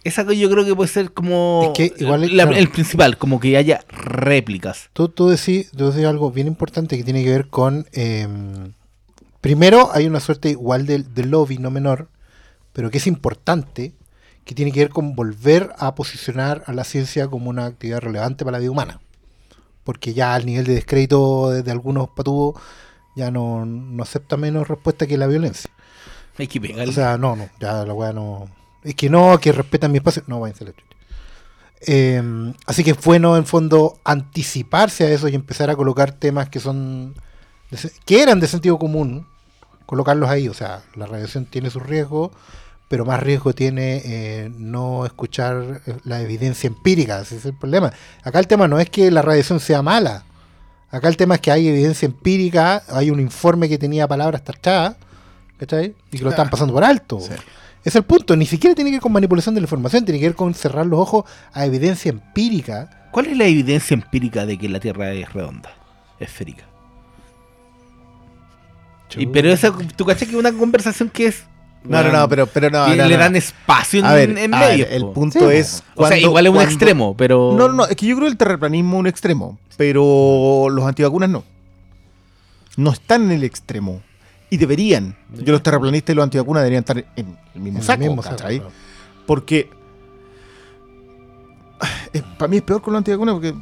Esa 0.04 0.26
que 0.26 0.38
yo 0.38 0.50
creo 0.50 0.64
que 0.66 0.76
puede 0.76 0.88
ser 0.90 1.12
como 1.12 1.74
Es 1.76 1.78
que 1.78 1.94
igual 2.04 2.24
es- 2.24 2.32
la- 2.32 2.44
claro. 2.46 2.58
el 2.58 2.70
principal, 2.70 3.18
como 3.18 3.40
que 3.40 3.58
haya 3.58 3.84
réplicas. 3.90 4.90
Tú, 4.94 5.10
tú, 5.10 5.28
decís, 5.28 5.72
tú 5.76 5.92
decís 5.92 6.06
algo 6.06 6.32
bien 6.32 6.48
importante 6.48 6.98
que 6.98 7.04
tiene 7.04 7.24
que 7.24 7.32
ver 7.32 7.48
con... 7.48 7.86
eh, 7.92 8.28
primero, 9.42 9.90
hay 9.94 10.06
una 10.08 10.20
suerte 10.20 10.50
igual 10.50 10.86
de, 10.86 11.00
de 11.04 11.26
lobby, 11.26 11.58
no 11.58 11.70
menor, 11.72 12.08
pero 12.74 12.90
que 12.92 12.98
es 13.00 13.08
importante, 13.08 13.94
que 14.46 14.56
tiene 14.56 14.72
que 14.72 14.80
ver 14.80 14.90
con 14.90 15.16
volver 15.16 15.74
a 15.78 15.96
posicionar 15.96 16.64
a 16.66 16.74
la 16.74 16.84
ciencia 16.84 17.28
como 17.28 17.50
una 17.50 17.66
actividad 17.66 18.00
relevante 18.00 18.46
para 18.46 18.58
la 18.58 18.60
vida 18.60 18.72
humana. 18.72 19.02
Porque 19.84 20.14
ya 20.14 20.34
al 20.34 20.46
nivel 20.46 20.66
de 20.66 20.76
descrédito 20.76 21.52
de, 21.52 21.64
de 21.64 21.72
algunos 21.72 22.10
patúos 22.10 22.56
ya 23.16 23.32
no, 23.32 23.66
no 23.66 24.04
acepta 24.04 24.38
menos 24.38 24.68
respuesta 24.68 25.06
que 25.06 25.18
la 25.18 25.28
violencia. 25.28 25.70
Hay 26.38 26.48
que 26.48 26.62
pegarle. 26.62 26.90
O 26.90 26.94
sea, 26.94 27.18
no, 27.18 27.36
no, 27.36 27.50
ya 27.60 27.86
la 27.86 27.94
weá 27.94 28.14
no. 28.14 28.50
Es 28.84 28.96
que 28.96 29.10
no, 29.10 29.38
que 29.40 29.52
respetan 29.52 29.92
mi 29.92 29.98
espacio. 29.98 30.24
No, 30.28 30.40
váyanse 30.40 30.64
a 30.64 30.68
la 30.68 30.74
chucha. 30.74 30.96
Eh, 31.82 32.54
así 32.66 32.84
que 32.84 32.92
es 32.92 33.04
bueno, 33.04 33.38
en 33.38 33.46
fondo, 33.46 34.00
anticiparse 34.04 35.06
a 35.06 35.12
eso 35.12 35.28
y 35.28 35.36
empezar 35.36 35.70
a 35.70 35.76
colocar 35.76 36.14
temas 36.14 36.50
que 36.50 36.60
son. 36.60 37.14
que 38.06 38.22
eran 38.22 38.40
de 38.40 38.48
sentido 38.48 38.80
común, 38.80 39.28
colocarlos 39.86 40.30
ahí. 40.30 40.48
O 40.48 40.54
sea, 40.54 40.82
la 40.96 41.06
radiación 41.06 41.46
tiene 41.46 41.70
sus 41.70 41.84
riesgos, 41.84 42.32
pero 42.90 43.06
más 43.06 43.22
riesgo 43.22 43.54
tiene 43.54 44.02
eh, 44.04 44.52
no 44.58 45.06
escuchar 45.06 45.82
eh, 45.86 45.96
la 46.04 46.22
evidencia 46.22 46.68
empírica. 46.68 47.22
Ese 47.22 47.38
es 47.38 47.46
el 47.46 47.54
problema. 47.54 47.94
Acá 48.24 48.40
el 48.40 48.48
tema 48.48 48.68
no 48.68 48.80
es 48.80 48.90
que 48.90 49.10
la 49.12 49.22
radiación 49.22 49.60
sea 49.62 49.82
mala. 49.82 50.26
Acá 50.92 51.08
el 51.08 51.16
tema 51.16 51.36
es 51.36 51.42
que 51.42 51.52
hay 51.52 51.68
evidencia 51.68 52.08
empírica, 52.08 52.84
hay 52.90 53.12
un 53.12 53.20
informe 53.20 53.70
que 53.70 53.78
tenía 53.78 54.08
palabras 54.08 54.44
tachadas, 54.44 54.96
¿cachai? 55.58 55.96
Y 56.12 56.18
que 56.18 56.24
lo 56.24 56.32
están 56.32 56.50
pasando 56.50 56.74
por 56.74 56.84
alto. 56.84 57.20
Es 57.86 57.96
el 57.96 58.04
punto, 58.04 58.36
ni 58.36 58.48
siquiera 58.48 58.76
tiene 58.76 58.90
que 58.90 58.96
ver 58.96 59.02
con 59.02 59.12
manipulación 59.12 59.54
de 59.54 59.62
la 59.62 59.66
información, 59.66 60.04
tiene 60.04 60.20
que 60.20 60.26
ver 60.26 60.36
con 60.36 60.54
cerrar 60.56 60.88
los 60.88 61.00
ojos 61.00 61.26
a 61.54 61.66
evidencia 61.66 62.10
empírica. 62.10 63.08
¿Cuál 63.12 63.28
es 63.28 63.38
la 63.38 63.46
evidencia 63.46 63.94
empírica 63.94 64.48
de 64.48 64.58
que 64.58 64.68
la 64.68 64.80
Tierra 64.80 65.12
es 65.14 65.32
redonda? 65.32 65.72
Esférica. 66.20 66.66
Y, 69.16 69.28
pero 69.28 69.50
esa, 69.50 69.76
tú 69.96 70.06
cachas 70.06 70.28
que 70.28 70.36
es 70.36 70.40
una 70.40 70.52
conversación 70.52 71.10
que 71.10 71.28
es. 71.28 71.44
No, 71.84 72.04
no, 72.04 72.12
no, 72.12 72.28
pero, 72.30 72.46
pero 72.48 72.70
no. 72.70 72.88
no, 72.88 72.94
le 73.08 73.14
no. 73.16 73.18
dan 73.20 73.36
espacio 73.36 74.00
en, 74.02 74.06
A 74.06 74.14
ver, 74.14 74.38
en 74.38 74.54
a 74.54 74.60
ver, 74.60 74.72
medio. 74.72 74.88
el 74.90 75.06
punto 75.14 75.40
Sí, 75.40 75.46
es. 75.56 75.84
o 75.96 76.06
sea, 76.08 76.18
igual 76.18 76.46
es 76.46 76.50
un 76.50 76.56
cuando- 76.58 76.72
extremo, 76.74 77.16
pero. 77.18 77.54
No, 77.58 77.68
no, 77.70 77.74
no, 77.74 77.86
es 77.86 77.96
que 77.96 78.06
yo 78.06 78.16
creo 78.16 78.28
que 78.28 78.32
el 78.32 78.38
terraplanismo 78.38 78.98
es 78.98 79.00
un 79.00 79.08
extremo, 79.08 79.58
pero 79.78 80.68
los 80.70 80.86
antivacunas 80.86 81.30
no. 81.30 81.44
No 82.76 82.92
están 82.92 83.24
en 83.24 83.32
el 83.32 83.44
extremo. 83.44 84.02
Y 84.50 84.58
deberían. 84.58 85.16
Yo 85.34 85.52
los 85.54 85.62
terraplanistas 85.64 86.14
y 86.14 86.16
los 86.16 86.24
antivacunas 86.24 86.62
deberían 86.64 86.82
estar 86.82 86.98
en 86.98 87.38
el 87.56 87.62
mismo 87.62 87.78
En 87.78 87.78
el 87.78 87.84
saco, 87.84 88.00
mismo 88.04 88.24
saco, 88.24 88.36
¿cachai? 88.38 88.58
claro. 88.60 88.72
Porque 89.26 89.70
para 92.38 92.50
mí 92.50 92.58
es 92.58 92.64
peor 92.64 92.82
con 92.82 92.94
los 92.94 92.98
antivacunas 93.00 93.36
porque 93.36 93.54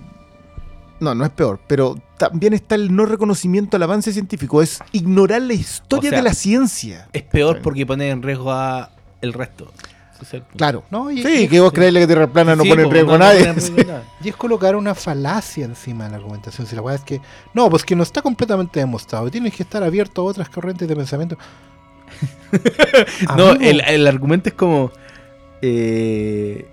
no, 0.99 1.13
no 1.15 1.23
es 1.25 1.31
peor, 1.31 1.59
pero 1.67 1.95
también 2.17 2.53
está 2.53 2.75
el 2.75 2.95
no 2.95 3.05
reconocimiento 3.05 3.77
al 3.77 3.83
avance 3.83 4.11
científico, 4.13 4.61
es 4.61 4.79
ignorar 4.91 5.41
la 5.43 5.53
historia 5.53 6.09
O 6.09 6.11
sea, 6.11 6.19
de 6.19 6.23
la 6.23 6.33
ciencia. 6.33 7.07
Es 7.13 7.23
peor 7.23 7.61
porque 7.61 7.85
pone 7.85 8.09
en 8.09 8.21
riesgo 8.23 8.51
a 8.51 8.91
el 9.21 9.33
resto. 9.33 9.71
El. 10.31 10.41
Claro. 10.55 10.83
No, 10.89 11.11
y, 11.11 11.21
Sí, 11.21 11.43
y- 11.43 11.47
que 11.47 11.59
vos 11.59 11.71
creerle 11.71 11.99
que 11.99 12.07
Tierra 12.07 12.25
plana 12.25 12.55
no 12.55 12.63
Sí, 12.63 12.69
pone 12.69 12.81
en 12.83 12.91
riesgo 12.91 13.09
no, 13.11 13.15
a 13.15 13.19
nadie. 13.19 13.53
nada. 13.85 14.03
y 14.23 14.29
es 14.29 14.35
colocar 14.35 14.75
una 14.75 14.95
falacia 14.95 15.63
encima 15.65 16.05
de 16.05 16.09
la 16.09 16.15
argumentación. 16.17 16.65
Si 16.65 16.75
la 16.75 16.81
weá 16.81 16.95
es 16.95 17.01
que. 17.03 17.21
No, 17.53 17.69
pues 17.69 17.83
que 17.85 17.95
no 17.95 18.01
está 18.01 18.23
completamente 18.23 18.79
demostrado. 18.79 19.29
Tienes 19.29 19.53
que 19.53 19.61
estar 19.61 19.83
abierto 19.83 20.21
a 20.21 20.25
otras 20.25 20.49
corrientes 20.49 20.87
de 20.87 20.95
pensamiento. 20.95 21.37
No, 23.37 23.51
el, 23.51 23.81
el 23.81 24.07
argumento 24.07 24.49
es 24.49 24.55
como. 24.55 24.91
eh, 25.61 26.65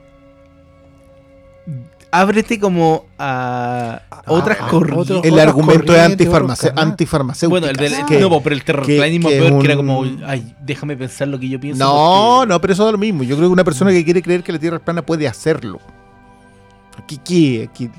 ábrete 2.21 2.59
como 2.61 3.07
a 3.19 4.03
otras 4.27 4.61
a 4.61 4.67
corrientes. 4.69 5.11
otro- 5.17 5.23
El 5.25 5.39
argumento 5.39 5.95
es 5.95 6.17
canales. 6.17 6.73
antifarmacéutico. 6.77 7.51
Bueno, 7.51 7.67
el 7.69 7.77
del. 7.77 8.05
que- 8.07 8.21
no, 8.21 8.29
po, 8.31 8.43
pero 8.43 8.55
el 8.57 8.65
terraplanismo 8.65 9.29
que- 9.29 9.39
que 9.39 9.43
peor, 9.49 9.61
que 9.61 9.67
era 9.73 9.81
un- 9.81 9.87
como. 9.87 10.05
Ay, 10.27 10.55
déjame 10.61 10.97
pensar 10.97 11.29
lo 11.29 11.39
que 11.39 11.49
yo 11.49 11.61
pienso. 11.61 11.85
No, 11.85 12.37
porque- 12.41 12.49
no, 12.53 12.61
pero 12.61 12.73
eso 12.73 12.85
da 12.85 12.93
lo 12.93 12.99
mismo. 12.99 13.23
Yo 13.23 13.37
creo 13.37 13.49
que 13.49 13.53
una 13.53 13.65
persona 13.65 13.91
que 13.91 14.05
quiere 14.05 14.23
creer 14.23 14.43
que 14.43 14.53
la 14.53 14.59
Tierra 14.59 14.77
es 14.79 14.83
plana 14.83 15.03
puede 15.03 15.29
hacerlo. 15.29 15.81
Aquí, 16.97 17.19
aquí, 17.23 17.63
aquí 17.63 17.91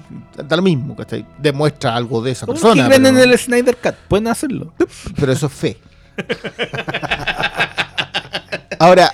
da 0.47 0.55
lo 0.55 0.61
mismo, 0.61 0.95
¿cachai? 0.95 1.25
Demuestra 1.37 1.93
algo 1.95 2.21
de 2.21 2.31
esa 2.31 2.45
persona. 2.45 2.83
que 2.83 2.87
creen 2.87 3.03
pero, 3.03 3.23
en 3.23 3.29
el 3.31 3.37
Snyder 3.37 3.75
Cut, 3.77 3.95
pueden 4.07 4.27
hacerlo. 4.27 4.73
pero 5.19 5.31
eso 5.33 5.47
es 5.47 5.53
fe. 5.53 5.77
Ahora, 8.79 9.11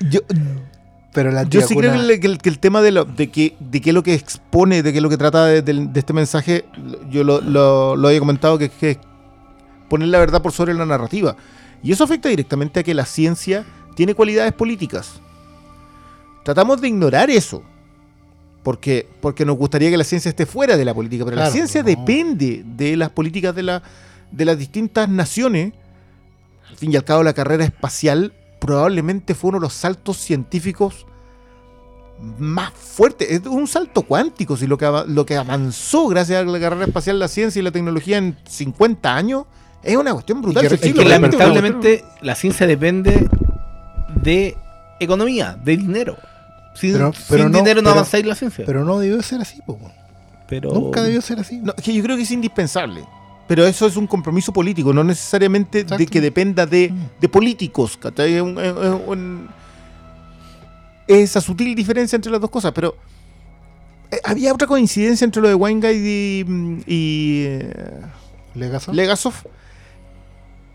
yo, 0.00 0.20
Pero 1.18 1.32
la 1.32 1.42
yo 1.42 1.62
sí 1.62 1.74
creo 1.74 1.90
que 1.92 1.98
el, 1.98 2.20
que 2.20 2.26
el- 2.28 2.38
que 2.38 2.48
el 2.48 2.60
tema 2.60 2.80
de, 2.80 2.92
lo, 2.92 3.04
de, 3.04 3.28
que, 3.28 3.56
de 3.58 3.80
qué 3.80 3.90
es 3.90 3.94
lo 3.94 4.04
que 4.04 4.14
expone, 4.14 4.84
de 4.84 4.92
qué 4.92 4.98
es 4.98 5.02
lo 5.02 5.08
que 5.08 5.16
trata 5.16 5.46
de, 5.46 5.88
este 5.96 6.12
mensaje, 6.12 6.64
yo 7.10 7.24
lo, 7.24 7.40
lo, 7.40 7.96
lo 7.96 8.06
había 8.06 8.20
comentado, 8.20 8.56
que 8.56 8.66
es 8.66 8.70
que 8.70 8.98
poner 9.88 10.06
la 10.06 10.20
verdad 10.20 10.40
por 10.40 10.52
sobre 10.52 10.74
la 10.74 10.86
narrativa. 10.86 11.34
Y 11.82 11.90
eso 11.90 12.04
afecta 12.04 12.28
directamente 12.28 12.78
a 12.78 12.82
que 12.84 12.94
la 12.94 13.04
ciencia 13.04 13.64
tiene 13.96 14.14
cualidades 14.14 14.52
políticas. 14.52 15.20
Tratamos 16.44 16.80
de 16.80 16.86
ignorar 16.86 17.30
eso. 17.30 17.64
Porque, 18.62 19.08
porque 19.20 19.44
nos 19.44 19.56
gustaría 19.56 19.90
que 19.90 19.96
la 19.96 20.04
ciencia 20.04 20.28
esté 20.28 20.46
fuera 20.46 20.76
de 20.76 20.84
la 20.84 20.94
política. 20.94 21.24
Pero 21.24 21.36
la 21.36 21.50
ciencia 21.50 21.80
no. 21.82 21.88
depende 21.88 22.62
de 22.64 22.96
las 22.96 23.10
políticas 23.10 23.56
de, 23.56 23.64
la, 23.64 23.82
de 24.30 24.44
las 24.44 24.56
distintas 24.56 25.08
naciones. 25.08 25.72
Al 26.70 26.76
fin 26.76 26.92
y 26.92 26.96
al 26.96 27.02
cabo, 27.02 27.24
la 27.24 27.32
carrera 27.32 27.64
espacial 27.64 28.34
probablemente 28.60 29.34
fue 29.34 29.48
uno 29.48 29.58
de 29.58 29.62
los 29.62 29.72
saltos 29.74 30.18
científicos 30.18 31.06
más 32.38 32.72
fuertes. 32.72 33.30
Es 33.30 33.46
un 33.46 33.66
salto 33.66 34.02
cuántico. 34.02 34.56
Si 34.56 34.66
lo 34.66 34.76
que, 34.78 34.90
lo 35.06 35.24
que 35.26 35.36
avanzó 35.36 36.08
gracias 36.08 36.42
a 36.42 36.44
la 36.44 36.58
carrera 36.60 36.84
espacial, 36.86 37.18
la 37.18 37.28
ciencia 37.28 37.60
y 37.60 37.62
la 37.62 37.70
tecnología 37.70 38.18
en 38.18 38.36
50 38.48 39.14
años 39.14 39.44
es 39.82 39.96
una 39.96 40.12
cuestión 40.12 40.42
brutal. 40.42 40.68
que- 40.68 40.76
Sí, 40.76 40.88
y 40.90 40.92
que 40.92 41.00
una 41.00 41.08
lamentablemente 41.10 42.04
la 42.22 42.34
ciencia 42.34 42.66
depende 42.66 43.28
de 44.22 44.56
economía, 45.00 45.56
de 45.62 45.76
dinero. 45.76 46.16
Sin, 46.74 46.92
Pero- 46.92 47.12
sin 47.12 47.50
no- 47.50 47.58
dinero 47.58 47.82
no 47.82 47.90
avanzáis 47.90 48.24
la 48.26 48.34
ciencia. 48.34 48.64
Pero 48.66 48.84
no 48.84 48.98
debió 48.98 49.20
ser 49.22 49.40
así, 49.40 49.60
po. 49.66 49.78
Pero- 50.48 50.72
Nunca 50.72 51.02
debió 51.02 51.20
ser 51.20 51.40
así. 51.40 51.58
No, 51.58 51.72
que 51.74 51.92
yo 51.92 52.02
creo 52.02 52.16
que 52.16 52.22
es 52.22 52.30
indispensable. 52.30 53.04
Pero 53.46 53.66
eso 53.66 53.86
es 53.86 53.96
un 53.96 54.06
compromiso 54.06 54.52
político, 54.52 54.92
no 54.92 55.02
necesariamente 55.02 55.82
de 55.84 56.06
que 56.06 56.20
dependa 56.20 56.66
de, 56.66 56.90
Mm. 56.90 57.20
de 57.20 57.28
políticos. 57.28 57.98
un- 58.42 58.58
es 58.58 58.74
un- 59.06 59.48
esa 61.08 61.40
sutil 61.40 61.74
diferencia 61.74 62.16
entre 62.16 62.30
las 62.30 62.40
dos 62.40 62.50
cosas, 62.50 62.72
pero 62.72 62.94
eh, 64.10 64.20
había 64.24 64.52
otra 64.52 64.66
coincidencia 64.68 65.24
entre 65.24 65.42
lo 65.42 65.48
de 65.48 65.54
Weingate 65.54 65.94
y, 65.96 66.44
mm, 66.46 66.78
y 66.86 67.42
eh, 67.46 68.02
Legazo. 68.54 68.92
Legasov, 68.92 69.34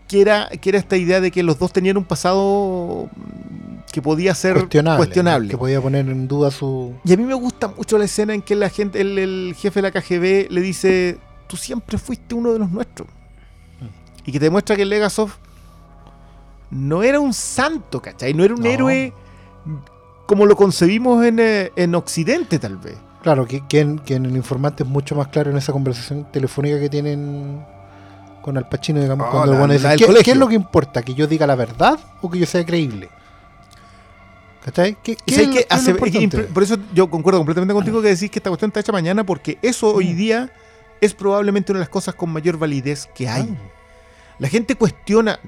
que 0.08 0.20
era, 0.20 0.48
que 0.48 0.68
era 0.70 0.78
esta 0.78 0.96
idea 0.96 1.20
de 1.20 1.30
que 1.30 1.42
los 1.42 1.58
dos 1.58 1.72
tenían 1.72 1.96
un 1.96 2.04
pasado 2.04 3.08
mm, 3.14 3.90
que 3.92 4.02
podía 4.02 4.34
ser 4.34 4.54
cuestionable. 4.54 4.98
cuestionable. 4.98 5.48
Que 5.50 5.58
podía 5.58 5.80
poner 5.80 6.08
en 6.08 6.26
duda 6.28 6.50
su. 6.50 6.94
Y 7.04 7.12
a 7.12 7.16
mí 7.16 7.22
me 7.24 7.34
gusta 7.34 7.68
mucho 7.68 7.96
la 7.98 8.04
escena 8.04 8.34
en 8.34 8.42
que 8.42 8.54
la 8.56 8.68
gente, 8.68 9.00
el, 9.00 9.18
el 9.18 9.54
jefe 9.56 9.80
de 9.80 9.90
la 9.90 9.92
KGB 9.92 10.50
le 10.50 10.60
dice, 10.60 11.18
tú 11.46 11.56
siempre 11.56 11.96
fuiste 11.98 12.34
uno 12.34 12.52
de 12.52 12.58
los 12.58 12.70
nuestros. 12.70 13.08
Y 14.26 14.32
que 14.32 14.38
te 14.38 14.46
demuestra 14.46 14.74
que 14.74 14.84
Legasov 14.86 15.30
no 16.70 17.02
era 17.02 17.20
un 17.20 17.32
santo, 17.34 18.00
¿cachai? 18.00 18.32
No 18.34 18.42
era 18.42 18.54
un 18.54 18.62
No. 18.62 18.68
héroe 18.68 19.12
como 20.26 20.46
lo 20.46 20.56
concebimos 20.56 21.24
en, 21.24 21.38
eh, 21.38 21.72
en 21.76 21.94
Occidente, 21.94 22.58
tal 22.58 22.76
vez. 22.78 22.96
Claro, 23.22 23.46
que, 23.46 23.66
que 23.66 23.80
en, 23.80 23.98
que 23.98 24.14
en 24.16 24.26
el 24.26 24.36
informante 24.36 24.82
es 24.82 24.88
mucho 24.88 25.14
más 25.14 25.28
claro 25.28 25.50
en 25.50 25.56
esa 25.56 25.72
conversación 25.72 26.26
telefónica 26.30 26.78
que 26.78 26.90
tienen 26.90 27.64
con 28.42 28.58
Al 28.58 28.68
Pacino, 28.68 29.00
digamos, 29.00 29.26
Ah, 29.26 29.30
cuando 29.46 29.66
dice, 29.68 29.82
la 29.84 29.90
del 29.90 29.98
¿qué, 29.98 30.04
colegio". 30.06 30.24
qué 30.24 30.30
es 30.32 30.36
lo 30.36 30.48
que 30.48 30.54
importa? 30.54 31.02
¿Que 31.02 31.14
yo 31.14 31.26
diga 31.26 31.46
la 31.46 31.54
verdad 31.54 31.98
o 32.20 32.30
que 32.30 32.38
yo 32.38 32.44
sea 32.46 32.64
creíble? 32.66 33.08
¿Cachai? 34.64 34.96
¿Qué, 35.02 35.16
qué 35.16 35.42
es, 35.42 35.48
que 35.48 35.58
es 35.60 35.66
hace- 35.70 35.90
y 35.92 36.26
por 36.52 36.62
eso 36.62 36.76
yo 36.94 37.10
concuerdo 37.10 37.38
completamente 37.38 37.74
contigo 37.74 38.00
que 38.00 38.08
decís 38.08 38.30
que 38.30 38.38
esta 38.38 38.50
cuestión 38.50 38.70
está 38.70 38.80
hecha 38.80 38.92
mañana, 38.92 39.24
porque 39.24 39.58
eso 39.60 39.94
hoy 39.94 40.12
Mm. 40.12 40.16
día 40.16 40.52
es 41.00 41.12
probablemente 41.14 41.72
una 41.72 41.78
de 41.80 41.82
las 41.82 41.90
cosas 41.90 42.14
con 42.14 42.30
mayor 42.30 42.56
validez 42.58 43.08
que 43.14 43.28
hay. 43.28 43.48
Ah, 43.58 43.70
La 44.38 44.48
gente 44.48 44.74
cuestiona, 44.74 45.38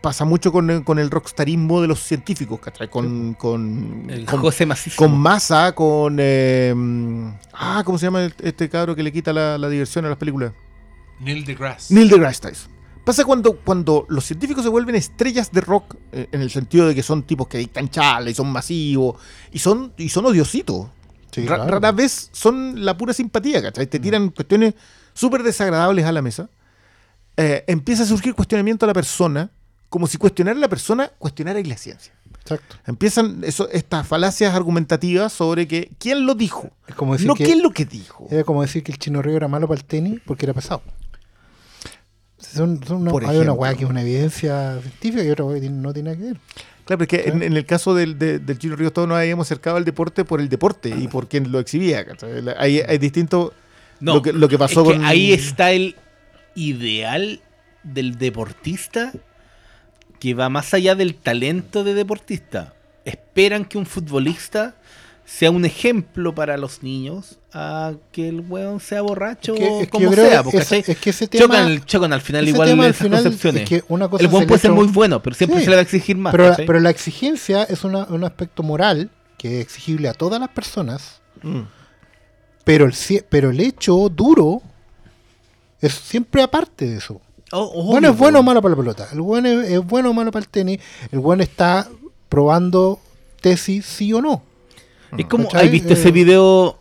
pasa 0.00 0.24
mucho 0.24 0.50
con 0.50 0.68
el, 0.68 0.84
con 0.84 0.98
el 0.98 1.10
rockstarismo 1.10 1.80
de 1.80 1.88
los 1.88 2.00
científicos, 2.00 2.58
¿cachai? 2.58 2.90
Con, 2.90 3.34
con, 3.34 4.06
El 4.08 4.24
con, 4.24 4.40
José 4.40 4.66
con 4.96 5.16
Massa, 5.16 5.72
con... 5.74 6.16
eh, 6.18 6.74
ah, 7.52 7.82
¿cómo 7.84 7.98
se 7.98 8.06
llama 8.06 8.28
este 8.42 8.68
cabro 8.68 8.96
que 8.96 9.02
le 9.04 9.12
quita 9.12 9.32
la, 9.32 9.58
la 9.58 9.68
diversión 9.68 10.04
a 10.06 10.08
las 10.08 10.18
películas? 10.18 10.52
Neil 11.20 11.44
deGrasse. 11.44 11.94
Neil 11.94 12.08
deGrasse 12.08 12.40
Tyson. 12.40 12.72
Pasa 13.04 13.24
cuando, 13.24 13.56
cuando 13.56 14.06
los 14.08 14.24
científicos 14.24 14.62
se 14.62 14.70
vuelven 14.70 14.94
estrellas 14.94 15.50
de 15.52 15.60
rock, 15.60 15.96
eh, 16.12 16.28
en 16.32 16.40
el 16.40 16.50
sentido 16.50 16.86
de 16.86 16.94
que 16.94 17.02
son 17.02 17.22
tipos 17.24 17.48
que 17.48 17.58
dictan 17.58 17.88
charla 17.88 18.30
y 18.30 18.34
son 18.34 18.50
masivos, 18.50 19.16
y 19.52 19.58
son, 19.58 19.92
y 19.96 20.08
son 20.08 20.26
odiositos. 20.26 20.86
Sí, 21.30 21.46
claro. 21.46 21.66
Rara 21.66 21.92
vez 21.92 22.28
son 22.32 22.84
la 22.84 22.96
pura 22.96 23.12
simpatía, 23.12 23.62
¿cachai? 23.62 23.86
Te 23.86 23.98
tiran 23.98 24.30
cuestiones 24.30 24.74
súper 25.14 25.42
desagradables 25.42 26.04
a 26.04 26.12
la 26.12 26.22
mesa. 26.22 26.50
Eh, 27.36 27.64
empieza 27.66 28.02
a 28.02 28.06
surgir 28.06 28.34
cuestionamiento 28.34 28.84
a 28.84 28.88
la 28.88 28.92
persona, 28.94 29.50
como 29.88 30.06
si 30.06 30.18
cuestionar 30.18 30.56
a 30.56 30.58
la 30.58 30.68
persona 30.68 31.10
cuestionara 31.18 31.60
la 31.62 31.76
ciencia. 31.76 32.12
Exacto. 32.42 32.76
Empiezan 32.86 33.42
eso, 33.44 33.68
estas 33.70 34.06
falacias 34.06 34.52
argumentativas 34.54 35.32
sobre 35.32 35.68
que 35.68 35.90
quién 35.98 36.26
lo 36.26 36.34
dijo, 36.34 36.70
Es 36.88 36.94
como 36.94 37.12
decir 37.12 37.28
no 37.28 37.34
que, 37.34 37.44
qué 37.44 37.52
es 37.52 37.58
lo 37.62 37.70
que 37.70 37.84
dijo. 37.84 38.26
era 38.30 38.42
como 38.44 38.62
decir 38.62 38.82
que 38.82 38.90
el 38.92 38.98
Chino 38.98 39.22
Río 39.22 39.36
era 39.36 39.46
malo 39.48 39.68
para 39.68 39.78
el 39.80 39.84
tenis 39.86 40.20
porque 40.26 40.46
era 40.46 40.52
pesado. 40.52 40.82
Son, 42.38 42.82
son 42.84 43.02
una, 43.02 43.10
Por 43.12 43.24
hay 43.24 43.38
una 43.38 43.52
weá 43.52 43.74
que 43.74 43.84
es 43.84 43.90
una 43.90 44.02
evidencia 44.02 44.78
científica 44.80 45.22
y 45.24 45.30
otra 45.30 45.44
weá 45.44 45.60
que 45.60 45.70
no 45.70 45.92
tiene 45.92 46.10
nada 46.10 46.20
que 46.20 46.32
ver. 46.32 46.40
Claro, 46.84 46.98
porque 46.98 47.22
en, 47.26 47.42
en 47.42 47.56
el 47.56 47.64
caso 47.64 47.94
del, 47.94 48.18
de- 48.18 48.40
del 48.40 48.58
Chino 48.58 48.74
Ríos 48.74 48.92
todos 48.92 49.06
nos 49.08 49.16
habíamos 49.16 49.46
acercado 49.46 49.76
al 49.76 49.84
deporte 49.84 50.24
por 50.24 50.40
el 50.40 50.48
deporte 50.48 50.88
y 50.90 51.06
por 51.06 51.28
quien 51.28 51.52
lo 51.52 51.60
exhibía. 51.60 52.04
Hay, 52.58 52.80
hay 52.80 52.98
distintos... 52.98 53.52
No, 54.00 54.14
lo, 54.16 54.22
que, 54.22 54.32
lo 54.32 54.48
que 54.48 54.58
pasó 54.58 54.82
es 54.82 54.88
que 54.88 54.94
con... 54.96 55.04
ahí 55.04 55.32
está 55.32 55.70
el 55.70 55.94
ideal 56.54 57.40
del 57.82 58.18
deportista 58.18 59.12
que 60.20 60.34
va 60.34 60.48
más 60.48 60.72
allá 60.74 60.94
del 60.94 61.14
talento 61.16 61.82
de 61.84 61.94
deportista. 61.94 62.74
Esperan 63.04 63.64
que 63.64 63.76
un 63.78 63.86
futbolista 63.86 64.76
sea 65.24 65.50
un 65.50 65.64
ejemplo 65.64 66.34
para 66.34 66.56
los 66.56 66.82
niños 66.82 67.38
a 67.52 67.94
que 68.12 68.28
el 68.28 68.40
weón 68.40 68.80
sea 68.80 69.02
borracho 69.02 69.54
Es 69.54 69.60
que- 69.60 69.80
es 69.82 69.88
como 69.88 70.12
sea. 70.12 70.42
porque, 70.42 70.58
¿cachai? 70.58 70.84
es 70.86 70.98
que 70.98 71.10
ese 71.10 71.26
tema- 71.28 71.44
chocan, 71.46 71.84
chocan 71.84 72.12
al 72.12 72.20
final 72.20 72.48
igual 72.48 72.68
tema 72.68 72.86
esas 72.86 72.96
final 72.98 73.22
concepciones. 73.22 73.62
es 73.62 73.68
que 73.68 73.84
una 73.88 74.08
cosa 74.08 74.22
el 74.22 74.26
es 74.28 74.32
weón 74.32 74.46
puede 74.46 74.60
ser 74.60 74.72
muy 74.72 74.86
bueno, 74.88 75.22
pero 75.22 75.34
siempre 75.34 75.58
Sí. 75.60 75.64
se 75.64 75.70
le 75.70 75.76
va 75.76 75.80
a 75.80 75.82
exigir 75.84 76.16
más. 76.16 76.32
pero, 76.32 76.44
la, 76.44 76.50
¿cachai? 76.50 76.66
pero 76.66 76.80
la 76.80 76.90
exigencia 76.90 77.62
es 77.64 77.82
una- 77.84 78.04
un 78.04 78.24
aspecto 78.24 78.62
moral 78.62 79.10
que 79.38 79.58
es 79.60 79.62
exigible 79.66 80.08
a 80.08 80.14
todas 80.14 80.38
las 80.38 80.50
personas, 80.50 81.20
Mm. 81.42 81.62
pero 82.64 82.84
el, 82.86 82.94
pero 83.28 83.50
el 83.50 83.60
hecho 83.60 84.08
duro 84.08 84.62
es 85.82 85.92
siempre 85.92 86.42
aparte 86.42 86.86
de 86.88 86.96
eso. 86.96 87.20
Oh, 87.50 87.64
obvio, 87.74 87.82
bueno 87.92 88.08
es 88.10 88.16
bueno 88.16 88.38
o 88.38 88.42
malo 88.42 88.62
para 88.62 88.74
la 88.74 88.80
pelota. 88.80 89.08
El 89.12 89.20
bueno 89.20 89.48
es, 89.48 89.70
es 89.72 89.84
bueno 89.84 90.08
o 90.10 90.12
malo 90.14 90.30
para 90.30 90.42
el 90.44 90.48
tenis. 90.48 90.80
El 91.10 91.18
bueno 91.18 91.42
está 91.42 91.86
probando 92.30 92.98
tesis 93.42 93.84
sí 93.84 94.12
o 94.14 94.22
no. 94.22 94.42
Es 95.18 95.26
como. 95.26 95.48
¿has 95.52 95.70
visto 95.70 95.90
Eh, 95.90 95.92
ese 95.92 96.10
video 96.10 96.78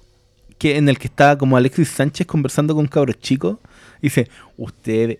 que 0.58 0.78
en 0.78 0.88
el 0.88 0.98
que 0.98 1.08
está 1.08 1.38
como 1.38 1.58
Alexis 1.58 1.90
Sánchez 1.90 2.26
conversando 2.26 2.74
con 2.74 2.88
cabros 2.88 3.20
chicos? 3.20 3.58
Dice, 4.02 4.30
ustedes, 4.58 5.18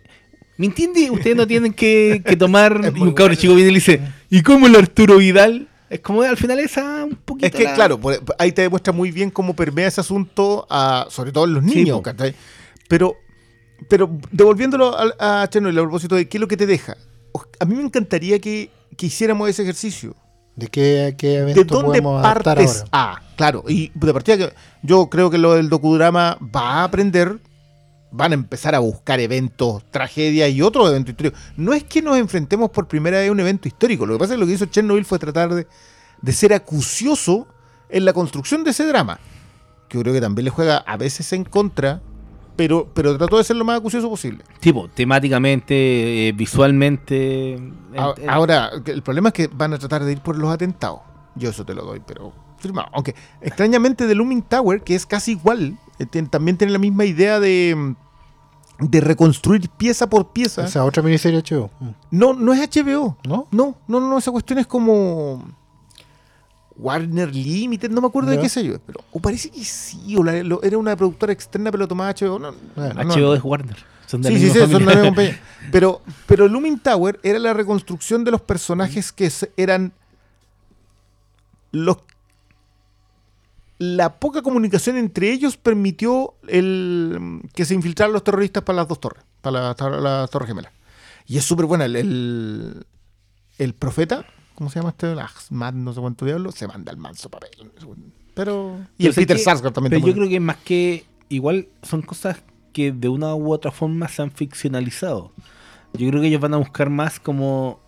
¿me 0.58 0.68
entiende? 0.68 1.10
Ustedes 1.12 1.36
no 1.36 1.46
tienen 1.46 1.74
que, 1.74 2.22
que 2.26 2.36
tomar... 2.38 2.80
Y 2.96 3.00
un 3.02 3.12
cabro 3.14 3.30
bueno. 3.30 3.36
chico 3.36 3.54
viene 3.56 3.70
y 3.70 3.74
le 3.74 3.80
dice, 3.80 4.02
¿y 4.30 4.42
cómo 4.42 4.68
el 4.68 4.76
Arturo 4.76 5.18
Vidal? 5.18 5.68
Es 5.90 6.00
como 6.00 6.22
al 6.22 6.38
final 6.38 6.60
esa 6.60 7.04
un 7.04 7.16
poquito... 7.16 7.46
Es 7.48 7.52
que, 7.54 7.64
la- 7.66 7.74
claro, 7.76 8.00
ahí 8.40 8.52
te 8.54 8.62
demuestra 8.64 8.94
muy 8.94 9.12
bien 9.12 9.30
cómo 9.30 9.56
permea 9.56 9.88
ese 9.88 10.00
asunto, 10.02 10.66
a, 10.70 11.08
sobre 11.10 11.32
todo 11.32 11.44
en 11.46 11.54
los 11.56 11.66
Sí, 11.66 11.76
niños. 11.76 12.02
¿cachai? 12.02 12.34
Pero, 12.88 13.18
pero 13.90 14.10
devolviéndolo 14.32 14.98
al- 14.98 15.16
a, 15.20 15.48
Chernobyl 15.50 15.78
a 15.80 15.82
propósito 15.84 16.16
de 16.16 16.28
qué 16.28 16.38
es 16.38 16.42
lo 16.42 16.48
que 16.48 16.58
te 16.58 16.66
deja, 16.66 16.96
a 17.60 17.66
mí 17.66 17.76
me 17.76 17.84
encantaría 17.84 18.40
que, 18.40 18.70
que 18.98 19.06
hiciéramos 19.08 19.50
ese 19.50 19.64
ejercicio. 19.64 20.16
¿De 20.56 20.68
qué, 20.68 21.16
qué 21.18 21.28
¿De 21.28 21.52
evento 21.52 21.64
dónde 21.76 21.88
podemos 22.02 22.24
adaptar 22.24 22.56
partes 22.56 22.84
ahora? 22.92 23.22
a? 23.24 23.36
Claro, 23.38 23.64
y 23.68 23.92
de 23.96 24.14
partida 24.14 24.38
que 24.38 24.54
yo 24.84 25.10
creo 25.10 25.30
que 25.30 25.38
lo 25.38 25.54
del 25.54 25.70
docudrama 25.70 26.38
va 26.56 26.82
a 26.82 26.84
aprender, 26.84 27.40
van 28.12 28.32
a 28.32 28.36
empezar 28.36 28.76
a 28.76 28.80
buscar 28.80 29.20
eventos, 29.22 29.84
tragedias 29.90 30.50
y 30.52 30.62
otros 30.62 30.90
eventos 30.90 31.12
históricos. 31.12 31.40
No 31.56 31.74
es 31.74 31.86
que 31.86 32.02
nos 32.02 32.18
enfrentemos 32.18 32.70
por 32.70 32.88
primera 32.88 33.20
vez 33.20 33.30
a 33.30 33.32
un 33.32 33.40
evento 33.40 33.68
histórico, 33.70 34.06
lo 34.06 34.14
que 34.16 34.20
pasa 34.20 34.34
es 34.34 34.38
que 34.38 34.42
lo 34.42 34.46
que 34.48 34.54
hizo 34.54 34.66
Chernobyl 34.66 35.06
fue 35.06 35.18
tratar 35.20 35.54
de, 35.56 35.66
de 36.22 36.32
ser 36.34 36.54
acucioso 36.54 37.48
en 37.90 38.04
la 38.06 38.12
construcción 38.14 38.64
de 38.66 38.72
ese 38.72 38.86
drama, 38.86 39.20
que 39.88 39.98
yo 39.98 40.02
creo 40.04 40.14
que 40.14 40.22
también 40.22 40.44
le 40.46 40.52
juega 40.52 40.78
a 40.80 40.98
veces 40.98 41.32
en 41.34 41.46
contra, 41.46 42.02
pero, 42.56 42.88
pero 42.94 43.18
trató 43.18 43.38
de 43.38 43.44
ser 43.44 43.56
lo 43.56 43.66
más 43.66 43.80
acucioso 43.80 44.10
posible. 44.10 44.44
Tipo, 44.60 44.88
temáticamente, 44.90 46.28
eh, 46.30 46.32
visualmente... 46.34 47.58
A- 47.98 48.14
eh, 48.18 48.26
Ahora, 48.28 48.72
el 48.86 49.02
problema 49.02 49.30
es 49.30 49.34
que 49.34 49.48
van 49.48 49.74
a 49.74 49.78
tratar 49.80 50.04
de 50.04 50.12
ir 50.12 50.22
por 50.22 50.38
los 50.38 50.50
atentados. 50.52 51.00
Yo 51.36 51.50
eso 51.50 51.66
te 51.66 51.74
lo 51.74 51.84
doy, 51.84 52.02
pero 52.06 52.34
firmado. 52.58 52.90
Aunque 52.94 53.16
extrañamente 53.42 54.08
The 54.08 54.16
Looming 54.16 54.44
Tower, 54.44 54.82
que 54.84 54.96
es 54.96 55.06
casi 55.06 55.32
igual, 55.32 55.78
eh, 55.98 56.06
también 56.30 56.58
tiene 56.58 56.74
la 56.74 56.80
misma 56.80 57.06
idea 57.06 57.40
de, 57.40 57.96
de 58.80 59.02
reconstruir 59.02 59.70
pieza 59.70 60.10
por 60.10 60.32
pieza. 60.32 60.66
Esa 60.66 60.84
otra 60.86 61.02
miniserie 61.02 61.42
HBO. 61.42 61.70
No, 62.12 62.34
no 62.34 62.54
es 62.54 62.60
HBO. 62.70 63.18
¿No? 63.28 63.48
No, 63.52 63.76
no, 63.88 64.00
no, 64.00 64.18
esa 64.18 64.32
cuestión 64.32 64.60
es 64.60 64.68
como 64.68 65.44
Warner 66.78 67.34
Limited, 67.36 67.90
no 67.92 68.02
me 68.02 68.08
acuerdo 68.08 68.32
de 68.32 68.40
qué 68.40 68.50
sé 68.50 68.64
yo. 68.64 68.80
Pero, 68.86 69.02
o 69.12 69.20
parece 69.20 69.50
que 69.50 69.64
sí, 69.64 70.16
o 70.16 70.24
la- 70.24 70.42
lo- 70.44 70.62
era 70.64 70.78
una 70.78 70.96
productora 70.96 71.32
externa, 71.34 71.70
pero 71.72 71.82
lo 71.84 71.88
tomaba 71.88 72.10
HBO. 72.12 72.40
No, 72.40 72.54
Bueno, 72.76 72.94
HBO 73.02 73.18
no. 73.28 73.34
es 73.36 73.44
Warner. 73.44 73.78
Son 74.08 74.22
de 74.22 74.30
Sí, 74.30 74.34
la 74.34 74.40
sí, 74.40 74.46
sí, 74.50 74.52
son 74.60 74.72
familia. 74.72 74.86
la 74.86 74.92
misma 74.96 75.08
compañía. 75.10 75.40
Pero, 75.72 76.02
pero 76.28 76.48
Looming 76.50 76.80
Tower 76.80 77.20
era 77.24 77.40
la 77.40 77.54
reconstrucción 77.54 78.24
de 78.26 78.32
los 78.32 78.42
personajes 78.42 79.12
que 79.14 79.32
eran 79.56 79.94
los 81.72 81.98
la 83.78 84.20
poca 84.20 84.42
comunicación 84.42 84.98
entre 84.98 85.32
ellos 85.32 85.58
permitió 85.58 86.36
el 86.48 87.42
que 87.56 87.66
se 87.66 87.74
infiltraran 87.74 88.14
los 88.14 88.24
terroristas 88.24 88.64
para 88.64 88.78
las 88.78 88.88
dos 88.88 89.00
torres, 89.00 89.24
para 89.42 89.62
las 89.70 89.76
tor- 89.78 90.00
las 90.02 90.30
torres 90.30 90.48
gemelas. 90.50 90.72
Y 91.26 91.38
es 91.38 91.46
súper 91.46 91.66
buena. 91.66 91.86
El, 91.86 91.96
el, 91.96 92.86
el 93.58 93.74
profeta, 93.74 94.26
¿cómo 94.56 94.70
se 94.70 94.80
llama 94.80 94.90
este? 94.90 95.08
Ahmad, 95.08 95.74
no 95.74 95.94
sé 95.94 96.02
cuánto 96.02 96.26
diablo, 96.26 96.52
se 96.52 96.68
manda 96.68 96.92
el 96.92 96.98
manso 96.98 97.30
papel. 97.30 97.50
Pero. 98.34 98.78
Y 98.98 99.04
Pero 99.04 99.10
el 99.10 99.16
Peter 99.16 99.38
que- 99.38 99.44
Sarsgaard 99.44 99.74
también. 99.74 99.92
Pero 99.92 100.08
yo 100.08 100.14
creo 100.14 100.30
que 100.30 100.40
más 100.40 100.58
que 100.58 101.06
igual 101.30 101.68
son 101.84 102.02
cosas 102.02 102.42
que 102.74 102.92
de 102.92 103.10
una 103.10 103.36
u 103.36 103.52
otra 103.52 103.72
forma 103.72 104.08
se 104.08 104.22
han 104.22 104.32
ficcionalizado. 104.32 105.32
Yo 105.94 106.08
creo 106.10 106.22
que 106.22 106.28
ellos 106.28 106.40
van 106.42 106.54
a 106.54 106.58
buscar 106.58 106.90
más 106.90 107.20
como 107.20 107.80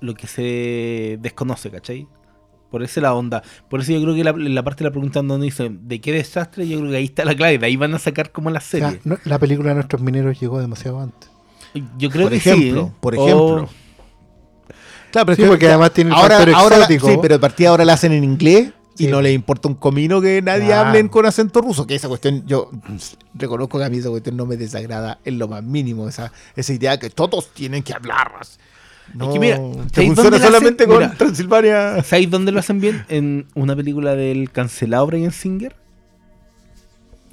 lo 0.00 0.14
que 0.14 0.26
se 0.26 1.18
desconoce, 1.20 1.70
¿cachai? 1.70 2.06
Por 2.70 2.82
eso 2.82 3.00
la 3.00 3.14
onda. 3.14 3.42
Por 3.68 3.80
eso 3.80 3.92
yo 3.92 4.02
creo 4.02 4.14
que 4.14 4.22
la, 4.22 4.32
la 4.32 4.62
parte 4.62 4.84
de 4.84 4.90
la 4.90 4.92
pregunta 4.92 5.22
donde 5.22 5.46
dice 5.46 5.70
¿de 5.72 6.00
qué 6.00 6.12
desastre? 6.12 6.68
Yo 6.68 6.78
creo 6.78 6.90
que 6.90 6.96
ahí 6.98 7.04
está 7.06 7.24
la 7.24 7.34
clave. 7.34 7.58
De 7.58 7.66
ahí 7.66 7.76
van 7.76 7.94
a 7.94 7.98
sacar 7.98 8.30
como 8.30 8.50
la 8.50 8.58
O 8.58 8.62
sea, 8.62 8.90
serie. 8.90 9.00
no- 9.04 9.18
la 9.24 9.38
película 9.38 9.70
de 9.70 9.76
nuestros 9.76 10.00
mineros 10.02 10.38
llegó 10.38 10.60
demasiado 10.60 11.00
antes. 11.00 11.30
Yo 11.98 12.10
creo 12.10 12.24
por 12.24 12.30
que 12.32 12.36
ejemplo, 12.36 12.82
sí. 12.82 12.88
¿eh? 12.88 12.92
por 13.00 13.14
O- 13.18 13.24
ejemplo. 13.26 13.68
Claro, 15.10 15.26
pero 15.26 15.32
es 15.32 15.38
que- 15.38 15.46
porque 15.46 15.66
además 15.68 15.92
tiene 15.92 16.10
el 16.10 16.16
ahora, 16.16 16.36
ahora 16.54 16.76
la- 16.78 16.84
exótico. 16.84 17.08
sí, 17.08 17.18
pero 17.20 17.34
de 17.36 17.38
partida 17.40 17.68
ahora 17.70 17.84
la 17.84 17.94
hacen 17.94 18.12
en 18.12 18.24
inglés 18.24 18.72
y 18.98 19.06
no 19.06 19.22
le 19.22 19.32
importa 19.32 19.68
un 19.68 19.74
comino 19.74 20.20
que 20.20 20.42
nadie 20.42 20.66
Claro. 20.66 20.88
hable 20.90 21.08
con 21.08 21.24
acento 21.26 21.60
ruso. 21.60 21.86
Que 21.86 21.94
esa 21.94 22.08
cuestión, 22.08 22.44
yo 22.46 22.70
reconozco 23.34 23.78
que 23.78 23.84
a 23.84 23.88
mí 23.88 23.98
esa 23.98 24.10
cuestión 24.10 24.36
no 24.36 24.46
me 24.46 24.56
desagrada 24.56 25.18
en 25.24 25.38
lo 25.38 25.48
más 25.48 25.62
mínimo. 25.62 26.08
Esa, 26.08 26.32
esa 26.54 26.72
idea 26.72 26.98
que 26.98 27.08
todos 27.10 27.48
tienen 27.54 27.82
que 27.82 27.92
hablar. 27.94 28.30
No, 29.14 29.32
que 29.32 29.40
mira, 29.40 29.56
que 29.56 29.94
¿sabéis 29.94 30.14
funciona 30.14 30.38
solamente 30.38 30.86
con 30.86 30.98
Mira. 30.98 31.14
Transilvania. 31.16 32.02
¿Sabéis 32.04 32.30
dónde 32.30 32.52
lo 32.52 32.60
hacen 32.60 32.80
bien? 32.80 33.04
En 33.08 33.46
una 33.54 33.74
película 33.74 34.14
del 34.14 34.50
cancelado 34.52 35.06
Brian 35.08 35.32
Singer. 35.32 35.74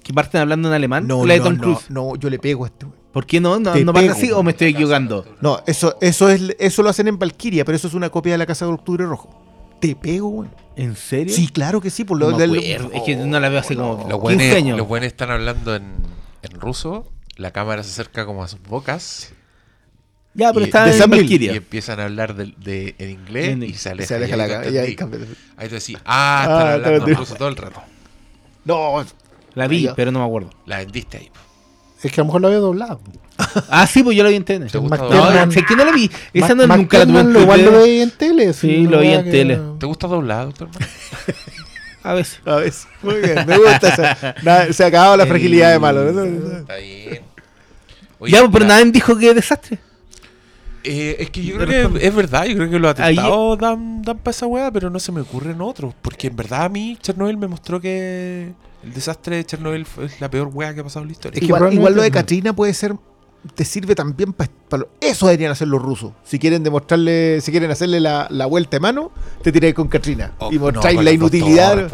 Que 0.03 0.13
parten 0.13 0.41
hablando 0.41 0.69
en 0.69 0.73
alemán. 0.73 1.05
No, 1.05 1.25
la 1.25 1.33
de 1.33 1.39
no, 1.39 1.45
Tom 1.45 1.55
no, 1.57 1.61
Cruise. 1.61 1.89
no, 1.89 2.15
yo 2.15 2.29
le 2.29 2.39
pego 2.39 2.63
a 2.63 2.67
este. 2.67 2.85
¿Por 3.17 3.25
qué 3.25 3.41
no? 3.41 3.59
¿No, 3.59 3.73
Te 3.73 3.83
no 3.83 3.91
así 4.11 4.31
o 4.31 4.43
me 4.43 4.51
estoy 4.51 4.67
equivocando? 4.67 5.25
No, 5.41 5.59
eso, 5.65 5.97
eso, 6.01 6.29
es, 6.29 6.55
eso 6.59 6.83
lo 6.83 6.89
hacen 6.91 7.07
en 7.07 7.17
Valkyria, 7.17 7.65
pero 7.65 7.75
eso 7.75 7.87
es 7.87 7.95
una 7.95 8.11
copia 8.11 8.33
de 8.33 8.37
la 8.37 8.45
Casa 8.45 8.67
de 8.67 8.71
Octubre 8.73 9.07
Rojo. 9.07 9.75
Te 9.81 9.95
pego, 9.95 10.27
güey. 10.29 10.49
¿En 10.75 10.95
serio? 10.95 11.33
Sí, 11.33 11.47
claro 11.47 11.81
que 11.81 11.89
sí. 11.89 12.03
Por 12.03 12.19
lo 12.19 12.29
No 12.29 12.37
del- 12.37 12.55
es 12.57 13.01
que 13.07 13.15
no 13.15 13.39
la 13.39 13.49
veo 13.49 13.57
hace 13.59 13.75
como 13.75 14.05
Los 14.07 14.21
15 14.21 14.51
buenos, 14.61 14.77
los 14.77 14.87
buenos 14.87 15.07
están 15.07 15.31
hablando 15.31 15.75
en, 15.75 15.93
en 16.43 16.59
ruso, 16.61 17.11
la 17.37 17.49
cámara 17.49 17.81
se 17.81 17.89
acerca 17.89 18.23
como 18.27 18.43
a 18.43 18.47
sus 18.47 18.61
bocas 18.61 19.33
Ya, 20.35 20.53
pero 20.53 20.65
Y- 20.65 20.69
está 20.69 20.85
de 20.85 20.91
en 20.91 21.09
Neill. 21.09 21.13
y 21.15 21.17
Valkyria. 21.23 21.53
empiezan 21.53 21.99
a 21.99 22.03
hablar 22.03 22.35
de, 22.35 22.53
de- 22.63 22.93
en 22.99 23.09
inglés 23.09 23.47
En- 23.49 23.63
y 23.63 23.73
se 23.73 23.89
aleja, 23.89 24.09
se 24.09 24.13
aleja 24.17 24.35
y 24.35 24.37
la 24.37 24.43
ahí 24.59 24.73
y 24.75 24.77
ahí 24.77 24.95
tú 24.95 25.07
decís, 25.73 25.97
ah, 26.05 26.41
están 26.43 26.67
Ah, 26.67 26.73
hablando 26.73 27.05
bien. 27.07 27.17
ruso 27.17 27.33
todo 27.33 27.47
el 27.47 27.55
rato. 27.55 27.81
No, 28.63 29.03
La 29.55 29.67
vi, 29.67 29.89
pero 29.95 30.11
no 30.11 30.19
me 30.19 30.25
acuerdo. 30.25 30.51
La 30.67 30.77
vendiste 30.77 31.17
ahí. 31.17 31.31
Es 32.03 32.11
que 32.11 32.21
a 32.21 32.23
lo 32.23 32.25
mejor 32.25 32.41
la 32.41 32.49
veo 32.49 32.61
doblada. 32.61 32.99
Ah, 33.69 33.85
sí, 33.87 34.03
pues 34.03 34.15
yo 34.17 34.23
la 34.23 34.29
vi 34.29 34.35
en 34.35 34.43
TN. 34.45 34.67
¿Te 34.67 34.77
gusta 34.77 34.97
Mac- 34.97 35.05
doblado? 35.09 35.45
No, 35.45 35.51
sé 35.51 35.63
que 35.63 35.75
no 35.75 35.85
la 35.85 35.91
vi. 35.91 36.09
Esa 36.33 36.55
no, 36.55 36.67
nunca 36.67 36.99
la 36.99 37.05
tuve 37.05 37.19
en 37.21 37.33
lo- 37.33 37.41
igual 37.41 37.65
lo 37.65 37.71
veía 37.71 38.03
en 38.03 38.11
tele. 38.11 38.53
Sí, 38.53 38.87
lo 38.87 38.99
vi 38.99 39.07
en 39.09 39.23
que- 39.25 39.31
tele. 39.31 39.59
¿Te 39.79 39.85
gusta 39.85 40.07
doblado, 40.07 40.47
doctor? 40.47 40.69
A 42.03 42.13
veces. 42.13 42.39
a 42.45 42.55
ver. 42.55 42.73
Muy 43.01 43.15
bien, 43.15 43.45
me 43.45 43.57
gusta 43.57 43.89
esa. 43.89 44.35
Nada, 44.43 44.71
se 44.71 44.83
ha 44.83 44.87
acabado 44.87 45.17
la 45.17 45.25
fragilidad 45.25 45.71
de 45.73 45.79
malo. 45.79 46.11
¿no? 46.11 46.23
Está 46.59 46.75
bien. 46.77 47.21
Oye, 48.19 48.31
ya, 48.31 48.47
pero 48.49 48.65
la- 48.65 48.75
nadie 48.79 48.91
dijo 48.91 49.17
que 49.17 49.33
desastre. 49.33 49.77
eh, 50.83 51.17
es 51.19 51.29
que 51.31 51.43
yo 51.43 51.57
creo 51.57 51.91
que 51.93 52.07
es 52.07 52.15
verdad, 52.15 52.45
yo 52.45 52.55
creo 52.55 52.69
que 52.69 52.79
los 52.79 52.97
Ahí- 52.99 53.17
atentados 53.17 53.59
dan, 53.59 54.01
dan 54.03 54.17
para 54.19 54.31
esa 54.31 54.45
weá, 54.47 54.71
pero 54.71 54.89
no 54.89 54.99
se 54.99 55.11
me 55.11 55.21
ocurren 55.21 55.59
otros. 55.61 55.93
Porque 56.01 56.27
en 56.27 56.35
verdad 56.37 56.63
a 56.63 56.69
mí 56.69 56.97
Chernobyl 57.01 57.35
me 57.37 57.47
mostró 57.47 57.81
que 57.81 58.53
el 58.87 58.93
desastre 58.93 59.35
de 59.37 59.45
Chernobyl 59.45 59.85
es 60.03 60.19
la 60.21 60.29
peor 60.29 60.49
weá 60.53 60.73
que 60.73 60.79
ha 60.79 60.83
pasado 60.83 61.03
en 61.03 61.07
la 61.09 61.11
historia. 61.13 61.35
Es 61.35 61.39
que 61.41 61.45
Igual, 61.73 61.95
lo 61.95 62.01
de 62.01 62.11
Katrina 62.11 62.53
puede 62.55 62.73
ser 62.73 62.95
te 63.55 63.63
sirve 63.63 63.95
también 63.95 64.33
para... 64.33 64.49
eso 64.99 65.27
deberían 65.27 65.51
hacer 65.51 65.69
los 65.69 65.81
rusos. 65.81 66.11
Si 66.25 66.37
quieren 66.37 66.63
demostrarle, 66.63 67.39
si 67.39 67.51
quieren 67.51 67.71
hacerle 67.71 68.01
la, 68.01 68.27
la 68.29 68.45
vuelta 68.45 68.75
de 68.75 68.81
mano, 68.81 69.11
te 69.41 69.51
tiráis 69.53 69.73
con 69.73 69.87
Katrina. 69.87 70.33
Oh, 70.39 70.51
y 70.51 70.55
no, 70.55 70.61
mostráis 70.71 71.01
la 71.01 71.11
inutilidad. 71.11 71.87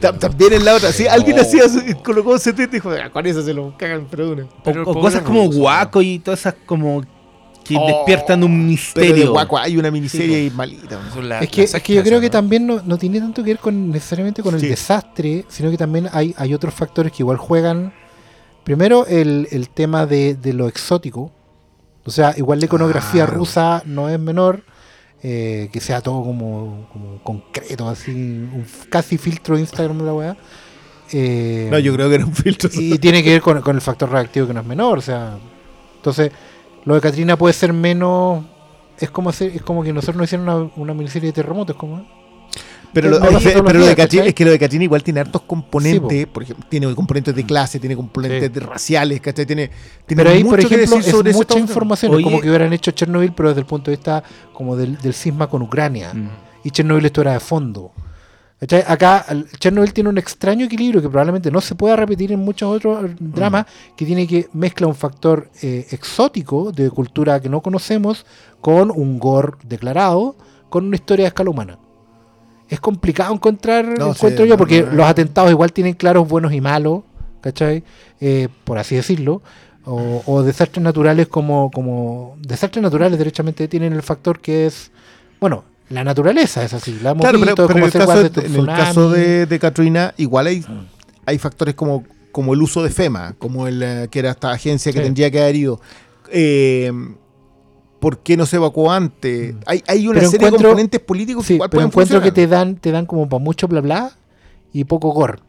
Ta- 0.00 0.12
los- 0.12 0.18
También 0.20 0.54
en 0.54 0.64
la 0.64 0.74
otra. 0.76 0.90
Sí, 0.92 1.06
alguien 1.06 1.38
Oh. 1.38 1.42
hacía, 1.42 1.68
su- 1.68 1.82
colocó 2.02 2.30
un 2.30 2.38
70 2.38 2.62
y 2.76 2.78
dijo, 2.78 2.90
"Ah, 2.90 3.10
con 3.10 3.26
eso 3.26 3.42
se 3.42 3.52
lo 3.52 3.76
cagan, 3.76 4.06
pero 4.10 4.30
una. 4.32 4.46
O, 4.86 4.94
cosas 5.00 5.22
como 5.22 5.46
ruso, 5.46 5.58
guaco 5.58 6.00
y 6.00 6.18
todas 6.20 6.40
esas 6.40 6.54
como 6.64 7.02
que 7.74 7.80
Oh, 7.80 7.86
despiertan 7.96 8.42
un 8.44 8.50
Pero 8.50 8.60
de 8.62 8.66
misterio. 8.68 9.32
guaco 9.32 9.58
hay 9.58 9.76
una 9.76 9.90
miniserie 9.90 10.48
Sí, 10.50 10.56
malita. 10.56 11.00
¿no? 11.02 11.14
Son 11.14 11.28
la- 11.28 11.40
Es 11.40 11.48
que, 11.50 11.62
es 11.64 11.82
que 11.82 11.94
yo 11.94 12.02
creo 12.02 12.20
que 12.20 12.30
también 12.30 12.66
no, 12.66 12.80
no 12.84 12.98
tiene 12.98 13.20
tanto 13.20 13.42
que 13.42 13.50
ver 13.50 13.58
con 13.58 13.90
necesariamente 13.90 14.42
con 14.42 14.54
el 14.54 14.60
Sí. 14.60 14.66
desastre, 14.68 15.44
sino 15.48 15.70
que 15.70 15.76
también 15.76 16.08
hay, 16.12 16.34
hay 16.36 16.54
otros 16.54 16.74
factores 16.74 17.12
que 17.12 17.22
igual 17.22 17.36
juegan. 17.38 17.92
Primero, 18.64 19.06
el, 19.06 19.48
el 19.50 19.68
tema 19.70 20.06
de, 20.06 20.34
de 20.34 20.52
lo 20.52 20.68
exótico. 20.68 21.32
O 22.04 22.10
sea, 22.10 22.34
igual 22.36 22.58
la 22.60 22.66
iconografía 22.66 23.24
Claro. 23.24 23.34
rusa 23.38 23.82
no 23.86 24.08
es 24.08 24.18
menor. 24.18 24.62
eh, 25.22 25.68
que 25.70 25.80
sea 25.80 26.00
todo 26.00 26.24
como, 26.24 26.88
como 26.90 27.22
concreto, 27.22 27.86
así, 27.90 28.10
un 28.10 28.64
casi 28.88 29.18
filtro 29.18 29.54
de 29.54 29.60
Instagram 29.60 29.98
de 29.98 30.04
la 30.04 30.14
weá. 30.14 30.36
Eh, 31.12 31.68
No, 31.70 31.78
yo 31.78 31.92
creo 31.92 32.08
que 32.08 32.14
era 32.14 32.24
un 32.24 32.34
filtro. 32.34 32.70
y 32.72 32.98
tiene 32.98 33.22
que 33.22 33.30
ver 33.30 33.42
con, 33.42 33.60
con 33.60 33.74
el 33.76 33.82
factor 33.82 34.10
reactivo 34.10 34.46
que 34.46 34.54
no 34.54 34.60
es 34.60 34.66
menor, 34.66 34.96
o 34.96 35.02
sea. 35.02 35.36
Entonces, 35.96 36.30
lo 36.84 36.94
de 36.94 37.00
Katrina 37.00 37.36
puede 37.36 37.54
ser 37.54 37.72
menos. 37.72 38.44
Es 38.98 39.10
como 39.10 39.30
hacer, 39.30 39.52
es 39.54 39.62
como 39.62 39.82
que 39.82 39.92
nosotros 39.92 40.16
nos 40.16 40.24
hicieron 40.26 40.48
una, 40.48 40.70
una 40.76 40.94
miniserie 40.94 41.28
de 41.28 41.32
terremotos, 41.32 41.76
como. 41.76 42.06
Pero, 42.92 43.08
lo, 43.08 43.20
no 43.20 43.38
pero 43.64 43.78
lo 43.78 43.86
de 43.86 43.94
Katrina, 43.94 44.24
es 44.24 44.34
que 44.34 44.44
lo 44.44 44.50
de 44.50 44.58
Katrina 44.58 44.82
igual 44.82 45.04
tiene 45.04 45.20
hartos 45.20 45.42
componentes, 45.42 46.18
Sí, 46.20 46.26
por 46.26 46.42
ejemplo, 46.42 46.66
tiene 46.68 46.92
componentes 46.92 47.34
de 47.36 47.44
clase, 47.46 47.78
tiene 47.78 47.94
componentes 47.94 48.42
Sí. 48.42 48.48
de 48.48 48.60
raciales, 48.60 49.20
¿cachai? 49.20 49.46
Tiene, 49.46 49.70
tiene 50.06 50.24
Pero 50.24 50.34
ahí, 50.34 50.42
mucho 50.42 50.56
por 50.56 50.58
que 50.68 50.74
ejemplo, 50.74 50.96
decir 50.96 51.08
es 51.08 51.16
sobre 51.16 51.32
mucha 51.32 51.58
información. 51.58 52.10
Es 52.10 52.16
Oye. 52.16 52.24
como 52.24 52.40
que 52.40 52.48
hubieran 52.48 52.72
hecho 52.72 52.90
Chernobyl, 52.90 53.32
pero 53.32 53.50
desde 53.50 53.60
el 53.60 53.66
punto 53.66 53.92
de 53.92 53.96
vista 53.96 54.24
como 54.52 54.74
del, 54.74 54.98
del 54.98 55.14
cisma 55.14 55.46
con 55.46 55.62
Ucrania. 55.62 56.12
Mm. 56.12 56.30
Y 56.64 56.70
Chernobyl 56.72 57.06
esto 57.06 57.20
era 57.20 57.34
de 57.34 57.40
fondo. 57.40 57.92
¿Cachai? 58.60 58.84
Acá 58.86 59.24
Chernobyl 59.58 59.94
tiene 59.94 60.10
un 60.10 60.18
extraño 60.18 60.66
equilibrio 60.66 61.00
que 61.00 61.08
probablemente 61.08 61.50
no 61.50 61.62
se 61.62 61.74
pueda 61.74 61.96
repetir 61.96 62.30
en 62.30 62.40
muchos 62.40 62.76
otros 62.76 63.06
eh, 63.06 63.16
dramas, 63.18 63.64
que 63.96 64.04
tiene 64.04 64.26
que 64.26 64.50
mezcla 64.52 64.86
un 64.86 64.94
factor 64.94 65.48
eh, 65.62 65.86
exótico 65.90 66.70
de 66.70 66.90
cultura 66.90 67.40
que 67.40 67.48
no 67.48 67.62
conocemos 67.62 68.26
con 68.60 68.90
un 68.90 69.18
gore 69.18 69.54
declarado, 69.64 70.36
con 70.68 70.84
una 70.84 70.96
historia 70.96 71.24
de 71.24 71.28
escala 71.28 71.48
humana. 71.48 71.78
Es 72.68 72.80
complicado 72.80 73.32
encontrar, 73.32 73.98
No, 73.98 74.10
encuentro 74.10 74.44
sí, 74.44 74.50
yo, 74.50 74.58
porque 74.58 74.82
no, 74.82 74.90
no. 74.90 74.96
los 74.98 75.06
atentados 75.06 75.50
igual 75.50 75.72
tienen 75.72 75.94
claros 75.94 76.28
buenos 76.28 76.52
y 76.52 76.60
malos, 76.60 77.02
¿cachai? 77.40 77.82
Eh, 78.20 78.48
por 78.64 78.76
así 78.76 78.94
decirlo. 78.94 79.40
O, 79.86 80.22
o 80.26 80.42
desastres 80.42 80.84
naturales 80.84 81.28
como, 81.28 81.70
como... 81.70 82.36
Desastres 82.46 82.82
naturales 82.82 83.18
derechamente 83.18 83.66
tienen 83.68 83.94
el 83.94 84.02
factor 84.02 84.38
que 84.38 84.66
es... 84.66 84.92
Bueno, 85.40 85.64
la 85.90 86.02
naturaleza 86.04 86.64
es 86.64 86.72
así. 86.72 86.98
La 87.02 87.10
hemos 87.10 87.20
Claro, 87.22 87.38
pero, 87.38 87.50
visto, 87.50 87.66
pero 87.66 87.78
en 87.78 87.84
el 87.84 87.92
caso, 87.92 88.12
de, 88.22 88.26
en 88.28 88.44
el 88.46 88.52
tsunami. 88.52 88.78
caso 88.82 89.10
de, 89.10 89.46
de 89.46 89.58
Katrina, 89.58 90.14
igual 90.16 90.46
hay, 90.46 90.64
hay 91.26 91.38
factores 91.38 91.74
como, 91.74 92.04
como 92.32 92.54
el 92.54 92.62
uso 92.62 92.82
de 92.82 92.90
FEMA, 92.90 93.34
como 93.38 93.66
el 93.68 93.82
eh, 93.82 94.08
que 94.10 94.20
era 94.20 94.30
esta 94.30 94.50
agencia 94.52 94.92
que 94.92 94.98
Sí. 94.98 95.04
tendría 95.04 95.30
que 95.30 95.40
haber 95.42 95.56
ido. 95.56 95.80
Eh, 96.30 96.90
¿Por 97.98 98.20
qué 98.20 98.36
no 98.36 98.46
se 98.46 98.56
evacuó 98.56 98.90
antes? 98.90 99.54
Hay, 99.66 99.82
hay 99.86 100.06
una 100.08 100.16
Mm. 100.16 100.20
Pero 100.20 100.30
serie 100.30 100.46
de 100.50 100.56
componentes 100.56 101.00
políticos 101.00 101.46
que 101.46 101.54
igual 101.54 101.68
pero 101.68 101.78
pueden 101.80 101.88
encuentro 101.90 102.22
que 102.22 102.32
te 102.32 102.46
dan, 102.46 102.76
te 102.76 102.92
dan 102.92 103.04
como 103.04 103.28
para 103.28 103.42
mucho 103.42 103.68
bla 103.68 103.80
bla 103.82 104.12
y 104.72 104.84
poco 104.84 105.10
gore. 105.10 105.40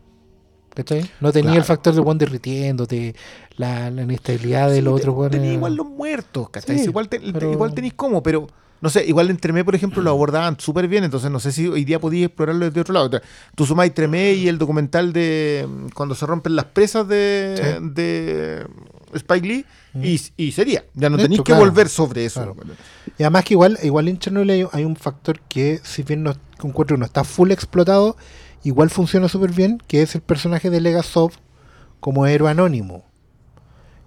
¿Cachai? 0.73 1.09
No 1.19 1.31
tenía 1.33 1.55
el 1.55 1.63
factor 1.65 1.93
de 1.93 2.01
Juan 2.01 2.17
derritiéndote, 2.17 3.13
la, 3.57 3.89
la 3.91 4.03
inestabilidad 4.03 4.69
de 4.69 4.77
Sí, 4.77 4.81
los 4.81 4.95
te- 4.95 5.01
otros 5.01 5.15
weones. 5.17 5.37
tenía 5.39 5.53
igual 5.53 5.75
los 5.75 5.85
muertos, 5.85 6.49
¿cachai? 6.49 6.81
Igual, 6.81 7.09
te- 7.09 7.19
pero- 7.19 7.51
igual 7.51 7.73
tenéis 7.73 7.93
cómo, 7.93 8.23
pero 8.23 8.47
no 8.81 8.89
sé, 8.89 9.05
igual 9.05 9.29
en 9.29 9.37
Tremé, 9.37 9.63
por 9.63 9.75
ejemplo, 9.75 10.01
lo 10.01 10.09
abordaban 10.09 10.59
súper 10.59 10.87
bien, 10.87 11.03
entonces 11.03 11.29
no 11.31 11.39
sé 11.39 11.51
si 11.51 11.67
hoy 11.67 11.85
día 11.85 11.99
podías 11.99 12.27
explorarlo 12.27 12.65
desde 12.65 12.81
otro 12.81 12.93
lado. 12.93 13.05
O 13.07 13.09
sea, 13.11 13.21
Tú 13.55 13.65
sumáis 13.65 13.93
Tremé 13.93 14.33
y 14.33 14.47
el 14.47 14.57
documental 14.57 15.13
de 15.13 15.67
mm, 15.69 15.87
cuando 15.93 16.15
se 16.15 16.25
rompen 16.25 16.55
las 16.55 16.65
presas 16.65 17.07
de, 17.07 17.55
Sí. 17.79 17.89
de 17.93 18.65
Spike 19.13 19.47
Lee 19.47 19.65
Mm. 19.93 20.03
y, 20.05 20.21
y 20.37 20.51
sería, 20.53 20.85
ya 20.93 21.09
no 21.09 21.17
tenéis 21.17 21.41
que 21.41 21.51
claro, 21.51 21.61
volver 21.65 21.89
sobre 21.89 22.23
eso. 22.25 22.41
claro. 22.41 22.55
Y 23.19 23.23
además 23.23 23.43
que 23.43 23.55
igual, 23.55 23.77
igual 23.83 24.07
en 24.07 24.17
Chernobyl 24.17 24.49
hay, 24.49 24.65
hay 24.71 24.85
un 24.85 24.95
factor 24.95 25.41
que, 25.49 25.81
si 25.83 26.03
bien 26.03 26.23
no 26.23 26.33
encuentro 26.63 26.95
no 26.97 27.03
está 27.05 27.25
full 27.25 27.51
explotado, 27.51 28.15
igual 28.63 28.89
funciona 28.89 29.27
súper 29.27 29.51
bien, 29.51 29.79
que 29.87 30.01
es 30.01 30.15
el 30.15 30.21
personaje 30.21 30.69
de 30.69 30.79
Legasov 30.79 31.31
como 31.99 32.25
héroe 32.25 32.49
anónimo. 32.49 33.03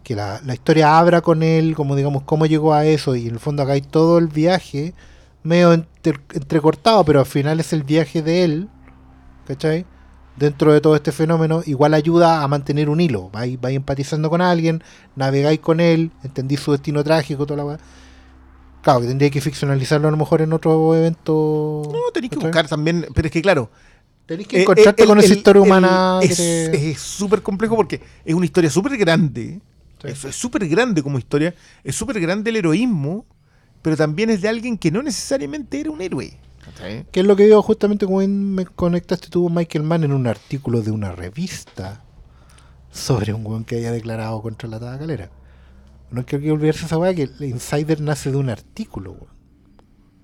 Que 0.05 0.15
la, 0.15 0.41
la 0.45 0.55
historia 0.55 0.99
abra 0.99 1.21
con 1.23 1.43
él, 1.43 1.75
como 1.75 1.97
digamos, 1.97 2.23
cómo 2.25 2.47
llegó 2.47 2.75
a 2.75 2.85
eso, 2.85 3.17
y 3.17 3.27
en 3.27 3.35
el 3.35 3.41
fondo 3.41 3.63
acá 3.63 3.73
hay 3.73 3.81
todo 3.81 4.19
el 4.19 4.29
viaje, 4.29 4.93
medio 5.43 5.73
entre- 5.73 6.21
entrecortado, 6.35 7.05
pero 7.05 7.21
al 7.21 7.27
final 7.27 7.59
es 7.59 7.73
el 7.73 7.83
viaje 7.85 8.23
de 8.23 8.45
él, 8.45 8.69
¿cachai? 9.47 9.87
Dentro 10.37 10.73
de 10.73 10.81
todo 10.81 10.95
este 10.97 11.11
fenómeno, 11.13 11.63
igual 11.65 11.95
ayuda 11.95 12.43
a 12.43 12.49
mantener 12.49 12.89
un 12.91 13.01
hilo. 13.01 13.31
Vais, 13.31 13.59
vais 13.61 13.77
empatizando 13.77 14.29
con 14.29 14.41
alguien, 14.43 14.83
navegáis 15.17 15.61
con 15.61 15.81
él, 15.81 16.11
entendí 16.23 16.57
su 16.57 16.73
destino 16.73 17.03
trágico, 17.03 17.47
toda 17.47 17.65
la. 17.65 17.79
Claro, 18.83 19.01
que 19.01 19.07
tendría 19.07 19.31
que 19.31 19.41
ficcionalizarlo 19.41 20.09
a 20.09 20.11
lo 20.11 20.17
mejor 20.19 20.43
en 20.43 20.53
otro 20.53 20.95
evento. 20.95 21.83
No, 21.91 21.99
tenéis 22.13 22.31
que 22.33 22.39
buscar 22.39 22.69
también, 22.69 23.07
pero 23.15 23.27
es 23.27 23.33
que 23.33 23.41
claro, 23.41 23.71
Tenéis 24.27 24.49
que 24.49 24.59
eh, 24.59 24.63
encontrarte 24.63 25.05
eh, 25.05 25.07
con 25.07 25.19
esa 25.19 25.33
el- 25.33 25.39
historia 25.39 25.63
humana. 25.63 26.19
que 26.21 26.27
Es 26.27 26.37
te- 26.37 26.91
es 26.91 26.99
súper 27.01 27.41
complejo 27.41 27.77
porque 27.77 28.01
es 28.25 28.35
una 28.35 28.45
historia 28.45 28.69
súper 28.71 28.97
grande. 28.99 29.61
Sí. 30.05 30.13
Eso 30.13 30.29
es 30.29 30.37
súper 30.37 30.69
grande 30.69 31.03
como 31.03 31.19
historia. 31.19 31.55
Es 31.83 31.97
súper 31.97 32.21
grande 32.21 32.51
el 32.51 32.57
heroísmo, 32.57 33.27
pero 33.83 33.97
también 33.97 34.31
es 34.31 34.41
de 34.41 34.49
alguien 34.49 34.79
que 34.79 34.91
no 34.91 35.03
necesariamente 35.03 35.81
era 35.81 35.91
un 35.91 36.01
héroe. 36.01 36.39
Que 37.13 37.21
es 37.21 37.27
lo 37.27 37.37
que 37.37 37.45
digo 37.45 37.61
justamente 37.63 38.07
como 38.07 38.27
me 38.27 38.65
conectaste 38.65 39.29
tú, 39.29 39.51
Michael 39.51 39.85
Mann, 39.85 40.05
en 40.05 40.13
un 40.13 40.27
artículo 40.27 40.81
de 40.81 40.91
una 40.91 41.13
revista 41.13 42.03
sobre 42.91 43.35
un 43.35 43.45
weón 43.45 43.65
que 43.65 43.77
haya 43.77 43.93
declarado 43.93 44.41
contra 44.41 44.69
la 44.69 44.81
tabacalera. 44.81 45.31
No 46.11 46.21
hay 46.21 46.25
que 46.25 46.51
olvidarse 46.51 46.87
esa 46.87 46.97
weá 46.97 47.15
que 47.15 47.25
el 47.25 47.45
Insider 47.45 48.01
nace 48.01 48.31
de 48.31 48.37
un 48.37 48.49
artículo, 48.49 49.13
weón. 49.13 49.35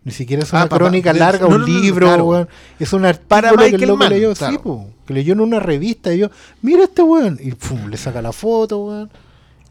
Ni 0.03 0.13
siquiera 0.13 0.43
es 0.43 0.53
una 0.53 0.67
crónica 0.67 1.13
larga, 1.13 1.47
no, 1.47 1.57
un 1.57 1.61
no, 1.61 1.67
no, 1.67 1.81
libro, 1.81 2.07
claro. 2.07 2.25
weón. 2.25 2.49
Es 2.79 2.93
un 2.95 3.03
Para 3.29 3.51
artículo 3.51 3.59
que 3.59 3.65
el 3.67 3.73
Michael 3.73 3.89
loco 3.89 3.99
Mann, 3.99 4.09
leyó, 4.11 4.35
claro. 4.35 4.53
sí, 4.53 4.59
po, 4.63 4.91
que 5.07 5.15
leyó 5.15 5.33
en 5.35 5.41
una 5.41 5.61
revista 5.61 6.15
y 6.15 6.19
yo, 6.19 6.31
mira 6.63 6.85
este 6.85 7.03
weón. 7.03 7.39
Y 7.43 7.53
pum, 7.53 7.89
le 7.89 7.97
saca 7.99 8.23
la 8.23 8.33
foto, 8.33 8.79
weón. 8.87 9.11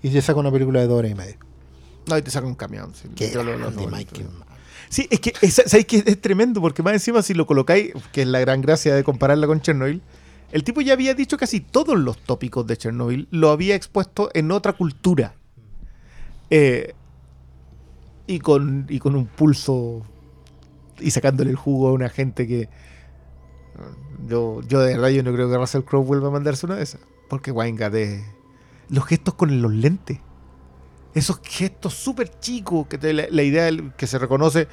Y 0.02 0.10
le 0.10 0.22
saca 0.22 0.40
una 0.40 0.52
película 0.52 0.80
de 0.80 0.88
dos 0.88 1.00
horas 1.00 1.12
y 1.12 1.16
media. 1.16 1.38
No, 2.08 2.18
y 2.18 2.22
te 2.22 2.32
saca 2.32 2.48
un 2.48 2.56
camión. 2.56 2.94
sí. 2.96 3.10
Qué 3.16 3.32
Yo 3.32 3.44
lo- 3.44 3.52
lo- 3.54 3.60
grande, 3.60 3.84
lo- 3.86 3.92
Michael 3.92 4.30
Mann. 4.30 4.48
Sí, 4.90 5.08
es 5.12 5.20
que 5.20 5.34
es, 5.42 5.54
¿sabéis 5.66 5.86
que 5.86 6.04
es 6.06 6.20
tremendo 6.20 6.62
porque 6.62 6.82
más 6.82 6.94
encima 6.94 7.22
si 7.22 7.34
lo 7.36 7.46
colocáis, 7.46 7.94
que 8.12 8.24
es 8.24 8.28
la 8.28 8.40
gran 8.40 8.62
gracia 8.62 8.96
de 8.96 9.04
compararla 9.04 9.46
con 9.46 9.62
Chernobyl, 9.62 10.02
el 10.52 10.64
tipo 10.64 10.82
ya 10.82 10.94
había 10.94 11.14
dicho 11.14 11.38
casi 11.38 11.60
todos 11.60 12.00
los 12.00 12.18
tópicos 12.18 12.66
de 12.66 12.76
Chernobyl, 12.76 13.28
lo 13.30 13.50
había 13.52 13.76
expuesto 13.76 14.32
en 14.34 14.52
otra 14.52 14.74
cultura. 14.74 15.36
Eh, 16.50 16.96
y, 18.26 18.40
con, 18.40 18.88
y 18.90 18.98
con 18.98 19.16
un 19.16 19.28
pulso 19.28 20.02
y 21.00 21.12
sacándole 21.12 21.52
el 21.52 21.56
jugo 21.56 21.90
a 21.90 21.94
una 21.94 22.10
gente 22.10 22.48
que... 22.48 22.68
Yo, 24.28 24.62
yo 24.68 24.80
de 24.82 24.94
verdad 24.94 25.10
yo 25.10 25.24
no 25.24 25.32
creo 25.34 25.50
que 25.50 25.58
Russell 25.58 25.84
Crowe 25.84 26.04
vuelva 26.04 26.28
a 26.30 26.32
mandarse 26.32 26.66
una 26.66 26.76
de 26.76 26.84
esas. 26.84 27.02
Porque 27.30 27.52
Weingat 27.52 27.94
de 27.94 28.24
Los 28.90 29.06
gestos 29.06 29.34
con 29.36 29.62
los 29.62 29.72
lentes 29.74 30.20
esos 31.16 31.40
gestos 31.44 31.96
súper 31.96 32.30
chicos, 32.40 32.86
que 32.88 32.98
te- 33.00 33.14
la, 33.14 33.26
la 33.32 33.42
idea 33.44 33.70
que 33.98 34.06
se 34.08 34.20
reconoce, 34.20 34.68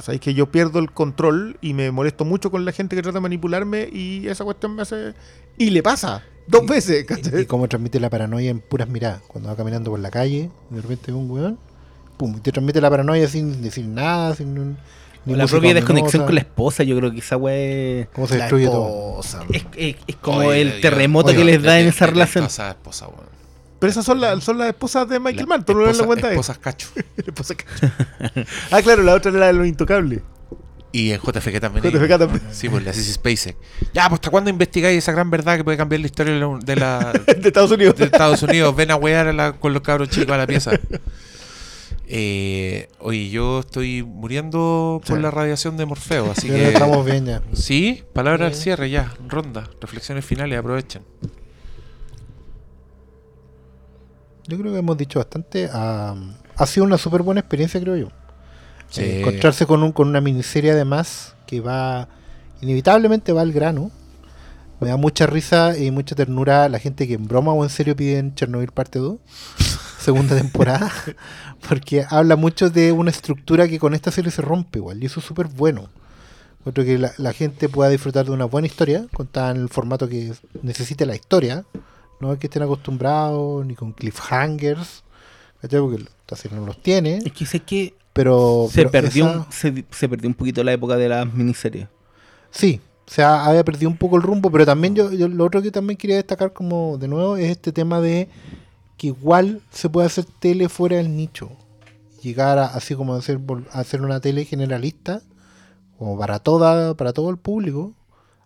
sabéis 0.00 0.20
que 0.20 0.32
yo 0.32 0.50
pierdo 0.50 0.78
el 0.78 0.92
control 0.92 1.58
y 1.60 1.74
me 1.74 1.90
molesto 1.90 2.24
mucho 2.24 2.50
con 2.50 2.64
la 2.64 2.70
gente 2.72 2.94
que 2.94 3.02
trata 3.02 3.18
de 3.18 3.22
manipularme 3.22 3.88
y 3.92 4.26
esa 4.28 4.44
cuestión 4.44 4.76
me 4.76 4.82
hace... 4.82 5.14
Y 5.58 5.70
le 5.70 5.82
pasa, 5.82 6.22
dos 6.46 6.64
veces, 6.64 7.02
Y, 7.02 7.06
¿cachai? 7.06 7.42
y 7.42 7.46
cómo 7.46 7.68
transmite 7.68 7.98
la 7.98 8.08
paranoia 8.08 8.50
en 8.50 8.60
puras 8.60 8.88
miradas. 8.88 9.22
Cuando 9.26 9.50
va 9.50 9.56
caminando 9.56 9.90
por 9.90 9.98
la 9.98 10.10
calle, 10.10 10.48
y 10.70 10.74
de 10.74 10.80
repente 10.80 11.10
ve 11.10 11.18
un 11.18 11.28
weón, 11.30 11.58
pum, 12.16 12.36
y 12.36 12.40
te 12.40 12.52
transmite 12.52 12.80
la 12.80 12.88
paranoia 12.88 13.26
sin 13.28 13.60
decir 13.60 13.84
nada, 13.86 14.34
sin 14.36 14.56
un- 14.56 14.76
ni 15.26 15.34
O 15.34 15.36
la 15.36 15.46
propia 15.46 15.74
desconexión 15.74 16.24
con 16.24 16.34
la 16.36 16.40
esposa, 16.42 16.84
yo 16.84 16.96
creo 16.96 17.10
que 17.10 17.18
esa 17.18 17.36
weá 17.36 17.56
es, 17.56 18.06
Cómo 18.14 18.28
se 18.28 18.36
destruye 18.36 18.66
todo. 18.66 19.20
es, 19.50 19.64
es- 19.76 19.96
es 20.06 20.16
como 20.16 20.38
Oye, 20.38 20.60
el 20.62 20.80
terremoto 20.80 21.28
oye, 21.30 21.38
que 21.38 21.44
les 21.44 21.62
da 21.62 21.80
en 21.80 21.88
esa 21.88 22.06
relación. 22.06 22.44
Esa 22.44 22.70
esposa, 22.70 23.08
weón. 23.08 23.33
Pero 23.84 23.90
esas 23.90 24.04
son, 24.06 24.20
las 24.20 24.42
son 24.42 24.56
las 24.56 24.68
esposas 24.68 25.06
de 25.08 25.20
Michael 25.20 25.40
La 25.40 25.46
Mann, 25.46 25.64
tú 25.64 25.74
no 25.74 25.80
le 25.80 25.86
das 25.88 25.96
la 25.98 26.02
esposa- 26.04 26.06
cuenta 26.06 26.28
de 26.28 26.34
Esposas 26.34 26.58
cacho. 26.58 26.88
Esposa 27.18 27.54
cacho. 27.54 27.92
Ah, 28.70 28.80
claro, 28.82 29.02
la 29.02 29.14
otra 29.14 29.30
era 29.30 29.40
la 29.40 29.46
de 29.48 29.52
los 29.52 29.66
intocables. 29.66 30.20
Y 30.92 31.10
en 31.10 31.20
JFK 31.20 31.60
también. 31.60 31.84
JFK 31.84 32.18
también. 32.18 32.42
Sí, 32.52 32.68
pues 32.68 32.84
la 32.84 32.92
Sissy 32.92 33.12
SpaceX. 33.12 33.56
Ya, 33.92 34.08
pues 34.08 34.14
¿hasta 34.18 34.30
cuándo 34.30 34.48
investigáis 34.48 34.96
esa 34.98 35.10
gran 35.12 35.28
verdad 35.28 35.56
que 35.56 35.64
puede 35.64 35.76
cambiar 35.76 36.00
la 36.00 36.06
historia 36.06 36.34
de 36.64 36.76
la, 36.76 37.12
de 37.36 37.48
Estados 37.48 37.70
Unidos. 37.72 37.96
de 37.96 38.04
Estados 38.04 38.42
Unidos? 38.42 38.74
Ven 38.76 38.90
a 38.92 38.96
wear 38.96 39.26
a 39.26 39.32
la- 39.32 39.52
con 39.54 39.72
los 39.72 39.82
cabros 39.82 40.08
chicos 40.08 40.32
a 40.32 40.38
la 40.38 40.46
pieza. 40.46 40.70
Eh, 42.06 42.88
oye, 42.98 43.30
yo 43.30 43.60
estoy 43.60 44.02
muriendo 44.02 45.00
por 45.06 45.16
Sí. 45.16 45.22
la 45.22 45.30
radiación 45.30 45.76
de 45.78 45.86
Morfeo, 45.86 46.30
así 46.32 46.48
que... 46.48 46.68
estamos 46.68 47.04
bien 47.04 47.24
ya. 47.24 47.42
Sí, 47.54 48.02
palabra 48.12 48.46
al 48.46 48.54
cierre 48.54 48.90
ya, 48.90 49.14
ronda, 49.26 49.70
reflexiones 49.80 50.22
finales, 50.24 50.58
aprovechen. 50.58 51.02
Yo 54.46 54.58
creo 54.58 54.72
que 54.72 54.78
hemos 54.78 54.96
dicho 54.96 55.18
bastante. 55.18 55.68
ah, 55.72 56.14
ha 56.56 56.66
sido 56.66 56.84
una 56.84 56.98
súper 56.98 57.22
buena 57.22 57.40
experiencia, 57.40 57.80
creo 57.80 57.96
yo. 57.96 58.08
Sí. 58.90 59.02
Eh, 59.02 59.20
encontrarse 59.20 59.66
con, 59.66 59.82
un, 59.82 59.92
con 59.92 60.08
una 60.08 60.20
miniserie 60.20 60.72
además 60.72 61.34
que 61.46 61.60
va, 61.60 62.08
inevitablemente 62.60 63.32
va 63.32 63.42
al 63.42 63.52
grano. 63.52 63.90
Me 64.80 64.88
da 64.88 64.96
mucha 64.96 65.26
risa 65.26 65.78
y 65.78 65.90
mucha 65.90 66.14
ternura 66.14 66.68
la 66.68 66.78
gente 66.78 67.06
que 67.06 67.14
en 67.14 67.26
broma 67.26 67.52
o 67.52 67.62
en 67.64 67.70
serio 67.70 67.96
piden 67.96 68.34
Chernobyl 68.34 68.72
parte 68.72 68.98
2, 68.98 69.18
segunda 69.98 70.36
temporada, 70.36 70.92
porque 71.68 72.04
habla 72.08 72.36
mucho 72.36 72.70
de 72.70 72.92
una 72.92 73.10
estructura 73.10 73.68
que 73.68 73.78
con 73.78 73.94
esta 73.94 74.10
serie 74.10 74.30
se 74.30 74.42
rompe 74.42 74.80
igual, 74.80 75.02
y 75.02 75.06
eso 75.06 75.20
es 75.20 75.26
súper 75.26 75.46
bueno. 75.46 75.88
Otro 76.64 76.84
que 76.84 76.98
la, 76.98 77.12
la 77.18 77.32
gente 77.32 77.68
pueda 77.68 77.88
disfrutar 77.88 78.24
de 78.24 78.32
una 78.32 78.46
buena 78.46 78.66
historia, 78.66 79.06
contada 79.12 79.52
en 79.52 79.58
el 79.58 79.68
formato 79.68 80.08
que 80.08 80.32
necesite 80.62 81.06
la 81.06 81.14
historia, 81.14 81.64
no 82.20 82.32
es 82.32 82.38
que 82.38 82.46
estén 82.46 82.62
acostumbrados 82.62 83.64
ni 83.66 83.74
con 83.74 83.92
cliffhangers, 83.92 85.02
¿cachai? 85.60 85.80
porque 85.80 86.04
serie 86.36 86.58
no 86.58 86.66
los 86.66 86.82
tiene, 86.82 87.18
Es 87.18 87.32
que 87.32 87.46
sé 87.46 87.60
que 87.60 87.94
pero... 88.12 88.66
se 88.70 88.76
pero 88.76 88.90
perdió, 88.90 89.26
esa- 89.26 89.46
se, 89.50 89.84
se 89.90 90.08
perdió 90.08 90.28
un 90.28 90.34
poquito 90.34 90.62
la 90.64 90.72
época 90.72 90.96
de 90.96 91.08
las 91.08 91.32
miniseries. 91.32 91.88
Sí, 92.50 92.80
o 93.06 93.10
sea, 93.10 93.44
había 93.44 93.64
perdido 93.64 93.90
un 93.90 93.96
poco 93.96 94.16
el 94.16 94.22
rumbo, 94.22 94.50
pero 94.50 94.64
también 94.64 94.94
yo, 94.94 95.12
yo 95.12 95.28
lo 95.28 95.44
otro 95.44 95.60
que 95.62 95.70
también 95.70 95.96
quería 95.96 96.16
destacar 96.16 96.52
como 96.52 96.96
de 96.98 97.08
nuevo 97.08 97.36
es 97.36 97.50
este 97.50 97.72
tema 97.72 98.00
de 98.00 98.28
que 98.96 99.08
igual 99.08 99.60
se 99.70 99.90
puede 99.90 100.06
hacer 100.06 100.24
tele 100.38 100.68
fuera 100.68 100.96
del 100.96 101.14
nicho. 101.16 101.50
Llegar 102.22 102.58
a, 102.58 102.66
así 102.66 102.94
como 102.94 103.14
hacer, 103.14 103.38
hacer 103.72 104.00
una 104.02 104.20
tele 104.20 104.44
generalista, 104.44 105.20
como 105.98 106.18
para 106.18 106.38
toda, 106.38 106.94
para 106.94 107.12
todo 107.12 107.30
el 107.30 107.36
público, 107.36 107.92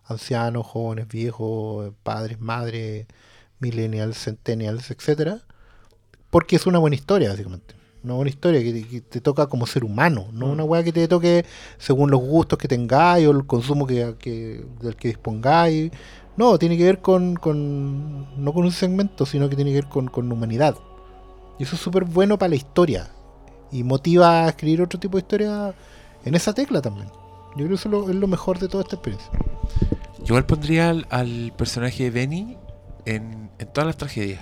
ancianos, 0.05 0.65
jóvenes, 0.65 1.07
viejos, 1.07 1.93
padres, 2.03 2.39
madres, 2.41 3.05
millennials, 3.59 4.17
centennials, 4.17 4.89
etcétera, 4.91 5.41
porque 6.29 6.55
es 6.55 6.65
una 6.67 6.79
buena 6.79 6.95
historia, 6.95 7.29
básicamente. 7.29 7.75
Una 8.03 8.13
buena 8.13 8.29
historia 8.29 8.61
que, 8.63 8.71
te- 8.71 8.87
que 8.87 9.01
te 9.01 9.19
toca 9.19 9.47
como 9.47 9.65
ser 9.67 9.83
humano, 9.83 10.27
no 10.31 10.45
una 10.47 10.63
weá 10.63 10.83
que 10.83 10.93
te 10.93 11.07
toque 11.07 11.45
según 11.77 12.09
los 12.11 12.21
gustos 12.21 12.57
que 12.57 12.67
tengáis 12.69 13.27
o 13.27 13.31
el 13.31 13.45
consumo 13.45 13.85
que, 13.85 14.15
que- 14.17 14.65
del 14.81 14.95
que 14.95 15.09
dispongáis. 15.09 15.91
No, 16.37 16.57
tiene 16.57 16.77
que 16.77 16.85
ver 16.85 16.99
con, 17.01 17.35
con- 17.35 18.41
no 18.41 18.53
con 18.53 18.63
un 18.63 18.71
segmento, 18.71 19.25
sino 19.25 19.49
que 19.49 19.55
tiene 19.57 19.71
que 19.71 19.81
ver 19.81 19.89
con, 19.89 20.07
con 20.07 20.31
humanidad. 20.31 20.75
Y 21.59 21.63
eso 21.63 21.75
es 21.75 21.81
súper 21.81 22.05
bueno 22.05 22.37
para 22.37 22.49
la 22.49 22.55
historia. 22.55 23.09
Y 23.71 23.83
motiva 23.83 24.45
a 24.45 24.49
escribir 24.49 24.81
otro 24.81 24.97
tipo 24.99 25.17
de 25.17 25.21
historia 25.23 25.73
en 26.23 26.35
esa 26.35 26.53
tecla 26.53 26.81
también. 26.81 27.07
Yo 27.49 27.55
creo 27.65 27.67
que 27.69 27.73
eso 27.75 27.89
es 27.89 27.91
lo, 27.91 28.09
es 28.09 28.15
lo 28.15 28.27
mejor 28.27 28.59
de 28.59 28.69
toda 28.69 28.83
esta 28.83 28.95
experiencia. 28.95 29.29
Yo 30.19 30.25
igual 30.27 30.45
pondría 30.45 30.89
al, 30.91 31.05
al 31.09 31.51
personaje 31.57 32.03
de 32.05 32.11
Benny 32.11 32.57
en, 33.15 33.49
en 33.57 33.73
todas 33.73 33.87
las 33.87 33.97
tragedias. 33.97 34.41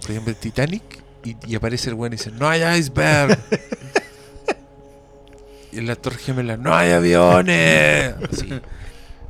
Por 0.00 0.10
ejemplo, 0.10 0.34
Titanic, 0.34 0.82
y, 1.24 1.36
y 1.46 1.54
aparece 1.54 1.90
el 1.90 1.94
bueno 1.94 2.14
y 2.14 2.18
dice, 2.18 2.30
no 2.30 2.48
hay 2.48 2.62
iceberg. 2.78 3.38
y 5.72 5.78
en 5.78 5.86
la 5.86 5.96
Torre 5.96 6.18
Gemela, 6.18 6.56
no 6.56 6.74
hay 6.74 6.92
aviones. 6.92 8.14
Sí. 8.32 8.48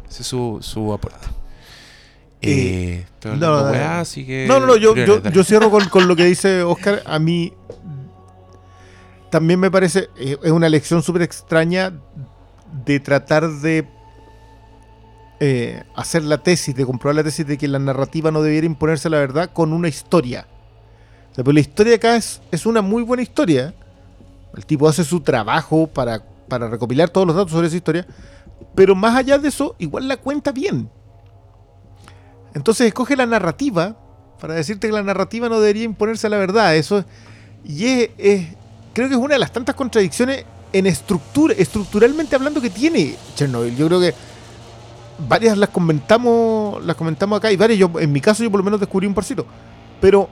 Ese 0.09 0.23
es 0.23 0.27
su, 0.27 0.59
su 0.61 0.93
aporte. 0.93 1.27
Eh, 2.43 3.05
estoy 3.05 3.39
no, 3.39 3.47
hablando 3.47 3.67
no, 3.67 3.73
weá, 3.73 3.95
no. 3.95 4.01
así 4.01 4.27
que... 4.27 4.47
No, 4.47 4.61
no, 4.61 4.67
no, 4.67 4.77
yo, 4.77 4.95
yo 4.95 5.45
cierro 5.45 5.71
con, 5.71 5.89
con 5.89 6.07
lo 6.07 6.15
que 6.15 6.25
dice 6.25 6.63
Oscar. 6.63 7.03
A 7.07 7.19
mí 7.19 7.53
también 9.31 9.59
me 9.59 9.71
parece, 9.71 10.11
eh, 10.17 10.37
es 10.43 10.51
una 10.51 10.69
lección 10.69 11.03
súper 11.03 11.23
extraña 11.23 11.93
de 12.85 13.01
tratar 13.01 13.51
de 13.51 13.87
eh, 15.41 15.83
hacer 15.95 16.23
la 16.25 16.39
tesis, 16.39 16.75
de 16.75 16.85
comprobar 16.87 17.17
la 17.17 17.25
tesis 17.25 17.47
de 17.47 17.59
que 17.59 17.69
la 17.69 17.79
narrativa 17.79 18.31
no 18.31 18.43
debiera 18.43 18.67
imponerse 18.67 19.09
a 19.09 19.11
la 19.11 19.19
verdad 19.19 19.51
con 19.53 19.73
una 19.73 19.89
historia. 19.89 20.47
La 21.37 21.61
historia 21.61 21.97
acá 21.97 22.17
es, 22.17 22.41
es 22.51 22.65
una 22.65 22.81
muy 22.81 23.03
buena 23.03 23.23
historia. 23.23 23.75
El 24.57 24.65
tipo 24.65 24.89
hace 24.89 25.05
su 25.05 25.21
trabajo 25.21 25.87
para, 25.87 26.25
para 26.49 26.69
recopilar 26.69 27.11
todos 27.11 27.27
los 27.27 27.37
datos 27.37 27.53
sobre 27.53 27.67
esa 27.67 27.77
historia. 27.77 28.07
Pero 28.75 28.95
más 28.95 29.15
allá 29.15 29.37
de 29.37 29.49
eso, 29.49 29.75
igual 29.79 30.09
la 30.09 30.17
cuenta 30.17 30.51
bien. 30.53 30.89
Entonces 32.55 32.87
escoge 32.87 33.17
la 33.17 33.27
narrativa 33.27 33.97
para 34.41 34.55
decirte 34.55 34.87
que 34.89 34.93
la 34.95 35.03
narrativa 35.03 35.49
no 35.49 35.61
debería 35.61 35.85
imponerse 35.85 36.27
a 36.27 36.31
la 36.31 36.39
verdad. 36.39 36.75
Eso 36.77 36.99
es- 37.01 37.05
y 37.65 37.85
es, 37.87 38.11
es- 38.17 38.47
creo 38.95 39.09
que 39.09 39.15
es 39.15 39.21
una 39.21 39.35
de 39.35 39.41
las 39.41 39.53
tantas 39.53 39.75
contradicciones 39.75 40.45
en 40.73 40.87
estructura, 40.87 41.55
estructuralmente 41.57 42.35
hablando 42.35 42.61
que 42.61 42.71
tiene 42.71 43.15
Chernobyl. 43.35 43.77
Yo 43.77 43.87
creo 43.89 44.01
que 44.01 44.15
varias 45.19 45.57
las 45.59 45.71
comentamos, 45.71 46.85
las 46.85 46.97
comentamos 46.97 47.39
acá 47.39 47.51
y 47.51 47.57
varias 47.57 47.79
yo, 47.79 47.91
en 47.99 48.13
mi 48.13 48.21
caso 48.21 48.43
yo 48.43 48.51
por 48.51 48.61
lo 48.61 48.65
menos 48.65 48.81
descubrí 48.81 49.07
un 49.07 49.15
parcito. 49.15 49.47
Pero 50.01 50.29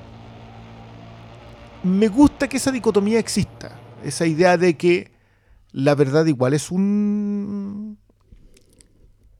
me 1.82 2.08
gusta 2.08 2.48
que 2.48 2.56
esa 2.56 2.72
dicotomía 2.72 3.18
exista, 3.18 3.78
esa 4.04 4.26
idea 4.26 4.56
de 4.56 4.76
que 4.76 5.12
la 5.72 5.94
verdad 5.94 6.24
igual 6.26 6.54
es 6.54 6.70
un 6.70 7.98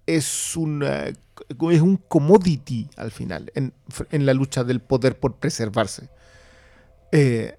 es 0.06 0.56
una 0.56 1.05
es 1.06 1.81
un 1.81 1.97
commodity 1.97 2.89
al 2.97 3.10
final 3.10 3.50
en, 3.55 3.73
en 4.10 4.26
la 4.26 4.34
lucha 4.34 4.64
del 4.64 4.81
poder 4.81 5.18
por 5.18 5.36
preservarse. 5.36 6.08
Eh, 7.12 7.56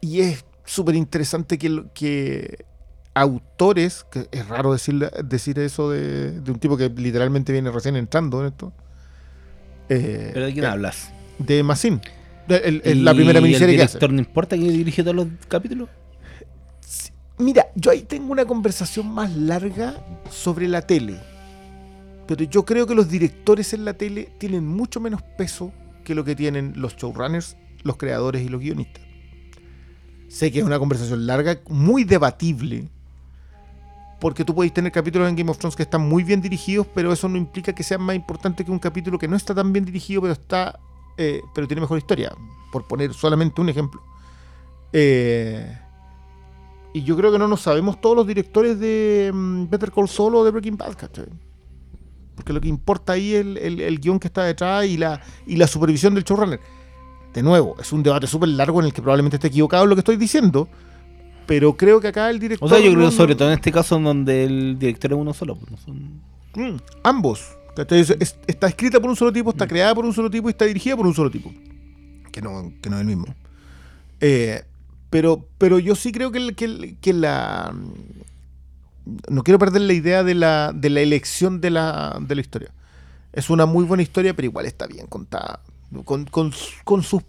y 0.00 0.20
es 0.20 0.44
súper 0.64 0.96
interesante 0.96 1.58
que, 1.58 1.84
que 1.94 2.66
autores, 3.14 4.04
que 4.10 4.28
es 4.32 4.48
raro 4.48 4.72
decir, 4.72 5.08
decir 5.24 5.58
eso 5.58 5.90
de, 5.90 6.40
de 6.40 6.50
un 6.50 6.58
tipo 6.58 6.76
que 6.76 6.88
literalmente 6.88 7.52
viene 7.52 7.70
recién 7.70 7.96
entrando 7.96 8.40
en 8.40 8.46
esto. 8.48 8.72
eh, 9.88 10.30
¿Pero 10.34 10.46
de 10.46 10.52
quién 10.52 10.64
eh, 10.64 10.68
hablas? 10.68 11.10
De 11.38 11.62
Massin. 11.62 12.00
De- 12.48 12.56
el- 12.56 12.82
el- 12.84 12.98
¿Y 12.98 13.02
la 13.02 13.14
primera 13.14 13.40
miniserie 13.40 13.74
el 13.74 13.78
que 13.78 13.84
hace. 13.84 13.92
director 13.98 14.12
no 14.12 14.18
importa 14.18 14.56
que 14.56 14.62
dirige 14.64 15.02
todos 15.02 15.16
los 15.16 15.26
capítulos? 15.48 15.88
Mira, 17.38 17.66
yo 17.74 17.90
ahí 17.90 18.02
tengo 18.02 18.30
una 18.32 18.44
conversación 18.44 19.08
más 19.12 19.34
larga 19.36 19.94
sobre 20.30 20.68
la 20.68 20.82
tele. 20.82 21.16
Pero 22.28 22.44
yo 22.44 22.64
creo 22.64 22.86
que 22.86 22.94
los 22.94 23.08
directores 23.08 23.72
en 23.74 23.84
la 23.84 23.94
tele 23.94 24.30
tienen 24.38 24.66
mucho 24.66 25.00
menos 25.00 25.22
peso 25.36 25.72
que 26.04 26.14
lo 26.14 26.24
que 26.24 26.36
tienen 26.36 26.72
los 26.76 26.96
showrunners, 26.96 27.56
los 27.82 27.96
creadores 27.96 28.42
y 28.42 28.48
los 28.48 28.60
guionistas. 28.60 29.02
Sé 30.28 30.50
que 30.52 30.60
es 30.60 30.64
una 30.64 30.78
conversación 30.78 31.26
larga, 31.26 31.60
muy 31.68 32.04
debatible. 32.04 32.88
Porque 34.24 34.42
tú 34.42 34.54
podéis 34.54 34.72
tener 34.72 34.90
capítulos 34.90 35.28
en 35.28 35.36
Game 35.36 35.50
of 35.50 35.58
Thrones 35.58 35.76
que 35.76 35.82
están 35.82 36.00
muy 36.08 36.24
bien 36.24 36.40
dirigidos, 36.40 36.86
pero 36.94 37.12
eso 37.12 37.28
no 37.28 37.36
implica 37.36 37.74
que 37.74 37.82
sean 37.82 38.00
más 38.00 38.16
importantes 38.16 38.64
que 38.64 38.72
un 38.72 38.78
capítulo 38.78 39.18
que 39.18 39.28
no 39.28 39.36
está 39.36 39.54
tan 39.54 39.70
bien 39.70 39.84
dirigido, 39.84 40.22
pero 40.22 40.32
está. 40.32 40.80
eh, 41.18 41.42
pero 41.54 41.68
tiene 41.68 41.82
mejor 41.82 41.98
historia. 41.98 42.34
Por 42.72 42.86
poner 42.86 43.12
solamente 43.12 43.60
un 43.60 43.68
ejemplo. 43.68 44.00
Eh, 44.94 45.78
y 46.94 47.02
yo 47.02 47.18
creo 47.18 47.32
que 47.32 47.38
no 47.38 47.48
nos 47.48 47.60
sabemos 47.60 48.00
todos 48.00 48.16
los 48.16 48.26
directores 48.26 48.80
de 48.80 49.30
mm, 49.30 49.68
Better 49.68 49.92
Call 49.92 50.08
Saul 50.08 50.36
o 50.36 50.44
de 50.44 50.52
Breaking 50.52 50.78
Bad, 50.78 50.94
¿cachai? 50.96 51.26
Porque 52.34 52.54
lo 52.54 52.62
que 52.62 52.68
importa 52.68 53.12
ahí 53.12 53.34
es 53.34 53.42
el, 53.42 53.58
el- 53.58 53.80
el 53.82 54.00
guion 54.00 54.18
que 54.18 54.28
está 54.28 54.44
detrás 54.44 54.86
y 54.86 54.96
la, 54.96 55.20
y 55.46 55.56
la 55.56 55.66
supervisión 55.66 56.14
del 56.14 56.24
showrunner. 56.24 56.60
De 57.34 57.42
nuevo, 57.42 57.76
es 57.78 57.92
un 57.92 58.02
debate 58.02 58.26
súper 58.26 58.48
largo 58.48 58.80
en 58.80 58.86
el 58.86 58.92
que 58.94 59.02
probablemente 59.02 59.36
esté 59.36 59.48
equivocado 59.48 59.84
lo 59.84 59.94
que 59.94 60.00
estoy 60.00 60.16
diciendo, 60.16 60.66
pero 61.46 61.76
creo 61.76 62.00
que 62.00 62.08
acá 62.08 62.30
el 62.30 62.38
director... 62.38 62.66
O 62.66 62.68
sea, 62.68 62.78
yo 62.84 62.92
creo 62.92 63.04
no- 63.06 63.10
sobre 63.10 63.34
todo 63.34 63.48
en 63.48 63.54
este 63.54 63.72
caso 63.72 63.96
en 63.96 64.04
donde 64.04 64.44
el 64.44 64.78
director 64.78 65.12
es 65.12 65.18
uno 65.18 65.32
solo. 65.34 65.56
pues, 65.56 65.70
no 65.70 65.76
son- 65.78 66.20
Mm, 66.56 66.76
ambos. 67.02 67.44
Es- 67.88 68.10
es- 68.10 68.36
está 68.46 68.68
escrita 68.68 69.00
por 69.00 69.10
un 69.10 69.16
solo 69.16 69.32
tipo, 69.32 69.50
está 69.50 69.66
creada 69.66 69.94
por 69.94 70.04
un 70.04 70.12
solo 70.14 70.30
tipo 70.30 70.48
y 70.48 70.52
está 70.52 70.64
dirigida 70.64 70.96
por 70.96 71.06
un 71.06 71.14
solo 71.14 71.30
tipo. 71.30 71.52
Que 72.30 72.40
no, 72.42 72.72
que 72.80 72.88
no 72.90 72.96
es 72.96 73.00
el 73.00 73.06
mismo. 73.06 73.26
Eh, 74.20 74.62
pero, 75.10 75.44
pero 75.58 75.78
yo 75.80 75.94
sí 75.96 76.12
creo 76.12 76.30
que, 76.30 76.38
el- 76.38 76.54
que, 76.54 76.64
el- 76.66 76.96
que 77.00 77.12
la. 77.12 77.74
No 79.28 79.42
quiero 79.42 79.58
perder 79.58 79.82
la 79.82 79.92
idea 79.92 80.22
de 80.24 80.34
la, 80.34 80.72
de 80.74 80.88
la 80.90 81.00
elección 81.00 81.60
de 81.60 81.70
la, 81.70 82.16
de 82.20 82.34
la 82.34 82.40
historia. 82.40 82.70
Es 83.32 83.50
una 83.50 83.66
muy 83.66 83.84
buena 83.84 84.02
historia, 84.02 84.34
pero 84.34 84.46
igual 84.46 84.66
está 84.66 84.86
bien 84.86 85.06
contada. 85.08 85.60
Con, 86.04 86.24
con, 86.24 86.52
con 86.84 87.02
sus 87.02 87.22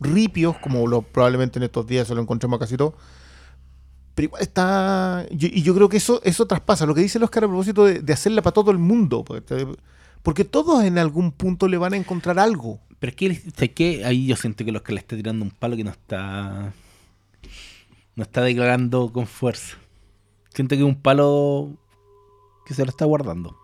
ripios, 0.00 0.56
como 0.58 0.86
lo, 0.86 1.02
probablemente 1.02 1.58
en 1.58 1.64
estos 1.64 1.86
días 1.86 2.08
se 2.08 2.14
lo 2.14 2.22
encontremos 2.22 2.58
casi 2.58 2.76
todo. 2.76 2.94
Pero 4.14 4.26
igual 4.26 4.42
está. 4.42 5.26
y 5.30 5.62
yo 5.62 5.74
creo 5.74 5.88
que 5.88 5.98
eso, 5.98 6.22
eso 6.24 6.46
traspasa 6.46 6.86
lo 6.86 6.94
que 6.94 7.02
dice 7.02 7.18
el 7.18 7.24
Oscar 7.24 7.44
a 7.44 7.48
propósito 7.48 7.84
de, 7.84 8.12
hacerla 8.12 8.40
para 8.42 8.54
todo 8.54 8.70
el 8.70 8.78
mundo. 8.78 9.24
Porque, 10.22 10.44
todos 10.44 10.82
en 10.84 10.98
algún 10.98 11.32
punto 11.32 11.68
le 11.68 11.76
van 11.76 11.92
a 11.92 11.96
encontrar 11.96 12.38
algo. 12.38 12.80
Pero 12.98 13.10
es 13.10 13.16
que, 13.16 13.34
¿sabes 13.34 13.70
qué? 13.74 14.04
ahí 14.06 14.26
yo 14.26 14.36
siento 14.36 14.64
que 14.64 14.72
los 14.72 14.80
que 14.80 14.94
le 14.94 15.00
está 15.00 15.16
tirando 15.16 15.44
un 15.44 15.50
palo 15.50 15.76
que 15.76 15.84
no 15.84 15.90
está. 15.90 16.72
No 18.14 18.22
está 18.22 18.40
declarando 18.40 19.12
con 19.12 19.26
fuerza. 19.26 19.76
Siento 20.54 20.74
que 20.74 20.80
es 20.80 20.88
un 20.88 21.02
palo 21.02 21.76
que 22.64 22.72
se 22.72 22.84
lo 22.84 22.90
está 22.90 23.04
guardando. 23.04 23.54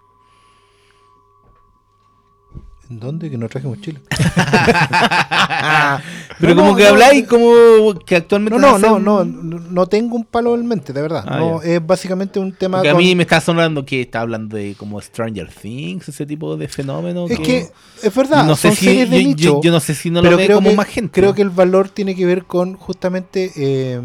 ¿En 2.91 3.01
dónde? 3.01 3.31
Que 3.31 3.39
no 3.39 3.49
traje 3.49 3.67
mochila. 3.67 4.01
Pero 6.41 6.55
No, 6.55 6.61
como 6.63 6.71
no, 6.73 6.77
que 6.77 6.87
habláis 6.87 7.23
no. 7.25 7.29
como 7.29 7.99
que 8.05 8.17
actualmente 8.17 8.59
No, 8.59 8.79
no, 8.79 8.99
no, 8.99 9.25
no, 9.25 9.25
no, 9.25 9.59
no 9.61 9.87
tengo 9.87 10.17
un 10.17 10.25
palo 10.25 10.55
en 10.55 10.67
mente, 10.67 10.93
de 10.93 11.01
verdad. 11.03 11.25
Ah, 11.27 11.39
no, 11.39 11.63
es 11.63 11.85
básicamente 11.87 12.39
un 12.41 12.53
tema 12.53 12.79
Porque 12.79 12.91
a 12.91 12.93
con- 12.93 13.03
mí 13.03 13.15
me 13.15 13.23
está 13.23 13.41
sonando 13.41 13.85
que 13.85 14.01
está 14.03 14.21
hablando 14.21 14.57
de 14.57 14.75
como 14.77 15.01
Stranger 15.01 15.49
Things, 15.53 16.09
ese 16.09 16.27
tipo 16.27 16.57
de 16.57 16.69
fenómeno. 16.69 17.27
Es 17.29 17.39
que 17.41 17.69
es 18.03 18.15
verdad, 18.15 18.45
no 18.45 18.57
sé 18.57 18.69
son 18.69 18.77
si 18.77 18.85
series 18.87 19.11
de 19.11 19.23
yo, 19.23 19.29
nicho. 19.29 19.43
yo- 19.43 19.61
yo 19.63 19.73
no 19.73 19.81
sé 19.81 19.95
si 19.95 20.11
no 20.11 20.21
pero 20.21 20.33
lo 20.33 20.37
ve 20.39 20.45
creo 20.47 20.57
como 20.59 20.71
que, 20.71 20.77
más 20.77 20.87
gente. 20.89 21.13
Creo 21.21 21.35
que 21.35 21.43
el 21.43 21.51
valor 21.51 21.89
tiene 21.89 22.15
que 22.15 22.27
ver 22.27 22.45
con 22.45 22.75
justamente. 22.77 23.53
eh, 23.57 24.01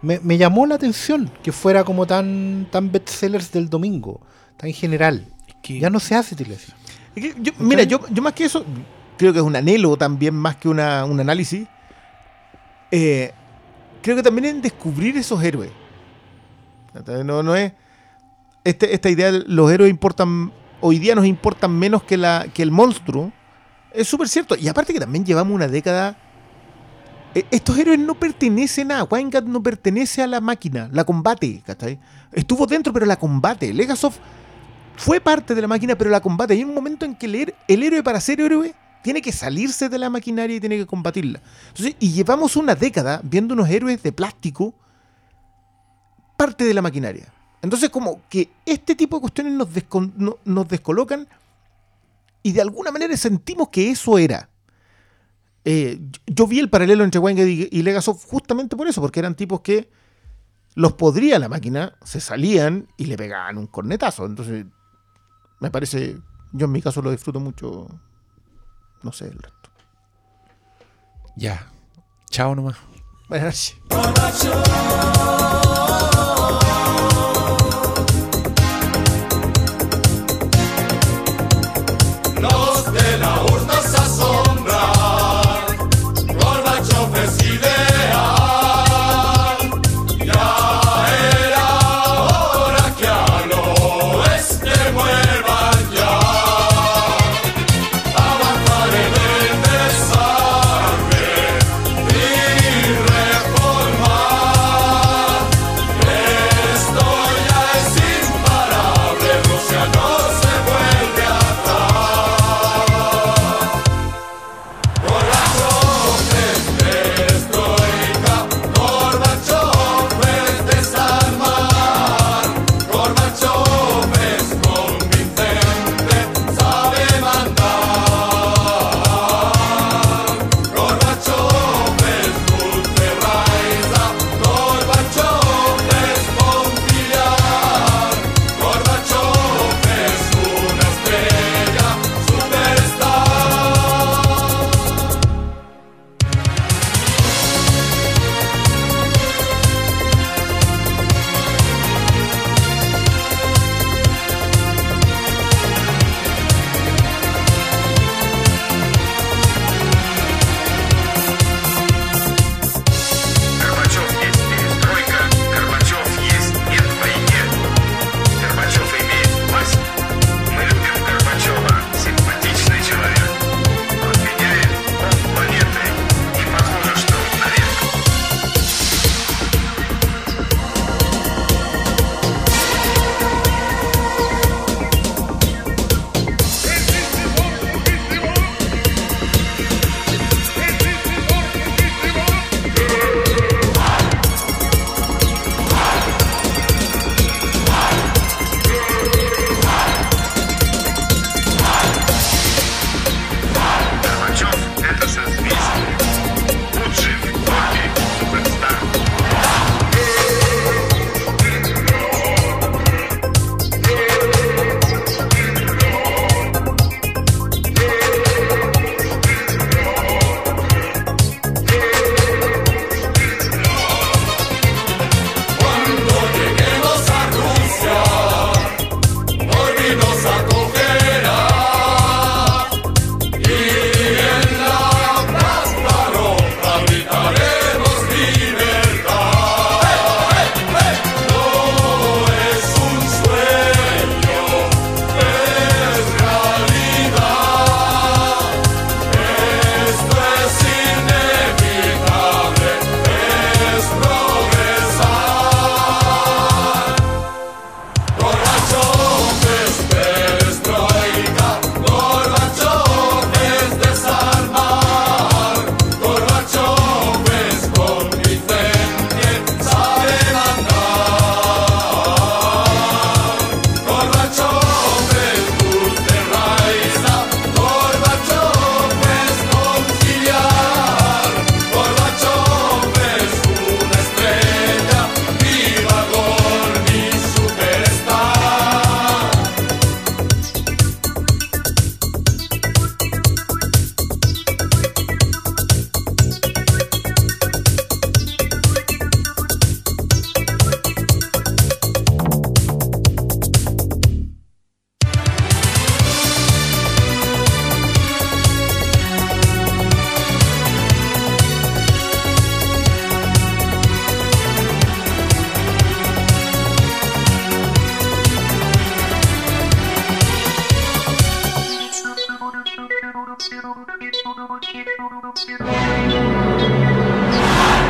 me, 0.00 0.20
me 0.20 0.38
llamó 0.38 0.64
la 0.66 0.76
atención 0.76 1.28
que 1.42 1.50
fuera 1.52 1.82
como 1.84 2.06
tan, 2.06 2.68
tan 2.70 2.92
bestsellers 2.92 3.50
del 3.52 3.68
domingo, 3.68 4.20
tan 4.56 4.72
general. 4.72 5.26
Es 5.48 5.54
que- 5.62 5.80
Ya 5.80 5.90
no 5.90 5.98
se 6.00 6.14
hace, 6.14 6.36
Iglesia. 6.38 6.74
Yo- 7.20 7.52
mira, 7.58 7.82
yo, 7.84 8.00
yo 8.10 8.22
más 8.22 8.32
que 8.32 8.44
eso, 8.44 8.64
creo 9.16 9.32
que 9.32 9.38
es 9.38 9.44
un 9.44 9.56
anhelo 9.56 9.96
también, 9.96 10.34
más 10.34 10.56
que 10.56 10.68
una, 10.68 11.04
un 11.04 11.18
análisis. 11.20 11.66
Eh, 12.90 13.32
creo 14.02 14.16
que 14.16 14.22
también 14.22 14.46
en 14.56 14.62
descubrir 14.62 15.16
esos 15.16 15.42
héroes. 15.42 15.70
No, 17.24 17.42
no 17.42 17.54
es. 17.54 17.72
Este, 18.64 18.92
esta 18.94 19.08
idea 19.10 19.30
de 19.32 19.44
los 19.46 19.70
héroes 19.70 19.90
importan. 19.90 20.52
Hoy 20.80 20.98
día 20.98 21.14
nos 21.14 21.26
importan 21.26 21.72
menos 21.76 22.02
que, 22.02 22.16
la, 22.16 22.46
que 22.52 22.62
el 22.62 22.70
monstruo. 22.70 23.32
Es 23.92 24.08
súper 24.08 24.28
cierto. 24.28 24.56
Y 24.56 24.68
aparte 24.68 24.92
que 24.92 25.00
también 25.00 25.24
llevamos 25.24 25.54
una 25.54 25.68
década. 25.68 26.16
eh, 27.34 27.44
Estos 27.50 27.78
héroes 27.78 27.98
no 27.98 28.14
pertenecen 28.14 28.90
a. 28.92 29.04
Winegat 29.04 29.44
no 29.44 29.62
pertenece 29.62 30.22
a 30.22 30.26
la 30.26 30.40
máquina. 30.40 30.88
La 30.92 31.04
combate. 31.04 31.62
¿cachai? 31.64 31.98
Estuvo 32.32 32.66
dentro, 32.66 32.92
pero 32.92 33.06
la 33.06 33.16
combate. 33.16 33.72
Legasoft 33.72 34.18
fue 34.98 35.20
parte 35.20 35.54
de 35.54 35.62
la 35.62 35.68
máquina, 35.68 35.96
pero 35.96 36.10
la 36.10 36.20
combate. 36.20 36.54
Hay 36.54 36.64
un 36.64 36.74
momento 36.74 37.04
en 37.04 37.14
que 37.14 37.26
el, 37.26 37.82
héroe, 37.82 38.02
para 38.02 38.20
ser 38.20 38.40
héroe, 38.40 38.74
tiene 39.02 39.22
que 39.22 39.30
salirse 39.30 39.88
de 39.88 39.96
la 39.96 40.10
maquinaria 40.10 40.56
y 40.56 40.60
tiene 40.60 40.76
que 40.76 40.86
combatirla. 40.86 41.40
Entonces, 41.68 41.94
y 42.00 42.12
llevamos 42.12 42.56
una 42.56 42.74
década 42.74 43.20
viendo 43.22 43.54
unos 43.54 43.68
héroes 43.70 44.02
de 44.02 44.10
plástico 44.12 44.74
parte 46.36 46.64
de 46.64 46.74
la 46.74 46.82
maquinaria. 46.82 47.32
Entonces, 47.62 47.90
como 47.90 48.22
que 48.28 48.50
este 48.66 48.96
tipo 48.96 49.16
de 49.16 49.20
cuestiones 49.20 49.52
nos, 49.52 49.68
no- 50.44 50.64
descolocan 50.64 51.28
y 52.42 52.52
de 52.52 52.60
alguna 52.60 52.90
manera 52.90 53.16
sentimos 53.16 53.68
que 53.68 53.90
eso 53.90 54.18
era. 54.18 54.48
Eh, 55.64 56.00
yo- 56.26 56.46
vi 56.48 56.58
el 56.58 56.70
paralelo 56.70 57.04
entre 57.04 57.20
Weinberg 57.20 57.48
y, 57.70 57.82
Legasoft 57.82 58.24
justamente 58.26 58.76
por 58.76 58.88
eso, 58.88 59.00
porque 59.00 59.20
eran 59.20 59.34
tipos 59.36 59.60
que 59.60 59.90
los 60.74 60.92
podría 60.94 61.38
la 61.38 61.48
máquina, 61.48 61.94
se 62.04 62.20
salían 62.20 62.88
y 62.96 63.06
le 63.06 63.16
pegaban 63.16 63.58
un 63.58 63.66
cornetazo. 63.68 64.26
Entonces, 64.26 64.66
me 65.60 65.70
parece, 65.70 66.18
yo 66.52 66.66
en 66.66 66.72
mi 66.72 66.82
caso 66.82 67.02
lo 67.02 67.10
disfruto 67.10 67.40
mucho, 67.40 67.86
no 69.02 69.12
sé 69.12 69.26
el 69.26 69.38
resto. 69.38 69.70
Ya. 71.36 71.70
Chao 72.30 72.54
nomás. 72.54 72.76
Buenas 73.28 73.74
noches. 73.88 74.48